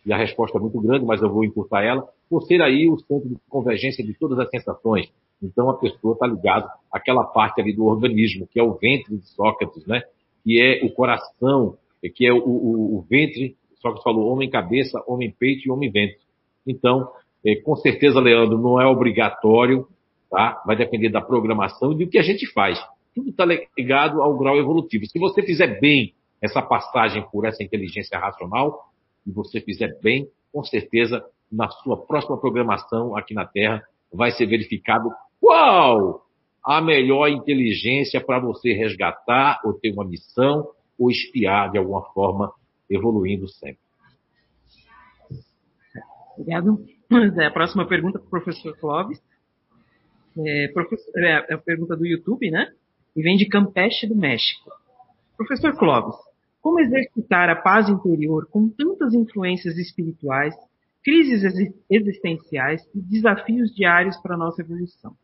E 0.07 0.13
a 0.13 0.17
resposta 0.17 0.57
é 0.57 0.61
muito 0.61 0.81
grande, 0.81 1.05
mas 1.05 1.21
eu 1.21 1.31
vou 1.31 1.45
encurtar 1.45 1.83
ela. 1.83 2.09
por 2.31 2.43
ser 2.43 2.63
aí 2.63 2.89
o 2.89 2.99
centro 2.99 3.29
de 3.29 3.37
convergência 3.49 4.05
de 4.05 4.15
todas 4.15 4.39
as 4.39 4.49
sensações. 4.51 5.11
Então 5.43 5.69
a 5.71 5.75
pessoa 5.79 6.15
está 6.15 6.27
ligada 6.27 6.71
àquela 6.93 7.25
parte 7.25 7.61
ali 7.61 7.73
do 7.73 7.87
organismo, 7.87 8.47
que 8.47 8.61
é 8.61 8.63
o 8.63 8.75
ventre 8.75 9.17
de 9.17 9.27
Sócrates, 9.29 9.85
né? 9.87 10.03
que 10.45 10.61
é 10.61 10.85
o 10.85 10.93
coração, 10.93 11.77
que 12.15 12.27
é 12.27 12.33
o, 12.33 12.39
o, 12.39 12.99
o 12.99 13.07
ventre, 13.09 13.57
Sócrates 13.81 14.03
falou 14.03 14.33
homem 14.33 14.51
cabeça, 14.51 15.03
homem 15.07 15.35
peito 15.37 15.67
e 15.67 15.71
homem 15.71 15.91
ventre. 15.91 16.19
Então, 16.67 17.11
é, 17.45 17.57
com 17.57 17.77
certeza, 17.77 18.21
Leandro, 18.21 18.59
não 18.59 18.81
é 18.81 18.87
obrigatório, 18.87 19.87
tá? 20.31 20.63
vai 20.67 20.77
depender 20.77 21.09
da 21.09 21.21
programação 21.21 21.93
e 21.93 22.05
do 22.05 22.11
que 22.11 22.19
a 22.19 22.23
gente 22.23 22.47
faz. 22.53 22.79
Tudo 23.15 23.31
está 23.31 23.45
ligado 23.45 24.23
ao 24.23 24.37
grau 24.37 24.57
evolutivo. 24.59 25.07
Se 25.07 25.19
você 25.19 25.43
fizer 25.43 25.81
bem 25.81 26.15
essa 26.43 26.63
passagem 26.63 27.25
por 27.31 27.45
essa 27.45 27.63
inteligência 27.63 28.19
racional, 28.19 28.89
e 29.27 29.31
você 29.31 29.61
fizer 29.61 29.99
bem, 30.01 30.27
com 30.53 30.65
certeza, 30.65 31.23
na 31.53 31.69
sua 31.69 31.97
próxima 31.97 32.39
programação 32.39 33.17
aqui 33.17 33.35
na 33.35 33.45
Terra, 33.45 33.83
vai 34.13 34.31
ser 34.31 34.47
verificado 34.47 35.11
qual 35.41 36.23
a 36.65 36.81
melhor 36.81 37.29
inteligência 37.29 38.21
para 38.21 38.39
você 38.39 38.73
resgatar 38.73 39.61
ou 39.65 39.75
ter 39.75 39.93
uma 39.93 40.05
missão 40.05 40.67
ou 40.99 41.11
espiar 41.11 41.71
de 41.71 41.79
alguma 41.79 42.03
forma, 42.13 42.53
evoluindo 42.91 43.49
sempre. 43.49 43.81
Obrigado. 46.39 46.85
É, 47.41 47.47
a 47.47 47.51
próxima 47.51 47.87
pergunta 47.87 48.19
para 48.19 48.27
o 48.27 48.31
professor 48.31 48.77
Clóvis. 48.79 49.19
É, 50.39 50.69
professor, 50.69 51.11
é, 51.17 51.47
é 51.49 51.55
a 51.55 51.59
pergunta 51.59 51.97
do 51.97 52.07
YouTube, 52.07 52.51
né? 52.51 52.73
E 53.17 53.23
vem 53.23 53.37
de 53.37 53.47
Campeche, 53.47 54.07
do 54.07 54.15
México. 54.15 54.71
Professor 55.37 55.77
Clóvis, 55.77 56.17
como 56.61 56.81
exercitar 56.81 57.49
a 57.49 57.57
paz 57.57 57.89
interior 57.89 58.47
com 58.51 58.69
tantas 58.69 59.15
influências 59.15 59.77
espirituais, 59.79 60.55
crises 61.03 61.43
existenciais 61.89 62.83
e 62.95 63.01
desafios 63.01 63.75
diários 63.75 64.17
para 64.19 64.35
a 64.35 64.39
nossa 64.39 64.61
evolução? 64.63 65.17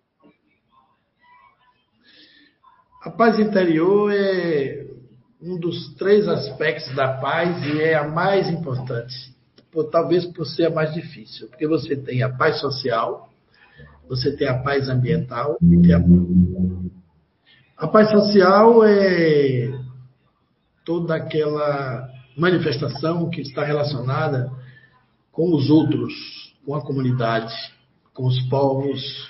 A 3.03 3.11
paz 3.11 3.39
interior 3.39 4.11
é 4.11 4.94
um 5.45 5.59
dos 5.61 5.95
três 5.95 6.27
aspectos 6.27 6.95
da 6.95 7.19
paz 7.19 7.63
e 7.67 7.83
é 7.83 7.95
a 7.95 8.09
mais 8.09 8.49
importante, 8.49 9.15
por, 9.71 9.91
talvez 9.91 10.25
por 10.25 10.47
ser 10.47 10.67
a 10.67 10.71
mais 10.71 10.95
difícil, 10.95 11.49
porque 11.49 11.67
você 11.67 11.95
tem 11.95 12.23
a 12.23 12.31
paz 12.31 12.61
social, 12.61 13.29
você 14.09 14.35
tem 14.35 14.49
a 14.49 14.59
paz 14.63 14.89
ambiental 14.89 15.59
e 15.63 15.83
tem 15.83 15.93
a 15.93 16.01
a 17.77 17.89
paz 17.89 18.09
social 18.11 18.85
é 18.85 19.73
toda 20.85 21.17
aquela 21.17 22.09
manifestação 22.37 23.29
que 23.29 23.41
está 23.41 23.65
relacionada 23.65 24.51
com 25.33 25.53
os 25.53 25.69
outros, 25.69 26.13
com 26.65 26.75
a 26.75 26.81
comunidade, 26.81 27.53
com 28.15 28.27
os 28.27 28.41
povos, 28.49 29.29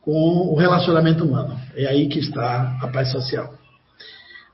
com 0.00 0.10
o 0.10 0.56
relacionamento 0.56 1.22
humano. 1.22 1.60
É 1.76 1.86
aí 1.86 2.08
que 2.08 2.18
está 2.18 2.78
a 2.80 2.88
paz 2.88 3.12
social. 3.12 3.59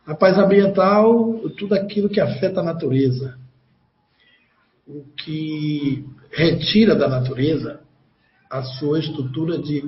A 0.07 0.15
paz 0.15 0.39
ambiental, 0.39 1.39
tudo 1.59 1.75
aquilo 1.75 2.09
que 2.09 2.21
afeta 2.21 2.61
a 2.61 2.65
natureza, 2.65 3.37
o 4.87 5.05
que 5.17 6.07
retira 6.31 6.95
da 6.95 7.09
natureza 7.09 7.81
a 8.49 8.63
sua 8.63 9.01
estrutura 9.01 9.59
de 9.59 9.83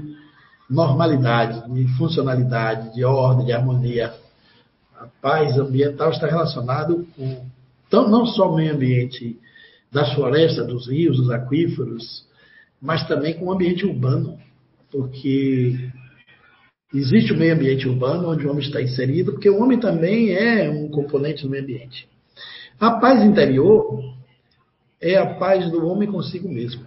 normalidade, 0.69 1.73
de 1.73 1.87
funcionalidade, 1.97 2.93
de 2.95 3.05
ordem, 3.05 3.47
de 3.47 3.53
harmonia. 3.53 4.13
A 4.99 5.07
paz 5.23 5.57
ambiental 5.57 6.11
está 6.11 6.27
relacionado 6.27 7.07
com 7.17 7.47
então, 7.89 8.07
não 8.07 8.27
só 8.27 8.53
o 8.53 8.57
meio 8.57 8.75
ambiente 8.75 9.39
das 9.91 10.13
florestas, 10.13 10.67
dos 10.67 10.87
rios, 10.89 11.17
dos 11.17 11.31
aquíferos, 11.31 12.27
mas 12.81 13.09
também 13.09 13.33
com 13.33 13.47
o 13.47 13.53
ambiente 13.53 13.87
urbano, 13.87 14.39
porque 14.93 15.91
existe 16.93 17.33
o 17.33 17.37
meio 17.37 17.55
ambiente 17.55 17.89
urbano 17.89 18.31
onde 18.31 18.47
o 18.47 18.51
homem 18.51 18.65
está 18.65 18.81
inserido, 18.81 19.33
porque 19.33 19.51
o 19.51 19.63
homem 19.63 19.79
também 19.79 20.33
é 20.33 20.71
um 20.71 20.89
componente 20.89 21.43
do 21.43 21.51
meio 21.51 21.63
ambiente. 21.63 22.09
A 22.81 22.93
paz 22.93 23.23
interior 23.23 24.15
é 25.01 25.17
a 25.17 25.35
paz 25.35 25.71
do 25.71 25.87
homem 25.87 26.11
consigo 26.11 26.49
mesmo. 26.49 26.87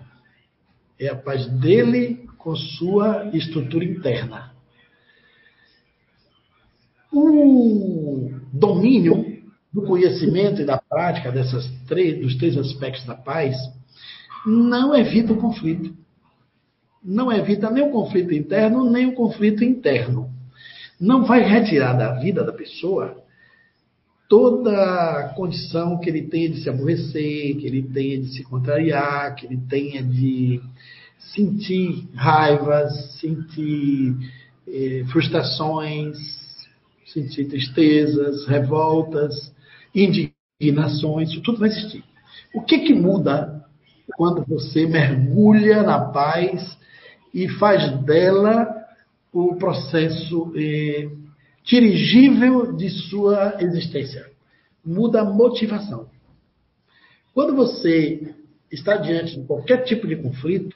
É 0.99 1.09
a 1.09 1.15
paz 1.15 1.47
dele 1.59 2.27
com 2.38 2.55
sua 2.55 3.30
estrutura 3.33 3.83
interna. 3.83 4.51
O 7.11 8.31
domínio 8.53 9.41
do 9.71 9.83
conhecimento 9.83 10.61
e 10.61 10.65
da 10.65 10.77
prática 10.77 11.31
dessas 11.31 11.69
três, 11.88 12.19
dos 12.21 12.35
três 12.35 12.57
aspectos 12.57 13.05
da 13.05 13.15
paz 13.15 13.55
não 14.45 14.95
evita 14.95 15.33
o 15.33 15.38
conflito. 15.38 15.95
Não 17.03 17.31
evita 17.31 17.69
nem 17.69 17.83
o 17.83 17.91
conflito 17.91 18.33
interno, 18.33 18.89
nem 18.89 19.07
o 19.07 19.15
conflito 19.15 19.63
interno. 19.63 20.30
Não 20.99 21.25
vai 21.25 21.41
retirar 21.41 21.93
da 21.93 22.19
vida 22.19 22.43
da 22.43 22.53
pessoa 22.53 23.21
toda 24.30 24.71
a 24.71 25.30
condição 25.33 25.99
que 25.99 26.09
ele 26.09 26.21
tenha 26.21 26.49
de 26.49 26.61
se 26.61 26.69
aborrecer, 26.69 27.57
que 27.57 27.67
ele 27.67 27.83
tenha 27.83 28.17
de 28.17 28.27
se 28.33 28.43
contrariar, 28.43 29.35
que 29.35 29.45
ele 29.45 29.57
tenha 29.69 30.01
de 30.01 30.61
sentir 31.33 32.07
raivas, 32.15 33.19
sentir 33.19 34.15
eh, 34.67 35.03
frustrações, 35.11 36.17
sentir 37.05 37.45
tristezas, 37.45 38.47
revoltas, 38.47 39.53
indignações, 39.93 41.31
isso 41.31 41.41
tudo 41.41 41.59
vai 41.59 41.69
existir. 41.69 42.03
O 42.53 42.61
que, 42.61 42.80
que 42.80 42.93
muda 42.93 43.65
quando 44.15 44.45
você 44.45 44.85
mergulha 44.85 45.83
na 45.83 45.99
paz 45.99 46.77
e 47.34 47.48
faz 47.50 48.01
dela 48.03 48.68
o 49.32 49.56
processo 49.56 50.51
eh, 50.56 51.10
dirigível 51.64 52.74
de 52.76 52.90
sua 52.90 53.58
existência? 53.60 54.30
Muda 54.84 55.22
a 55.22 55.26
motivação. 55.26 56.10
Quando 57.34 57.56
você 57.56 58.35
está 58.72 58.98
diante 58.98 59.40
de 59.40 59.45
qualquer 59.45 59.84
tipo 59.84 60.08
de 60.08 60.16
conflito, 60.16 60.76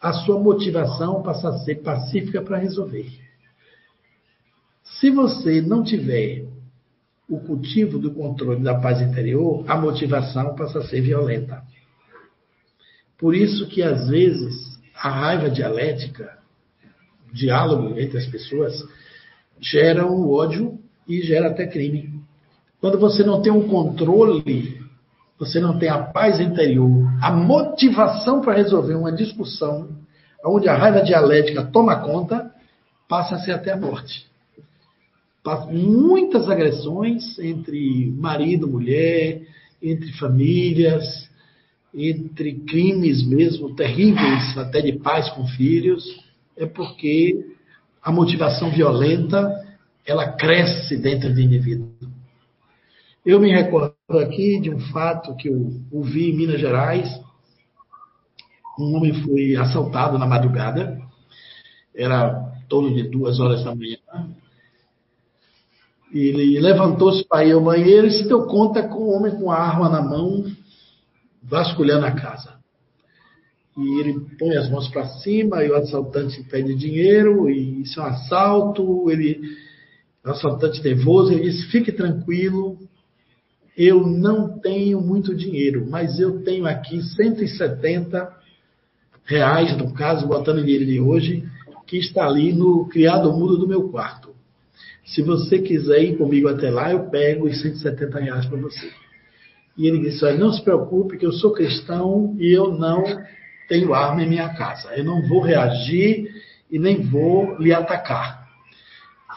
a 0.00 0.12
sua 0.12 0.38
motivação 0.38 1.22
passa 1.22 1.48
a 1.48 1.58
ser 1.58 1.76
pacífica 1.76 2.42
para 2.42 2.58
resolver. 2.58 3.10
Se 4.82 5.10
você 5.10 5.60
não 5.60 5.82
tiver 5.82 6.44
o 7.28 7.38
cultivo 7.40 7.98
do 7.98 8.12
controle 8.12 8.62
da 8.62 8.78
paz 8.78 9.00
interior, 9.00 9.64
a 9.68 9.76
motivação 9.76 10.54
passa 10.54 10.80
a 10.80 10.84
ser 10.84 11.00
violenta. 11.00 11.62
Por 13.16 13.34
isso 13.34 13.68
que 13.68 13.82
às 13.82 14.08
vezes 14.08 14.71
a 15.02 15.10
raiva 15.10 15.50
dialética, 15.50 16.38
o 17.30 17.34
diálogo 17.34 17.98
entre 17.98 18.18
as 18.18 18.26
pessoas, 18.26 18.72
gera 19.60 20.06
um 20.06 20.30
ódio 20.30 20.78
e 21.08 21.20
gera 21.22 21.48
até 21.48 21.66
crime. 21.66 22.22
Quando 22.80 22.98
você 22.98 23.24
não 23.24 23.42
tem 23.42 23.52
um 23.52 23.68
controle 23.68 24.82
você 25.42 25.58
não 25.58 25.76
tem 25.76 25.88
a 25.88 25.98
paz 25.98 26.38
interior, 26.38 26.88
a 27.20 27.32
motivação 27.32 28.40
para 28.40 28.54
resolver 28.54 28.94
uma 28.94 29.10
discussão, 29.10 29.88
onde 30.44 30.68
a 30.68 30.76
raiva 30.76 31.02
dialética 31.02 31.64
toma 31.64 31.96
conta, 31.96 32.52
passa 33.08 33.34
a 33.34 33.38
ser 33.40 33.50
até 33.50 33.72
a 33.72 33.76
morte. 33.76 34.24
Muitas 35.68 36.48
agressões 36.48 37.36
entre 37.40 38.12
marido, 38.16 38.68
mulher, 38.68 39.42
entre 39.82 40.12
famílias, 40.12 41.28
entre 41.94 42.54
crimes 42.60 43.26
mesmo 43.26 43.74
terríveis, 43.74 44.56
até 44.56 44.80
de 44.80 44.92
pais 44.94 45.28
com 45.30 45.46
filhos, 45.46 46.04
é 46.56 46.66
porque 46.66 47.54
a 48.02 48.10
motivação 48.10 48.70
violenta 48.70 49.50
ela 50.06 50.32
cresce 50.32 50.96
dentro 50.96 51.32
do 51.32 51.40
indivíduo. 51.40 51.88
Eu 53.24 53.38
me 53.38 53.52
recordo 53.52 53.94
aqui 54.20 54.58
de 54.60 54.70
um 54.70 54.80
fato 54.80 55.36
que 55.36 55.48
eu 55.48 55.80
ouvi 55.92 56.30
em 56.30 56.36
Minas 56.36 56.60
Gerais. 56.60 57.08
Um 58.78 58.96
homem 58.96 59.14
foi 59.22 59.54
assaltado 59.54 60.18
na 60.18 60.26
madrugada, 60.26 61.00
era 61.94 62.52
torno 62.68 62.92
de 62.94 63.04
duas 63.04 63.38
horas 63.38 63.62
da 63.62 63.74
manhã. 63.74 63.98
Ele 66.12 66.58
levantou-se 66.58 67.24
para 67.26 67.44
ir 67.44 67.52
ao 67.52 67.62
banheiro 67.62 68.06
e 68.06 68.10
se 68.10 68.26
deu 68.26 68.44
conta 68.46 68.82
com 68.82 69.04
um 69.04 69.14
homem 69.14 69.34
com 69.36 69.50
arma 69.50 69.88
na 69.88 70.02
mão, 70.02 70.44
vasculhando 71.52 72.06
a 72.06 72.12
casa. 72.12 72.54
E 73.76 74.00
ele 74.00 74.18
põe 74.38 74.56
as 74.56 74.70
mãos 74.70 74.88
para 74.88 75.06
cima 75.06 75.62
e 75.62 75.70
o 75.70 75.76
assaltante 75.76 76.42
pede 76.44 76.74
dinheiro, 76.74 77.50
e 77.50 77.82
isso 77.82 78.00
é 78.00 78.02
um 78.02 78.06
assalto. 78.06 79.10
Ele, 79.10 79.38
o 80.24 80.30
assaltante 80.30 80.82
nervoso, 80.82 81.30
ele 81.30 81.50
diz: 81.50 81.64
fique 81.70 81.92
tranquilo, 81.92 82.78
eu 83.76 84.06
não 84.06 84.58
tenho 84.60 85.00
muito 85.00 85.34
dinheiro, 85.34 85.86
mas 85.88 86.18
eu 86.18 86.42
tenho 86.42 86.66
aqui 86.66 87.02
170 87.02 88.34
reais, 89.24 89.76
no 89.76 89.92
caso, 89.92 90.26
botando 90.26 90.64
dinheiro 90.64 90.86
de 90.86 91.00
hoje, 91.00 91.44
que 91.86 91.98
está 91.98 92.26
ali 92.26 92.52
no 92.52 92.86
criado 92.88 93.30
mudo 93.30 93.58
do 93.58 93.68
meu 93.68 93.90
quarto. 93.90 94.30
Se 95.04 95.20
você 95.22 95.58
quiser 95.58 96.02
ir 96.02 96.16
comigo 96.16 96.48
até 96.48 96.70
lá, 96.70 96.92
eu 96.92 97.10
pego 97.10 97.46
os 97.46 97.60
170 97.60 98.18
reais 98.20 98.46
para 98.46 98.58
você. 98.58 99.01
E 99.76 99.86
ele 99.86 99.98
disse: 99.98 100.24
Olha, 100.24 100.36
não 100.36 100.52
se 100.52 100.62
preocupe, 100.62 101.16
que 101.16 101.26
eu 101.26 101.32
sou 101.32 101.52
cristão 101.52 102.34
e 102.38 102.52
eu 102.52 102.72
não 102.72 103.04
tenho 103.68 103.94
arma 103.94 104.22
em 104.22 104.28
minha 104.28 104.50
casa. 104.50 104.94
Eu 104.94 105.04
não 105.04 105.26
vou 105.28 105.40
reagir 105.40 106.28
e 106.70 106.78
nem 106.78 107.02
vou 107.02 107.56
lhe 107.58 107.72
atacar. 107.72 108.46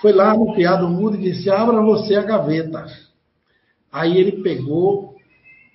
Foi 0.01 0.11
lá 0.11 0.35
no 0.35 0.53
criado 0.53 0.87
mudo 0.89 1.15
e 1.15 1.21
disse: 1.21 1.49
Abra 1.49 1.81
você 1.81 2.15
a 2.15 2.23
gaveta. 2.23 2.85
Aí 3.91 4.17
ele 4.17 4.43
pegou, 4.43 5.15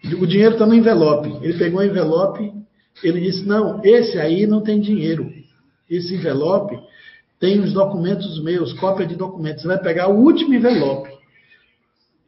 o 0.04 0.26
dinheiro 0.26 0.52
está 0.52 0.66
no 0.66 0.74
envelope. 0.74 1.38
Ele 1.42 1.58
pegou 1.58 1.80
o 1.80 1.84
envelope, 1.84 2.52
ele 3.02 3.20
disse: 3.20 3.46
Não, 3.46 3.80
esse 3.82 4.18
aí 4.18 4.46
não 4.46 4.60
tem 4.60 4.78
dinheiro. 4.78 5.32
Esse 5.88 6.14
envelope 6.14 6.78
tem 7.38 7.58
os 7.60 7.72
documentos 7.72 8.42
meus, 8.42 8.74
cópia 8.74 9.06
de 9.06 9.16
documentos. 9.16 9.62
Você 9.62 9.68
vai 9.68 9.78
pegar 9.78 10.08
o 10.08 10.20
último 10.20 10.52
envelope. 10.52 11.10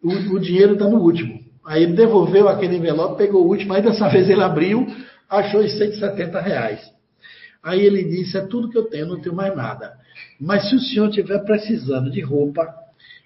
O, 0.03 0.11
o 0.35 0.41
dinheiro 0.41 0.73
está 0.73 0.89
no 0.89 0.99
último. 0.99 1.42
Aí 1.65 1.85
ele 1.85 1.93
devolveu 1.93 2.49
aquele 2.49 2.77
envelope, 2.77 3.19
pegou 3.19 3.45
o 3.45 3.49
último, 3.49 3.73
aí 3.73 3.83
dessa 3.83 4.09
vez 4.11 4.29
ele 4.29 4.43
abriu, 4.43 4.87
achou 5.29 5.61
os 5.61 5.73
170 5.79 6.41
reais. 6.41 6.93
Aí 7.63 7.81
ele 7.81 8.03
disse: 8.05 8.37
É 8.37 8.41
tudo 8.41 8.69
que 8.69 8.77
eu 8.77 8.89
tenho, 8.89 9.07
não 9.07 9.21
tenho 9.21 9.35
mais 9.35 9.55
nada. 9.57 9.95
Mas 10.41 10.69
se 10.69 10.75
o 10.75 10.81
senhor 10.81 11.09
estiver 11.09 11.39
precisando 11.45 12.11
de 12.11 12.21
roupa, 12.21 12.67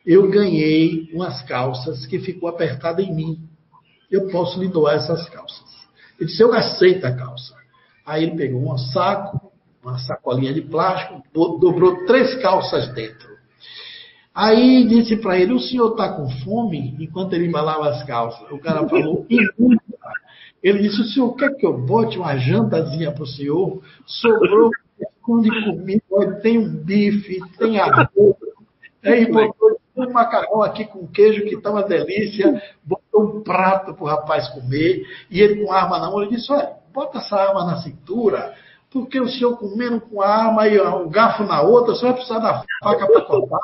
eu 0.05 0.31
ganhei 0.31 1.11
umas 1.13 1.43
calças 1.43 2.07
que 2.07 2.19
ficou 2.19 2.49
apertada 2.49 3.03
em 3.03 3.15
mim. 3.15 3.39
Eu 4.11 4.29
posso 4.29 4.61
lhe 4.61 4.69
doar 4.69 4.97
essas 4.97 5.29
calças. 5.31 5.65
Ele 6.19 6.29
disse: 6.29 6.43
Eu 6.43 6.53
aceito 6.53 7.05
a 7.07 7.13
calça. 7.13 7.55
Aí 8.05 8.23
ele 8.23 8.37
pegou 8.37 8.73
um 8.73 8.79
saco, 8.79 9.51
uma 9.83 9.99
sacolinha 9.99 10.53
de 10.53 10.63
plástico, 10.63 11.23
dobrou 11.33 12.05
três 12.07 12.35
calças 12.41 12.93
dentro. 12.95 13.36
Aí 14.37 14.87
disse 14.87 15.17
para 15.17 15.39
ele: 15.39 15.55
O 15.55 15.59
senhor 15.59 15.93
está 15.93 16.13
com 16.13 16.29
fome? 16.45 16.95
Enquanto 17.01 17.33
ele 17.33 17.47
embalava 17.47 17.89
as 17.89 18.03
calças. 18.05 18.47
O 18.51 18.59
cara 18.59 18.87
falou: 18.87 19.25
Ele 20.63 20.79
disse: 20.81 21.01
O 21.01 21.05
senhor 21.05 21.35
quer 21.37 21.57
que 21.57 21.65
eu 21.65 21.79
bote 21.79 22.19
uma 22.19 22.37
jantazinha 22.37 23.11
para 23.11 23.23
o 23.23 23.27
senhor? 23.27 23.81
Sobrou 24.05 24.71
um 25.27 25.41
de 25.41 25.65
comida, 25.65 26.41
tem 26.43 26.59
um 26.59 26.69
bife, 26.69 27.41
tem 27.57 27.81
arroz. 27.81 28.37
Aí 29.03 29.25
botou 29.25 29.81
um 29.97 30.13
macarrão 30.13 30.63
aqui 30.63 30.85
com 30.85 31.07
queijo 31.07 31.45
que 31.45 31.55
está 31.55 31.71
uma 31.71 31.83
delícia. 31.83 32.63
Botou 32.85 33.39
um 33.39 33.43
prato 33.43 33.95
para 33.95 34.05
o 34.05 34.07
rapaz 34.07 34.51
comer. 34.51 35.03
E 35.31 35.41
ele 35.41 35.65
com 35.65 35.73
arma 35.73 35.99
na 35.99 36.11
mão, 36.11 36.21
ele 36.21 36.37
disse: 36.37 36.53
Olha, 36.53 36.73
bota 36.93 37.19
essa 37.19 37.37
arma 37.37 37.65
na 37.65 37.79
cintura 37.79 38.55
porque 38.97 39.20
o 39.20 39.28
senhor 39.28 39.58
comendo 39.58 40.00
com 40.00 40.23
a 40.23 40.26
arma 40.26 40.66
e 40.66 40.78
o 40.78 41.10
garfo 41.10 41.44
na 41.44 41.60
outra, 41.60 41.92
o 41.92 41.97
senhor 41.97 42.12
vai 42.12 42.20
precisar 42.23 42.39
da 42.39 42.65
faca 42.83 43.07
para 43.07 43.20
cortar. 43.26 43.60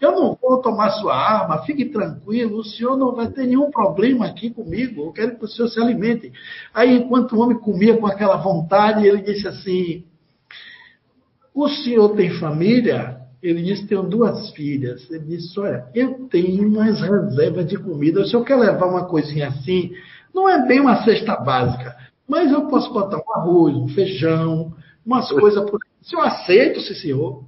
Eu 0.00 0.12
não 0.12 0.38
vou 0.40 0.62
tomar 0.62 0.90
sua 0.92 1.16
arma, 1.16 1.64
fique 1.64 1.86
tranquilo, 1.86 2.58
o 2.58 2.64
senhor 2.64 2.96
não 2.96 3.12
vai 3.12 3.26
ter 3.26 3.44
nenhum 3.44 3.72
problema 3.72 4.26
aqui 4.26 4.50
comigo, 4.50 5.02
eu 5.02 5.12
quero 5.12 5.36
que 5.36 5.44
o 5.44 5.48
senhor 5.48 5.66
se 5.68 5.80
alimente. 5.80 6.32
Aí, 6.72 6.96
enquanto 6.96 7.32
o 7.32 7.40
homem 7.40 7.58
comia 7.58 7.96
com 7.96 8.06
aquela 8.06 8.36
vontade, 8.36 9.04
ele 9.04 9.20
disse 9.20 9.48
assim: 9.48 10.04
O 11.52 11.68
senhor 11.68 12.10
tem 12.10 12.30
família? 12.38 13.18
Ele 13.42 13.60
disse: 13.60 13.84
Tenho 13.88 14.04
duas 14.04 14.50
filhas. 14.50 15.10
Ele 15.10 15.24
disse: 15.24 15.58
Olha, 15.58 15.86
eu 15.92 16.28
tenho 16.30 16.70
mais 16.70 17.00
reserva 17.00 17.64
de 17.64 17.76
comida. 17.76 18.20
O 18.20 18.26
senhor 18.26 18.44
quer 18.44 18.56
levar 18.56 18.86
uma 18.86 19.06
coisinha 19.06 19.48
assim? 19.48 19.90
Não 20.32 20.48
é 20.48 20.64
bem 20.68 20.78
uma 20.78 21.02
cesta 21.02 21.34
básica, 21.34 21.96
mas 22.28 22.52
eu 22.52 22.66
posso 22.66 22.92
botar 22.92 23.16
um 23.16 23.32
arroz, 23.34 23.74
um 23.74 23.88
feijão, 23.88 24.74
umas 25.04 25.30
coisas 25.32 25.68
por. 25.68 25.80
Se 26.02 26.14
eu 26.14 26.20
aceito, 26.20 26.80
sim, 26.80 26.94
senhor. 26.94 27.44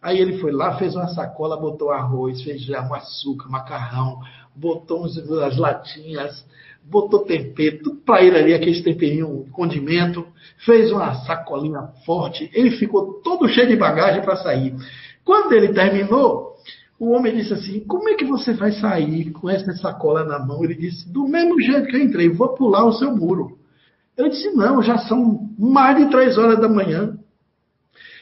Aí 0.00 0.18
ele 0.18 0.38
foi 0.38 0.50
lá, 0.50 0.76
fez 0.78 0.96
uma 0.96 1.06
sacola, 1.08 1.56
botou 1.56 1.92
arroz, 1.92 2.42
feijão, 2.42 2.92
açúcar, 2.92 3.48
macarrão, 3.48 4.18
botou 4.56 5.04
as 5.04 5.56
latinhas, 5.56 6.44
botou 6.82 7.20
tempero, 7.20 7.84
tudo 7.84 7.96
para 8.00 8.22
ele 8.24 8.36
ali, 8.36 8.54
aquele 8.54 8.82
temperinho, 8.82 9.46
condimento, 9.52 10.26
fez 10.64 10.90
uma 10.90 11.14
sacolinha 11.24 11.82
forte. 12.04 12.50
Ele 12.52 12.72
ficou 12.72 13.20
todo 13.22 13.48
cheio 13.48 13.68
de 13.68 13.76
bagagem 13.76 14.22
para 14.22 14.36
sair. 14.36 14.74
Quando 15.24 15.52
ele 15.52 15.68
terminou, 15.72 16.56
o 16.98 17.10
homem 17.10 17.36
disse 17.36 17.52
assim: 17.52 17.80
Como 17.80 18.08
é 18.08 18.14
que 18.14 18.24
você 18.24 18.52
vai 18.52 18.72
sair 18.72 19.30
com 19.30 19.48
essa 19.48 19.72
sacola 19.74 20.24
na 20.24 20.38
mão? 20.38 20.64
Ele 20.64 20.74
disse: 20.74 21.08
Do 21.08 21.28
mesmo 21.28 21.60
jeito 21.60 21.86
que 21.86 21.96
eu 21.96 22.02
entrei, 22.02 22.28
vou 22.28 22.48
pular 22.54 22.84
o 22.84 22.92
seu 22.92 23.14
muro. 23.14 23.61
Eu 24.16 24.28
disse: 24.28 24.50
Não, 24.54 24.82
já 24.82 24.98
são 24.98 25.48
mais 25.58 25.96
de 25.96 26.10
três 26.10 26.36
horas 26.38 26.60
da 26.60 26.68
manhã. 26.68 27.16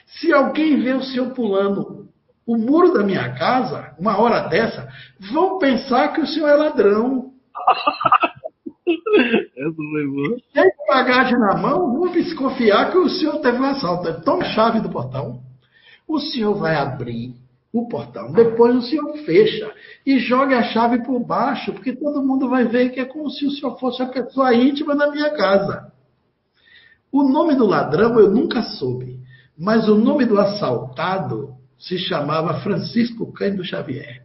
Se 0.07 0.33
alguém 0.33 0.81
vê 0.81 0.93
o 0.93 1.03
senhor 1.03 1.31
pulando 1.31 2.09
o 2.47 2.57
muro 2.57 2.93
da 2.93 3.05
minha 3.05 3.33
casa, 3.35 3.95
uma 3.99 4.19
hora 4.19 4.49
dessa, 4.49 4.89
vão 5.33 5.59
pensar 5.59 6.13
que 6.13 6.21
o 6.21 6.27
senhor 6.27 6.49
é 6.49 6.55
ladrão. 6.55 7.31
Tem 10.53 10.71
bagagem 10.89 11.39
na 11.39 11.57
mão, 11.57 11.93
vão 11.93 12.11
desconfiar 12.11 12.91
que 12.91 12.99
o 12.99 13.09
senhor 13.09 13.39
teve 13.41 13.59
um 13.59 13.65
assalto. 13.65 14.21
Toma 14.23 14.45
chave 14.45 14.81
do 14.81 14.91
portão. 14.91 15.41
O 16.09 16.19
senhor 16.19 16.55
vai 16.55 16.75
abrir 16.75 17.35
o 17.73 17.87
portão. 17.89 18.33
Depois 18.33 18.75
o 18.77 18.83
senhor 18.83 19.17
fecha 19.19 19.73
e 20.05 20.19
joga 20.19 20.59
a 20.59 20.63
chave 20.65 21.05
por 21.05 21.21
baixo, 21.21 21.73
porque 21.73 21.95
todo 21.95 22.23
mundo 22.23 22.49
vai 22.49 22.65
ver 22.65 22.91
que 22.91 23.01
é 23.01 23.05
como 23.05 23.31
se 23.31 23.47
o 23.47 23.51
senhor 23.51 23.79
fosse 23.79 24.03
a 24.03 24.07
pessoa 24.07 24.55
íntima 24.55 24.97
da 24.97 25.11
minha 25.11 25.31
casa. 25.31 25.93
O 27.13 27.23
nome 27.23 27.55
do 27.55 27.67
ladrão 27.67 28.19
eu 28.19 28.31
nunca 28.31 28.63
soube. 28.63 29.21
Mas 29.59 29.89
o 29.89 29.95
nome 29.95 30.25
do 30.25 30.41
assaltado 30.41 31.55
se 31.79 31.99
chamava 31.99 32.61
Francisco 32.61 33.31
Cândido 33.33 33.65
Xavier. 33.65 34.23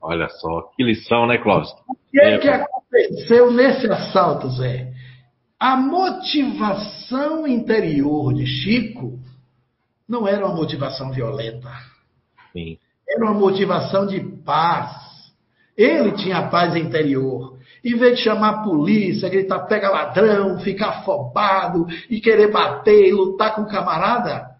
Olha 0.00 0.28
só, 0.28 0.70
que 0.76 0.82
lição, 0.82 1.26
né, 1.26 1.38
Clóvis? 1.38 1.70
O 1.88 1.94
que 2.10 2.20
é, 2.20 2.34
é 2.34 2.38
que 2.38 2.48
aconteceu 2.48 3.50
nesse 3.50 3.86
assalto, 3.90 4.50
Zé? 4.50 4.92
A 5.58 5.76
motivação 5.76 7.46
interior 7.46 8.34
de 8.34 8.44
Chico 8.46 9.18
não 10.12 10.28
era 10.28 10.44
uma 10.46 10.54
motivação 10.54 11.10
violenta. 11.10 11.70
Sim. 12.52 12.76
Era 13.08 13.24
uma 13.24 13.32
motivação 13.32 14.06
de 14.06 14.20
paz. 14.44 14.92
Ele 15.74 16.12
tinha 16.12 16.48
paz 16.48 16.76
interior. 16.76 17.58
Em 17.82 17.96
vez 17.96 18.18
de 18.18 18.24
chamar 18.24 18.48
a 18.50 18.62
polícia, 18.62 19.30
gritar 19.30 19.60
pega 19.60 19.88
ladrão, 19.88 20.58
ficar 20.58 20.88
afobado 20.88 21.86
e 22.10 22.20
querer 22.20 22.52
bater 22.52 23.08
e 23.08 23.10
lutar 23.12 23.54
com 23.54 23.62
o 23.62 23.66
camarada, 23.66 24.50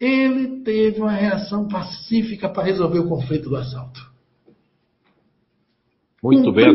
ele 0.00 0.62
teve 0.62 1.02
uma 1.02 1.12
reação 1.12 1.68
pacífica 1.68 2.48
para 2.48 2.62
resolver 2.62 3.00
o 3.00 3.08
conflito 3.08 3.50
do 3.50 3.56
assalto. 3.56 4.00
Muito 6.22 6.50
bem, 6.50 6.74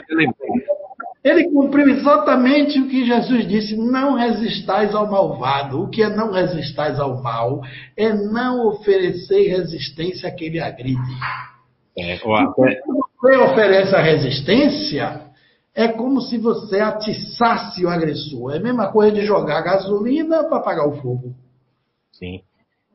Ele 1.23 1.49
cumpriu 1.49 1.87
exatamente 1.89 2.79
o 2.79 2.87
que 2.89 3.05
Jesus 3.05 3.47
disse: 3.47 3.77
não 3.77 4.15
resistais 4.15 4.93
ao 4.93 5.09
malvado. 5.09 5.81
O 5.81 5.89
que 5.89 6.03
é 6.03 6.09
não 6.09 6.31
resistais 6.31 6.99
ao 6.99 7.21
mal 7.21 7.61
é 7.95 8.13
não 8.13 8.67
oferecer 8.67 9.47
resistência 9.47 10.33
lhe 10.37 10.59
agride. 10.59 10.99
É, 11.97 12.17
Quando 12.17 12.53
você 13.21 13.37
oferece 13.37 13.95
a 13.95 14.01
resistência, 14.01 15.21
é 15.73 15.87
como 15.87 16.21
se 16.21 16.37
você 16.37 16.79
atiçasse 16.79 17.85
o 17.85 17.89
agressor. 17.89 18.53
É 18.53 18.57
a 18.57 18.61
mesma 18.61 18.91
coisa 18.91 19.15
de 19.15 19.25
jogar 19.25 19.61
gasolina 19.61 20.43
para 20.43 20.57
apagar 20.57 20.87
o 20.87 21.01
fogo. 21.01 21.33
Sim. 22.11 22.41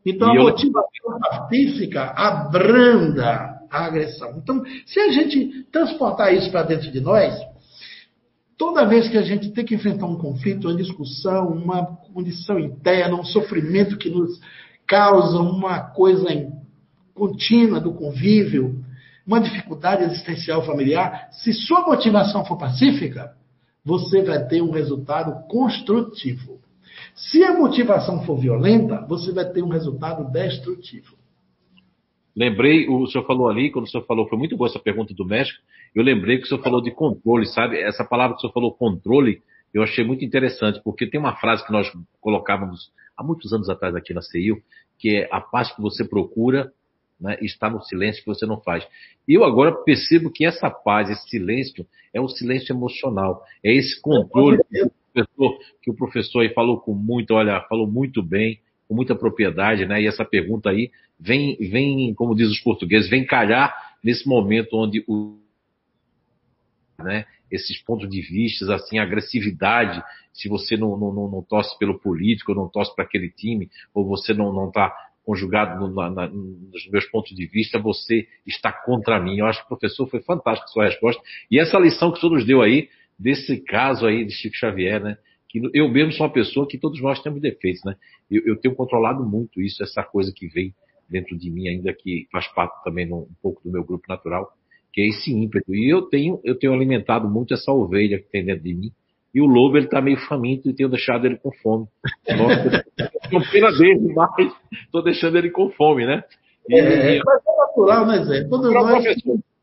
Então, 0.04 0.34
e 0.34 0.38
a 0.38 0.42
motivação 0.42 1.18
pacífica 1.20 2.12
abranda 2.16 3.58
a 3.70 3.84
agressão. 3.86 4.38
Então, 4.38 4.62
se 4.86 5.00
a 5.00 5.10
gente 5.10 5.64
transportar 5.70 6.32
isso 6.32 6.50
para 6.50 6.62
dentro 6.62 6.90
de 6.90 7.00
nós, 7.00 7.34
toda 8.58 8.84
vez 8.84 9.08
que 9.08 9.16
a 9.16 9.22
gente 9.22 9.50
tem 9.52 9.64
que 9.64 9.76
enfrentar 9.76 10.06
um 10.06 10.18
conflito, 10.18 10.68
uma 10.68 10.76
discussão, 10.76 11.48
uma 11.48 11.86
condição 12.12 12.58
interna, 12.58 13.14
um 13.14 13.24
sofrimento 13.24 13.96
que 13.96 14.10
nos 14.10 14.40
causa 14.84 15.38
uma 15.38 15.80
coisa 15.80 16.26
contínua 17.14 17.80
do 17.80 17.94
convívio, 17.94 18.84
uma 19.24 19.40
dificuldade 19.40 20.02
existencial 20.02 20.64
familiar, 20.64 21.28
se 21.30 21.52
sua 21.52 21.86
motivação 21.86 22.44
for 22.44 22.58
pacífica, 22.58 23.32
você 23.84 24.22
vai 24.22 24.44
ter 24.46 24.60
um 24.60 24.70
resultado 24.70 25.46
construtivo. 25.46 26.58
Se 27.14 27.44
a 27.44 27.56
motivação 27.56 28.24
for 28.24 28.36
violenta, 28.38 29.06
você 29.06 29.32
vai 29.32 29.44
ter 29.44 29.62
um 29.62 29.68
resultado 29.68 30.30
destrutivo. 30.32 31.16
Lembrei, 32.34 32.88
o 32.88 33.06
senhor 33.06 33.26
falou 33.26 33.48
ali, 33.48 33.70
quando 33.70 33.86
o 33.86 33.88
senhor 33.88 34.04
falou, 34.04 34.28
foi 34.28 34.38
muito 34.38 34.56
boa 34.56 34.68
essa 34.68 34.78
pergunta 34.78 35.12
do 35.14 35.24
México, 35.24 35.60
eu 35.94 36.02
lembrei 36.02 36.38
que 36.38 36.44
o 36.44 36.46
senhor 36.46 36.62
falou 36.62 36.82
de 36.82 36.90
controle, 36.90 37.46
sabe? 37.46 37.78
Essa 37.78 38.04
palavra 38.04 38.34
que 38.34 38.38
o 38.38 38.40
senhor 38.42 38.52
falou, 38.52 38.72
controle, 38.72 39.42
eu 39.72 39.82
achei 39.82 40.04
muito 40.04 40.24
interessante, 40.24 40.80
porque 40.82 41.06
tem 41.06 41.20
uma 41.20 41.36
frase 41.36 41.64
que 41.66 41.72
nós 41.72 41.90
colocávamos 42.20 42.90
há 43.16 43.22
muitos 43.22 43.52
anos 43.52 43.68
atrás 43.68 43.94
aqui 43.94 44.14
na 44.14 44.22
CEIU, 44.22 44.62
que 44.98 45.16
é 45.16 45.28
a 45.30 45.40
paz 45.40 45.72
que 45.72 45.80
você 45.80 46.04
procura 46.04 46.72
né, 47.20 47.36
está 47.42 47.68
no 47.68 47.82
silêncio 47.82 48.22
que 48.22 48.28
você 48.28 48.46
não 48.46 48.60
faz. 48.60 48.86
Eu 49.26 49.44
agora 49.44 49.72
percebo 49.72 50.30
que 50.30 50.44
essa 50.44 50.70
paz, 50.70 51.10
esse 51.10 51.28
silêncio, 51.28 51.86
é 52.14 52.20
um 52.20 52.28
silêncio 52.28 52.72
emocional. 52.72 53.42
É 53.64 53.72
esse 53.74 54.00
controle 54.00 54.58
que 54.70 54.82
o 54.82 54.90
professor, 55.12 55.58
que 55.82 55.90
o 55.90 55.94
professor 55.94 56.40
aí 56.40 56.50
falou 56.50 56.80
com 56.80 56.94
muito, 56.94 57.34
olha, 57.34 57.60
falou 57.68 57.86
muito 57.86 58.22
bem, 58.22 58.60
com 58.86 58.94
muita 58.94 59.14
propriedade, 59.14 59.84
né? 59.84 60.00
E 60.00 60.06
essa 60.06 60.24
pergunta 60.24 60.70
aí 60.70 60.90
vem, 61.18 61.56
vem, 61.56 62.14
como 62.14 62.34
diz 62.34 62.48
os 62.48 62.60
portugueses, 62.60 63.10
vem 63.10 63.26
calhar 63.26 63.74
nesse 64.02 64.26
momento 64.26 64.74
onde 64.74 65.04
o 65.08 65.38
né? 66.98 67.26
esses 67.50 67.82
pontos 67.82 68.08
de 68.08 68.20
vista, 68.20 68.74
assim, 68.74 68.98
agressividade, 68.98 70.02
se 70.32 70.48
você 70.48 70.76
não, 70.76 70.96
não, 70.96 71.12
não, 71.12 71.42
torce 71.42 71.76
pelo 71.78 71.98
político, 71.98 72.54
não 72.54 72.68
torce 72.68 72.94
para 72.94 73.04
aquele 73.04 73.30
time, 73.30 73.70
ou 73.94 74.06
você 74.06 74.34
não 74.34 74.68
está 74.68 74.94
conjugado 75.24 75.80
no, 75.80 76.10
na, 76.10 76.28
nos 76.28 76.88
meus 76.90 77.04
pontos 77.06 77.34
de 77.34 77.46
vista, 77.46 77.78
você 77.78 78.26
está 78.46 78.72
contra 78.72 79.20
mim. 79.20 79.38
Eu 79.38 79.46
acho 79.46 79.62
que 79.62 79.68
professor 79.68 80.08
foi 80.08 80.20
fantástico 80.20 80.68
a 80.68 80.72
sua 80.72 80.84
resposta. 80.86 81.22
E 81.50 81.58
essa 81.58 81.78
lição 81.78 82.10
que 82.10 82.18
o 82.18 82.20
senhor 82.20 82.34
nos 82.34 82.46
deu 82.46 82.62
aí, 82.62 82.88
desse 83.18 83.60
caso 83.60 84.06
aí 84.06 84.24
de 84.24 84.32
Chico 84.32 84.56
Xavier, 84.56 85.02
né? 85.02 85.18
Que 85.48 85.60
eu 85.74 85.88
mesmo 85.88 86.12
sou 86.12 86.26
uma 86.26 86.32
pessoa 86.32 86.68
que 86.68 86.78
todos 86.78 87.00
nós 87.00 87.22
temos 87.22 87.40
defeitos, 87.40 87.82
né? 87.84 87.96
Eu, 88.30 88.42
eu 88.46 88.56
tenho 88.56 88.74
controlado 88.74 89.24
muito 89.24 89.60
isso, 89.60 89.82
essa 89.82 90.02
coisa 90.02 90.32
que 90.34 90.46
vem 90.46 90.74
dentro 91.08 91.38
de 91.38 91.50
mim, 91.50 91.68
ainda 91.68 91.92
que 91.92 92.28
faz 92.30 92.46
parte 92.48 92.82
também 92.84 93.10
um 93.12 93.26
pouco 93.42 93.62
do 93.62 93.70
meu 93.70 93.82
grupo 93.82 94.04
natural, 94.08 94.52
que 94.92 95.00
é 95.00 95.08
esse 95.08 95.32
ímpeto. 95.32 95.74
E 95.74 95.92
eu 95.92 96.02
tenho, 96.02 96.40
eu 96.44 96.58
tenho 96.58 96.72
alimentado 96.72 97.28
muito 97.28 97.54
essa 97.54 97.72
ovelha 97.72 98.18
que 98.18 98.30
tem 98.30 98.44
dentro 98.44 98.64
de 98.64 98.74
mim, 98.74 98.92
e 99.34 99.40
o 99.40 99.46
lobo, 99.46 99.76
ele 99.76 99.88
tá 99.88 100.00
meio 100.00 100.16
faminto 100.26 100.68
e 100.68 100.74
tenho 100.74 100.88
deixado 100.88 101.26
ele 101.26 101.36
com 101.36 101.52
fome. 101.62 101.86
Nossa, 102.28 102.84
com 103.30 103.40
pena 103.52 103.70
dele, 103.72 104.12
mas 104.14 104.52
tô 104.90 105.02
deixando 105.02 105.36
ele 105.36 105.50
com 105.50 105.70
fome, 105.70 106.06
né? 106.06 106.24
E, 106.68 106.74
é, 106.74 107.16
é, 107.16 107.20
mas 107.24 107.42
é 107.46 107.56
natural, 107.56 108.06
né, 108.06 108.24
Zé? 108.24 108.48
Quando 108.48 108.70
nós... 108.72 109.04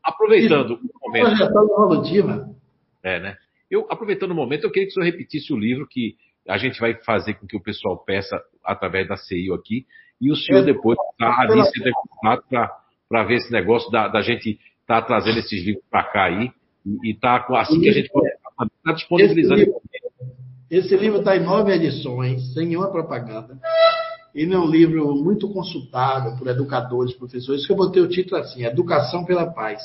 aproveitando 0.02 0.78
o 1.02 1.08
momento. 1.08 1.42
evolutiva. 1.42 2.48
É, 3.02 3.20
né? 3.20 3.36
Eu, 3.70 3.86
aproveitando 3.90 4.30
o 4.30 4.34
momento, 4.34 4.64
eu 4.64 4.70
queria 4.70 4.86
que 4.86 4.92
o 4.92 4.94
senhor 4.94 5.06
repetisse 5.06 5.52
o 5.52 5.58
livro 5.58 5.86
que 5.88 6.14
a 6.48 6.56
gente 6.56 6.78
vai 6.80 6.94
fazer 7.02 7.34
com 7.34 7.46
que 7.46 7.56
o 7.56 7.62
pessoal 7.62 7.98
peça 7.98 8.40
através 8.64 9.08
da 9.08 9.16
CIO 9.16 9.54
aqui, 9.54 9.84
e 10.20 10.30
o 10.30 10.36
senhor 10.36 10.60
é, 10.60 10.64
depois 10.66 10.96
está 11.12 11.40
ali 11.40 11.62
se 11.64 11.82
para 13.08 13.24
ver 13.24 13.34
esse 13.36 13.52
negócio 13.52 13.90
da, 13.90 14.08
da 14.08 14.20
gente 14.20 14.58
estar 14.86 15.02
tá 15.02 15.02
trazendo 15.02 15.38
esses 15.38 15.64
livros 15.64 15.84
para 15.90 16.04
cá 16.04 16.24
aí, 16.26 16.50
e, 16.84 17.10
e 17.10 17.14
tá 17.14 17.44
assim 17.50 17.80
que 17.80 17.88
a 17.88 17.92
gente 17.92 18.08
pode 18.10 18.28
Está 18.64 18.92
disponibilizando. 18.92 19.74
Esse 20.70 20.96
livro 20.96 21.18
está 21.18 21.36
em 21.36 21.44
nove 21.44 21.72
edições, 21.72 22.54
sem 22.54 22.66
nenhuma 22.66 22.90
propaganda. 22.90 23.58
Ele 24.34 24.54
é 24.54 24.58
um 24.58 24.66
livro 24.66 25.14
muito 25.16 25.48
consultado 25.52 26.36
por 26.38 26.46
educadores, 26.48 27.14
professores, 27.14 27.66
que 27.66 27.72
eu 27.72 27.76
botei 27.76 28.02
o 28.02 28.08
título 28.08 28.40
assim: 28.40 28.64
Educação 28.64 29.24
pela 29.24 29.46
Paz. 29.46 29.82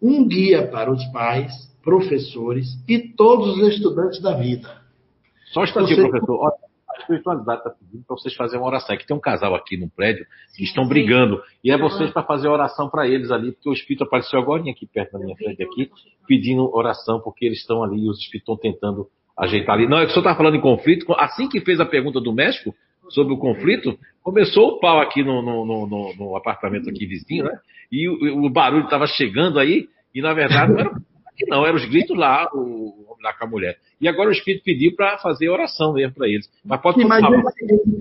Um 0.00 0.26
guia 0.26 0.66
para 0.66 0.90
os 0.90 1.04
pais, 1.06 1.52
professores 1.82 2.78
e 2.88 2.98
todos 2.98 3.58
os 3.58 3.68
estudantes 3.74 4.20
da 4.20 4.34
vida. 4.34 4.68
Só 5.52 5.60
um 5.60 5.64
instantinho, 5.64 6.02
Você... 6.02 6.08
professor. 6.08 6.52
Espiritualidade 7.04 7.58
está 7.58 7.70
pedindo 7.70 8.04
para 8.04 8.16
vocês 8.16 8.34
fazerem 8.34 8.60
uma 8.60 8.68
oração. 8.68 8.94
Aqui 8.94 9.06
tem 9.06 9.16
um 9.16 9.20
casal 9.20 9.54
aqui 9.54 9.76
no 9.76 9.88
prédio 9.88 10.26
que 10.56 10.64
estão 10.64 10.86
brigando. 10.86 11.40
E 11.62 11.70
é 11.70 11.78
vocês 11.78 12.10
para 12.10 12.22
fazer 12.22 12.48
oração 12.48 12.88
para 12.88 13.06
eles 13.06 13.30
ali, 13.30 13.52
porque 13.52 13.68
o 13.68 13.72
Espírito 13.72 14.04
apareceu 14.04 14.38
agora 14.38 14.62
aqui 14.62 14.86
perto 14.86 15.12
da 15.12 15.18
minha 15.18 15.36
frente 15.36 15.62
aqui, 15.62 15.90
pedindo 16.26 16.74
oração, 16.74 17.20
porque 17.20 17.46
eles 17.46 17.58
estão 17.58 17.82
ali 17.82 18.04
e 18.04 18.08
os 18.08 18.18
Espíritos 18.18 18.54
estão 18.54 18.56
tentando 18.56 19.08
ajeitar 19.38 19.76
ali. 19.76 19.86
Não, 19.86 19.98
é 19.98 20.04
que 20.04 20.10
o 20.10 20.14
senhor 20.14 20.22
está 20.22 20.36
falando 20.36 20.56
em 20.56 20.60
conflito. 20.60 21.12
Assim 21.14 21.48
que 21.48 21.60
fez 21.60 21.80
a 21.80 21.86
pergunta 21.86 22.20
do 22.20 22.32
México 22.32 22.74
sobre 23.10 23.34
o 23.34 23.38
conflito, 23.38 23.98
começou 24.22 24.68
o 24.70 24.80
pau 24.80 25.00
aqui 25.00 25.22
no, 25.22 25.42
no, 25.42 25.86
no, 25.86 26.14
no 26.14 26.36
apartamento 26.36 26.88
aqui 26.88 27.06
vizinho, 27.06 27.44
né? 27.44 27.58
E 27.92 28.08
o, 28.08 28.44
o 28.46 28.50
barulho 28.50 28.84
estava 28.84 29.06
chegando 29.06 29.58
aí, 29.58 29.88
e 30.14 30.22
na 30.22 30.32
verdade 30.32 30.72
não 30.72 30.80
era 30.80 30.90
aqui 30.90 31.46
não, 31.48 31.66
eram 31.66 31.76
os 31.76 31.84
gritos 31.84 32.16
lá, 32.16 32.48
o 32.54 33.03
lá 33.24 33.32
com 33.32 33.44
a 33.44 33.48
mulher. 33.48 33.76
E 34.00 34.06
agora 34.06 34.28
o 34.28 34.32
Espírito 34.32 34.62
pediu 34.64 34.94
para 34.94 35.18
fazer 35.18 35.48
oração 35.48 35.94
mesmo 35.94 36.14
para 36.14 36.28
eles. 36.28 36.48
Mas 36.64 36.80
pode 36.80 37.00
Sim, 37.00 37.08
mas 37.08 37.24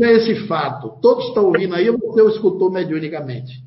é 0.02 0.14
esse 0.14 0.48
fato. 0.48 1.00
Todos 1.02 1.28
estão 1.28 1.46
ouvindo 1.46 1.74
aí 1.74 1.90
ou 1.90 1.98
você 1.98 2.22
o 2.22 2.30
escutou 2.30 2.70
mediunicamente? 2.70 3.64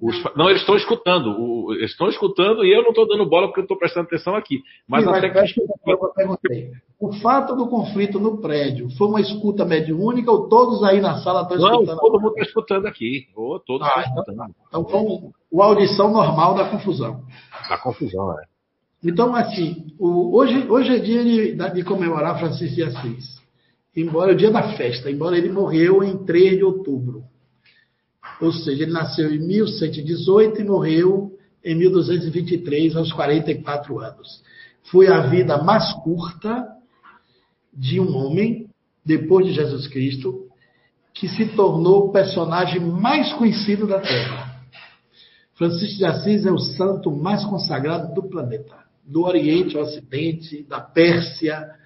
Os, 0.00 0.14
não, 0.36 0.50
eles 0.50 0.60
estão 0.60 0.76
escutando. 0.76 1.30
O, 1.38 1.72
eles 1.72 1.90
estão 1.90 2.08
escutando 2.08 2.64
e 2.64 2.72
eu 2.72 2.82
não 2.82 2.90
estou 2.90 3.08
dando 3.08 3.28
bola 3.28 3.46
porque 3.46 3.60
eu 3.60 3.64
estou 3.64 3.78
prestando 3.78 4.06
atenção 4.06 4.34
aqui. 4.36 4.62
Mas 4.86 5.04
Sim, 5.04 5.10
até 5.10 5.32
mas, 5.32 5.52
que. 5.52 6.70
O 7.00 7.12
fato 7.14 7.56
do 7.56 7.66
conflito 7.68 8.18
no 8.20 8.40
prédio 8.40 8.90
foi 8.96 9.08
uma 9.08 9.20
escuta 9.20 9.64
mediúnica 9.64 10.30
ou 10.30 10.48
todos 10.48 10.82
aí 10.82 11.00
na 11.00 11.18
sala 11.18 11.42
estão 11.42 11.56
escutando? 11.56 11.86
Não, 11.86 11.98
todo 11.98 12.20
mundo 12.20 12.32
está 12.32 12.42
escutando 12.42 12.86
aqui. 12.86 13.26
Oh, 13.34 13.58
todos 13.58 13.86
ah, 13.86 14.00
estão 14.00 14.02
escutando. 14.02 14.54
Então, 14.68 14.80
então 14.82 15.60
a 15.60 15.64
audição 15.64 16.10
normal 16.10 16.54
da 16.54 16.68
confusão. 16.68 17.22
Da 17.68 17.78
confusão, 17.78 18.32
é. 18.38 18.55
Então, 19.02 19.34
assim, 19.34 19.92
o, 19.98 20.36
hoje, 20.36 20.66
hoje 20.68 20.94
é 20.94 20.98
dia 20.98 21.24
de, 21.24 21.74
de, 21.74 21.84
comemorar 21.84 22.38
Francisco 22.38 22.74
de 22.74 22.82
Assis. 22.82 23.36
Embora 23.94 24.32
é 24.32 24.34
o 24.34 24.36
dia 24.36 24.50
da 24.50 24.74
festa, 24.76 25.10
embora 25.10 25.36
ele 25.36 25.50
morreu 25.50 26.02
em 26.02 26.24
3 26.24 26.58
de 26.58 26.64
outubro. 26.64 27.24
Ou 28.40 28.52
seja, 28.52 28.82
ele 28.82 28.92
nasceu 28.92 29.32
em 29.32 29.38
1118 29.38 30.60
e 30.60 30.64
morreu 30.64 31.32
em 31.64 31.74
1223, 31.74 32.96
aos 32.96 33.12
44 33.12 33.98
anos. 33.98 34.42
Foi 34.90 35.08
a 35.08 35.20
vida 35.22 35.62
mais 35.62 35.92
curta 36.02 36.66
de 37.72 37.98
um 38.00 38.14
homem, 38.16 38.68
depois 39.04 39.46
de 39.46 39.52
Jesus 39.52 39.86
Cristo, 39.88 40.46
que 41.14 41.28
se 41.28 41.46
tornou 41.56 42.08
o 42.08 42.12
personagem 42.12 42.80
mais 42.80 43.32
conhecido 43.32 43.86
da 43.86 44.00
Terra. 44.00 44.60
Francisco 45.54 45.98
de 45.98 46.04
Assis 46.04 46.44
é 46.44 46.52
o 46.52 46.58
santo 46.58 47.10
mais 47.10 47.44
consagrado 47.44 48.14
do 48.14 48.28
planeta 48.28 48.85
do 49.06 49.22
Oriente 49.22 49.76
ao 49.76 49.84
Ocidente, 49.84 50.64
da 50.64 50.80
Pérsia 50.80 51.76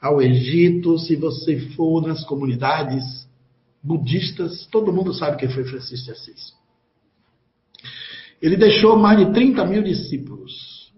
ao 0.00 0.20
Egito, 0.20 0.98
se 0.98 1.14
você 1.14 1.60
for 1.76 2.04
nas 2.04 2.24
comunidades 2.24 3.28
budistas, 3.82 4.66
todo 4.66 4.92
mundo 4.92 5.12
sabe 5.14 5.36
quem 5.36 5.48
foi 5.48 5.64
Francisco 5.64 6.06
de 6.06 6.10
Assis. 6.12 6.52
Ele 8.40 8.56
deixou 8.56 8.96
mais 8.96 9.18
de 9.18 9.32
30 9.32 9.64
mil 9.66 9.82
discípulos. 9.82 10.92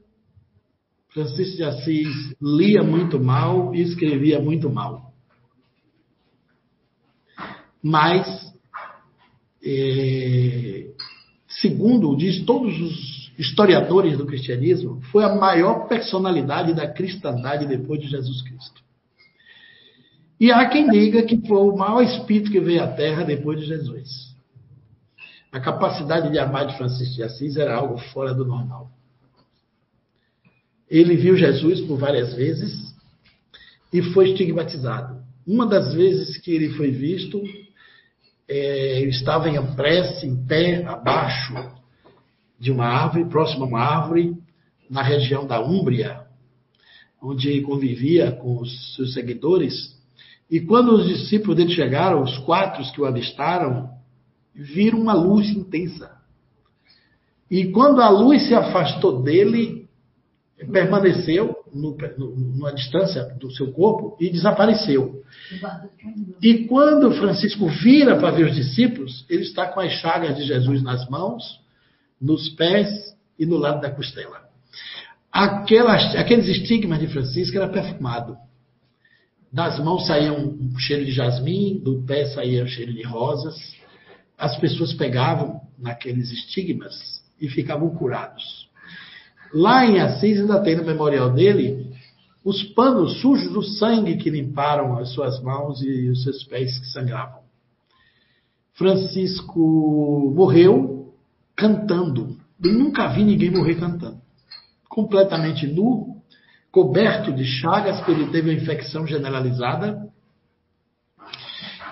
Francisco 1.11 1.57
de 1.57 1.65
Assis 1.65 2.35
lia 2.41 2.83
muito 2.83 3.21
mal 3.21 3.75
e 3.75 3.83
escrevia 3.83 4.41
muito 4.41 4.71
mal. 4.71 5.13
Mas, 7.83 8.55
é, 9.63 10.91
segundo 11.47 12.17
diz 12.17 12.43
todos 12.47 12.81
os 12.81 13.24
historiadores 13.39 14.17
do 14.17 14.27
cristianismo, 14.27 15.01
foi 15.11 15.25
a 15.25 15.35
maior 15.35 15.89
personalidade 15.89 16.75
da 16.75 16.87
cristandade 16.87 17.67
depois 17.67 18.01
de 18.01 18.09
Jesus 18.09 18.43
Cristo. 18.43 18.83
E 20.39 20.53
há 20.53 20.69
quem 20.69 20.91
diga 20.91 21.23
que 21.23 21.47
foi 21.47 21.59
o 21.59 21.77
maior 21.77 22.03
espírito 22.03 22.51
que 22.51 22.61
veio 22.61 22.83
à 22.83 22.89
Terra 22.89 23.25
depois 23.25 23.61
de 23.61 23.67
Jesus. 23.67 24.35
A 25.51 25.61
capacidade 25.61 26.31
de 26.31 26.39
amar 26.39 26.67
de 26.67 26.77
Francisco 26.77 27.15
de 27.15 27.23
Assis 27.23 27.57
era 27.57 27.77
algo 27.77 27.99
fora 28.13 28.35
do 28.35 28.45
normal. 28.45 28.91
Ele 30.91 31.17
viu 31.17 31.37
Jesus 31.37 31.81
por 31.83 31.97
várias 31.97 32.35
vezes 32.35 32.95
e 33.93 34.03
foi 34.03 34.31
estigmatizado. 34.31 35.23
Uma 35.47 35.67
das 35.67 35.95
vezes 35.95 36.37
que 36.39 36.53
ele 36.53 36.71
foi 36.71 36.91
visto, 36.91 37.41
é, 38.49 39.03
estava 39.03 39.49
em 39.49 39.75
prece, 39.75 40.27
em 40.27 40.45
pé, 40.45 40.85
abaixo, 40.85 41.55
de 42.65 42.73
uma 42.73 42.87
árvore, 42.87 43.27
próximo 43.27 43.65
a 43.65 43.69
uma 43.69 43.81
árvore, 43.81 44.35
na 44.89 45.03
região 45.03 45.47
da 45.47 45.61
Úmbria, 45.61 46.23
onde 47.23 47.61
convivia 47.61 48.33
com 48.33 48.59
os 48.59 48.97
seus 48.97 49.13
seguidores. 49.13 49.95
E 50.51 50.61
quando 50.61 50.95
os 50.95 51.07
discípulos 51.07 51.59
dele 51.59 51.75
chegaram, 51.75 52.23
os 52.23 52.39
quatro 52.39 52.83
que 52.91 53.03
o 53.03 53.05
avistaram, 53.05 53.91
viram 54.55 54.99
uma 54.99 55.13
luz 55.13 55.51
intensa. 55.51 56.11
E 57.51 57.67
quando 57.67 58.01
a 58.01 58.09
luz 58.09 58.47
se 58.47 58.55
afastou 58.55 59.23
dele, 59.23 59.87
permaneceu 60.73 61.55
no, 61.71 61.95
no, 62.17 62.35
numa 62.35 62.73
distância 62.73 63.25
do 63.39 63.51
seu 63.51 63.73
corpo 63.73 64.17
e 64.19 64.31
desapareceu. 64.31 65.23
E 66.41 66.65
quando 66.67 67.13
Francisco 67.13 67.69
vira 67.69 68.17
para 68.17 68.31
ver 68.31 68.47
os 68.47 68.57
discípulos, 68.57 69.27
ele 69.29 69.43
está 69.43 69.69
com 69.69 69.81
as 69.81 69.93
chagas 69.93 70.35
de 70.35 70.45
Jesus 70.45 70.83
nas 70.83 71.07
mãos 71.11 71.63
nos 72.25 72.49
pés 72.51 72.89
e 73.39 73.45
no 73.45 73.59
lado 73.59 73.83
da 73.83 73.91
costela. 73.91 74.43
Aquelas, 75.31 76.15
aqueles 76.17 76.49
estigmas 76.49 76.99
de 76.99 77.09
Francisco 77.09 77.57
era 77.57 77.69
perfumado. 77.69 78.37
Das 79.53 79.79
mãos 79.79 80.07
saía 80.07 80.33
um 80.33 80.77
cheiro 80.79 81.05
de 81.05 81.13
jasmim, 81.13 81.81
do 81.85 82.03
pé 82.03 82.25
saía 82.27 82.65
um 82.65 82.67
cheiro 82.67 82.95
de 82.95 83.03
rosas. 83.03 83.57
As 84.39 84.57
pessoas 84.57 84.95
pegavam 84.95 85.61
naqueles 85.79 86.31
estigmas 86.33 87.23
e 87.41 87.49
ficavam 87.49 87.91
curados. 87.91 88.69
Lá 89.53 89.85
em 89.85 90.01
Assis 90.01 90.41
ainda 90.41 90.61
tem 90.63 90.77
no 90.77 90.85
memorial 90.85 91.31
dele 91.33 91.93
os 92.45 92.63
panos 92.63 93.21
sujos 93.21 93.53
do 93.53 93.63
sangue 93.63 94.17
que 94.17 94.31
limparam 94.31 94.99
as 94.99 95.11
suas 95.11 95.41
mãos 95.43 95.83
e 95.83 96.09
os 96.09 96.23
seus 96.23 96.43
pés 96.45 96.79
que 96.79 96.87
sangravam. 96.87 97.45
Francisco 98.75 100.33
morreu 100.35 100.94
cantando. 101.57 102.37
Eu 102.63 102.73
nunca 102.73 103.09
vi 103.09 103.25
ninguém 103.25 103.51
morrer 103.51 103.77
cantando. 103.77 104.21
Completamente 104.89 105.67
nu, 105.67 106.23
coberto 106.71 107.33
de 107.33 107.45
chagas, 107.45 107.99
porque 107.99 108.13
ele 108.13 108.31
teve 108.31 108.51
uma 108.51 108.61
infecção 108.61 109.07
generalizada. 109.07 110.09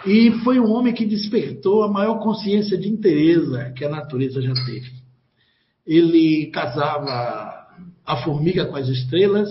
E 0.04 0.32
foi 0.42 0.58
um 0.58 0.72
homem 0.72 0.92
que 0.92 1.06
despertou 1.06 1.84
a 1.84 1.88
maior 1.88 2.18
consciência 2.20 2.76
de 2.76 2.88
inteireza 2.88 3.72
que 3.76 3.84
a 3.84 3.88
natureza 3.88 4.42
já 4.42 4.52
teve. 4.66 4.90
Ele 5.86 6.46
casava 6.46 7.62
a 8.04 8.16
formiga 8.24 8.66
com 8.66 8.76
as 8.76 8.88
estrelas, 8.88 9.48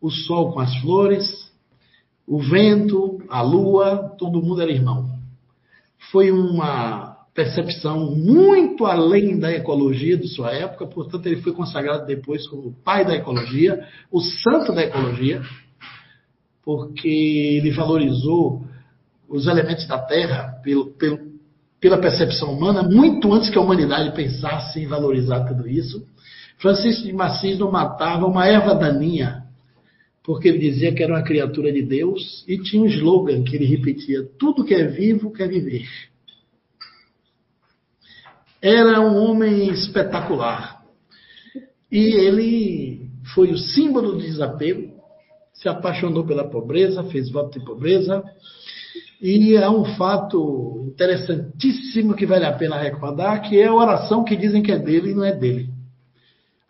o 0.00 0.10
sol 0.10 0.52
com 0.52 0.60
as 0.60 0.74
flores, 0.78 1.52
o 2.26 2.38
vento, 2.38 3.22
a 3.28 3.42
lua, 3.42 4.14
todo 4.18 4.42
mundo 4.42 4.60
era 4.60 4.70
irmão. 4.70 5.10
Foi 6.10 6.30
uma 6.30 7.07
percepção 7.38 8.16
muito 8.16 8.84
além 8.84 9.38
da 9.38 9.52
ecologia 9.52 10.16
de 10.16 10.26
sua 10.26 10.52
época, 10.52 10.88
portanto, 10.88 11.24
ele 11.26 11.40
foi 11.40 11.52
consagrado 11.52 12.04
depois 12.04 12.48
como 12.48 12.66
o 12.66 12.74
pai 12.82 13.04
da 13.04 13.14
ecologia, 13.14 13.86
o 14.10 14.20
santo 14.20 14.72
da 14.72 14.82
ecologia, 14.82 15.40
porque 16.64 17.06
ele 17.08 17.70
valorizou 17.70 18.64
os 19.28 19.46
elementos 19.46 19.86
da 19.86 20.00
Terra 20.00 20.60
pelo, 20.64 20.86
pelo, 20.94 21.20
pela 21.80 21.98
percepção 21.98 22.52
humana 22.52 22.82
muito 22.82 23.32
antes 23.32 23.50
que 23.50 23.56
a 23.56 23.60
humanidade 23.60 24.16
pensasse 24.16 24.80
em 24.80 24.88
valorizar 24.88 25.44
tudo 25.44 25.68
isso. 25.68 26.04
Francisco 26.58 27.04
de 27.04 27.22
Assis 27.22 27.56
não 27.56 27.70
matava 27.70 28.26
uma 28.26 28.48
erva 28.48 28.74
daninha, 28.74 29.44
porque 30.24 30.48
ele 30.48 30.58
dizia 30.58 30.92
que 30.92 31.04
era 31.04 31.14
uma 31.14 31.22
criatura 31.22 31.72
de 31.72 31.82
Deus 31.82 32.44
e 32.48 32.58
tinha 32.58 32.82
um 32.82 32.86
slogan 32.86 33.44
que 33.44 33.54
ele 33.54 33.64
repetia: 33.64 34.28
tudo 34.36 34.64
que 34.64 34.74
é 34.74 34.88
vivo 34.88 35.32
quer 35.32 35.48
viver. 35.48 35.86
Era 38.60 39.00
um 39.00 39.16
homem 39.16 39.68
espetacular. 39.70 40.82
E 41.90 41.98
ele 41.98 43.10
foi 43.34 43.52
o 43.52 43.58
símbolo 43.58 44.12
do 44.12 44.18
desapego, 44.18 44.92
se 45.52 45.68
apaixonou 45.68 46.24
pela 46.24 46.48
pobreza, 46.48 47.04
fez 47.04 47.30
voto 47.30 47.58
de 47.58 47.64
pobreza. 47.64 48.22
E 49.20 49.56
há 49.56 49.70
um 49.70 49.84
fato 49.96 50.84
interessantíssimo 50.86 52.14
que 52.14 52.26
vale 52.26 52.44
a 52.44 52.52
pena 52.52 52.78
recordar, 52.78 53.42
que 53.42 53.58
é 53.58 53.66
a 53.66 53.74
oração 53.74 54.22
que 54.22 54.36
dizem 54.36 54.62
que 54.62 54.70
é 54.70 54.78
dele 54.78 55.10
e 55.10 55.14
não 55.14 55.24
é 55.24 55.32
dele. 55.32 55.70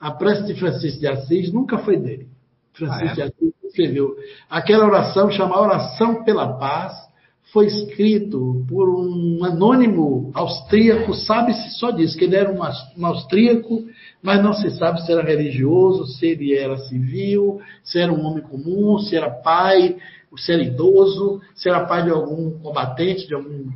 A 0.00 0.10
prece 0.12 0.46
de 0.46 0.54
Francisco 0.54 1.00
de 1.00 1.08
Assis 1.08 1.52
nunca 1.52 1.78
foi 1.78 1.98
dele. 1.98 2.28
Francisco 2.72 3.06
ah, 3.06 3.10
é? 3.10 3.14
de 3.14 3.22
Assis 3.22 3.54
escreveu 3.64 4.16
aquela 4.48 4.86
oração 4.86 5.30
chamada 5.30 5.60
Oração 5.60 6.24
pela 6.24 6.56
Paz, 6.58 7.07
foi 7.52 7.66
escrito 7.66 8.64
por 8.68 8.88
um 8.88 9.42
anônimo 9.42 10.30
austríaco, 10.34 11.14
sabe-se 11.14 11.78
só 11.78 11.90
disso, 11.90 12.16
que 12.16 12.24
ele 12.24 12.36
era 12.36 12.52
um, 12.52 13.06
austríaco, 13.06 13.84
mas 14.22 14.42
não 14.42 14.52
se 14.52 14.70
sabe 14.70 15.00
se 15.02 15.10
era 15.10 15.22
religioso, 15.22 16.06
se 16.06 16.26
ele 16.26 16.54
era 16.54 16.76
civil, 16.76 17.60
se 17.82 17.98
era 17.98 18.12
um 18.12 18.22
homem 18.22 18.42
comum, 18.42 18.98
se 18.98 19.16
era 19.16 19.30
pai, 19.30 19.96
se 20.36 20.52
era 20.52 20.62
idoso, 20.62 21.40
se 21.54 21.68
era 21.70 21.86
pai 21.86 22.04
de 22.04 22.10
algum 22.10 22.50
combatente, 22.58 23.26
de 23.26 23.34
algum 23.34 23.68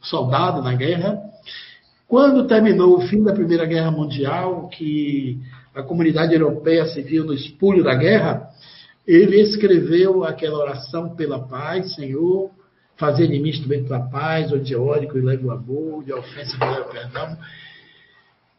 soldado 0.00 0.60
na 0.60 0.74
guerra. 0.74 1.20
Quando 2.08 2.46
terminou 2.46 2.98
o 2.98 3.02
fim 3.02 3.22
da 3.22 3.32
Primeira 3.32 3.64
Guerra 3.64 3.92
Mundial, 3.92 4.68
que 4.68 5.38
a 5.72 5.82
comunidade 5.82 6.34
europeia 6.34 6.84
se 6.86 7.00
viu 7.00 7.24
no 7.24 7.32
espulho 7.32 7.84
da 7.84 7.94
guerra, 7.94 8.48
ele 9.06 9.40
escreveu 9.40 10.24
aquela 10.24 10.58
oração 10.58 11.14
pela 11.14 11.38
paz, 11.38 11.94
Senhor, 11.94 12.50
fazer 13.02 13.26
de 13.26 13.40
mim 13.40 13.48
instrumento 13.48 13.88
da 13.88 13.98
paz, 13.98 14.52
onde 14.52 14.72
é 14.72 14.78
ódio 14.78 15.10
que 15.10 15.18
eu 15.18 15.24
leve 15.24 15.44
o 15.44 15.50
amor, 15.50 15.98
onde 15.98 16.12
é 16.12 16.14
ofensa 16.14 16.56
que 16.56 16.62
eu 16.62 16.68
leve 16.68 16.82
o 16.82 16.92
perdão, 16.92 17.36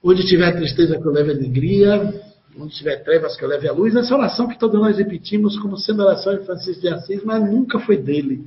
onde 0.03 0.27
tiver 0.27 0.51
tristeza 0.51 0.99
que 0.99 1.07
eu 1.07 1.13
leve 1.13 1.31
a 1.31 1.33
alegria, 1.33 2.13
onde 2.59 2.75
tiver 2.75 2.97
trevas 3.05 3.37
que 3.37 3.45
eu 3.45 3.47
leve 3.47 3.69
a 3.69 3.71
luz. 3.71 3.95
Essa 3.95 4.13
oração 4.13 4.49
que 4.49 4.59
todos 4.59 4.77
nós 4.81 4.97
repetimos 4.97 5.57
como 5.57 5.77
sendo 5.77 6.01
a 6.01 6.07
oração 6.07 6.37
de 6.37 6.45
Francisco 6.45 6.81
de 6.81 6.89
Assis, 6.89 7.23
mas 7.23 7.41
nunca 7.41 7.79
foi 7.79 7.95
dele. 7.95 8.43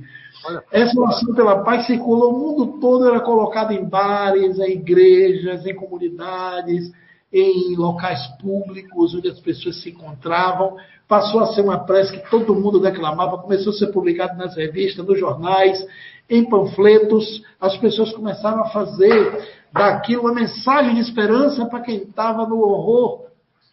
Essa 0.71 0.99
oração 0.99 1.33
pela 1.33 1.63
paz 1.63 1.87
circulou 1.87 2.31
o 2.31 2.39
mundo 2.39 2.79
todo, 2.79 3.07
era 3.07 3.19
colocada 3.19 3.73
em 3.73 3.83
bares, 3.83 4.59
em 4.59 4.73
igrejas, 4.73 5.65
em 5.65 5.73
comunidades, 5.73 6.91
em 7.33 7.75
locais 7.75 8.19
públicos 8.39 9.15
onde 9.15 9.29
as 9.29 9.39
pessoas 9.39 9.81
se 9.81 9.89
encontravam, 9.89 10.77
passou 11.07 11.39
a 11.39 11.53
ser 11.53 11.61
uma 11.61 11.85
prece 11.85 12.11
que 12.11 12.29
todo 12.29 12.55
mundo 12.55 12.79
declamava, 12.79 13.37
começou 13.37 13.71
a 13.71 13.75
ser 13.75 13.87
publicado 13.87 14.37
nas 14.37 14.55
revistas, 14.55 15.05
nos 15.05 15.19
jornais, 15.19 15.85
em 16.29 16.47
panfletos, 16.49 17.41
as 17.59 17.77
pessoas 17.77 18.11
começaram 18.11 18.61
a 18.61 18.69
fazer 18.69 19.47
daquilo 19.71 20.23
uma 20.23 20.33
mensagem 20.33 20.95
de 20.95 21.01
esperança 21.01 21.65
para 21.65 21.81
quem 21.81 21.97
estava 21.97 22.45
no 22.45 22.59
horror 22.59 23.27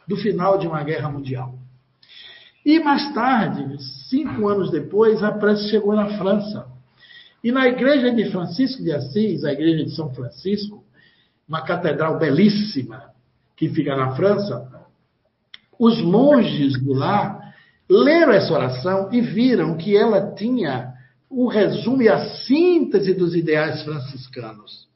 do 0.07 0.17
final 0.17 0.59
de 0.59 0.67
uma 0.67 0.83
guerra 0.85 1.11
mundial. 1.11 1.55
E 2.65 2.79
mais 2.79 3.13
tarde, 3.13 3.77
cinco 4.09 4.49
anos 4.49 4.71
depois, 4.71 5.23
a 5.23 5.33
prece 5.33 5.69
chegou 5.69 5.95
na 5.95 6.17
França. 6.17 6.67
E 7.43 7.53
na 7.53 7.67
igreja 7.67 8.11
de 8.11 8.31
Francisco 8.31 8.83
de 8.83 8.93
Assis, 8.93 9.45
a 9.45 9.53
igreja 9.53 9.85
de 9.85 9.95
São 9.95 10.15
Francisco, 10.15 10.83
uma 11.47 11.63
catedral 11.63 12.19
belíssima, 12.19 13.11
que 13.57 13.69
fica 13.69 13.95
na 13.95 14.15
França, 14.15 14.84
os 15.85 16.01
monges 16.01 16.73
de 16.73 16.95
lá 16.95 17.41
leram 17.89 18.33
essa 18.33 18.53
oração 18.53 19.11
e 19.13 19.21
viram 19.21 19.77
que 19.77 19.95
ela 19.97 20.35
tinha 20.35 20.95
o 21.29 21.47
resumo 21.47 22.01
e 22.01 22.09
a 22.09 22.25
síntese 22.47 23.13
dos 23.13 23.35
ideais 23.35 23.83
franciscanos. 23.83 24.89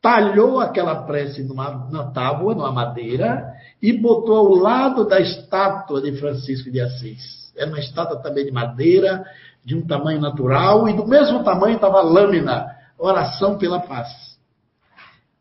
Talhou 0.00 0.60
aquela 0.60 1.02
prece 1.02 1.42
numa, 1.42 1.88
na 1.90 2.04
tábua, 2.12 2.54
numa 2.54 2.70
madeira, 2.70 3.52
e 3.82 3.92
botou 3.92 4.36
ao 4.36 4.54
lado 4.54 5.04
da 5.04 5.20
estátua 5.20 6.00
de 6.00 6.12
Francisco 6.12 6.70
de 6.70 6.80
Assis. 6.80 7.52
Era 7.56 7.68
uma 7.68 7.80
estátua 7.80 8.22
também 8.22 8.44
de 8.44 8.52
madeira, 8.52 9.24
de 9.64 9.74
um 9.74 9.84
tamanho 9.84 10.20
natural, 10.20 10.88
e 10.88 10.92
do 10.94 11.06
mesmo 11.06 11.42
tamanho 11.42 11.74
estava 11.74 11.98
a 11.98 12.02
lâmina, 12.02 12.66
oração 12.96 13.58
pela 13.58 13.80
paz 13.80 14.28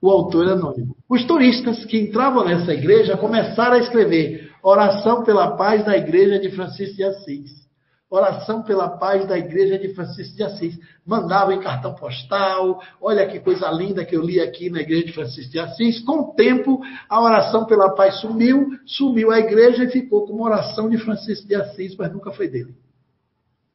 o 0.02 0.10
autor 0.10 0.48
anônimo. 0.48 0.96
Os 1.10 1.26
turistas 1.26 1.84
que 1.86 2.00
entravam 2.00 2.46
nessa 2.46 2.74
igreja 2.74 3.18
começaram 3.18 3.74
a 3.74 3.80
escrever 3.80 4.47
oração 4.70 5.24
pela 5.24 5.56
paz 5.56 5.86
da 5.86 5.98
igreja 5.98 6.40
de 6.40 6.52
Francisco 6.52 6.96
de 6.96 7.04
Assis. 7.04 7.68
Oração 8.10 8.64
pela 8.64 8.98
paz 8.98 9.28
da 9.28 9.38
igreja 9.38 9.78
de 9.78 9.94
Francisco 9.94 10.36
de 10.36 10.44
Assis. 10.44 10.78
Mandavam 11.06 11.54
em 11.54 11.60
cartão 11.60 11.94
postal. 11.94 12.82
Olha 13.02 13.28
que 13.28 13.40
coisa 13.40 13.70
linda 13.72 14.06
que 14.06 14.16
eu 14.16 14.22
li 14.22 14.40
aqui 14.40 14.70
na 14.70 14.82
igreja 14.82 15.06
de 15.06 15.14
Francisco 15.14 15.52
de 15.52 15.60
Assis. 15.60 16.04
Com 16.04 16.20
o 16.20 16.34
tempo, 16.34 16.80
a 17.10 17.22
oração 17.22 17.66
pela 17.66 17.96
paz 17.96 18.20
sumiu, 18.22 18.68
sumiu 18.86 19.32
a 19.32 19.40
igreja 19.40 19.84
e 19.84 19.90
ficou 19.90 20.26
como 20.26 20.44
oração 20.44 20.90
de 20.90 20.98
Francisco 20.98 21.48
de 21.48 21.56
Assis, 21.56 21.96
mas 21.98 22.12
nunca 22.12 22.32
foi 22.32 22.48
dele. 22.48 22.76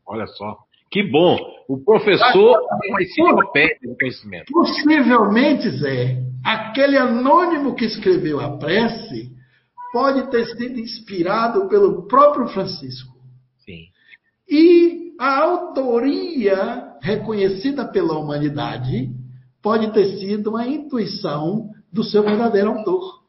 Olha 0.06 0.26
só. 0.26 0.56
Que 0.90 1.10
bom. 1.10 1.38
O 1.68 1.82
professor 1.82 2.58
tem 2.80 2.90
uma 2.90 3.02
enciclopédia 3.02 3.78
de 3.82 3.96
conhecimento. 3.98 4.52
Possivelmente, 4.52 5.70
Zé, 5.70 6.18
aquele 6.44 6.98
anônimo 6.98 7.74
que 7.74 7.86
escreveu 7.86 8.40
a 8.40 8.58
prece 8.58 9.41
pode 9.92 10.30
ter 10.30 10.46
sido 10.46 10.80
inspirado 10.80 11.68
pelo 11.68 12.06
próprio 12.08 12.48
Francisco. 12.48 13.12
Sim. 13.58 13.88
E 14.48 15.12
a 15.20 15.40
autoria 15.40 16.96
reconhecida 17.00 17.84
pela 17.86 18.18
humanidade 18.18 19.10
pode 19.62 19.92
ter 19.92 20.18
sido 20.18 20.50
uma 20.50 20.66
intuição 20.66 21.70
do 21.92 22.02
seu 22.02 22.22
verdadeiro 22.22 22.70
autor. 22.70 23.22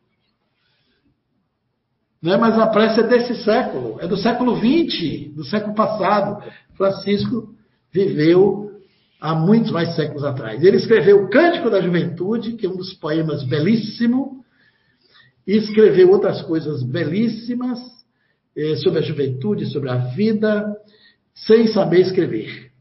Não 2.22 2.33
é? 2.33 2.38
Mas 2.38 2.58
a 2.58 2.67
prece 2.67 3.01
é 3.01 3.03
desse 3.03 3.43
século, 3.43 4.00
é 4.00 4.08
do 4.08 4.16
século 4.16 4.56
XX, 4.56 5.35
do 5.35 5.43
século 5.43 5.75
passado. 5.75 6.42
Francisco 6.75 7.53
viveu 7.92 8.72
há 9.19 9.35
muitos 9.35 9.72
mais 9.72 9.93
séculos 9.95 10.24
atrás. 10.24 10.64
Ele 10.64 10.77
escreveu 10.77 11.25
o 11.25 11.30
Cântico 11.30 11.69
da 11.69 11.82
Juventude, 11.82 12.53
que 12.53 12.66
é 12.66 12.69
um 12.69 12.77
dos 12.77 12.93
poemas 12.93 13.43
belíssimo, 13.43 14.42
e 15.45 15.57
escreveu 15.57 16.11
outras 16.11 16.41
coisas 16.41 16.83
belíssimas 16.83 17.80
eh, 18.55 18.75
sobre 18.77 18.99
a 18.99 19.01
juventude, 19.01 19.72
sobre 19.72 19.89
a 19.89 19.97
vida, 19.97 20.75
sem 21.33 21.67
saber 21.67 22.01
escrever. 22.01 22.72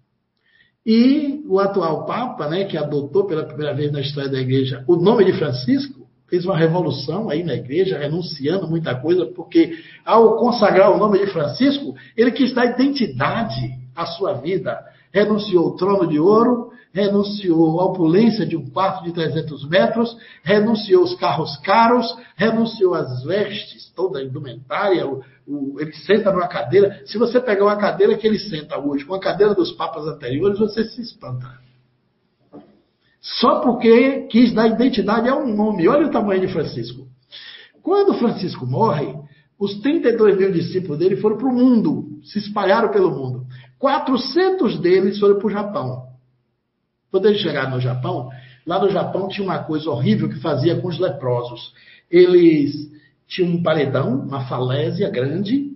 E 0.84 1.44
o 1.46 1.58
atual 1.60 2.06
Papa, 2.06 2.48
né, 2.48 2.64
que 2.64 2.76
adotou 2.76 3.26
pela 3.26 3.44
primeira 3.44 3.74
vez 3.74 3.92
na 3.92 4.00
história 4.00 4.30
da 4.30 4.40
Igreja 4.40 4.84
o 4.86 4.96
nome 4.96 5.24
de 5.24 5.32
Francisco, 5.34 6.02
fez 6.32 6.46
uma 6.46 6.56
revolução 6.56 7.28
aí 7.28 7.44
na 7.44 7.54
igreja, 7.54 7.98
renunciando 7.98 8.66
muita 8.66 8.94
coisa, 8.94 9.26
porque 9.26 9.76
ao 10.02 10.38
consagrar 10.38 10.90
o 10.90 10.96
nome 10.96 11.18
de 11.18 11.26
Francisco, 11.30 11.94
ele 12.16 12.30
quis 12.30 12.54
dar 12.54 12.64
identidade 12.64 13.70
à 13.94 14.06
sua 14.06 14.32
vida. 14.32 14.78
Renunciou 15.12 15.66
ao 15.66 15.76
trono 15.76 16.08
de 16.08 16.18
ouro, 16.18 16.71
renunciou 16.92 17.80
à 17.80 17.86
opulência 17.86 18.44
de 18.44 18.56
um 18.56 18.68
quarto 18.68 19.04
de 19.04 19.12
300 19.12 19.68
metros, 19.68 20.16
renunciou 20.42 21.02
aos 21.02 21.14
carros 21.16 21.56
caros, 21.58 22.06
renunciou 22.36 22.94
às 22.94 23.24
vestes, 23.24 23.90
toda 23.96 24.18
a 24.18 24.22
indumentária, 24.22 25.06
o, 25.06 25.22
o, 25.46 25.80
ele 25.80 25.92
senta 25.92 26.30
numa 26.30 26.48
cadeira. 26.48 27.02
Se 27.06 27.18
você 27.18 27.40
pegar 27.40 27.64
uma 27.64 27.76
cadeira 27.76 28.16
que 28.16 28.26
ele 28.26 28.38
senta 28.38 28.78
hoje, 28.78 29.04
com 29.04 29.14
a 29.14 29.20
cadeira 29.20 29.54
dos 29.54 29.72
papas 29.72 30.06
anteriores, 30.06 30.58
você 30.58 30.84
se 30.84 31.00
espanta. 31.00 31.60
Só 33.20 33.60
porque 33.60 34.26
quis 34.30 34.52
dar 34.52 34.66
identidade 34.66 35.28
a 35.28 35.36
um 35.36 35.54
nome. 35.54 35.88
Olha 35.88 36.06
o 36.06 36.10
tamanho 36.10 36.40
de 36.40 36.52
Francisco. 36.52 37.06
Quando 37.82 38.14
Francisco 38.14 38.66
morre, 38.66 39.14
os 39.58 39.80
32 39.80 40.36
mil 40.36 40.52
discípulos 40.52 40.98
dele 40.98 41.16
foram 41.16 41.36
para 41.36 41.48
o 41.48 41.54
mundo, 41.54 42.20
se 42.24 42.38
espalharam 42.38 42.90
pelo 42.90 43.10
mundo. 43.10 43.46
400 43.78 44.78
deles 44.80 45.18
foram 45.18 45.38
para 45.38 45.46
o 45.46 45.50
Japão. 45.50 46.11
Quando 47.12 47.26
eles 47.26 47.42
chegaram 47.42 47.70
no 47.72 47.80
Japão, 47.80 48.30
lá 48.66 48.80
no 48.80 48.90
Japão 48.90 49.28
tinha 49.28 49.44
uma 49.44 49.58
coisa 49.58 49.90
horrível 49.90 50.30
que 50.30 50.40
fazia 50.40 50.80
com 50.80 50.88
os 50.88 50.98
leprosos. 50.98 51.74
Eles 52.10 52.90
tinham 53.28 53.50
um 53.50 53.62
paredão, 53.62 54.14
uma 54.14 54.46
falésia 54.46 55.10
grande, 55.10 55.70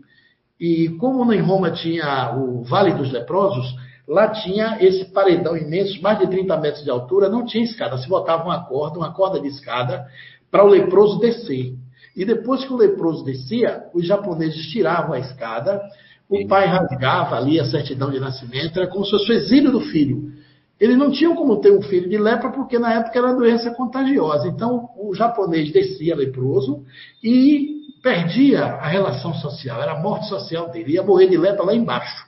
E 0.59 0.89
como 0.99 1.31
em 1.35 1.41
Roma 1.41 1.71
tinha 1.71 2.35
o 2.35 2.63
Vale 2.65 2.95
dos 2.95 3.13
Leprosos, 3.13 3.77
lá 4.09 4.29
tinha 4.29 4.79
esse 4.81 5.05
paredão 5.13 5.55
imenso, 5.55 6.01
mais 6.01 6.19
de 6.19 6.27
30 6.29 6.57
metros 6.57 6.83
de 6.83 6.89
altura, 6.89 7.29
não 7.29 7.45
tinha 7.45 7.63
escada. 7.63 7.99
Se 7.99 8.09
botava 8.09 8.45
uma 8.45 8.65
corda, 8.65 8.99
uma 8.99 9.13
corda 9.13 9.39
de 9.39 9.49
escada, 9.49 10.07
para 10.51 10.65
o 10.65 10.69
leproso 10.69 11.19
descer. 11.19 11.75
E 12.17 12.25
depois 12.25 12.65
que 12.65 12.73
o 12.73 12.77
leproso 12.77 13.23
descia, 13.23 13.83
os 13.93 14.07
japoneses 14.07 14.67
tiravam 14.69 15.13
a 15.13 15.19
escada, 15.19 15.83
o 16.31 16.49
pai 16.49 16.67
rasgava 16.67 17.37
ali 17.37 17.61
a 17.61 17.67
certidão 17.67 18.11
de 18.11 18.19
nascimento, 18.19 18.79
era 18.79 18.89
como 18.89 19.05
se 19.05 19.11
fosse 19.11 19.31
o 19.31 19.35
exílio 19.35 19.71
do 19.71 19.81
filho. 19.81 20.33
Eles 20.79 20.99
não 20.99 21.11
tinham 21.11 21.35
como 21.35 21.61
ter 21.61 21.73
um 21.73 21.81
filho 21.83 22.09
de 22.09 22.19
lepra, 22.19 22.51
porque 22.51 22.79
na 22.79 22.93
época 22.93 23.19
era 23.19 23.35
doença 23.35 23.71
contagiosa. 23.75 24.47
Então, 24.49 24.91
o 24.97 25.15
japonês 25.15 25.73
descia 25.73 26.15
leproso 26.15 26.85
e 27.23 27.77
perdia 28.03 28.65
a 28.65 28.87
relação 28.87 29.35
social, 29.35 29.83
era 29.83 29.93
a 29.93 30.01
morte 30.01 30.29
social 30.29 30.71
dele. 30.71 30.93
Ia 30.93 31.03
morrer 31.03 31.29
de 31.29 31.37
lepra 31.37 31.65
lá 31.65 31.75
embaixo, 31.75 32.27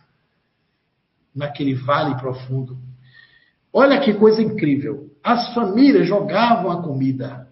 naquele 1.34 1.74
vale 1.74 2.16
profundo. 2.16 2.78
Olha 3.72 4.00
que 4.00 4.14
coisa 4.14 4.42
incrível. 4.42 5.10
As 5.22 5.52
famílias 5.54 6.06
jogavam 6.06 6.70
a 6.70 6.82
comida. 6.82 7.46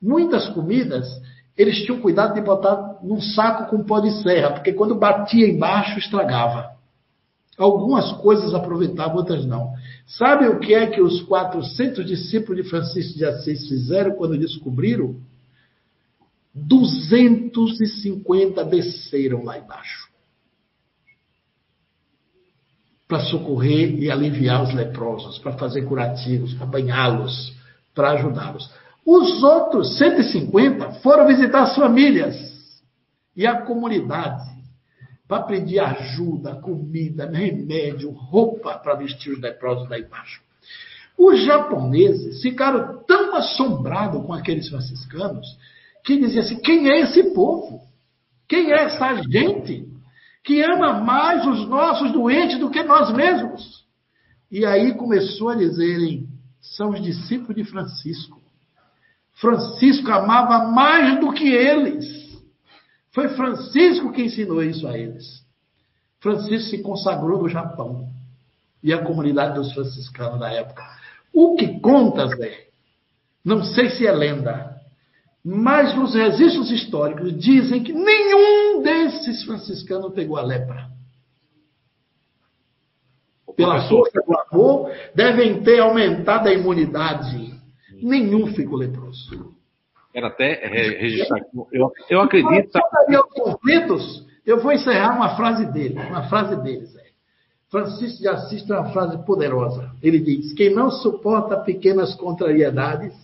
Muitas 0.00 0.48
comidas 0.48 1.08
eles 1.56 1.82
tinham 1.84 2.00
cuidado 2.00 2.34
de 2.34 2.40
botar 2.40 2.98
num 3.02 3.20
saco 3.20 3.70
com 3.70 3.84
pó 3.84 4.00
de 4.00 4.10
serra, 4.22 4.52
porque 4.52 4.72
quando 4.72 4.94
batia 4.94 5.48
embaixo 5.48 5.98
estragava. 5.98 6.71
Algumas 7.58 8.12
coisas 8.12 8.54
aproveitavam, 8.54 9.16
outras 9.16 9.44
não. 9.44 9.74
Sabe 10.06 10.48
o 10.48 10.58
que 10.58 10.74
é 10.74 10.86
que 10.86 11.02
os 11.02 11.20
400 11.22 12.06
discípulos 12.06 12.62
de 12.62 12.68
Francisco 12.68 13.18
de 13.18 13.24
Assis 13.24 13.68
fizeram 13.68 14.12
quando 14.12 14.38
descobriram? 14.38 15.16
250 16.54 18.64
desceram 18.64 19.44
lá 19.44 19.58
embaixo 19.58 20.12
para 23.12 23.20
socorrer 23.20 23.98
e 23.98 24.10
aliviar 24.10 24.62
os 24.62 24.72
leprosos, 24.72 25.38
para 25.38 25.52
fazer 25.52 25.82
curativos, 25.82 26.54
para 26.54 26.64
banhá-los, 26.64 27.52
para 27.94 28.12
ajudá-los. 28.12 28.70
Os 29.04 29.42
outros 29.42 29.98
150 29.98 30.92
foram 31.02 31.26
visitar 31.26 31.64
as 31.64 31.74
famílias 31.74 32.34
e 33.36 33.46
a 33.46 33.60
comunidade 33.60 34.42
para 35.32 35.44
pedir 35.44 35.78
ajuda, 35.78 36.56
comida, 36.56 37.24
remédio, 37.24 38.10
roupa 38.10 38.78
para 38.78 38.96
vestir 38.96 39.32
os 39.32 39.40
leprosos 39.40 39.88
lá 39.88 39.98
embaixo. 39.98 40.42
Os 41.16 41.42
japoneses 41.42 42.42
ficaram 42.42 43.02
tão 43.04 43.34
assombrados 43.34 44.26
com 44.26 44.34
aqueles 44.34 44.68
franciscanos 44.68 45.46
que 46.04 46.18
diziam 46.18 46.44
assim: 46.44 46.60
quem 46.60 46.90
é 46.90 47.00
esse 47.00 47.32
povo? 47.32 47.80
Quem 48.46 48.72
é 48.72 48.84
essa 48.84 49.22
gente 49.22 49.88
que 50.44 50.60
ama 50.60 51.00
mais 51.00 51.46
os 51.46 51.66
nossos 51.66 52.12
doentes 52.12 52.58
do 52.58 52.68
que 52.68 52.82
nós 52.82 53.10
mesmos? 53.14 53.86
E 54.50 54.66
aí 54.66 54.92
começou 54.92 55.48
a 55.48 55.54
dizerem: 55.54 56.28
são 56.60 56.90
os 56.90 57.02
discípulos 57.02 57.56
de 57.56 57.64
Francisco. 57.64 58.38
Francisco 59.40 60.10
amava 60.10 60.70
mais 60.70 61.18
do 61.20 61.32
que 61.32 61.48
eles. 61.48 62.21
Foi 63.12 63.28
Francisco 63.30 64.12
que 64.12 64.22
ensinou 64.22 64.62
isso 64.62 64.86
a 64.86 64.96
eles. 64.96 65.44
Francisco 66.20 66.70
se 66.70 66.82
consagrou 66.82 67.42
no 67.42 67.48
Japão 67.48 68.08
e 68.82 68.92
a 68.92 69.04
comunidade 69.04 69.54
dos 69.54 69.72
franciscanos 69.72 70.40
da 70.40 70.50
época. 70.50 70.82
O 71.32 71.56
que 71.56 71.80
conta, 71.80 72.26
Zé, 72.28 72.68
não 73.44 73.64
sei 73.64 73.90
se 73.90 74.06
é 74.06 74.12
lenda, 74.12 74.80
mas 75.44 75.94
nos 75.96 76.14
registros 76.14 76.70
históricos 76.70 77.36
dizem 77.38 77.82
que 77.82 77.92
nenhum 77.92 78.82
desses 78.82 79.44
franciscanos 79.44 80.12
pegou 80.14 80.36
a 80.36 80.42
lepra. 80.42 80.90
Pela 83.56 83.86
força 83.88 84.22
do 84.26 84.34
amor, 84.34 84.90
devem 85.14 85.62
ter 85.62 85.80
aumentado 85.80 86.48
a 86.48 86.52
imunidade 86.52 87.52
nenhum 88.02 88.48
ficou 88.48 88.76
leproso. 88.76 89.54
Quero 90.12 90.26
até 90.26 90.66
registrar 90.66 91.38
aqui. 91.38 91.48
Eu, 91.72 91.90
eu 92.10 92.20
acredito. 92.20 92.78
conflitos, 93.34 94.26
eu 94.44 94.60
vou 94.60 94.72
encerrar 94.72 95.16
uma 95.16 95.36
frase 95.36 95.64
dele, 95.72 95.98
uma 95.98 96.28
frase 96.28 96.56
dele, 96.62 96.84
Zé. 96.86 97.02
Francisco 97.70 98.20
de 98.20 98.28
Assis 98.28 98.62
tem 98.64 98.76
uma 98.76 98.92
frase 98.92 99.24
poderosa. 99.24 99.90
Ele 100.02 100.18
diz: 100.18 100.52
Quem 100.52 100.74
não 100.74 100.90
suporta 100.90 101.56
pequenas 101.56 102.14
contrariedades 102.14 103.14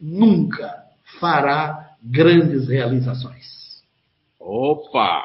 nunca 0.00 0.82
fará 1.20 1.90
grandes 2.02 2.68
realizações. 2.68 3.46
Opa! 4.38 5.22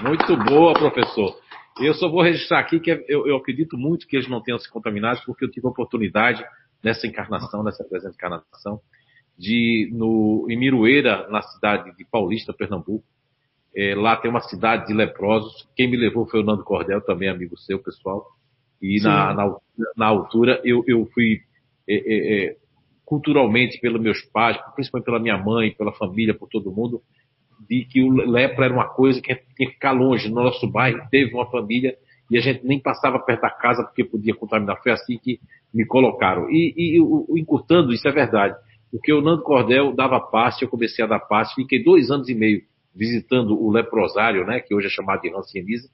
Muito 0.00 0.36
boa, 0.36 0.74
professor. 0.74 1.36
Eu 1.80 1.94
só 1.94 2.08
vou 2.08 2.22
registrar 2.22 2.60
aqui 2.60 2.80
que 2.80 2.90
eu, 3.08 3.26
eu 3.26 3.36
acredito 3.36 3.76
muito 3.76 4.06
que 4.06 4.16
eles 4.16 4.28
não 4.28 4.42
tenham 4.42 4.58
se 4.58 4.68
contaminado, 4.70 5.20
porque 5.24 5.44
eu 5.44 5.50
tive 5.50 5.66
a 5.66 5.70
oportunidade 5.70 6.44
nessa 6.82 7.06
encarnação, 7.06 7.62
nessa 7.62 7.84
presente 7.84 8.14
encarnação, 8.14 8.80
de 9.38 9.88
no, 9.92 10.46
em 10.50 10.58
Miroeira, 10.58 11.28
na 11.28 11.40
cidade 11.42 11.96
de 11.96 12.04
Paulista, 12.04 12.52
Pernambuco. 12.52 13.04
É, 13.76 13.94
lá 13.94 14.16
tem 14.16 14.30
uma 14.30 14.40
cidade 14.40 14.88
de 14.88 14.92
leprosos. 14.92 15.68
Quem 15.76 15.88
me 15.88 15.96
levou 15.96 16.26
foi 16.26 16.40
o 16.40 16.42
Nando 16.42 16.64
Cordel, 16.64 17.00
também 17.00 17.28
amigo 17.28 17.56
seu, 17.56 17.78
pessoal. 17.78 18.26
E 18.82 19.00
na, 19.00 19.32
na, 19.34 19.56
na, 19.96 20.06
altura 20.06 20.60
eu, 20.64 20.82
eu 20.86 21.06
fui 21.12 21.40
é, 21.88 21.94
é, 21.94 22.46
é, 22.46 22.56
culturalmente 23.04 23.80
pelos 23.80 24.00
meus 24.00 24.20
pais, 24.32 24.56
principalmente 24.74 25.06
pela 25.06 25.20
minha 25.20 25.36
mãe, 25.36 25.72
pela 25.72 25.92
família, 25.92 26.34
por 26.34 26.48
todo 26.48 26.72
mundo, 26.72 27.00
de 27.68 27.84
que 27.84 28.02
o 28.02 28.10
lepra 28.10 28.66
era 28.66 28.74
uma 28.74 28.88
coisa 28.88 29.20
que 29.20 29.34
tinha 29.34 29.68
que 29.68 29.74
ficar 29.74 29.92
longe. 29.92 30.28
No 30.28 30.42
nosso 30.42 30.66
bairro 30.70 31.06
teve 31.10 31.34
uma 31.34 31.48
família 31.50 31.96
e 32.30 32.36
a 32.36 32.40
gente 32.40 32.64
nem 32.66 32.80
passava 32.80 33.18
perto 33.18 33.42
da 33.42 33.50
casa 33.50 33.84
porque 33.84 34.04
podia 34.04 34.34
contaminar. 34.34 34.80
Foi 34.82 34.92
assim 34.92 35.18
que 35.18 35.40
me 35.72 35.84
colocaram. 35.86 36.48
E, 36.50 36.74
e 36.76 37.40
encurtando, 37.40 37.92
isso 37.92 38.06
é 38.06 38.12
verdade. 38.12 38.56
Porque 38.90 39.12
o 39.12 39.20
Nando 39.20 39.42
Cordel 39.42 39.94
dava 39.94 40.20
passe, 40.20 40.64
eu 40.64 40.68
comecei 40.68 41.04
a 41.04 41.08
dar 41.08 41.20
passe, 41.20 41.54
fiquei 41.54 41.82
dois 41.82 42.10
anos 42.10 42.28
e 42.28 42.34
meio 42.34 42.62
visitando 42.94 43.60
o 43.60 43.70
leprosário, 43.70 44.44
né, 44.44 44.60
que 44.60 44.74
hoje 44.74 44.88
é 44.88 44.90
chamado 44.90 45.20
de 45.20 45.32
Hanseníase, 45.32 45.88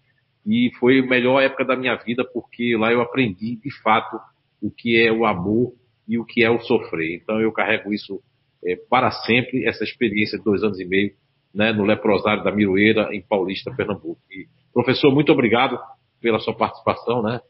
e 0.46 0.70
foi 0.78 1.00
a 1.00 1.06
melhor 1.06 1.40
época 1.42 1.64
da 1.64 1.76
minha 1.76 1.94
vida, 1.96 2.24
porque 2.24 2.76
lá 2.76 2.92
eu 2.92 3.00
aprendi, 3.00 3.56
de 3.56 3.70
fato, 3.82 4.18
o 4.62 4.70
que 4.70 4.96
é 4.96 5.12
o 5.12 5.24
amor 5.24 5.74
e 6.08 6.18
o 6.18 6.24
que 6.24 6.42
é 6.42 6.50
o 6.50 6.60
sofrer. 6.60 7.16
Então 7.16 7.40
eu 7.40 7.52
carrego 7.52 7.92
isso 7.92 8.20
é, 8.64 8.76
para 8.88 9.10
sempre, 9.10 9.66
essa 9.66 9.84
experiência 9.84 10.38
de 10.38 10.44
dois 10.44 10.62
anos 10.62 10.80
e 10.80 10.84
meio, 10.84 11.12
né, 11.54 11.72
no 11.72 11.84
leprosário 11.84 12.42
da 12.42 12.50
Miroeira, 12.50 13.14
em 13.14 13.22
Paulista, 13.22 13.74
Pernambuco. 13.74 14.20
E, 14.30 14.46
professor, 14.72 15.12
muito 15.12 15.30
obrigado 15.32 15.78
pela 16.20 16.38
sua 16.38 16.54
participação, 16.54 17.22
né? 17.22 17.40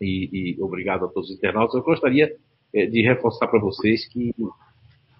E, 0.00 0.54
e 0.56 0.62
obrigado 0.62 1.04
a 1.04 1.08
todos 1.08 1.30
os 1.30 1.36
internautas. 1.36 1.74
Eu 1.74 1.82
gostaria 1.82 2.30
é, 2.72 2.86
de 2.86 3.02
reforçar 3.02 3.48
para 3.48 3.60
vocês 3.60 4.08
que, 4.08 4.32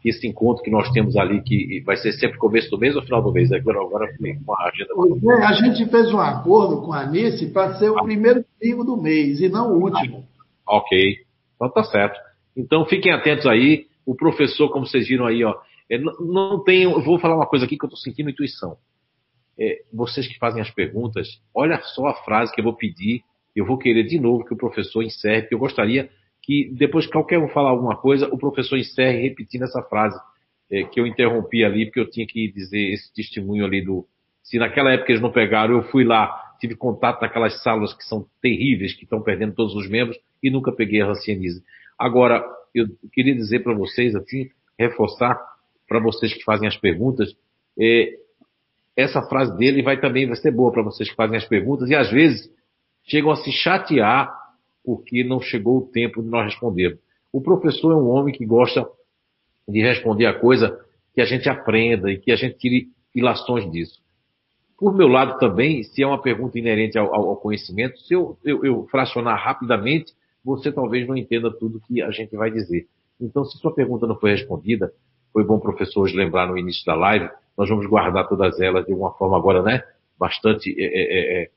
que, 0.00 0.08
esse 0.08 0.26
encontro 0.26 0.62
que 0.62 0.70
nós 0.70 0.90
temos 0.90 1.16
ali, 1.16 1.42
que 1.42 1.80
vai 1.84 1.96
ser 1.96 2.12
sempre 2.12 2.38
começo 2.38 2.70
do 2.70 2.78
mês 2.78 2.94
ou 2.96 3.02
final 3.02 3.22
do 3.22 3.32
mês? 3.32 3.50
Agora, 3.52 3.80
agora 3.80 4.06
com 4.44 4.54
a 4.54 4.68
agenda. 4.68 4.92
É, 5.40 5.44
a 5.44 5.52
gente 5.52 5.90
fez 5.90 6.12
um 6.12 6.20
acordo 6.20 6.82
com 6.82 6.92
a 6.92 7.00
Anice 7.00 7.52
para 7.52 7.78
ser 7.78 7.90
o 7.90 7.98
ah. 7.98 8.02
primeiro 8.02 8.44
domingo 8.60 8.84
do 8.84 8.96
mês 8.96 9.40
e 9.40 9.48
não 9.48 9.72
o 9.72 9.82
último. 9.82 10.24
Ah, 10.66 10.76
ok. 10.76 11.16
Então 11.54 11.70
tá 11.70 11.84
certo. 11.84 12.18
Então 12.56 12.84
fiquem 12.86 13.12
atentos 13.12 13.46
aí. 13.46 13.86
O 14.04 14.14
professor, 14.14 14.70
como 14.70 14.86
vocês 14.86 15.08
viram 15.08 15.26
aí, 15.26 15.42
ó, 15.44 15.54
é, 15.90 15.98
não, 15.98 16.12
não 16.20 16.64
tem. 16.64 16.84
Eu 16.84 17.02
vou 17.02 17.18
falar 17.18 17.36
uma 17.36 17.46
coisa 17.46 17.64
aqui 17.64 17.76
que 17.76 17.84
eu 17.84 17.88
estou 17.88 17.98
sentindo 17.98 18.30
intuição 18.30 18.76
é, 19.58 19.82
vocês 19.92 20.26
que 20.28 20.38
fazem 20.38 20.60
as 20.60 20.70
perguntas, 20.70 21.28
olha 21.54 21.80
só 21.82 22.06
a 22.06 22.14
frase 22.14 22.52
que 22.52 22.60
eu 22.60 22.64
vou 22.64 22.76
pedir. 22.76 23.22
Eu 23.54 23.64
vou 23.64 23.78
querer 23.78 24.04
de 24.04 24.20
novo 24.20 24.44
que 24.44 24.52
o 24.52 24.56
professor 24.56 25.02
encerre, 25.02 25.42
porque 25.42 25.54
eu 25.54 25.58
gostaria 25.58 26.10
que 26.46 26.70
depois 26.72 27.06
que 27.06 27.12
qualquer 27.12 27.40
um 27.40 27.48
falar 27.48 27.70
alguma 27.70 27.96
coisa, 27.96 28.28
o 28.32 28.38
professor 28.38 28.78
encerre 28.78 29.20
repetindo 29.20 29.64
essa 29.64 29.82
frase 29.82 30.16
é, 30.70 30.84
que 30.84 31.00
eu 31.00 31.06
interrompi 31.06 31.64
ali, 31.64 31.86
porque 31.86 31.98
eu 31.98 32.08
tinha 32.08 32.24
que 32.24 32.50
dizer 32.52 32.92
esse 32.92 33.12
testemunho 33.12 33.64
ali 33.64 33.84
do. 33.84 34.06
Se 34.44 34.56
naquela 34.56 34.92
época 34.92 35.10
eles 35.10 35.20
não 35.20 35.32
pegaram, 35.32 35.74
eu 35.74 35.82
fui 35.90 36.04
lá, 36.04 36.54
tive 36.60 36.76
contato 36.76 37.20
naquelas 37.20 37.60
salas 37.64 37.92
que 37.92 38.04
são 38.04 38.24
terríveis, 38.40 38.94
que 38.94 39.02
estão 39.02 39.20
perdendo 39.20 39.54
todos 39.54 39.74
os 39.74 39.90
membros, 39.90 40.16
e 40.40 40.48
nunca 40.48 40.70
peguei 40.70 41.02
a 41.02 41.06
rancianise. 41.06 41.64
Agora, 41.98 42.44
eu 42.72 42.86
queria 43.12 43.34
dizer 43.34 43.64
para 43.64 43.74
vocês, 43.74 44.14
assim, 44.14 44.48
reforçar 44.78 45.36
para 45.88 45.98
vocês 45.98 46.32
que 46.32 46.44
fazem 46.44 46.68
as 46.68 46.76
perguntas, 46.76 47.34
é, 47.78 48.10
essa 48.96 49.20
frase 49.22 49.56
dele 49.56 49.82
vai 49.82 50.00
também 50.00 50.26
vai 50.26 50.36
ser 50.36 50.52
boa 50.52 50.70
para 50.70 50.82
vocês 50.82 51.10
que 51.10 51.16
fazem 51.16 51.36
as 51.36 51.44
perguntas 51.44 51.90
e 51.90 51.94
às 51.94 52.10
vezes 52.10 52.48
chegam 53.04 53.30
a 53.30 53.36
se 53.36 53.50
chatear 53.50 54.32
porque 54.86 55.24
não 55.24 55.40
chegou 55.40 55.78
o 55.78 55.86
tempo 55.88 56.22
de 56.22 56.28
nós 56.28 56.46
responder. 56.46 56.98
O 57.32 57.40
professor 57.40 57.92
é 57.92 57.96
um 57.96 58.08
homem 58.08 58.32
que 58.32 58.46
gosta 58.46 58.88
de 59.68 59.82
responder 59.82 60.26
a 60.26 60.38
coisa 60.38 60.80
que 61.12 61.20
a 61.20 61.24
gente 61.24 61.48
aprenda 61.48 62.10
e 62.10 62.18
que 62.18 62.30
a 62.30 62.36
gente 62.36 62.56
tire 62.56 62.88
ilações 63.12 63.68
disso. 63.70 64.00
Por 64.78 64.94
meu 64.94 65.08
lado 65.08 65.38
também, 65.38 65.82
se 65.82 66.02
é 66.02 66.06
uma 66.06 66.22
pergunta 66.22 66.56
inerente 66.58 66.96
ao, 66.96 67.12
ao 67.12 67.36
conhecimento, 67.36 67.98
se 67.98 68.14
eu, 68.14 68.38
eu, 68.44 68.64
eu, 68.64 68.86
fracionar 68.88 69.42
rapidamente, 69.42 70.12
você 70.44 70.70
talvez 70.70 71.08
não 71.08 71.16
entenda 71.16 71.50
tudo 71.50 71.80
que 71.80 72.00
a 72.00 72.10
gente 72.12 72.36
vai 72.36 72.50
dizer. 72.50 72.86
Então, 73.20 73.44
se 73.44 73.58
sua 73.58 73.74
pergunta 73.74 74.06
não 74.06 74.16
foi 74.20 74.30
respondida, 74.30 74.92
foi 75.32 75.42
bom 75.42 75.58
professor 75.58 76.02
hoje 76.02 76.14
lembrar 76.14 76.46
no 76.46 76.56
início 76.56 76.84
da 76.84 76.94
live, 76.94 77.28
nós 77.58 77.68
vamos 77.68 77.86
guardar 77.86 78.28
todas 78.28 78.60
elas 78.60 78.86
de 78.86 78.92
uma 78.92 79.12
forma 79.14 79.36
agora, 79.36 79.62
né? 79.62 79.82
bastante, 80.18 80.74
é 80.78 80.84
é, 80.84 81.42
é, 81.42 81.50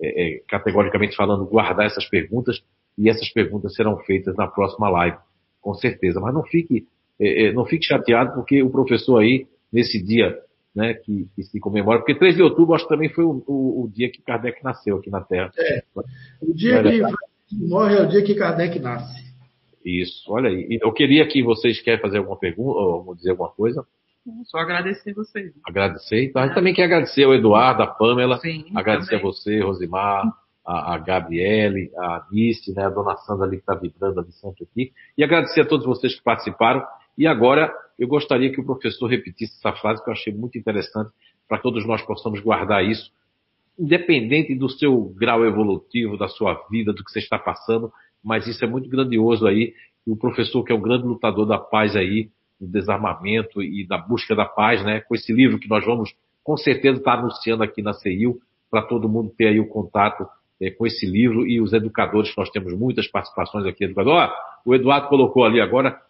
é, 0.00 0.36
é, 0.36 0.42
categoricamente 0.48 1.16
falando, 1.16 1.46
guardar 1.46 1.86
essas 1.86 2.06
perguntas 2.08 2.62
e 2.98 3.08
essas 3.08 3.28
perguntas 3.30 3.74
serão 3.74 3.98
feitas 3.98 4.36
na 4.36 4.46
próxima 4.46 4.88
live, 4.90 5.16
com 5.60 5.74
certeza. 5.74 6.20
Mas 6.20 6.34
não 6.34 6.42
fique, 6.42 6.86
não 7.54 7.64
fique 7.64 7.84
chateado 7.84 8.34
porque 8.34 8.62
o 8.62 8.70
professor 8.70 9.18
aí, 9.18 9.46
nesse 9.72 10.02
dia 10.02 10.38
né, 10.74 10.94
que, 10.94 11.28
que, 11.34 11.42
se 11.42 11.60
comemora, 11.60 11.98
porque 11.98 12.14
3 12.14 12.36
de 12.36 12.42
outubro 12.42 12.74
acho 12.74 12.84
que 12.84 12.94
também 12.94 13.10
foi 13.10 13.24
o, 13.24 13.42
o, 13.46 13.84
o, 13.84 13.90
dia 13.90 14.10
que 14.10 14.22
Kardec 14.22 14.62
nasceu 14.64 14.96
aqui 14.96 15.10
na 15.10 15.20
Terra. 15.20 15.50
É, 15.58 15.82
o 16.40 16.54
dia 16.54 16.82
que 16.82 17.56
morre 17.66 17.96
é 17.96 18.02
o 18.02 18.08
dia 18.08 18.24
que 18.24 18.34
Kardec 18.34 18.78
nasce. 18.78 19.22
Isso, 19.84 20.32
olha 20.32 20.48
aí. 20.48 20.78
Eu 20.80 20.92
queria 20.92 21.26
que 21.26 21.42
vocês 21.42 21.80
querem 21.80 22.00
fazer 22.00 22.18
alguma 22.18 22.38
pergunta, 22.38 22.78
ou 22.78 23.14
dizer 23.14 23.30
alguma 23.30 23.50
coisa. 23.50 23.84
Só 24.44 24.58
agradecer 24.58 25.12
vocês. 25.12 25.52
Agradecer. 25.66 26.24
Então, 26.24 26.40
a 26.40 26.46
gente 26.46 26.54
também 26.54 26.72
quer 26.72 26.84
agradecer 26.84 27.24
ao 27.24 27.34
Eduardo, 27.34 27.82
a 27.82 27.88
Pamela, 27.88 28.38
Sim, 28.38 28.66
agradecer 28.74 29.16
também. 29.16 29.26
a 29.26 29.28
você, 29.28 29.60
Rosimar, 29.60 30.32
a, 30.64 30.94
a 30.94 30.98
Gabriele, 30.98 31.90
a 31.96 32.26
Nice, 32.30 32.72
né, 32.72 32.86
a 32.86 32.90
dona 32.90 33.16
Sandra 33.16 33.46
ali 33.46 33.56
que 33.56 33.62
está 33.62 33.74
vibrando 33.74 34.20
ali 34.20 34.32
sempre 34.32 34.64
aqui. 34.64 34.92
E 35.16 35.24
agradecer 35.24 35.62
a 35.62 35.66
todos 35.66 35.86
vocês 35.86 36.14
que 36.14 36.22
participaram. 36.22 36.82
E 37.16 37.26
agora, 37.26 37.72
eu 37.98 38.08
gostaria 38.08 38.50
que 38.50 38.60
o 38.60 38.64
professor 38.64 39.06
repetisse 39.06 39.54
essa 39.58 39.76
frase 39.76 40.02
que 40.02 40.08
eu 40.08 40.12
achei 40.12 40.32
muito 40.32 40.56
interessante, 40.56 41.10
para 41.48 41.58
todos 41.58 41.86
nós 41.86 42.00
possamos 42.02 42.40
guardar 42.40 42.84
isso, 42.84 43.10
independente 43.78 44.54
do 44.54 44.68
seu 44.68 45.12
grau 45.16 45.44
evolutivo, 45.44 46.16
da 46.16 46.28
sua 46.28 46.54
vida, 46.70 46.92
do 46.92 47.04
que 47.04 47.10
você 47.10 47.18
está 47.18 47.38
passando, 47.38 47.92
mas 48.22 48.46
isso 48.46 48.64
é 48.64 48.68
muito 48.68 48.88
grandioso 48.88 49.46
aí. 49.46 49.74
E 50.06 50.10
o 50.10 50.16
professor, 50.16 50.64
que 50.64 50.72
é 50.72 50.74
um 50.74 50.80
grande 50.80 51.04
lutador 51.04 51.46
da 51.46 51.58
paz 51.58 51.96
aí, 51.96 52.30
do 52.60 52.66
desarmamento 52.66 53.62
e 53.62 53.86
da 53.86 53.98
busca 53.98 54.34
da 54.34 54.44
paz, 54.44 54.84
né? 54.84 55.00
Com 55.00 55.14
esse 55.14 55.32
livro 55.32 55.58
que 55.58 55.68
nós 55.68 55.84
vamos, 55.84 56.14
com 56.44 56.56
certeza, 56.56 56.98
estar 56.98 57.18
anunciando 57.18 57.62
aqui 57.62 57.82
na 57.82 57.92
CEIU, 57.92 58.38
para 58.70 58.82
todo 58.82 59.08
mundo 59.08 59.34
ter 59.36 59.48
aí 59.48 59.60
o 59.60 59.68
contato 59.68 60.26
é, 60.62 60.70
com 60.70 60.86
esse 60.86 61.04
livro 61.04 61.44
e 61.44 61.60
os 61.60 61.72
educadores, 61.72 62.32
nós 62.36 62.48
temos 62.50 62.72
muitas 62.72 63.08
participações 63.08 63.66
aqui, 63.66 63.84
educador. 63.84 64.32
O 64.64 64.72
Eduardo 64.72 65.08
colocou 65.08 65.44
ali 65.44 65.60
agora. 65.60 66.00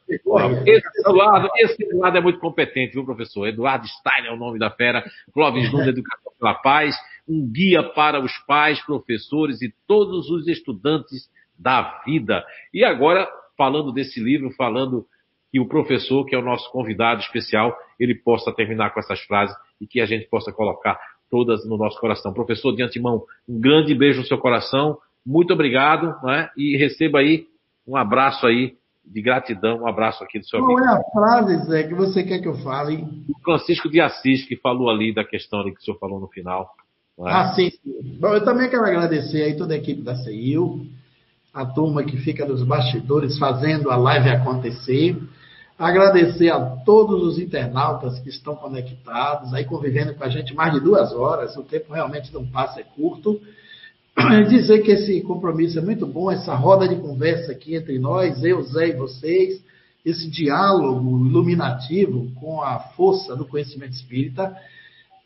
Esse 0.66 1.00
Eduardo, 1.00 1.48
esse 1.56 1.82
Eduardo 1.82 2.18
é 2.18 2.20
muito 2.20 2.39
competente, 2.39 2.92
viu, 2.92 3.05
professor? 3.05 3.48
Eduardo 3.48 3.86
Stein 3.89 4.26
é 4.26 4.31
o 4.31 4.36
nome 4.36 4.58
da 4.58 4.70
fera, 4.70 5.02
Clóvis 5.32 5.72
Nunes, 5.72 5.89
Educação 5.89 6.32
pela 6.39 6.52
Paz, 6.55 6.94
um 7.26 7.50
guia 7.50 7.82
para 7.82 8.20
os 8.20 8.36
pais, 8.47 8.78
professores 8.84 9.62
e 9.62 9.72
todos 9.89 10.28
os 10.28 10.47
estudantes 10.47 11.31
da 11.58 12.02
vida. 12.05 12.44
E 12.74 12.84
agora, 12.84 13.26
falando 13.56 13.90
desse 13.90 14.20
livro, 14.20 14.50
falando 14.50 15.06
que 15.50 15.60
o 15.60 15.66
professor, 15.66 16.26
que 16.26 16.34
é 16.34 16.39
o 16.39 16.44
nosso 16.44 16.70
convidado 16.70 17.20
especial, 17.20 17.74
ele 17.98 18.14
possa 18.14 18.52
terminar 18.52 18.90
com 18.90 19.00
essas 19.00 19.20
frases 19.20 19.56
e 19.81 19.86
que 19.86 20.00
a 20.00 20.06
gente 20.06 20.28
possa 20.28 20.52
colocar 20.52 20.98
todas 21.32 21.66
no 21.66 21.78
nosso 21.78 21.98
coração. 21.98 22.34
Professor, 22.34 22.76
de 22.76 22.82
antemão, 22.82 23.24
um 23.48 23.58
grande 23.58 23.94
beijo 23.94 24.20
no 24.20 24.26
seu 24.26 24.36
coração, 24.36 24.98
muito 25.24 25.54
obrigado, 25.54 26.14
né? 26.22 26.50
e 26.54 26.76
receba 26.76 27.20
aí 27.20 27.46
um 27.88 27.96
abraço 27.96 28.46
aí 28.46 28.76
de 29.04 29.22
gratidão, 29.22 29.78
um 29.78 29.88
abraço 29.88 30.22
aqui 30.22 30.38
do 30.38 30.46
seu 30.46 30.60
Qual 30.60 30.76
amigo. 30.76 30.86
Qual 30.86 30.94
é 30.94 31.00
a 31.00 31.10
frase, 31.10 31.66
Zé, 31.66 31.82
que 31.84 31.94
você 31.94 32.22
quer 32.22 32.38
que 32.40 32.46
eu 32.46 32.54
fale? 32.56 33.02
O 33.28 33.38
Francisco 33.42 33.88
de 33.88 34.00
Assis, 34.00 34.44
que 34.44 34.56
falou 34.56 34.90
ali 34.90 35.12
da 35.12 35.24
questão 35.24 35.64
que 35.64 35.80
o 35.80 35.80
senhor 35.80 35.98
falou 35.98 36.20
no 36.20 36.28
final. 36.28 36.70
É? 37.20 37.22
Ah, 37.32 37.52
sim, 37.54 37.70
sim. 37.70 38.18
Bom, 38.20 38.28
eu 38.28 38.44
também 38.44 38.68
quero 38.68 38.84
agradecer 38.84 39.42
aí 39.42 39.56
toda 39.56 39.74
a 39.74 39.76
equipe 39.78 40.02
da 40.02 40.14
CIU, 40.16 40.86
a 41.52 41.64
turma 41.64 42.04
que 42.04 42.18
fica 42.18 42.46
nos 42.46 42.62
bastidores 42.62 43.38
fazendo 43.38 43.90
a 43.90 43.96
live 43.96 44.28
acontecer. 44.28 45.16
Agradecer 45.82 46.48
a 46.48 46.60
todos 46.60 47.24
os 47.24 47.40
internautas 47.40 48.16
que 48.20 48.28
estão 48.28 48.54
conectados, 48.54 49.52
aí 49.52 49.64
convivendo 49.64 50.14
com 50.14 50.22
a 50.22 50.28
gente 50.28 50.54
mais 50.54 50.72
de 50.72 50.78
duas 50.78 51.12
horas, 51.12 51.56
o 51.56 51.64
tempo 51.64 51.92
realmente 51.92 52.32
não 52.32 52.46
passa, 52.46 52.78
é 52.78 52.84
curto. 52.84 53.40
Dizer 54.48 54.82
que 54.82 54.92
esse 54.92 55.20
compromisso 55.22 55.80
é 55.80 55.82
muito 55.82 56.06
bom, 56.06 56.30
essa 56.30 56.54
roda 56.54 56.86
de 56.86 56.94
conversa 56.94 57.50
aqui 57.50 57.74
entre 57.74 57.98
nós, 57.98 58.44
eu, 58.44 58.62
Zé 58.62 58.90
e 58.90 58.96
vocês, 58.96 59.60
esse 60.06 60.30
diálogo 60.30 61.26
iluminativo 61.26 62.30
com 62.38 62.62
a 62.62 62.78
força 62.78 63.34
do 63.34 63.44
conhecimento 63.44 63.94
espírita, 63.94 64.56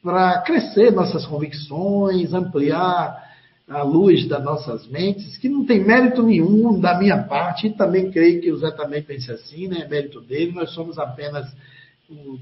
para 0.02 0.40
crescer 0.40 0.90
nossas 0.90 1.26
convicções, 1.26 2.32
ampliar 2.32 3.25
a 3.68 3.82
luz 3.82 4.28
das 4.28 4.42
nossas 4.44 4.86
mentes, 4.86 5.36
que 5.38 5.48
não 5.48 5.66
tem 5.66 5.84
mérito 5.84 6.22
nenhum 6.22 6.78
da 6.78 6.96
minha 6.98 7.24
parte, 7.24 7.66
e 7.66 7.72
também 7.72 8.10
creio 8.10 8.40
que 8.40 8.52
o 8.52 8.58
Zé 8.58 8.70
também 8.70 9.02
pense 9.02 9.30
assim, 9.32 9.66
né? 9.66 9.80
É 9.80 9.88
mérito 9.88 10.20
dele, 10.20 10.52
nós 10.52 10.70
somos 10.70 10.98
apenas 10.98 11.52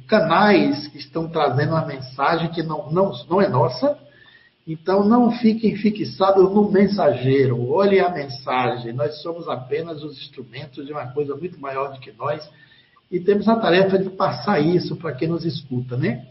canais 0.06 0.86
que 0.88 0.98
estão 0.98 1.28
trazendo 1.28 1.70
uma 1.70 1.86
mensagem 1.86 2.50
que 2.50 2.62
não, 2.62 2.90
não, 2.92 3.12
não 3.28 3.40
é 3.40 3.48
nossa. 3.48 3.98
Então 4.66 5.04
não 5.04 5.30
fiquem 5.30 5.76
fixados 5.76 6.50
no 6.50 6.70
mensageiro, 6.70 7.70
olhem 7.70 8.00
a 8.00 8.08
mensagem, 8.08 8.94
nós 8.94 9.20
somos 9.20 9.46
apenas 9.46 10.02
os 10.02 10.16
instrumentos 10.18 10.86
de 10.86 10.92
uma 10.92 11.06
coisa 11.08 11.36
muito 11.36 11.60
maior 11.60 11.92
do 11.92 12.00
que 12.00 12.12
nós 12.12 12.48
e 13.10 13.20
temos 13.20 13.46
a 13.46 13.56
tarefa 13.56 13.98
de 13.98 14.08
passar 14.10 14.60
isso 14.60 14.96
para 14.96 15.12
quem 15.12 15.28
nos 15.28 15.44
escuta, 15.44 15.96
né? 15.96 16.26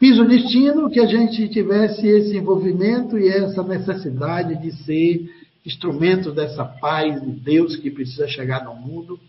Quis 0.00 0.18
o 0.18 0.24
destino 0.24 0.88
que 0.88 0.98
a 0.98 1.04
gente 1.04 1.46
tivesse 1.50 2.08
esse 2.08 2.34
envolvimento 2.34 3.18
e 3.18 3.28
essa 3.28 3.62
necessidade 3.62 4.56
de 4.56 4.72
ser 4.82 5.30
instrumento 5.64 6.32
dessa 6.32 6.64
paz 6.64 7.20
de 7.20 7.30
Deus 7.32 7.76
que 7.76 7.90
precisa 7.90 8.26
chegar 8.26 8.64
no 8.64 8.74
mundo, 8.74 9.20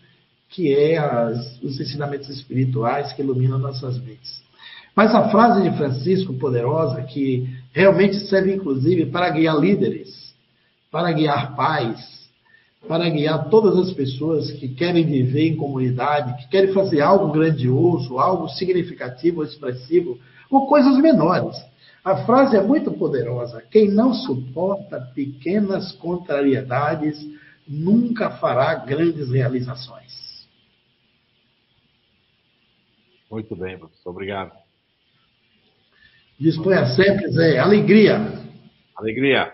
que 0.48 0.74
é 0.74 0.96
as, 0.96 1.62
os 1.62 1.78
ensinamentos 1.78 2.30
espirituais 2.30 3.12
que 3.12 3.20
iluminam 3.20 3.58
nossas 3.58 3.98
vidas. 3.98 4.42
Mas 4.96 5.14
a 5.14 5.28
frase 5.28 5.60
de 5.60 5.76
Francisco 5.76 6.32
poderosa, 6.38 7.02
que 7.02 7.46
realmente 7.74 8.16
serve 8.28 8.54
inclusive 8.54 9.04
para 9.04 9.28
guiar 9.28 9.60
líderes, 9.60 10.32
para 10.90 11.12
guiar 11.12 11.54
pais, 11.54 12.00
para 12.88 13.10
guiar 13.10 13.50
todas 13.50 13.76
as 13.76 13.92
pessoas 13.92 14.50
que 14.52 14.68
querem 14.68 15.04
viver 15.04 15.48
em 15.48 15.56
comunidade, 15.56 16.42
que 16.42 16.48
querem 16.48 16.72
fazer 16.72 17.02
algo 17.02 17.30
grandioso, 17.30 18.18
algo 18.18 18.48
significativo, 18.48 19.44
expressivo 19.44 20.18
por 20.52 20.68
coisas 20.68 20.98
menores. 20.98 21.56
A 22.04 22.26
frase 22.26 22.58
é 22.58 22.60
muito 22.60 22.92
poderosa. 22.92 23.62
Quem 23.70 23.88
não 23.88 24.12
suporta 24.12 25.00
pequenas 25.14 25.92
contrariedades 25.92 27.18
nunca 27.66 28.32
fará 28.32 28.74
grandes 28.74 29.30
realizações. 29.30 30.12
Muito 33.30 33.56
bem, 33.56 33.78
professor. 33.78 34.10
Obrigado. 34.10 34.52
Disponha 36.38 36.84
sempre, 36.84 37.28
Zé. 37.28 37.58
Alegria. 37.58 38.18
Alegria. 38.94 39.51